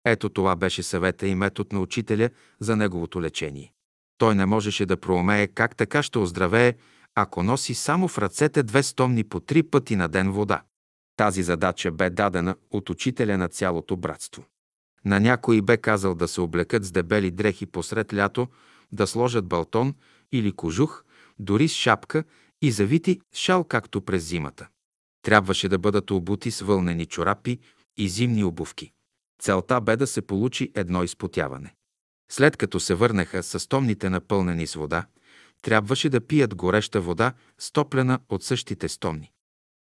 Ето 0.08 0.28
това 0.28 0.56
беше 0.56 0.82
съвета 0.82 1.26
и 1.26 1.34
метод 1.34 1.68
на 1.72 1.80
учителя 1.80 2.30
за 2.60 2.76
неговото 2.76 3.22
лечение. 3.22 3.72
Той 4.18 4.34
не 4.34 4.46
можеше 4.46 4.86
да 4.86 4.96
проумее 4.96 5.46
как 5.46 5.76
така 5.76 6.02
ще 6.02 6.18
оздравее, 6.18 6.74
ако 7.14 7.42
носи 7.42 7.74
само 7.74 8.08
в 8.08 8.18
ръцете 8.18 8.62
две 8.62 8.82
стомни 8.82 9.24
по 9.24 9.40
три 9.40 9.62
пъти 9.62 9.96
на 9.96 10.08
ден 10.08 10.32
вода. 10.32 10.62
Тази 11.16 11.42
задача 11.42 11.90
бе 11.90 12.10
дадена 12.10 12.56
от 12.70 12.90
учителя 12.90 13.38
на 13.38 13.48
цялото 13.48 13.96
братство. 13.96 14.44
На 15.04 15.20
някой 15.20 15.62
бе 15.62 15.76
казал 15.76 16.14
да 16.14 16.28
се 16.28 16.40
облекат 16.40 16.84
с 16.84 16.90
дебели 16.90 17.30
дрехи 17.30 17.66
посред 17.66 18.14
лято, 18.14 18.48
да 18.92 19.06
сложат 19.06 19.46
балтон 19.46 19.94
или 20.32 20.52
кожух, 20.52 21.04
дори 21.38 21.68
с 21.68 21.74
шапка 21.74 22.24
и 22.62 22.70
завити 22.70 23.20
шал, 23.34 23.64
както 23.64 24.00
през 24.00 24.24
зимата. 24.24 24.68
Трябваше 25.22 25.68
да 25.68 25.78
бъдат 25.78 26.10
обути 26.10 26.50
с 26.50 26.60
вълнени 26.60 27.06
чорапи 27.06 27.58
и 27.96 28.08
зимни 28.08 28.44
обувки. 28.44 28.92
Целта 29.38 29.80
бе 29.80 29.96
да 29.96 30.06
се 30.06 30.22
получи 30.22 30.72
едно 30.74 31.02
изпотяване. 31.02 31.74
След 32.30 32.56
като 32.56 32.80
се 32.80 32.94
върнаха 32.94 33.42
с 33.42 33.60
стомните 33.60 34.10
напълнени 34.10 34.66
с 34.66 34.74
вода, 34.74 35.06
трябваше 35.62 36.08
да 36.08 36.20
пият 36.20 36.54
гореща 36.54 37.00
вода, 37.00 37.32
стоплена 37.58 38.18
от 38.28 38.42
същите 38.42 38.88
стомни. 38.88 39.32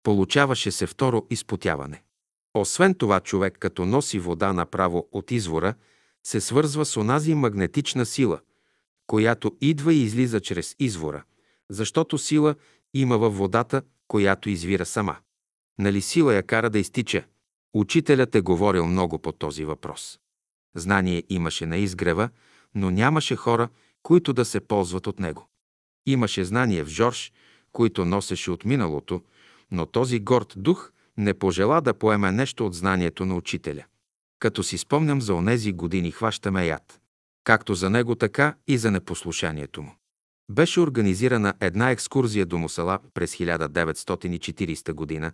Получаваше 0.03 0.71
се 0.71 0.87
второ 0.87 1.27
изпотяване. 1.31 2.03
Освен 2.55 2.95
това, 2.95 3.21
човек 3.21 3.57
като 3.59 3.87
носи 3.87 4.19
вода 4.19 4.53
направо 4.53 5.09
от 5.13 5.31
извора, 5.31 5.75
се 6.27 6.41
свързва 6.41 6.85
с 6.85 6.97
онази 6.97 7.35
магнетична 7.35 8.07
сила, 8.07 8.41
която 9.07 9.57
идва 9.61 9.95
и 9.95 10.03
излиза 10.03 10.41
чрез 10.41 10.77
извора, 10.79 11.25
защото 11.71 12.19
сила 12.19 12.55
има 12.95 13.19
във 13.19 13.39
водата, 13.39 13.83
която 14.09 14.51
извира 14.51 14.87
сама. 14.87 15.17
Нали 15.79 16.01
сила 16.01 16.35
я 16.35 16.43
кара 16.43 16.71
да 16.71 16.79
изтича? 16.79 17.25
Учителят 17.75 18.35
е 18.35 18.41
говорил 18.41 18.87
много 18.87 19.19
по 19.19 19.33
този 19.33 19.65
въпрос. 19.65 20.19
Знание 20.75 21.23
имаше 21.29 21.67
на 21.67 21.77
изгрева, 21.77 22.29
но 22.75 22.91
нямаше 22.91 23.37
хора, 23.37 23.69
които 24.03 24.33
да 24.33 24.45
се 24.45 24.61
ползват 24.61 25.07
от 25.07 25.21
него. 25.21 25.49
Имаше 26.07 26.45
знание 26.45 26.85
в 26.85 26.89
Жорж, 26.89 27.33
които 27.73 28.05
носеше 28.05 28.51
от 28.51 28.65
миналото, 28.65 29.23
но 29.71 29.87
този 29.87 30.21
горд 30.21 30.55
дух 30.57 30.93
не 31.17 31.35
пожела 31.35 31.81
да 31.81 31.95
поеме 31.95 32.33
нещо 32.33 32.67
от 32.67 32.75
знанието 32.75 33.25
на 33.25 33.37
учителя. 33.37 33.85
Като 34.39 34.63
си 34.63 34.79
спомням 34.79 35.21
за 35.21 35.35
онези 35.35 35.73
години, 35.73 36.11
хващаме 36.11 36.67
яд. 36.67 37.01
Както 37.45 37.75
за 37.75 37.91
него, 37.91 38.15
така 38.15 38.55
и 38.67 38.79
за 38.79 38.91
непослушанието 38.91 39.83
му. 39.83 39.95
Беше 40.51 40.81
организирана 40.81 41.55
една 41.61 41.91
екскурзия 41.91 42.47
до 42.47 42.59
Мусала 42.59 42.99
през 43.15 43.37
1940 43.37 44.93
година, 44.93 45.33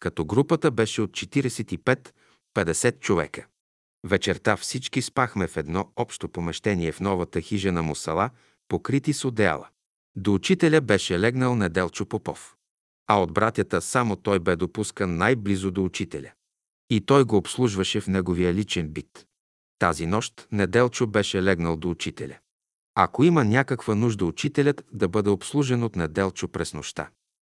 като 0.00 0.24
групата 0.24 0.70
беше 0.70 1.02
от 1.02 1.10
45-50 1.10 3.00
човека. 3.00 3.46
Вечерта 4.04 4.56
всички 4.56 5.02
спахме 5.02 5.46
в 5.46 5.56
едно 5.56 5.92
общо 5.96 6.28
помещение 6.28 6.92
в 6.92 7.00
новата 7.00 7.40
хижа 7.40 7.72
на 7.72 7.82
Мусала, 7.82 8.30
покрити 8.68 9.12
с 9.12 9.24
одеяла. 9.24 9.68
До 10.16 10.34
учителя 10.34 10.80
беше 10.80 11.20
легнал 11.20 11.56
Неделчо 11.56 12.06
Попов. 12.06 12.56
А 13.06 13.22
от 13.22 13.32
братята 13.32 13.80
само 13.80 14.16
той 14.16 14.38
бе 14.38 14.56
допускан 14.56 15.16
най-близо 15.16 15.70
до 15.70 15.84
учителя. 15.84 16.32
И 16.90 17.00
той 17.00 17.24
го 17.24 17.36
обслужваше 17.36 18.00
в 18.00 18.08
неговия 18.08 18.54
личен 18.54 18.88
бит. 18.88 19.26
Тази 19.78 20.06
нощ 20.06 20.48
Неделчо 20.52 21.06
беше 21.06 21.42
легнал 21.42 21.76
до 21.76 21.90
учителя. 21.90 22.38
Ако 22.94 23.24
има 23.24 23.44
някаква 23.44 23.94
нужда 23.94 24.24
учителят 24.24 24.84
да 24.92 25.08
бъде 25.08 25.30
обслужен 25.30 25.82
от 25.82 25.96
Неделчо 25.96 26.48
през 26.48 26.74
нощта. 26.74 27.10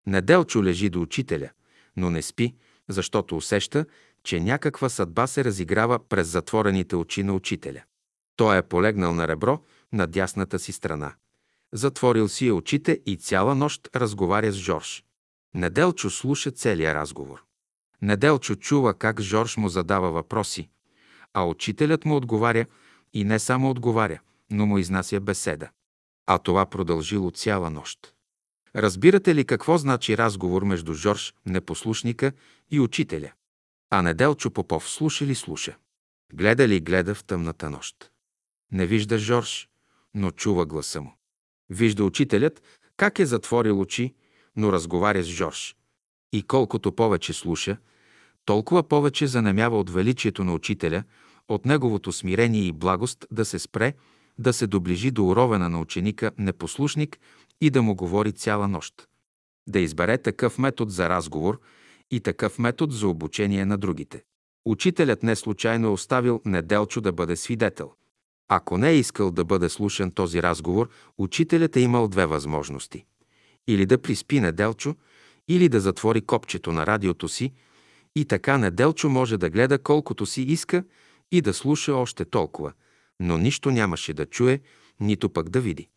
Неделчо 0.07 0.65
лежи 0.65 0.89
до 0.89 1.01
учителя, 1.02 1.51
но 1.97 2.10
не 2.10 2.23
спи, 2.23 2.55
защото 2.89 3.36
усеща, 3.36 3.86
че 4.25 4.41
някаква 4.41 4.89
съдба 4.89 5.27
се 5.27 5.44
разиграва 5.44 6.09
през 6.09 6.28
затворените 6.28 6.97
очи 6.97 7.23
на 7.23 7.33
учителя. 7.33 7.83
Той 8.36 8.59
е 8.59 8.62
полегнал 8.62 9.15
на 9.15 9.28
ребро 9.28 9.60
на 9.93 10.07
дясната 10.07 10.59
си 10.59 10.73
страна. 10.73 11.15
Затворил 11.73 12.28
си 12.28 12.47
е 12.47 12.52
очите 12.52 13.01
и 13.07 13.17
цяла 13.17 13.55
нощ 13.55 13.89
разговаря 13.97 14.52
с 14.52 14.57
Жорж. 14.57 15.05
Неделчо 15.55 16.10
слуша 16.10 16.51
целия 16.51 16.94
разговор. 16.94 17.44
Неделчо 18.02 18.55
чува 18.55 18.94
как 18.94 19.20
Жорж 19.20 19.57
му 19.57 19.69
задава 19.69 20.10
въпроси, 20.10 20.69
а 21.35 21.44
учителят 21.44 22.05
му 22.05 22.17
отговаря 22.17 22.67
и 23.12 23.25
не 23.25 23.39
само 23.39 23.70
отговаря, 23.70 24.20
но 24.51 24.67
му 24.67 24.78
изнася 24.78 25.20
беседа. 25.20 25.70
А 26.27 26.39
това 26.39 26.67
продължило 26.67 27.31
цяла 27.31 27.70
нощ. 27.70 28.15
Разбирате 28.76 29.34
ли 29.34 29.44
какво 29.44 29.78
значи 29.78 30.18
разговор 30.18 30.62
между 30.62 30.94
Жорж, 30.94 31.34
непослушника 31.47 32.32
и 32.70 32.81
учителя? 32.81 33.32
А 33.90 34.02
Неделчо 34.02 34.50
Попов 34.50 34.90
слуша 34.90 35.26
ли 35.26 35.34
слуша? 35.34 35.76
Гледа 36.34 36.68
ли 36.68 36.81
гледа 36.81 37.15
в 37.15 37.24
тъмната 37.24 37.70
нощ? 37.70 38.10
Не 38.73 38.86
вижда 38.86 39.18
Жорж, 39.18 39.68
но 40.15 40.31
чува 40.31 40.66
гласа 40.66 41.00
му. 41.00 41.16
Вижда 41.70 42.05
учителят 42.05 42.62
как 43.00 43.18
е 43.18 43.26
затворил 43.26 43.81
очи, 43.81 44.15
но 44.57 44.73
разговаря 44.73 45.23
с 45.23 45.26
Жорж. 45.26 45.76
И 46.32 46.42
колкото 46.42 46.92
повече 46.92 47.32
слуша, 47.32 47.76
толкова 48.44 48.82
повече 48.82 49.26
занемява 49.26 49.81
от 49.81 49.90
величието 49.90 50.44
на 50.44 50.55
учителя, 50.55 51.05
от 51.49 51.65
неговото 51.65 52.12
смирение 52.12 52.62
и 52.62 52.73
благост 52.73 53.26
да 53.31 53.44
се 53.44 53.58
спре, 53.58 53.94
да 54.39 54.52
се 54.52 54.66
доближи 54.66 55.10
до 55.10 55.26
уровена 55.26 55.68
на 55.68 55.81
ученика 55.81 56.31
непослушник 56.39 57.18
и 57.60 57.70
да 57.70 57.82
му 57.82 57.94
говори 57.94 58.32
цяла 58.32 58.68
нощ. 58.68 59.08
Да 59.68 59.78
избере 59.78 60.18
такъв 60.18 60.58
метод 60.58 60.90
за 60.90 61.08
разговор 61.08 61.60
и 62.10 62.20
такъв 62.20 62.58
метод 62.58 62.94
за 62.94 63.08
обучение 63.08 63.64
на 63.64 63.78
другите. 63.78 64.22
Учителят 64.64 65.22
не 65.22 65.36
случайно 65.36 65.89
е 65.89 65.90
оставил 65.90 66.40
Неделчо 66.44 67.00
да 67.00 67.12
бъде 67.12 67.36
свидетел. 67.36 67.92
Ако 68.48 68.78
не 68.78 68.90
е 68.90 68.98
искал 68.98 69.30
да 69.30 69.44
бъде 69.44 69.68
слушан 69.68 70.10
този 70.10 70.42
разговор, 70.42 70.89
учителят 71.18 71.76
е 71.76 71.80
имал 71.80 72.08
две 72.08 72.26
възможности. 72.26 73.05
Или 73.68 73.86
да 73.86 73.98
приспи 73.98 74.40
Неделчо, 74.40 74.94
или 75.48 75.68
да 75.68 75.80
затвори 75.80 76.20
копчето 76.20 76.72
на 76.72 76.86
радиото 76.86 77.28
си 77.28 77.52
и 78.16 78.24
така 78.24 78.58
Неделчо 78.58 79.08
може 79.08 79.36
да 79.36 79.50
гледа 79.50 79.78
колкото 79.78 80.26
си 80.26 80.42
иска 80.42 80.84
и 81.32 81.40
да 81.40 81.55
слуша 81.55 81.94
още 81.94 82.24
толкова, 82.24 82.72
но 83.20 83.39
нищо 83.39 83.70
нямаше 83.70 84.14
да 84.14 84.26
чуе, 84.26 84.60
нито 85.00 85.30
пък 85.30 85.48
да 85.48 85.60
види. 85.60 85.89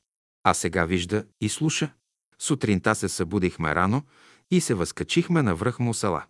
А 0.43 0.53
сега 0.53 0.85
вижда 0.85 1.25
и 1.41 1.49
слуша. 1.49 1.93
Сутринта 2.39 2.95
се 2.95 3.09
събудихме 3.09 3.75
рано 3.75 4.03
и 4.51 4.61
се 4.61 4.73
възкачихме 4.73 5.41
на 5.41 5.55
връх 5.55 5.79
Мусала. 5.79 6.25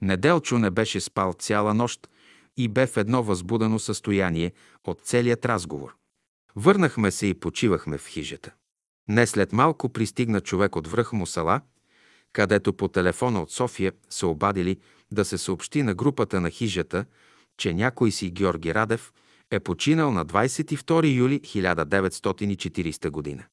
Неделчо 0.00 0.58
не 0.58 0.70
беше 0.70 1.00
спал 1.00 1.32
цяла 1.32 1.74
нощ 1.74 2.08
и 2.56 2.68
бе 2.68 2.86
в 2.86 2.96
едно 2.96 3.22
възбудено 3.22 3.78
състояние 3.78 4.52
от 4.84 5.00
целият 5.00 5.46
разговор. 5.46 5.96
Върнахме 6.56 7.10
се 7.10 7.26
и 7.26 7.34
почивахме 7.34 7.98
в 7.98 8.06
хижата. 8.06 8.52
Не 9.08 9.26
след 9.26 9.52
малко 9.52 9.88
пристигна 9.88 10.40
човек 10.40 10.76
от 10.76 10.86
връх 10.86 11.12
Мусала, 11.12 11.60
където 12.32 12.72
по 12.72 12.88
телефона 12.88 13.42
от 13.42 13.50
София 13.50 13.92
се 14.10 14.26
обадили 14.26 14.78
да 15.12 15.24
се 15.24 15.38
съобщи 15.38 15.82
на 15.82 15.94
групата 15.94 16.40
на 16.40 16.50
хижата, 16.50 17.04
че 17.56 17.74
някой 17.74 18.10
си 18.10 18.30
Георги 18.30 18.74
Радев 18.74 19.12
е 19.52 19.60
починал 19.60 20.12
на 20.12 20.26
22 20.26 21.14
юли 21.14 21.40
1940 21.40 23.10
година. 23.10 23.44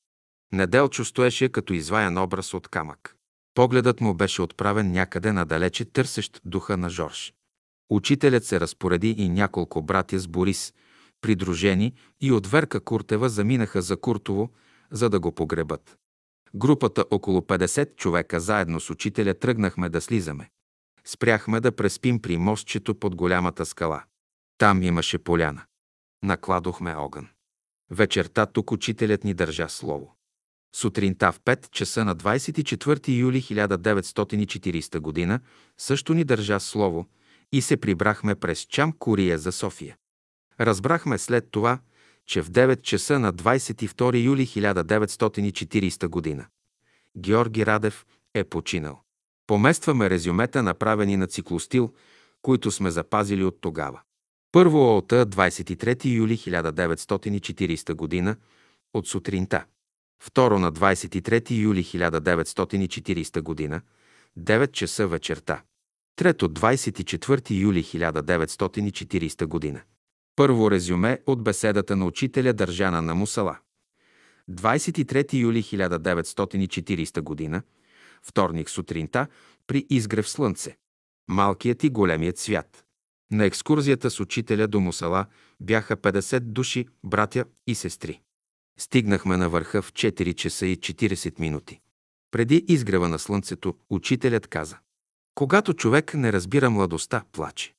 Неделчо 0.52 1.06
стоеше 1.06 1.50
като 1.50 1.74
изваян 1.74 2.18
образ 2.18 2.54
от 2.54 2.68
камък. 2.68 3.16
Погледът 3.54 4.02
му 4.02 4.14
беше 4.14 4.42
отправен 4.42 4.92
някъде 4.92 5.32
надалече, 5.32 5.86
търсещ 5.86 6.42
духа 6.46 6.78
на 6.78 6.90
Жорж. 6.90 7.34
Учителят 7.90 8.46
се 8.46 8.60
разпореди 8.60 9.16
и 9.18 9.30
няколко 9.30 9.82
братя 9.82 10.20
с 10.20 10.28
Борис, 10.28 10.74
придружени 11.22 11.94
и 12.22 12.32
от 12.32 12.48
Верка 12.48 12.80
Куртева 12.80 13.30
заминаха 13.30 13.82
за 13.82 13.98
Куртово, 13.98 14.50
за 14.92 15.10
да 15.10 15.20
го 15.20 15.32
погребат. 15.32 15.98
Групата 16.56 17.06
около 17.12 17.42
50 17.42 17.96
човека 17.96 18.40
заедно 18.40 18.80
с 18.80 18.90
учителя 18.90 19.34
тръгнахме 19.34 19.90
да 19.90 20.02
слизаме. 20.02 20.50
Спряхме 21.06 21.60
да 21.60 21.72
преспим 21.72 22.22
при 22.22 22.38
мостчето 22.38 22.96
под 22.96 23.16
голямата 23.16 23.66
скала. 23.66 24.04
Там 24.58 24.84
имаше 24.84 25.18
поляна. 25.18 25.64
Накладохме 26.24 26.96
огън. 26.96 27.28
Вечерта 27.92 28.46
тук 28.46 28.72
учителят 28.72 29.24
ни 29.24 29.34
държа 29.34 29.70
слово. 29.70 30.16
Сутринта 30.76 31.32
в 31.32 31.40
5 31.40 31.72
часа 31.72 32.06
на 32.06 32.16
24 32.16 33.08
юли 33.08 33.42
1940 33.42 35.28
г. 35.28 35.40
също 35.78 36.14
ни 36.14 36.24
държа 36.24 36.60
слово 36.60 37.08
и 37.52 37.62
се 37.62 37.78
прибрахме 37.78 38.36
през 38.36 38.60
Чам 38.60 38.92
Курия 38.92 39.38
за 39.38 39.52
София. 39.52 39.98
Разбрахме 40.60 41.18
след 41.18 41.52
това, 41.52 41.80
че 42.26 42.42
в 42.42 42.52
9 42.52 42.82
часа 42.82 43.20
на 43.20 43.34
22 43.34 44.24
юли 44.24 44.48
1940 44.48 46.38
г. 46.38 46.48
Георги 47.18 47.66
Радев 47.66 48.06
е 48.34 48.44
починал. 48.44 49.02
Поместваме 49.48 50.10
резюмета, 50.10 50.64
направени 50.64 51.18
на 51.18 51.28
циклостил, 51.28 51.94
които 52.42 52.72
сме 52.72 52.92
запазили 52.92 53.44
от 53.44 53.62
тогава. 53.62 54.02
Първо 54.52 54.98
от 54.98 55.10
23 55.12 56.06
юли 56.06 56.38
1940 56.38 58.26
г. 58.26 58.36
от 58.94 59.08
сутринта. 59.08 59.66
Второ 60.24 60.60
на 60.60 60.74
23 60.74 61.52
юли 61.52 61.84
1940 61.84 63.70
г. 63.70 63.82
9 64.38 64.72
часа 64.72 65.08
вечерта. 65.08 65.62
Трето 66.16 66.50
24 66.50 67.52
юли 67.52 67.84
1940 67.84 69.74
г. 69.74 69.84
Първо 70.36 70.72
резюме 70.72 71.20
от 71.26 71.44
беседата 71.44 71.96
на 71.96 72.06
учителя 72.06 72.54
Държана 72.54 73.02
на 73.02 73.16
Мусала. 73.16 73.58
23 74.50 75.34
юли 75.34 75.64
1940 75.64 77.52
г. 77.52 77.62
Вторник 78.22 78.70
сутринта 78.70 79.28
при 79.68 79.86
изгрев 79.90 80.30
слънце. 80.30 80.78
Малкият 81.28 81.84
и 81.84 81.90
големият 81.90 82.38
свят. 82.38 82.89
На 83.32 83.46
екскурзията 83.46 84.12
с 84.12 84.20
учителя 84.20 84.68
до 84.68 84.80
Мусала 84.80 85.26
бяха 85.60 85.98
50 85.98 86.40
души, 86.40 86.88
братя 87.04 87.46
и 87.68 87.76
сестри. 87.76 88.22
Стигнахме 88.80 89.38
на 89.38 89.50
върха 89.50 89.82
в 89.82 89.94
4 89.94 90.36
часа 90.36 90.66
и 90.66 90.78
40 90.78 91.40
минути. 91.40 91.80
Преди 92.32 92.66
изгрева 92.68 93.10
на 93.10 93.20
слънцето, 93.20 93.76
учителят 93.90 94.48
каза 94.48 94.78
Когато 95.36 95.74
човек 95.74 96.14
не 96.14 96.34
разбира 96.34 96.70
младостта, 96.70 97.24
плаче. 97.32 97.74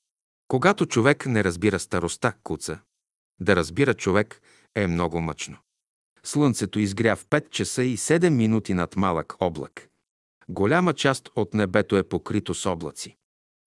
Когато 0.48 0.86
човек 0.86 1.26
не 1.26 1.44
разбира 1.44 1.78
староста, 1.78 2.32
куца. 2.42 2.80
Да 3.40 3.56
разбира 3.56 3.94
човек 3.94 4.40
е 4.74 4.86
много 4.86 5.20
мъчно. 5.20 5.56
Слънцето 6.22 6.78
изгря 6.78 7.16
в 7.16 7.26
5 7.26 7.50
часа 7.50 7.82
и 7.82 7.96
7 7.96 8.28
минути 8.28 8.74
над 8.74 8.96
малък 8.96 9.34
облак. 9.40 9.88
Голяма 10.48 10.94
част 10.94 11.30
от 11.36 11.54
небето 11.54 11.96
е 11.96 12.08
покрито 12.08 12.54
с 12.54 12.66
облаци. 12.66 13.16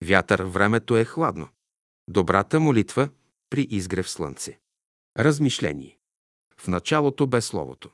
Вятър, 0.03 0.43
времето 0.43 0.97
е 0.97 1.05
хладно. 1.05 1.47
Добрата 2.07 2.59
молитва 2.59 3.09
при 3.49 3.61
изгрев 3.61 4.09
слънце. 4.09 4.59
Размишление. 5.19 5.97
В 6.57 6.67
началото 6.67 7.27
бе 7.27 7.41
Словото. 7.41 7.89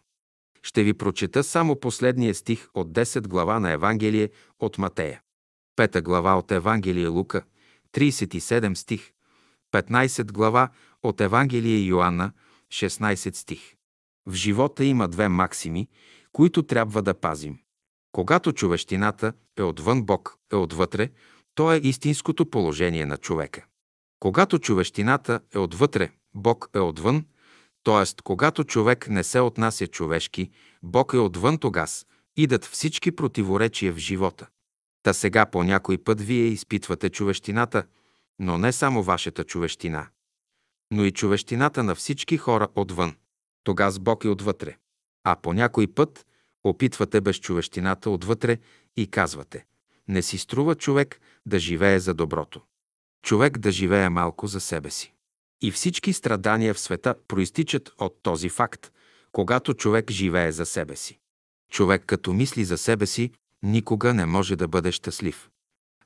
Ще 0.64 0.84
ви 0.84 0.94
прочета 0.94 1.44
само 1.44 1.80
последния 1.80 2.36
стих 2.36 2.68
от 2.74 2.92
10 2.92 3.28
глава 3.28 3.60
на 3.60 3.72
Евангелие 3.72 4.30
от 4.60 4.78
Матея. 4.78 5.22
Пета 5.76 6.02
глава 6.02 6.38
от 6.38 6.52
Евангелие 6.52 7.08
Лука, 7.08 7.44
37 7.94 8.74
стих. 8.74 9.12
15 9.74 10.32
глава 10.32 10.70
от 11.04 11.22
Евангелие 11.22 11.78
Йоанна, 11.78 12.32
16 12.72 13.36
стих. 13.36 13.76
В 14.26 14.34
живота 14.34 14.86
има 14.86 15.08
две 15.08 15.28
максими, 15.28 15.88
които 16.32 16.64
трябва 16.64 17.02
да 17.02 17.14
пазим. 17.14 17.60
Когато 18.12 18.54
човещината 18.54 19.34
е 19.58 19.64
отвън, 19.64 20.04
Бог 20.04 20.38
е 20.54 20.56
отвътре, 20.56 21.10
то 21.56 21.74
е 21.74 21.78
истинското 21.78 22.50
положение 22.50 23.06
на 23.06 23.18
човека. 23.18 23.66
Когато 24.20 24.60
човещината 24.60 25.40
е 25.56 25.58
отвътре, 25.58 26.12
Бог 26.34 26.70
е 26.76 26.80
отвън, 26.80 27.26
т.е. 27.84 28.22
когато 28.24 28.64
човек 28.64 29.10
не 29.10 29.24
се 29.24 29.40
отнася 29.40 29.88
човешки, 29.88 30.50
Бог 30.84 31.14
е 31.14 31.18
отвън 31.18 31.58
тогас, 31.58 32.06
идат 32.38 32.66
всички 32.66 33.12
противоречия 33.12 33.94
в 33.94 33.98
живота. 33.98 34.48
Та 35.04 35.14
сега 35.14 35.46
по 35.46 35.64
някой 35.64 35.98
път 35.98 36.22
вие 36.22 36.46
изпитвате 36.46 37.10
човещината, 37.10 37.84
но 38.40 38.58
не 38.58 38.72
само 38.72 39.04
вашата 39.04 39.44
човещина, 39.44 40.08
но 40.92 41.06
и 41.06 41.12
човещината 41.12 41.84
на 41.84 41.96
всички 41.96 42.38
хора 42.38 42.68
отвън. 42.76 43.16
Тогас 43.64 44.00
Бог 44.00 44.24
е 44.24 44.30
отвътре. 44.30 44.78
А 45.24 45.36
по 45.36 45.54
някой 45.54 45.88
път 45.88 46.26
опитвате 46.64 47.22
безчовещината 47.22 48.10
отвътре 48.10 48.58
и 48.98 49.08
казвате 49.08 49.66
не 50.10 50.22
си 50.22 50.38
струва 50.38 50.76
човек 50.76 51.22
да 51.46 51.60
живее 51.60 52.00
за 52.00 52.14
доброто. 52.14 52.62
Човек 53.24 53.58
да 53.58 53.72
живее 53.72 54.10
малко 54.10 54.48
за 54.48 54.60
себе 54.60 54.90
си. 54.90 55.14
И 55.62 55.72
всички 55.72 56.14
страдания 56.14 56.74
в 56.74 56.80
света 56.80 57.16
проистичат 57.28 57.92
от 57.98 58.20
този 58.24 58.50
факт, 58.50 58.92
когато 59.32 59.74
човек 59.74 60.12
живее 60.12 60.52
за 60.52 60.66
себе 60.66 60.96
си. 60.96 61.20
Човек 61.72 62.04
като 62.06 62.34
мисли 62.34 62.66
за 62.66 62.78
себе 62.78 63.06
си, 63.06 63.32
никога 63.64 64.14
не 64.14 64.26
може 64.26 64.56
да 64.56 64.68
бъде 64.68 64.92
щастлив. 64.92 65.50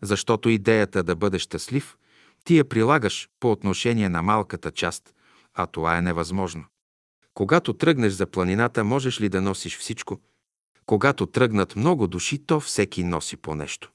Защото 0.02 0.50
идеята 0.50 1.04
да 1.04 1.16
бъде 1.16 1.40
щастлив, 1.40 1.98
ти 2.44 2.58
я 2.58 2.70
прилагаш 2.70 3.30
по 3.40 3.52
отношение 3.52 4.10
на 4.10 4.22
малката 4.22 4.72
част, 4.72 5.14
а 5.54 5.68
това 5.68 5.98
е 5.98 6.02
невъзможно. 6.02 6.66
Когато 7.34 7.74
тръгнеш 7.74 8.14
за 8.14 8.26
планината, 8.26 8.84
можеш 8.84 9.22
ли 9.22 9.30
да 9.30 9.42
носиш 9.42 9.78
всичко? 9.78 10.20
Когато 10.86 11.26
тръгнат 11.26 11.76
много 11.76 12.08
души, 12.08 12.46
то 12.46 12.60
всеки 12.60 13.04
носи 13.04 13.38
по 13.38 13.56
нещо. 13.56 13.93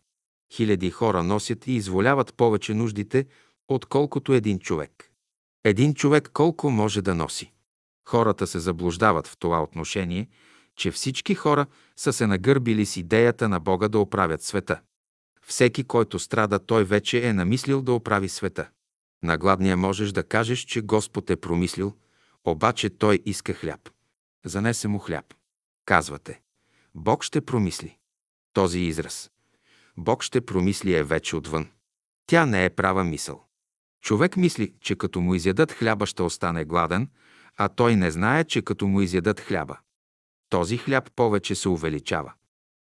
Хиляди 0.52 0.91
хора 0.91 1.23
носят 1.23 1.67
и 1.67 1.73
изволяват 1.73 2.35
повече 2.35 2.75
нуждите, 2.75 3.27
отколкото 3.68 4.33
един 4.33 4.59
човек. 4.59 5.10
Един 5.65 5.94
човек 5.94 6.31
колко 6.33 6.70
може 6.70 7.02
да 7.02 7.15
носи? 7.15 7.52
Хората 8.09 8.47
се 8.47 8.59
заблуждават 8.59 9.27
в 9.27 9.36
това 9.36 9.62
отношение, 9.62 10.28
че 10.77 10.91
всички 10.91 11.35
хора 11.35 11.67
са 11.97 12.12
се 12.12 12.27
нагърбили 12.27 12.86
с 12.86 12.97
идеята 12.97 13.49
на 13.49 13.60
Бога 13.60 13.89
да 13.89 13.99
оправят 13.99 14.43
света. 14.43 14.81
Всеки, 15.47 15.85
който 15.85 16.18
страда, 16.18 16.59
той 16.59 16.85
вече 16.85 17.28
е 17.28 17.33
намислил 17.33 17.83
да 17.83 17.93
оправи 17.93 18.28
света. 18.28 18.68
На 19.23 19.39
гладния 19.39 19.77
можеш 19.77 20.12
да 20.12 20.23
кажеш, 20.23 20.60
че 20.60 20.81
Господ 20.81 21.31
е 21.31 21.36
промислил, 21.36 21.94
обаче 22.44 22.91
той 22.91 23.18
иска 23.25 23.55
хляб. 23.55 23.91
Занесе 24.44 24.89
му 24.89 24.99
хляб. 24.99 25.35
Казвате, 25.85 26.41
Бог 26.94 27.25
ще 27.25 27.41
промисли. 27.41 27.97
Този 28.52 28.78
израз. 28.78 29.31
Бог 30.01 30.23
ще 30.23 30.41
промисли 30.41 30.94
е 30.94 31.02
вече 31.02 31.36
отвън. 31.36 31.68
Тя 32.27 32.47
не 32.47 32.65
е 32.65 32.70
права 32.70 33.05
мисъл. 33.05 33.44
Човек 34.02 34.36
мисли, 34.36 34.75
че 34.81 34.97
като 34.97 35.20
му 35.20 35.35
изядат 35.35 35.73
хляба 35.73 36.07
ще 36.07 36.23
остане 36.23 36.65
гладен, 36.65 37.09
а 37.57 37.68
той 37.68 37.97
не 37.97 38.10
знае, 38.10 38.44
че 38.44 38.62
като 38.62 38.86
му 38.86 39.01
изядат 39.01 39.41
хляба. 39.41 39.78
Този 40.51 40.77
хляб 40.77 41.10
повече 41.17 41.55
се 41.55 41.68
увеличава. 41.68 42.33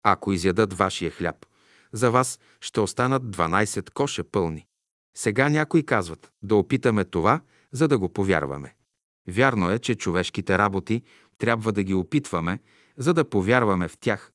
Ако 0.04 0.34
изядат 0.34 0.74
вашия 0.74 1.12
хляб, 1.12 1.46
за 1.94 2.12
вас 2.12 2.40
ще 2.62 2.80
останат 2.80 3.24
12 3.24 3.90
коша 3.90 4.24
пълни. 4.24 4.68
Сега 5.18 5.50
някои 5.50 5.86
казват, 5.86 6.32
да 6.44 6.56
опитаме 6.56 7.06
това, 7.06 7.42
за 7.72 7.88
да 7.88 7.98
го 7.98 8.10
повярваме. 8.10 8.76
Вярно 9.28 9.72
е, 9.72 9.80
че 9.80 9.96
човешките 9.96 10.58
работи 10.58 11.04
трябва 11.38 11.72
да 11.72 11.84
ги 11.84 11.94
опитваме, 11.94 12.60
за 12.98 13.14
да 13.14 13.30
повярваме 13.30 13.88
в 13.88 13.98
тях, 13.98 14.32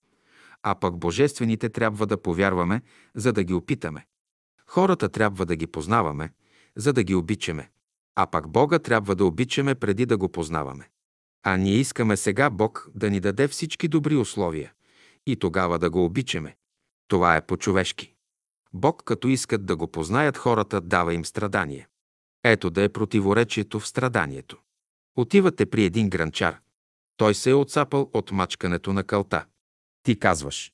а 0.69 0.75
пък 0.75 0.97
божествените 0.99 1.69
трябва 1.69 2.07
да 2.07 2.23
повярваме, 2.23 2.83
за 3.15 3.33
да 3.33 3.45
ги 3.45 3.55
опитаме. 3.55 4.07
Хората 4.67 5.09
трябва 5.09 5.47
да 5.47 5.57
ги 5.57 5.67
познаваме, 5.67 6.33
за 6.77 6.93
да 6.93 7.03
ги 7.03 7.15
обичаме, 7.15 7.71
а 8.17 8.27
пак 8.27 8.49
Бога 8.49 8.79
трябва 8.79 9.15
да 9.15 9.25
обичаме 9.25 9.75
преди 9.75 10.07
да 10.07 10.17
го 10.17 10.29
познаваме. 10.29 10.89
А 11.43 11.57
ние 11.57 11.75
искаме 11.75 12.17
сега 12.17 12.51
Бог 12.51 12.89
да 12.95 13.11
ни 13.11 13.21
даде 13.21 13.49
всички 13.49 13.89
добри 13.89 14.17
условия 14.17 14.73
и 15.27 15.37
тогава 15.37 15.79
да 15.79 15.91
го 15.91 16.05
обичаме. 16.05 16.57
Това 17.09 17.37
е 17.37 17.47
по-човешки. 17.47 18.15
Бог, 18.73 19.03
като 19.05 19.29
искат 19.29 19.67
да 19.67 19.77
го 19.77 19.87
познаят 19.87 20.37
хората, 20.37 20.81
дава 20.81 21.15
им 21.15 21.25
страдание. 21.25 21.89
Ето 22.45 22.71
да 22.71 22.83
е 22.83 22.89
противоречието 22.89 23.81
в 23.81 23.89
страданието. 23.89 24.59
Отивате 25.17 25.67
при 25.67 25.85
един 25.85 26.11
гранчар. 26.11 26.59
Той 27.17 27.35
се 27.35 27.51
е 27.51 27.55
отцапал 27.55 28.11
от 28.13 28.33
мачкането 28.33 28.93
на 28.93 29.05
кълта. 29.05 29.45
Ти 30.07 30.19
казваш, 30.19 30.73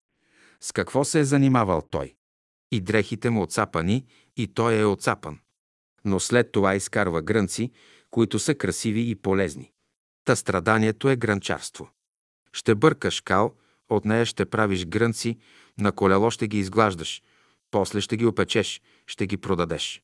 с 0.60 0.72
какво 0.72 1.04
се 1.04 1.20
е 1.20 1.24
занимавал 1.24 1.82
той? 1.90 2.14
И 2.70 2.80
дрехите 2.80 3.30
му 3.30 3.42
отцапани, 3.42 4.06
и 4.36 4.54
той 4.54 4.78
е 4.78 4.84
отцапан. 4.84 5.38
Но 6.04 6.20
след 6.20 6.52
това 6.52 6.74
изкарва 6.74 7.22
грънци, 7.22 7.72
които 8.10 8.38
са 8.38 8.54
красиви 8.54 9.10
и 9.10 9.14
полезни. 9.14 9.72
Та 10.24 10.36
страданието 10.36 11.08
е 11.08 11.16
гранчарство. 11.16 11.90
Ще 12.52 12.74
бъркаш 12.74 13.20
кал, 13.20 13.54
от 13.88 14.04
нея 14.04 14.26
ще 14.26 14.44
правиш 14.44 14.86
грънци, 14.86 15.38
на 15.78 15.92
колело 15.92 16.30
ще 16.30 16.48
ги 16.48 16.58
изглаждаш, 16.58 17.22
после 17.70 18.00
ще 18.00 18.16
ги 18.16 18.26
опечеш, 18.26 18.82
ще 19.06 19.26
ги 19.26 19.36
продадеш. 19.36 20.02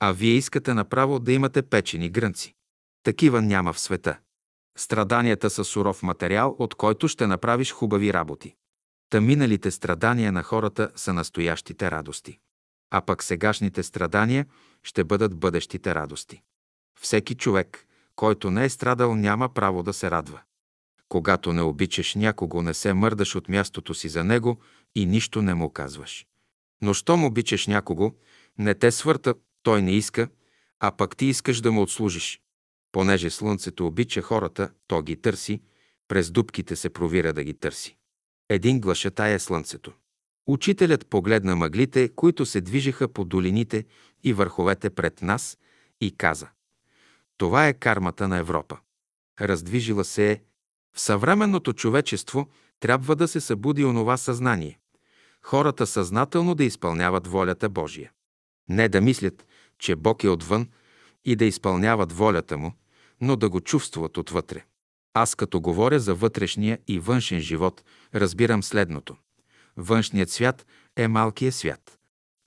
А 0.00 0.12
вие 0.12 0.32
искате 0.32 0.74
направо 0.74 1.18
да 1.18 1.32
имате 1.32 1.62
печени 1.62 2.10
грънци. 2.10 2.54
Такива 3.02 3.42
няма 3.42 3.72
в 3.72 3.80
света. 3.80 4.18
Страданията 4.78 5.50
са 5.50 5.64
суров 5.64 6.02
материал, 6.02 6.56
от 6.58 6.74
който 6.74 7.08
ще 7.08 7.26
направиш 7.26 7.72
хубави 7.72 8.12
работи. 8.12 8.54
Та 9.10 9.20
миналите 9.20 9.70
страдания 9.70 10.32
на 10.32 10.42
хората 10.42 10.90
са 10.96 11.12
настоящите 11.12 11.90
радости. 11.90 12.38
а 12.90 13.00
пък 13.00 13.22
сегашните 13.22 13.82
страдания 13.82 14.46
ще 14.82 15.04
бъдат 15.04 15.38
бъдещите 15.38 15.94
радости. 15.94 16.42
Всеки 17.00 17.34
човек, 17.34 17.86
който 18.16 18.50
не 18.50 18.64
е 18.64 18.68
страдал, 18.68 19.14
няма 19.14 19.54
право 19.54 19.82
да 19.82 19.92
се 19.92 20.10
радва. 20.10 20.40
Когато 21.08 21.52
не 21.52 21.62
обичаш 21.62 22.14
някого, 22.14 22.62
не 22.62 22.74
се 22.74 22.92
мърдаш 22.92 23.34
от 23.34 23.48
мястото 23.48 23.94
си 23.94 24.08
за 24.08 24.24
него 24.24 24.60
и 24.94 25.06
нищо 25.06 25.42
не 25.42 25.54
му 25.54 25.70
казваш. 25.72 26.26
Но 26.82 26.94
щом 26.94 27.24
обичаш 27.24 27.66
някого, 27.66 28.12
не 28.58 28.74
те 28.74 28.90
свърта, 28.90 29.34
той 29.62 29.82
не 29.82 29.92
иска, 29.92 30.28
а 30.80 30.90
пък 30.90 31.16
ти 31.16 31.26
искаш 31.26 31.60
да 31.60 31.72
му 31.72 31.82
отслужиш. 31.82 32.40
Понеже 32.98 33.30
слънцето 33.30 33.86
обича 33.86 34.22
хората, 34.22 34.70
то 34.86 35.02
ги 35.02 35.16
търси, 35.16 35.60
през 36.08 36.30
дубките 36.30 36.76
се 36.76 36.90
провира 36.90 37.32
да 37.32 37.44
ги 37.44 37.54
търси. 37.54 37.96
Един 38.48 38.80
глашата 38.80 39.26
е 39.26 39.38
слънцето. 39.38 39.92
Учителят 40.46 41.06
погледна 41.06 41.56
мъглите, 41.56 42.08
които 42.08 42.46
се 42.46 42.60
движеха 42.60 43.08
по 43.08 43.24
долините 43.24 43.84
и 44.24 44.32
върховете 44.32 44.90
пред 44.90 45.22
нас 45.22 45.58
и 46.00 46.16
каза 46.16 46.48
Това 47.36 47.68
е 47.68 47.74
кармата 47.74 48.28
на 48.28 48.36
Европа. 48.36 48.78
Раздвижила 49.40 50.04
се 50.04 50.30
е. 50.30 50.40
В 50.94 51.00
съвременното 51.00 51.72
човечество 51.72 52.48
трябва 52.80 53.16
да 53.16 53.28
се 53.28 53.40
събуди 53.40 53.84
онова 53.84 54.16
съзнание. 54.16 54.78
Хората 55.42 55.86
съзнателно 55.86 56.54
да 56.54 56.64
изпълняват 56.64 57.26
волята 57.26 57.68
Божия. 57.68 58.12
Не 58.68 58.88
да 58.88 59.00
мислят, 59.00 59.46
че 59.78 59.96
Бог 59.96 60.24
е 60.24 60.28
отвън 60.28 60.68
и 61.24 61.36
да 61.36 61.44
изпълняват 61.44 62.12
волята 62.12 62.58
му, 62.58 62.72
но 63.20 63.36
да 63.36 63.48
го 63.50 63.60
чувстват 63.60 64.16
отвътре. 64.16 64.64
Аз 65.14 65.34
като 65.34 65.60
говоря 65.60 66.00
за 66.00 66.14
вътрешния 66.14 66.78
и 66.88 66.98
външен 66.98 67.40
живот, 67.40 67.84
разбирам 68.14 68.62
следното. 68.62 69.16
Външният 69.76 70.30
свят 70.30 70.66
е 70.96 71.08
малкият 71.08 71.54
свят, 71.54 71.98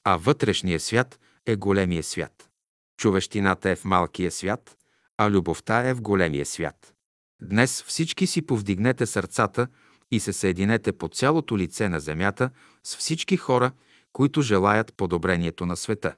а 0.04 0.18
вътрешният 0.18 0.82
свят 0.82 1.20
е 1.46 1.56
големия 1.56 2.04
свят. 2.04 2.50
Човещината 2.98 3.70
е 3.70 3.76
в 3.76 3.86
малкия 3.86 4.32
свят, 4.32 4.78
а 5.18 5.30
любовта 5.30 5.90
е 5.90 5.94
в 5.94 6.02
големия 6.02 6.46
свят. 6.46 6.94
Днес 7.42 7.84
всички 7.84 8.28
си 8.28 8.42
повдигнете 8.42 9.06
сърцата 9.06 9.68
и 10.12 10.20
се 10.20 10.34
съединете 10.34 10.92
по 10.92 11.08
цялото 11.08 11.58
лице 11.58 11.90
на 11.90 12.00
земята 12.00 12.50
с 12.84 12.98
всички 12.98 13.38
хора, 13.38 13.72
които 14.14 14.42
желаят 14.42 14.94
подобрението 14.98 15.66
на 15.66 15.78
света. 15.78 16.16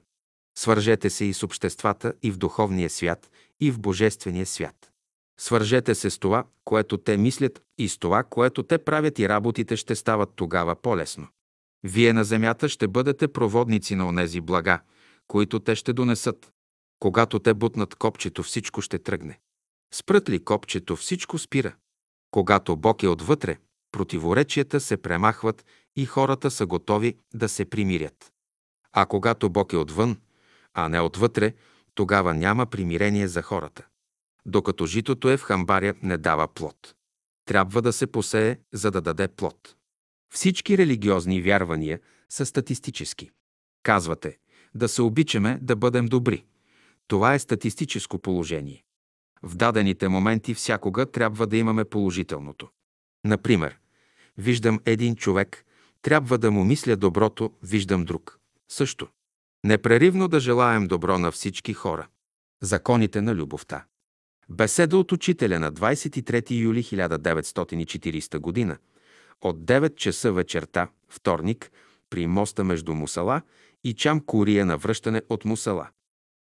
Свържете 0.58 1.10
се 1.10 1.24
и 1.24 1.34
с 1.34 1.42
обществата 1.42 2.12
и 2.22 2.30
в 2.30 2.36
духовния 2.36 2.90
свят, 2.90 3.30
и 3.60 3.70
в 3.70 3.80
божествения 3.80 4.46
свят. 4.46 4.90
Свържете 5.40 5.94
се 5.94 6.10
с 6.10 6.18
това, 6.18 6.44
което 6.64 6.96
те 6.96 7.16
мислят 7.16 7.62
и 7.78 7.88
с 7.88 7.98
това, 7.98 8.22
което 8.22 8.62
те 8.62 8.78
правят 8.78 9.18
и 9.18 9.28
работите 9.28 9.76
ще 9.76 9.94
стават 9.94 10.30
тогава 10.36 10.74
по-лесно. 10.74 11.28
Вие 11.84 12.12
на 12.12 12.24
земята 12.24 12.68
ще 12.68 12.88
бъдете 12.88 13.28
проводници 13.28 13.94
на 13.94 14.08
онези 14.08 14.40
блага, 14.40 14.80
които 15.28 15.60
те 15.60 15.74
ще 15.74 15.92
донесат. 15.92 16.50
Когато 16.98 17.38
те 17.38 17.54
бутнат 17.54 17.94
копчето, 17.94 18.42
всичко 18.42 18.80
ще 18.80 18.98
тръгне. 18.98 19.40
Спрат 19.94 20.28
ли 20.28 20.44
копчето, 20.44 20.96
всичко 20.96 21.38
спира. 21.38 21.74
Когато 22.30 22.76
Бог 22.76 23.02
е 23.02 23.08
отвътре, 23.08 23.58
противоречията 23.92 24.80
се 24.80 24.96
премахват 24.96 25.64
и 25.96 26.06
хората 26.06 26.50
са 26.50 26.66
готови 26.66 27.16
да 27.34 27.48
се 27.48 27.64
примирят. 27.64 28.32
А 28.92 29.06
когато 29.06 29.50
Бог 29.50 29.72
е 29.72 29.76
отвън, 29.76 30.16
а 30.74 30.88
не 30.88 31.00
отвътре, 31.00 31.54
тогава 31.94 32.34
няма 32.34 32.66
примирение 32.66 33.28
за 33.28 33.42
хората. 33.42 33.86
Докато 34.46 34.86
житото 34.86 35.30
е 35.30 35.36
в 35.36 35.42
хамбаря, 35.42 35.94
не 36.02 36.18
дава 36.18 36.48
плод. 36.48 36.94
Трябва 37.44 37.82
да 37.82 37.92
се 37.92 38.06
посее, 38.06 38.58
за 38.72 38.90
да 38.90 39.00
даде 39.00 39.28
плод. 39.28 39.74
Всички 40.34 40.78
религиозни 40.78 41.42
вярвания 41.42 42.00
са 42.28 42.46
статистически. 42.46 43.30
Казвате, 43.82 44.38
да 44.74 44.88
се 44.88 45.02
обичаме, 45.02 45.58
да 45.62 45.76
бъдем 45.76 46.06
добри. 46.06 46.44
Това 47.08 47.34
е 47.34 47.38
статистическо 47.38 48.18
положение. 48.18 48.84
В 49.42 49.56
дадените 49.56 50.08
моменти 50.08 50.54
всякога 50.54 51.06
трябва 51.06 51.46
да 51.46 51.56
имаме 51.56 51.84
положителното. 51.84 52.68
Например, 53.24 53.78
виждам 54.38 54.80
един 54.84 55.16
човек, 55.16 55.64
трябва 56.02 56.38
да 56.38 56.50
му 56.50 56.64
мисля 56.64 56.96
доброто, 56.96 57.52
виждам 57.62 58.04
друг. 58.04 58.38
Също. 58.68 59.08
Непреривно 59.64 60.28
да 60.28 60.40
желаем 60.40 60.86
добро 60.86 61.18
на 61.18 61.30
всички 61.30 61.72
хора. 61.72 62.06
Законите 62.62 63.20
на 63.20 63.34
любовта. 63.34 63.84
Беседа 64.48 64.96
от 64.98 65.12
учителя 65.12 65.58
на 65.58 65.72
23 65.72 66.50
юли 66.50 66.82
1940 66.82 68.68
г. 68.68 68.78
от 69.40 69.64
9 69.64 69.96
часа 69.96 70.32
вечерта, 70.32 70.88
вторник, 71.08 71.70
при 72.10 72.26
моста 72.26 72.64
между 72.64 72.94
Мусала 72.94 73.42
и 73.84 73.94
Чам 73.94 74.20
Курия 74.20 74.66
на 74.66 74.76
връщане 74.76 75.22
от 75.28 75.44
Мусала. 75.44 75.88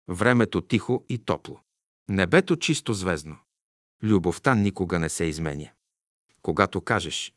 Времето 0.08 0.62
тихо 0.62 1.06
и 1.10 1.18
топло. 1.18 1.60
Небето 2.10 2.56
чисто 2.56 2.94
звездно. 2.94 3.38
Любовта 4.04 4.56
никога 4.56 5.00
не 5.00 5.10
се 5.10 5.26
изменя. 5.26 5.70
Когато 6.42 6.82
кажеш 6.82 7.34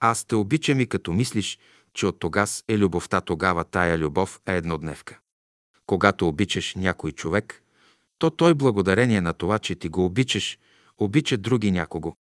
«Аз 0.00 0.24
те 0.24 0.34
обичам 0.34 0.80
и 0.80 0.86
като 0.86 1.12
мислиш, 1.12 1.58
че 1.96 2.06
от 2.06 2.18
тогас 2.18 2.64
е 2.68 2.78
любовта, 2.78 3.20
тогава 3.20 3.64
тая 3.64 3.98
любов 3.98 4.40
е 4.46 4.56
еднодневка. 4.56 5.18
Когато 5.86 6.28
обичаш 6.28 6.74
някой 6.74 7.12
човек, 7.12 7.62
то 8.18 8.30
той 8.30 8.54
благодарение 8.54 9.20
на 9.20 9.32
това, 9.32 9.58
че 9.58 9.74
ти 9.74 9.88
го 9.88 10.04
обичаш, 10.04 10.58
обича 10.98 11.36
други 11.36 11.70
някого. 11.70 12.14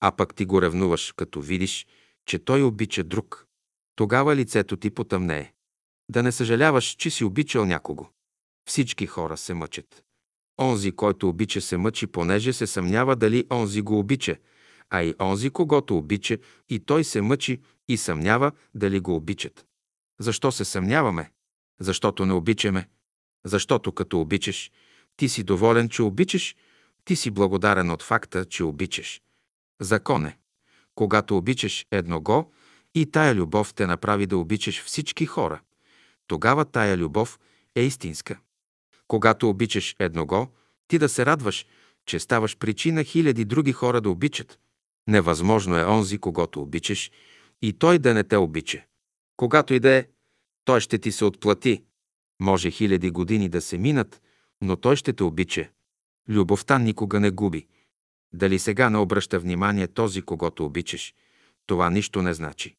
А 0.00 0.12
пък 0.12 0.34
ти 0.34 0.44
го 0.44 0.62
ревнуваш, 0.62 1.12
като 1.16 1.40
видиш, 1.40 1.86
че 2.26 2.38
той 2.38 2.62
обича 2.62 3.04
друг. 3.04 3.46
Тогава 3.96 4.36
лицето 4.36 4.76
ти 4.76 4.90
потъмнее. 4.90 5.52
Да 6.10 6.22
не 6.22 6.32
съжаляваш, 6.32 6.84
че 6.84 7.10
си 7.10 7.24
обичал 7.24 7.64
някого. 7.64 8.06
Всички 8.68 9.06
хора 9.06 9.36
се 9.36 9.54
мъчат. 9.54 10.02
Онзи, 10.60 10.92
който 10.92 11.28
обича, 11.28 11.60
се 11.60 11.76
мъчи, 11.76 12.06
понеже 12.06 12.52
се 12.52 12.66
съмнява 12.66 13.16
дали 13.16 13.46
онзи 13.50 13.82
го 13.82 13.98
обича, 13.98 14.36
а 14.90 15.02
и 15.02 15.14
онзи, 15.20 15.50
когато 15.50 15.96
обича, 15.96 16.38
и 16.68 16.78
той 16.78 17.04
се 17.04 17.20
мъчи 17.20 17.60
и 17.88 17.96
съмнява 17.96 18.52
дали 18.74 19.00
го 19.00 19.16
обичат. 19.16 19.66
Защо 20.20 20.52
се 20.52 20.64
съмняваме? 20.64 21.30
Защото 21.80 22.26
не 22.26 22.32
обичаме. 22.32 22.88
Защото 23.44 23.92
като 23.92 24.20
обичаш, 24.20 24.70
ти 25.16 25.28
си 25.28 25.42
доволен, 25.42 25.88
че 25.88 26.02
обичаш, 26.02 26.56
ти 27.04 27.16
си 27.16 27.30
благодарен 27.30 27.90
от 27.90 28.02
факта, 28.02 28.44
че 28.44 28.64
обичаш. 28.64 29.22
Закон 29.80 30.26
е. 30.26 30.38
Когато 30.94 31.36
обичаш 31.36 31.86
едного 31.90 32.52
и 32.94 33.10
тая 33.10 33.34
любов 33.34 33.74
те 33.74 33.86
направи 33.86 34.26
да 34.26 34.36
обичаш 34.36 34.82
всички 34.84 35.26
хора, 35.26 35.60
тогава 36.26 36.64
тая 36.64 36.96
любов 36.96 37.38
е 37.74 37.82
истинска. 37.82 38.38
Когато 39.08 39.48
обичаш 39.48 39.96
едного, 39.98 40.48
ти 40.88 40.98
да 40.98 41.08
се 41.08 41.26
радваш, 41.26 41.66
че 42.06 42.18
ставаш 42.18 42.56
причина 42.56 43.04
хиляди 43.04 43.44
други 43.44 43.72
хора 43.72 44.00
да 44.00 44.10
обичат. 44.10 44.58
Невъзможно 45.08 45.78
е 45.78 45.84
онзи, 45.84 46.18
когато 46.18 46.62
обичаш, 46.62 47.10
и 47.62 47.72
той 47.72 47.98
да 47.98 48.14
не 48.14 48.24
те 48.24 48.36
обича. 48.36 48.84
Когато 49.36 49.74
и 49.74 49.80
да 49.80 49.90
е, 49.90 50.06
той 50.64 50.80
ще 50.80 50.98
ти 50.98 51.12
се 51.12 51.24
отплати. 51.24 51.84
Може 52.40 52.70
хиляди 52.70 53.10
години 53.10 53.48
да 53.48 53.60
се 53.60 53.78
минат, 53.78 54.22
но 54.60 54.76
той 54.76 54.96
ще 54.96 55.12
те 55.12 55.24
обича. 55.24 55.68
Любовта 56.28 56.78
никога 56.78 57.20
не 57.20 57.30
губи. 57.30 57.66
Дали 58.32 58.58
сега 58.58 58.90
не 58.90 58.98
обръща 58.98 59.38
внимание 59.38 59.88
този, 59.88 60.22
когато 60.22 60.64
обичаш, 60.64 61.14
това 61.66 61.90
нищо 61.90 62.22
не 62.22 62.34
значи. 62.34 62.76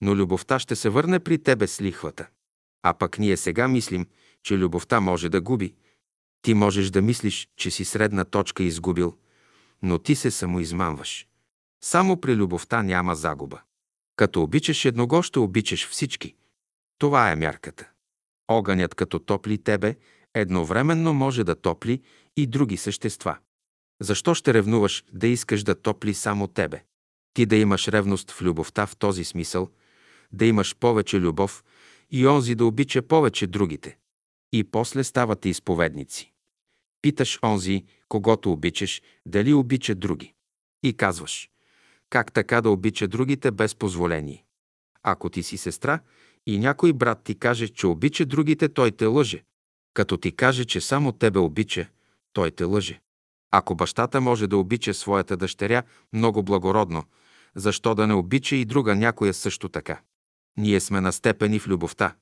Но 0.00 0.16
любовта 0.16 0.58
ще 0.58 0.76
се 0.76 0.88
върне 0.88 1.20
при 1.20 1.38
тебе 1.38 1.66
с 1.66 1.80
лихвата. 1.80 2.28
А 2.82 2.94
пък 2.94 3.18
ние 3.18 3.36
сега 3.36 3.68
мислим, 3.68 4.06
че 4.42 4.58
любовта 4.58 5.00
може 5.00 5.28
да 5.28 5.40
губи. 5.40 5.74
Ти 6.42 6.54
можеш 6.54 6.90
да 6.90 7.02
мислиш, 7.02 7.48
че 7.56 7.70
си 7.70 7.84
средна 7.84 8.24
точка 8.24 8.62
изгубил, 8.62 9.16
но 9.82 9.98
ти 9.98 10.14
се 10.14 10.30
самоизмамваш. 10.30 11.26
Само 11.84 12.20
при 12.20 12.36
любовта 12.36 12.82
няма 12.82 13.14
загуба. 13.14 13.60
Като 14.16 14.42
обичаш 14.42 14.84
едного, 14.84 15.22
ще 15.22 15.38
обичаш 15.38 15.88
всички. 15.88 16.34
Това 16.98 17.30
е 17.30 17.36
мярката. 17.36 17.90
Огънят 18.48 18.94
като 18.94 19.18
топли 19.18 19.58
тебе, 19.58 19.96
едновременно 20.34 21.14
може 21.14 21.44
да 21.44 21.54
топли 21.54 22.02
и 22.36 22.46
други 22.46 22.76
същества. 22.76 23.38
Защо 24.00 24.34
ще 24.34 24.54
ревнуваш 24.54 25.04
да 25.12 25.26
искаш 25.26 25.62
да 25.62 25.74
топли 25.74 26.14
само 26.14 26.46
тебе? 26.46 26.84
Ти 27.34 27.46
да 27.46 27.56
имаш 27.56 27.88
ревност 27.88 28.30
в 28.30 28.42
любовта 28.42 28.86
в 28.86 28.96
този 28.96 29.24
смисъл, 29.24 29.68
да 30.32 30.44
имаш 30.46 30.76
повече 30.76 31.20
любов 31.20 31.64
и 32.10 32.26
онзи 32.26 32.54
да 32.54 32.64
обича 32.64 33.02
повече 33.02 33.46
другите. 33.46 33.98
И 34.52 34.64
после 34.64 35.04
ставате 35.04 35.48
изповедници. 35.48 36.32
Питаш 37.02 37.38
онзи, 37.42 37.84
когато 38.08 38.52
обичаш, 38.52 39.02
дали 39.26 39.54
обича 39.54 39.94
други. 39.94 40.34
И 40.82 40.92
казваш, 40.92 41.50
как 42.10 42.32
така 42.32 42.60
да 42.60 42.70
обича 42.70 43.08
другите 43.08 43.50
без 43.50 43.74
позволение? 43.74 44.44
Ако 45.02 45.30
ти 45.30 45.42
си 45.42 45.56
сестра 45.56 46.00
и 46.46 46.58
някой 46.58 46.92
брат 46.92 47.20
ти 47.24 47.38
каже, 47.38 47.68
че 47.68 47.86
обича 47.86 48.26
другите, 48.26 48.68
той 48.68 48.90
те 48.90 49.06
лъже. 49.06 49.44
Като 49.94 50.16
ти 50.16 50.36
каже, 50.36 50.64
че 50.64 50.80
само 50.80 51.12
тебе 51.12 51.38
обича, 51.38 51.88
той 52.32 52.50
те 52.50 52.64
лъже. 52.64 53.00
Ако 53.50 53.74
бащата 53.74 54.20
може 54.20 54.46
да 54.46 54.56
обича 54.56 54.94
своята 54.94 55.36
дъщеря 55.36 55.82
много 56.12 56.42
благородно, 56.42 57.04
защо 57.54 57.94
да 57.94 58.06
не 58.06 58.14
обича 58.14 58.56
и 58.56 58.64
друга 58.64 58.94
някоя 58.94 59.34
също 59.34 59.68
така? 59.68 60.00
Ние 60.56 60.80
сме 60.80 61.00
на 61.00 61.12
степени 61.12 61.58
в 61.58 61.68
любовта. 61.68 62.14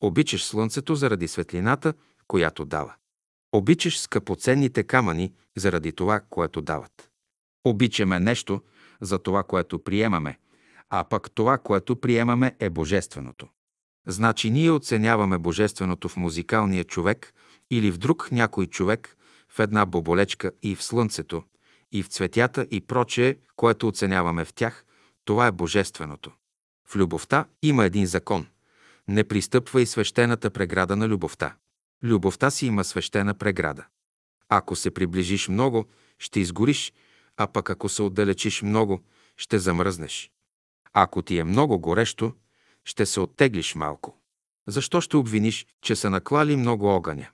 Обичаш 0.00 0.44
слънцето 0.44 0.94
заради 0.94 1.28
светлината, 1.28 1.94
която 2.26 2.64
дава. 2.64 2.94
Обичаш 3.52 4.00
скъпоценните 4.00 4.82
камъни 4.82 5.32
заради 5.56 5.92
това, 5.92 6.20
което 6.30 6.62
дават. 6.62 7.10
Обичаме 7.64 8.20
нещо 8.20 8.62
за 9.00 9.18
това, 9.18 9.42
което 9.42 9.78
приемаме, 9.78 10.38
а 10.90 11.04
пък 11.04 11.30
това, 11.30 11.58
което 11.58 11.96
приемаме 11.96 12.56
е 12.60 12.70
божественото. 12.70 13.48
Значи 14.06 14.50
ние 14.50 14.70
оценяваме 14.70 15.38
божественото 15.38 16.08
в 16.08 16.16
музикалния 16.16 16.84
човек 16.84 17.34
или 17.70 17.90
в 17.90 17.98
друг 17.98 18.28
някой 18.32 18.66
човек, 18.66 19.16
в 19.48 19.58
една 19.58 19.86
боболечка 19.86 20.52
и 20.62 20.74
в 20.74 20.82
слънцето, 20.82 21.42
и 21.92 22.02
в 22.02 22.08
цветята 22.08 22.66
и 22.70 22.80
прочее, 22.80 23.36
което 23.56 23.88
оценяваме 23.88 24.44
в 24.44 24.52
тях, 24.52 24.84
това 25.24 25.46
е 25.46 25.52
божественото. 25.52 26.32
В 26.88 26.96
любовта 26.96 27.44
има 27.62 27.84
един 27.84 28.06
закон. 28.06 28.46
Не 29.08 29.24
пристъпва 29.24 29.82
и 29.82 29.86
свещената 29.86 30.50
преграда 30.50 30.96
на 30.96 31.08
любовта. 31.08 31.56
Любовта 32.02 32.50
си 32.50 32.66
има 32.66 32.84
свещена 32.84 33.34
преграда. 33.34 33.86
Ако 34.48 34.76
се 34.76 34.90
приближиш 34.90 35.48
много, 35.48 35.86
ще 36.18 36.40
изгориш, 36.40 36.92
а 37.38 37.46
пък 37.46 37.70
ако 37.70 37.88
се 37.88 38.02
отдалечиш 38.02 38.62
много, 38.62 39.00
ще 39.36 39.58
замръзнеш. 39.58 40.30
Ако 40.92 41.22
ти 41.22 41.38
е 41.38 41.44
много 41.44 41.78
горещо, 41.78 42.32
ще 42.84 43.06
се 43.06 43.20
оттеглиш 43.20 43.74
малко. 43.74 44.20
Защо 44.66 45.00
ще 45.00 45.16
обвиниш, 45.16 45.66
че 45.82 45.96
са 45.96 46.10
наклали 46.10 46.56
много 46.56 46.86
огъня? 46.86 47.26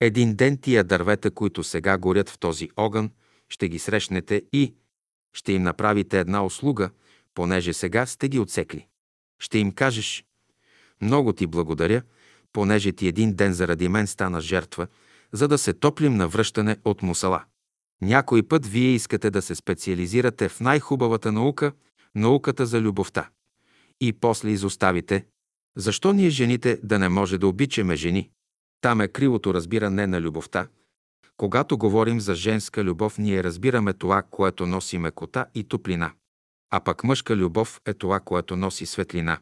Един 0.00 0.34
ден 0.34 0.58
тия 0.58 0.84
дървета, 0.84 1.30
които 1.30 1.64
сега 1.64 1.98
горят 1.98 2.30
в 2.30 2.38
този 2.38 2.70
огън, 2.76 3.10
ще 3.48 3.68
ги 3.68 3.78
срещнете 3.78 4.42
и 4.52 4.74
ще 5.32 5.52
им 5.52 5.62
направите 5.62 6.20
една 6.20 6.44
услуга, 6.44 6.90
понеже 7.34 7.72
сега 7.72 8.06
сте 8.06 8.28
ги 8.28 8.38
отсекли. 8.38 8.86
Ще 9.38 9.58
им 9.58 9.72
кажеш, 9.72 10.24
много 11.00 11.32
ти 11.32 11.46
благодаря, 11.46 12.02
понеже 12.52 12.92
ти 12.92 13.08
един 13.08 13.34
ден 13.34 13.52
заради 13.52 13.88
мен 13.88 14.06
стана 14.06 14.40
жертва, 14.40 14.86
за 15.32 15.48
да 15.48 15.58
се 15.58 15.72
топлим 15.72 16.16
на 16.16 16.28
връщане 16.28 16.76
от 16.84 17.02
мусала. 17.02 17.44
Някой 18.02 18.42
път 18.42 18.66
вие 18.66 18.88
искате 18.88 19.30
да 19.30 19.42
се 19.42 19.54
специализирате 19.54 20.48
в 20.48 20.60
най-хубавата 20.60 21.32
наука, 21.32 21.72
науката 22.14 22.66
за 22.66 22.80
любовта. 22.80 23.30
И 24.00 24.12
после 24.12 24.50
изоставите. 24.50 25.26
Защо 25.76 26.12
ние 26.12 26.30
жените 26.30 26.80
да 26.82 26.98
не 26.98 27.08
може 27.08 27.38
да 27.38 27.46
обичаме 27.46 27.96
жени? 27.96 28.30
Там 28.80 29.00
е 29.00 29.08
кривото 29.08 29.54
разбиране 29.54 30.06
на 30.06 30.20
любовта. 30.20 30.68
Когато 31.36 31.78
говорим 31.78 32.20
за 32.20 32.34
женска 32.34 32.84
любов, 32.84 33.18
ние 33.18 33.44
разбираме 33.44 33.92
това, 33.92 34.22
което 34.22 34.66
носи 34.66 34.98
мекота 34.98 35.46
и 35.54 35.64
топлина. 35.64 36.12
А 36.70 36.80
пък 36.80 37.04
мъжка 37.04 37.36
любов 37.36 37.80
е 37.86 37.94
това, 37.94 38.20
което 38.20 38.56
носи 38.56 38.86
светлина. 38.86 39.38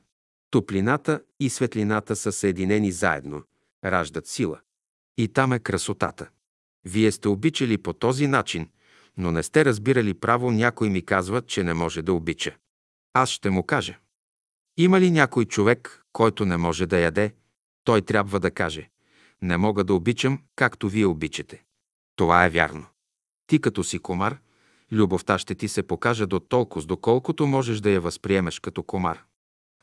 Топлината 0.51 1.21
и 1.41 1.51
светлината 1.51 2.17
са 2.17 2.33
съединени 2.33 2.93
заедно, 2.93 3.43
раждат 3.85 4.27
сила. 4.27 4.61
И 5.17 5.29
там 5.29 5.53
е 5.53 5.59
красотата. 5.59 6.29
Вие 6.85 7.13
сте 7.13 7.29
обичали 7.29 7.79
по 7.79 7.93
този 7.93 8.27
начин, 8.27 8.69
но 9.17 9.31
не 9.33 9.43
сте 9.43 9.65
разбирали 9.65 10.15
право, 10.15 10.51
някой 10.51 10.91
ми 10.91 11.05
казва, 11.05 11.43
че 11.43 11.65
не 11.65 11.75
може 11.75 12.03
да 12.03 12.13
обича. 12.13 12.57
Аз 13.15 13.31
ще 13.31 13.51
му 13.51 13.63
кажа. 13.63 13.99
Има 14.77 15.01
ли 15.01 15.11
някой 15.11 15.45
човек, 15.45 16.05
който 16.13 16.45
не 16.47 16.57
може 16.57 16.87
да 16.87 16.99
яде? 16.99 17.35
Той 17.85 18.03
трябва 18.03 18.41
да 18.41 18.51
каже. 18.51 18.91
Не 19.43 19.57
мога 19.57 19.85
да 19.85 19.95
обичам, 19.95 20.43
както 20.57 20.89
вие 20.89 21.07
обичате. 21.07 21.63
Това 22.17 22.45
е 22.45 22.51
вярно. 22.51 22.87
Ти 23.47 23.61
като 23.61 23.85
си 23.85 23.99
комар, 23.99 24.39
любовта 24.93 25.39
ще 25.39 25.55
ти 25.55 25.69
се 25.69 25.83
покаже 25.83 26.27
до 26.27 26.41
толкова, 26.41 26.87
доколкото 26.87 27.47
можеш 27.47 27.81
да 27.81 27.91
я 27.91 28.01
възприемеш 28.01 28.61
като 28.61 28.83
комар. 28.83 29.25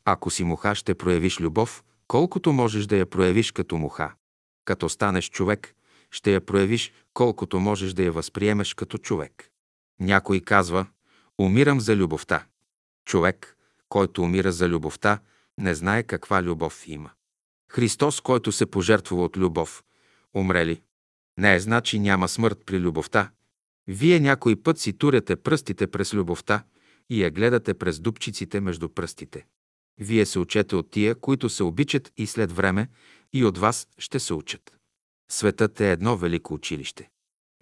Ако 0.05 0.29
си 0.29 0.43
муха, 0.43 0.75
ще 0.75 0.95
проявиш 0.95 1.41
любов, 1.41 1.83
колкото 2.07 2.53
можеш 2.53 2.85
да 2.85 2.97
я 2.97 3.05
проявиш 3.05 3.51
като 3.51 3.77
муха. 3.77 4.13
Като 4.65 4.89
станеш 4.89 5.29
човек, 5.29 5.75
ще 6.15 6.33
я 6.33 6.41
проявиш, 6.41 6.93
колкото 7.13 7.59
можеш 7.59 7.93
да 7.93 8.03
я 8.03 8.11
възприемеш 8.11 8.73
като 8.73 8.97
човек. 8.97 9.51
Някой 9.99 10.39
казва, 10.39 10.87
умирам 11.39 11.81
за 11.81 11.95
любовта. 11.95 12.45
Човек, 13.05 13.57
който 13.89 14.21
умира 14.21 14.51
за 14.51 14.69
любовта, 14.69 15.19
не 15.57 15.75
знае 15.75 16.03
каква 16.03 16.43
любов 16.43 16.83
има. 16.87 17.11
Христос, 17.71 18.21
който 18.21 18.51
се 18.51 18.65
пожертвува 18.65 19.23
от 19.23 19.37
любов, 19.37 19.83
умре 20.35 20.65
ли? 20.65 20.81
Не 21.37 21.55
е 21.55 21.59
значи 21.59 21.99
няма 21.99 22.27
смърт 22.27 22.63
при 22.65 22.79
любовта. 22.79 23.31
Вие 23.87 24.19
някой 24.19 24.55
път 24.55 24.79
си 24.79 24.93
туряте 24.93 25.35
пръстите 25.35 25.87
през 25.87 26.13
любовта 26.13 26.63
и 27.09 27.23
я 27.23 27.31
гледате 27.31 27.73
през 27.73 27.99
дупчиците 27.99 28.59
между 28.61 28.89
пръстите. 28.89 29.45
Вие 29.99 30.25
се 30.25 30.39
учете 30.39 30.75
от 30.75 30.91
тия, 30.91 31.15
които 31.15 31.49
се 31.49 31.63
обичат 31.63 32.11
и 32.17 32.27
след 32.27 32.51
време 32.51 32.89
и 33.33 33.45
от 33.45 33.57
вас 33.57 33.87
ще 33.97 34.19
се 34.19 34.33
учат. 34.33 34.75
Светът 35.29 35.81
е 35.81 35.91
едно 35.91 36.17
велико 36.17 36.53
училище. 36.53 37.09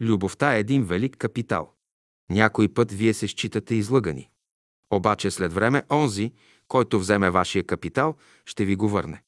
Любовта 0.01 0.55
е 0.55 0.59
един 0.59 0.83
велик 0.83 1.17
капитал. 1.17 1.73
Някой 2.29 2.73
път 2.73 2.91
вие 2.91 3.13
се 3.13 3.27
считате 3.27 3.75
излъгани. 3.75 4.29
Обаче 4.89 5.31
след 5.31 5.53
време 5.53 5.83
онзи, 5.91 6.33
който 6.67 6.99
вземе 6.99 7.29
вашия 7.29 7.63
капитал, 7.63 8.15
ще 8.45 8.65
ви 8.65 8.75
го 8.75 8.89
върне. 8.89 9.23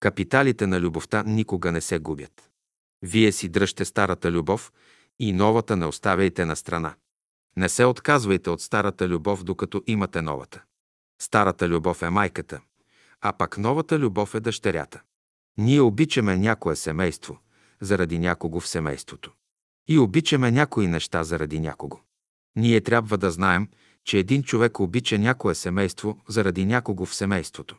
Капиталите 0.00 0.66
на 0.66 0.80
любовта 0.80 1.22
никога 1.26 1.72
не 1.72 1.80
се 1.80 1.98
губят. 1.98 2.50
Вие 3.02 3.32
си 3.32 3.48
дръжте 3.48 3.84
старата 3.84 4.32
любов 4.32 4.72
и 5.18 5.32
новата 5.32 5.76
не 5.76 5.86
оставяйте 5.86 6.44
на 6.44 6.56
страна. 6.56 6.94
Не 7.56 7.68
се 7.68 7.84
отказвайте 7.84 8.50
от 8.50 8.60
старата 8.60 9.08
любов, 9.08 9.44
докато 9.44 9.82
имате 9.86 10.22
новата. 10.22 10.62
Старата 11.20 11.68
любов 11.68 12.02
е 12.02 12.10
майката, 12.10 12.60
а 13.20 13.32
пак 13.32 13.58
новата 13.58 13.98
любов 13.98 14.34
е 14.34 14.40
дъщерята. 14.40 15.02
Ние 15.58 15.80
обичаме 15.80 16.36
някое 16.36 16.76
семейство, 16.76 17.38
заради 17.80 18.18
някого 18.18 18.60
в 18.60 18.68
семейството. 18.68 19.32
И 19.88 19.98
обичаме 19.98 20.50
някои 20.50 20.86
неща 20.86 21.24
заради 21.24 21.60
някого. 21.60 22.00
Ние 22.56 22.80
трябва 22.80 23.18
да 23.18 23.30
знаем, 23.30 23.68
че 24.04 24.18
един 24.18 24.42
човек 24.42 24.80
обича 24.80 25.18
някое 25.18 25.54
семейство 25.54 26.20
заради 26.28 26.66
някого 26.66 27.06
в 27.06 27.14
семейството. 27.14 27.76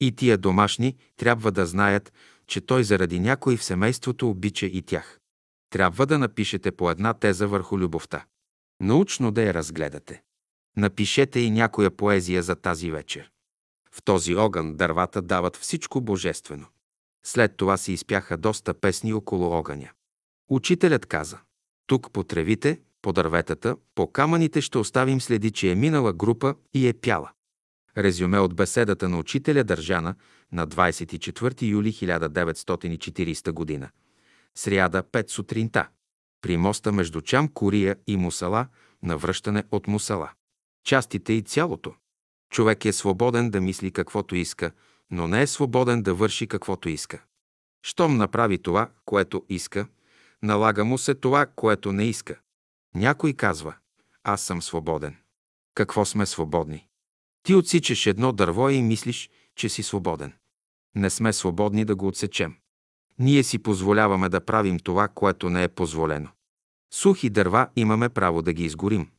И 0.00 0.12
тия 0.12 0.38
домашни 0.38 0.96
трябва 1.16 1.52
да 1.52 1.66
знаят, 1.66 2.12
че 2.46 2.60
той 2.60 2.84
заради 2.84 3.20
някой 3.20 3.56
в 3.56 3.64
семейството 3.64 4.30
обича 4.30 4.66
и 4.66 4.82
тях. 4.82 5.20
Трябва 5.70 6.06
да 6.06 6.18
напишете 6.18 6.70
по 6.70 6.90
една 6.90 7.14
теза 7.14 7.48
върху 7.48 7.78
любовта. 7.78 8.24
Научно 8.80 9.30
да 9.30 9.42
я 9.42 9.54
разгледате. 9.54 10.22
Напишете 10.76 11.40
и 11.40 11.50
някоя 11.50 11.90
поезия 11.90 12.42
за 12.42 12.56
тази 12.56 12.90
вечер. 12.90 13.30
В 13.90 14.02
този 14.02 14.34
огън 14.34 14.76
дървата 14.76 15.22
дават 15.22 15.56
всичко 15.56 16.00
божествено. 16.00 16.66
След 17.26 17.56
това 17.56 17.76
се 17.76 17.92
изпяха 17.92 18.36
доста 18.36 18.74
песни 18.74 19.12
около 19.12 19.50
огъня. 19.50 19.90
Учителят 20.50 21.06
каза, 21.06 21.38
тук 21.86 22.12
по 22.12 22.24
тревите, 22.24 22.80
по 23.02 23.12
дърветата, 23.12 23.76
по 23.94 24.12
камъните 24.12 24.60
ще 24.60 24.78
оставим 24.78 25.20
следи, 25.20 25.50
че 25.50 25.70
е 25.70 25.74
минала 25.74 26.12
група 26.12 26.54
и 26.74 26.88
е 26.88 26.92
пяла. 26.92 27.30
Резюме 27.98 28.38
от 28.38 28.54
беседата 28.54 29.08
на 29.08 29.18
учителя 29.18 29.64
държана 29.64 30.14
на 30.52 30.68
24 30.68 31.62
юли 31.62 31.92
1940 31.92 33.52
година. 33.52 33.90
Сряда 34.54 35.02
5 35.02 35.30
сутринта. 35.30 35.88
При 36.40 36.56
моста 36.56 36.92
между 36.92 37.20
Чам 37.20 37.48
Курия 37.48 37.96
и 38.06 38.16
Мусала, 38.16 38.66
на 39.02 39.16
връщане 39.16 39.64
от 39.70 39.86
Мусала. 39.86 40.30
Частите 40.84 41.32
и 41.32 41.42
цялото. 41.42 41.94
Човек 42.50 42.84
е 42.84 42.92
свободен 42.92 43.50
да 43.50 43.60
мисли 43.60 43.90
каквото 43.90 44.36
иска, 44.36 44.72
но 45.10 45.28
не 45.28 45.42
е 45.42 45.46
свободен 45.46 46.02
да 46.02 46.14
върши 46.14 46.46
каквото 46.46 46.88
иска. 46.88 47.22
Щом 47.82 48.16
направи 48.16 48.62
това, 48.62 48.90
което 49.04 49.44
иска, 49.48 49.86
налага 50.42 50.84
му 50.84 50.98
се 50.98 51.14
това, 51.14 51.46
което 51.46 51.92
не 51.92 52.04
иска. 52.04 52.38
Някой 52.94 53.32
казва, 53.32 53.74
аз 54.24 54.42
съм 54.42 54.62
свободен. 54.62 55.16
Какво 55.74 56.04
сме 56.04 56.26
свободни? 56.26 56.86
Ти 57.42 57.54
отсичаш 57.54 58.06
едно 58.06 58.32
дърво 58.32 58.70
и 58.70 58.82
мислиш, 58.82 59.30
че 59.56 59.68
си 59.68 59.82
свободен. 59.82 60.32
Не 60.94 61.10
сме 61.10 61.32
свободни 61.32 61.84
да 61.84 61.96
го 61.96 62.06
отсечем. 62.06 62.56
Ние 63.18 63.42
си 63.42 63.58
позволяваме 63.58 64.28
да 64.28 64.44
правим 64.44 64.78
това, 64.78 65.08
което 65.08 65.50
не 65.50 65.62
е 65.62 65.68
позволено. 65.68 66.28
Сухи 66.94 67.30
дърва 67.30 67.68
имаме 67.76 68.08
право 68.08 68.42
да 68.42 68.52
ги 68.52 68.64
изгорим, 68.64 69.10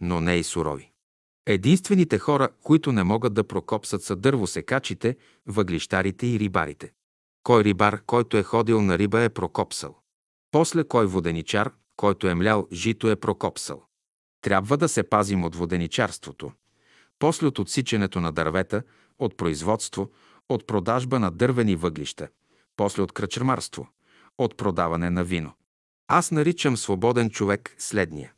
но 0.00 0.20
не 0.20 0.36
и 0.36 0.44
сурови. 0.44 0.87
Единствените 1.50 2.18
хора, 2.18 2.48
които 2.62 2.92
не 2.92 3.04
могат 3.04 3.34
да 3.34 3.44
прокопсат 3.44 4.02
са 4.02 4.16
дървосекачите, 4.16 5.16
въглищарите 5.46 6.26
и 6.26 6.38
рибарите. 6.38 6.92
Кой 7.42 7.64
рибар, 7.64 8.02
който 8.06 8.36
е 8.36 8.42
ходил 8.42 8.82
на 8.82 8.98
риба, 8.98 9.22
е 9.22 9.28
прокопсал. 9.28 9.96
После 10.50 10.84
кой 10.84 11.06
воденичар, 11.06 11.72
който 11.96 12.28
е 12.28 12.34
млял 12.34 12.68
жито, 12.72 13.10
е 13.10 13.16
прокопсал. 13.16 13.82
Трябва 14.42 14.76
да 14.76 14.88
се 14.88 15.02
пазим 15.02 15.44
от 15.44 15.56
воденичарството. 15.56 16.52
После 17.18 17.46
от 17.46 17.58
отсичането 17.58 18.20
на 18.20 18.32
дървета, 18.32 18.82
от 19.18 19.36
производство, 19.36 20.10
от 20.48 20.66
продажба 20.66 21.18
на 21.18 21.30
дървени 21.30 21.76
въглища, 21.76 22.28
после 22.76 23.02
от 23.02 23.12
кръчермарство, 23.12 23.88
от 24.38 24.56
продаване 24.56 25.10
на 25.10 25.24
вино. 25.24 25.52
Аз 26.08 26.30
наричам 26.30 26.76
свободен 26.76 27.30
човек 27.30 27.74
следния. 27.78 28.32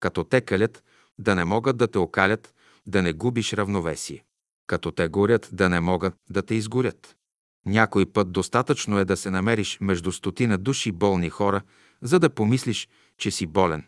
Като 0.00 0.24
те 0.24 0.40
калят, 0.40 0.82
да 1.18 1.34
не 1.34 1.44
могат 1.44 1.76
да 1.76 1.88
те 1.88 1.98
окалят, 1.98 2.54
да 2.86 3.02
не 3.02 3.12
губиш 3.12 3.52
равновесие. 3.52 4.24
Като 4.66 4.90
те 4.90 5.08
горят, 5.08 5.48
да 5.52 5.68
не 5.68 5.80
могат 5.80 6.14
да 6.30 6.42
те 6.42 6.54
изгорят. 6.54 7.16
Някой 7.66 8.06
път 8.06 8.32
достатъчно 8.32 8.98
е 8.98 9.04
да 9.04 9.16
се 9.16 9.30
намериш 9.30 9.78
между 9.80 10.12
стотина 10.12 10.58
души 10.58 10.92
болни 10.92 11.30
хора, 11.30 11.62
за 12.02 12.18
да 12.18 12.30
помислиш, 12.30 12.88
че 13.18 13.30
си 13.30 13.46
болен. 13.46 13.84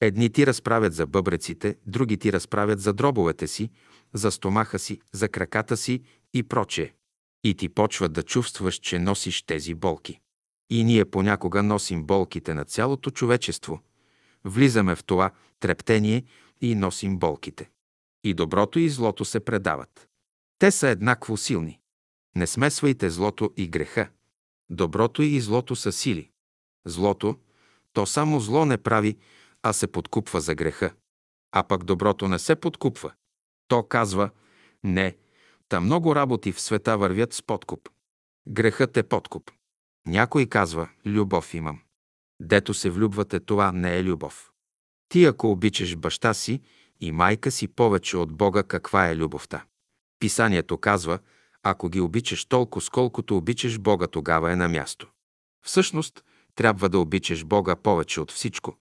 Едни 0.00 0.30
ти 0.30 0.46
разправят 0.46 0.94
за 0.94 1.06
бъбреците, 1.06 1.76
други 1.86 2.16
ти 2.16 2.32
разправят 2.32 2.80
за 2.80 2.92
дробовете 2.92 3.46
си, 3.46 3.70
за 4.14 4.30
стомаха 4.30 4.78
си, 4.78 5.00
за 5.12 5.28
краката 5.28 5.76
си 5.76 6.02
и 6.34 6.42
прочее. 6.42 6.92
И 7.44 7.54
ти 7.54 7.68
почват 7.68 8.12
да 8.12 8.22
чувстваш, 8.22 8.74
че 8.74 8.98
носиш 8.98 9.42
тези 9.42 9.74
болки. 9.74 10.20
И 10.70 10.84
ние 10.84 11.04
понякога 11.04 11.62
носим 11.62 12.04
болките 12.04 12.54
на 12.54 12.64
цялото 12.64 13.10
човечество. 13.10 13.80
Влизаме 14.44 14.96
в 14.96 15.04
това 15.04 15.30
трептение 15.60 16.24
и 16.62 16.74
носим 16.74 17.18
болките. 17.18 17.70
И 18.24 18.34
доброто 18.34 18.78
и 18.78 18.88
злото 18.88 19.24
се 19.24 19.40
предават. 19.40 20.08
Те 20.58 20.70
са 20.70 20.88
еднакво 20.88 21.36
силни. 21.36 21.80
Не 22.36 22.46
смесвайте 22.46 23.10
злото 23.10 23.52
и 23.56 23.68
греха. 23.68 24.10
Доброто 24.70 25.22
и 25.22 25.40
злото 25.40 25.76
са 25.76 25.92
сили. 25.92 26.30
Злото, 26.86 27.38
то 27.92 28.06
само 28.06 28.40
зло 28.40 28.64
не 28.64 28.78
прави, 28.78 29.18
а 29.62 29.72
се 29.72 29.86
подкупва 29.86 30.40
за 30.40 30.54
греха. 30.54 30.94
А 31.52 31.62
пък 31.62 31.84
доброто 31.84 32.28
не 32.28 32.38
се 32.38 32.56
подкупва. 32.56 33.12
То 33.68 33.82
казва, 33.82 34.30
не, 34.84 35.16
та 35.68 35.80
много 35.80 36.14
работи 36.14 36.52
в 36.52 36.60
света 36.60 36.98
вървят 36.98 37.32
с 37.32 37.42
подкуп. 37.42 37.88
Грехът 38.48 38.96
е 38.96 39.02
подкуп. 39.02 39.50
Някой 40.06 40.46
казва, 40.46 40.88
любов 41.06 41.54
имам. 41.54 41.80
Дето 42.40 42.74
се 42.74 42.90
влюбвате, 42.90 43.40
това 43.40 43.72
не 43.72 43.98
е 43.98 44.04
любов. 44.04 44.51
Ти 45.12 45.24
ако 45.24 45.50
обичаш 45.50 45.96
баща 45.96 46.34
си 46.34 46.60
и 47.00 47.12
майка 47.12 47.50
си 47.50 47.68
повече 47.68 48.16
от 48.16 48.32
Бога, 48.32 48.62
каква 48.62 49.08
е 49.08 49.16
любовта? 49.16 49.64
Писанието 50.20 50.78
казва, 50.78 51.18
ако 51.62 51.88
ги 51.88 52.00
обичаш 52.00 52.44
толкова, 52.44 52.84
сколкото 52.84 53.36
обичаш 53.36 53.78
Бога, 53.78 54.06
тогава 54.06 54.52
е 54.52 54.56
на 54.56 54.68
място. 54.68 55.10
Всъщност, 55.64 56.24
трябва 56.54 56.88
да 56.88 56.98
обичаш 56.98 57.44
Бога 57.44 57.76
повече 57.76 58.20
от 58.20 58.32
всичко. 58.32 58.76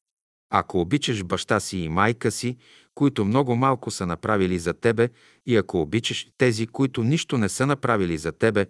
Ако 0.50 0.82
обичаш 0.82 1.24
баща 1.24 1.60
си 1.60 1.77
и 1.77 1.90
майка 1.90 2.32
си, 2.32 2.58
които 2.95 3.26
много 3.26 3.56
малко 3.56 3.92
са 3.92 4.06
направили 4.06 4.60
за 4.60 4.74
тебе, 4.74 5.10
и 5.45 5.56
ако 5.56 5.82
обичаш 5.82 6.27
тези, 6.38 6.68
които 6.68 7.03
нищо 7.03 7.38
не 7.38 7.50
са 7.50 7.66
направили 7.66 8.18
за 8.18 8.32
тебе, 8.32 8.66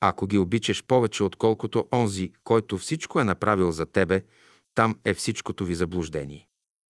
ако 0.00 0.26
ги 0.26 0.38
обичаш 0.38 0.84
повече 0.84 1.24
отколкото 1.24 1.88
онзи, 1.92 2.32
който 2.44 2.78
всичко 2.78 3.20
е 3.20 3.24
направил 3.24 3.70
за 3.72 3.86
тебе, 3.86 4.22
там 4.74 4.96
е 5.04 5.14
всичкото 5.14 5.64
ви 5.64 5.74
заблуждение. 5.74 6.45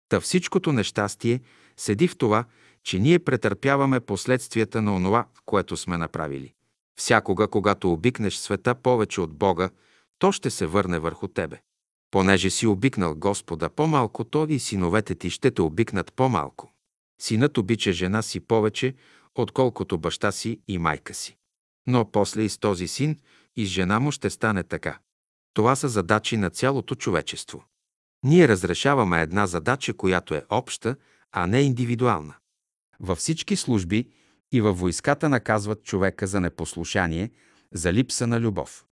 Та 0.10 0.20
всичкото 0.20 0.72
нещастие 0.72 1.42
седи 1.78 2.08
в 2.08 2.18
това, 2.18 2.46
че 2.84 3.00
ние 3.00 3.20
претърпяваме 3.20 4.00
последствията 4.00 4.82
на 4.82 4.96
онова, 4.96 5.26
което 5.46 5.78
сме 5.78 5.98
направили. 5.98 6.54
Всякога, 7.00 7.48
когато 7.48 7.92
обикнеш 7.92 8.36
света 8.36 8.76
повече 8.76 9.22
от 9.22 9.34
Бога, 9.34 9.70
то 10.20 10.32
ще 10.32 10.50
се 10.50 10.66
върне 10.66 11.00
върху 11.00 11.28
тебе. 11.28 11.62
Понеже 12.12 12.50
си 12.50 12.68
обикнал 12.68 13.16
Господа 13.16 13.70
по-малко, 13.70 14.24
то 14.24 14.48
и 14.50 14.60
синовете 14.60 15.16
ти 15.16 15.30
ще 15.30 15.52
те 15.52 15.62
обикнат 15.62 16.14
по-малко. 16.14 16.74
Синът 17.22 17.58
обича 17.58 17.92
жена 17.92 18.22
си 18.22 18.40
повече, 18.40 18.96
отколкото 19.36 19.98
баща 19.98 20.32
си 20.32 20.60
и 20.68 20.78
майка 20.78 21.14
си. 21.14 21.38
Но 21.88 22.12
после 22.12 22.42
и 22.42 22.50
с 22.50 22.58
този 22.58 22.88
син, 22.88 23.20
и 23.56 23.66
с 23.66 23.70
жена 23.70 24.00
му 24.00 24.12
ще 24.12 24.30
стане 24.30 24.64
така. 24.64 25.00
Това 25.54 25.76
са 25.76 25.90
задачи 25.90 26.38
на 26.38 26.50
цялото 26.50 26.96
човечество. 26.96 27.64
Ние 28.26 28.48
разрешаваме 28.48 29.22
една 29.22 29.48
задача, 29.48 29.94
която 29.94 30.36
е 30.36 30.46
обща, 30.50 30.96
а 31.32 31.48
не 31.48 31.62
индивидуална. 31.62 32.34
Във 33.00 33.18
всички 33.18 33.56
служби 33.56 34.10
и 34.52 34.62
във 34.62 34.80
войската 34.80 35.30
наказват 35.30 35.84
човека 35.84 36.28
за 36.28 36.42
непослушание, 36.42 37.32
за 37.74 37.94
липса 37.94 38.28
на 38.28 38.40
любов. 38.40 38.86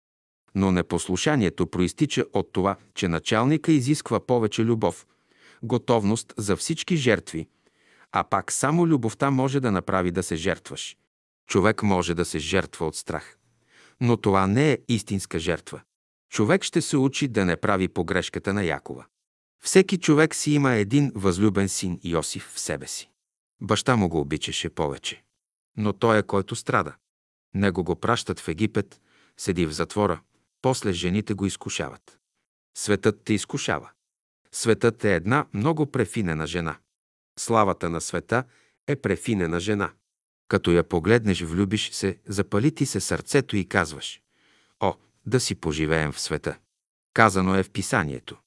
Но 0.56 0.72
непослушанието 0.72 1.68
проистича 1.68 2.26
от 2.34 2.54
това, 2.54 2.76
че 2.96 3.08
началника 3.08 3.72
изисква 3.72 4.26
повече 4.26 4.66
любов, 4.66 5.08
готовност 5.64 6.34
за 6.38 6.56
всички 6.56 6.96
жертви, 6.96 7.48
а 8.12 8.24
пак 8.24 8.52
само 8.52 8.88
любовта 8.88 9.32
може 9.32 9.60
да 9.60 9.72
направи 9.72 10.12
да 10.12 10.24
се 10.24 10.36
жертваш. 10.36 10.98
Човек 11.48 11.84
може 11.84 12.14
да 12.14 12.26
се 12.26 12.40
жертва 12.40 12.86
от 12.86 12.96
страх. 12.96 13.38
Но 14.02 14.18
това 14.18 14.48
не 14.48 14.72
е 14.72 14.78
истинска 14.88 15.40
жертва. 15.40 15.82
Човек 16.30 16.64
ще 16.64 16.82
се 16.82 16.98
учи 16.98 17.28
да 17.28 17.46
не 17.46 17.58
прави 17.58 17.88
погрешката 17.88 18.54
на 18.54 18.64
Якова. 18.64 19.06
Всеки 19.66 19.98
човек 19.98 20.36
си 20.36 20.52
има 20.52 20.74
един 20.74 21.12
възлюбен 21.16 21.70
син 21.70 22.00
Йосиф 22.04 22.52
в 22.54 22.60
себе 22.60 22.88
си. 22.88 23.10
Баща 23.62 23.96
му 23.96 24.10
го 24.10 24.20
обичаше 24.20 24.70
повече. 24.70 25.24
Но 25.78 25.94
той 25.94 26.18
е 26.18 26.24
който 26.24 26.56
страда. 26.56 26.96
Него 27.54 27.84
го 27.84 27.96
пращат 27.96 28.40
в 28.40 28.48
Египет, 28.48 29.02
седи 29.38 29.66
в 29.66 29.72
затвора, 29.72 30.22
после 30.62 30.94
жените 30.94 31.34
го 31.34 31.46
изкушават. 31.46 32.20
Светът 32.78 33.22
те 33.24 33.34
изкушава. 33.34 33.90
Светът 34.52 35.06
е 35.06 35.16
една 35.16 35.46
много 35.54 35.92
префинена 35.92 36.48
жена. 36.48 36.78
Славата 37.40 37.90
на 37.90 38.02
света 38.02 38.44
е 38.88 38.96
префинена 38.96 39.60
жена. 39.60 39.92
Като 40.48 40.72
я 40.72 40.84
погледнеш, 40.84 41.42
влюбиш 41.42 41.92
се, 41.92 42.20
запали 42.26 42.76
ти 42.76 42.86
се 42.86 43.00
сърцето 43.00 43.58
и 43.58 43.66
казваш 43.66 44.22
«О, 44.80 44.94
да 45.26 45.40
си 45.40 45.56
поживеем 45.56 46.12
в 46.12 46.20
света». 46.20 46.58
Казано 47.14 47.56
е 47.56 47.64
в 47.64 47.70
писанието. 47.70 48.38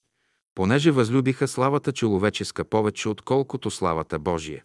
Понеже 0.56 0.90
възлюбиха 0.90 1.48
славата 1.48 1.92
човеческа 1.92 2.64
повече, 2.64 3.08
отколкото 3.08 3.70
славата 3.70 4.18
Божия. 4.18 4.64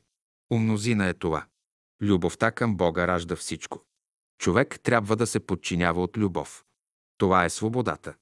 Умнозина 0.51 1.07
е 1.07 1.13
това. 1.13 1.45
Любовта 2.01 2.51
към 2.51 2.77
Бога 2.77 3.07
ражда 3.07 3.35
всичко. 3.35 3.81
Човек 4.39 4.79
трябва 4.83 5.15
да 5.15 5.27
се 5.27 5.39
подчинява 5.39 6.03
от 6.03 6.17
любов. 6.17 6.63
Това 7.17 7.45
е 7.45 7.49
свободата. 7.49 8.13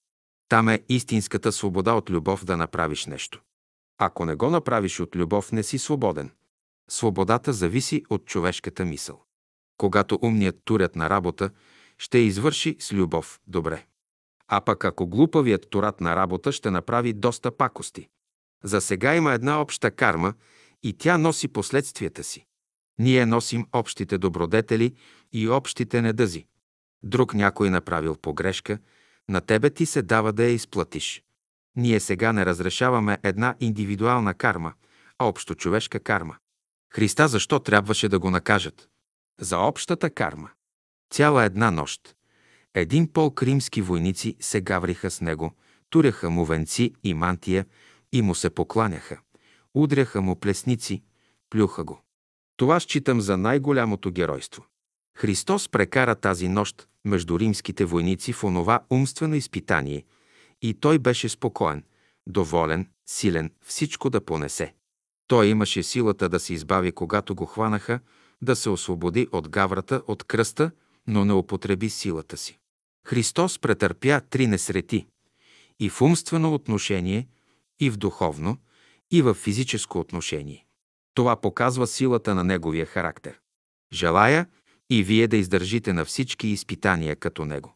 Там 0.50 0.70
е 0.70 0.84
истинската 0.90 1.52
свобода 1.52 1.94
от 1.94 2.10
любов 2.10 2.46
да 2.46 2.58
направиш 2.58 3.06
нещо. 3.06 3.42
Ако 3.98 4.26
не 4.26 4.36
го 4.36 4.50
направиш 4.50 5.00
от 5.00 5.16
любов, 5.16 5.52
не 5.52 5.64
си 5.64 5.78
свободен. 5.78 6.32
Свободата 6.90 7.54
зависи 7.54 8.04
от 8.10 8.26
човешката 8.26 8.86
мисъл. 8.86 9.24
Когато 9.78 10.20
умният 10.22 10.60
турят 10.66 10.96
на 10.96 11.10
работа, 11.10 11.50
ще 11.98 12.18
извърши 12.18 12.78
с 12.80 12.94
любов 12.94 13.40
добре. 13.48 13.86
А 14.50 14.62
пък 14.62 14.86
ако 14.86 15.08
глупавият 15.08 15.70
турат 15.70 16.02
на 16.02 16.16
работа 16.16 16.52
ще 16.52 16.72
направи 16.72 17.14
доста 17.14 17.52
пакости. 17.52 18.10
За 18.64 18.82
сега 18.82 19.16
има 19.16 19.34
една 19.34 19.62
обща 19.62 19.92
карма 19.92 20.34
и 20.84 20.94
тя 20.94 21.18
носи 21.18 21.48
последствията 21.48 22.24
си. 22.24 22.46
Ние 23.00 23.26
носим 23.26 23.68
общите 23.74 24.18
добродетели 24.18 24.96
и 25.34 25.50
общите 25.50 26.02
недъзи. 26.02 26.46
Друг 27.04 27.34
някой 27.34 27.70
направил 27.70 28.16
погрешка, 28.16 28.80
на 29.30 29.42
тебе 29.42 29.70
ти 29.70 29.86
се 29.86 30.02
дава 30.02 30.34
да 30.34 30.44
я 30.44 30.50
изплатиш. 30.50 31.24
Ние 31.76 32.00
сега 32.00 32.34
не 32.34 32.46
разрешаваме 32.46 33.18
една 33.24 33.56
индивидуална 33.60 34.34
карма, 34.34 34.74
а 35.18 35.26
общо 35.26 35.56
човешка 35.56 36.00
карма. 36.00 36.36
Христа 36.94 37.28
защо 37.28 37.60
трябваше 37.60 38.10
да 38.10 38.20
го 38.20 38.30
накажат? 38.30 38.90
За 39.40 39.58
общата 39.58 40.10
карма. 40.10 40.50
Цяла 41.12 41.44
една 41.44 41.72
нощ. 41.72 42.16
Един 42.74 43.08
полк 43.08 43.44
римски 43.44 43.82
войници 43.82 44.36
се 44.40 44.62
гавриха 44.62 45.12
с 45.12 45.22
него, 45.22 45.54
туряха 45.90 46.30
му 46.30 46.46
венци 46.46 46.94
и 47.04 47.14
мантия 47.14 47.66
и 48.12 48.22
му 48.22 48.36
се 48.36 48.50
покланяха. 48.50 49.20
Удряха 49.74 50.22
му 50.22 50.36
плесници, 50.36 51.04
плюха 51.50 51.84
го. 51.84 52.02
Това 52.58 52.80
считам 52.80 53.22
за 53.22 53.38
най-голямото 53.38 54.12
геройство. 54.12 54.66
Христос 55.18 55.70
прекара 55.70 56.16
тази 56.16 56.48
нощ 56.48 56.88
между 57.06 57.40
римските 57.40 57.86
войници 57.86 58.34
в 58.34 58.44
онова 58.44 58.80
умствено 58.90 59.36
изпитание 59.36 60.04
и 60.62 60.74
той 60.74 61.00
беше 61.00 61.30
спокоен, 61.30 61.84
доволен, 62.28 62.88
силен, 63.10 63.52
всичко 63.66 64.10
да 64.10 64.22
понесе. 64.22 64.74
Той 65.28 65.48
имаше 65.48 65.84
силата 65.84 66.30
да 66.30 66.40
се 66.40 66.54
избави, 66.54 66.92
когато 66.92 67.36
го 67.36 67.46
хванаха, 67.46 68.00
да 68.42 68.56
се 68.56 68.70
освободи 68.70 69.28
от 69.32 69.50
гаврата, 69.50 70.02
от 70.08 70.24
кръста, 70.24 70.72
но 71.10 71.26
не 71.26 71.34
употреби 71.34 71.90
силата 71.90 72.38
си. 72.38 72.60
Христос 73.08 73.60
претърпя 73.60 74.22
три 74.22 74.48
несрети 74.48 75.08
и 75.80 75.90
в 75.90 76.02
умствено 76.02 76.54
отношение, 76.54 77.28
и 77.80 77.90
в 77.90 77.98
духовно, 77.98 78.58
и 79.12 79.22
в 79.22 79.34
физическо 79.34 80.00
отношение. 80.00 80.66
Това 81.14 81.42
показва 81.42 81.88
силата 81.88 82.36
на 82.36 82.44
неговия 82.44 82.86
характер. 82.86 83.40
Желая 83.94 84.48
и 84.90 85.04
вие 85.04 85.28
да 85.28 85.38
издържите 85.38 85.94
на 85.94 86.06
всички 86.06 86.48
изпитания 86.48 87.16
като 87.16 87.46
него. 87.46 87.76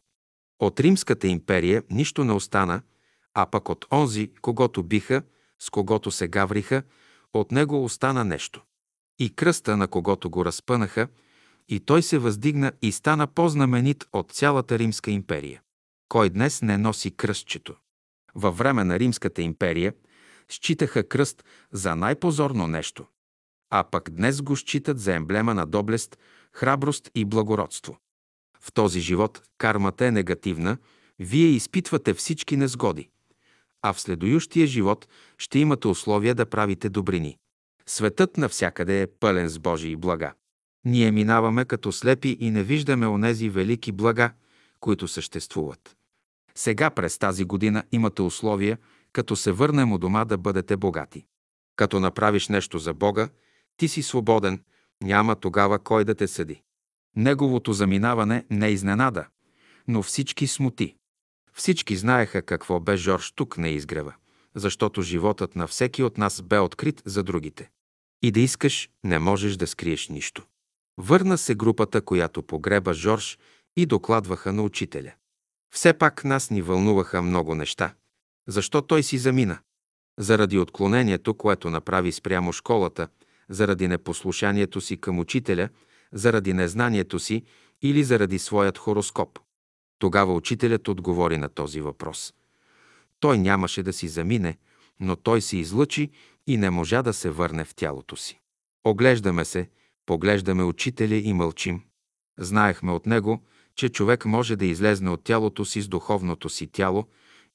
От 0.58 0.80
Римската 0.80 1.28
империя 1.28 1.82
нищо 1.90 2.24
не 2.24 2.32
остана, 2.32 2.82
а 3.34 3.46
пък 3.46 3.68
от 3.68 3.86
онзи, 3.92 4.30
когато 4.40 4.82
биха, 4.82 5.22
с 5.58 5.70
когото 5.70 6.10
се 6.10 6.28
гавриха, 6.28 6.82
от 7.34 7.52
него 7.52 7.84
остана 7.84 8.24
нещо. 8.24 8.62
И 9.18 9.30
кръста, 9.30 9.76
на 9.76 9.88
когото 9.88 10.30
го 10.30 10.44
разпънаха, 10.44 11.08
и 11.68 11.80
той 11.80 12.02
се 12.02 12.18
въздигна 12.18 12.72
и 12.82 12.92
стана 12.92 13.26
по-знаменит 13.26 14.04
от 14.12 14.32
цялата 14.32 14.78
Римска 14.78 15.10
империя. 15.10 15.60
Кой 16.08 16.30
днес 16.30 16.62
не 16.62 16.78
носи 16.78 17.16
кръстчето? 17.16 17.74
Във 18.34 18.58
време 18.58 18.84
на 18.84 18.98
Римската 18.98 19.42
империя 19.42 19.94
считаха 20.50 21.08
кръст 21.08 21.44
за 21.72 21.96
най-позорно 21.96 22.66
нещо, 22.66 23.06
а 23.70 23.84
пък 23.90 24.10
днес 24.10 24.42
го 24.42 24.56
считат 24.56 24.98
за 24.98 25.14
емблема 25.14 25.54
на 25.54 25.66
доблест, 25.66 26.18
храброст 26.52 27.10
и 27.14 27.24
благородство. 27.24 27.98
В 28.60 28.72
този 28.72 29.00
живот 29.00 29.42
кармата 29.58 30.06
е 30.06 30.10
негативна, 30.10 30.78
вие 31.18 31.46
изпитвате 31.46 32.14
всички 32.14 32.56
незгоди, 32.56 33.08
а 33.82 33.92
в 33.92 34.00
следующия 34.00 34.66
живот 34.66 35.08
ще 35.38 35.58
имате 35.58 35.88
условия 35.88 36.34
да 36.34 36.46
правите 36.46 36.88
добрини. 36.88 37.38
Светът 37.86 38.36
навсякъде 38.36 39.02
е 39.02 39.06
пълен 39.06 39.48
с 39.48 39.58
Божии 39.58 39.96
блага. 39.96 40.34
Ние 40.84 41.10
минаваме 41.10 41.64
като 41.64 41.92
слепи 41.92 42.36
и 42.40 42.50
не 42.50 42.62
виждаме 42.62 43.06
онези 43.06 43.48
велики 43.48 43.92
блага, 43.92 44.32
които 44.80 45.08
съществуват. 45.08 45.96
Сега 46.54 46.90
през 46.90 47.18
тази 47.18 47.44
година 47.44 47.84
имате 47.92 48.22
условия, 48.22 48.78
като 49.12 49.36
се 49.36 49.52
върнем 49.52 49.92
у 49.92 49.98
дома 49.98 50.24
да 50.24 50.38
бъдете 50.38 50.76
богати. 50.76 51.24
Като 51.76 52.00
направиш 52.00 52.48
нещо 52.48 52.78
за 52.78 52.94
Бога, 52.94 53.28
ти 53.76 53.88
си 53.88 54.02
свободен, 54.02 54.60
няма 55.02 55.36
тогава 55.36 55.78
кой 55.78 56.04
да 56.04 56.14
те 56.14 56.28
съди. 56.28 56.62
Неговото 57.16 57.72
заминаване 57.72 58.44
не 58.50 58.68
изненада, 58.68 59.26
но 59.88 60.02
всички 60.02 60.46
смути. 60.46 60.96
Всички 61.52 61.96
знаеха 61.96 62.42
какво 62.42 62.80
бе 62.80 62.96
Жорж 62.96 63.32
тук 63.32 63.58
на 63.58 63.68
изгрева, 63.68 64.14
защото 64.54 65.02
животът 65.02 65.56
на 65.56 65.66
всеки 65.66 66.02
от 66.02 66.18
нас 66.18 66.42
бе 66.42 66.58
открит 66.58 67.02
за 67.04 67.22
другите. 67.22 67.70
И 68.22 68.30
да 68.30 68.40
искаш, 68.40 68.90
не 69.04 69.18
можеш 69.18 69.56
да 69.56 69.66
скриеш 69.66 70.08
нищо. 70.08 70.46
Върна 70.98 71.38
се 71.38 71.54
групата, 71.54 72.00
която 72.00 72.42
погреба 72.42 72.94
Жорж 72.94 73.38
и 73.76 73.86
докладваха 73.86 74.52
на 74.52 74.62
учителя. 74.62 75.12
Все 75.74 75.92
пак 75.92 76.24
нас 76.24 76.50
ни 76.50 76.62
вълнуваха 76.62 77.22
много 77.22 77.54
неща. 77.54 77.94
Защо 78.48 78.82
той 78.82 79.02
си 79.02 79.18
замина? 79.18 79.58
Заради 80.18 80.58
отклонението, 80.58 81.34
което 81.34 81.70
направи 81.70 82.12
спрямо 82.12 82.52
школата, 82.52 83.08
заради 83.48 83.88
непослушанието 83.88 84.80
си 84.80 84.96
към 84.96 85.18
учителя, 85.18 85.68
заради 86.12 86.52
незнанието 86.52 87.18
си 87.18 87.44
или 87.82 88.04
заради 88.04 88.38
своят 88.38 88.78
хороскоп. 88.78 89.38
Тогава 89.98 90.34
учителят 90.34 90.88
отговори 90.88 91.38
на 91.38 91.48
този 91.48 91.80
въпрос. 91.80 92.34
Той 93.20 93.38
нямаше 93.38 93.82
да 93.82 93.92
си 93.92 94.08
замине, 94.08 94.58
но 95.00 95.16
той 95.16 95.40
се 95.40 95.56
излъчи 95.56 96.10
и 96.46 96.56
не 96.56 96.70
можа 96.70 97.02
да 97.02 97.12
се 97.12 97.30
върне 97.30 97.64
в 97.64 97.74
тялото 97.74 98.16
си. 98.16 98.40
Оглеждаме 98.84 99.44
се, 99.44 99.68
поглеждаме 100.06 100.62
учителя 100.62 101.14
и 101.14 101.32
мълчим. 101.32 101.82
Знаехме 102.38 102.92
от 102.92 103.06
него, 103.06 103.42
че 103.76 103.88
човек 103.88 104.24
може 104.24 104.56
да 104.56 104.66
излезне 104.66 105.10
от 105.10 105.24
тялото 105.24 105.64
си 105.64 105.82
с 105.82 105.88
духовното 105.88 106.48
си 106.48 106.66
тяло 106.66 107.08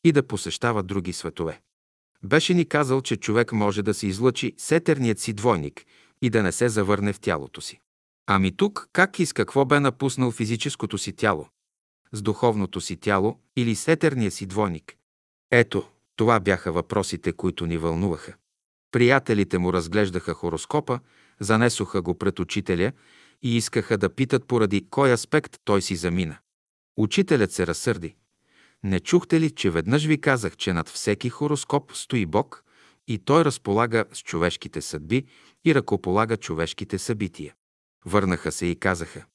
и 0.04 0.12
да 0.12 0.28
посещава 0.28 0.84
други 0.84 1.14
светове. 1.14 1.62
Беше 2.24 2.54
ни 2.54 2.66
казал, 2.66 3.02
че 3.02 3.18
човек 3.18 3.52
може 3.52 3.84
да 3.84 3.94
се 3.94 4.08
излъчи 4.08 4.54
сетерният 4.58 5.20
си 5.20 5.34
двойник 5.34 5.86
и 6.22 6.30
да 6.30 6.44
не 6.44 6.52
се 6.52 6.70
завърне 6.70 7.14
в 7.14 7.20
тялото 7.20 7.62
си. 7.62 7.80
Ами 8.28 8.58
тук 8.58 8.90
как 8.94 9.20
и 9.20 9.26
с 9.26 9.34
какво 9.34 9.66
бе 9.66 9.80
напуснал 9.80 10.32
физическото 10.32 10.98
си 10.98 11.14
тяло? 11.14 11.48
С 12.12 12.22
духовното 12.22 12.82
си 12.82 12.98
тяло 12.98 13.40
или 13.56 13.76
сетерния 13.76 14.32
си 14.32 14.46
двойник? 14.46 14.96
Ето, 15.52 15.90
това 16.16 16.40
бяха 16.40 16.72
въпросите, 16.72 17.32
които 17.32 17.66
ни 17.66 17.78
вълнуваха. 17.78 18.34
Приятелите 18.92 19.58
му 19.58 19.74
разглеждаха 19.74 20.34
хороскопа, 20.34 21.00
занесоха 21.40 22.02
го 22.02 22.18
пред 22.18 22.40
учителя 22.40 22.92
и 23.42 23.58
искаха 23.58 23.98
да 23.98 24.16
питат 24.16 24.48
поради 24.48 24.90
кой 24.90 25.14
аспект 25.14 25.58
той 25.66 25.82
си 25.82 25.96
замина. 25.96 26.38
Учителят 26.98 27.52
се 27.52 27.68
разсърди. 27.68 28.16
Не 28.84 29.00
чухте 29.00 29.40
ли, 29.40 29.52
че 29.52 29.70
веднъж 29.70 30.06
ви 30.06 30.22
казах, 30.22 30.58
че 30.58 30.74
над 30.74 30.90
всеки 30.90 31.30
хороскоп 31.30 31.92
стои 31.94 32.26
Бог 32.26 32.64
и 33.08 33.20
той 33.20 33.46
разполага 33.46 34.06
с 34.14 34.20
човешките 34.20 34.82
съдби 34.82 35.26
и 35.66 35.76
ръкополага 35.76 36.38
човешките 36.38 36.98
събития? 36.98 37.54
Върнаха 38.06 38.52
се 38.52 38.66
и 38.66 38.76
казаха. 38.76 39.26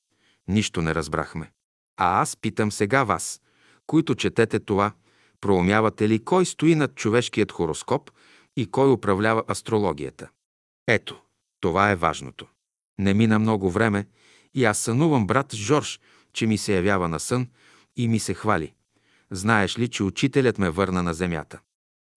Нищо 0.48 0.82
не 0.82 0.94
разбрахме. 0.94 1.50
А 1.96 2.20
аз 2.20 2.36
питам 2.36 2.72
сега 2.72 3.04
вас, 3.04 3.40
които 3.86 4.14
четете 4.14 4.60
това, 4.60 4.92
проумявате 5.40 6.08
ли 6.08 6.24
кой 6.24 6.46
стои 6.46 6.74
над 6.74 6.94
човешкият 6.94 7.52
хороскоп 7.52 8.10
и 8.56 8.70
кой 8.70 8.92
управлява 8.92 9.44
астрологията? 9.48 10.28
Ето, 10.88 11.23
това 11.64 11.90
е 11.90 11.96
важното. 11.96 12.46
Не 12.98 13.14
мина 13.14 13.38
много 13.38 13.70
време 13.70 14.06
и 14.54 14.64
аз 14.64 14.78
сънувам 14.78 15.26
брат 15.26 15.54
Жорж, 15.54 16.00
че 16.32 16.46
ми 16.46 16.58
се 16.58 16.74
явява 16.74 17.08
на 17.08 17.20
сън 17.20 17.48
и 17.96 18.08
ми 18.08 18.18
се 18.18 18.34
хвали. 18.34 18.74
Знаеш 19.30 19.78
ли, 19.78 19.88
че 19.88 20.02
учителят 20.02 20.58
ме 20.58 20.70
върна 20.70 21.02
на 21.02 21.14
земята? 21.14 21.60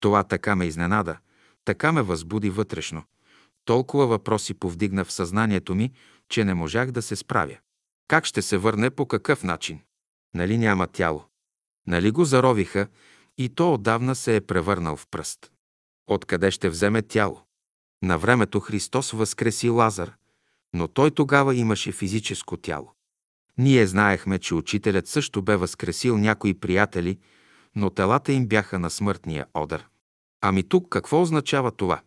Това 0.00 0.23
така 0.23 0.57
ме 0.57 0.66
изненада, 0.66 1.18
така 1.65 1.92
ме 1.92 2.02
възбуди 2.02 2.50
вътрешно. 2.50 3.02
Толкова 3.65 4.07
въпроси 4.07 4.55
повдигна 4.55 5.05
в 5.05 5.12
съзнанието 5.12 5.75
ми, 5.75 5.92
че 6.28 6.44
не 6.44 6.55
можах 6.55 6.91
да 6.91 7.02
се 7.02 7.16
справя. 7.16 7.57
Как 8.08 8.25
ще 8.25 8.42
се 8.42 8.57
върне, 8.57 8.91
по 8.91 9.07
какъв 9.07 9.44
начин? 9.44 9.81
Нали 10.34 10.58
няма 10.58 10.86
тяло? 10.86 11.25
Нали 11.86 12.10
го 12.10 12.25
заровиха 12.25 12.89
и 13.39 13.49
то 13.49 13.75
отдавна 13.75 14.15
се 14.15 14.36
е 14.36 14.41
превърнал 14.41 14.97
в 14.97 15.07
пръст? 15.10 15.52
Откъде 16.07 16.50
ще 16.50 16.68
вземе 16.68 17.02
тяло? 17.02 17.45
На 18.02 18.18
времето 18.18 18.60
Христос 18.60 19.10
възкреси 19.10 19.68
Лазар, 19.68 20.12
но 20.75 20.89
той 20.89 21.10
тогава 21.10 21.55
имаше 21.55 21.92
физическо 21.92 22.57
тяло. 22.57 22.92
Ние 23.58 23.86
знаехме, 23.86 24.39
че 24.39 24.55
учителят 24.55 25.08
също 25.08 25.42
бе 25.42 25.57
възкресил 25.57 26.18
някои 26.18 26.55
приятели, 26.55 27.18
но 27.75 27.91
телата 27.91 28.33
им 28.33 28.47
бяха 28.47 28.78
на 28.78 28.91
смъртния 28.91 29.47
одър. 29.55 29.86
Ами 30.41 30.62
тук 30.62 30.89
какво 30.89 31.23
означава 31.23 31.70
това? 31.70 32.00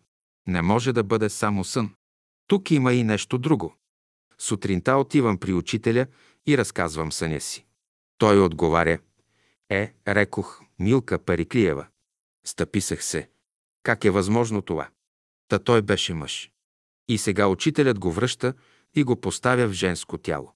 Не 0.46 0.62
може 0.62 0.92
да 0.92 1.02
бъде 1.04 1.28
само 1.28 1.64
сън. 1.64 1.94
Тук 2.46 2.70
има 2.70 2.92
и 2.92 3.04
нещо 3.04 3.38
друго. 3.38 3.74
Сутринта 4.38 4.96
отивам 4.96 5.38
при 5.38 5.52
учителя 5.52 6.06
и 6.46 6.58
разказвам 6.58 7.12
съня 7.12 7.40
си. 7.40 7.66
Той 8.18 8.40
отговаря. 8.40 8.98
Е, 9.70 9.94
рекох, 10.08 10.60
Милка 10.78 11.18
Париклиева. 11.18 11.86
Стъписах 12.44 13.04
се. 13.04 13.30
Как 13.82 14.04
е 14.04 14.10
възможно 14.10 14.62
това? 14.62 14.88
Та 15.50 15.58
той 15.58 15.82
беше 15.82 16.14
мъж. 16.14 16.50
И 17.08 17.18
сега 17.18 17.46
учителят 17.46 17.98
го 17.98 18.12
връща 18.12 18.54
и 18.94 19.04
го 19.04 19.20
поставя 19.20 19.68
в 19.68 19.72
женско 19.72 20.18
тяло. 20.18 20.52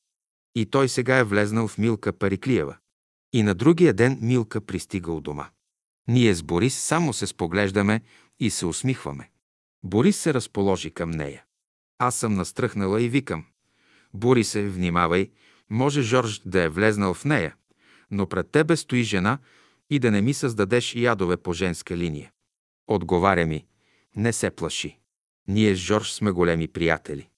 И 0.54 0.66
той 0.66 0.88
сега 0.88 1.16
е 1.16 1.24
влезнал 1.24 1.68
в 1.68 1.78
Милка 1.78 2.12
Париклиева. 2.12 2.76
И 3.32 3.42
на 3.42 3.54
другия 3.54 3.94
ден 3.94 4.18
Милка 4.22 4.60
пристига 4.60 5.12
у 5.12 5.20
дома. 5.20 5.48
Ние 6.08 6.34
с 6.34 6.42
Борис 6.42 6.78
само 6.78 7.12
се 7.12 7.26
споглеждаме 7.26 8.00
и 8.40 8.50
се 8.50 8.66
усмихваме. 8.66 9.30
Борис 9.82 10.16
се 10.16 10.34
разположи 10.34 10.90
към 10.90 11.10
нея. 11.10 11.44
Аз 11.98 12.16
съм 12.16 12.34
настръхнала 12.34 13.02
и 13.02 13.08
викам. 13.08 13.44
Бури 14.14 14.44
се, 14.44 14.68
внимавай, 14.68 15.30
може 15.70 16.02
Жорж 16.02 16.42
да 16.46 16.62
е 16.62 16.68
влезнал 16.68 17.14
в 17.14 17.24
нея, 17.24 17.54
но 18.10 18.26
пред 18.26 18.50
тебе 18.50 18.76
стои 18.76 19.02
жена 19.02 19.38
и 19.90 19.98
да 19.98 20.10
не 20.10 20.20
ми 20.20 20.34
създадеш 20.34 20.94
ядове 20.94 21.36
по 21.36 21.52
женска 21.52 21.96
линия. 21.96 22.32
Отговаря 22.86 23.46
ми, 23.46 23.66
не 24.16 24.32
се 24.32 24.50
плаши. 24.50 24.98
Ние 25.48 25.74
с 25.74 25.78
Жорж 25.78 26.12
сме 26.12 26.30
големи 26.30 26.68
приятели. 26.68 27.28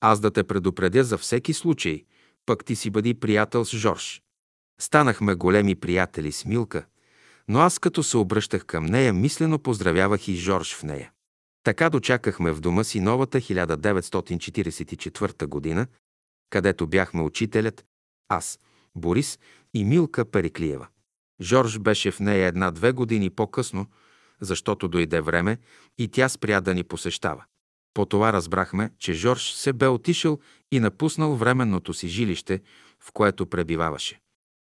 Аз 0.00 0.20
да 0.20 0.30
те 0.30 0.44
предупредя 0.44 1.04
за 1.04 1.18
всеки 1.18 1.52
случай, 1.52 2.04
пък 2.46 2.64
ти 2.64 2.76
си 2.76 2.90
бъди 2.90 3.14
приятел 3.14 3.64
с 3.64 3.76
Жорж. 3.76 4.22
Станахме 4.80 5.34
големи 5.34 5.74
приятели 5.74 6.32
с 6.32 6.44
Милка, 6.44 6.86
но 7.48 7.58
аз 7.58 7.78
като 7.78 8.02
се 8.02 8.16
обръщах 8.16 8.64
към 8.64 8.86
нея, 8.86 9.12
мислено 9.12 9.58
поздравявах 9.58 10.28
и 10.28 10.34
Жорж 10.34 10.74
в 10.74 10.82
нея. 10.82 11.12
Така 11.62 11.90
дочакахме 11.90 12.52
в 12.52 12.60
дома 12.60 12.84
си 12.84 13.00
новата 13.00 13.40
1944 13.40 15.46
година, 15.46 15.86
където 16.50 16.86
бяхме 16.86 17.22
учителят, 17.22 17.84
аз, 18.28 18.58
Борис 18.94 19.38
и 19.74 19.84
Милка 19.84 20.24
Периклиева. 20.24 20.86
Жорж 21.40 21.78
беше 21.78 22.10
в 22.10 22.20
нея 22.20 22.46
една-две 22.46 22.92
години 22.92 23.30
по-късно, 23.30 23.86
защото 24.40 24.88
дойде 24.88 25.20
време 25.20 25.58
и 25.98 26.08
тя 26.08 26.28
спря 26.28 26.60
да 26.60 26.74
ни 26.74 26.84
посещава. 26.84 27.44
По 27.94 28.06
това 28.06 28.32
разбрахме, 28.32 28.90
че 28.98 29.12
Жорж 29.12 29.52
се 29.52 29.72
бе 29.72 29.86
отишъл 29.86 30.38
и 30.72 30.80
напуснал 30.80 31.36
временното 31.36 31.94
си 31.94 32.08
жилище, 32.08 32.60
в 33.00 33.12
което 33.12 33.46
пребиваваше. 33.46 34.20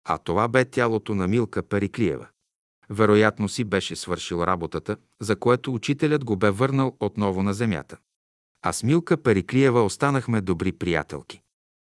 А 0.08 0.18
това 0.18 0.48
бе 0.48 0.66
тялото 0.66 1.16
на 1.16 1.28
Милка 1.28 1.64
Периклиева. 1.64 2.28
Вероятно 2.90 3.50
си 3.50 3.64
беше 3.64 3.96
свършил 3.96 4.44
работата, 4.44 4.98
за 5.22 5.36
което 5.36 5.74
учителят 5.74 6.26
го 6.26 6.36
бе 6.36 6.50
върнал 6.50 6.98
отново 7.00 7.44
на 7.44 7.54
земята. 7.54 7.98
А 8.62 8.74
с 8.74 8.84
Милка 8.84 9.18
Периклиева 9.18 9.84
останахме 9.84 10.42
добри 10.42 10.72
приятелки. 10.72 11.42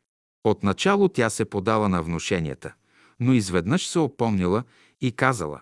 Отначало 0.43 1.09
тя 1.09 1.29
се 1.29 1.45
подала 1.45 1.89
на 1.89 2.03
внушенията, 2.03 2.73
но 3.19 3.33
изведнъж 3.33 3.87
се 3.87 3.99
опомнила 3.99 4.63
и 5.01 5.11
казала 5.11 5.61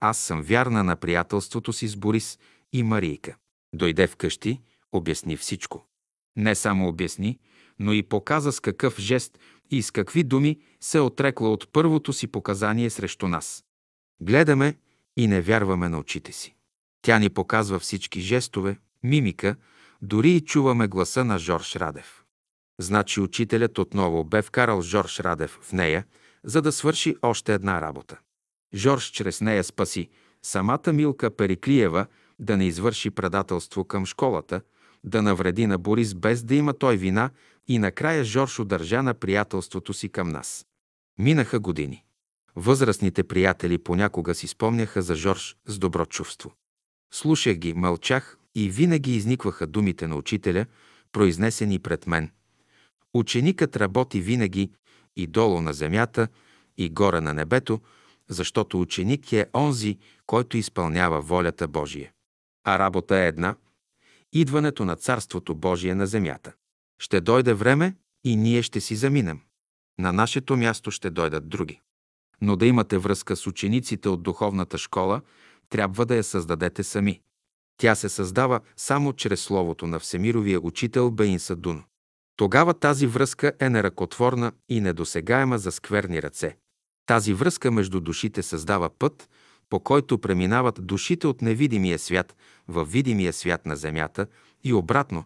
«Аз 0.00 0.18
съм 0.18 0.42
вярна 0.42 0.84
на 0.84 0.96
приятелството 0.96 1.72
си 1.72 1.88
с 1.88 1.96
Борис 1.96 2.38
и 2.72 2.82
Марийка». 2.82 3.36
Дойде 3.74 4.06
вкъщи, 4.06 4.60
обясни 4.92 5.36
всичко. 5.36 5.86
Не 6.36 6.54
само 6.54 6.88
обясни, 6.88 7.38
но 7.78 7.92
и 7.92 8.02
показа 8.02 8.52
с 8.52 8.60
какъв 8.60 8.98
жест 8.98 9.38
и 9.70 9.82
с 9.82 9.90
какви 9.90 10.24
думи 10.24 10.58
се 10.80 11.00
отрекла 11.00 11.52
от 11.52 11.72
първото 11.72 12.12
си 12.12 12.26
показание 12.26 12.90
срещу 12.90 13.28
нас. 13.28 13.64
Гледаме 14.20 14.76
и 15.16 15.26
не 15.26 15.40
вярваме 15.40 15.88
на 15.88 15.98
очите 15.98 16.32
си. 16.32 16.54
Тя 17.02 17.18
ни 17.18 17.30
показва 17.30 17.78
всички 17.78 18.20
жестове, 18.20 18.78
мимика, 19.02 19.56
дори 20.02 20.30
и 20.30 20.40
чуваме 20.40 20.88
гласа 20.88 21.24
на 21.24 21.38
Жорж 21.38 21.76
Радев. 21.76 22.24
Значи 22.80 23.20
учителят 23.20 23.78
отново 23.78 24.24
бе 24.24 24.42
вкарал 24.42 24.82
Жорж 24.82 25.20
Радев 25.20 25.58
в 25.62 25.72
нея, 25.72 26.04
за 26.44 26.62
да 26.62 26.72
свърши 26.72 27.16
още 27.22 27.54
една 27.54 27.80
работа. 27.80 28.18
Жорж 28.74 29.04
чрез 29.04 29.40
нея 29.40 29.64
спаси 29.64 30.08
самата 30.42 30.92
Милка 30.92 31.36
Периклиева 31.36 32.06
да 32.38 32.56
не 32.56 32.66
извърши 32.66 33.10
предателство 33.10 33.84
към 33.84 34.06
школата, 34.06 34.60
да 35.04 35.22
навреди 35.22 35.66
на 35.66 35.78
Борис 35.78 36.14
без 36.14 36.42
да 36.42 36.54
има 36.54 36.72
той 36.72 36.96
вина 36.96 37.30
и 37.68 37.78
накрая 37.78 38.24
Жорж 38.24 38.58
удържа 38.58 39.02
на 39.02 39.14
приятелството 39.14 39.94
си 39.94 40.08
към 40.08 40.28
нас. 40.28 40.66
Минаха 41.18 41.60
години. 41.60 42.04
Възрастните 42.56 43.24
приятели 43.24 43.78
понякога 43.78 44.34
си 44.34 44.46
спомняха 44.46 45.02
за 45.02 45.14
Жорж 45.14 45.56
с 45.66 45.78
добро 45.78 46.06
чувство. 46.06 46.52
Слушах 47.12 47.56
ги, 47.56 47.74
мълчах 47.74 48.38
и 48.54 48.70
винаги 48.70 49.16
изникваха 49.16 49.66
думите 49.66 50.06
на 50.06 50.16
учителя, 50.16 50.66
произнесени 51.12 51.78
пред 51.78 52.06
мен. 52.06 52.30
Ученикът 53.14 53.76
работи 53.76 54.20
винаги 54.20 54.70
и 55.16 55.26
долу 55.26 55.60
на 55.60 55.72
земята, 55.72 56.28
и 56.76 56.88
горе 56.88 57.20
на 57.20 57.34
небето, 57.34 57.80
защото 58.28 58.80
ученик 58.80 59.32
е 59.32 59.46
онзи, 59.54 59.98
който 60.26 60.56
изпълнява 60.56 61.20
волята 61.20 61.68
Божия. 61.68 62.12
А 62.64 62.78
работа 62.78 63.16
е 63.16 63.26
една– 63.26 63.54
идването 64.34 64.84
на 64.84 64.96
Царството 64.96 65.54
Божие 65.54 65.94
на 65.94 66.06
земята. 66.06 66.52
Ще 67.00 67.20
дойде 67.20 67.54
време 67.54 67.96
и 68.24 68.36
ние 68.36 68.62
ще 68.62 68.80
си 68.80 68.96
заминем. 68.96 69.40
На 69.98 70.12
нашето 70.12 70.56
място 70.56 70.90
ще 70.90 71.10
дойдат 71.10 71.48
други. 71.48 71.80
Но 72.40 72.56
да 72.56 72.66
имате 72.66 72.98
връзка 72.98 73.36
с 73.36 73.46
учениците 73.46 74.08
от 74.08 74.22
духовната 74.22 74.78
школа, 74.78 75.20
трябва 75.68 76.06
да 76.06 76.16
я 76.16 76.24
създадете 76.24 76.82
сами. 76.84 77.20
Тя 77.76 77.94
се 77.94 78.08
създава 78.08 78.60
само 78.76 79.12
чрез 79.12 79.40
словото 79.40 79.86
на 79.86 79.98
Всемировия 79.98 80.60
учител 80.60 81.10
Бейн 81.10 81.38
Садун. 81.38 81.84
Тогава 82.36 82.74
тази 82.74 83.06
връзка 83.06 83.52
е 83.60 83.70
неръкотворна 83.70 84.52
и 84.68 84.80
недосегаема 84.80 85.58
за 85.58 85.72
скверни 85.72 86.22
ръце. 86.22 86.56
Тази 87.06 87.32
връзка 87.32 87.70
между 87.70 88.00
душите 88.00 88.42
създава 88.42 88.90
път, 88.98 89.28
по 89.74 89.80
който 89.80 90.18
преминават 90.18 90.86
душите 90.86 91.26
от 91.26 91.42
невидимия 91.42 91.98
свят 91.98 92.36
в 92.68 92.84
видимия 92.84 93.32
свят 93.32 93.66
на 93.66 93.76
Земята 93.76 94.26
и 94.64 94.72
обратно. 94.72 95.24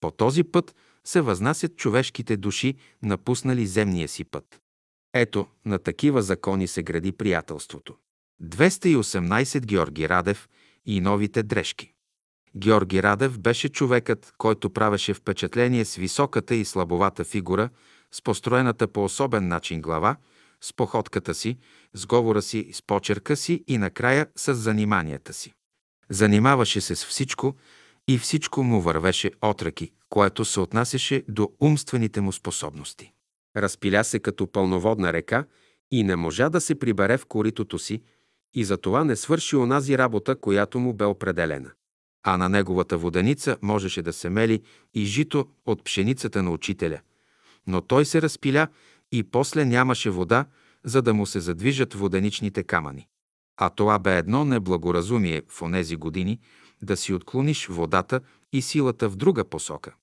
По 0.00 0.10
този 0.10 0.44
път 0.44 0.74
се 1.04 1.20
възнасят 1.20 1.76
човешките 1.76 2.36
души, 2.36 2.74
напуснали 3.02 3.66
земния 3.66 4.08
си 4.08 4.24
път. 4.24 4.60
Ето, 5.14 5.46
на 5.64 5.78
такива 5.78 6.22
закони 6.22 6.66
се 6.66 6.82
гради 6.82 7.12
приятелството. 7.12 7.94
218 8.42 9.66
Георги 9.66 10.08
Радев 10.08 10.48
и 10.86 11.00
новите 11.00 11.42
дрежки. 11.42 11.92
Георги 12.56 13.02
Радев 13.02 13.38
беше 13.38 13.68
човекът, 13.68 14.34
който 14.38 14.70
правеше 14.70 15.14
впечатление 15.14 15.84
с 15.84 15.96
високата 15.96 16.54
и 16.54 16.64
слабовата 16.64 17.24
фигура, 17.24 17.68
с 18.12 18.22
построената 18.22 18.88
по 18.88 19.04
особен 19.04 19.48
начин 19.48 19.80
глава, 19.80 20.16
с 20.62 20.72
походката 20.72 21.34
си, 21.34 21.58
с 21.94 22.06
говора 22.06 22.42
си, 22.42 22.70
с 22.72 22.82
почерка 22.82 23.36
си 23.36 23.64
и 23.68 23.78
накрая 23.78 24.26
с 24.36 24.54
заниманията 24.54 25.32
си. 25.32 25.52
Занимаваше 26.10 26.80
се 26.80 26.96
с 26.96 27.04
всичко 27.04 27.54
и 28.08 28.18
всичко 28.18 28.62
му 28.62 28.80
вървеше 28.80 29.30
отръки, 29.42 29.92
което 30.08 30.44
се 30.44 30.60
отнасяше 30.60 31.24
до 31.28 31.52
умствените 31.60 32.20
му 32.20 32.32
способности. 32.32 33.12
Разпиля 33.56 34.04
се 34.04 34.18
като 34.18 34.52
пълноводна 34.52 35.12
река 35.12 35.44
и 35.90 36.02
не 36.02 36.16
можа 36.16 36.48
да 36.48 36.60
се 36.60 36.78
прибере 36.78 37.18
в 37.18 37.26
коритото 37.26 37.78
си 37.78 38.02
и 38.54 38.64
затова 38.64 39.04
не 39.04 39.16
свърши 39.16 39.56
онази 39.56 39.98
работа, 39.98 40.36
която 40.36 40.80
му 40.80 40.92
бе 40.92 41.04
определена. 41.04 41.70
А 42.22 42.36
на 42.36 42.48
неговата 42.48 42.98
воденица 42.98 43.56
можеше 43.62 44.02
да 44.02 44.12
се 44.12 44.30
мели 44.30 44.62
и 44.94 45.04
жито 45.04 45.48
от 45.66 45.84
пшеницата 45.84 46.42
на 46.42 46.50
учителя. 46.50 47.00
Но 47.66 47.80
той 47.80 48.04
се 48.04 48.22
разпиля 48.22 48.68
и 49.12 49.22
после 49.22 49.64
нямаше 49.64 50.10
вода, 50.10 50.46
за 50.84 51.02
да 51.02 51.14
му 51.14 51.26
се 51.26 51.40
задвижат 51.40 51.94
воденичните 51.94 52.62
камъни. 52.62 53.08
А 53.56 53.70
това 53.70 53.98
бе 53.98 54.18
едно 54.18 54.44
неблагоразумие 54.44 55.42
в 55.48 55.62
онези 55.62 55.96
години 55.96 56.40
да 56.82 56.96
си 56.96 57.12
отклониш 57.12 57.66
водата 57.66 58.20
и 58.52 58.62
силата 58.62 59.08
в 59.08 59.16
друга 59.16 59.44
посока. 59.44 59.94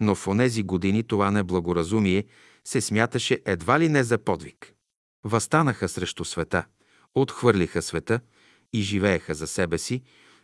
Но 0.00 0.14
в 0.14 0.26
онези 0.26 0.62
години 0.62 1.02
това 1.02 1.30
неблагоразумие 1.30 2.24
се 2.64 2.80
смяташе 2.80 3.42
едва 3.46 3.80
ли 3.80 3.88
не 3.88 4.04
за 4.04 4.18
подвиг. 4.18 4.74
Възстанаха 5.24 5.88
срещу 5.88 6.24
света, 6.24 6.64
отхвърлиха 7.14 7.82
света 7.82 8.20
и 8.72 8.82
живееха 8.82 9.34
за 9.34 9.46
себе 9.46 9.78
си, 9.78 10.02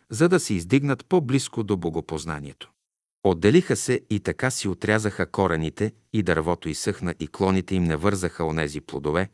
за 0.09 0.29
да 0.29 0.39
се 0.39 0.53
издигнат 0.53 1.05
по-близко 1.05 1.63
до 1.63 1.77
богопознанието. 1.77 2.71
Отделиха 3.23 3.75
се 3.75 4.01
и 4.09 4.19
така 4.19 4.51
си 4.51 4.67
отрязаха 4.67 5.25
корените 5.25 5.93
и 6.13 6.23
дървото 6.23 6.69
изсъхна 6.69 7.15
и 7.19 7.27
клоните 7.27 7.75
им 7.75 7.83
не 7.83 7.95
вързаха 7.95 8.45
онези 8.45 8.81
плодове, 8.81 9.29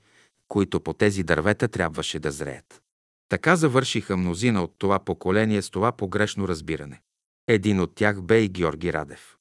които 0.47 0.79
по 0.79 0.93
тези 0.93 1.23
дървета 1.23 1.67
трябваше 1.67 2.19
да 2.19 2.31
зреят. 2.31 2.81
Така 3.29 3.55
завършиха 3.55 4.17
мнозина 4.17 4.63
от 4.63 4.75
това 4.77 4.99
поколение 4.99 5.61
с 5.61 5.69
това 5.69 5.91
погрешно 5.91 6.47
разбиране. 6.47 7.01
Един 7.47 7.79
от 7.79 7.95
тях 7.95 8.21
бе 8.21 8.41
и 8.41 8.49
Георги 8.49 8.93
Радев. 8.93 9.37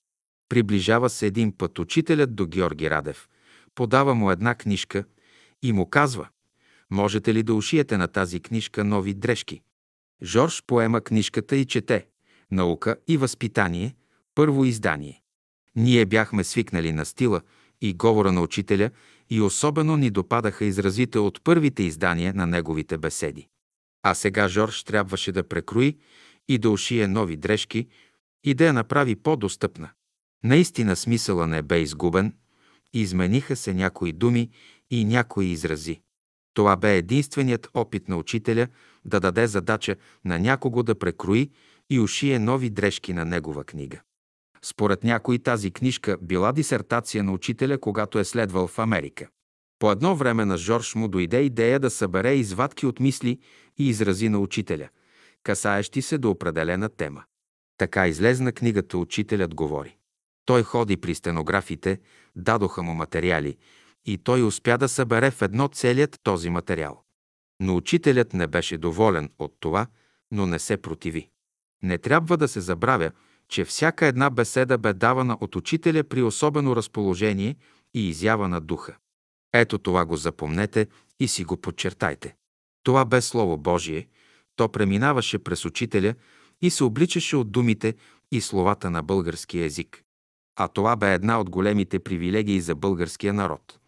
Приближава 0.49 1.10
се 1.10 1.26
един 1.26 1.57
път 1.58 1.78
учителят 1.78 2.34
до 2.34 2.47
Георги 2.47 2.91
Радев, 2.91 3.28
подава 3.75 4.15
му 4.15 4.31
една 4.31 4.55
книжка 4.55 5.05
и 5.62 5.73
му 5.73 5.91
казва 5.91 6.28
«Можете 6.91 7.34
ли 7.34 7.42
да 7.42 7.55
ушиете 7.55 7.97
на 7.97 8.08
тази 8.08 8.41
книжка 8.41 8.84
нови 8.84 9.15
дрежки?» 9.15 9.62
Жорж 10.23 10.62
поема 10.66 11.00
книжката 11.00 11.57
и 11.57 11.65
чете 11.65 12.07
«Наука 12.50 12.97
и 13.08 13.16
възпитание», 13.16 13.94
първо 14.37 14.65
издание. 14.65 15.23
Ние 15.77 16.07
бяхме 16.07 16.45
свикнали 16.45 16.93
на 16.93 17.05
стила 17.05 17.41
и 17.81 17.95
говора 17.95 18.33
на 18.33 18.43
учителя 18.43 18.91
и 19.31 19.41
особено 19.41 19.97
ни 19.97 20.11
допадаха 20.11 20.65
изразите 20.65 21.19
от 21.19 21.45
първите 21.45 21.83
издания 21.83 22.35
на 22.35 22.47
неговите 22.47 22.99
беседи. 22.99 23.49
А 24.03 24.15
сега 24.15 24.49
Жорж 24.49 24.83
трябваше 24.83 25.33
да 25.33 25.49
прекрои 25.49 25.97
и 26.49 26.59
да 26.59 26.71
ушие 26.71 27.09
нови 27.09 27.37
дрежки 27.37 27.87
и 28.45 28.55
да 28.55 28.67
я 28.67 28.73
направи 28.73 29.17
по-достъпна. 29.17 29.91
Наистина 30.45 30.97
смисъла 30.97 31.47
не 31.47 31.63
бе 31.63 31.81
изгубен, 31.81 32.35
измениха 32.93 33.57
се 33.57 33.75
някои 33.75 34.13
думи 34.13 34.51
и 34.91 35.05
някои 35.05 35.47
изрази. 35.47 36.01
Това 36.55 36.77
бе 36.77 36.97
единственият 36.97 37.69
опит 37.75 38.09
на 38.09 38.17
учителя 38.17 38.69
да 39.05 39.21
даде 39.21 39.47
задача 39.47 39.97
на 40.25 40.39
някого 40.39 40.83
да 40.83 40.99
прекрои 40.99 41.51
и 41.91 42.01
ушие 42.01 42.39
нови 42.39 42.71
дрежки 42.71 43.13
на 43.13 43.25
негова 43.25 43.65
книга. 43.65 44.01
Според 44.62 45.05
някои 45.05 45.39
тази 45.39 45.70
книжка 45.70 46.17
била 46.23 46.52
дисертация 46.52 47.25
на 47.25 47.33
учителя, 47.33 47.78
когато 47.78 48.18
е 48.18 48.25
следвал 48.25 48.67
в 48.67 48.78
Америка. 48.78 49.28
По 49.78 49.93
едно 49.93 50.17
време 50.17 50.44
на 50.44 50.57
Жорж 50.57 50.94
му 50.94 51.09
дойде 51.09 51.41
идея 51.41 51.81
да 51.81 51.91
събере 51.91 52.35
извадки 52.35 52.86
от 52.86 53.01
мисли 53.01 53.39
и 53.78 53.89
изрази 53.89 54.28
на 54.28 54.39
учителя, 54.39 54.89
касаещи 55.43 56.02
се 56.02 56.18
до 56.18 56.31
определена 56.31 56.89
тема. 56.89 57.25
Така 57.78 58.09
излезна 58.09 58.52
книгата 58.52 58.99
«Учителят 58.99 59.55
говори». 59.55 59.97
Той 60.44 60.62
ходи 60.62 60.97
при 60.97 61.15
стенографите, 61.15 62.01
дадоха 62.36 62.83
му 62.83 62.94
материали 62.94 63.57
и 64.05 64.18
той 64.18 64.43
успя 64.43 64.78
да 64.78 64.89
събере 64.89 65.31
в 65.31 65.43
едно 65.43 65.68
целият 65.68 66.20
този 66.23 66.51
материал. 66.51 67.02
Но 67.60 67.76
учителят 67.76 68.33
не 68.33 68.47
беше 68.47 68.78
доволен 68.78 69.31
от 69.39 69.57
това, 69.60 69.86
но 70.31 70.47
не 70.47 70.59
се 70.59 70.76
противи. 70.76 71.31
Не 71.83 71.99
трябва 71.99 72.36
да 72.36 72.49
се 72.49 72.60
забравя, 72.60 73.10
че 73.49 73.65
всяка 73.65 74.07
една 74.07 74.31
беседа 74.31 74.78
бе 74.78 74.92
давана 74.92 75.39
от 75.41 75.57
учителя 75.57 76.05
при 76.05 76.23
особено 76.23 76.76
разположение 76.76 77.57
и 77.94 78.08
изява 78.08 78.49
на 78.49 78.60
духа. 78.60 78.97
Ето 79.52 79.78
това 79.78 80.05
го 80.05 80.16
запомнете 80.16 80.86
и 81.20 81.28
си 81.28 81.44
го 81.44 81.57
подчертайте. 81.57 82.34
Това 82.83 83.05
бе 83.05 83.20
Слово 83.20 83.57
Божие, 83.57 84.08
то 84.57 84.68
преминаваше 84.68 85.39
през 85.39 85.65
учителя 85.65 86.15
и 86.62 86.70
се 86.70 86.84
обличаше 86.84 87.36
от 87.36 87.52
думите 87.52 87.94
и 88.33 88.41
словата 88.41 88.91
на 88.91 89.02
българския 89.02 89.65
език. 89.65 90.02
А 90.57 90.68
това 90.68 90.97
бе 90.97 91.15
една 91.15 91.41
от 91.41 91.50
големите 91.50 91.99
привилегии 91.99 92.60
за 92.60 92.75
българския 92.75 93.33
народ. 93.33 93.78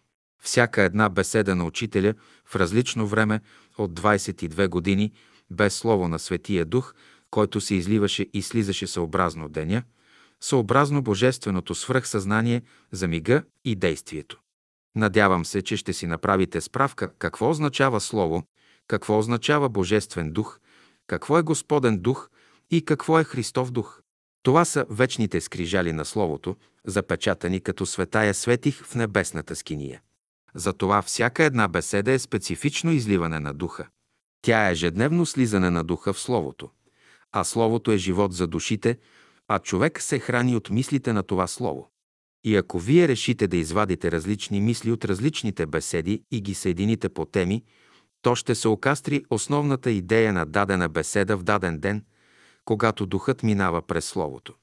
Всяка 0.43 0.83
една 0.83 1.09
беседа 1.09 1.55
на 1.55 1.65
учителя 1.65 2.15
в 2.45 2.57
различно 2.57 3.07
време 3.07 3.41
от 3.79 4.01
22 4.01 4.69
години 4.69 5.13
без 5.51 5.75
слово 5.75 6.09
на 6.09 6.19
Светия 6.19 6.65
Дух– 6.65 6.95
който 7.31 7.61
се 7.61 7.75
изливаше 7.75 8.27
и 8.33 8.43
слизаше 8.43 8.87
съобразно 8.87 9.49
деня, 9.49 9.83
съобразно 10.41 11.03
божественото 11.03 11.75
свръхсъзнание 11.75 12.63
за 12.93 13.09
мига 13.09 13.43
и 13.65 13.77
действието. 13.77 14.41
Надявам 14.97 15.45
се, 15.45 15.63
че 15.63 15.77
ще 15.77 15.93
си 15.93 16.07
направите 16.07 16.61
справка 16.61 17.13
какво 17.19 17.51
означава 17.51 18.01
Слово, 18.01 18.43
какво 18.89 19.19
означава 19.19 19.69
Божествен 19.69 20.33
дух, 20.33 20.59
какво 21.07 21.39
е 21.39 21.43
Господен 21.43 21.99
дух 21.99 22.31
и 22.71 22.85
какво 22.85 23.19
е 23.19 23.25
Христов 23.25 23.71
дух. 23.71 24.01
Това 24.43 24.65
са 24.65 24.87
вечните 24.91 25.41
скрижали 25.41 25.93
на 25.93 26.05
Словото, 26.05 26.57
запечатани 26.87 27.61
като 27.61 27.87
светая 27.87 28.35
светих 28.35 28.85
в 28.85 28.95
небесната 28.95 29.57
скиния. 29.57 30.01
Затова 30.55 31.03
всяка 31.03 31.45
една 31.45 31.69
беседа 31.69 32.13
е 32.13 32.19
специфично 32.19 32.93
изливане 32.93 33.41
на 33.41 33.55
духа. 33.55 33.89
Тя 34.43 34.69
е 34.69 34.73
ежедневно 34.73 35.27
слизане 35.27 35.71
на 35.71 35.85
духа 35.85 36.13
в 36.13 36.21
Словото. 36.21 36.71
А 37.33 37.45
Словото 37.45 37.93
е 37.93 37.97
живот 37.97 38.33
за 38.33 38.47
душите, 38.47 38.99
а 39.49 39.59
човек 39.59 40.03
се 40.03 40.19
храни 40.19 40.57
от 40.57 40.71
мислите 40.71 41.13
на 41.13 41.23
това 41.23 41.47
Слово. 41.47 41.91
И 42.45 42.57
ако 42.57 42.79
вие 42.79 43.09
решите 43.09 43.47
да 43.49 43.57
извадите 43.57 44.11
различни 44.11 44.61
мисли 44.61 44.93
от 44.93 45.05
различните 45.05 45.67
беседи 45.67 46.23
и 46.31 46.41
ги 46.41 46.55
съедините 46.55 47.09
по 47.09 47.25
теми, 47.25 47.65
то 48.23 48.35
ще 48.35 48.55
се 48.55 48.69
окастри 48.69 49.25
основната 49.31 49.91
идея 49.91 50.33
на 50.33 50.47
дадена 50.47 50.89
беседа 50.89 51.37
в 51.37 51.43
даден 51.43 51.79
ден, 51.79 52.05
когато 52.65 53.07
духът 53.07 53.43
минава 53.43 53.83
през 53.83 54.05
Словото. 54.05 54.55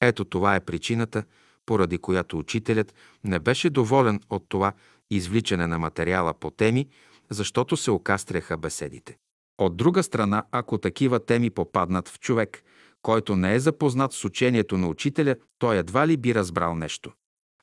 Ето 0.00 0.24
това 0.24 0.54
е 0.54 0.64
причината, 0.64 1.24
поради 1.66 1.98
която 1.98 2.38
учителят 2.38 2.94
не 3.24 3.38
беше 3.38 3.70
доволен 3.70 4.20
от 4.30 4.44
това 4.48 4.72
извличане 5.10 5.66
на 5.66 5.78
материала 5.78 6.34
по 6.34 6.50
теми, 6.50 6.88
защото 7.30 7.76
се 7.76 7.90
окастряха 7.90 8.56
беседите. 8.56 9.16
От 9.58 9.76
друга 9.76 10.02
страна, 10.02 10.44
ако 10.50 10.78
такива 10.78 11.24
теми 11.24 11.50
попаднат 11.50 12.08
в 12.08 12.20
човек, 12.20 12.62
който 13.02 13.36
не 13.36 13.54
е 13.54 13.60
запознат 13.60 14.12
с 14.12 14.24
учението 14.24 14.78
на 14.78 14.88
учителя, 14.88 15.36
той 15.58 15.76
едва 15.76 16.06
ли 16.06 16.16
би 16.16 16.34
разбрал 16.34 16.74
нещо. 16.74 17.12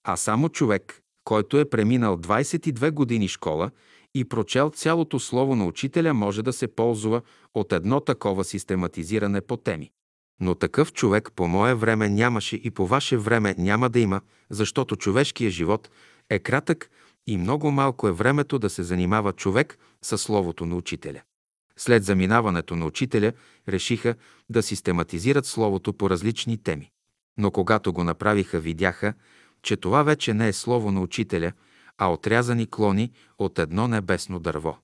А 0.04 0.18
само 0.18 0.50
човек, 0.50 1.02
който 1.24 1.60
е 1.60 1.70
преминал 1.70 2.18
22 2.18 2.92
години 2.92 3.28
школа 3.28 3.72
и 4.16 4.26
прочел 4.26 4.70
цялото 4.70 5.20
слово 5.20 5.56
на 5.56 5.66
учителя, 5.66 6.14
може 6.14 6.44
да 6.44 6.54
се 6.54 6.68
ползва 6.68 7.22
от 7.54 7.74
едно 7.74 8.00
такова 8.00 8.44
систематизиране 8.44 9.42
по 9.42 9.58
теми. 9.58 9.92
Но 10.42 10.56
такъв 10.56 10.94
човек 10.94 11.32
по 11.36 11.48
мое 11.48 11.76
време 11.76 12.10
нямаше 12.10 12.56
и 12.56 12.72
по 12.72 12.88
ваше 12.88 13.18
време 13.18 13.56
няма 13.58 13.90
да 13.90 14.00
има, 14.00 14.22
защото 14.50 14.96
човешкият 14.96 15.54
живот 15.54 15.90
е 16.30 16.40
кратък 16.40 16.90
и 17.28 17.38
много 17.38 17.72
малко 17.72 18.08
е 18.08 18.12
времето 18.12 18.60
да 18.60 18.70
се 18.70 18.84
занимава 18.84 19.34
човек 19.34 19.78
със 20.02 20.22
Словото 20.22 20.66
на 20.66 20.76
Учителя. 20.76 21.22
След 21.82 22.04
заминаването 22.04 22.76
на 22.76 22.86
Учителя 22.86 23.34
решиха 23.70 24.16
да 24.50 24.64
систематизират 24.64 25.46
Словото 25.46 25.94
по 25.94 26.10
различни 26.10 26.58
теми. 26.58 26.92
Но 27.38 27.52
когато 27.52 27.94
го 27.94 28.04
направиха, 28.04 28.60
видяха, 28.60 29.14
че 29.62 29.78
това 29.78 30.04
вече 30.04 30.34
не 30.34 30.48
е 30.48 30.54
Слово 30.54 30.92
на 30.92 31.02
Учителя, 31.02 31.52
а 31.98 32.12
отрязани 32.12 32.68
клони 32.70 33.12
от 33.38 33.60
едно 33.60 33.88
небесно 33.88 34.40
дърво. 34.40 34.78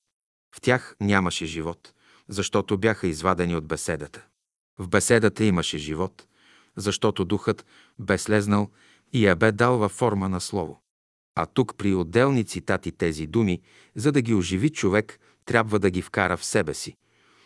В 0.56 0.60
тях 0.60 0.96
нямаше 1.00 1.46
живот, 1.46 1.92
защото 2.28 2.78
бяха 2.78 3.06
извадени 3.06 3.56
от 3.56 3.66
беседата. 3.66 4.24
В 4.78 4.88
беседата 4.88 5.44
имаше 5.44 5.78
живот, 5.78 6.26
защото 6.76 7.24
духът 7.24 7.66
бе 7.98 8.18
слезнал 8.18 8.70
и 9.12 9.26
я 9.26 9.36
бе 9.36 9.52
дал 9.52 9.78
във 9.78 9.92
форма 9.92 10.28
на 10.28 10.40
слово. 10.40 10.80
А 11.34 11.46
тук 11.46 11.74
при 11.76 11.94
отделни 11.94 12.44
цитати 12.44 12.92
тези 12.92 13.26
думи, 13.26 13.60
за 13.94 14.12
да 14.12 14.20
ги 14.22 14.34
оживи 14.34 14.70
човек, 14.70 15.20
трябва 15.48 15.78
да 15.78 15.90
ги 15.90 16.02
вкара 16.02 16.36
в 16.36 16.44
себе 16.44 16.74
си. 16.74 16.94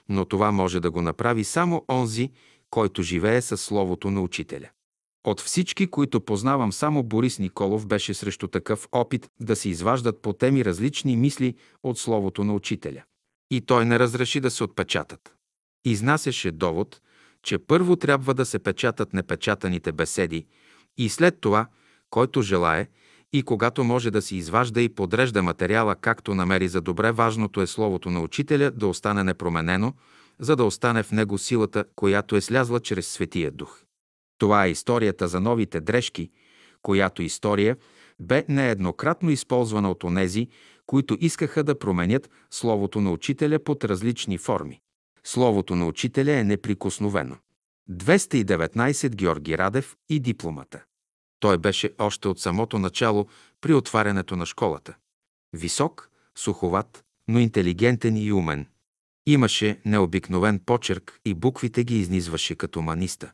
Но 0.09 0.25
това 0.25 0.53
може 0.53 0.81
да 0.81 0.91
го 0.91 1.03
направи 1.03 1.45
само 1.45 1.85
онзи, 1.91 2.31
който 2.71 3.03
живее 3.03 3.43
със 3.43 3.63
Словото 3.63 4.11
на 4.11 4.21
Учителя. 4.21 4.69
От 5.25 5.41
всички, 5.41 5.87
които 5.87 6.21
познавам, 6.21 6.73
само 6.73 7.03
Борис 7.03 7.39
Николов 7.39 7.87
беше 7.87 8.15
срещу 8.15 8.49
такъв 8.49 8.89
опит 8.93 9.29
да 9.41 9.57
се 9.57 9.69
изваждат 9.69 10.23
по 10.23 10.33
теми 10.33 10.65
различни 10.65 11.17
мисли 11.17 11.55
от 11.83 11.99
Словото 11.99 12.45
на 12.45 12.55
Учителя. 12.55 13.03
И 13.51 13.61
той 13.61 13.85
не 13.85 13.99
разреши 13.99 14.41
да 14.41 14.51
се 14.51 14.65
отпечатат. 14.65 15.35
Изнасяше 15.85 16.51
довод, 16.51 17.01
че 17.43 17.59
първо 17.59 17.97
трябва 17.97 18.35
да 18.35 18.47
се 18.47 18.59
печатат 18.59 19.13
непечатаните 19.13 19.93
беседи 19.93 20.47
и 20.99 21.09
след 21.09 21.41
това, 21.41 21.67
който 22.11 22.43
желае 22.43 22.89
и 23.33 23.43
когато 23.43 23.85
може 23.85 24.11
да 24.11 24.23
си 24.23 24.37
изважда 24.37 24.81
и 24.81 24.89
подрежда 24.89 25.43
материала 25.43 25.97
както 25.97 26.35
намери 26.35 26.69
за 26.69 26.81
добре, 26.81 27.13
важното 27.13 27.63
е 27.63 27.67
словото 27.67 28.11
на 28.11 28.21
учителя 28.21 28.71
да 28.71 28.87
остане 28.87 29.25
непроменено, 29.25 29.95
за 30.39 30.57
да 30.57 30.65
остане 30.65 31.03
в 31.03 31.13
него 31.13 31.39
силата, 31.39 31.85
която 31.97 32.37
е 32.37 32.41
слязла 32.41 32.81
чрез 32.81 33.09
Светия 33.09 33.51
Дух. 33.51 33.83
Това 34.39 34.67
е 34.67 34.71
историята 34.71 35.29
за 35.29 35.41
новите 35.41 35.81
дрежки, 35.81 36.31
която 36.83 37.23
история 37.23 37.77
бе 38.21 38.45
нееднократно 38.49 39.31
използвана 39.31 39.91
от 39.91 40.05
онези, 40.05 40.49
които 40.87 41.17
искаха 41.21 41.65
да 41.65 41.79
променят 41.79 42.31
Словото 42.51 43.01
на 43.01 43.13
Учителя 43.13 43.59
под 43.59 43.85
различни 43.85 44.39
форми. 44.39 44.81
Словото 45.25 45.77
на 45.77 45.87
Учителя 45.87 46.33
е 46.33 46.45
неприкосновено. 46.45 47.37
219 47.91 49.15
Георги 49.15 49.59
Радев 49.59 49.97
и 50.09 50.21
дипломата. 50.21 50.85
Той 51.43 51.59
беше 51.59 51.91
още 51.99 52.29
от 52.29 52.41
самото 52.41 52.79
начало 52.79 53.27
при 53.61 53.75
отварянето 53.75 54.37
на 54.37 54.47
школата. 54.47 54.95
Висок, 55.53 56.11
суховат, 56.39 57.05
но 57.29 57.39
интелигентен 57.39 58.17
и 58.17 58.33
умен. 58.33 58.67
Имаше 59.27 59.81
необикновен 59.85 60.59
почерк 60.59 61.21
и 61.25 61.35
буквите 61.35 61.85
ги 61.85 61.99
изнизваше 61.99 62.55
като 62.55 62.83
маниста. 62.83 63.33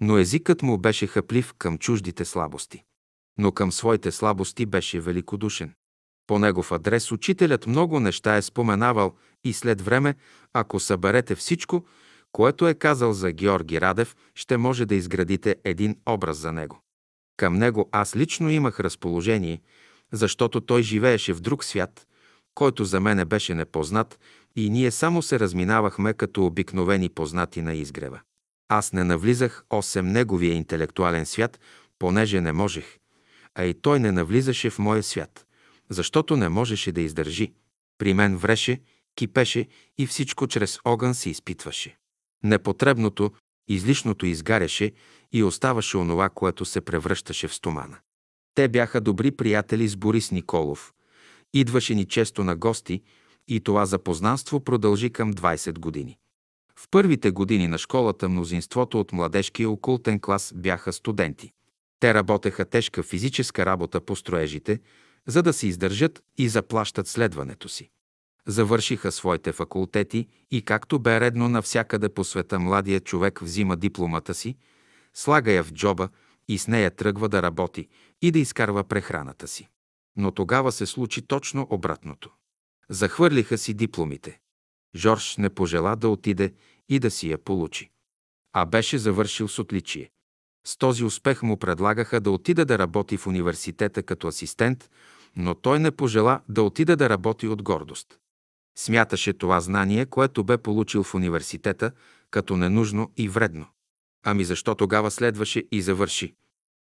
Но 0.00 0.18
езикът 0.18 0.62
му 0.62 0.78
беше 0.78 1.06
хъплив 1.06 1.54
към 1.58 1.78
чуждите 1.78 2.24
слабости. 2.24 2.84
Но 3.38 3.52
към 3.52 3.72
своите 3.72 4.12
слабости 4.12 4.66
беше 4.66 5.00
великодушен. 5.00 5.74
По 6.26 6.38
негов 6.38 6.72
адрес 6.72 7.12
учителят 7.12 7.66
много 7.66 8.00
неща 8.00 8.36
е 8.36 8.42
споменавал 8.42 9.14
и 9.44 9.52
след 9.52 9.80
време, 9.80 10.14
ако 10.52 10.80
съберете 10.80 11.34
всичко, 11.34 11.86
което 12.32 12.68
е 12.68 12.74
казал 12.74 13.12
за 13.12 13.32
Георги 13.32 13.80
Радев, 13.80 14.16
ще 14.34 14.56
може 14.56 14.86
да 14.86 14.94
изградите 14.94 15.56
един 15.64 15.96
образ 16.06 16.36
за 16.36 16.52
него. 16.52 16.82
Към 17.38 17.58
него 17.58 17.88
аз 17.92 18.16
лично 18.16 18.50
имах 18.50 18.80
разположение, 18.80 19.60
защото 20.12 20.60
той 20.60 20.82
живееше 20.82 21.32
в 21.32 21.40
друг 21.40 21.64
свят, 21.64 22.06
който 22.54 22.84
за 22.84 23.00
мене 23.00 23.24
беше 23.24 23.54
непознат 23.54 24.18
и 24.56 24.70
ние 24.70 24.90
само 24.90 25.22
се 25.22 25.40
разминавахме 25.40 26.12
като 26.12 26.46
обикновени 26.46 27.08
познати 27.08 27.62
на 27.62 27.74
изгрева. 27.74 28.20
Аз 28.68 28.92
не 28.92 29.04
навлизах 29.04 29.64
осем 29.70 30.06
неговия 30.06 30.54
интелектуален 30.54 31.26
свят, 31.26 31.60
понеже 31.98 32.40
не 32.40 32.52
можех, 32.52 32.98
а 33.54 33.64
и 33.64 33.74
той 33.74 34.00
не 34.00 34.12
навлизаше 34.12 34.70
в 34.70 34.78
моя 34.78 35.02
свят, 35.02 35.46
защото 35.88 36.36
не 36.36 36.48
можеше 36.48 36.92
да 36.92 37.00
издържи. 37.00 37.52
При 37.98 38.14
мен 38.14 38.36
вреше, 38.36 38.80
кипеше 39.14 39.66
и 39.98 40.06
всичко 40.06 40.46
чрез 40.46 40.78
огън 40.84 41.14
се 41.14 41.30
изпитваше. 41.30 41.96
Непотребното, 42.44 43.32
излишното 43.68 44.26
изгаряше 44.26 44.92
и 45.32 45.42
оставаше 45.42 45.96
онова, 45.96 46.28
което 46.28 46.64
се 46.64 46.80
превръщаше 46.80 47.48
в 47.48 47.54
стомана. 47.54 47.98
Те 48.54 48.68
бяха 48.68 49.00
добри 49.00 49.30
приятели 49.30 49.88
с 49.88 49.96
Борис 49.96 50.30
Николов. 50.30 50.92
Идваше 51.54 51.94
ни 51.94 52.04
често 52.04 52.44
на 52.44 52.56
гости 52.56 53.02
и 53.48 53.60
това 53.60 53.86
запознанство 53.86 54.60
продължи 54.60 55.10
към 55.10 55.34
20 55.34 55.78
години. 55.78 56.18
В 56.76 56.88
първите 56.90 57.30
години 57.30 57.68
на 57.68 57.78
школата 57.78 58.28
мнозинството 58.28 59.00
от 59.00 59.12
младежкия 59.12 59.70
окултен 59.70 60.20
клас 60.20 60.52
бяха 60.56 60.92
студенти. 60.92 61.52
Те 62.00 62.14
работеха 62.14 62.64
тежка 62.64 63.02
физическа 63.02 63.66
работа 63.66 64.00
по 64.00 64.16
строежите, 64.16 64.80
за 65.26 65.42
да 65.42 65.52
се 65.52 65.66
издържат 65.66 66.22
и 66.38 66.48
заплащат 66.48 67.08
следването 67.08 67.68
си. 67.68 67.90
Завършиха 68.48 69.12
своите 69.12 69.52
факултети 69.52 70.28
и 70.50 70.62
както 70.62 70.98
бе 70.98 71.20
редно 71.20 71.48
навсякъде 71.48 72.08
по 72.08 72.24
света 72.24 72.58
младият 72.58 73.04
човек 73.04 73.40
взима 73.40 73.76
дипломата 73.76 74.34
си, 74.34 74.56
слага 75.14 75.52
я 75.52 75.64
в 75.64 75.72
джоба 75.72 76.08
и 76.48 76.58
с 76.58 76.68
нея 76.68 76.90
тръгва 76.90 77.28
да 77.28 77.42
работи 77.42 77.88
и 78.22 78.30
да 78.30 78.38
изкарва 78.38 78.84
прехраната 78.84 79.48
си. 79.48 79.68
Но 80.16 80.30
тогава 80.30 80.72
се 80.72 80.86
случи 80.86 81.22
точно 81.22 81.66
обратното. 81.70 82.30
Захвърлиха 82.90 83.58
си 83.58 83.74
дипломите. 83.74 84.40
Жорж 84.96 85.36
не 85.36 85.50
пожела 85.50 85.96
да 85.96 86.08
отиде 86.08 86.54
и 86.88 86.98
да 86.98 87.10
си 87.10 87.30
я 87.30 87.38
получи. 87.38 87.90
А 88.52 88.66
беше 88.66 88.98
завършил 88.98 89.48
с 89.48 89.58
отличие. 89.58 90.10
С 90.66 90.76
този 90.76 91.04
успех 91.04 91.42
му 91.42 91.56
предлагаха 91.56 92.20
да 92.20 92.30
отида 92.30 92.64
да 92.64 92.78
работи 92.78 93.16
в 93.16 93.26
университета 93.26 94.02
като 94.02 94.26
асистент, 94.28 94.90
но 95.36 95.54
той 95.54 95.78
не 95.78 95.90
пожела 95.90 96.40
да 96.48 96.62
отида 96.62 96.96
да 96.96 97.08
работи 97.08 97.48
от 97.48 97.62
гордост. 97.62 98.18
Смяташе 98.78 99.32
това 99.32 99.60
знание, 99.60 100.06
което 100.06 100.44
бе 100.44 100.58
получил 100.58 101.02
в 101.02 101.14
университета, 101.14 101.92
като 102.30 102.56
ненужно 102.56 103.12
и 103.16 103.28
вредно. 103.28 103.66
Ами 104.24 104.44
защо 104.44 104.74
тогава 104.74 105.10
следваше 105.10 105.64
и 105.72 105.82
завърши? 105.82 106.34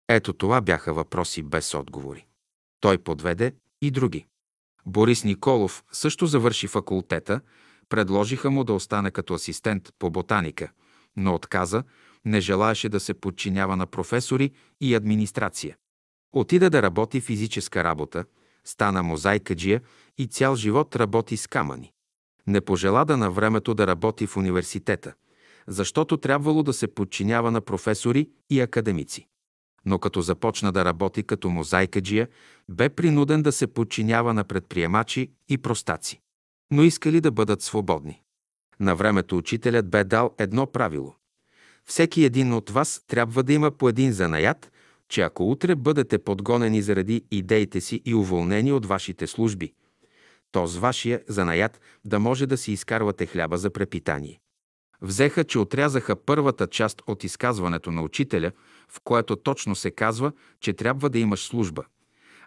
Ето 0.10 0.34
това 0.34 0.62
бяха 0.62 0.94
въпроси 0.94 1.44
без 1.44 1.74
отговори. 1.74 2.26
Той 2.80 2.98
подведе 2.98 3.56
и 3.82 3.92
други. 3.92 4.26
Борис 4.86 5.24
Николов 5.24 5.84
също 5.92 6.26
завърши 6.26 6.68
факултета, 6.68 7.42
предложиха 7.90 8.52
му 8.52 8.64
да 8.64 8.74
остане 8.74 9.12
като 9.12 9.34
асистент 9.34 9.90
по 10.00 10.12
ботаника, 10.12 10.72
но 11.18 11.36
отказа, 11.36 11.84
не 12.26 12.42
желаеше 12.42 12.90
да 12.90 13.00
се 13.00 13.14
подчинява 13.14 13.76
на 13.76 13.86
професори 13.86 14.52
и 14.82 14.96
администрация. 14.96 15.78
Отида 16.34 16.70
да 16.70 16.82
работи 16.82 17.22
физическа 17.22 17.84
работа, 17.84 18.26
стана 18.66 19.04
мозайкаджия 19.04 19.82
и 20.18 20.28
цял 20.28 20.56
живот 20.56 20.96
работи 20.96 21.38
с 21.38 21.48
камъни. 21.48 21.92
Не 22.48 22.62
пожела 22.62 23.06
да 23.06 23.18
на 23.18 23.32
времето 23.32 23.74
да 23.74 23.88
работи 23.88 24.28
в 24.28 24.38
университета, 24.38 25.14
защото 25.68 26.18
трябвало 26.18 26.64
да 26.64 26.74
се 26.74 26.88
подчинява 26.88 27.52
на 27.52 27.62
професори 27.62 28.30
и 28.50 28.62
академици. 28.62 29.28
Но 29.86 30.00
като 30.00 30.22
започна 30.22 30.72
да 30.72 30.86
работи 30.86 31.24
като 31.24 31.50
мозайкаджия, 31.50 32.28
бе 32.70 32.90
принуден 32.90 33.44
да 33.44 33.52
се 33.52 33.68
подчинява 33.68 34.34
на 34.34 34.44
предприемачи 34.44 35.32
и 35.50 35.58
простаци. 35.58 36.22
Но 36.72 36.84
искали 36.84 37.22
да 37.22 37.32
бъдат 37.32 37.62
свободни. 37.62 38.22
На 38.80 38.96
времето 38.96 39.38
учителят 39.38 39.90
бе 39.90 40.04
дал 40.04 40.32
едно 40.38 40.66
правило. 40.66 41.16
Всеки 41.86 42.24
един 42.24 42.54
от 42.54 42.70
вас 42.70 43.02
трябва 43.08 43.44
да 43.44 43.54
има 43.54 43.72
по 43.72 43.90
един 43.90 44.12
занаят, 44.12 44.72
че 45.10 45.22
ако 45.22 45.52
утре 45.52 45.76
бъдете 45.76 46.18
подгонени 46.18 46.82
заради 46.82 47.24
идеите 47.32 47.82
си 47.82 48.02
и 48.06 48.16
уволнени 48.16 48.72
от 48.72 48.86
вашите 48.86 49.28
служби, 49.28 49.74
то 50.52 50.68
с 50.68 50.78
вашия 50.78 51.22
занаят 51.28 51.82
да 52.06 52.20
може 52.20 52.46
да 52.46 52.58
си 52.58 52.72
изкарвате 52.72 53.26
хляба 53.26 53.58
за 53.58 53.70
препитание. 53.70 54.40
Взеха, 55.02 55.44
че 55.44 55.60
отрязаха 55.60 56.16
първата 56.16 56.68
част 56.68 57.02
от 57.08 57.24
изказването 57.24 57.92
на 57.92 58.02
учителя, 58.02 58.52
в 58.90 59.00
което 59.04 59.36
точно 59.36 59.76
се 59.76 59.92
казва, 59.92 60.32
че 60.62 60.74
трябва 60.74 61.10
да 61.10 61.20
имаш 61.20 61.46
служба. 61.46 61.84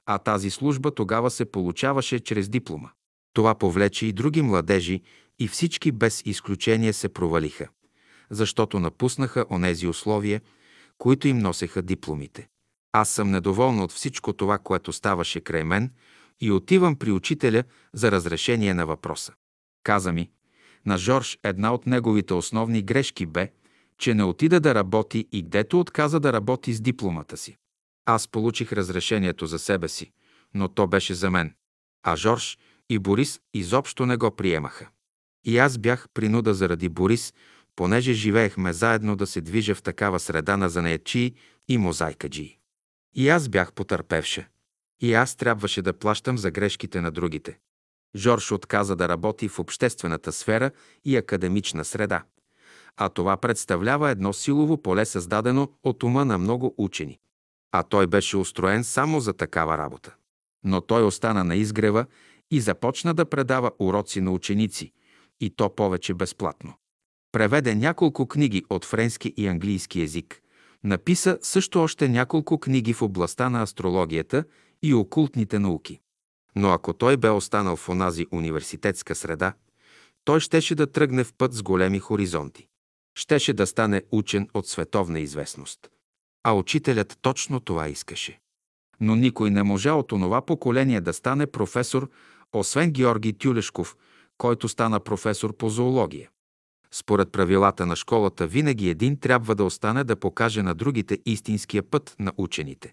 А 0.07 0.19
тази 0.19 0.51
служба 0.51 0.91
тогава 0.91 1.31
се 1.31 1.45
получаваше 1.45 2.20
чрез 2.20 2.49
диплома. 2.49 2.91
Това 3.33 3.55
повлече 3.55 4.07
и 4.07 4.12
други 4.12 4.43
младежи 4.43 5.03
и 5.39 5.49
всички 5.49 5.93
без 5.93 6.23
изключение 6.25 6.93
се 6.93 7.09
провалиха, 7.09 7.69
защото 8.31 8.81
напуснаха 8.81 9.45
онези 9.51 9.87
условия, 9.87 10.41
които 10.99 11.28
им 11.28 11.39
носеха 11.39 11.83
дипломите. 11.83 12.49
Аз 12.93 13.10
съм 13.10 13.31
недоволна 13.31 13.85
от 13.85 13.93
всичко 13.93 14.33
това, 14.33 14.59
което 14.59 14.93
ставаше 14.93 15.41
край 15.41 15.65
мен 15.65 15.91
и 16.41 16.52
отивам 16.52 16.97
при 16.97 17.12
учителя 17.12 17.65
за 17.93 18.12
разрешение 18.12 18.75
на 18.75 18.86
въпроса. 18.86 19.33
Каза 19.83 20.12
ми, 20.12 20.31
на 20.86 20.99
Жорж 20.99 21.39
една 21.44 21.75
от 21.75 21.86
неговите 21.86 22.35
основни 22.35 22.83
грешки 22.83 23.27
бе, 23.27 23.52
че 23.99 24.15
не 24.15 24.25
отида 24.25 24.60
да 24.60 24.75
работи 24.75 25.28
и 25.33 25.43
гдето 25.43 25.81
отказа 25.81 26.20
да 26.20 26.33
работи 26.33 26.73
с 26.73 26.81
дипломата 26.81 27.36
си. 27.36 27.57
Аз 28.07 28.28
получих 28.28 28.73
разрешението 28.73 29.47
за 29.47 29.59
себе 29.59 29.89
си, 29.89 30.12
но 30.55 30.68
то 30.68 30.86
беше 30.86 31.15
за 31.15 31.31
мен. 31.31 31.55
А 32.02 32.17
Жорж 32.17 32.59
и 32.91 32.99
Борис 32.99 33.41
изобщо 33.55 34.07
не 34.07 34.17
го 34.17 34.31
приемаха. 34.31 34.89
И 35.44 35.59
аз 35.59 35.78
бях 35.78 36.07
принуда 36.15 36.55
заради 36.55 36.89
Борис, 36.89 37.35
понеже 37.79 38.13
живеехме 38.13 38.73
заедно 38.73 39.17
да 39.17 39.27
се 39.27 39.41
движа 39.41 39.75
в 39.75 39.83
такава 39.83 40.21
среда 40.21 40.57
на 40.57 40.69
занаячии 40.69 41.35
и 41.69 41.79
мозайкаджии. 41.79 42.59
И 43.15 43.29
аз 43.29 43.49
бях 43.49 43.73
потърпевша. 43.73 44.47
И 45.01 45.15
аз 45.15 45.37
трябваше 45.37 45.83
да 45.83 45.93
плащам 45.93 46.39
за 46.39 46.51
грешките 46.51 47.01
на 47.01 47.11
другите. 47.11 47.59
Жорж 48.17 48.53
отказа 48.53 48.97
да 48.97 49.09
работи 49.09 49.49
в 49.49 49.59
обществената 49.59 50.33
сфера 50.33 50.71
и 51.05 51.17
академична 51.17 51.85
среда. 51.85 52.25
А 52.97 53.09
това 53.09 53.37
представлява 53.37 54.11
едно 54.11 54.33
силово 54.33 54.83
поле, 54.83 55.05
създадено 55.05 55.73
от 55.83 56.03
ума 56.03 56.25
на 56.25 56.39
много 56.39 56.75
учени. 56.79 57.19
А 57.73 57.83
той 57.83 58.07
беше 58.07 58.37
устроен 58.37 58.85
само 58.85 59.21
за 59.21 59.33
такава 59.33 59.79
работа. 59.79 60.15
Но 60.65 60.81
той 60.81 61.05
остана 61.05 61.45
на 61.45 61.57
изгрева 61.57 62.07
и 62.51 62.61
започна 62.61 63.15
да 63.15 63.25
предава 63.25 63.71
уроци 63.79 64.21
на 64.21 64.31
ученици, 64.31 64.93
и 65.41 65.51
то 65.51 65.75
повече 65.75 66.15
безплатно. 66.15 66.75
Преведе 67.33 67.75
няколко 67.75 68.27
книги 68.27 68.65
от 68.71 68.85
френски 68.85 69.35
и 69.37 69.47
английски 69.47 70.01
език. 70.01 70.43
Написа 70.85 71.39
също 71.43 71.81
още 71.81 72.09
няколко 72.09 72.59
книги 72.59 72.93
в 72.93 73.03
областта 73.03 73.51
на 73.51 73.63
астрологията 73.63 74.45
и 74.83 74.95
окултните 74.95 75.59
науки. 75.59 76.01
Но 76.57 76.71
ако 76.71 76.93
той 76.93 77.17
бе 77.17 77.31
останал 77.31 77.77
в 77.77 77.89
онази 77.89 78.27
университетска 78.33 79.15
среда, 79.15 79.55
той 80.25 80.41
щеше 80.41 80.75
да 80.75 80.93
тръгне 80.93 81.25
в 81.25 81.33
път 81.39 81.53
с 81.53 81.63
големи 81.63 81.99
хоризонти. 81.99 82.67
Щеше 83.15 83.53
да 83.53 83.67
стане 83.67 84.03
учен 84.11 84.49
от 84.55 84.67
световна 84.67 85.21
известност. 85.21 85.91
А 86.45 86.53
учителят 86.53 87.19
точно 87.23 87.61
това 87.61 87.89
искаше. 87.89 88.41
Но 89.01 89.17
никой 89.17 89.51
не 89.51 89.63
можа 89.63 89.93
от 89.93 90.13
онова 90.13 90.47
поколение 90.47 91.01
да 91.01 91.13
стане 91.13 91.47
професор, 91.47 92.11
освен 92.53 92.91
Георги 92.91 93.39
Тюлешков, 93.39 93.97
който 94.39 94.69
стана 94.69 95.01
професор 95.01 95.57
по 95.57 95.69
зоология. 95.69 96.31
Според 96.92 97.33
правилата 97.33 97.86
на 97.86 97.97
школата 97.97 98.47
винаги 98.47 98.89
един 98.89 99.20
трябва 99.20 99.55
да 99.55 99.65
остане 99.65 100.05
да 100.05 100.17
покаже 100.17 100.62
на 100.62 100.75
другите 100.75 101.18
истинския 101.26 101.83
път 101.83 102.17
на 102.18 102.33
учените. 102.36 102.92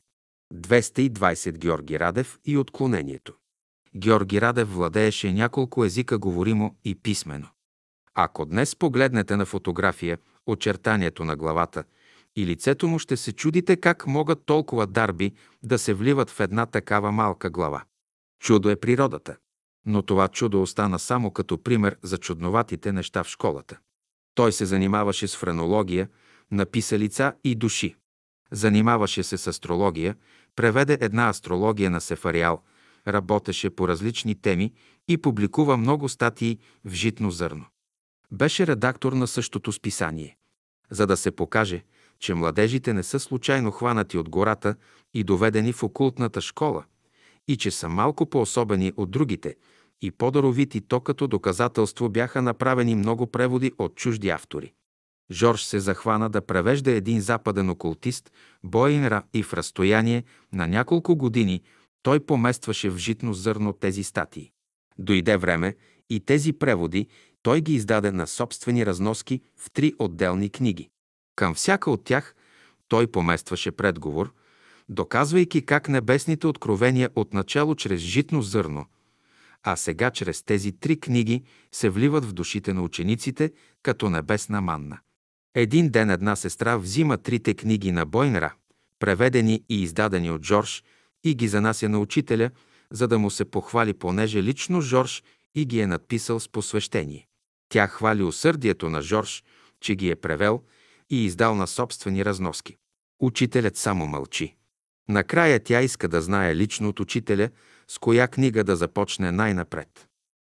220 0.53 1.57
Георги 1.57 1.99
Радев 1.99 2.39
и 2.45 2.57
отклонението. 2.57 3.33
Георги 3.95 4.41
Радев 4.41 4.73
владееше 4.73 5.33
няколко 5.33 5.85
езика 5.85 6.17
говоримо 6.17 6.75
и 6.83 6.95
писмено. 6.95 7.47
Ако 8.13 8.45
днес 8.45 8.75
погледнете 8.75 9.35
на 9.35 9.45
фотография 9.45 10.17
очертанието 10.47 11.25
на 11.25 11.35
главата 11.35 11.83
и 12.35 12.45
лицето 12.45 12.87
му, 12.87 12.99
ще 12.99 13.17
се 13.17 13.31
чудите 13.31 13.77
как 13.77 14.07
могат 14.07 14.45
толкова 14.45 14.87
дарби 14.87 15.33
да 15.63 15.79
се 15.79 15.93
вливат 15.93 16.29
в 16.29 16.39
една 16.39 16.65
такава 16.65 17.11
малка 17.11 17.49
глава. 17.49 17.83
Чудо 18.39 18.69
е 18.69 18.75
природата. 18.75 19.37
Но 19.85 20.01
това 20.01 20.27
чудо 20.27 20.61
остана 20.61 20.99
само 20.99 21.31
като 21.31 21.63
пример 21.63 21.97
за 22.03 22.17
чудноватите 22.17 22.91
неща 22.91 23.23
в 23.23 23.27
школата. 23.27 23.77
Той 24.35 24.51
се 24.51 24.65
занимаваше 24.65 25.27
с 25.27 25.35
френология, 25.35 26.09
написа 26.51 26.99
лица 26.99 27.33
и 27.43 27.55
души. 27.55 27.95
Занимаваше 28.51 29.23
се 29.23 29.37
с 29.37 29.47
астрология, 29.47 30.15
преведе 30.55 30.97
една 31.01 31.29
астрология 31.29 31.89
на 31.89 32.01
Сефариал, 32.01 32.61
работеше 33.07 33.69
по 33.69 33.87
различни 33.87 34.35
теми 34.35 34.73
и 35.07 35.17
публикува 35.17 35.77
много 35.77 36.09
статии 36.09 36.59
в 36.85 36.93
житно 36.93 37.31
зърно. 37.31 37.65
Беше 38.31 38.67
редактор 38.67 39.13
на 39.13 39.27
същото 39.27 39.71
списание. 39.71 40.37
За 40.91 41.07
да 41.07 41.17
се 41.17 41.31
покаже, 41.31 41.83
че 42.19 42.33
младежите 42.33 42.93
не 42.93 43.03
са 43.03 43.19
случайно 43.19 43.71
хванати 43.71 44.17
от 44.17 44.29
гората 44.29 44.75
и 45.13 45.23
доведени 45.23 45.73
в 45.73 45.83
окултната 45.83 46.41
школа, 46.41 46.83
и 47.47 47.57
че 47.57 47.71
са 47.71 47.89
малко 47.89 48.25
по-особени 48.25 48.93
от 48.97 49.11
другите 49.11 49.55
и 50.01 50.11
по-даровити, 50.11 50.81
то 50.81 50.99
като 50.99 51.27
доказателство 51.27 52.09
бяха 52.09 52.41
направени 52.41 52.95
много 52.95 53.27
преводи 53.27 53.71
от 53.77 53.95
чужди 53.95 54.29
автори. 54.29 54.73
Жорж 55.31 55.63
се 55.63 55.79
захвана 55.79 56.29
да 56.29 56.41
превежда 56.41 56.91
един 56.91 57.21
западен 57.21 57.69
окултист, 57.69 58.31
Боинра, 58.63 59.23
и 59.33 59.43
в 59.43 59.53
разстояние 59.53 60.23
на 60.53 60.67
няколко 60.67 61.15
години 61.15 61.61
той 62.03 62.19
поместваше 62.19 62.89
в 62.89 62.97
житно 62.97 63.33
зърно 63.33 63.73
тези 63.73 64.03
статии. 64.03 64.51
Дойде 64.97 65.37
време 65.37 65.75
и 66.09 66.19
тези 66.19 66.53
преводи 66.53 67.07
той 67.41 67.61
ги 67.61 67.73
издаде 67.73 68.11
на 68.11 68.27
собствени 68.27 68.85
разноски 68.85 69.41
в 69.57 69.71
три 69.71 69.93
отделни 69.99 70.49
книги. 70.49 70.89
Към 71.35 71.53
всяка 71.53 71.91
от 71.91 72.03
тях 72.03 72.35
той 72.87 73.07
поместваше 73.07 73.71
предговор, 73.71 74.33
доказвайки 74.89 75.65
как 75.65 75.89
небесните 75.89 76.47
откровения 76.47 77.09
отначало 77.15 77.75
чрез 77.75 78.01
житно 78.01 78.41
зърно, 78.41 78.85
а 79.67 79.75
сега 79.75 80.11
чрез 80.11 80.43
тези 80.43 80.71
три 80.71 80.99
книги 80.99 81.43
се 81.71 81.89
вливат 81.89 82.25
в 82.25 82.33
душите 82.33 82.73
на 82.73 82.81
учениците 82.81 83.51
като 83.83 84.09
небесна 84.09 84.61
манна. 84.61 84.99
Един 85.55 85.89
ден 85.89 86.09
една 86.09 86.35
сестра 86.35 86.77
взима 86.77 87.17
трите 87.17 87.53
книги 87.53 87.91
на 87.91 88.05
Бойнра, 88.05 88.53
преведени 88.99 89.63
и 89.69 89.81
издадени 89.81 90.31
от 90.31 90.45
Жорж, 90.45 90.83
и 91.23 91.35
ги 91.35 91.47
занася 91.47 91.89
на 91.89 91.99
учителя, 91.99 92.49
за 92.91 93.07
да 93.07 93.19
му 93.19 93.29
се 93.29 93.45
похвали, 93.45 93.93
понеже 93.93 94.43
лично 94.43 94.81
Жорж 94.81 95.23
и 95.55 95.65
ги 95.65 95.79
е 95.79 95.87
надписал 95.87 96.39
с 96.39 96.49
посвещение. 96.49 97.27
Тя 97.69 97.87
хвали 97.87 98.23
усърдието 98.23 98.89
на 98.89 99.01
Жорж, 99.01 99.43
че 99.81 99.95
ги 99.95 100.09
е 100.09 100.15
превел 100.15 100.63
и 101.09 101.25
издал 101.25 101.55
на 101.55 101.67
собствени 101.67 102.25
разноски. 102.25 102.77
Учителят 103.19 103.77
само 103.77 104.07
мълчи. 104.07 104.55
Накрая 105.09 105.63
тя 105.63 105.81
иска 105.81 106.07
да 106.07 106.21
знае 106.21 106.55
лично 106.55 106.89
от 106.89 106.99
учителя, 106.99 107.49
с 107.87 107.97
коя 107.97 108.27
книга 108.27 108.63
да 108.63 108.75
започне 108.75 109.31
най-напред. 109.31 110.07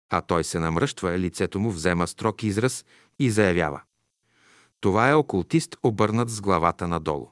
А 0.09 0.21
той 0.21 0.43
се 0.43 0.59
намръщва, 0.59 1.19
лицето 1.19 1.59
му 1.59 1.71
взема 1.71 2.07
строг 2.07 2.43
израз 2.43 2.85
и 3.19 3.29
заявява. 3.29 3.81
Това 4.79 5.09
е 5.09 5.15
окултист, 5.15 5.75
обърнат 5.83 6.29
с 6.29 6.41
главата 6.41 6.87
надолу. 6.87 7.31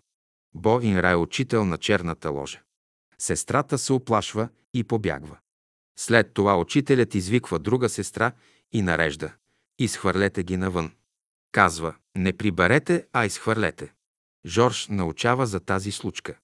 Бо 0.54 0.82
Инрай 0.82 1.16
учител 1.16 1.66
на 1.66 1.78
черната 1.78 2.30
ложа. 2.30 2.62
Сестрата 3.18 3.78
се 3.78 3.94
оплашва 3.94 4.50
и 4.74 4.84
побягва. 4.84 5.38
След 6.00 6.34
това 6.34 6.60
учителят 6.60 7.16
извиква 7.16 7.60
друга 7.60 7.90
сестра 7.90 8.32
и 8.72 8.82
нарежда. 8.82 9.34
Изхвърлете 9.80 10.44
ги 10.44 10.58
навън. 10.58 10.92
Казва, 11.52 11.96
не 12.16 12.34
приберете, 12.34 13.06
а 13.14 13.26
изхвърлете. 13.26 13.94
Жорж 14.46 14.88
научава 14.88 15.46
за 15.46 15.60
тази 15.60 15.92
случка. 15.92 16.38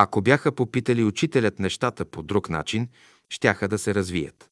Ако 0.00 0.22
бяха 0.22 0.52
попитали 0.52 1.04
учителят 1.04 1.58
нещата 1.58 2.04
по 2.04 2.22
друг 2.22 2.50
начин, 2.50 2.88
щяха 3.28 3.68
да 3.68 3.78
се 3.78 3.94
развият. 3.94 4.50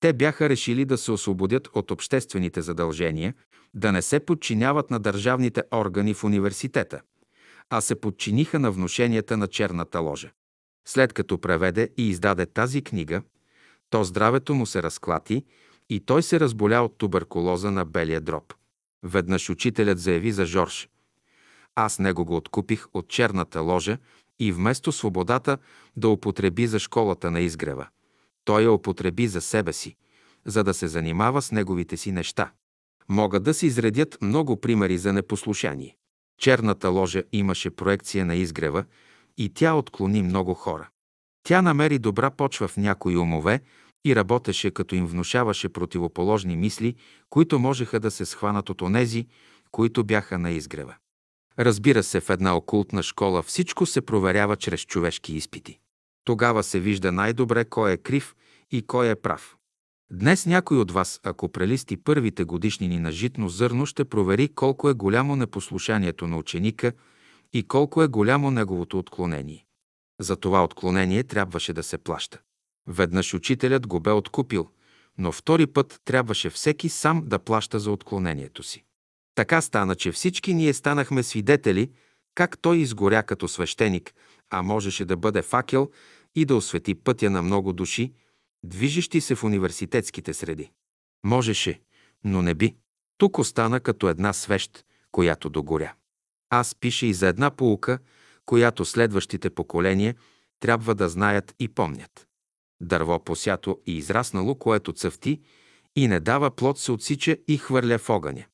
Те 0.00 0.12
бяха 0.12 0.48
решили 0.48 0.84
да 0.84 0.98
се 0.98 1.12
освободят 1.12 1.68
от 1.72 1.90
обществените 1.90 2.62
задължения, 2.62 3.34
да 3.74 3.92
не 3.92 4.02
се 4.02 4.20
подчиняват 4.20 4.90
на 4.90 5.00
държавните 5.00 5.62
органи 5.72 6.14
в 6.14 6.24
университета, 6.24 7.00
а 7.70 7.80
се 7.80 8.00
подчиниха 8.00 8.58
на 8.58 8.70
внушенията 8.70 9.36
на 9.36 9.48
черната 9.48 10.00
ложа. 10.00 10.30
След 10.88 11.12
като 11.12 11.40
преведе 11.40 11.90
и 11.96 12.08
издаде 12.08 12.46
тази 12.46 12.82
книга, 12.82 13.22
то 13.90 14.04
здравето 14.04 14.54
му 14.54 14.66
се 14.66 14.82
разклати 14.82 15.44
и 15.90 16.00
той 16.00 16.22
се 16.22 16.40
разболя 16.40 16.80
от 16.80 16.98
туберкулоза 16.98 17.70
на 17.70 17.84
белия 17.84 18.20
дроб. 18.20 18.54
Веднъж 19.02 19.50
учителят 19.50 19.98
заяви 19.98 20.32
за 20.32 20.46
Жорж. 20.46 20.88
Аз 21.74 21.98
него 21.98 22.24
го 22.24 22.36
откупих 22.36 22.86
от 22.94 23.08
черната 23.08 23.60
ложа 23.60 23.98
и 24.38 24.52
вместо 24.52 24.92
свободата 24.92 25.58
да 25.96 26.08
употреби 26.08 26.66
за 26.66 26.78
школата 26.78 27.30
на 27.30 27.40
изгрева. 27.40 27.88
Той 28.44 28.62
я 28.62 28.72
употреби 28.72 29.26
за 29.26 29.40
себе 29.40 29.72
си, 29.72 29.96
за 30.44 30.64
да 30.64 30.74
се 30.74 30.88
занимава 30.88 31.42
с 31.42 31.52
неговите 31.52 31.96
си 31.96 32.12
неща. 32.12 32.52
Могат 33.08 33.42
да 33.42 33.54
се 33.54 33.66
изредят 33.66 34.18
много 34.22 34.60
примери 34.60 34.98
за 34.98 35.12
непослушание. 35.12 35.96
Черната 36.38 36.88
ложа 36.88 37.22
имаше 37.32 37.70
проекция 37.70 38.26
на 38.26 38.34
изгрева 38.34 38.84
и 39.38 39.48
тя 39.54 39.74
отклони 39.74 40.22
много 40.22 40.54
хора. 40.54 40.88
Тя 41.42 41.62
намери 41.62 41.98
добра 41.98 42.30
почва 42.30 42.68
в 42.68 42.76
някои 42.76 43.16
умове 43.16 43.60
и 44.04 44.16
работеше, 44.16 44.70
като 44.70 44.94
им 44.94 45.06
внушаваше 45.06 45.68
противоположни 45.68 46.56
мисли, 46.56 46.94
които 47.30 47.58
можеха 47.58 48.00
да 48.00 48.10
се 48.10 48.24
схванат 48.24 48.70
от 48.70 48.82
онези, 48.82 49.26
които 49.70 50.04
бяха 50.04 50.38
на 50.38 50.50
изгрева. 50.50 50.94
Разбира 51.58 52.02
се, 52.02 52.20
в 52.20 52.30
една 52.30 52.56
окултна 52.56 53.02
школа 53.02 53.42
всичко 53.42 53.86
се 53.86 54.00
проверява 54.00 54.56
чрез 54.56 54.80
човешки 54.80 55.34
изпити. 55.34 55.78
Тогава 56.24 56.62
се 56.62 56.80
вижда 56.80 57.12
най-добре 57.12 57.64
кой 57.64 57.92
е 57.92 57.96
крив 57.96 58.34
и 58.70 58.82
кой 58.82 59.10
е 59.10 59.14
прав. 59.14 59.56
Днес 60.12 60.46
някой 60.46 60.78
от 60.78 60.90
вас, 60.90 61.20
ако 61.22 61.48
прелисти 61.48 61.96
първите 61.96 62.44
годишнини 62.44 62.98
на 62.98 63.12
житно 63.12 63.48
зърно, 63.48 63.86
ще 63.86 64.04
провери 64.04 64.48
колко 64.48 64.88
е 64.88 64.94
голямо 64.94 65.36
непослушанието 65.36 66.26
на 66.26 66.38
ученика 66.38 66.92
и 67.52 67.62
колко 67.62 68.02
е 68.02 68.08
голямо 68.08 68.50
неговото 68.50 68.98
отклонение. 68.98 69.66
За 70.20 70.36
това 70.36 70.64
отклонение 70.64 71.22
трябваше 71.22 71.72
да 71.72 71.82
се 71.82 71.98
плаща. 71.98 72.40
Веднъж 72.86 73.34
учителят 73.34 73.86
го 73.86 74.00
бе 74.00 74.10
откупил, 74.10 74.68
но 75.18 75.32
втори 75.32 75.66
път 75.66 76.00
трябваше 76.04 76.50
всеки 76.50 76.88
сам 76.88 77.22
да 77.26 77.38
плаща 77.38 77.80
за 77.80 77.90
отклонението 77.90 78.62
си. 78.62 78.84
Така 79.34 79.60
стана, 79.60 79.94
че 79.94 80.12
всички 80.12 80.54
ние 80.54 80.72
станахме 80.72 81.22
свидетели 81.22 81.90
как 82.34 82.58
той 82.58 82.76
изгоря 82.76 83.22
като 83.22 83.48
свещеник, 83.48 84.14
а 84.50 84.62
можеше 84.62 85.04
да 85.04 85.16
бъде 85.16 85.42
факел 85.42 85.90
и 86.34 86.44
да 86.44 86.56
освети 86.56 86.94
пътя 86.94 87.30
на 87.30 87.42
много 87.42 87.72
души, 87.72 88.12
движещи 88.64 89.20
се 89.20 89.34
в 89.34 89.44
университетските 89.44 90.34
среди. 90.34 90.70
Можеше, 91.24 91.80
но 92.24 92.42
не 92.42 92.54
би. 92.54 92.76
Тук 93.18 93.38
остана 93.38 93.80
като 93.80 94.08
една 94.08 94.32
свещ, 94.32 94.84
която 95.12 95.50
догоря. 95.50 95.94
Аз 96.50 96.74
пиша 96.74 97.06
и 97.06 97.14
за 97.14 97.28
една 97.28 97.50
полука, 97.50 97.98
която 98.46 98.84
следващите 98.84 99.50
поколения 99.50 100.14
трябва 100.60 100.94
да 100.94 101.08
знаят 101.08 101.54
и 101.58 101.68
помнят. 101.68 102.28
Дърво 102.80 103.24
посято 103.24 103.80
и 103.86 103.96
израснало, 103.96 104.54
което 104.54 104.92
цъфти 104.92 105.40
и 105.96 106.08
не 106.08 106.20
дава 106.20 106.50
плод, 106.50 106.78
се 106.78 106.92
отсича 106.92 107.36
и 107.48 107.58
хвърля 107.58 107.98
в 107.98 108.10
огъня. 108.10 108.44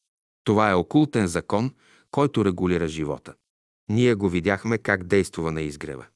Това 0.45 0.71
е 0.71 0.75
окултен 0.75 1.27
закон, 1.27 1.75
който 2.11 2.45
регулира 2.45 2.89
живота. 2.89 3.35
Ние 3.89 4.15
го 4.15 4.29
видяхме 4.29 4.79
как 4.79 5.05
действува 5.05 5.53
на 5.53 5.63
изгрева. 5.63 6.07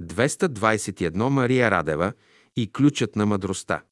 221 0.00 1.28
Мария 1.28 1.70
Радева 1.70 2.12
и 2.56 2.72
ключът 2.72 3.16
на 3.16 3.26
мъдростта. 3.26 3.82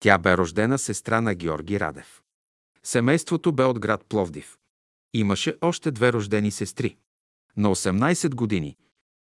Тя 0.00 0.18
бе 0.18 0.36
рождена 0.36 0.78
сестра 0.78 1.20
на 1.20 1.34
Георги 1.34 1.80
Радев. 1.80 2.22
Семейството 2.82 3.52
бе 3.52 3.64
от 3.64 3.78
град 3.78 4.04
Пловдив. 4.08 4.58
Имаше 5.14 5.56
още 5.60 5.90
две 5.90 6.12
рождени 6.12 6.50
сестри. 6.50 6.96
На 7.56 7.68
18 7.68 8.34
години 8.34 8.76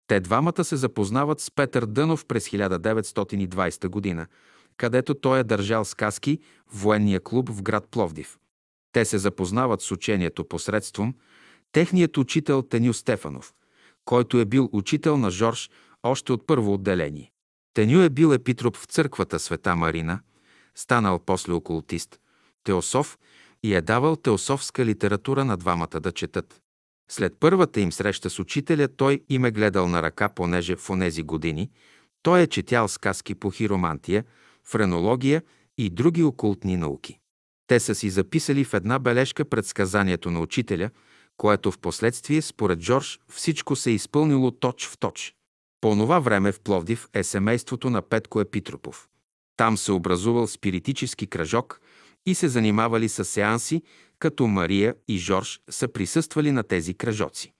те 0.07 0.19
двамата 0.19 0.63
се 0.63 0.75
запознават 0.75 1.39
с 1.39 1.51
Петър 1.51 1.85
Дънов 1.85 2.25
през 2.25 2.49
1920 2.49 3.87
година, 3.87 4.27
където 4.77 5.13
той 5.13 5.39
е 5.39 5.43
държал 5.43 5.85
сказки 5.85 6.39
в 6.67 6.83
военния 6.83 7.19
клуб 7.19 7.49
в 7.49 7.61
град 7.61 7.87
Пловдив. 7.91 8.37
Те 8.91 9.05
се 9.05 9.17
запознават 9.17 9.81
с 9.81 9.91
учението 9.91 10.45
посредством 10.45 11.15
техният 11.71 12.17
учител 12.17 12.61
Теню 12.61 12.93
Стефанов, 12.93 13.53
който 14.05 14.39
е 14.39 14.45
бил 14.45 14.69
учител 14.71 15.17
на 15.17 15.31
Жорж 15.31 15.69
още 16.03 16.33
от 16.33 16.47
първо 16.47 16.73
отделение. 16.73 17.31
Теню 17.73 18.01
е 18.01 18.09
бил 18.09 18.33
епитроп 18.33 18.77
в 18.77 18.85
църквата 18.85 19.39
Света 19.39 19.75
Марина, 19.75 20.19
станал 20.75 21.19
после 21.19 21.53
окултист, 21.53 22.19
теософ 22.63 23.17
и 23.63 23.75
е 23.75 23.81
давал 23.81 24.15
теософска 24.15 24.85
литература 24.85 25.45
на 25.45 25.57
двамата 25.57 25.99
да 25.99 26.11
четат. 26.11 26.61
След 27.11 27.33
първата 27.39 27.79
им 27.79 27.91
среща 27.91 28.29
с 28.29 28.39
учителя 28.39 28.87
той 28.87 29.21
им 29.29 29.45
е 29.45 29.51
гледал 29.51 29.87
на 29.87 30.01
ръка, 30.01 30.29
понеже 30.29 30.75
в 30.75 30.89
онези 30.89 31.23
години 31.23 31.69
той 32.23 32.41
е 32.41 32.47
четял 32.47 32.87
сказки 32.87 33.35
по 33.35 33.51
хиромантия, 33.51 34.25
френология 34.63 35.43
и 35.77 35.89
други 35.89 36.23
окултни 36.23 36.77
науки. 36.77 37.19
Те 37.67 37.79
са 37.79 37.95
си 37.95 38.09
записали 38.09 38.63
в 38.63 38.73
една 38.73 38.99
бележка 38.99 39.45
предсказанието 39.45 40.31
на 40.31 40.39
учителя, 40.39 40.89
което 41.37 41.71
в 41.71 41.79
последствие, 41.79 42.41
според 42.41 42.79
Джордж, 42.79 43.19
всичко 43.29 43.75
се 43.75 43.89
е 43.89 43.93
изпълнило 43.93 44.51
точ 44.51 44.87
в 44.87 44.97
точ. 44.97 45.33
По 45.81 45.95
това 45.95 46.19
време 46.19 46.51
в 46.51 46.59
Пловдив 46.59 47.07
е 47.13 47.23
семейството 47.23 47.89
на 47.89 48.01
Петко 48.01 48.41
Епитропов. 48.41 49.07
Там 49.57 49.77
се 49.77 49.91
образувал 49.91 50.47
спиритически 50.47 51.27
кръжок 51.27 51.81
и 52.25 52.35
се 52.35 52.47
занимавали 52.47 53.09
с 53.09 53.25
сеанси, 53.25 53.81
като 54.19 54.47
Мария 54.47 54.95
и 55.07 55.17
Жорж 55.17 55.59
са 55.69 55.87
присъствали 55.87 56.51
на 56.51 56.63
тези 56.63 56.93
кръжоци. 56.93 57.53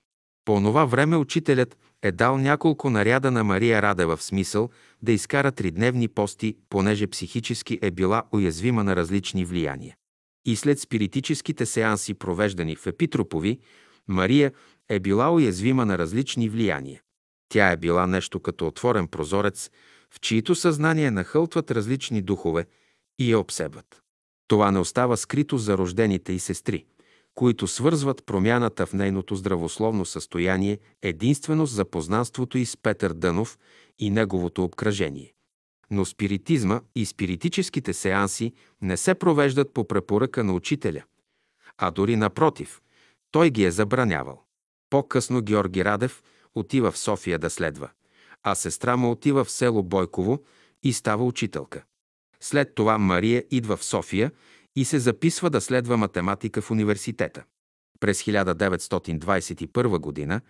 По 0.46 0.62
това 0.62 0.86
време 0.86 1.18
учителят 1.18 1.78
е 2.02 2.12
дал 2.12 2.38
няколко 2.38 2.90
наряда 2.90 3.32
на 3.32 3.44
Мария 3.44 3.82
Радева 3.82 4.18
в 4.18 4.24
смисъл 4.24 4.70
да 5.02 5.12
изкара 5.12 5.52
тридневни 5.52 6.08
пости, 6.08 6.58
понеже 6.70 7.08
психически 7.08 7.80
е 7.82 7.92
била 7.92 8.24
уязвима 8.32 8.84
на 8.84 8.96
различни 8.96 9.46
влияния. 9.46 9.96
И 10.46 10.56
след 10.56 10.80
спиритическите 10.80 11.66
сеанси, 11.66 12.14
провеждани 12.14 12.76
в 12.76 12.88
Епитропови, 12.88 13.60
Мария 14.08 14.52
е 14.90 15.00
била 15.00 15.34
уязвима 15.34 15.86
на 15.86 15.98
различни 15.98 16.50
влияния. 16.50 17.02
Тя 17.50 17.72
е 17.72 17.78
била 17.78 18.08
нещо 18.08 18.40
като 18.40 18.68
отворен 18.68 19.08
прозорец, 19.08 19.70
в 20.14 20.20
чието 20.20 20.56
съзнание 20.56 21.12
нахълтват 21.12 21.72
различни 21.72 22.22
духове 22.22 22.66
и 23.20 23.32
я 23.32 23.40
обсебват. 23.40 24.02
Това 24.48 24.72
не 24.72 24.80
остава 24.80 25.18
скрито 25.18 25.58
за 25.58 25.78
рождените 25.78 26.34
и 26.34 26.40
сестри, 26.40 26.86
които 27.38 27.68
свързват 27.68 28.26
промяната 28.26 28.86
в 28.86 28.94
нейното 28.94 29.36
здравословно 29.36 30.06
състояние 30.06 30.80
единствено 31.02 31.68
с 31.68 31.76
запознанството 31.76 32.58
и 32.58 32.66
с 32.66 32.78
Петър 32.78 33.14
Дънов 33.14 33.58
и 34.00 34.10
неговото 34.10 34.64
обкръжение. 34.64 35.34
Но 35.92 36.06
спиритизма 36.06 36.82
и 36.96 37.06
спиритическите 37.06 37.94
сеанси 37.94 38.54
не 38.82 38.98
се 38.98 39.16
провеждат 39.16 39.74
по 39.74 39.88
препоръка 39.88 40.44
на 40.44 40.54
учителя, 40.54 41.04
а 41.78 41.92
дори 41.92 42.16
напротив, 42.16 42.82
той 43.32 43.50
ги 43.50 43.64
е 43.64 43.72
забранявал. 43.72 44.44
По-късно 44.90 45.42
Георги 45.42 45.86
Радев 45.86 46.24
отива 46.56 46.92
в 46.92 46.98
София 46.98 47.40
да 47.40 47.50
следва, 47.50 47.90
а 48.44 48.56
сестра 48.56 48.98
му 48.98 49.12
отива 49.12 49.44
в 49.44 49.52
село 49.52 49.84
Бойково 49.84 50.44
и 50.84 50.94
става 50.94 51.26
учителка. 51.26 51.84
След 52.40 52.76
това 52.76 52.98
Мария 52.98 53.44
идва 53.52 53.78
в 53.78 53.84
София 53.84 54.32
и 54.78 54.86
се 54.86 55.00
записва 55.00 55.50
да 55.50 55.62
следва 55.62 55.98
математика 55.98 56.62
в 56.62 56.72
университета. 56.72 57.44
През 58.00 58.24
1921 58.24 60.00
година 60.00 60.42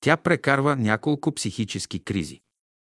тя 0.00 0.16
прекарва 0.16 0.76
няколко 0.76 1.32
психически 1.32 2.04
кризи. 2.04 2.40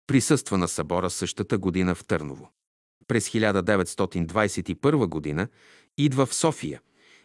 Присъства 0.06 0.58
на 0.58 0.68
събора 0.68 1.10
същата 1.10 1.58
година 1.58 1.94
в 1.94 2.04
Търново. 2.04 2.50
През 3.08 3.28
1921 3.28 5.06
година 5.06 5.48
идва 5.98 6.26
в 6.26 6.34
София 6.34 6.80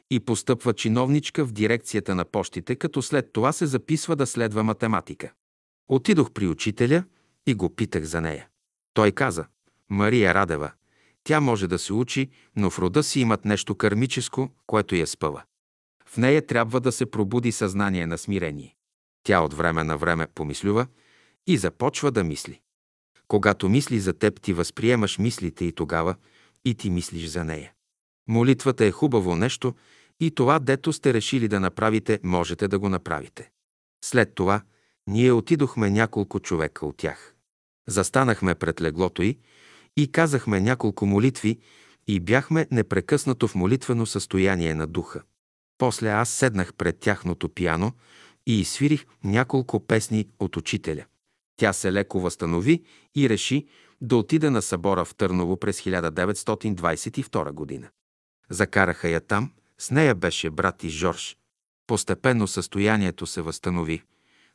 и 0.10 0.20
постъпва 0.20 0.74
чиновничка 0.74 1.46
в 1.46 1.52
дирекцията 1.52 2.16
на 2.16 2.26
почтите, 2.26 2.76
като 2.76 3.02
след 3.02 3.34
това 3.34 3.52
се 3.52 3.66
записва 3.66 4.16
да 4.16 4.28
следва 4.28 4.64
математика. 4.64 5.32
Отидох 5.88 6.32
при 6.32 6.48
учителя 6.48 7.04
и 7.48 7.54
го 7.54 7.76
питах 7.76 8.04
за 8.04 8.22
нея. 8.22 8.48
Той 8.94 9.12
каза, 9.12 9.46
Мария 9.90 10.34
Радева, 10.34 10.72
тя 11.24 11.40
може 11.40 11.68
да 11.68 11.80
се 11.80 11.94
учи, 11.94 12.30
но 12.56 12.70
в 12.70 12.80
рода 12.80 13.04
си 13.04 13.20
имат 13.20 13.46
нещо 13.46 13.76
кармическо, 13.76 14.50
което 14.68 14.96
я 14.96 15.08
спъва. 15.08 15.44
В 16.06 16.18
нея 16.18 16.48
трябва 16.48 16.80
да 16.80 16.92
се 16.92 17.06
пробуди 17.06 17.52
съзнание 17.52 18.08
на 18.08 18.18
смирение. 18.18 18.76
Тя 19.24 19.42
от 19.42 19.54
време 19.54 19.84
на 19.84 19.98
време 19.98 20.28
помислюва 20.28 20.88
и 21.48 21.58
започва 21.58 22.12
да 22.12 22.24
мисли. 22.24 22.60
Когато 23.28 23.70
мисли 23.70 24.00
за 24.00 24.14
теб, 24.14 24.42
ти 24.42 24.54
възприемаш 24.54 25.18
мислите 25.18 25.66
и 25.66 25.72
тогава 25.72 26.16
и 26.66 26.76
ти 26.76 26.90
мислиш 26.90 27.26
за 27.26 27.44
нея. 27.44 27.74
Молитвата 28.28 28.86
е 28.86 28.92
хубаво 28.92 29.36
нещо 29.36 29.76
и 30.20 30.32
това, 30.32 30.60
дето 30.60 30.94
сте 30.94 31.14
решили 31.14 31.48
да 31.48 31.60
направите, 31.60 32.20
можете 32.24 32.68
да 32.68 32.80
го 32.80 32.90
направите. 32.90 33.50
След 34.06 34.36
това 34.36 34.62
ние 35.08 35.32
отидохме 35.32 35.90
няколко 35.90 36.40
човека 36.40 36.86
от 36.86 36.98
тях. 36.98 37.36
Застанахме 37.88 38.56
пред 38.56 38.82
леглото 38.82 39.22
й 39.22 39.38
и 39.98 40.12
казахме 40.12 40.60
няколко 40.60 41.06
молитви 41.06 41.60
и 42.08 42.20
бяхме 42.20 42.68
непрекъснато 42.72 43.48
в 43.48 43.56
молитвено 43.56 44.06
състояние 44.06 44.76
на 44.76 44.88
духа. 44.88 45.22
После 45.78 46.10
аз 46.10 46.30
седнах 46.30 46.74
пред 46.74 47.00
тяхното 47.00 47.50
пиано 47.50 47.92
и 48.48 48.60
изсвирих 48.60 49.06
няколко 49.24 49.88
песни 49.88 50.28
от 50.40 50.58
учителя. 50.58 51.06
Тя 51.58 51.74
се 51.74 51.94
леко 51.94 52.20
възстанови 52.20 52.84
и 53.16 53.30
реши 53.30 53.68
да 54.02 54.16
отиде 54.16 54.50
на 54.50 54.62
събора 54.62 55.06
в 55.06 55.16
Търново 55.16 55.58
през 55.58 55.82
1922 55.82 57.52
година. 57.52 57.90
Закараха 58.50 59.10
я 59.10 59.22
там, 59.22 59.52
с 59.78 59.92
нея 59.92 60.16
беше 60.16 60.50
брат 60.50 60.84
и 60.84 60.90
Жорж, 60.90 61.38
Постепенно 61.92 62.48
състоянието 62.48 63.26
се 63.26 63.42
възстанови, 63.42 64.04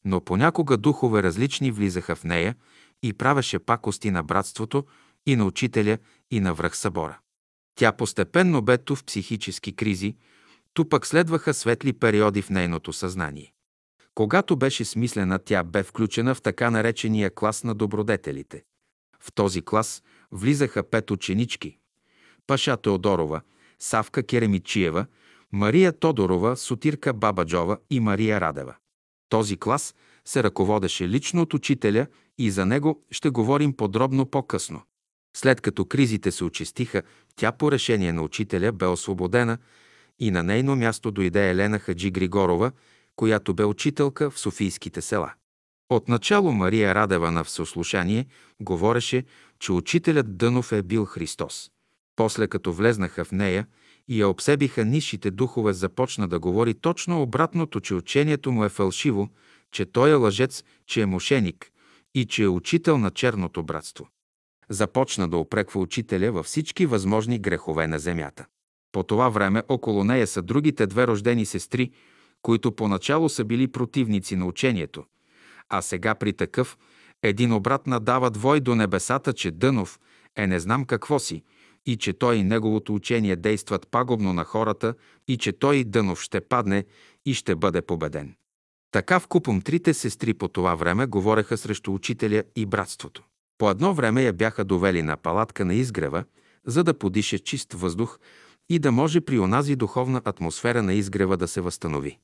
но 0.04 0.20
понякога 0.20 0.76
духове 0.76 1.22
различни 1.22 1.70
влизаха 1.70 2.16
в 2.16 2.24
нея 2.24 2.54
и 3.02 3.12
правеше 3.12 3.58
пакости 3.58 4.10
на 4.10 4.22
братството 4.22 4.84
и 5.26 5.36
на 5.36 5.44
учителя 5.44 5.98
и 6.30 6.40
на 6.40 6.54
връх 6.54 6.76
събора. 6.76 7.18
Тя 7.74 7.92
постепенно 7.92 8.62
бе 8.62 8.78
ту 8.78 8.96
в 8.96 9.04
психически 9.04 9.76
кризи, 9.76 10.16
ту 10.74 10.88
пък 10.88 11.06
следваха 11.06 11.54
светли 11.54 11.92
периоди 11.92 12.42
в 12.42 12.50
нейното 12.50 12.92
съзнание. 12.92 13.52
Когато 14.14 14.56
беше 14.56 14.84
смислена, 14.84 15.38
тя 15.38 15.62
бе 15.64 15.82
включена 15.82 16.34
в 16.34 16.42
така 16.42 16.70
наречения 16.70 17.34
клас 17.34 17.64
на 17.64 17.74
добродетелите. 17.74 18.64
В 19.20 19.32
този 19.32 19.62
клас 19.62 20.02
влизаха 20.32 20.82
пет 20.82 21.10
ученички– 21.10 21.78
Паша 22.46 22.76
Теодорова, 22.76 23.40
Савка 23.78 24.22
Керемичиева, 24.22 25.06
Мария 25.52 25.92
Тодорова, 25.92 26.56
Сотирка 26.56 27.12
Бабаджова 27.12 27.78
и 27.90 28.00
Мария 28.00 28.40
Радева. 28.40 28.74
Този 29.28 29.56
клас 29.56 29.94
се 30.24 30.42
ръководеше 30.42 31.08
лично 31.08 31.42
от 31.42 31.54
учителя 31.54 32.06
и 32.38 32.50
за 32.50 32.66
него 32.66 33.04
ще 33.10 33.30
говорим 33.30 33.72
подробно 33.72 34.26
по-късно. 34.26 34.82
След 35.36 35.60
като 35.60 35.84
кризите 35.84 36.30
се 36.32 36.44
очистиха, 36.44 37.02
тя 37.36 37.52
по 37.52 37.72
решение 37.72 38.12
на 38.12 38.22
учителя 38.22 38.72
бе 38.72 38.86
освободена 38.86 39.58
и 40.18 40.30
на 40.30 40.42
нейно 40.42 40.76
място 40.76 41.10
дойде 41.10 41.50
Елена 41.50 41.78
Хаджи 41.78 42.10
Григорова, 42.10 42.72
която 43.16 43.54
бе 43.54 43.64
учителка 43.64 44.30
в 44.30 44.38
Софийските 44.38 45.02
села. 45.02 45.32
Отначало 45.90 46.52
Мария 46.52 46.94
Радева 46.94 47.30
на 47.30 47.44
всеослушание 47.44 48.26
говореше, 48.60 49.24
че 49.58 49.72
учителят 49.72 50.36
Дънов 50.36 50.72
е 50.72 50.82
бил 50.82 51.04
Христос. 51.04 51.70
После 52.16 52.48
като 52.48 52.72
влезнаха 52.72 53.24
в 53.24 53.32
нея 53.32 53.66
и 54.08 54.20
я 54.20 54.28
обсебиха 54.28 54.84
нишите 54.84 55.30
духове, 55.30 55.72
започна 55.72 56.28
да 56.28 56.38
говори 56.38 56.74
точно 56.74 57.22
обратното, 57.22 57.80
че 57.80 57.94
учението 57.94 58.52
му 58.52 58.64
е 58.64 58.68
фалшиво, 58.68 59.28
че 59.72 59.84
той 59.86 60.10
е 60.10 60.14
лъжец, 60.14 60.64
че 60.86 61.00
е 61.00 61.06
мошеник 61.06 61.70
и 62.14 62.26
че 62.26 62.42
е 62.42 62.48
учител 62.48 62.98
на 62.98 63.10
черното 63.10 63.62
братство. 63.62 64.08
Започна 64.70 65.28
да 65.28 65.36
опреква 65.36 65.80
учителя 65.80 66.32
във 66.32 66.46
всички 66.46 66.86
възможни 66.86 67.38
грехове 67.38 67.86
на 67.86 67.98
земята. 67.98 68.46
По 68.92 69.02
това 69.02 69.28
време 69.28 69.62
около 69.68 70.04
нея 70.04 70.26
са 70.26 70.42
другите 70.42 70.86
две 70.86 71.06
рождени 71.06 71.46
сестри, 71.46 71.90
които 72.42 72.72
поначало 72.72 73.28
са 73.28 73.44
били 73.44 73.68
противници 73.68 74.36
на 74.36 74.46
учението, 74.46 75.04
а 75.68 75.82
сега 75.82 76.14
при 76.14 76.32
такъв 76.32 76.78
един 77.22 77.52
обрат 77.52 77.86
надава 77.86 78.30
двой 78.30 78.60
до 78.60 78.74
небесата, 78.74 79.32
че 79.32 79.50
Дънов 79.50 80.00
е 80.36 80.46
не 80.46 80.60
знам 80.60 80.84
какво 80.84 81.18
си 81.18 81.42
и 81.86 81.96
че 81.96 82.12
той 82.12 82.36
и 82.36 82.44
неговото 82.44 82.94
учение 82.94 83.36
действат 83.36 83.88
пагубно 83.90 84.32
на 84.32 84.44
хората 84.44 84.94
и 85.28 85.36
че 85.36 85.52
той 85.52 85.76
и 85.76 85.84
Дънов 85.84 86.22
ще 86.22 86.40
падне 86.40 86.84
и 87.26 87.34
ще 87.34 87.54
бъде 87.54 87.82
победен. 87.82 88.34
Така 88.90 89.20
в 89.20 89.26
купом 89.26 89.62
трите 89.62 89.94
сестри 89.94 90.34
по 90.34 90.48
това 90.48 90.74
време 90.74 91.06
говореха 91.06 91.56
срещу 91.56 91.94
учителя 91.94 92.42
и 92.56 92.66
братството. 92.66 93.22
По 93.58 93.70
едно 93.70 93.94
време 93.94 94.22
я 94.22 94.32
бяха 94.32 94.64
довели 94.64 95.02
на 95.02 95.16
палатка 95.16 95.64
на 95.64 95.74
изгрева, 95.74 96.24
за 96.66 96.84
да 96.84 96.98
подише 96.98 97.38
чист 97.38 97.72
въздух 97.72 98.18
и 98.68 98.78
да 98.78 98.92
може 98.92 99.20
при 99.20 99.38
онази 99.38 99.76
духовна 99.76 100.22
атмосфера 100.24 100.82
на 100.82 100.94
изгрева 100.94 101.36
да 101.36 101.48
се 101.48 101.60
възстанови. 101.60 102.18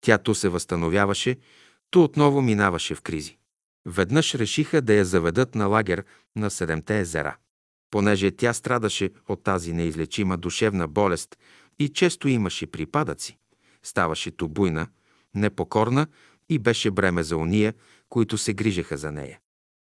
Тя 0.00 0.18
то 0.18 0.34
се 0.34 0.48
възстановяваше, 0.48 1.36
то 1.90 2.04
отново 2.04 2.42
минаваше 2.42 2.94
в 2.94 3.02
кризи. 3.02 3.38
Веднъж 3.86 4.34
решиха 4.34 4.82
да 4.82 4.94
я 4.94 5.04
заведат 5.04 5.54
на 5.54 5.66
лагер 5.66 6.04
на 6.36 6.50
Седемте 6.50 7.00
езера. 7.00 7.36
Понеже 7.90 8.30
тя 8.30 8.52
страдаше 8.52 9.10
от 9.28 9.42
тази 9.42 9.72
неизлечима 9.72 10.36
душевна 10.36 10.88
болест 10.88 11.36
и 11.78 11.88
често 11.88 12.28
имаше 12.28 12.66
припадъци, 12.66 13.38
ставаше 13.82 14.30
тубуйна, 14.30 14.86
непокорна 15.34 16.06
и 16.48 16.58
беше 16.58 16.90
бреме 16.90 17.22
за 17.22 17.36
уния, 17.36 17.74
които 18.08 18.38
се 18.38 18.54
грижеха 18.54 18.96
за 18.96 19.12
нея. 19.12 19.38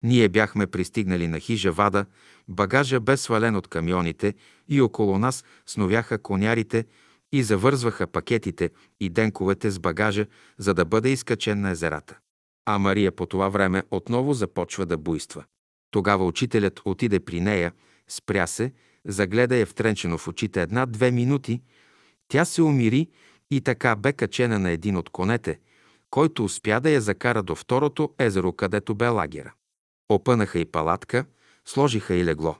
Ние 0.02 0.28
бяхме 0.28 0.66
пристигнали 0.66 1.28
на 1.28 1.40
хижа 1.40 1.72
Вада, 1.72 2.06
багажа 2.48 3.00
бе 3.00 3.16
свален 3.16 3.56
от 3.56 3.68
камионите 3.68 4.34
и 4.68 4.80
около 4.80 5.18
нас 5.18 5.44
сновяха 5.66 6.18
конярите 6.18 6.84
и 7.32 7.42
завързваха 7.42 8.06
пакетите 8.06 8.70
и 9.00 9.08
денковете 9.08 9.70
с 9.70 9.78
багажа, 9.78 10.26
за 10.58 10.74
да 10.74 10.84
бъде 10.84 11.08
изкачен 11.08 11.60
на 11.60 11.70
езерата. 11.70 12.18
А 12.66 12.78
Мария 12.78 13.12
по 13.12 13.26
това 13.26 13.48
време 13.48 13.82
отново 13.90 14.34
започва 14.34 14.86
да 14.86 14.96
буйства. 14.96 15.44
Тогава 15.90 16.26
учителят 16.26 16.80
отиде 16.84 17.20
при 17.20 17.40
нея, 17.40 17.72
спря 18.08 18.46
се, 18.46 18.72
загледа 19.04 19.56
я 19.56 19.66
втренчено 19.66 20.18
в 20.18 20.28
очите 20.28 20.62
една-две 20.62 21.10
минути, 21.10 21.62
тя 22.28 22.44
се 22.44 22.62
умири 22.62 23.08
и 23.50 23.60
така 23.60 23.96
бе 23.96 24.12
качена 24.12 24.58
на 24.58 24.70
един 24.70 24.96
от 24.96 25.10
конете, 25.10 25.58
който 26.10 26.44
успя 26.44 26.80
да 26.80 26.90
я 26.90 27.00
закара 27.00 27.42
до 27.42 27.54
второто 27.54 28.14
езеро, 28.18 28.52
където 28.52 28.94
бе 28.94 29.08
лагера. 29.08 29.52
Опънаха 30.14 30.58
и 30.58 30.64
палатка, 30.64 31.24
сложиха 31.64 32.14
и 32.14 32.24
легло. 32.24 32.56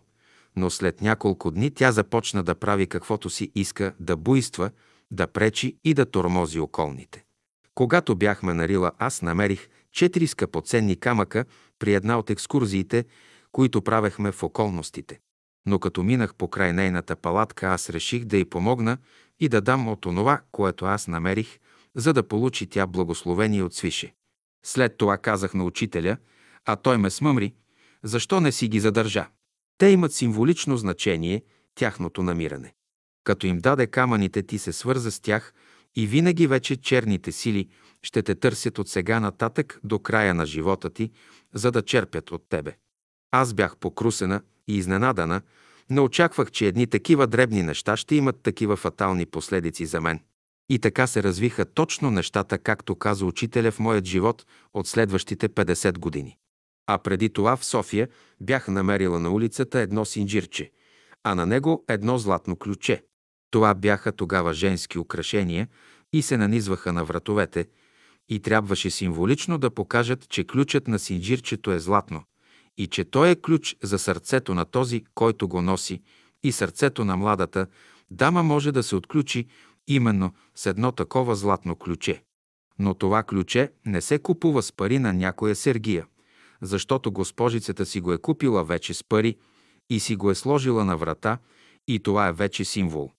Но 0.56 0.70
след 0.70 1.00
няколко 1.00 1.50
дни 1.50 1.70
тя 1.70 1.92
започна 1.92 2.42
да 2.42 2.54
прави 2.54 2.86
каквото 2.86 3.30
си 3.30 3.52
иска, 3.54 3.94
да 4.00 4.16
буйства, 4.16 4.70
да 5.10 5.26
пречи 5.26 5.76
и 5.84 5.94
да 5.94 6.06
тормози 6.06 6.60
околните. 6.60 7.24
Когато 7.74 8.16
бяхме 8.16 8.54
на 8.54 8.68
Рила, 8.68 8.92
аз 8.98 9.22
намерих 9.22 9.68
четири 9.92 10.26
скъпоценни 10.26 10.96
камъка 10.96 11.44
при 11.78 11.94
една 11.94 12.18
от 12.18 12.30
екскурзиите, 12.30 13.04
които 13.52 13.82
правехме 13.82 14.32
в 14.32 14.42
околностите. 14.42 15.20
Но 15.66 15.78
като 15.78 16.02
минах 16.02 16.34
по 16.34 16.48
край 16.48 16.72
нейната 16.72 17.16
палатка, 17.16 17.66
аз 17.66 17.90
реших 17.90 18.24
да 18.24 18.36
й 18.36 18.44
помогна 18.44 18.98
и 19.40 19.48
да 19.48 19.60
дам 19.60 19.88
от 19.88 20.06
онова, 20.06 20.40
което 20.52 20.84
аз 20.84 21.08
намерих, 21.08 21.58
за 21.94 22.12
да 22.12 22.22
получи 22.22 22.66
тя 22.66 22.86
благословение 22.86 23.62
от 23.62 23.74
свише. 23.74 24.14
След 24.64 24.96
това 24.96 25.18
казах 25.18 25.54
на 25.54 25.64
учителя, 25.64 26.16
а 26.66 26.76
той 26.76 26.98
ме 26.98 27.10
смъмри, 27.10 27.54
защо 28.02 28.40
не 28.40 28.52
си 28.52 28.68
ги 28.68 28.80
задържа? 28.80 29.28
Те 29.78 29.86
имат 29.86 30.12
символично 30.12 30.76
значение, 30.76 31.42
тяхното 31.74 32.22
намиране. 32.22 32.74
Като 33.24 33.46
им 33.46 33.58
даде 33.58 33.86
камъните, 33.86 34.42
ти 34.42 34.58
се 34.58 34.72
свърза 34.72 35.10
с 35.10 35.20
тях 35.20 35.54
и 35.96 36.06
винаги 36.06 36.46
вече 36.46 36.76
черните 36.76 37.32
сили 37.32 37.68
ще 38.02 38.22
те 38.22 38.34
търсят 38.34 38.78
от 38.78 38.88
сега 38.88 39.20
нататък 39.20 39.80
до 39.84 39.98
края 39.98 40.34
на 40.34 40.46
живота 40.46 40.90
ти, 40.90 41.10
за 41.54 41.70
да 41.72 41.82
черпят 41.82 42.30
от 42.30 42.42
тебе. 42.48 42.76
Аз 43.30 43.54
бях 43.54 43.76
покрусена 43.76 44.42
и 44.68 44.76
изненадана, 44.76 45.40
не 45.90 46.00
очаквах, 46.00 46.50
че 46.50 46.66
едни 46.66 46.86
такива 46.86 47.26
дребни 47.26 47.62
неща 47.62 47.96
ще 47.96 48.14
имат 48.14 48.42
такива 48.42 48.76
фатални 48.76 49.26
последици 49.26 49.86
за 49.86 50.00
мен. 50.00 50.20
И 50.68 50.78
така 50.78 51.06
се 51.06 51.22
развиха 51.22 51.64
точно 51.64 52.10
нещата, 52.10 52.58
както 52.58 52.96
каза 52.96 53.26
учителя 53.26 53.70
в 53.70 53.78
моят 53.78 54.04
живот 54.04 54.46
от 54.74 54.86
следващите 54.86 55.48
50 55.48 55.98
години. 55.98 56.38
А 56.86 56.98
преди 56.98 57.28
това 57.28 57.56
в 57.56 57.64
София 57.64 58.08
бях 58.40 58.68
намерила 58.68 59.20
на 59.20 59.30
улицата 59.30 59.80
едно 59.80 60.04
синджирче, 60.04 60.70
а 61.24 61.34
на 61.34 61.46
него 61.46 61.84
едно 61.88 62.18
златно 62.18 62.56
ключе. 62.56 63.04
Това 63.50 63.74
бяха 63.74 64.12
тогава 64.12 64.54
женски 64.54 64.98
украшения 64.98 65.68
и 66.12 66.22
се 66.22 66.36
нанизваха 66.36 66.92
на 66.92 67.04
вратовете 67.04 67.66
и 68.28 68.40
трябваше 68.40 68.90
символично 68.90 69.58
да 69.58 69.70
покажат, 69.70 70.28
че 70.28 70.44
ключът 70.44 70.88
на 70.88 70.98
синджирчето 70.98 71.72
е 71.72 71.78
златно 71.78 72.24
и 72.76 72.86
че 72.86 73.04
той 73.04 73.30
е 73.30 73.36
ключ 73.36 73.76
за 73.82 73.98
сърцето 73.98 74.54
на 74.54 74.64
този, 74.64 75.04
който 75.14 75.48
го 75.48 75.62
носи 75.62 76.02
и 76.42 76.52
сърцето 76.52 77.04
на 77.04 77.16
младата 77.16 77.66
дама 78.10 78.42
може 78.42 78.72
да 78.72 78.82
се 78.82 78.96
отключи 78.96 79.46
именно 79.86 80.32
с 80.54 80.66
едно 80.66 80.92
такова 80.92 81.36
златно 81.36 81.76
ключе. 81.76 82.22
Но 82.78 82.94
това 82.94 83.22
ключе 83.22 83.72
не 83.86 84.00
се 84.00 84.18
купува 84.18 84.62
с 84.62 84.72
пари 84.72 84.98
на 84.98 85.12
някоя 85.12 85.54
сергия 85.56 86.06
защото 86.62 87.12
госпожицата 87.12 87.86
си 87.86 88.00
го 88.00 88.12
е 88.12 88.18
купила 88.18 88.64
вече 88.64 88.94
с 88.94 89.04
пари 89.04 89.36
и 89.90 90.00
си 90.00 90.16
го 90.16 90.30
е 90.30 90.34
сложила 90.34 90.84
на 90.84 90.96
врата 90.96 91.38
и 91.88 91.98
това 91.98 92.28
е 92.28 92.32
вече 92.32 92.64
символ. 92.64 93.10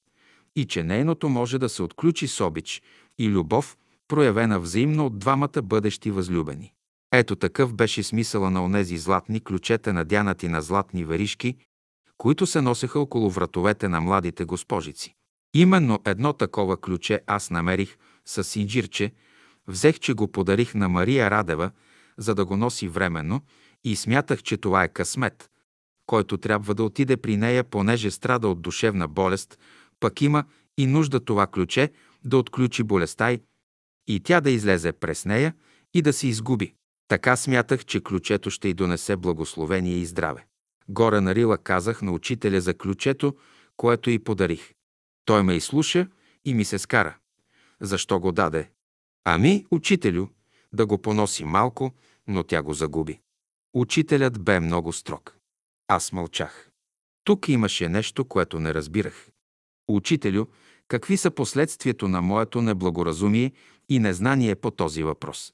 И 0.55 0.65
че 0.65 0.83
нейното 0.83 1.29
може 1.29 1.57
да 1.57 1.69
се 1.69 1.83
отключи 1.83 2.27
с 2.27 2.41
обич 2.41 2.81
и 3.17 3.29
любов, 3.29 3.77
проявена 4.07 4.59
взаимно 4.59 5.05
от 5.05 5.19
двамата 5.19 5.61
бъдещи 5.63 6.11
възлюбени. 6.11 6.73
Ето 7.11 7.35
такъв 7.35 7.73
беше 7.73 8.03
смисъла 8.03 8.49
на 8.49 8.63
онези 8.63 8.97
златни 8.97 9.39
ключета, 9.39 9.93
надянати 9.93 10.47
на 10.47 10.61
златни 10.61 11.05
веришки, 11.05 11.55
които 12.17 12.45
се 12.45 12.61
носеха 12.61 12.99
около 12.99 13.29
вратовете 13.29 13.87
на 13.87 14.01
младите 14.01 14.45
госпожици. 14.45 15.15
Именно 15.53 15.99
едно 16.05 16.33
такова 16.33 16.77
ключе 16.77 17.21
аз 17.27 17.49
намерих 17.49 17.97
с 18.25 18.43
синджирче, 18.43 19.11
взех, 19.67 19.99
че 19.99 20.13
го 20.13 20.27
подарих 20.27 20.75
на 20.75 20.89
Мария 20.89 21.31
Радева– 21.31 21.71
за 22.17 22.35
да 22.35 22.45
го 22.45 22.57
носи 22.57 22.87
временно 22.87 23.41
и 23.83 23.95
смятах, 23.95 24.43
че 24.43 24.57
това 24.57 24.83
е 24.83 24.87
късмет, 24.87 25.49
който 26.05 26.37
трябва 26.37 26.75
да 26.75 26.83
отиде 26.83 27.17
при 27.17 27.37
нея, 27.37 27.63
понеже 27.63 28.11
страда 28.11 28.47
от 28.47 28.61
душевна 28.61 29.07
болест, 29.07 29.59
пък 29.99 30.21
има 30.21 30.43
и 30.77 30.87
нужда 30.87 31.19
това 31.19 31.47
ключе 31.47 31.91
да 32.25 32.37
отключи 32.37 32.83
болестта 32.83 33.31
й 33.31 33.41
и 34.07 34.19
тя 34.19 34.41
да 34.41 34.51
излезе 34.51 34.91
през 34.91 35.25
нея 35.25 35.53
и 35.93 36.01
да 36.01 36.13
се 36.13 36.27
изгуби. 36.27 36.73
Така 37.07 37.35
смятах, 37.35 37.85
че 37.85 38.03
ключето 38.03 38.49
ще 38.49 38.69
й 38.69 38.73
донесе 38.73 39.15
благословение 39.15 39.95
и 39.95 40.05
здраве. 40.05 40.45
Горе 40.89 41.21
на 41.21 41.35
Рила 41.35 41.57
казах 41.57 42.01
на 42.01 42.11
учителя 42.11 42.61
за 42.61 42.73
ключето, 42.73 43.35
което 43.77 44.09
й 44.09 44.19
подарих. 44.19 44.73
Той 45.25 45.43
ме 45.43 45.55
изслуша 45.55 46.07
и 46.45 46.53
ми 46.53 46.65
се 46.65 46.79
скара. 46.79 47.17
Защо 47.81 48.19
го 48.19 48.31
даде? 48.31 48.69
Ами, 49.25 49.65
учителю, 49.71 50.27
да 50.73 50.85
го 50.85 50.97
поноси 50.97 51.45
малко, 51.45 51.91
но 52.27 52.43
тя 52.43 52.61
го 52.61 52.73
загуби. 52.73 53.19
Учителят 53.73 54.43
бе 54.43 54.59
много 54.59 54.93
строг. 54.93 55.37
Аз 55.87 56.11
мълчах. 56.11 56.69
Тук 57.23 57.49
имаше 57.49 57.89
нещо, 57.89 58.25
което 58.25 58.59
не 58.59 58.73
разбирах. 58.73 59.29
Учителю, 59.87 60.45
какви 60.87 61.17
са 61.17 61.31
последствието 61.31 62.07
на 62.07 62.21
моето 62.21 62.61
неблагоразумие 62.61 63.51
и 63.89 63.99
незнание 63.99 64.55
по 64.55 64.71
този 64.71 65.03
въпрос? 65.03 65.53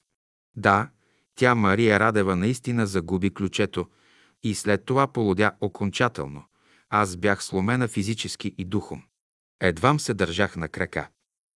Да, 0.55 0.89
тя, 1.35 1.55
Мария 1.55 1.99
Радева, 1.99 2.35
наистина 2.35 2.87
загуби 2.87 3.33
ключето 3.33 3.87
и 4.43 4.55
след 4.55 4.85
това 4.85 5.07
полудя 5.07 5.51
окончателно. 5.61 6.43
Аз 6.89 7.17
бях 7.17 7.43
сломена 7.43 7.87
физически 7.87 8.55
и 8.57 8.65
духом. 8.65 9.03
Едвам 9.59 9.99
се 9.99 10.13
държах 10.13 10.55
на 10.55 10.69
крака. 10.69 11.09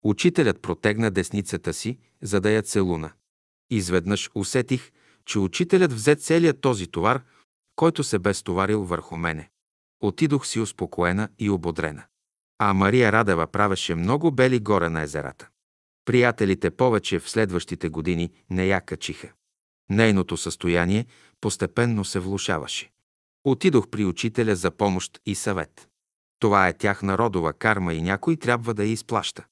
Учителят 0.03 0.61
протегна 0.61 1.11
десницата 1.11 1.73
си, 1.73 1.97
за 2.21 2.41
да 2.41 2.51
я 2.51 2.61
целуна. 2.61 3.11
Изведнъж 3.69 4.29
усетих, 4.35 4.91
че 5.25 5.39
учителят 5.39 5.93
взе 5.93 6.15
целият 6.15 6.61
този 6.61 6.87
товар, 6.87 7.23
който 7.75 8.03
се 8.03 8.19
бе 8.19 8.33
стоварил 8.33 8.83
върху 8.83 9.17
мене. 9.17 9.49
Отидох 10.01 10.47
си 10.47 10.59
успокоена 10.59 11.29
и 11.39 11.49
ободрена. 11.49 12.03
А 12.59 12.73
Мария 12.73 13.11
Радева 13.11 13.47
правеше 13.47 13.95
много 13.95 14.31
бели 14.31 14.59
горе 14.59 14.89
на 14.89 15.01
езерата. 15.01 15.49
Приятелите 16.05 16.71
повече 16.71 17.19
в 17.19 17.29
следващите 17.29 17.89
години 17.89 18.31
не 18.49 18.65
я 18.65 18.81
качиха. 18.81 19.31
Нейното 19.89 20.37
състояние 20.37 21.05
постепенно 21.41 22.05
се 22.05 22.19
влушаваше. 22.19 22.91
Отидох 23.43 23.87
при 23.87 24.05
учителя 24.05 24.55
за 24.55 24.71
помощ 24.71 25.19
и 25.25 25.35
съвет. 25.35 25.87
Това 26.39 26.67
е 26.67 26.77
тяхна 26.77 27.17
родова 27.17 27.53
карма 27.53 27.93
и 27.93 28.01
някой 28.01 28.37
трябва 28.37 28.73
да 28.73 28.83
я 28.83 28.91
изплаща. 28.91 29.45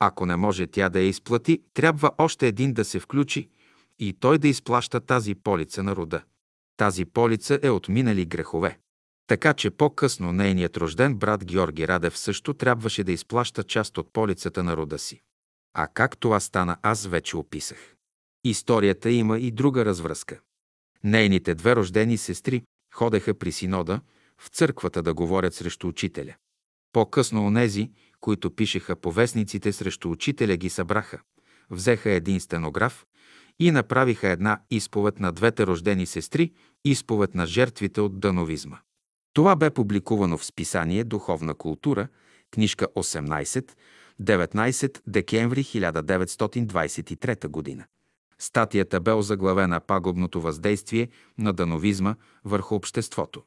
Ако 0.00 0.26
не 0.26 0.36
може 0.36 0.66
тя 0.66 0.88
да 0.88 1.00
я 1.00 1.08
изплати, 1.08 1.62
трябва 1.74 2.10
още 2.18 2.48
един 2.48 2.72
да 2.72 2.84
се 2.84 3.00
включи 3.00 3.48
и 3.98 4.12
той 4.12 4.38
да 4.38 4.48
изплаща 4.48 5.00
тази 5.00 5.34
полица 5.34 5.82
на 5.82 5.96
рода. 5.96 6.22
Тази 6.76 7.04
полица 7.04 7.58
е 7.62 7.70
от 7.70 7.88
минали 7.88 8.26
грехове. 8.26 8.78
Така 9.26 9.54
че 9.54 9.70
по-късно 9.70 10.32
нейният 10.32 10.76
рожден 10.76 11.14
брат 11.14 11.44
Георги 11.44 11.88
Радев 11.88 12.18
също 12.18 12.54
трябваше 12.54 13.04
да 13.04 13.12
изплаща 13.12 13.64
част 13.64 13.98
от 13.98 14.12
полицата 14.12 14.62
на 14.62 14.76
рода 14.76 14.98
си. 14.98 15.20
А 15.74 15.86
как 15.86 16.18
това 16.18 16.40
стана, 16.40 16.76
аз 16.82 17.06
вече 17.06 17.36
описах. 17.36 17.96
Историята 18.44 19.10
има 19.10 19.38
и 19.38 19.50
друга 19.50 19.84
развръзка. 19.84 20.40
Нейните 21.04 21.54
две 21.54 21.76
рождени 21.76 22.16
сестри 22.16 22.62
ходеха 22.94 23.34
при 23.34 23.52
синода 23.52 24.00
в 24.38 24.48
църквата 24.48 25.02
да 25.02 25.14
говорят 25.14 25.54
срещу 25.54 25.88
учителя. 25.88 26.34
По-късно 26.92 27.46
онези, 27.46 27.90
които 28.20 28.50
пишеха 28.50 28.96
по 28.96 29.12
вестниците 29.12 29.72
срещу 29.72 30.10
учителя, 30.10 30.56
ги 30.56 30.70
събраха, 30.70 31.20
взеха 31.70 32.10
един 32.10 32.40
стенограф 32.40 33.06
и 33.58 33.70
направиха 33.70 34.28
една 34.28 34.60
изповед 34.70 35.20
на 35.20 35.32
двете 35.32 35.66
рождени 35.66 36.06
сестри, 36.06 36.52
изповед 36.84 37.34
на 37.34 37.46
жертвите 37.46 38.00
от 38.00 38.20
дановизма. 38.20 38.78
Това 39.32 39.56
бе 39.56 39.70
публикувано 39.70 40.38
в 40.38 40.44
списание 40.44 41.04
Духовна 41.04 41.54
култура, 41.54 42.08
книжка 42.50 42.86
18, 42.86 43.72
19 44.22 45.00
декември 45.06 45.64
1923 45.64 47.48
година. 47.48 47.84
Статията 48.38 49.00
бе 49.00 49.12
озаглавена 49.12 49.80
Пагубното 49.80 50.40
въздействие 50.40 51.08
на 51.38 51.52
дановизма 51.52 52.14
върху 52.44 52.74
обществото. 52.74 53.42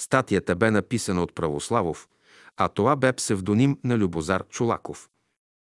Статията 0.00 0.56
бе 0.56 0.70
написана 0.70 1.22
от 1.22 1.34
Православов, 1.34 2.08
а 2.56 2.68
това 2.68 2.96
бе 2.96 3.12
псевдоним 3.12 3.78
на 3.84 3.98
Любозар 3.98 4.48
Чулаков. 4.48 5.08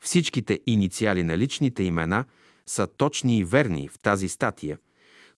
Всичките 0.03 0.59
инициали 0.67 1.23
на 1.23 1.37
личните 1.37 1.83
имена 1.83 2.25
са 2.65 2.87
точни 2.87 3.37
и 3.37 3.43
верни 3.43 3.87
в 3.87 3.99
тази 3.99 4.29
статия, 4.29 4.77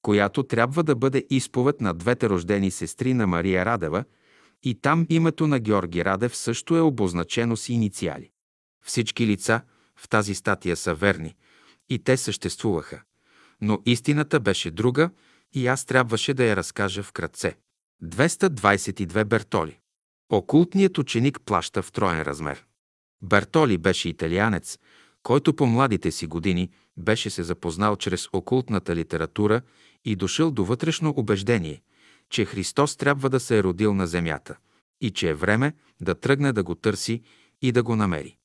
която 0.02 0.44
трябва 0.44 0.84
да 0.84 0.96
бъде 0.96 1.26
изповед 1.30 1.82
на 1.82 1.94
двете 1.94 2.30
рождени 2.30 2.72
сестри 2.72 3.14
на 3.14 3.28
Мария 3.28 3.66
Радева 3.66 4.04
и 4.64 4.82
там 4.82 5.06
името 5.10 5.48
на 5.48 5.60
Георги 5.60 6.06
Радев 6.06 6.36
също 6.36 6.78
е 6.78 6.82
обозначено 6.82 7.58
с 7.58 7.70
инициали. 7.70 8.32
Всички 8.86 9.28
лица 9.28 9.62
в 9.96 10.10
тази 10.10 10.36
статия 10.36 10.76
са 10.76 10.94
верни 10.94 11.36
и 11.90 12.00
те 12.00 12.18
съществуваха. 12.18 13.02
Но 13.62 13.82
истината 13.86 14.40
беше 14.40 14.72
друга 14.72 15.10
и 15.54 15.68
аз 15.68 15.86
трябваше 15.86 16.34
да 16.34 16.46
я 16.46 16.56
разкажа 16.56 17.04
вкратце. 17.04 17.58
222 18.04 19.24
Бертоли. 19.24 19.80
Окултният 20.30 20.98
ученик 20.98 21.40
плаща 21.46 21.82
в 21.82 21.92
троен 21.92 22.22
размер. 22.22 22.66
Бертоли 23.22 23.78
беше 23.78 24.10
италианец, 24.10 24.80
който 25.24 25.54
по 25.54 25.66
младите 25.66 26.12
си 26.12 26.28
години 26.28 26.70
беше 26.98 27.30
се 27.30 27.44
запознал 27.44 27.96
чрез 27.96 28.28
окултната 28.34 28.96
литература 28.96 29.62
и 30.06 30.16
дошъл 30.16 30.52
до 30.52 30.66
вътрешно 30.66 31.14
убеждение, 31.18 31.82
че 32.30 32.46
Христос 32.46 32.96
трябва 32.96 33.30
да 33.30 33.40
се 33.40 33.58
е 33.58 33.64
родил 33.64 33.94
на 33.94 34.08
земята 34.08 34.58
и 35.02 35.12
че 35.12 35.30
е 35.30 35.34
време 35.34 35.74
да 36.02 36.16
тръгне 36.16 36.54
да 36.54 36.64
го 36.64 36.76
търси 36.76 37.22
и 37.62 37.72
да 37.72 37.84
го 37.84 37.96
намери. 37.96 38.38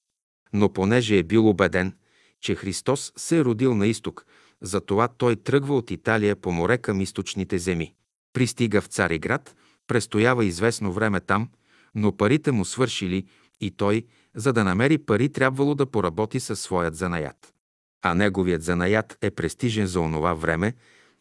Но 0.52 0.72
понеже 0.72 1.18
е 1.18 1.22
бил 1.22 1.48
убеден, 1.48 1.96
че 2.40 2.54
Христос 2.54 3.12
се 3.16 3.38
е 3.38 3.44
родил 3.44 3.74
на 3.74 3.86
изток, 3.86 4.26
затова 4.60 5.08
той 5.08 5.36
тръгва 5.36 5.76
от 5.76 5.90
Италия 5.90 6.36
по 6.36 6.52
море 6.52 6.78
към 6.78 7.00
източните 7.00 7.58
земи. 7.58 7.94
Пристига 8.32 8.80
в 8.80 8.86
Цариград, 8.86 9.56
престоява 9.86 10.44
известно 10.44 10.92
време 10.92 11.20
там, 11.20 11.48
но 11.94 12.16
парите 12.16 12.52
му 12.52 12.64
свършили 12.64 13.26
и 13.60 13.70
той, 13.70 14.06
за 14.34 14.52
да 14.52 14.64
намери 14.64 14.98
пари, 14.98 15.28
трябвало 15.28 15.74
да 15.74 15.86
поработи 15.86 16.40
със 16.40 16.60
своят 16.60 16.96
занаят. 16.96 17.54
А 18.02 18.14
неговият 18.14 18.62
занаят 18.62 19.18
е 19.20 19.30
престижен 19.30 19.86
за 19.86 20.00
онова 20.00 20.34
време 20.34 20.74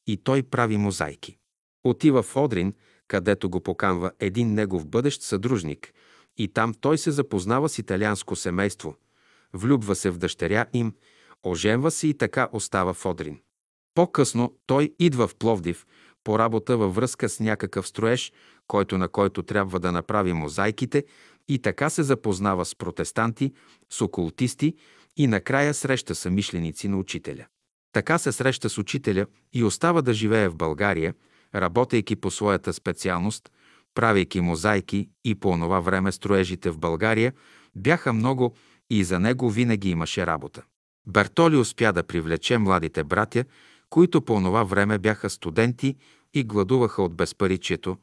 и 0.07 0.17
той 0.17 0.43
прави 0.43 0.77
мозайки. 0.77 1.37
Отива 1.83 2.23
в 2.23 2.35
Одрин, 2.35 2.73
където 3.07 3.49
го 3.49 3.61
поканва 3.61 4.11
един 4.19 4.53
негов 4.53 4.87
бъдещ 4.87 5.21
съдружник 5.21 5.93
и 6.37 6.47
там 6.47 6.73
той 6.73 6.97
се 6.97 7.11
запознава 7.11 7.69
с 7.69 7.77
италианско 7.77 8.35
семейство, 8.35 8.95
влюбва 9.53 9.95
се 9.95 10.09
в 10.09 10.17
дъщеря 10.17 10.65
им, 10.73 10.93
оженва 11.43 11.91
се 11.91 12.07
и 12.07 12.13
така 12.13 12.49
остава 12.51 12.93
в 12.93 13.05
Одрин. 13.05 13.39
По-късно 13.93 14.57
той 14.65 14.95
идва 14.99 15.27
в 15.27 15.35
Пловдив 15.35 15.85
по 16.23 16.39
работа 16.39 16.77
във 16.77 16.95
връзка 16.95 17.29
с 17.29 17.39
някакъв 17.39 17.87
строеж, 17.87 18.33
който 18.67 18.97
на 18.97 19.07
който 19.07 19.43
трябва 19.43 19.79
да 19.79 19.91
направи 19.91 20.33
мозайките 20.33 21.05
и 21.47 21.59
така 21.59 21.89
се 21.89 22.03
запознава 22.03 22.65
с 22.65 22.75
протестанти, 22.75 23.53
с 23.89 24.01
окултисти 24.01 24.73
и 25.17 25.27
накрая 25.27 25.73
среща 25.73 26.15
самишленици 26.15 26.87
на 26.87 26.97
учителя. 26.97 27.45
Така 27.93 28.17
се 28.17 28.31
среща 28.31 28.69
с 28.69 28.77
учителя 28.77 29.25
и 29.53 29.63
остава 29.63 30.01
да 30.01 30.13
живее 30.13 30.49
в 30.49 30.55
България, 30.55 31.13
работейки 31.55 32.15
по 32.15 32.31
своята 32.31 32.73
специалност, 32.73 33.51
правейки 33.95 34.41
мозайки 34.41 35.09
и 35.25 35.35
по 35.35 35.49
онова 35.49 35.79
време 35.79 36.11
строежите 36.11 36.69
в 36.69 36.77
България 36.77 37.33
бяха 37.75 38.13
много 38.13 38.55
и 38.89 39.03
за 39.03 39.19
него 39.19 39.49
винаги 39.49 39.89
имаше 39.89 40.25
работа. 40.27 40.63
Бертоли 41.07 41.55
успя 41.55 41.93
да 41.93 42.03
привлече 42.03 42.57
младите 42.57 43.03
братя, 43.03 43.45
които 43.89 44.21
по 44.21 44.33
онова 44.33 44.63
време 44.63 44.97
бяха 44.97 45.29
студенти 45.29 45.95
и 46.33 46.43
гладуваха 46.43 47.03
от 47.03 47.15
безпаричието, 47.15 47.97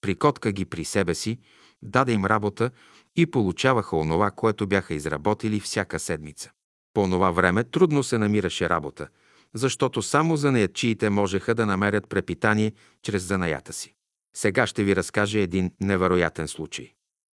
прикотка 0.00 0.52
ги 0.52 0.64
при 0.64 0.84
себе 0.84 1.14
си, 1.14 1.38
даде 1.82 2.12
им 2.12 2.24
работа 2.24 2.70
и 3.16 3.26
получаваха 3.26 3.96
онова, 3.96 4.30
което 4.30 4.66
бяха 4.66 4.94
изработили 4.94 5.60
всяка 5.60 5.98
седмица. 5.98 6.50
По 6.94 7.00
онова 7.00 7.30
време 7.30 7.64
трудно 7.64 8.02
се 8.02 8.18
намираше 8.18 8.68
работа, 8.68 9.08
защото 9.54 10.02
само 10.02 10.36
занаятчиите 10.36 11.10
можеха 11.10 11.54
да 11.54 11.66
намерят 11.66 12.08
препитание 12.08 12.72
чрез 13.02 13.22
занаята 13.22 13.72
си. 13.72 13.94
Сега 14.36 14.66
ще 14.66 14.84
ви 14.84 14.96
разкажа 14.96 15.38
един 15.38 15.70
невероятен 15.80 16.48
случай. 16.48 16.92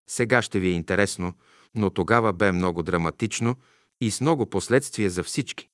Сега 0.09 0.43
ще 0.43 0.61
ви 0.61 0.69
е 0.69 0.73
интересно, 0.73 1.35
но 1.75 1.91
тогава 1.91 2.33
бе 2.33 2.53
много 2.53 2.83
драматично 2.83 3.57
и 4.01 4.11
с 4.11 4.21
много 4.21 4.47
последствия 4.47 5.11
за 5.11 5.23
всички. 5.23 5.69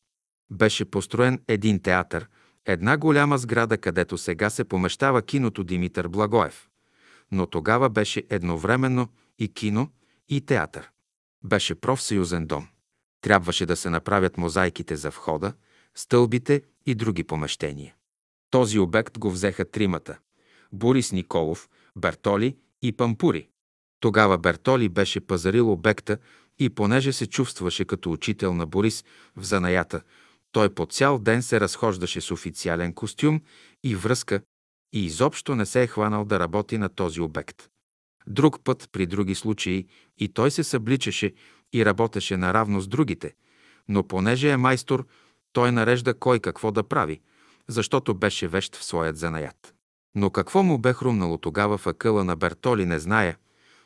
Беше 0.50 0.84
построен 0.84 1.40
един 1.48 1.82
театър, 1.82 2.28
една 2.66 2.96
голяма 2.96 3.38
сграда, 3.38 3.78
където 3.78 4.18
сега 4.18 4.50
се 4.50 4.64
помещава 4.64 5.22
киното 5.22 5.64
Димитър 5.64 6.08
Благоев. 6.08 6.68
Но 7.32 7.46
тогава 7.46 7.90
беше 7.90 8.22
едновременно 8.30 9.08
и 9.38 9.48
кино, 9.48 9.90
и 10.28 10.40
театър. 10.40 10.90
Беше 11.44 11.74
профсъюзен 11.74 12.46
дом. 12.46 12.68
Трябваше 13.20 13.66
да 13.66 13.76
се 13.76 13.90
направят 13.90 14.38
мозайките 14.38 14.96
за 14.96 15.10
входа, 15.10 15.52
стълбите 15.94 16.62
и 16.86 16.94
други 16.94 17.24
помещения. 17.24 17.94
Този 18.50 18.78
обект 18.78 19.18
го 19.18 19.30
взеха 19.30 19.70
тримата– 19.70 20.18
Борис 20.72 21.12
Николов, 21.12 21.68
Бертоли 21.96 22.56
и 22.82 22.92
Пампури. 22.92 23.48
Тогава 24.00 24.38
Бертоли 24.38 24.88
беше 24.88 25.20
пазарил 25.20 25.72
обекта 25.72 26.18
и 26.58 26.70
понеже 26.70 27.12
се 27.12 27.26
чувстваше 27.26 27.84
като 27.84 28.12
учител 28.12 28.54
на 28.54 28.66
Борис 28.66 29.04
в 29.36 29.44
занаята, 29.44 30.02
той 30.52 30.74
по 30.74 30.86
цял 30.86 31.18
ден 31.18 31.42
се 31.42 31.60
разхождаше 31.60 32.20
с 32.20 32.30
официален 32.30 32.92
костюм 32.92 33.40
и 33.84 33.94
връзка 33.94 34.40
и 34.92 35.04
изобщо 35.04 35.54
не 35.54 35.66
се 35.66 35.82
е 35.82 35.86
хванал 35.86 36.24
да 36.24 36.40
работи 36.40 36.78
на 36.78 36.88
този 36.88 37.20
обект. 37.20 37.68
Друг 38.26 38.64
път, 38.64 38.88
при 38.92 39.06
други 39.06 39.34
случаи, 39.34 39.86
и 40.18 40.28
той 40.28 40.50
се 40.50 40.64
събличаше 40.64 41.32
и 41.72 41.84
работеше 41.84 42.36
наравно 42.36 42.80
с 42.80 42.88
другите, 42.88 43.34
но 43.88 44.02
понеже 44.02 44.50
е 44.50 44.56
майстор, 44.56 45.06
той 45.52 45.72
нарежда 45.72 46.14
кой 46.14 46.40
какво 46.40 46.70
да 46.72 46.82
прави, 46.82 47.20
защото 47.68 48.14
беше 48.14 48.48
вещ 48.48 48.76
в 48.76 48.84
своят 48.84 49.16
занаят. 49.16 49.74
Но 50.14 50.30
какво 50.30 50.62
му 50.62 50.78
бе 50.78 50.92
хрумнало 50.92 51.38
тогава 51.38 51.78
в 51.78 51.86
акъла 51.86 52.24
на 52.24 52.36
Бертоли, 52.36 52.86
не 52.86 52.98
зная, 52.98 53.36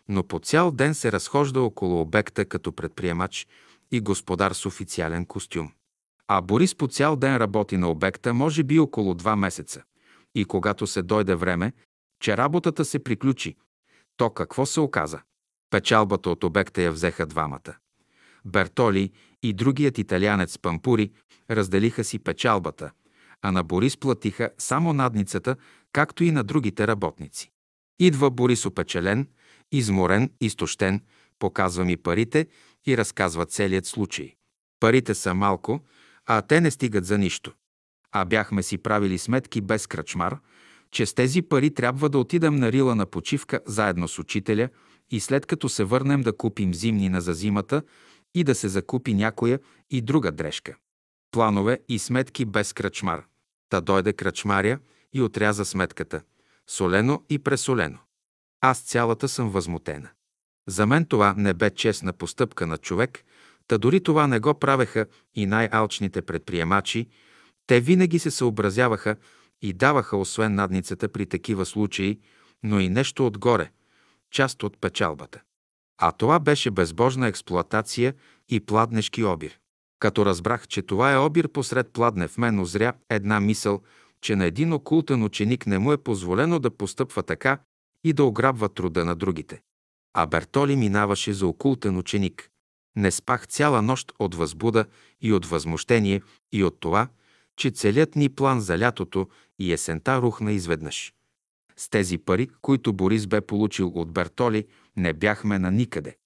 но 0.08 0.22
по 0.22 0.38
цял 0.38 0.70
ден 0.70 0.94
се 0.94 1.12
разхожда 1.12 1.60
около 1.60 2.00
обекта 2.00 2.44
като 2.44 2.72
предприемач 2.72 3.46
и 3.90 4.00
господар 4.00 4.52
с 4.52 4.66
официален 4.66 5.26
костюм. 5.26 5.72
А 6.28 6.40
Борис 6.40 6.74
по 6.74 6.88
цял 6.88 7.16
ден 7.16 7.36
работи 7.36 7.76
на 7.76 7.90
обекта, 7.90 8.34
може 8.34 8.62
би 8.62 8.78
около 8.78 9.14
два 9.14 9.36
месеца. 9.36 9.82
И 10.34 10.44
когато 10.44 10.86
се 10.86 11.02
дойде 11.02 11.34
време, 11.34 11.72
че 12.20 12.36
работата 12.36 12.84
се 12.84 12.98
приключи, 12.98 13.56
то 14.16 14.30
какво 14.30 14.66
се 14.66 14.80
оказа? 14.80 15.20
Печалбата 15.70 16.30
от 16.30 16.44
обекта 16.44 16.82
я 16.82 16.92
взеха 16.92 17.26
двамата. 17.26 17.76
Бертоли 18.44 19.12
и 19.42 19.52
другият 19.52 19.98
италянец 19.98 20.58
Пампури 20.58 21.12
разделиха 21.50 22.04
си 22.04 22.18
печалбата, 22.18 22.90
а 23.42 23.52
на 23.52 23.62
Борис 23.62 23.96
платиха 23.96 24.50
само 24.58 24.92
надницата, 24.92 25.56
както 25.92 26.24
и 26.24 26.30
на 26.30 26.44
другите 26.44 26.86
работници. 26.86 27.50
Идва 27.98 28.30
Борис 28.30 28.66
опечелен, 28.66 29.28
изморен, 29.72 30.30
изтощен, 30.40 31.00
показва 31.38 31.84
ми 31.84 31.96
парите 31.96 32.46
и 32.86 32.96
разказва 32.96 33.46
целият 33.46 33.86
случай. 33.86 34.34
Парите 34.80 35.14
са 35.14 35.34
малко, 35.34 35.80
а 36.26 36.42
те 36.42 36.60
не 36.60 36.70
стигат 36.70 37.04
за 37.04 37.18
нищо. 37.18 37.54
А 38.12 38.24
бяхме 38.24 38.62
си 38.62 38.78
правили 38.78 39.18
сметки 39.18 39.60
без 39.60 39.86
кръчмар, 39.86 40.38
че 40.90 41.06
с 41.06 41.14
тези 41.14 41.42
пари 41.42 41.74
трябва 41.74 42.08
да 42.08 42.18
отидем 42.18 42.56
на 42.56 42.72
Рила 42.72 42.94
на 42.94 43.06
почивка 43.06 43.60
заедно 43.66 44.08
с 44.08 44.18
учителя 44.18 44.68
и 45.10 45.20
след 45.20 45.46
като 45.46 45.68
се 45.68 45.84
върнем 45.84 46.22
да 46.22 46.36
купим 46.36 46.74
зимнина 46.74 47.20
за 47.20 47.32
зимата 47.32 47.82
и 48.34 48.44
да 48.44 48.54
се 48.54 48.68
закупи 48.68 49.14
някоя 49.14 49.60
и 49.90 50.00
друга 50.00 50.32
дрежка. 50.32 50.76
Планове 51.30 51.78
и 51.88 51.98
сметки 51.98 52.44
без 52.44 52.72
кръчмар. 52.72 53.24
Та 53.68 53.80
дойде 53.80 54.12
кръчмаря 54.12 54.78
и 55.12 55.22
отряза 55.22 55.64
сметката. 55.64 56.22
Солено 56.68 57.22
и 57.30 57.38
пресолено. 57.38 57.98
Аз 58.60 58.80
цялата 58.80 59.28
съм 59.28 59.50
възмутена. 59.50 60.08
За 60.68 60.86
мен 60.86 61.04
това 61.04 61.34
не 61.36 61.54
бе 61.54 61.70
честна 61.70 62.12
постъпка 62.12 62.66
на 62.66 62.78
човек, 62.78 63.24
та 63.68 63.78
дори 63.78 64.02
това 64.02 64.26
не 64.26 64.40
го 64.40 64.54
правеха 64.54 65.06
и 65.34 65.46
най-алчните 65.46 66.22
предприемачи, 66.22 67.08
те 67.66 67.80
винаги 67.80 68.18
се 68.18 68.30
съобразяваха 68.30 69.16
и 69.62 69.72
даваха 69.72 70.16
освен 70.16 70.54
надницата 70.54 71.08
при 71.08 71.26
такива 71.26 71.66
случаи, 71.66 72.20
но 72.62 72.80
и 72.80 72.88
нещо 72.88 73.26
отгоре, 73.26 73.70
част 74.30 74.62
от 74.62 74.80
печалбата. 74.80 75.40
А 75.98 76.12
това 76.12 76.38
беше 76.40 76.70
безбожна 76.70 77.28
експлоатация 77.28 78.14
и 78.48 78.60
пладнешки 78.60 79.24
обир. 79.24 79.58
Като 79.98 80.26
разбрах, 80.26 80.68
че 80.68 80.82
това 80.82 81.12
е 81.12 81.18
обир 81.18 81.48
посред 81.48 81.92
пладне, 81.92 82.28
в 82.28 82.38
мен 82.38 82.60
озря 82.60 82.92
една 83.10 83.40
мисъл, 83.40 83.82
че 84.20 84.36
на 84.36 84.44
един 84.44 84.72
окултен 84.72 85.22
ученик 85.22 85.66
не 85.66 85.78
му 85.78 85.92
е 85.92 86.02
позволено 86.02 86.58
да 86.58 86.70
постъпва 86.70 87.22
така 87.22 87.58
и 88.04 88.12
да 88.12 88.24
ограбва 88.24 88.68
труда 88.68 89.04
на 89.04 89.16
другите. 89.16 89.62
А 90.14 90.26
Бертоли 90.26 90.76
минаваше 90.76 91.32
за 91.32 91.46
окултен 91.46 91.98
ученик. 91.98 92.50
Не 92.96 93.10
спах 93.10 93.46
цяла 93.46 93.82
нощ 93.82 94.12
от 94.18 94.34
възбуда 94.34 94.84
и 95.20 95.32
от 95.32 95.46
възмущение 95.46 96.22
и 96.52 96.64
от 96.64 96.80
това, 96.80 97.08
че 97.56 97.70
целият 97.70 98.16
ни 98.16 98.28
план 98.28 98.60
за 98.60 98.78
лятото 98.78 99.28
и 99.58 99.72
есента 99.72 100.22
рухна 100.22 100.52
изведнъж. 100.52 101.14
С 101.76 101.88
тези 101.88 102.18
пари, 102.18 102.48
които 102.62 102.92
Борис 102.92 103.26
бе 103.26 103.40
получил 103.40 103.88
от 103.88 104.12
Бертоли, 104.12 104.66
не 104.96 105.12
бяхме 105.12 105.58
на 105.58 105.70
никъде. 105.70 106.16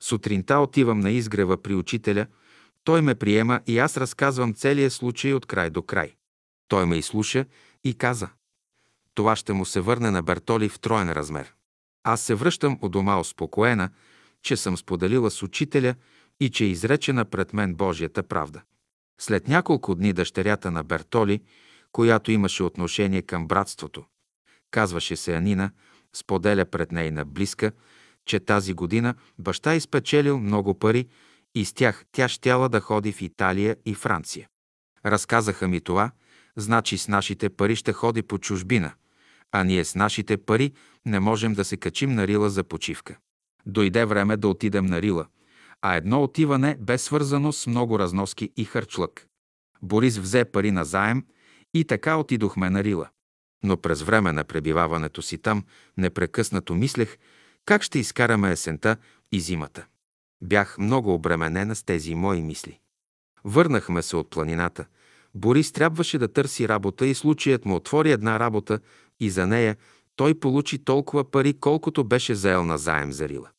Сутринта 0.00 0.58
отивам 0.58 1.00
на 1.00 1.10
изгрева 1.10 1.62
при 1.62 1.74
учителя, 1.74 2.26
той 2.84 3.02
ме 3.02 3.14
приема 3.14 3.60
и 3.66 3.78
аз 3.78 3.96
разказвам 3.96 4.54
целия 4.54 4.90
случай 4.90 5.32
от 5.32 5.46
край 5.46 5.70
до 5.70 5.82
край. 5.82 6.14
Той 6.68 6.86
ме 6.86 6.96
изслуша 6.96 7.44
и 7.84 7.94
каза, 7.94 8.28
това 9.14 9.36
ще 9.36 9.52
му 9.52 9.64
се 9.64 9.80
върне 9.80 10.10
на 10.10 10.22
Бертоли 10.22 10.68
в 10.68 10.80
троен 10.80 11.12
размер. 11.12 11.54
Аз 12.04 12.20
се 12.20 12.34
връщам 12.34 12.78
у 12.82 12.88
дома 12.88 13.18
успокоена, 13.18 13.90
че 14.42 14.56
съм 14.56 14.76
споделила 14.76 15.30
с 15.30 15.42
учителя 15.42 15.94
и 16.40 16.50
че 16.50 16.64
е 16.64 16.68
изречена 16.68 17.24
пред 17.24 17.52
мен 17.52 17.74
Божията 17.74 18.22
правда. 18.22 18.62
След 19.22 19.48
няколко 19.48 19.94
дни 19.94 20.12
дъщерята 20.12 20.70
на 20.70 20.84
Бертоли, 20.84 21.40
която 21.92 22.30
имаше 22.30 22.62
отношение 22.62 23.22
към 23.22 23.46
братството, 23.48 24.04
казваше 24.70 25.16
се 25.16 25.34
Анина, 25.34 25.70
споделя 26.12 26.64
пред 26.64 26.92
нейна 26.92 27.24
близка, 27.24 27.72
че 28.26 28.40
тази 28.40 28.74
година 28.74 29.14
баща 29.38 29.74
изпечелил 29.74 30.38
много 30.38 30.78
пари 30.78 31.08
и 31.54 31.64
с 31.64 31.72
тях 31.72 32.04
тя 32.12 32.28
щяла 32.28 32.68
да 32.68 32.80
ходи 32.80 33.12
в 33.12 33.22
Италия 33.22 33.76
и 33.86 33.94
Франция. 33.94 34.48
Разказаха 35.06 35.68
ми 35.68 35.80
това, 35.80 36.10
значи 36.56 36.98
с 36.98 37.08
нашите 37.08 37.48
пари 37.50 37.76
ще 37.76 37.92
ходи 37.92 38.22
по 38.22 38.38
чужбина, 38.38 38.92
а 39.52 39.64
ние 39.64 39.84
с 39.84 39.94
нашите 39.94 40.36
пари 40.36 40.72
не 41.06 41.20
можем 41.20 41.54
да 41.54 41.64
се 41.64 41.76
качим 41.76 42.14
на 42.14 42.26
Рила 42.26 42.50
за 42.50 42.64
почивка. 42.64 43.16
Дойде 43.66 44.04
време 44.04 44.36
да 44.36 44.48
отидем 44.48 44.86
на 44.86 45.02
Рила, 45.02 45.26
а 45.82 45.94
едно 45.96 46.22
отиване 46.22 46.76
бе 46.80 46.98
свързано 46.98 47.52
с 47.52 47.66
много 47.66 47.98
разноски 47.98 48.52
и 48.56 48.64
харчлък. 48.64 49.26
Борис 49.82 50.18
взе 50.18 50.44
пари 50.44 50.70
на 50.70 50.84
заем 50.84 51.24
и 51.74 51.84
така 51.84 52.16
отидохме 52.16 52.70
на 52.70 52.84
Рила. 52.84 53.08
Но 53.64 53.76
през 53.76 54.02
време 54.02 54.32
на 54.32 54.44
пребиваването 54.44 55.22
си 55.22 55.38
там 55.38 55.64
непрекъснато 55.96 56.74
мислех 56.74 57.18
как 57.64 57.82
ще 57.82 57.98
изкараме 57.98 58.50
есента 58.50 58.96
и 59.32 59.40
зимата. 59.40 59.86
Бях 60.42 60.78
много 60.78 61.14
обременена 61.14 61.76
с 61.76 61.82
тези 61.82 62.14
мои 62.14 62.42
мисли. 62.42 62.78
Върнахме 63.44 64.02
се 64.02 64.16
от 64.16 64.30
планината. 64.30 64.86
Борис 65.34 65.72
трябваше 65.72 66.18
да 66.18 66.32
търси 66.32 66.68
работа 66.68 67.06
и 67.06 67.14
случаят 67.14 67.64
му 67.64 67.74
отвори 67.74 68.12
една 68.12 68.40
работа 68.40 68.80
и 69.20 69.30
за 69.30 69.46
нея 69.46 69.76
той 70.16 70.34
получи 70.34 70.84
толкова 70.84 71.30
пари, 71.30 71.54
колкото 71.60 72.04
беше 72.04 72.34
заел 72.34 72.64
на 72.64 72.78
заем 72.78 73.12
за 73.12 73.28
Рила. 73.28 73.50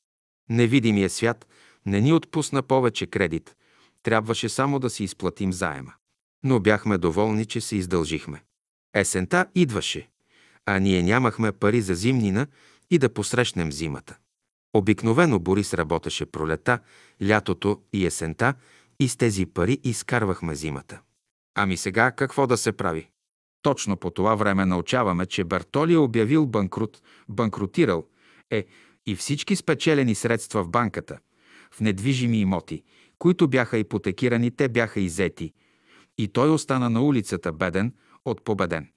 Невидимия 0.50 1.10
свят 1.10 1.48
не 1.86 2.02
ни 2.02 2.14
отпусна 2.14 2.64
повече 2.64 3.08
кредит. 3.08 3.56
Трябваше 4.04 4.50
само 4.50 4.80
да 4.80 4.90
си 4.90 5.04
изплатим 5.04 5.54
заема. 5.54 5.94
Но 6.44 6.60
бяхме 6.60 6.98
доволни, 6.98 7.46
че 7.46 7.62
се 7.62 7.76
издължихме. 7.76 8.44
Есента 8.96 9.46
идваше, 9.56 10.10
а 10.66 10.80
ние 10.80 11.02
нямахме 11.02 11.52
пари 11.52 11.82
за 11.82 11.96
зимнина 11.96 12.48
и 12.92 12.98
да 12.98 13.14
посрещнем 13.14 13.72
зимата. 13.72 14.18
Обикновено 14.74 15.40
Борис 15.40 15.74
работеше 15.74 16.26
пролета, 16.26 16.80
лятото 17.28 17.82
и 17.94 18.06
есента 18.06 18.54
и 19.00 19.10
с 19.10 19.16
тези 19.16 19.46
пари 19.46 19.80
изкарвахме 19.84 20.56
зимата. 20.56 21.02
Ами 21.56 21.78
сега 21.78 22.12
какво 22.12 22.48
да 22.48 22.58
се 22.58 22.72
прави? 22.72 23.10
Точно 23.62 23.98
по 23.98 24.10
това 24.10 24.36
време 24.36 24.66
научаваме, 24.66 25.26
че 25.26 25.44
Бартоли 25.44 25.94
е 25.94 25.98
обявил 25.98 26.46
банкрут, 26.46 27.02
банкрутирал 27.30 28.06
е 28.52 28.66
и 29.06 29.16
всички 29.16 29.56
спечелени 29.56 30.16
средства 30.16 30.64
в 30.64 30.70
банката, 30.70 31.20
в 31.74 31.80
недвижими 31.82 32.40
имоти, 32.40 32.84
които 33.20 33.48
бяха 33.48 33.78
ипотекирани, 33.78 34.52
те 34.52 34.70
бяха 34.70 35.00
изети. 35.00 35.54
И 36.18 36.28
той 36.28 36.50
остана 36.50 36.90
на 36.90 37.02
улицата 37.02 37.52
беден 37.52 37.94
от 38.26 38.44
победен. 38.44 38.88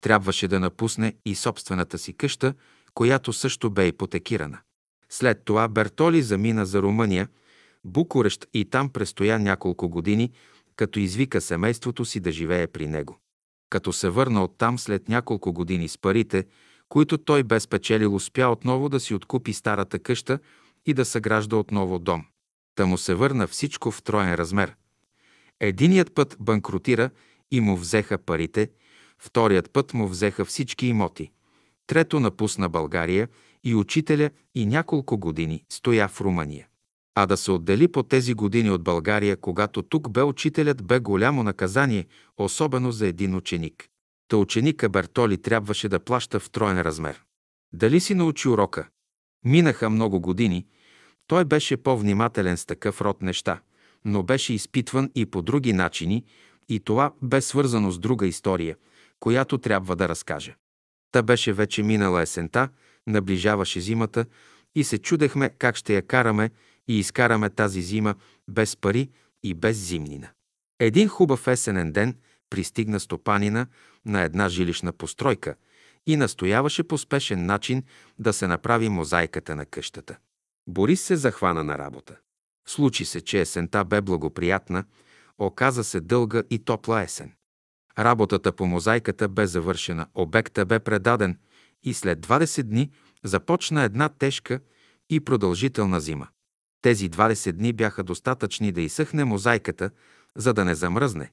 Трябваше 0.00 0.48
да 0.48 0.60
напусне 0.60 1.14
и 1.24 1.34
собствената 1.34 1.98
си 1.98 2.12
къща, 2.12 2.54
която 2.94 3.32
също 3.32 3.70
бе 3.70 3.86
ипотекирана. 3.86 4.58
След 5.10 5.44
това 5.44 5.68
Бертоли 5.68 6.22
замина 6.22 6.66
за 6.66 6.82
Румъния, 6.82 7.28
Букурещ 7.84 8.46
и 8.54 8.64
там 8.64 8.90
престоя 8.90 9.38
няколко 9.38 9.88
години, 9.88 10.32
като 10.76 10.98
извика 10.98 11.40
семейството 11.40 12.04
си 12.04 12.20
да 12.20 12.32
живее 12.32 12.66
при 12.66 12.86
него. 12.86 13.18
Като 13.70 13.92
се 13.92 14.08
върна 14.08 14.44
оттам 14.44 14.78
след 14.78 15.08
няколко 15.08 15.52
години 15.52 15.88
с 15.88 15.98
парите, 15.98 16.44
които 16.88 17.18
той 17.18 17.42
бе 17.42 17.60
спечелил, 17.60 18.14
успя 18.14 18.48
отново 18.48 18.88
да 18.88 19.00
си 19.00 19.14
откупи 19.14 19.52
старата 19.52 19.98
къща 19.98 20.38
и 20.88 20.94
да 20.94 21.04
съгражда 21.04 21.56
отново 21.56 21.98
дом. 21.98 22.24
Та 22.74 22.86
му 22.86 22.98
се 22.98 23.14
върна 23.14 23.46
всичко 23.46 23.90
в 23.90 24.02
троен 24.02 24.34
размер. 24.34 24.76
Единият 25.60 26.14
път 26.14 26.36
банкротира 26.40 27.10
и 27.50 27.60
му 27.60 27.76
взеха 27.76 28.18
парите, 28.18 28.70
вторият 29.18 29.70
път 29.72 29.94
му 29.94 30.08
взеха 30.08 30.44
всички 30.44 30.86
имоти. 30.86 31.30
Трето 31.86 32.20
напусна 32.20 32.68
България 32.68 33.28
и 33.64 33.74
учителя 33.74 34.30
и 34.54 34.66
няколко 34.66 35.18
години 35.18 35.64
стоя 35.68 36.08
в 36.08 36.20
Румъния. 36.20 36.68
А 37.14 37.26
да 37.26 37.36
се 37.36 37.50
отдели 37.50 37.88
по 37.88 38.02
тези 38.02 38.34
години 38.34 38.70
от 38.70 38.82
България, 38.82 39.36
когато 39.36 39.82
тук 39.82 40.10
бе 40.10 40.22
учителят, 40.22 40.86
бе 40.86 40.98
голямо 40.98 41.42
наказание, 41.42 42.06
особено 42.36 42.92
за 42.92 43.06
един 43.06 43.34
ученик. 43.34 43.88
Та 44.28 44.36
ученика 44.36 44.88
Бертоли 44.88 45.42
трябваше 45.42 45.88
да 45.88 46.00
плаща 46.00 46.40
в 46.40 46.50
троен 46.50 46.80
размер. 46.80 47.22
Дали 47.72 48.00
си 48.00 48.14
научи 48.14 48.48
урока? 48.48 48.88
Минаха 49.44 49.90
много 49.90 50.20
години. 50.20 50.66
Той 51.28 51.44
беше 51.44 51.76
по-внимателен 51.76 52.56
с 52.56 52.66
такъв 52.66 53.00
род 53.00 53.22
неща, 53.22 53.60
но 54.04 54.22
беше 54.22 54.54
изпитван 54.54 55.10
и 55.14 55.26
по 55.26 55.42
други 55.42 55.72
начини, 55.72 56.24
и 56.68 56.80
това 56.80 57.12
бе 57.22 57.40
свързано 57.40 57.90
с 57.90 57.98
друга 57.98 58.26
история, 58.26 58.76
която 59.20 59.58
трябва 59.58 59.96
да 59.96 60.08
разкаже. 60.08 60.56
Та 61.12 61.22
беше 61.22 61.52
вече 61.52 61.82
минала 61.82 62.22
есента, 62.22 62.68
наближаваше 63.06 63.80
зимата 63.80 64.26
и 64.74 64.84
се 64.84 64.98
чудехме 64.98 65.50
как 65.58 65.76
ще 65.76 65.94
я 65.94 66.02
караме 66.02 66.50
и 66.88 66.98
изкараме 66.98 67.50
тази 67.50 67.82
зима 67.82 68.14
без 68.48 68.76
пари 68.76 69.10
и 69.42 69.54
без 69.54 69.76
зимнина. 69.76 70.28
Един 70.78 71.08
хубав 71.08 71.48
есенен 71.48 71.92
ден 71.92 72.16
пристигна 72.50 73.00
стопанина 73.00 73.66
на 74.06 74.22
една 74.22 74.48
жилищна 74.48 74.92
постройка 74.92 75.54
и 76.06 76.16
настояваше 76.16 76.82
по 76.82 76.98
спешен 76.98 77.46
начин 77.46 77.82
да 78.18 78.32
се 78.32 78.46
направи 78.46 78.88
мозайката 78.88 79.56
на 79.56 79.66
къщата. 79.66 80.16
Борис 80.68 81.02
се 81.02 81.16
захвана 81.16 81.64
на 81.64 81.78
работа. 81.78 82.16
Случи 82.66 83.04
се, 83.04 83.20
че 83.20 83.40
есента 83.40 83.84
бе 83.84 84.00
благоприятна, 84.00 84.84
оказа 85.38 85.84
се 85.84 86.00
дълга 86.00 86.42
и 86.50 86.58
топла 86.58 87.02
есен. 87.02 87.32
Работата 87.98 88.52
по 88.52 88.66
мозайката 88.66 89.28
бе 89.28 89.46
завършена, 89.46 90.06
обекта 90.14 90.66
бе 90.66 90.78
предаден 90.78 91.38
и 91.82 91.94
след 91.94 92.26
20 92.26 92.62
дни 92.62 92.90
започна 93.24 93.82
една 93.82 94.08
тежка 94.08 94.60
и 95.10 95.20
продължителна 95.20 96.00
зима. 96.00 96.28
Тези 96.82 97.10
20 97.10 97.52
дни 97.52 97.72
бяха 97.72 98.02
достатъчни 98.02 98.72
да 98.72 98.80
изсъхне 98.80 99.24
мозайката, 99.24 99.90
за 100.36 100.54
да 100.54 100.64
не 100.64 100.74
замръзне, 100.74 101.32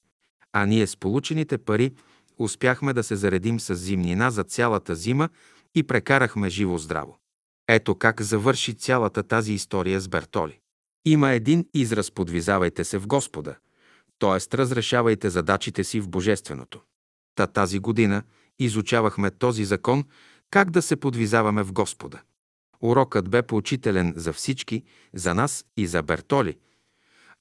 а 0.54 0.66
ние 0.66 0.88
с 0.88 0.98
получените 0.98 1.58
пари 1.58 1.92
успяхме 2.38 2.94
да 2.94 3.04
се 3.04 3.16
заредим 3.16 3.60
с 3.60 3.76
зимнина 3.76 4.32
за 4.32 4.44
цялата 4.44 4.96
зима 4.96 5.30
и 5.76 5.84
прекарахме 5.84 6.50
живо-здраво. 6.50 7.18
Ето 7.68 7.96
как 7.96 8.22
завърши 8.22 8.74
цялата 8.74 9.24
тази 9.24 9.54
история 9.54 10.00
с 10.00 10.08
Бертоли. 10.08 10.60
Има 11.06 11.32
един 11.32 11.66
израз 11.74 12.12
«подвизавайте 12.12 12.84
се 12.84 12.98
в 12.98 13.08
Господа», 13.08 13.56
т.е. 14.20 14.58
разрешавайте 14.58 15.30
задачите 15.30 15.84
си 15.84 16.00
в 16.00 16.10
Божественото. 16.10 16.82
Та 17.36 17.48
тази 17.48 17.80
година 17.80 18.24
изучавахме 18.60 19.32
този 19.32 19.66
закон 19.66 20.04
как 20.52 20.72
да 20.72 20.82
се 20.82 20.96
подвизаваме 20.96 21.64
в 21.64 21.74
Господа. 21.74 22.22
Урокът 22.82 23.30
бе 23.30 23.42
поучителен 23.42 24.14
за 24.16 24.34
всички, 24.34 24.84
за 25.14 25.34
нас 25.34 25.66
и 25.78 25.88
за 25.88 26.04
Бертоли, 26.04 26.58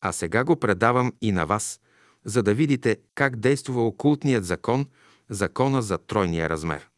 а 0.01 0.12
сега 0.12 0.44
го 0.44 0.57
предавам 0.57 1.12
и 1.20 1.33
на 1.33 1.47
вас, 1.47 1.81
за 2.25 2.43
да 2.43 2.55
видите 2.55 2.97
как 3.15 3.36
действа 3.36 3.86
окултният 3.86 4.44
закон, 4.44 4.86
закона 5.31 5.83
за 5.83 5.99
тройния 5.99 6.49
размер. 6.49 6.89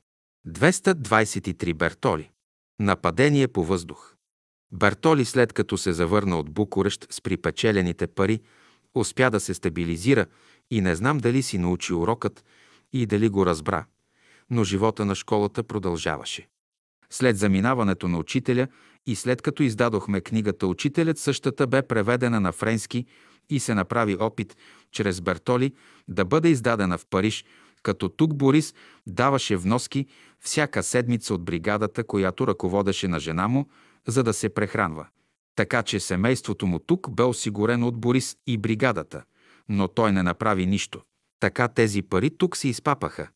223 0.49 1.75
Бертоли. 1.75 2.31
Нападение 2.81 3.49
по 3.49 3.65
въздух. 3.65 4.15
Бертоли, 4.73 5.25
след 5.25 5.53
като 5.53 5.79
се 5.79 5.93
завърна 5.93 6.39
от 6.39 6.51
Букурещ 6.51 7.07
с 7.11 7.21
припечелените 7.21 8.07
пари, 8.07 8.41
успя 8.95 9.31
да 9.31 9.41
се 9.41 9.55
стабилизира 9.55 10.27
и 10.71 10.81
не 10.81 10.97
знам 10.97 11.19
дали 11.19 11.43
си 11.43 11.59
научи 11.59 11.95
урокът 11.95 12.45
и 12.93 13.07
дали 13.07 13.29
го 13.29 13.47
разбра, 13.47 13.85
но 14.51 14.65
живота 14.65 15.05
на 15.05 15.15
школата 15.15 15.63
продължаваше. 15.63 16.49
След 17.11 17.39
заминаването 17.39 18.09
на 18.09 18.19
учителя 18.19 18.69
и 19.07 19.17
след 19.17 19.43
като 19.43 19.63
издадохме 19.63 20.21
книгата 20.21 20.67
«Учителят», 20.67 21.19
същата 21.19 21.67
бе 21.67 21.83
преведена 21.83 22.41
на 22.41 22.53
френски 22.53 23.07
и 23.51 23.61
се 23.61 23.75
направи 23.75 24.17
опит 24.21 24.57
чрез 24.93 25.21
Бертоли 25.21 25.73
да 26.09 26.25
бъде 26.25 26.49
издадена 26.49 26.99
в 26.99 27.07
Париж, 27.11 27.45
като 27.83 28.09
тук 28.09 28.35
Борис 28.35 28.75
даваше 29.07 29.57
вноски 29.57 30.07
всяка 30.47 30.83
седмица 30.83 31.35
от 31.35 31.45
бригадата, 31.45 32.05
която 32.05 32.47
ръководеше 32.47 33.09
на 33.09 33.21
жена 33.21 33.49
му, 33.49 33.67
за 34.07 34.23
да 34.23 34.33
се 34.33 34.49
прехранва. 34.49 35.07
Така 35.57 35.83
че 35.83 36.01
семейството 36.01 36.67
му 36.67 36.79
тук 36.79 37.11
бе 37.11 37.23
осигурено 37.23 37.89
от 37.89 37.97
Борис 38.01 38.37
и 38.47 38.59
бригадата, 38.59 39.23
но 39.69 39.89
той 39.89 40.13
не 40.13 40.23
направи 40.23 40.67
нищо. 40.67 41.03
Така 41.41 41.69
тези 41.69 42.03
пари 42.03 42.31
тук 42.31 42.57
се 42.57 42.69
изпапаха 42.69 43.29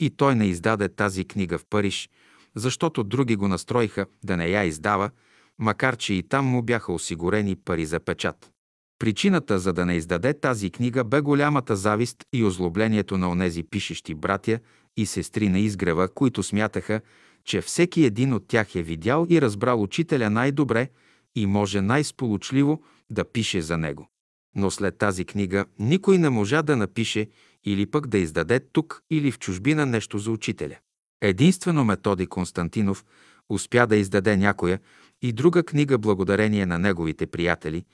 и 0.00 0.10
той 0.10 0.34
не 0.34 0.46
издаде 0.46 0.88
тази 0.88 1.24
книга 1.24 1.58
в 1.58 1.64
Париж, 1.70 2.10
защото 2.56 3.04
други 3.04 3.36
го 3.36 3.48
настроиха 3.48 4.06
да 4.24 4.36
не 4.36 4.48
я 4.48 4.64
издава, 4.64 5.10
макар 5.58 5.96
че 5.96 6.14
и 6.14 6.22
там 6.22 6.46
му 6.46 6.62
бяха 6.62 6.92
осигурени 6.92 7.56
пари 7.56 7.86
за 7.86 8.00
печат. 8.00 8.50
Причината 8.98 9.58
за 9.58 9.72
да 9.72 9.86
не 9.86 9.94
издаде 9.94 10.40
тази 10.40 10.70
книга 10.70 11.04
бе 11.04 11.20
голямата 11.20 11.76
завист 11.76 12.16
и 12.32 12.44
озлоблението 12.44 13.18
на 13.18 13.30
онези 13.30 13.62
пишещи 13.62 14.14
братя 14.14 14.60
и 14.98 15.06
сестри 15.06 15.48
на 15.48 15.58
изгрева, 15.58 16.08
които 16.08 16.42
смятаха, 16.42 17.00
че 17.44 17.60
всеки 17.60 18.04
един 18.04 18.32
от 18.32 18.48
тях 18.48 18.74
е 18.74 18.82
видял 18.82 19.26
и 19.30 19.40
разбрал 19.40 19.82
учителя 19.82 20.30
най-добре 20.30 20.88
и 21.34 21.46
може 21.46 21.80
най-сполучливо 21.80 22.82
да 23.10 23.24
пише 23.24 23.62
за 23.62 23.78
него. 23.78 24.08
Но 24.56 24.70
след 24.70 24.98
тази 24.98 25.24
книга 25.24 25.64
никой 25.78 26.18
не 26.18 26.30
можа 26.30 26.62
да 26.62 26.76
напише 26.76 27.28
или 27.64 27.86
пък 27.86 28.06
да 28.06 28.18
издаде 28.18 28.60
тук 28.60 29.02
или 29.10 29.30
в 29.30 29.38
чужбина 29.38 29.86
нещо 29.86 30.18
за 30.18 30.30
учителя. 30.30 30.76
Единствено 31.22 31.84
Методи 31.84 32.26
Константинов 32.26 33.04
успя 33.48 33.86
да 33.86 33.96
издаде 33.96 34.36
някоя 34.36 34.80
и 35.22 35.32
друга 35.32 35.62
книга 35.62 35.98
благодарение 35.98 36.66
на 36.66 36.78
неговите 36.78 37.26
приятели 37.26 37.84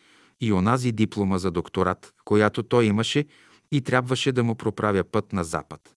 и 0.40 0.52
онази 0.52 0.92
диплома 0.92 1.38
за 1.38 1.50
докторат, 1.50 2.12
която 2.24 2.62
той 2.62 2.84
имаше 2.84 3.24
и 3.72 3.80
трябваше 3.80 4.32
да 4.32 4.44
му 4.44 4.54
проправя 4.54 5.04
път 5.04 5.32
на 5.32 5.44
запад. 5.44 5.94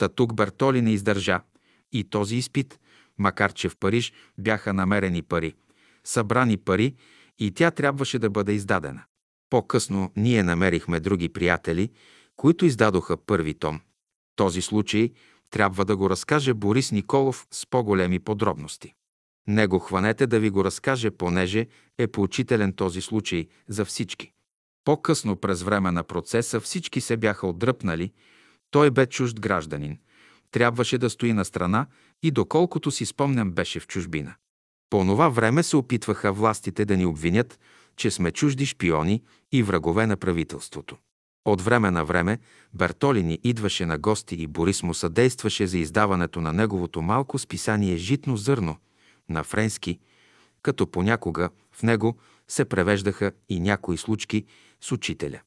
Та 0.00 0.08
тук 0.08 0.34
Бертоли 0.34 0.82
не 0.82 0.92
издържа 0.92 1.40
и 1.92 2.04
този 2.04 2.36
изпит, 2.36 2.80
макар 3.18 3.52
че 3.52 3.68
в 3.68 3.76
Париж 3.76 4.12
бяха 4.38 4.72
намерени 4.72 5.22
пари, 5.22 5.54
събрани 6.04 6.56
пари 6.56 6.94
и 7.38 7.50
тя 7.50 7.70
трябваше 7.70 8.18
да 8.18 8.30
бъде 8.30 8.52
издадена. 8.52 9.02
По-късно 9.50 10.12
ние 10.16 10.42
намерихме 10.42 11.00
други 11.00 11.28
приятели, 11.28 11.90
които 12.36 12.66
издадоха 12.66 13.16
първи 13.16 13.54
том. 13.54 13.80
Този 14.36 14.62
случай 14.62 15.10
трябва 15.50 15.84
да 15.84 15.96
го 15.96 16.10
разкаже 16.10 16.54
Борис 16.54 16.92
Николов 16.92 17.46
с 17.50 17.66
по-големи 17.66 18.18
подробности. 18.18 18.94
Него 19.46 19.78
хванете 19.78 20.26
да 20.26 20.40
ви 20.40 20.50
го 20.50 20.64
разкаже, 20.64 21.10
понеже 21.10 21.66
е 21.98 22.06
поучителен 22.06 22.72
този 22.72 23.00
случай 23.00 23.48
за 23.68 23.84
всички. 23.84 24.32
По-късно 24.84 25.36
през 25.36 25.62
време 25.62 25.90
на 25.90 26.04
процеса 26.04 26.60
всички 26.60 27.00
се 27.00 27.16
бяха 27.16 27.46
отдръпнали, 27.46 28.12
той 28.70 28.90
бе 28.90 29.06
чужд 29.06 29.40
гражданин. 29.40 29.98
Трябваше 30.50 30.98
да 30.98 31.10
стои 31.10 31.32
на 31.32 31.44
страна 31.44 31.86
и 32.22 32.30
доколкото 32.30 32.90
си 32.90 33.06
спомням 33.06 33.52
беше 33.52 33.80
в 33.80 33.86
чужбина. 33.86 34.34
По 34.90 34.98
това 34.98 35.28
време 35.28 35.62
се 35.62 35.76
опитваха 35.76 36.32
властите 36.32 36.84
да 36.84 36.96
ни 36.96 37.06
обвинят, 37.06 37.58
че 37.96 38.10
сме 38.10 38.32
чужди 38.32 38.66
шпиони 38.66 39.22
и 39.52 39.62
врагове 39.62 40.06
на 40.06 40.16
правителството. 40.16 40.96
От 41.44 41.60
време 41.60 41.90
на 41.90 42.04
време 42.04 42.38
Бертоли 42.74 43.22
ни 43.22 43.38
идваше 43.44 43.86
на 43.86 43.98
гости 43.98 44.36
и 44.36 44.46
Борис 44.46 44.82
му 44.82 44.94
съдействаше 44.94 45.66
за 45.66 45.78
издаването 45.78 46.40
на 46.40 46.52
неговото 46.52 47.02
малко 47.02 47.38
списание 47.38 47.96
«Житно 47.96 48.36
зърно» 48.36 48.76
на 49.28 49.44
френски, 49.44 49.98
като 50.62 50.86
понякога 50.86 51.50
в 51.72 51.82
него 51.82 52.16
се 52.48 52.64
превеждаха 52.64 53.32
и 53.48 53.60
някои 53.60 53.96
случки 53.96 54.44
с 54.80 54.92
учителя. 54.92 55.40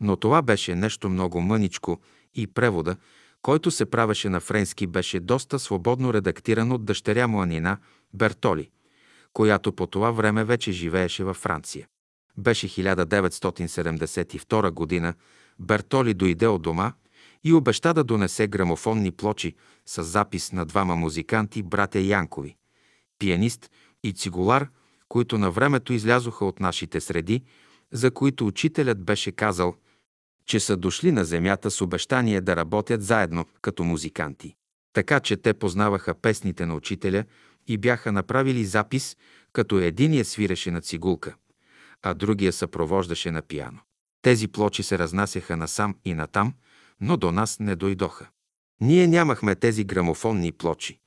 Но 0.00 0.16
това 0.16 0.42
беше 0.42 0.74
нещо 0.74 1.08
много 1.08 1.40
мъничко 1.40 2.00
и 2.34 2.46
превода, 2.46 2.96
който 3.42 3.70
се 3.70 3.86
правеше 3.86 4.28
на 4.28 4.40
френски, 4.40 4.86
беше 4.86 5.20
доста 5.20 5.58
свободно 5.58 6.14
редактиран 6.14 6.72
от 6.72 6.84
дъщеря 6.84 7.26
му 7.26 7.42
Анина 7.42 7.78
Бертоли, 8.14 8.70
която 9.32 9.72
по 9.72 9.86
това 9.86 10.10
време 10.10 10.44
вече 10.44 10.72
живееше 10.72 11.24
във 11.24 11.36
Франция. 11.36 11.88
Беше 12.38 12.68
1972 12.68 14.70
година. 14.70 15.14
Бертоли 15.58 16.14
дойде 16.14 16.46
от 16.46 16.62
дома 16.62 16.92
и 17.44 17.52
обеща 17.52 17.94
да 17.94 18.04
донесе 18.04 18.46
грамофонни 18.46 19.10
плочи 19.10 19.54
с 19.86 20.02
запис 20.02 20.52
на 20.52 20.64
двама 20.64 20.96
музиканти, 20.96 21.62
братя 21.62 22.00
Янкови, 22.00 22.56
пианист 23.18 23.70
и 24.04 24.12
цигулар, 24.12 24.68
които 25.08 25.38
на 25.38 25.50
времето 25.50 25.92
излязоха 25.92 26.44
от 26.44 26.60
нашите 26.60 27.00
среди, 27.00 27.42
за 27.92 28.10
които 28.10 28.46
учителят 28.46 29.04
беше 29.04 29.32
казал, 29.32 29.74
че 30.46 30.60
са 30.60 30.76
дошли 30.76 31.12
на 31.12 31.24
земята 31.24 31.70
с 31.70 31.80
обещание 31.80 32.40
да 32.40 32.56
работят 32.56 33.02
заедно 33.02 33.46
като 33.62 33.84
музиканти. 33.84 34.54
Така 34.92 35.20
че 35.20 35.36
те 35.36 35.54
познаваха 35.54 36.14
песните 36.14 36.66
на 36.66 36.74
учителя 36.74 37.24
и 37.66 37.78
бяха 37.78 38.12
направили 38.12 38.64
запис, 38.64 39.16
като 39.52 39.78
единия 39.78 40.24
свиреше 40.24 40.70
на 40.70 40.80
цигулка, 40.80 41.34
а 42.02 42.14
другия 42.14 42.52
съпровождаше 42.52 43.30
на 43.30 43.42
пияно. 43.42 43.80
Тези 44.22 44.48
плочи 44.48 44.82
се 44.82 44.98
разнасяха 44.98 45.56
насам 45.56 45.96
и 46.04 46.14
натам, 46.14 46.54
но 47.00 47.16
до 47.16 47.32
нас 47.32 47.60
не 47.60 47.76
дойдоха. 47.76 48.28
Ние 48.80 49.06
нямахме 49.06 49.54
тези 49.54 49.84
грамофонни 49.84 50.52
плочи. 50.52 50.98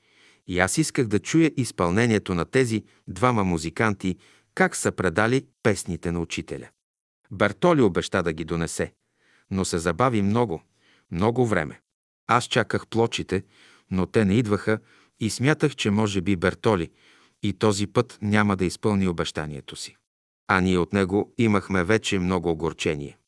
И 0.46 0.58
аз 0.58 0.78
исках 0.78 1.06
да 1.06 1.18
чуя 1.18 1.52
изпълнението 1.56 2.34
на 2.34 2.44
тези 2.44 2.84
двама 3.08 3.44
музиканти, 3.44 4.16
как 4.54 4.76
са 4.76 4.92
предали 4.92 5.46
песните 5.62 6.12
на 6.12 6.20
учителя. 6.20 6.68
Бертоли 7.30 7.82
обеща 7.82 8.22
да 8.22 8.32
ги 8.32 8.44
донесе, 8.44 8.92
но 9.50 9.64
се 9.64 9.78
забави 9.78 10.22
много, 10.22 10.62
много 11.10 11.46
време. 11.46 11.80
Аз 12.26 12.44
чаках 12.44 12.86
плочите, 12.86 13.42
но 13.90 14.06
те 14.06 14.24
не 14.24 14.34
идваха 14.34 14.78
и 15.20 15.30
смятах, 15.30 15.76
че 15.76 15.90
може 15.90 16.20
би 16.20 16.36
Бертоли 16.36 16.90
и 17.42 17.52
този 17.52 17.86
път 17.86 18.18
няма 18.22 18.56
да 18.56 18.64
изпълни 18.64 19.08
обещанието 19.08 19.76
си. 19.76 19.96
А 20.48 20.60
ние 20.60 20.78
от 20.78 20.92
него 20.92 21.34
имахме 21.38 21.84
вече 21.84 22.18
много 22.18 22.50
огорчение. 22.50 23.18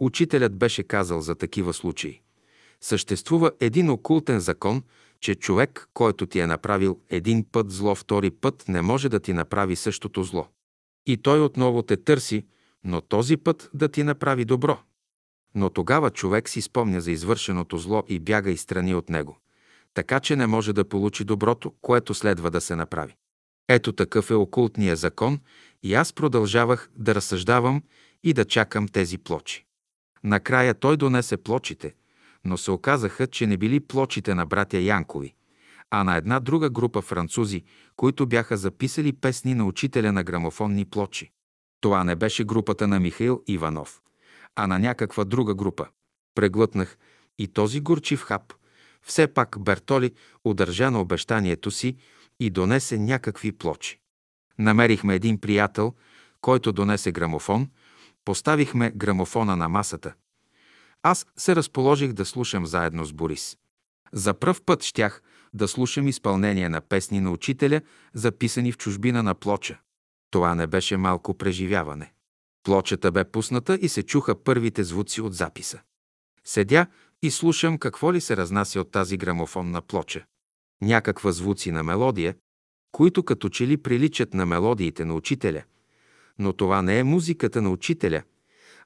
Учителят 0.00 0.56
беше 0.56 0.82
казал 0.82 1.20
за 1.20 1.34
такива 1.34 1.72
случаи. 1.72 2.20
Съществува 2.80 3.52
един 3.60 3.90
окултен 3.90 4.40
закон, 4.40 4.82
че 5.20 5.34
човек, 5.34 5.88
който 5.94 6.26
ти 6.26 6.40
е 6.40 6.46
направил 6.46 7.00
един 7.08 7.44
път 7.52 7.70
зло, 7.70 7.94
втори 7.94 8.30
път 8.30 8.64
не 8.68 8.82
може 8.82 9.08
да 9.08 9.20
ти 9.20 9.32
направи 9.32 9.76
същото 9.76 10.22
зло. 10.22 10.48
И 11.06 11.16
той 11.16 11.40
отново 11.40 11.82
те 11.82 11.96
търси, 11.96 12.46
но 12.84 13.00
този 13.00 13.36
път 13.36 13.70
да 13.74 13.88
ти 13.88 14.02
направи 14.02 14.44
добро. 14.44 14.78
Но 15.54 15.70
тогава 15.70 16.10
човек 16.10 16.48
си 16.48 16.60
спомня 16.60 17.00
за 17.00 17.10
извършеното 17.10 17.78
зло 17.78 18.02
и 18.08 18.18
бяга 18.18 18.50
и 18.50 18.56
страни 18.56 18.94
от 18.94 19.08
него, 19.08 19.38
така 19.94 20.20
че 20.20 20.36
не 20.36 20.46
може 20.46 20.72
да 20.72 20.88
получи 20.88 21.24
доброто, 21.24 21.74
което 21.80 22.14
следва 22.14 22.50
да 22.50 22.60
се 22.60 22.76
направи. 22.76 23.16
Ето 23.68 23.92
такъв 23.92 24.30
е 24.30 24.34
окултния 24.34 24.96
закон 24.96 25.40
и 25.82 25.94
аз 25.94 26.12
продължавах 26.12 26.90
да 26.96 27.14
разсъждавам 27.14 27.82
и 28.24 28.32
да 28.32 28.44
чакам 28.44 28.88
тези 28.88 29.18
плочи. 29.18 29.66
Накрая 30.24 30.74
той 30.74 30.96
донесе 30.96 31.36
плочите, 31.36 31.94
но 32.44 32.56
се 32.56 32.70
оказаха, 32.70 33.26
че 33.26 33.46
не 33.46 33.56
били 33.56 33.80
плочите 33.80 34.34
на 34.34 34.46
братя 34.46 34.78
Янкови, 34.78 35.34
а 35.90 36.04
на 36.04 36.16
една 36.16 36.40
друга 36.40 36.70
група 36.70 37.02
французи, 37.02 37.64
които 37.96 38.26
бяха 38.26 38.56
записали 38.56 39.12
песни 39.12 39.54
на 39.54 39.64
учителя 39.64 40.12
на 40.12 40.24
грамофонни 40.24 40.84
плочи. 40.84 41.30
Това 41.80 42.04
не 42.04 42.16
беше 42.16 42.44
групата 42.44 42.88
на 42.88 43.00
Михаил 43.00 43.42
Иванов, 43.46 44.00
а 44.56 44.66
на 44.66 44.78
някаква 44.78 45.24
друга 45.24 45.54
група. 45.54 45.86
Преглътнах 46.34 46.98
и 47.38 47.48
този 47.48 47.80
горчив 47.80 48.22
хап. 48.22 48.52
Все 49.02 49.26
пак 49.26 49.56
Бертоли 49.60 50.14
удържа 50.44 50.90
на 50.90 51.00
обещанието 51.00 51.70
си 51.70 51.96
и 52.40 52.50
донесе 52.50 52.98
някакви 52.98 53.52
плочи. 53.52 54.00
Намерихме 54.58 55.14
един 55.14 55.40
приятел, 55.40 55.94
който 56.40 56.72
донесе 56.72 57.12
грамофон, 57.12 57.70
поставихме 58.24 58.92
грамофона 58.96 59.56
на 59.56 59.68
масата. 59.68 60.14
Аз 61.02 61.26
се 61.36 61.56
разположих 61.56 62.12
да 62.12 62.24
слушам 62.24 62.66
заедно 62.66 63.04
с 63.04 63.12
Борис. 63.12 63.56
За 64.12 64.34
пръв 64.34 64.62
път 64.62 64.82
щях 64.82 65.22
да 65.54 65.68
слушам 65.68 66.08
изпълнение 66.08 66.68
на 66.68 66.80
песни 66.80 67.20
на 67.20 67.30
учителя, 67.30 67.80
записани 68.14 68.72
в 68.72 68.78
чужбина 68.78 69.22
на 69.22 69.34
плоча. 69.34 69.78
Това 70.30 70.54
не 70.54 70.66
беше 70.66 70.96
малко 70.96 71.34
преживяване. 71.34 72.12
Плочата 72.62 73.12
бе 73.12 73.24
пусната 73.24 73.78
и 73.82 73.88
се 73.88 74.02
чуха 74.02 74.44
първите 74.44 74.84
звуци 74.84 75.20
от 75.20 75.34
записа. 75.34 75.80
Седя 76.44 76.86
и 77.22 77.30
слушам 77.30 77.78
какво 77.78 78.12
ли 78.12 78.20
се 78.20 78.36
разнася 78.36 78.80
от 78.80 78.90
тази 78.90 79.16
грамофонна 79.16 79.82
плоча. 79.82 80.24
Някаква 80.82 81.32
звуци 81.32 81.70
на 81.70 81.82
мелодия, 81.82 82.34
които 82.92 83.22
като 83.22 83.48
че 83.48 83.66
ли 83.66 83.76
приличат 83.76 84.34
на 84.34 84.46
мелодиите 84.46 85.04
на 85.04 85.14
учителя. 85.14 85.62
Но 86.38 86.52
това 86.52 86.82
не 86.82 86.98
е 86.98 87.04
музиката 87.04 87.62
на 87.62 87.70
учителя, 87.70 88.22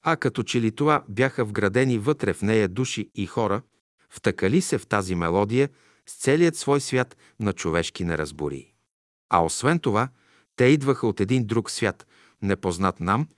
а 0.03 0.17
като 0.17 0.43
че 0.43 0.61
ли 0.61 0.73
това 0.73 1.05
бяха 1.09 1.45
вградени 1.45 1.99
вътре 1.99 2.33
в 2.33 2.43
нея 2.43 2.69
души 2.69 3.11
и 3.15 3.27
хора, 3.27 3.63
втъкали 4.11 4.61
се 4.61 4.79
в 4.79 4.87
тази 4.87 5.15
мелодия 5.15 5.69
с 6.07 6.17
целият 6.17 6.57
свой 6.57 6.81
свят 6.81 7.17
на 7.41 7.53
човешки 7.53 8.05
неразбории. 8.05 8.73
А 9.31 9.45
освен 9.45 9.79
това, 9.79 10.09
те 10.57 10.65
идваха 10.65 11.07
от 11.07 11.21
един 11.21 11.47
друг 11.47 11.71
свят, 11.71 12.07
непознат 12.43 13.01
нам, 13.01 13.29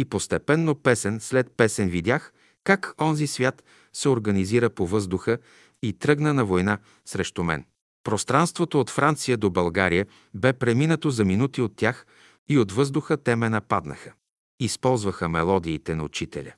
и 0.00 0.04
постепенно 0.04 0.74
песен 0.74 1.20
след 1.20 1.52
песен 1.56 1.88
видях 1.88 2.32
как 2.64 2.94
онзи 3.00 3.26
свят 3.26 3.64
се 3.92 4.08
организира 4.08 4.70
по 4.70 4.86
въздуха 4.86 5.38
и 5.82 5.92
тръгна 5.92 6.34
на 6.34 6.44
война 6.44 6.78
срещу 7.04 7.44
мен. 7.44 7.64
Пространството 8.04 8.80
от 8.80 8.90
Франция 8.90 9.36
до 9.36 9.50
България 9.50 10.06
бе 10.34 10.52
преминато 10.52 11.10
за 11.10 11.24
минути 11.24 11.62
от 11.62 11.76
тях 11.76 12.06
и 12.48 12.58
от 12.58 12.72
въздуха 12.72 13.16
те 13.16 13.36
ме 13.36 13.48
нападнаха. 13.48 14.12
Използваха 14.60 15.28
мелодиите 15.28 15.94
на 15.94 16.04
учителя. 16.04 16.52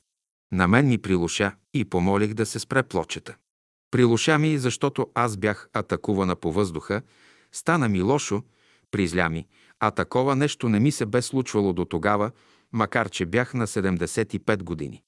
На 0.51 0.67
мен 0.67 0.87
ми 0.87 0.97
прилуша 0.97 1.51
и 1.73 1.85
помолих 1.85 2.33
да 2.33 2.45
се 2.45 2.59
спре 2.59 2.83
плочета. 2.83 3.35
Прилуша 3.91 4.39
ми, 4.39 4.57
защото 4.57 5.07
аз 5.15 5.37
бях 5.37 5.69
атакувана 5.73 6.35
по 6.35 6.51
въздуха, 6.51 7.01
стана 7.51 7.89
ми 7.89 8.01
лошо, 8.01 8.43
призля 8.91 9.29
ми, 9.29 9.47
а 9.79 9.91
такова 9.91 10.35
нещо 10.35 10.69
не 10.69 10.79
ми 10.79 10.91
се 10.91 11.05
бе 11.05 11.21
случвало 11.21 11.73
до 11.73 11.85
тогава, 11.85 12.31
макар 12.73 13.09
че 13.09 13.25
бях 13.25 13.53
на 13.53 13.67
75 13.67 14.63
години. 14.63 15.03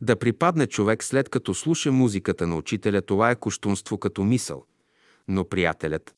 Да 0.00 0.18
припадне 0.18 0.66
човек 0.66 1.04
след 1.04 1.28
като 1.28 1.54
слуша 1.54 1.92
музиката 1.92 2.46
на 2.46 2.56
учителя, 2.56 3.02
това 3.02 3.30
е 3.30 3.36
куштунство 3.36 3.98
като 3.98 4.24
мисъл. 4.24 4.66
Но 5.28 5.48
приятелят, 5.48 6.14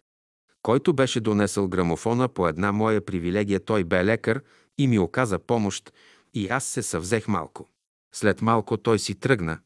който 0.63 0.93
беше 0.93 1.21
донесъл 1.21 1.69
грамофона 1.69 2.29
по 2.29 2.49
една 2.49 2.73
моя 2.73 3.05
привилегия, 3.05 3.61
той 3.61 3.85
бе 3.85 4.05
лекар 4.05 4.43
и 4.79 4.87
ми 4.87 4.99
оказа 4.99 5.39
помощ, 5.39 5.93
и 6.35 6.49
аз 6.49 6.65
се 6.65 6.83
съвзех 6.83 7.29
малко. 7.29 7.69
След 8.15 8.43
малко 8.43 8.77
той 8.77 8.99
си 8.99 9.15
тръгна, 9.15 9.59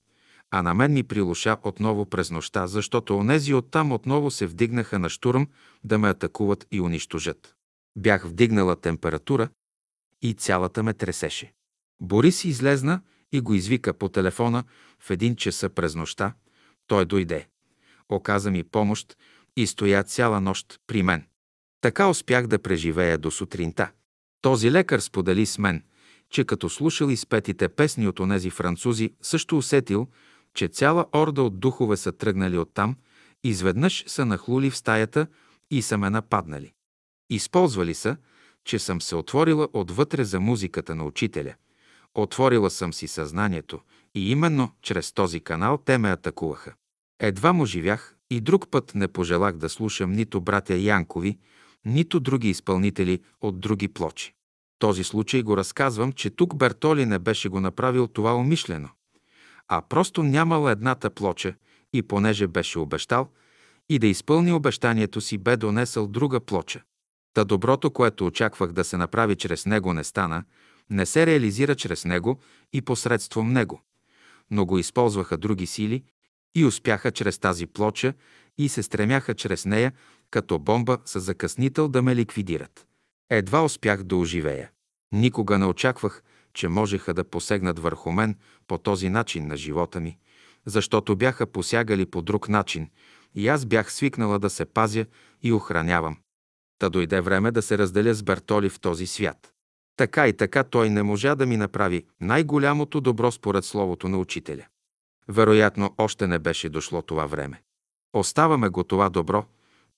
а 0.50 0.62
на 0.62 0.74
мен 0.74 0.92
ми 0.92 1.02
прилуша 1.02 1.56
отново 1.62 2.06
през 2.06 2.30
нощта, 2.30 2.66
защото 2.66 3.16
онези 3.16 3.54
оттам 3.54 3.92
отново 3.92 4.30
се 4.30 4.46
вдигнаха 4.46 4.98
на 4.98 5.08
штурм 5.08 5.46
да 5.84 5.98
ме 5.98 6.08
атакуват 6.08 6.66
и 6.70 6.80
унищожат. 6.80 7.54
Бях 7.96 8.26
вдигнала 8.26 8.76
температура 8.76 9.48
и 10.22 10.34
цялата 10.34 10.82
ме 10.82 10.94
тресеше. 10.94 11.52
Борис 12.00 12.44
излезна 12.44 13.00
и 13.32 13.40
го 13.40 13.54
извика 13.54 13.94
по 13.94 14.08
телефона 14.08 14.64
в 15.00 15.10
един 15.10 15.36
часа 15.36 15.68
през 15.68 15.94
нощта. 15.94 16.34
Той 16.86 17.04
дойде. 17.04 17.48
Оказа 18.08 18.50
ми 18.50 18.64
помощ 18.64 19.16
и 19.56 19.66
стоя 19.66 20.04
цяла 20.04 20.40
нощ 20.40 20.80
при 20.86 21.02
мен. 21.02 21.26
Така 21.80 22.08
успях 22.08 22.46
да 22.46 22.58
преживея 22.58 23.18
до 23.18 23.30
сутринта. 23.30 23.90
Този 24.40 24.72
лекар 24.72 25.00
сподели 25.00 25.46
с 25.46 25.58
мен, 25.58 25.84
че 26.30 26.44
като 26.44 26.68
слушал 26.68 27.08
изпетите 27.08 27.68
песни 27.68 28.08
от 28.08 28.20
онези 28.20 28.50
французи, 28.50 29.14
също 29.22 29.58
усетил, 29.58 30.08
че 30.54 30.68
цяла 30.68 31.06
орда 31.14 31.42
от 31.42 31.60
духове 31.60 31.96
са 31.96 32.12
тръгнали 32.12 32.58
оттам, 32.58 32.96
изведнъж 33.44 34.04
са 34.06 34.24
нахлули 34.24 34.70
в 34.70 34.76
стаята 34.76 35.26
и 35.70 35.82
са 35.82 35.98
ме 35.98 36.10
нападнали. 36.10 36.72
Използвали 37.30 37.94
са, 37.94 38.16
че 38.68 38.78
съм 38.78 39.00
се 39.00 39.16
отворила 39.16 39.68
отвътре 39.72 40.24
за 40.24 40.40
музиката 40.40 40.94
на 40.94 41.04
учителя. 41.04 41.54
Отворила 42.14 42.70
съм 42.70 42.92
си 42.92 43.08
съзнанието 43.08 43.80
и 44.14 44.30
именно 44.30 44.70
чрез 44.82 45.12
този 45.12 45.40
канал 45.40 45.78
те 45.84 45.98
ме 45.98 46.10
атакуваха. 46.10 46.74
Едва 47.20 47.52
му 47.52 47.66
живях 47.66 48.16
и 48.30 48.40
друг 48.40 48.70
път 48.70 48.94
не 48.94 49.08
пожелах 49.08 49.56
да 49.56 49.68
слушам 49.68 50.12
нито 50.12 50.40
братя 50.40 50.76
Янкови, 50.76 51.38
нито 51.84 52.20
други 52.20 52.48
изпълнители 52.48 53.20
от 53.40 53.60
други 53.60 53.88
плочи. 53.88 54.34
Този 54.78 55.04
случай 55.04 55.42
го 55.42 55.56
разказвам, 55.56 56.12
че 56.12 56.30
тук 56.30 56.56
Бертоли 56.56 57.06
не 57.06 57.18
беше 57.18 57.48
го 57.48 57.60
направил 57.60 58.06
това 58.06 58.34
умишлено, 58.34 58.88
а 59.68 59.82
просто 59.88 60.22
нямал 60.22 60.68
едната 60.68 61.10
плоча 61.10 61.54
и 61.92 62.02
понеже 62.02 62.46
беше 62.46 62.78
обещал 62.78 63.28
и 63.88 63.98
да 63.98 64.06
изпълни 64.06 64.52
обещанието 64.52 65.20
си, 65.20 65.38
бе 65.38 65.56
донесъл 65.56 66.06
друга 66.06 66.40
плоча. 66.40 66.82
Та 67.34 67.44
доброто, 67.44 67.90
което 67.90 68.26
очаквах 68.26 68.72
да 68.72 68.84
се 68.84 68.96
направи 68.96 69.36
чрез 69.36 69.66
него, 69.66 69.92
не 69.92 70.04
стана, 70.04 70.44
не 70.90 71.06
се 71.06 71.26
реализира 71.26 71.74
чрез 71.74 72.04
него 72.04 72.40
и 72.72 72.82
посредством 72.82 73.52
него. 73.52 73.82
Но 74.50 74.66
го 74.66 74.78
използваха 74.78 75.36
други 75.36 75.66
сили 75.66 76.04
и 76.54 76.64
успяха 76.64 77.10
чрез 77.10 77.38
тази 77.38 77.66
плоча 77.66 78.14
и 78.58 78.68
се 78.68 78.82
стремяха 78.82 79.34
чрез 79.34 79.64
нея, 79.64 79.92
като 80.30 80.58
бомба 80.58 80.98
с 81.04 81.20
закъснител 81.20 81.88
да 81.88 82.02
ме 82.02 82.16
ликвидират. 82.16 82.86
Едва 83.30 83.64
успях 83.64 84.02
да 84.02 84.16
оживея. 84.16 84.70
Никога 85.12 85.58
не 85.58 85.66
очаквах, 85.66 86.22
че 86.54 86.68
можеха 86.68 87.14
да 87.14 87.24
посегнат 87.24 87.78
върху 87.78 88.12
мен 88.12 88.36
по 88.66 88.78
този 88.78 89.08
начин 89.08 89.46
на 89.46 89.56
живота 89.56 90.00
ми, 90.00 90.18
защото 90.66 91.16
бяха 91.16 91.46
посягали 91.46 92.06
по 92.06 92.22
друг 92.22 92.48
начин 92.48 92.90
и 93.34 93.48
аз 93.48 93.66
бях 93.66 93.92
свикнала 93.92 94.38
да 94.38 94.50
се 94.50 94.64
пазя 94.64 95.06
и 95.42 95.52
охранявам. 95.52 96.16
Та 96.78 96.88
дойде 96.88 97.20
време 97.20 97.50
да 97.50 97.62
се 97.62 97.78
разделя 97.78 98.14
с 98.14 98.22
Бертоли 98.22 98.68
в 98.68 98.80
този 98.80 99.06
свят. 99.06 99.52
Така 99.96 100.28
и 100.28 100.32
така 100.32 100.64
той 100.64 100.90
не 100.90 101.02
можа 101.02 101.34
да 101.34 101.46
ми 101.46 101.56
направи 101.56 102.04
най-голямото 102.20 103.00
добро 103.00 103.32
според 103.32 103.64
словото 103.64 104.08
на 104.08 104.18
учителя. 104.18 104.66
Вероятно, 105.28 105.94
още 105.98 106.26
не 106.26 106.38
беше 106.38 106.68
дошло 106.68 107.02
това 107.02 107.26
време. 107.26 107.62
Оставаме 108.12 108.68
го 108.68 108.84
това 108.84 109.08
добро, 109.08 109.44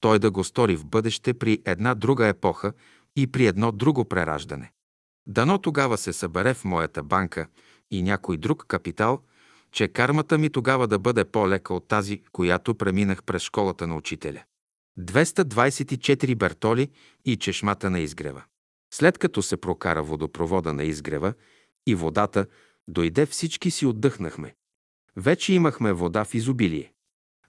той 0.00 0.18
да 0.18 0.30
го 0.30 0.44
стори 0.44 0.76
в 0.76 0.86
бъдеще 0.86 1.34
при 1.34 1.62
една 1.64 1.94
друга 1.94 2.26
епоха 2.26 2.72
и 3.16 3.26
при 3.26 3.46
едно 3.46 3.72
друго 3.72 4.04
прераждане. 4.04 4.72
Дано 5.26 5.58
тогава 5.58 5.98
се 5.98 6.12
събере 6.12 6.54
в 6.54 6.64
моята 6.64 7.02
банка 7.02 7.46
и 7.90 8.02
някой 8.02 8.36
друг 8.36 8.64
капитал, 8.68 9.20
че 9.72 9.88
кармата 9.88 10.38
ми 10.38 10.50
тогава 10.50 10.88
да 10.88 10.98
бъде 10.98 11.24
по-лека 11.24 11.74
от 11.74 11.88
тази, 11.88 12.22
която 12.32 12.74
преминах 12.74 13.22
през 13.22 13.42
школата 13.42 13.86
на 13.86 13.96
учителя. 13.96 14.42
224 14.98 16.34
Бертоли 16.34 16.90
и 17.24 17.36
чешмата 17.36 17.90
на 17.90 18.00
изгрева. 18.00 18.42
След 18.94 19.18
като 19.18 19.42
се 19.42 19.56
прокара 19.56 20.02
водопровода 20.02 20.72
на 20.72 20.84
изгрева 20.84 21.34
и 21.86 21.94
водата 21.94 22.46
дойде, 22.88 23.26
всички 23.26 23.70
си 23.70 23.86
отдъхнахме. 23.86 24.54
Вече 25.16 25.52
имахме 25.52 25.92
вода 25.92 26.24
в 26.24 26.34
изобилие. 26.34 26.92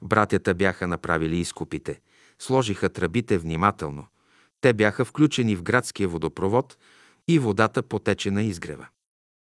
Братята 0.02 0.54
бяха 0.54 0.88
направили 0.88 1.38
изкупите, 1.38 2.02
сложиха 2.40 2.90
тръбите 2.90 3.38
внимателно. 3.38 4.08
Те 4.62 4.74
бяха 4.74 5.06
включени 5.06 5.56
в 5.56 5.64
градския 5.64 6.08
водопровод 6.08 6.78
и 7.28 7.40
водата 7.40 7.84
потече 7.84 8.32
на 8.32 8.44
изгрева. 8.44 8.88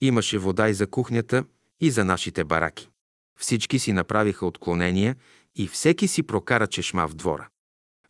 Имаше 0.01 0.39
вода 0.39 0.69
и 0.69 0.75
за 0.75 0.87
кухнята, 0.87 1.45
и 1.81 1.91
за 1.91 2.05
нашите 2.05 2.45
бараки. 2.45 2.91
Всички 3.39 3.79
си 3.79 3.93
направиха 3.93 4.47
отклонения 4.47 5.17
и 5.55 5.69
всеки 5.69 6.09
си 6.09 6.23
прокара 6.23 6.67
чешма 6.67 7.09
в 7.09 7.15
двора. 7.15 7.49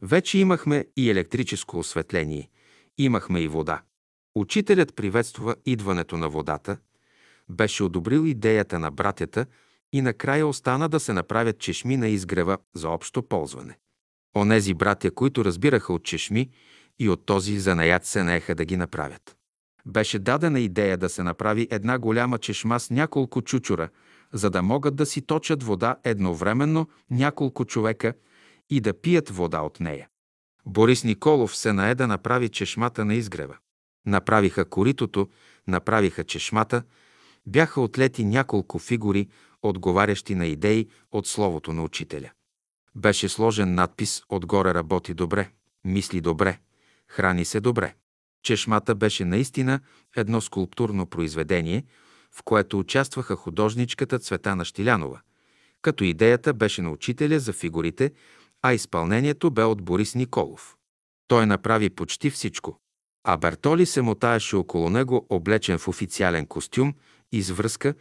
Вече 0.03 0.39
имахме 0.39 0.87
и 0.97 1.11
електрическо 1.11 1.79
осветление, 1.79 2.51
имахме 2.99 3.41
и 3.41 3.49
вода. 3.49 3.83
Учителят 4.35 4.97
приветства 4.97 5.57
идването 5.67 6.17
на 6.17 6.29
водата, 6.29 6.77
беше 7.49 7.85
одобрил 7.85 8.27
идеята 8.27 8.79
на 8.79 8.91
братята 8.91 9.47
и 9.93 10.03
накрая 10.03 10.47
остана 10.47 10.89
да 10.89 11.01
се 11.01 11.13
направят 11.13 11.59
чешми 11.59 11.97
на 11.97 12.09
изгрева 12.09 12.59
за 12.75 12.89
общо 12.89 13.23
ползване. 13.23 13.79
Онези 14.37 14.75
братя, 14.75 15.11
които 15.11 15.45
разбираха 15.45 15.93
от 15.93 16.05
чешми 16.05 16.51
и 16.99 17.09
от 17.09 17.27
този 17.27 17.59
занаят 17.59 18.05
се 18.05 18.23
наеха 18.23 18.55
да 18.55 18.65
ги 18.65 18.77
направят. 18.77 19.37
Беше 19.87 20.19
дадена 20.19 20.61
идея 20.61 20.97
да 20.97 21.09
се 21.09 21.23
направи 21.23 21.69
една 21.71 21.99
голяма 21.99 22.39
чешма 22.39 22.81
с 22.81 22.91
няколко 22.91 23.43
чучура, 23.43 23.89
за 24.33 24.51
да 24.51 24.63
могат 24.63 24.97
да 24.97 25.07
си 25.07 25.23
точат 25.23 25.63
вода 25.63 25.97
едновременно 26.05 26.89
няколко 27.11 27.65
човека 27.65 28.13
и 28.71 28.81
да 28.81 29.01
пият 29.01 29.31
вода 29.31 29.61
от 29.61 29.81
нея. 29.81 30.09
Борис 30.67 31.05
Николов 31.05 31.57
се 31.57 31.73
нае 31.73 31.95
да 31.95 32.07
направи 32.07 32.49
чешмата 32.49 33.05
на 33.05 33.15
изгрева. 33.15 33.57
Направиха 34.07 34.65
коритото, 34.65 35.29
направиха 35.67 36.25
чешмата, 36.25 36.83
бяха 37.47 37.81
отлети 37.81 38.25
няколко 38.25 38.79
фигури, 38.79 39.29
отговарящи 39.63 40.35
на 40.35 40.47
идеи 40.47 40.89
от 41.13 41.27
словото 41.27 41.73
на 41.73 41.85
учителя. 41.85 42.31
Беше 42.95 43.29
сложен 43.29 43.75
надпис 43.75 44.23
«Отгоре 44.29 44.75
работи 44.75 45.15
добре, 45.15 45.51
мисли 45.85 46.21
добре, 46.21 46.59
храни 47.09 47.45
се 47.45 47.61
добре». 47.61 47.95
Чешмата 48.43 48.95
беше 48.95 49.25
наистина 49.25 49.81
едно 50.17 50.41
скулптурно 50.41 51.07
произведение, 51.07 51.85
в 52.33 52.43
което 52.43 52.79
участваха 52.79 53.37
художничката 53.37 54.19
Цветана 54.19 54.65
Штилянова, 54.65 55.21
като 55.83 56.05
идеята 56.05 56.55
беше 56.55 56.83
на 56.83 56.91
учителя 56.91 57.39
за 57.41 57.53
фигурите, 57.53 58.13
а 58.63 58.73
изпълнението 58.73 59.51
бе 59.51 59.63
от 59.63 59.83
Борис 59.83 60.15
Николов. 60.15 60.77
Той 61.29 61.47
направи 61.47 61.91
почти 61.91 62.31
всичко. 62.31 62.79
А 63.25 63.37
Бертоли 63.37 63.87
се 63.87 64.03
мотаеше 64.03 64.57
около 64.57 64.91
него, 64.91 65.27
облечен 65.29 65.79
в 65.79 65.89
официален 65.89 66.47
костюм, 66.47 66.95
извръзка, 67.33 67.95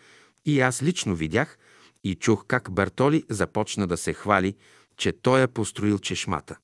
и 0.45 0.61
аз 0.61 0.83
лично 0.83 1.15
видях 1.15 1.57
и 2.03 2.15
чух 2.15 2.45
как 2.47 2.71
Бертоли 2.71 3.23
започна 3.29 3.87
да 3.87 3.97
се 3.97 4.13
хвали, 4.13 4.55
че 4.97 5.11
той 5.11 5.41
е 5.41 5.47
построил 5.47 5.99
чешмата. 5.99 6.57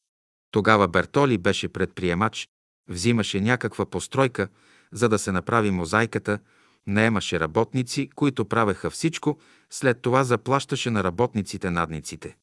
Тогава 0.52 0.88
Бертоли 0.88 1.38
беше 1.38 1.68
предприемач, 1.68 2.48
взимаше 2.90 3.42
някаква 3.42 3.86
постройка, 3.86 4.48
за 4.92 5.10
да 5.10 5.20
се 5.20 5.32
направи 5.32 5.72
мозайката, 5.72 6.40
наемаше 6.88 7.40
работници, 7.40 8.10
които 8.16 8.46
правеха 8.46 8.90
всичко, 8.90 9.40
след 9.70 10.02
това 10.02 10.24
заплащаше 10.24 10.90
на 10.90 11.04
работниците 11.04 11.70
надниците. 11.70 12.38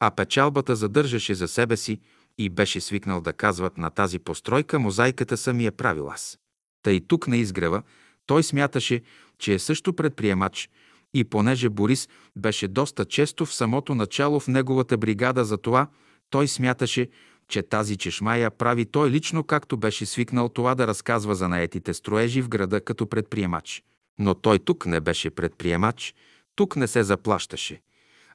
А 0.00 0.10
печалбата 0.10 0.76
задържаше 0.76 1.34
за 1.34 1.48
себе 1.48 1.76
си 1.76 2.00
и 2.38 2.48
беше 2.48 2.80
свикнал 2.80 3.20
да 3.20 3.32
казват 3.32 3.78
на 3.78 3.90
тази 3.90 4.18
постройка 4.18 4.78
мозайката 4.78 5.36
съм 5.36 5.60
я 5.60 5.72
правил 5.72 6.10
аз. 6.10 6.38
Тъй 6.82 7.00
тук 7.00 7.28
на 7.28 7.36
изгрева 7.36 7.82
той 8.26 8.42
смяташе, 8.42 9.02
че 9.38 9.54
е 9.54 9.58
също 9.58 9.92
предприемач 9.92 10.70
и 11.14 11.24
понеже 11.24 11.68
Борис 11.68 12.08
беше 12.36 12.68
доста 12.68 13.04
често 13.04 13.46
в 13.46 13.54
самото 13.54 13.94
начало 13.94 14.40
в 14.40 14.48
неговата 14.48 14.96
бригада 14.96 15.44
за 15.44 15.58
това, 15.58 15.86
той 16.30 16.48
смяташе, 16.48 17.08
че 17.48 17.62
тази 17.62 17.96
чешма 17.96 18.36
я 18.36 18.50
прави 18.50 18.84
той 18.84 19.10
лично, 19.10 19.44
както 19.44 19.76
беше 19.76 20.06
свикнал 20.06 20.48
това 20.48 20.74
да 20.74 20.86
разказва 20.86 21.34
за 21.34 21.48
наетите 21.48 21.94
строежи 21.94 22.42
в 22.42 22.48
града 22.48 22.80
като 22.80 23.06
предприемач. 23.06 23.82
Но 24.18 24.34
той 24.34 24.58
тук 24.58 24.86
не 24.86 25.00
беше 25.00 25.30
предприемач, 25.30 26.14
тук 26.54 26.76
не 26.76 26.86
се 26.86 27.02
заплащаше. 27.02 27.80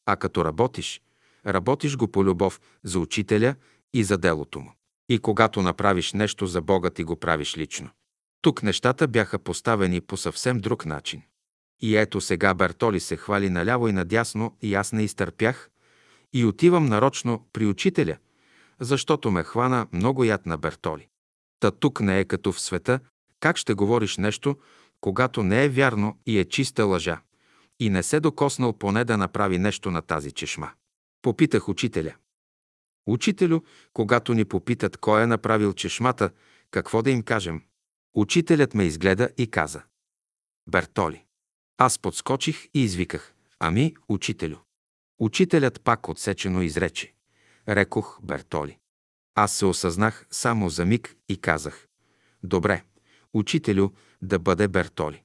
А 0.05 0.15
като 0.15 0.45
работиш, 0.45 1.01
работиш 1.47 1.97
го 1.97 2.07
по 2.07 2.25
любов 2.25 2.61
за 2.83 2.99
учителя 2.99 3.55
и 3.93 4.03
за 4.03 4.17
делото 4.17 4.59
му. 4.59 4.73
И 5.09 5.19
когато 5.19 5.61
направиш 5.61 6.13
нещо 6.13 6.45
за 6.45 6.61
Бога, 6.61 6.89
ти 6.89 7.03
го 7.03 7.15
правиш 7.15 7.57
лично. 7.57 7.89
Тук 8.41 8.63
нещата 8.63 9.07
бяха 9.07 9.39
поставени 9.39 10.01
по 10.01 10.17
съвсем 10.17 10.59
друг 10.59 10.85
начин. 10.85 11.21
И 11.81 11.97
ето 11.97 12.21
сега 12.21 12.53
Бертоли 12.53 12.99
се 12.99 13.17
хвали 13.17 13.49
наляво 13.49 13.87
и 13.87 13.91
надясно 13.91 14.57
и 14.61 14.75
аз 14.75 14.91
не 14.91 15.03
изтърпях 15.03 15.69
и 16.33 16.45
отивам 16.45 16.85
нарочно 16.85 17.47
при 17.53 17.65
учителя, 17.65 18.17
защото 18.79 19.31
ме 19.31 19.43
хвана 19.43 19.87
много 19.93 20.23
яд 20.23 20.45
на 20.45 20.57
Бертоли. 20.57 21.07
Та 21.59 21.71
тук 21.71 22.01
не 22.01 22.19
е 22.19 22.25
като 22.25 22.51
в 22.51 22.61
света, 22.61 22.99
как 23.39 23.57
ще 23.57 23.73
говориш 23.73 24.17
нещо, 24.17 24.57
когато 25.01 25.43
не 25.43 25.63
е 25.65 25.69
вярно 25.69 26.17
и 26.25 26.39
е 26.39 26.45
чиста 26.45 26.85
лъжа, 26.85 27.21
и 27.79 27.89
не 27.89 28.03
се 28.03 28.19
докоснал 28.19 28.73
поне 28.73 29.03
да 29.03 29.17
направи 29.17 29.59
нещо 29.59 29.91
на 29.91 30.01
тази 30.01 30.31
чешма. 30.31 30.71
Попитах 31.21 31.69
учителя. 31.69 32.15
Учителю, 33.07 33.61
когато 33.93 34.33
ни 34.33 34.45
попитат 34.45 34.97
кой 34.97 35.23
е 35.23 35.27
направил 35.27 35.73
чешмата, 35.73 36.31
какво 36.71 37.01
да 37.01 37.11
им 37.11 37.23
кажем? 37.23 37.61
Учителят 38.13 38.73
ме 38.73 38.83
изгледа 38.83 39.29
и 39.37 39.51
каза. 39.51 39.83
Бертоли. 40.69 41.25
Аз 41.77 41.99
подскочих 41.99 42.65
и 42.73 42.83
извиках. 42.83 43.33
Ами, 43.59 43.95
учителю. 44.09 44.57
Учителят 45.19 45.81
пак 45.81 46.09
отсечено 46.09 46.61
изрече. 46.61 47.13
Рекох 47.67 48.19
Бертоли. 48.23 48.77
Аз 49.35 49.53
се 49.53 49.65
осъзнах 49.65 50.27
само 50.31 50.69
за 50.69 50.85
миг 50.85 51.15
и 51.29 51.37
казах. 51.37 51.87
Добре, 52.43 52.83
учителю, 53.33 53.89
да 54.21 54.39
бъде 54.39 54.67
Бертоли. 54.67 55.23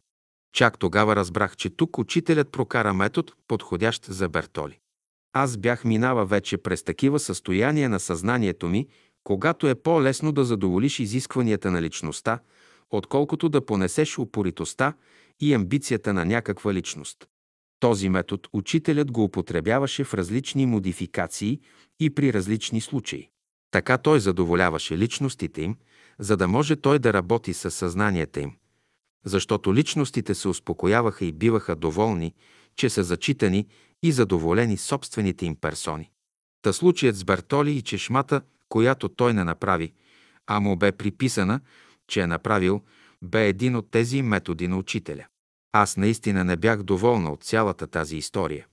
Чак 0.53 0.79
тогава 0.79 1.17
разбрах, 1.17 1.57
че 1.57 1.71
тук 1.71 1.99
учителят 1.99 2.53
прокара 2.53 2.95
метод, 2.95 3.33
подходящ 3.49 4.05
за 4.05 4.29
Бертоли. 4.29 4.81
Аз 5.37 5.57
бях 5.57 5.85
минава 5.85 6.27
вече 6.27 6.57
през 6.57 6.83
такива 6.83 7.19
състояния 7.19 7.89
на 7.89 8.01
съзнанието 8.01 8.69
ми, 8.69 8.89
когато 9.25 9.69
е 9.69 9.75
по-лесно 9.75 10.33
да 10.33 10.45
задоволиш 10.45 10.99
изискванията 10.99 11.71
на 11.71 11.83
личността, 11.83 12.39
отколкото 12.91 13.49
да 13.49 13.67
понесеш 13.67 14.19
упоритостта 14.19 14.95
и 15.41 15.55
амбицията 15.55 16.13
на 16.13 16.25
някаква 16.25 16.75
личност. 16.75 17.29
Този 17.81 18.09
метод 18.09 18.49
учителят 18.53 19.13
го 19.13 19.25
употребяваше 19.25 20.05
в 20.05 20.15
различни 20.15 20.67
модификации 20.67 21.61
и 22.01 22.11
при 22.11 22.33
различни 22.33 22.81
случаи. 22.81 23.29
Така 23.71 23.99
той 23.99 24.21
задоволяваше 24.21 24.99
личностите 24.99 25.63
им, 25.63 25.77
за 26.19 26.37
да 26.37 26.49
може 26.49 26.77
той 26.77 26.99
да 26.99 27.13
работи 27.13 27.55
със 27.55 27.75
съзнанията 27.75 28.41
им. 28.41 28.53
Защото 29.25 29.75
личностите 29.75 30.35
се 30.35 30.49
успокояваха 30.49 31.25
и 31.25 31.33
биваха 31.33 31.77
доволни, 31.77 32.35
че 32.77 32.91
са 32.91 33.03
зачитани 33.05 33.67
и 34.05 34.13
задоволени 34.13 34.77
собствените 34.77 35.47
им 35.47 35.57
персони. 35.57 36.11
Та 36.63 36.73
случаят 36.73 37.17
с 37.17 37.25
Бертоли 37.25 37.73
и 37.73 37.83
чешмата, 37.83 38.43
която 38.69 39.09
той 39.09 39.35
не 39.35 39.45
направи, 39.45 39.93
а 40.47 40.61
му 40.61 40.77
бе 40.77 40.93
приписана, 40.93 41.61
че 42.09 42.21
е 42.21 42.27
направил, 42.27 42.83
бе 43.23 43.49
един 43.49 43.77
от 43.77 43.91
тези 43.91 44.23
методи 44.23 44.69
на 44.69 44.77
учителя. 44.79 45.27
Аз 45.73 45.97
наистина 45.97 46.45
не 46.45 46.57
бях 46.57 46.83
доволна 46.83 47.33
от 47.33 47.45
цялата 47.45 47.87
тази 47.87 48.17
история, 48.17 48.67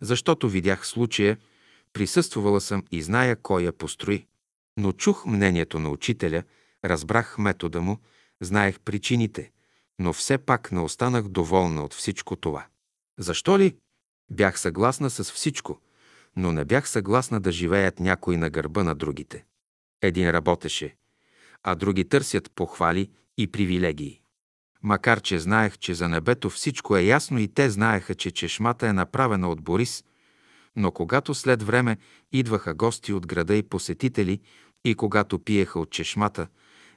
защото 0.00 0.48
видях 0.48 0.86
случая, 0.86 1.38
присъствала 1.92 2.60
съм 2.60 2.82
и 2.90 3.02
зная 3.02 3.36
кой 3.36 3.62
я 3.62 3.72
построи. 3.72 4.26
Но 4.76 4.92
чух 4.92 5.26
мнението 5.26 5.78
на 5.78 5.90
учителя, 5.90 6.42
разбрах 6.84 7.38
метода 7.38 7.80
му, 7.80 7.98
знаех 8.40 8.80
причините, 8.80 9.50
но 9.98 10.12
все 10.12 10.38
пак 10.38 10.72
не 10.72 10.80
останах 10.80 11.28
доволна 11.28 11.84
от 11.84 11.94
всичко 11.94 12.36
това. 12.36 12.66
Защо 13.18 13.58
ли? 13.58 13.76
Бях 14.30 14.60
съгласна 14.60 15.10
с 15.10 15.24
всичко, 15.24 15.80
но 16.36 16.52
не 16.52 16.64
бях 16.64 16.88
съгласна 16.88 17.40
да 17.40 17.52
живеят 17.52 18.00
някои 18.00 18.36
на 18.36 18.50
гърба 18.50 18.84
на 18.84 18.94
другите. 18.94 19.44
Един 20.02 20.30
работеше, 20.30 20.96
а 21.62 21.74
други 21.74 22.08
търсят 22.08 22.50
похвали 22.54 23.10
и 23.38 23.46
привилегии. 23.46 24.20
Макар, 24.82 25.20
че 25.20 25.38
знаех, 25.38 25.78
че 25.78 25.94
за 25.94 26.08
небето 26.08 26.50
всичко 26.50 26.96
е 26.96 27.02
ясно 27.02 27.38
и 27.38 27.48
те 27.48 27.70
знаеха, 27.70 28.14
че 28.14 28.30
чешмата 28.30 28.88
е 28.88 28.92
направена 28.92 29.48
от 29.48 29.62
Борис, 29.62 30.04
но 30.76 30.92
когато 30.92 31.34
след 31.34 31.62
време 31.62 31.96
идваха 32.32 32.74
гости 32.74 33.12
от 33.12 33.26
града 33.26 33.54
и 33.54 33.62
посетители, 33.62 34.40
и 34.84 34.94
когато 34.94 35.38
пиеха 35.38 35.80
от 35.80 35.90
чешмата, 35.90 36.48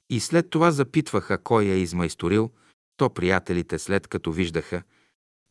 и 0.09 0.19
след 0.19 0.49
това 0.49 0.71
запитваха 0.71 1.37
кой 1.37 1.63
я 1.63 1.73
е 1.73 1.79
измайсторил, 1.79 2.51
то 2.97 3.09
приятелите 3.09 3.79
след 3.79 4.07
като 4.07 4.31
виждаха, 4.31 4.83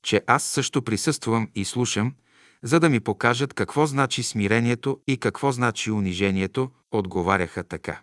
че 0.02 0.22
аз 0.26 0.44
също 0.44 0.82
присъствам 0.82 1.48
и 1.54 1.64
слушам, 1.64 2.14
за 2.62 2.80
да 2.80 2.88
ми 2.88 3.00
покажат 3.00 3.54
какво 3.54 3.86
значи 3.86 4.22
смирението 4.22 5.00
и 5.06 5.16
какво 5.16 5.52
значи 5.52 5.90
унижението, 5.90 6.70
отговаряха 6.90 7.64
така. 7.64 8.00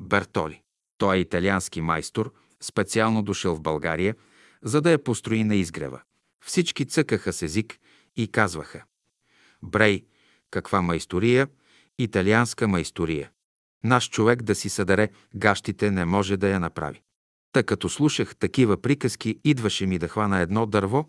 Бертоли. 0.00 0.62
Той 0.98 1.16
е 1.16 1.20
италиански 1.20 1.80
майстор, 1.80 2.32
специално 2.60 3.22
дошъл 3.22 3.54
в 3.54 3.60
България, 3.60 4.14
за 4.62 4.80
да 4.80 4.90
я 4.90 5.04
построи 5.04 5.44
на 5.44 5.54
изгрева. 5.54 6.00
Всички 6.44 6.86
цъкаха 6.86 7.32
с 7.32 7.42
език 7.42 7.78
и 8.16 8.28
казваха 8.28 8.84
Брей, 9.62 10.04
каква 10.50 10.82
майстория, 10.82 11.48
италианска 11.98 12.68
майстория. 12.68 13.30
Наш 13.84 14.10
човек 14.10 14.42
да 14.42 14.54
си 14.54 14.68
съдаре 14.68 15.08
гащите 15.34 15.90
не 15.90 16.04
може 16.04 16.36
да 16.36 16.48
я 16.48 16.60
направи. 16.60 17.02
Та 17.52 17.62
като 17.62 17.88
слушах 17.88 18.36
такива 18.36 18.76
приказки, 18.76 19.38
идваше 19.44 19.86
ми 19.86 19.98
да 19.98 20.08
хвана 20.08 20.40
едно 20.40 20.66
дърво, 20.66 21.08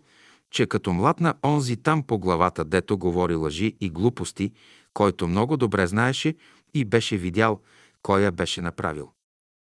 че 0.50 0.66
като 0.66 0.92
млатна 0.92 1.34
онзи 1.44 1.76
там 1.76 2.02
по 2.02 2.18
главата, 2.18 2.64
дето 2.64 2.98
говори 2.98 3.34
лъжи 3.34 3.76
и 3.80 3.90
глупости, 3.90 4.52
който 4.94 5.28
много 5.28 5.56
добре 5.56 5.86
знаеше 5.86 6.34
и 6.74 6.84
беше 6.84 7.16
видял, 7.16 7.60
кой 8.02 8.22
я 8.22 8.32
беше 8.32 8.60
направил. 8.60 9.10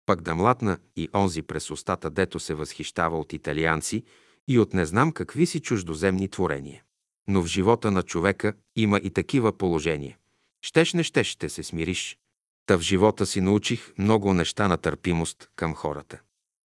Пък 0.07 0.23
да 0.23 0.35
млатна 0.35 0.79
и 0.97 1.09
онзи 1.15 1.43
през 1.43 1.71
устата, 1.71 2.11
дето 2.11 2.41
се 2.41 2.55
възхищава 2.55 3.19
от 3.19 3.33
италианци 3.33 4.03
и 4.49 4.59
от 4.59 4.75
не 4.75 4.87
знам 4.87 5.13
какви 5.13 5.47
си 5.47 5.61
чуждоземни 5.61 6.29
творения. 6.29 6.83
Но 7.29 7.43
в 7.43 7.47
живота 7.47 7.91
на 7.91 8.03
човека 8.03 8.53
има 8.77 8.99
и 8.99 9.11
такива 9.11 9.59
положения. 9.59 10.17
Щеш 10.63 10.93
не 10.93 11.03
щеш, 11.03 11.27
ще 11.27 11.49
се 11.49 11.63
смириш. 11.63 12.19
Та 12.67 12.79
в 12.79 12.81
живота 12.81 13.27
си 13.27 13.41
научих 13.41 13.93
много 13.99 14.35
неща 14.35 14.69
на 14.69 14.77
търпимост 14.77 15.51
към 15.57 15.75
хората. 15.75 16.21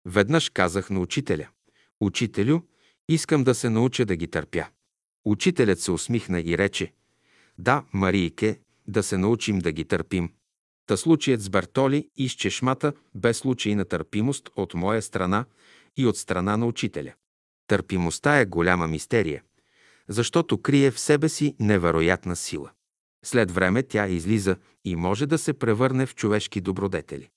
Веднъж 0.06 0.50
казах 0.50 0.90
на 0.90 1.00
учителя, 1.00 1.48
«Учителю, 2.02 2.60
искам 3.10 3.44
да 3.44 3.56
се 3.56 3.70
науча 3.70 4.06
да 4.06 4.16
ги 4.16 4.28
търпя». 4.28 4.70
Учителят 5.26 5.80
се 5.80 5.92
усмихна 5.92 6.42
и 6.42 6.58
рече, 6.58 6.94
«Да, 7.58 7.84
Марийке, 7.94 8.60
да 8.88 9.04
се 9.04 9.18
научим 9.18 9.60
да 9.60 9.72
ги 9.72 9.86
търпим». 9.86 10.30
Та 10.86 10.98
случаят 10.98 11.42
с 11.42 11.50
Бартоли 11.50 12.10
и 12.16 12.30
с 12.30 12.34
чешмата 12.34 12.94
бе 13.16 13.34
случай 13.34 13.76
на 13.76 13.86
търпимост 13.86 14.50
от 14.56 14.74
моя 14.74 15.02
страна 15.02 15.46
и 15.98 16.06
от 16.06 16.18
страна 16.18 16.58
на 16.58 16.66
учителя. 16.66 17.14
Търпимостта 17.68 18.40
е 18.40 18.46
голяма 18.46 18.88
мистерия, 18.88 19.44
защото 20.08 20.62
крие 20.62 20.92
в 20.92 21.00
себе 21.00 21.30
си 21.30 21.56
невероятна 21.60 22.36
сила. 22.36 22.72
След 23.26 23.52
време 23.52 23.84
тя 23.84 24.08
излиза 24.08 24.58
и 24.86 24.96
може 24.96 25.26
да 25.26 25.38
се 25.38 25.54
превърне 25.54 26.06
в 26.06 26.16
човешки 26.16 26.62
добродетели. 26.62 27.30